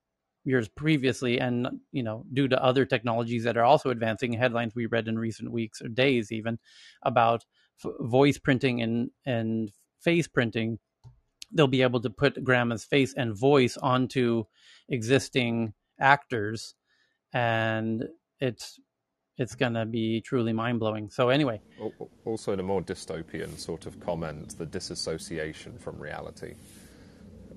years 0.44 0.68
previously, 0.68 1.38
and 1.38 1.68
you 1.92 2.02
know, 2.02 2.24
due 2.32 2.48
to 2.48 2.62
other 2.62 2.84
technologies 2.84 3.44
that 3.44 3.56
are 3.56 3.64
also 3.64 3.90
advancing, 3.90 4.32
headlines 4.32 4.74
we 4.74 4.86
read 4.86 5.08
in 5.08 5.18
recent 5.18 5.52
weeks 5.52 5.82
or 5.82 5.88
days 5.88 6.32
even 6.32 6.58
about 7.02 7.44
f- 7.84 7.92
voice 8.00 8.38
printing 8.38 8.80
and 8.82 9.10
and 9.26 9.70
face 10.00 10.26
printing, 10.26 10.78
they'll 11.52 11.66
be 11.66 11.82
able 11.82 12.00
to 12.00 12.10
put 12.10 12.42
grandma's 12.42 12.84
face 12.84 13.14
and 13.16 13.36
voice 13.36 13.76
onto 13.76 14.44
existing 14.88 15.74
actors. 16.00 16.74
And 17.32 18.04
it's 18.40 18.80
it's 19.40 19.54
going 19.54 19.72
to 19.72 19.86
be 19.86 20.20
truly 20.20 20.52
mind 20.52 20.78
blowing. 20.78 21.08
So, 21.08 21.30
anyway. 21.30 21.60
Also, 22.26 22.52
in 22.52 22.60
a 22.60 22.62
more 22.62 22.82
dystopian 22.82 23.58
sort 23.58 23.86
of 23.86 23.98
comment, 23.98 24.56
the 24.58 24.66
disassociation 24.66 25.78
from 25.78 25.98
reality 25.98 26.54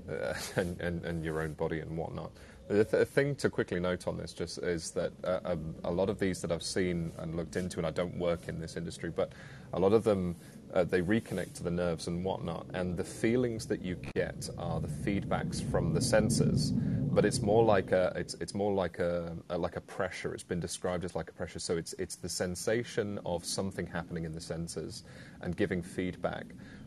uh, 0.09 0.33
and, 0.55 0.79
and, 0.79 1.03
and 1.03 1.25
your 1.25 1.41
own 1.41 1.53
body 1.53 1.79
and 1.81 1.95
whatnot. 1.97 2.31
The 2.69 2.85
th- 2.85 3.07
thing 3.09 3.35
to 3.35 3.49
quickly 3.49 3.81
note 3.81 4.07
on 4.07 4.17
this 4.17 4.31
just 4.31 4.59
is 4.59 4.91
that 4.91 5.11
uh, 5.25 5.39
a, 5.43 5.51
um, 5.51 5.75
a, 5.83 5.91
lot 5.91 6.09
of 6.09 6.17
these 6.19 6.41
that 6.41 6.51
I've 6.53 6.63
seen 6.63 7.11
and 7.17 7.35
looked 7.35 7.57
into, 7.57 7.77
and 7.79 7.85
I 7.85 7.91
don't 7.91 8.17
work 8.17 8.47
in 8.47 8.61
this 8.61 8.77
industry, 8.77 9.11
but 9.13 9.33
a 9.73 9.79
lot 9.79 9.91
of 9.91 10.05
them 10.05 10.37
uh, 10.73 10.85
they 10.85 11.01
reconnect 11.01 11.53
to 11.55 11.63
the 11.63 11.71
nerves 11.71 12.07
and 12.07 12.23
whatnot, 12.23 12.65
and 12.73 12.95
the 12.95 13.03
feelings 13.03 13.65
that 13.67 13.81
you 13.81 13.97
get 14.15 14.49
are 14.57 14.79
the 14.79 14.87
feedbacks 14.87 15.69
from 15.69 15.93
the 15.93 15.99
sensors. 15.99 16.71
But 17.13 17.25
it's 17.25 17.43
more 17.43 17.63
like 17.63 17.91
a 17.91 18.11
it's 18.15 18.33
it's 18.41 18.55
more 18.55 18.73
like 18.73 18.97
a, 18.97 19.37
a, 19.51 19.57
like 19.57 19.75
a 19.75 19.81
pressure. 19.81 20.33
It's 20.33 20.43
been 20.43 20.59
described 20.59 21.05
as 21.05 21.15
like 21.15 21.29
a 21.29 21.33
pressure. 21.33 21.59
So 21.59 21.77
it's 21.77 21.93
it's 21.99 22.15
the 22.15 22.27
sensation 22.27 23.19
of 23.23 23.45
something 23.45 23.85
happening 23.85 24.25
in 24.25 24.33
the 24.33 24.39
sensors 24.39 25.03
and 25.41 25.55
giving 25.55 25.83
feedback, 25.83 26.45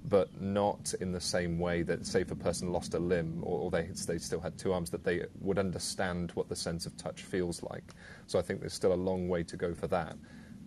but 0.08 0.28
not 0.40 0.94
in 1.00 1.12
the 1.12 1.20
same 1.20 1.60
way 1.60 1.82
that 1.82 2.04
say 2.04 2.22
if 2.22 2.32
a 2.32 2.36
person 2.36 2.72
lost 2.72 2.94
a 2.94 2.98
limb 2.98 3.40
or, 3.44 3.60
or 3.60 3.70
they 3.70 3.88
they 4.08 4.18
still 4.18 4.40
had 4.40 4.58
two 4.58 4.72
arms 4.72 4.90
that 4.90 5.04
they 5.04 5.24
would 5.40 5.60
understand 5.60 6.32
what 6.34 6.48
the 6.48 6.56
sense 6.56 6.86
of 6.86 6.96
touch 6.96 7.22
feels 7.22 7.62
like. 7.62 7.94
So 8.26 8.36
I 8.36 8.42
think 8.42 8.58
there's 8.58 8.74
still 8.74 8.94
a 8.94 8.94
long 8.94 9.28
way 9.28 9.44
to 9.44 9.56
go 9.56 9.74
for 9.74 9.86
that. 9.88 10.16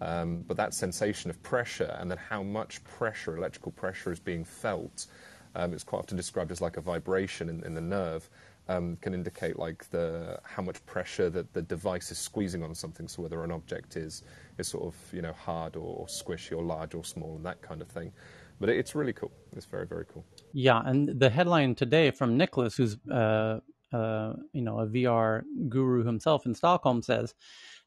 Um, 0.01 0.45
but 0.47 0.55
that 0.55 0.73
sensation 0.73 1.29
of 1.29 1.43
pressure 1.43 1.97
and 1.99 2.09
then 2.09 2.17
how 2.17 2.41
much 2.41 2.81
pressure, 2.85 3.35
electrical 3.35 3.73
pressure, 3.73 4.13
is 4.13 4.19
being 4.21 4.45
felt, 4.45 5.07
um, 5.55 5.73
it's 5.73 5.83
quite 5.83 5.99
often 5.99 6.15
described 6.15 6.51
as 6.51 6.61
like 6.61 6.77
a 6.77 6.81
vibration 6.81 7.49
in, 7.49 7.63
in 7.65 7.73
the 7.73 7.81
nerve, 7.81 8.29
um, 8.69 8.98
can 9.01 9.14
indicate 9.14 9.57
like 9.57 9.89
the 9.89 10.39
how 10.43 10.61
much 10.61 10.85
pressure 10.85 11.30
that 11.31 11.53
the 11.53 11.61
device 11.61 12.11
is 12.11 12.19
squeezing 12.19 12.64
on 12.64 12.75
something. 12.75 13.07
So 13.07 13.23
whether 13.23 13.43
an 13.43 13.51
object 13.51 13.98
is 13.98 14.23
is 14.57 14.67
sort 14.67 14.85
of 14.85 14.95
you 15.11 15.22
know 15.22 15.33
hard 15.33 15.75
or, 15.75 15.95
or 16.01 16.06
squishy 16.06 16.56
or 16.56 16.64
large 16.64 16.93
or 16.93 17.03
small 17.03 17.35
and 17.35 17.45
that 17.45 17.61
kind 17.61 17.81
of 17.81 17.88
thing. 17.89 18.14
But 18.59 18.69
it, 18.69 18.77
it's 18.77 18.93
really 18.95 19.14
cool. 19.14 19.31
It's 19.56 19.65
very 19.65 19.88
very 19.88 20.06
cool. 20.06 20.23
Yeah, 20.53 20.81
and 20.85 21.19
the 21.19 21.30
headline 21.30 21.75
today 21.75 22.11
from 22.11 22.38
Nicholas, 22.38 22.75
who's 22.75 22.98
uh, 23.11 23.59
uh, 23.91 24.33
you 24.53 24.61
know 24.61 24.80
a 24.80 24.88
VR 24.88 25.41
guru 25.67 26.06
himself 26.06 26.45
in 26.45 26.53
Stockholm, 26.53 27.01
says 27.01 27.33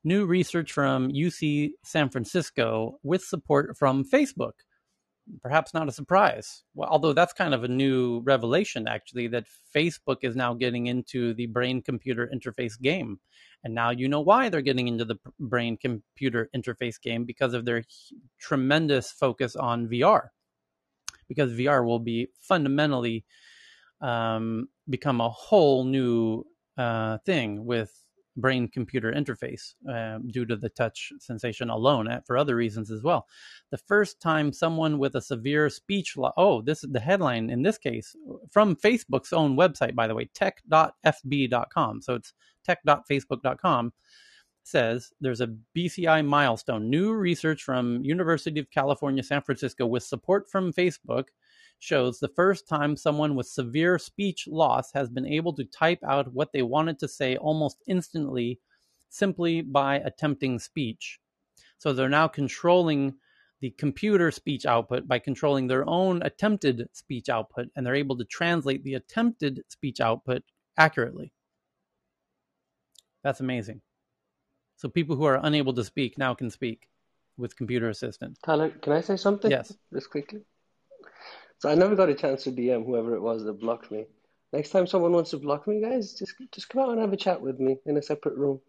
new 0.03 0.27
research 0.27 0.73
from 0.73 1.13
UC 1.13 1.71
San 1.85 2.11
Francisco 2.11 2.99
with 3.05 3.23
support 3.23 3.79
from 3.79 4.05
Facebook. 4.05 4.53
Perhaps 5.41 5.73
not 5.73 5.89
a 5.89 5.93
surprise, 5.93 6.65
well, 6.75 6.89
although 6.89 7.13
that's 7.13 7.33
kind 7.33 7.55
of 7.55 7.63
a 7.63 7.69
new 7.69 8.21
revelation, 8.25 8.89
actually, 8.89 9.29
that 9.29 9.47
Facebook 9.75 10.19
is 10.23 10.35
now 10.35 10.53
getting 10.53 10.89
into 10.89 11.33
the 11.35 11.47
brain 11.47 11.81
computer 11.81 12.29
interface 12.35 12.81
game. 12.81 13.21
And 13.65 13.73
now 13.75 13.91
you 13.91 14.09
know 14.09 14.21
why 14.21 14.49
they're 14.49 14.61
getting 14.61 14.89
into 14.89 15.05
the 15.05 15.17
brain 15.39 15.77
computer 15.77 16.51
interface 16.57 17.01
game 17.01 17.25
because 17.25 17.55
of 17.55 17.65
their 17.65 17.85
tremendous 18.41 19.13
focus 19.13 19.55
on 19.55 19.89
VR. 19.89 20.29
Because 21.29 21.53
VR 21.53 21.87
will 21.87 22.01
be 22.01 22.29
fundamentally 22.41 23.25
um, 24.01 24.69
become 24.89 25.21
a 25.21 25.31
whole 25.31 25.85
new 25.85 26.45
uh, 26.77 27.19
thing 27.19 27.65
with 27.65 28.02
brain 28.37 28.69
computer 28.69 29.13
interface 29.13 29.75
uh, 29.91 30.19
due 30.29 30.45
to 30.45 30.57
the 30.57 30.69
touch 30.71 31.13
sensation 31.19 31.71
alone 31.71 32.09
and 32.09 32.25
for 32.27 32.37
other 32.37 32.57
reasons 32.57 32.91
as 32.91 33.03
well. 33.03 33.27
The 33.71 33.79
first 33.79 34.21
time 34.21 34.53
someone 34.53 34.99
with 34.99 35.15
a 35.17 35.21
severe 35.21 35.69
speech 35.69 36.17
lo- 36.17 36.33
oh 36.37 36.63
this 36.63 36.85
is 36.85 36.91
the 36.93 37.01
headline 37.01 37.51
in 37.51 37.63
this 37.63 37.79
case 37.79 38.17
from 38.51 38.77
facebook's 38.77 39.33
own 39.33 39.57
website 39.57 39.95
by 39.95 40.07
the 40.07 40.15
way 40.15 40.29
tech.fb.com 40.35 42.03
so 42.03 42.15
it's 42.15 42.33
tech.facebook.com 42.65 43.93
says 44.65 45.13
there's 45.21 45.41
a 45.41 45.53
bci 45.77 46.25
milestone. 46.25 46.89
New 46.89 47.13
research 47.13 47.63
from 47.63 48.03
university 48.05 48.61
of 48.61 48.71
california 48.71 49.23
san 49.23 49.43
francisco 49.43 49.87
with 49.87 50.03
support 50.03 50.49
from 50.51 50.73
facebook 50.73 51.27
shows 51.83 52.21
the 52.21 52.29
first 52.29 52.69
time 52.69 52.97
someone 52.97 53.35
with 53.35 53.47
severe 53.49 53.99
speech 53.99 54.47
loss 54.47 54.93
has 54.93 55.11
been 55.11 55.27
able 55.27 55.53
to 55.53 55.65
type 55.65 55.99
out 56.05 56.33
what 56.33 56.53
they 56.53 56.63
wanted 56.63 56.97
to 56.97 57.09
say 57.09 57.37
almost 57.37 57.83
instantly 57.89 58.61
simply 59.09 59.63
by 59.63 59.97
attempting 59.97 60.61
speech. 60.61 61.19
So 61.79 61.93
they're 61.93 62.09
now 62.09 62.29
controlling 62.29 63.15
the 63.61 63.71
computer 63.71 64.31
speech 64.31 64.65
output 64.65 65.09
by 65.09 65.19
controlling 65.19 65.67
their 65.67 65.85
own 65.89 66.23
attempted 66.23 66.89
speech 66.93 67.29
output, 67.29 67.69
and 67.75 67.85
they're 67.85 67.97
able 67.97 68.17
to 68.17 68.25
translate 68.25 68.85
the 68.85 68.95
attempted 68.95 69.63
speech 69.69 70.01
output 70.01 70.45
accurately. 70.77 71.33
That's 73.25 73.41
amazing. 73.41 73.81
So 74.77 74.89
people 74.89 75.17
who 75.17 75.25
are 75.25 75.41
unable 75.43 75.75
to 75.75 75.85
speak 75.85 76.17
now 76.17 76.33
can 76.35 76.49
speak 76.49 76.89
with 77.37 77.57
computer 77.57 77.89
assistance. 77.89 78.39
Tyler, 78.45 78.71
can 78.71 78.93
I 78.93 79.01
say 79.01 79.17
something? 79.17 79.51
Yes. 79.51 79.75
Just 79.93 80.11
quickly. 80.11 80.43
So 81.63 81.69
I 81.69 81.77
never 81.77 81.95
got 81.95 82.09
a 82.09 82.15
chance 82.15 82.43
to 82.43 82.51
DM 82.51 82.85
whoever 82.85 83.15
it 83.15 83.23
was 83.23 83.45
that 83.45 83.61
blocked 83.61 83.93
me. 83.93 84.07
Next 84.53 84.71
time 84.71 84.85
someone 84.85 85.13
wants 85.13 85.31
to 85.31 85.37
block 85.37 85.69
me, 85.69 85.81
guys, 85.81 86.13
just 86.15 86.35
just 86.51 86.69
come 86.69 86.83
out 86.83 86.89
and 86.91 87.01
have 87.01 87.13
a 87.13 87.17
chat 87.17 87.41
with 87.41 87.61
me 87.61 87.79
in 87.87 87.97
a 87.97 88.03
separate 88.03 88.35
room. 88.35 88.61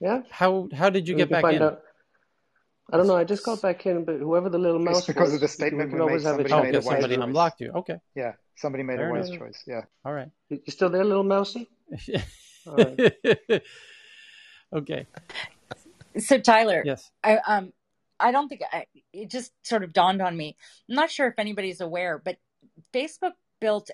Yeah. 0.00 0.22
How 0.28 0.68
how 0.74 0.90
did 0.90 1.06
you 1.06 1.14
get 1.14 1.30
back 1.30 1.44
in? 1.44 1.62
Out. 1.62 1.80
I 2.92 2.96
don't 2.96 3.06
know. 3.06 3.14
I 3.14 3.22
just 3.22 3.44
got 3.44 3.62
back 3.62 3.86
in, 3.86 4.04
but 4.04 4.16
whoever 4.16 4.48
the 4.48 4.58
little 4.58 4.80
mouse 4.80 4.98
it's 4.98 5.06
because 5.06 5.26
was, 5.26 5.34
of 5.34 5.40
the 5.42 5.46
statement 5.46 5.90
we 5.90 5.92
can 5.92 6.00
always 6.00 6.24
have 6.24 6.40
a 6.40 6.42
chat. 6.42 6.58
Oh, 6.58 6.64
because 6.64 6.86
somebody 6.86 7.14
unblocked 7.14 7.60
you. 7.60 7.70
Okay. 7.70 8.00
Yeah, 8.16 8.32
somebody 8.56 8.82
made 8.82 8.98
a 8.98 9.08
wise 9.08 9.30
choice. 9.30 9.62
Yeah. 9.64 9.82
All 10.04 10.12
right. 10.12 10.28
You 10.50 10.58
still 10.70 10.90
there, 10.90 11.04
little 11.04 11.22
mousey? 11.22 11.68
okay. 14.74 15.06
So 16.18 16.38
Tyler, 16.40 16.82
yes, 16.84 17.12
I 17.22 17.38
um 17.46 17.72
I 18.20 18.32
don't 18.32 18.48
think 18.48 18.62
I, 18.72 18.86
it 19.12 19.30
just 19.30 19.52
sort 19.62 19.84
of 19.84 19.92
dawned 19.92 20.22
on 20.22 20.36
me. 20.36 20.56
I'm 20.88 20.96
not 20.96 21.10
sure 21.10 21.26
if 21.28 21.38
anybody's 21.38 21.80
aware, 21.80 22.20
but 22.22 22.36
Facebook 22.92 23.32
built 23.60 23.90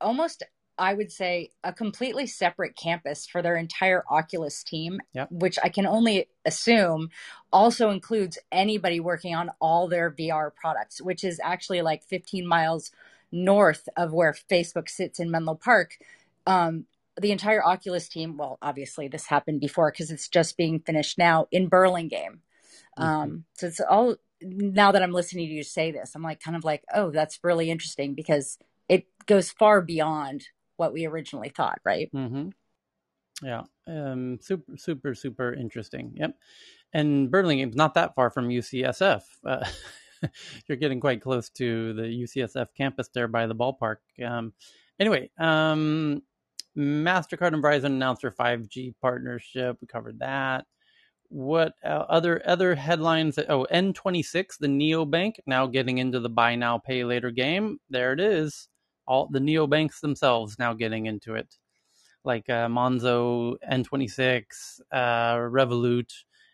almost, 0.00 0.42
I 0.78 0.94
would 0.94 1.10
say, 1.12 1.50
a 1.64 1.72
completely 1.72 2.26
separate 2.26 2.76
campus 2.76 3.26
for 3.26 3.42
their 3.42 3.56
entire 3.56 4.04
Oculus 4.10 4.62
team, 4.62 5.00
yep. 5.12 5.28
which 5.30 5.58
I 5.62 5.68
can 5.68 5.86
only 5.86 6.28
assume 6.44 7.10
also 7.52 7.90
includes 7.90 8.38
anybody 8.52 9.00
working 9.00 9.34
on 9.34 9.50
all 9.60 9.88
their 9.88 10.10
VR 10.10 10.54
products, 10.54 11.00
which 11.00 11.24
is 11.24 11.40
actually 11.42 11.82
like 11.82 12.04
15 12.04 12.46
miles 12.46 12.90
north 13.30 13.88
of 13.96 14.12
where 14.12 14.34
Facebook 14.50 14.88
sits 14.88 15.20
in 15.20 15.30
Menlo 15.30 15.54
Park. 15.54 15.98
Um, 16.46 16.86
the 17.20 17.32
entire 17.32 17.64
Oculus 17.64 18.08
team, 18.08 18.36
well, 18.36 18.58
obviously 18.62 19.08
this 19.08 19.26
happened 19.26 19.60
before 19.60 19.90
because 19.90 20.10
it's 20.10 20.28
just 20.28 20.56
being 20.56 20.80
finished 20.80 21.18
now 21.18 21.48
in 21.50 21.68
Burlingame. 21.68 22.40
Um, 22.98 23.44
so 23.54 23.66
it's 23.66 23.80
all 23.80 24.16
now 24.40 24.92
that 24.92 25.02
I'm 25.02 25.12
listening 25.12 25.48
to 25.48 25.52
you 25.52 25.62
say 25.62 25.90
this, 25.90 26.14
I'm 26.14 26.22
like 26.22 26.40
kind 26.40 26.56
of 26.56 26.64
like, 26.64 26.84
oh, 26.94 27.10
that's 27.10 27.40
really 27.42 27.70
interesting 27.70 28.14
because 28.14 28.58
it 28.88 29.06
goes 29.26 29.50
far 29.50 29.80
beyond 29.80 30.48
what 30.76 30.92
we 30.92 31.06
originally 31.06 31.48
thought, 31.48 31.80
right? 31.84 32.10
Mm-hmm. 32.14 32.48
Yeah, 33.42 33.62
um, 33.86 34.38
super, 34.40 34.76
super, 34.76 35.14
super 35.14 35.54
interesting. 35.54 36.12
Yep, 36.16 36.36
and 36.92 37.30
Burlingame 37.30 37.70
is 37.70 37.76
not 37.76 37.94
that 37.94 38.14
far 38.14 38.30
from 38.30 38.48
UCSF. 38.48 39.22
Uh, 39.44 39.64
you're 40.66 40.78
getting 40.78 41.00
quite 41.00 41.20
close 41.20 41.48
to 41.50 41.92
the 41.94 42.02
UCSF 42.02 42.68
campus 42.76 43.08
there 43.14 43.28
by 43.28 43.46
the 43.46 43.54
ballpark. 43.54 43.96
Um, 44.24 44.52
anyway, 44.98 45.30
um, 45.38 46.22
Mastercard 46.76 47.54
and 47.54 47.62
Verizon 47.62 47.86
announced 47.86 48.22
their 48.22 48.30
5G 48.30 48.94
partnership. 49.00 49.78
We 49.80 49.86
covered 49.86 50.20
that. 50.20 50.66
What 51.30 51.74
uh, 51.84 51.88
other 52.08 52.42
other 52.46 52.74
headlines? 52.74 53.38
Oh, 53.48 53.66
N26, 53.70 54.58
the 54.58 54.66
neobank, 54.66 55.34
now 55.46 55.66
getting 55.66 55.98
into 55.98 56.20
the 56.20 56.30
buy 56.30 56.54
now 56.54 56.78
pay 56.78 57.04
later 57.04 57.30
game. 57.30 57.78
There 57.90 58.12
it 58.14 58.20
is. 58.20 58.68
All 59.06 59.28
the 59.30 59.38
neobanks 59.38 60.00
themselves 60.00 60.58
now 60.58 60.72
getting 60.72 61.06
into 61.06 61.34
it, 61.34 61.56
like 62.24 62.48
uh, 62.48 62.68
Monzo, 62.68 63.56
N26, 63.70 64.80
uh, 64.90 65.34
Revolut, 65.36 66.10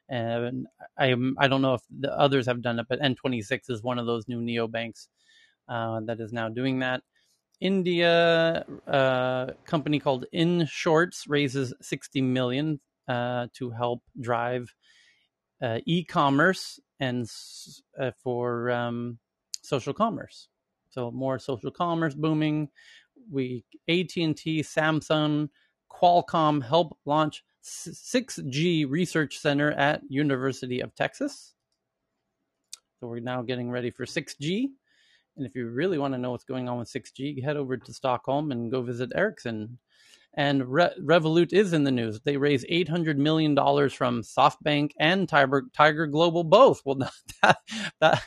and 0.09 0.67
I 0.99 1.15
I 1.39 1.49
don't 1.49 1.63
know 1.63 1.75
if 1.75 1.83
the 1.91 2.13
others 2.19 2.47
have 2.47 2.61
done 2.63 2.81
it, 2.81 2.87
but 2.89 3.01
N26 3.01 3.71
is 3.71 3.83
one 3.83 4.01
of 4.01 4.07
those 4.07 4.27
new 4.27 4.41
neobanks 4.41 5.07
uh, 5.69 6.01
that 6.07 6.21
is 6.21 6.33
now 6.33 6.49
doing 6.49 6.81
that. 6.81 7.03
India 7.61 8.65
uh, 8.89 9.47
company 9.65 10.01
called 10.01 10.27
InShorts 10.35 11.25
raises 11.29 11.73
60 11.81 12.21
million 12.23 12.81
uh, 13.09 13.49
to 13.55 13.71
help 13.71 14.03
drive 14.21 14.75
uh, 15.63 15.79
e-commerce 15.87 16.81
and 17.01 17.31
uh, 17.99 18.11
for 18.23 18.71
um, 18.71 19.19
social 19.63 19.93
commerce. 19.93 20.49
So 20.91 21.11
more 21.11 21.39
social 21.39 21.71
commerce 21.71 22.15
booming. 22.15 22.69
We 23.31 23.65
AT&T, 23.89 24.63
Samsung, 24.63 25.49
Qualcomm 25.91 26.63
help 26.63 26.99
launch 27.05 27.45
6G 27.65 28.89
research 28.89 29.39
center 29.39 29.73
at 29.73 30.03
University 30.09 30.81
of 30.81 30.95
Texas. 30.95 31.55
So 33.01 33.09
we're 33.09 33.21
now 33.21 33.43
getting 33.43 33.71
ready 33.71 33.91
for 33.91 34.05
6G. 34.05 34.67
And 35.37 35.47
if 35.47 35.57
you 35.57 35.69
really 35.69 35.99
want 35.99 36.15
to 36.15 36.19
know 36.19 36.31
what's 36.31 36.45
going 36.45 36.69
on 36.69 36.79
with 36.79 36.93
6G, 36.93 37.43
head 37.43 37.57
over 37.57 37.77
to 37.77 37.93
Stockholm 37.93 38.53
and 38.53 38.71
go 38.71 38.83
visit 38.83 39.11
Ericsson. 39.15 39.79
And 40.37 40.67
Re- 40.67 40.95
Revolut 41.01 41.53
is 41.53 41.73
in 41.73 41.85
the 41.85 41.93
news. 41.93 42.21
They 42.21 42.37
raised 42.37 42.67
$800 42.69 43.17
million 43.17 43.55
from 43.55 44.23
SoftBank 44.23 44.91
and 44.99 45.29
Tiger, 45.29 45.65
Tiger 45.73 46.07
Global 46.07 46.43
both. 46.45 46.83
Well, 46.85 46.97
that, 47.43 47.59
that 48.01 48.23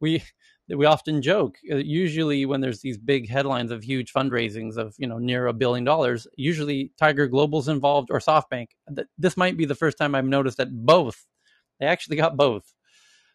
we 0.00 0.22
we 0.68 0.84
often 0.84 1.22
joke. 1.22 1.58
Uh, 1.70 1.76
usually, 1.76 2.44
when 2.44 2.60
there's 2.60 2.80
these 2.80 2.98
big 2.98 3.28
headlines 3.28 3.70
of 3.70 3.84
huge 3.84 4.12
fundraisings 4.12 4.76
of 4.76 4.94
you 4.98 5.06
know 5.06 5.18
near 5.18 5.46
a 5.46 5.52
billion 5.52 5.84
dollars, 5.84 6.26
usually 6.36 6.92
Tiger 6.98 7.28
Global's 7.28 7.68
involved 7.68 8.08
or 8.10 8.18
SoftBank. 8.18 8.68
This 9.16 9.36
might 9.36 9.56
be 9.56 9.64
the 9.64 9.74
first 9.74 9.96
time 9.96 10.14
I've 10.14 10.24
noticed 10.24 10.56
that 10.56 10.68
both. 10.72 11.24
They 11.78 11.86
actually 11.86 12.16
got 12.16 12.36
both, 12.36 12.72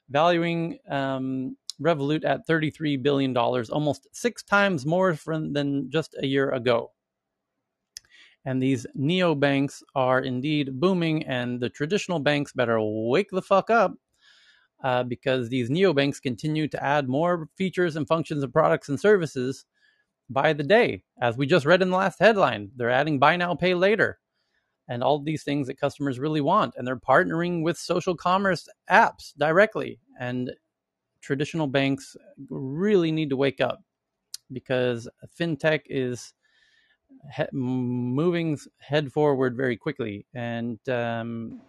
valuing 0.09 0.79
um, 0.89 1.55
Revolut 1.81 2.25
at 2.25 2.47
$33 2.47 3.01
billion, 3.01 3.35
almost 3.37 4.07
six 4.11 4.43
times 4.43 4.85
more 4.85 5.15
from, 5.15 5.53
than 5.53 5.89
just 5.89 6.15
a 6.19 6.25
year 6.25 6.51
ago. 6.51 6.91
And 8.45 8.61
these 8.61 8.87
neo 8.95 9.35
banks 9.35 9.83
are 9.93 10.19
indeed 10.19 10.79
booming, 10.79 11.23
and 11.25 11.59
the 11.59 11.69
traditional 11.69 12.19
banks 12.19 12.53
better 12.53 12.79
wake 12.81 13.29
the 13.31 13.41
fuck 13.41 13.69
up 13.69 13.93
uh, 14.83 15.03
because 15.03 15.49
these 15.49 15.69
neo 15.69 15.93
banks 15.93 16.19
continue 16.19 16.67
to 16.67 16.83
add 16.83 17.07
more 17.07 17.49
features 17.55 17.95
and 17.95 18.07
functions 18.07 18.43
and 18.43 18.51
products 18.51 18.89
and 18.89 18.99
services 18.99 19.65
by 20.29 20.53
the 20.53 20.63
day. 20.63 21.03
As 21.21 21.37
we 21.37 21.45
just 21.45 21.65
read 21.65 21.81
in 21.81 21.91
the 21.91 21.97
last 21.97 22.19
headline, 22.19 22.71
they're 22.75 22.89
adding 22.89 23.19
buy 23.19 23.35
now, 23.35 23.53
pay 23.53 23.75
later, 23.75 24.19
and 24.87 25.03
all 25.03 25.19
these 25.19 25.43
things 25.43 25.67
that 25.67 25.79
customers 25.79 26.19
really 26.19 26.41
want. 26.41 26.73
And 26.75 26.87
they're 26.87 26.95
partnering 26.95 27.63
with 27.63 27.77
social 27.77 28.15
commerce 28.15 28.67
apps 28.89 29.33
directly. 29.37 29.99
And 30.19 30.51
traditional 31.21 31.67
banks 31.67 32.15
really 32.49 33.11
need 33.11 33.29
to 33.29 33.37
wake 33.37 33.61
up 33.61 33.83
because 34.51 35.07
fintech 35.39 35.81
is 35.85 36.33
he- 37.35 37.51
moving 37.51 38.57
head 38.79 39.11
forward 39.11 39.55
very 39.55 39.77
quickly, 39.77 40.25
and 40.33 40.79
um, 40.89 41.61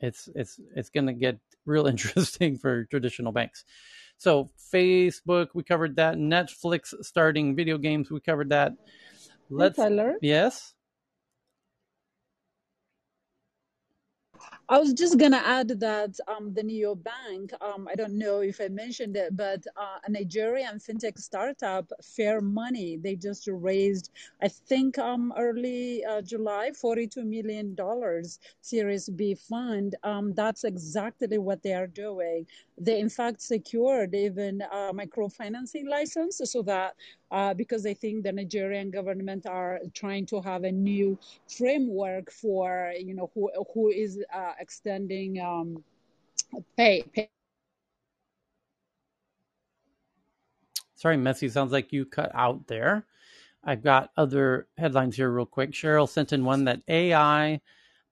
it's 0.00 0.28
it's 0.34 0.60
it's 0.74 0.90
going 0.90 1.06
to 1.06 1.12
get 1.12 1.38
real 1.66 1.86
interesting 1.94 2.58
for 2.58 2.84
traditional 2.86 3.32
banks. 3.32 3.64
So 4.18 4.50
Facebook, 4.72 5.48
we 5.54 5.62
covered 5.62 5.96
that. 5.96 6.16
Netflix 6.16 6.94
starting 7.02 7.56
video 7.56 7.78
games, 7.78 8.10
we 8.10 8.20
covered 8.20 8.50
that. 8.50 8.72
Let's 9.50 9.76
hey, 9.76 9.84
Tyler. 9.84 10.14
Yes. 10.22 10.73
I 14.66 14.78
was 14.78 14.94
just 14.94 15.18
gonna 15.18 15.42
add 15.44 15.68
that 15.80 16.16
um, 16.26 16.54
the 16.54 16.62
Neo 16.62 16.94
Bank, 16.94 17.52
um, 17.60 17.86
I 17.90 17.94
don't 17.94 18.16
know 18.18 18.40
if 18.40 18.60
I 18.62 18.68
mentioned 18.68 19.14
it, 19.16 19.36
but 19.36 19.62
uh, 19.76 19.98
a 20.06 20.10
Nigerian 20.10 20.78
fintech 20.78 21.18
startup, 21.18 21.92
FairMoney, 22.02 23.02
they 23.02 23.14
just 23.14 23.46
raised, 23.46 24.10
I 24.42 24.48
think, 24.48 24.96
um, 24.98 25.34
early 25.36 26.02
uh, 26.04 26.22
July, 26.22 26.70
forty-two 26.72 27.24
million 27.24 27.74
dollars 27.74 28.38
Series 28.62 29.08
B 29.10 29.34
fund. 29.34 29.96
Um, 30.02 30.32
that's 30.32 30.64
exactly 30.64 31.36
what 31.38 31.62
they 31.62 31.74
are 31.74 31.86
doing. 31.86 32.46
They 32.76 32.98
in 32.98 33.08
fact 33.08 33.40
secured 33.40 34.14
even 34.14 34.60
a 34.62 34.92
microfinancing 34.92 35.88
license 35.88 36.40
so 36.44 36.62
that 36.62 36.94
uh, 37.30 37.54
because 37.54 37.86
I 37.86 37.94
think 37.94 38.24
the 38.24 38.32
Nigerian 38.32 38.90
government 38.90 39.46
are 39.46 39.80
trying 39.92 40.26
to 40.26 40.40
have 40.40 40.64
a 40.64 40.72
new 40.72 41.18
framework 41.48 42.30
for 42.32 42.92
you 42.98 43.14
know 43.14 43.30
who 43.34 43.50
who 43.72 43.90
is 43.90 44.22
uh, 44.34 44.52
extending 44.58 45.40
um, 45.40 45.84
pay, 46.76 47.02
pay. 47.12 47.30
Sorry, 50.96 51.16
Messi. 51.16 51.50
Sounds 51.50 51.72
like 51.72 51.92
you 51.92 52.06
cut 52.06 52.30
out 52.34 52.66
there. 52.66 53.04
I've 53.62 53.82
got 53.82 54.10
other 54.16 54.68
headlines 54.78 55.16
here, 55.16 55.30
real 55.30 55.46
quick. 55.46 55.72
Cheryl 55.72 56.08
sent 56.08 56.32
in 56.32 56.44
one 56.44 56.64
that 56.64 56.80
AI 56.88 57.60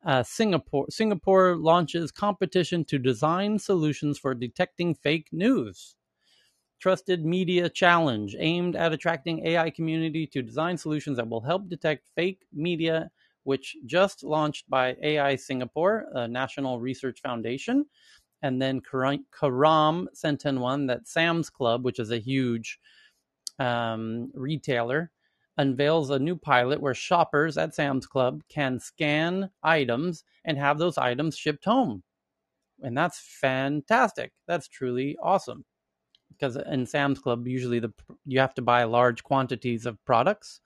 uh, 0.05 0.23
Singapore 0.23 0.87
Singapore 0.91 1.57
launches 1.57 2.11
competition 2.11 2.85
to 2.87 2.99
design 2.99 3.59
solutions 3.59 4.19
for 4.19 4.35
detecting 4.35 4.95
fake 4.95 5.29
news. 5.33 5.97
Trusted 6.81 7.25
Media 7.25 7.69
Challenge, 7.69 8.35
aimed 8.41 8.75
at 8.75 8.93
attracting 8.93 9.47
AI 9.47 9.71
community 9.71 10.27
to 10.27 10.43
design 10.43 10.77
solutions 10.77 11.17
that 11.17 11.29
will 11.29 11.41
help 11.41 11.69
detect 11.69 12.09
fake 12.17 12.41
media, 12.53 13.09
which 13.45 13.77
just 13.87 14.25
launched 14.25 14.69
by 14.69 14.97
AI 15.01 15.37
Singapore, 15.37 16.07
a 16.13 16.27
national 16.27 16.81
research 16.81 17.21
foundation. 17.21 17.87
And 18.43 18.61
then 18.61 18.81
Karam 18.81 20.09
sent 20.13 20.45
in 20.45 20.59
one 20.59 20.87
that 20.89 21.07
Sam's 21.07 21.49
Club, 21.49 21.85
which 21.85 22.01
is 22.01 22.11
a 22.11 22.19
huge 22.19 22.81
um, 23.61 24.33
retailer, 24.35 25.13
unveils 25.59 26.11
a 26.11 26.19
new 26.19 26.37
pilot 26.37 26.81
where 26.81 26.95
shoppers 26.95 27.59
at 27.59 27.75
Sam's 27.75 28.07
Club 28.07 28.43
can 28.49 28.79
scan 28.79 29.51
items 29.63 30.25
and 30.45 30.59
have 30.59 30.79
those 30.79 30.99
items 30.99 31.37
shipped 31.37 31.65
home. 31.65 32.03
And 32.83 32.97
that's 32.97 33.21
fantastic. 33.21 34.33
That's 34.47 34.69
truly 34.69 35.17
awesome 35.23 35.65
because 36.33 36.57
in 36.57 36.87
Sam's 36.87 37.21
Club 37.21 37.47
usually 37.47 37.79
the 37.79 37.93
you 38.27 38.41
have 38.41 38.55
to 38.55 38.63
buy 38.63 38.85
large 38.85 39.23
quantities 39.23 39.87
of 39.87 40.03
products 40.05 40.61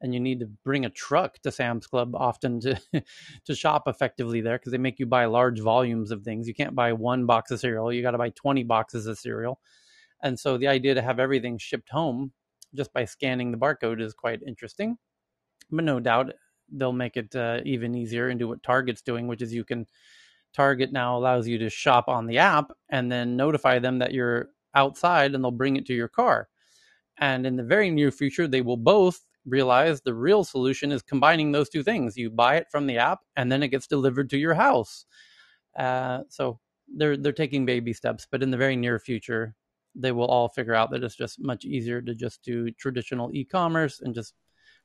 and 0.00 0.12
you 0.12 0.20
need 0.20 0.40
to 0.40 0.46
bring 0.64 0.84
a 0.84 0.90
truck 0.90 1.38
to 1.40 1.50
Sam's 1.52 1.86
Club 1.86 2.14
often 2.14 2.60
to 2.60 2.78
to 3.44 3.54
shop 3.54 3.84
effectively 3.86 4.40
there 4.40 4.58
because 4.58 4.72
they 4.72 4.78
make 4.78 4.98
you 4.98 5.06
buy 5.06 5.24
large 5.24 5.60
volumes 5.60 6.10
of 6.10 6.22
things. 6.22 6.46
You 6.46 6.54
can't 6.54 6.74
buy 6.74 6.92
one 6.92 7.26
box 7.26 7.50
of 7.50 7.60
cereal, 7.60 7.92
you 7.92 8.02
got 8.02 8.12
to 8.12 8.18
buy 8.18 8.30
20 8.30 8.64
boxes 8.64 9.06
of 9.06 9.18
cereal. 9.18 9.60
And 10.22 10.38
so 10.38 10.58
the 10.58 10.68
idea 10.68 10.94
to 10.94 11.02
have 11.02 11.18
everything 11.18 11.58
shipped 11.58 11.90
home 11.90 12.32
just 12.74 12.92
by 12.92 13.04
scanning 13.04 13.50
the 13.50 13.58
barcode 13.58 14.00
is 14.00 14.14
quite 14.14 14.42
interesting. 14.46 14.96
But 15.70 15.84
no 15.84 16.00
doubt 16.00 16.32
they'll 16.70 16.92
make 16.92 17.16
it 17.16 17.34
uh, 17.36 17.60
even 17.64 17.94
easier 17.94 18.28
and 18.28 18.38
do 18.38 18.48
what 18.48 18.62
Target's 18.62 19.02
doing, 19.02 19.26
which 19.26 19.42
is 19.42 19.54
you 19.54 19.64
can 19.64 19.86
Target 20.54 20.92
now 20.92 21.16
allows 21.16 21.48
you 21.48 21.58
to 21.58 21.68
shop 21.68 22.08
on 22.08 22.26
the 22.26 22.38
app 22.38 22.70
and 22.88 23.10
then 23.10 23.36
notify 23.36 23.78
them 23.80 23.98
that 23.98 24.12
you're 24.12 24.50
outside 24.74 25.34
and 25.34 25.42
they'll 25.42 25.50
bring 25.50 25.76
it 25.76 25.86
to 25.86 25.94
your 25.94 26.08
car. 26.08 26.48
And 27.18 27.46
in 27.46 27.56
the 27.56 27.64
very 27.64 27.90
near 27.90 28.10
future, 28.10 28.46
they 28.46 28.60
will 28.60 28.76
both 28.76 29.20
realize 29.44 30.00
the 30.00 30.14
real 30.14 30.44
solution 30.44 30.90
is 30.92 31.02
combining 31.02 31.52
those 31.52 31.68
two 31.68 31.82
things. 31.82 32.16
You 32.16 32.30
buy 32.30 32.56
it 32.56 32.70
from 32.70 32.86
the 32.86 32.98
app 32.98 33.20
and 33.36 33.50
then 33.50 33.62
it 33.62 33.68
gets 33.68 33.86
delivered 33.86 34.30
to 34.30 34.38
your 34.38 34.54
house. 34.54 35.06
Uh, 35.76 36.20
so 36.28 36.60
they're 36.96 37.16
they're 37.16 37.32
taking 37.32 37.66
baby 37.66 37.92
steps, 37.92 38.26
but 38.30 38.42
in 38.42 38.50
the 38.50 38.56
very 38.56 38.76
near 38.76 38.98
future, 38.98 39.54
they 39.94 40.12
will 40.12 40.26
all 40.26 40.48
figure 40.48 40.74
out 40.74 40.90
that 40.90 41.04
it's 41.04 41.16
just 41.16 41.40
much 41.40 41.64
easier 41.64 42.02
to 42.02 42.14
just 42.14 42.42
do 42.42 42.70
traditional 42.72 43.30
e-commerce 43.34 44.00
and 44.00 44.14
just 44.14 44.34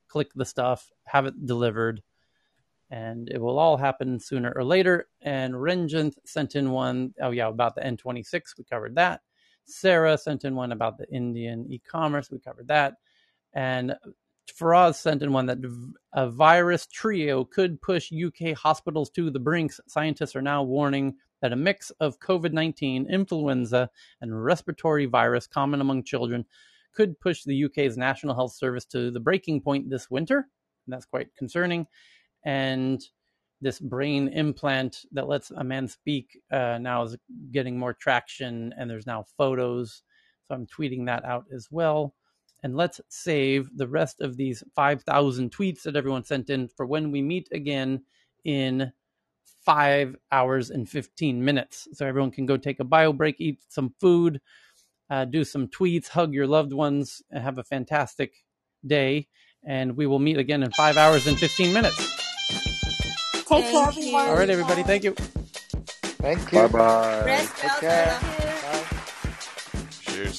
click 0.08 0.30
the 0.34 0.44
stuff, 0.44 0.90
have 1.04 1.26
it 1.26 1.46
delivered, 1.46 2.02
and 2.90 3.28
it 3.28 3.40
will 3.40 3.58
all 3.58 3.76
happen 3.76 4.18
sooner 4.18 4.52
or 4.54 4.64
later. 4.64 5.08
And 5.20 5.60
Renjant 5.60 6.16
sent 6.24 6.56
in 6.56 6.70
one, 6.70 7.14
oh 7.20 7.30
yeah, 7.30 7.48
about 7.48 7.74
the 7.74 7.82
N26. 7.82 8.58
We 8.58 8.64
covered 8.64 8.96
that. 8.96 9.20
Sarah 9.64 10.18
sent 10.18 10.44
in 10.44 10.56
one 10.56 10.72
about 10.72 10.98
the 10.98 11.08
Indian 11.10 11.66
e-commerce. 11.70 12.30
We 12.30 12.40
covered 12.40 12.68
that. 12.68 12.94
And 13.52 13.94
Faraz 14.52 14.96
sent 14.96 15.22
in 15.22 15.32
one 15.32 15.46
that 15.46 15.58
a 16.12 16.28
virus 16.28 16.86
trio 16.86 17.44
could 17.44 17.80
push 17.80 18.12
UK 18.12 18.56
hospitals 18.56 19.10
to 19.10 19.30
the 19.30 19.38
brinks. 19.38 19.80
Scientists 19.86 20.34
are 20.34 20.42
now 20.42 20.64
warning 20.64 21.14
that 21.40 21.52
a 21.52 21.56
mix 21.56 21.90
of 22.00 22.20
COVID 22.20 22.52
19, 22.52 23.06
influenza, 23.10 23.90
and 24.20 24.44
respiratory 24.44 25.06
virus 25.06 25.46
common 25.46 25.80
among 25.80 26.04
children 26.04 26.44
could 26.92 27.18
push 27.20 27.44
the 27.44 27.64
UK's 27.64 27.96
National 27.96 28.34
Health 28.34 28.52
Service 28.52 28.84
to 28.86 29.10
the 29.10 29.20
breaking 29.20 29.60
point 29.60 29.88
this 29.88 30.10
winter. 30.10 30.48
And 30.86 30.92
that's 30.92 31.06
quite 31.06 31.34
concerning. 31.36 31.86
And 32.44 33.02
this 33.60 33.78
brain 33.78 34.28
implant 34.28 35.04
that 35.12 35.28
lets 35.28 35.50
a 35.50 35.62
man 35.62 35.86
speak 35.86 36.38
uh, 36.50 36.78
now 36.80 37.02
is 37.02 37.16
getting 37.52 37.78
more 37.78 37.92
traction, 37.92 38.74
and 38.78 38.88
there's 38.88 39.06
now 39.06 39.24
photos. 39.36 40.02
So 40.48 40.54
I'm 40.54 40.66
tweeting 40.66 41.06
that 41.06 41.24
out 41.24 41.44
as 41.54 41.68
well. 41.70 42.14
And 42.62 42.76
let's 42.76 43.00
save 43.08 43.70
the 43.76 43.88
rest 43.88 44.20
of 44.20 44.36
these 44.36 44.62
5,000 44.74 45.50
tweets 45.50 45.82
that 45.82 45.96
everyone 45.96 46.24
sent 46.24 46.50
in 46.50 46.68
for 46.68 46.86
when 46.86 47.10
we 47.10 47.22
meet 47.22 47.48
again 47.52 48.02
in 48.44 48.92
five 49.64 50.16
hours 50.32 50.70
and 50.70 50.88
15 50.88 51.44
minutes. 51.44 51.88
So 51.92 52.06
everyone 52.06 52.30
can 52.30 52.46
go 52.46 52.56
take 52.56 52.80
a 52.80 52.84
bio 52.84 53.12
break, 53.12 53.40
eat 53.40 53.60
some 53.68 53.94
food, 54.00 54.40
uh, 55.10 55.24
do 55.24 55.44
some 55.44 55.68
tweets, 55.68 56.08
hug 56.08 56.32
your 56.32 56.46
loved 56.46 56.72
ones, 56.72 57.22
and 57.30 57.42
have 57.42 57.58
a 57.58 57.64
fantastic 57.64 58.32
day. 58.86 59.28
And 59.64 59.96
we 59.96 60.06
will 60.06 60.18
meet 60.18 60.38
again 60.38 60.62
in 60.62 60.70
five 60.72 60.96
hours 60.96 61.26
and 61.26 61.38
15 61.38 61.72
minutes. 61.74 61.96
Take 63.46 63.70
care, 63.70 63.88
everyone. 63.88 64.28
All 64.28 64.36
right, 64.36 64.48
everybody. 64.48 64.82
Thank 64.82 65.04
you. 65.04 65.12
Thank 65.12 66.52
you. 66.52 66.60
Bye 66.60 66.68
bye. 66.68 67.48
Take 67.56 67.80
care. 67.80 68.36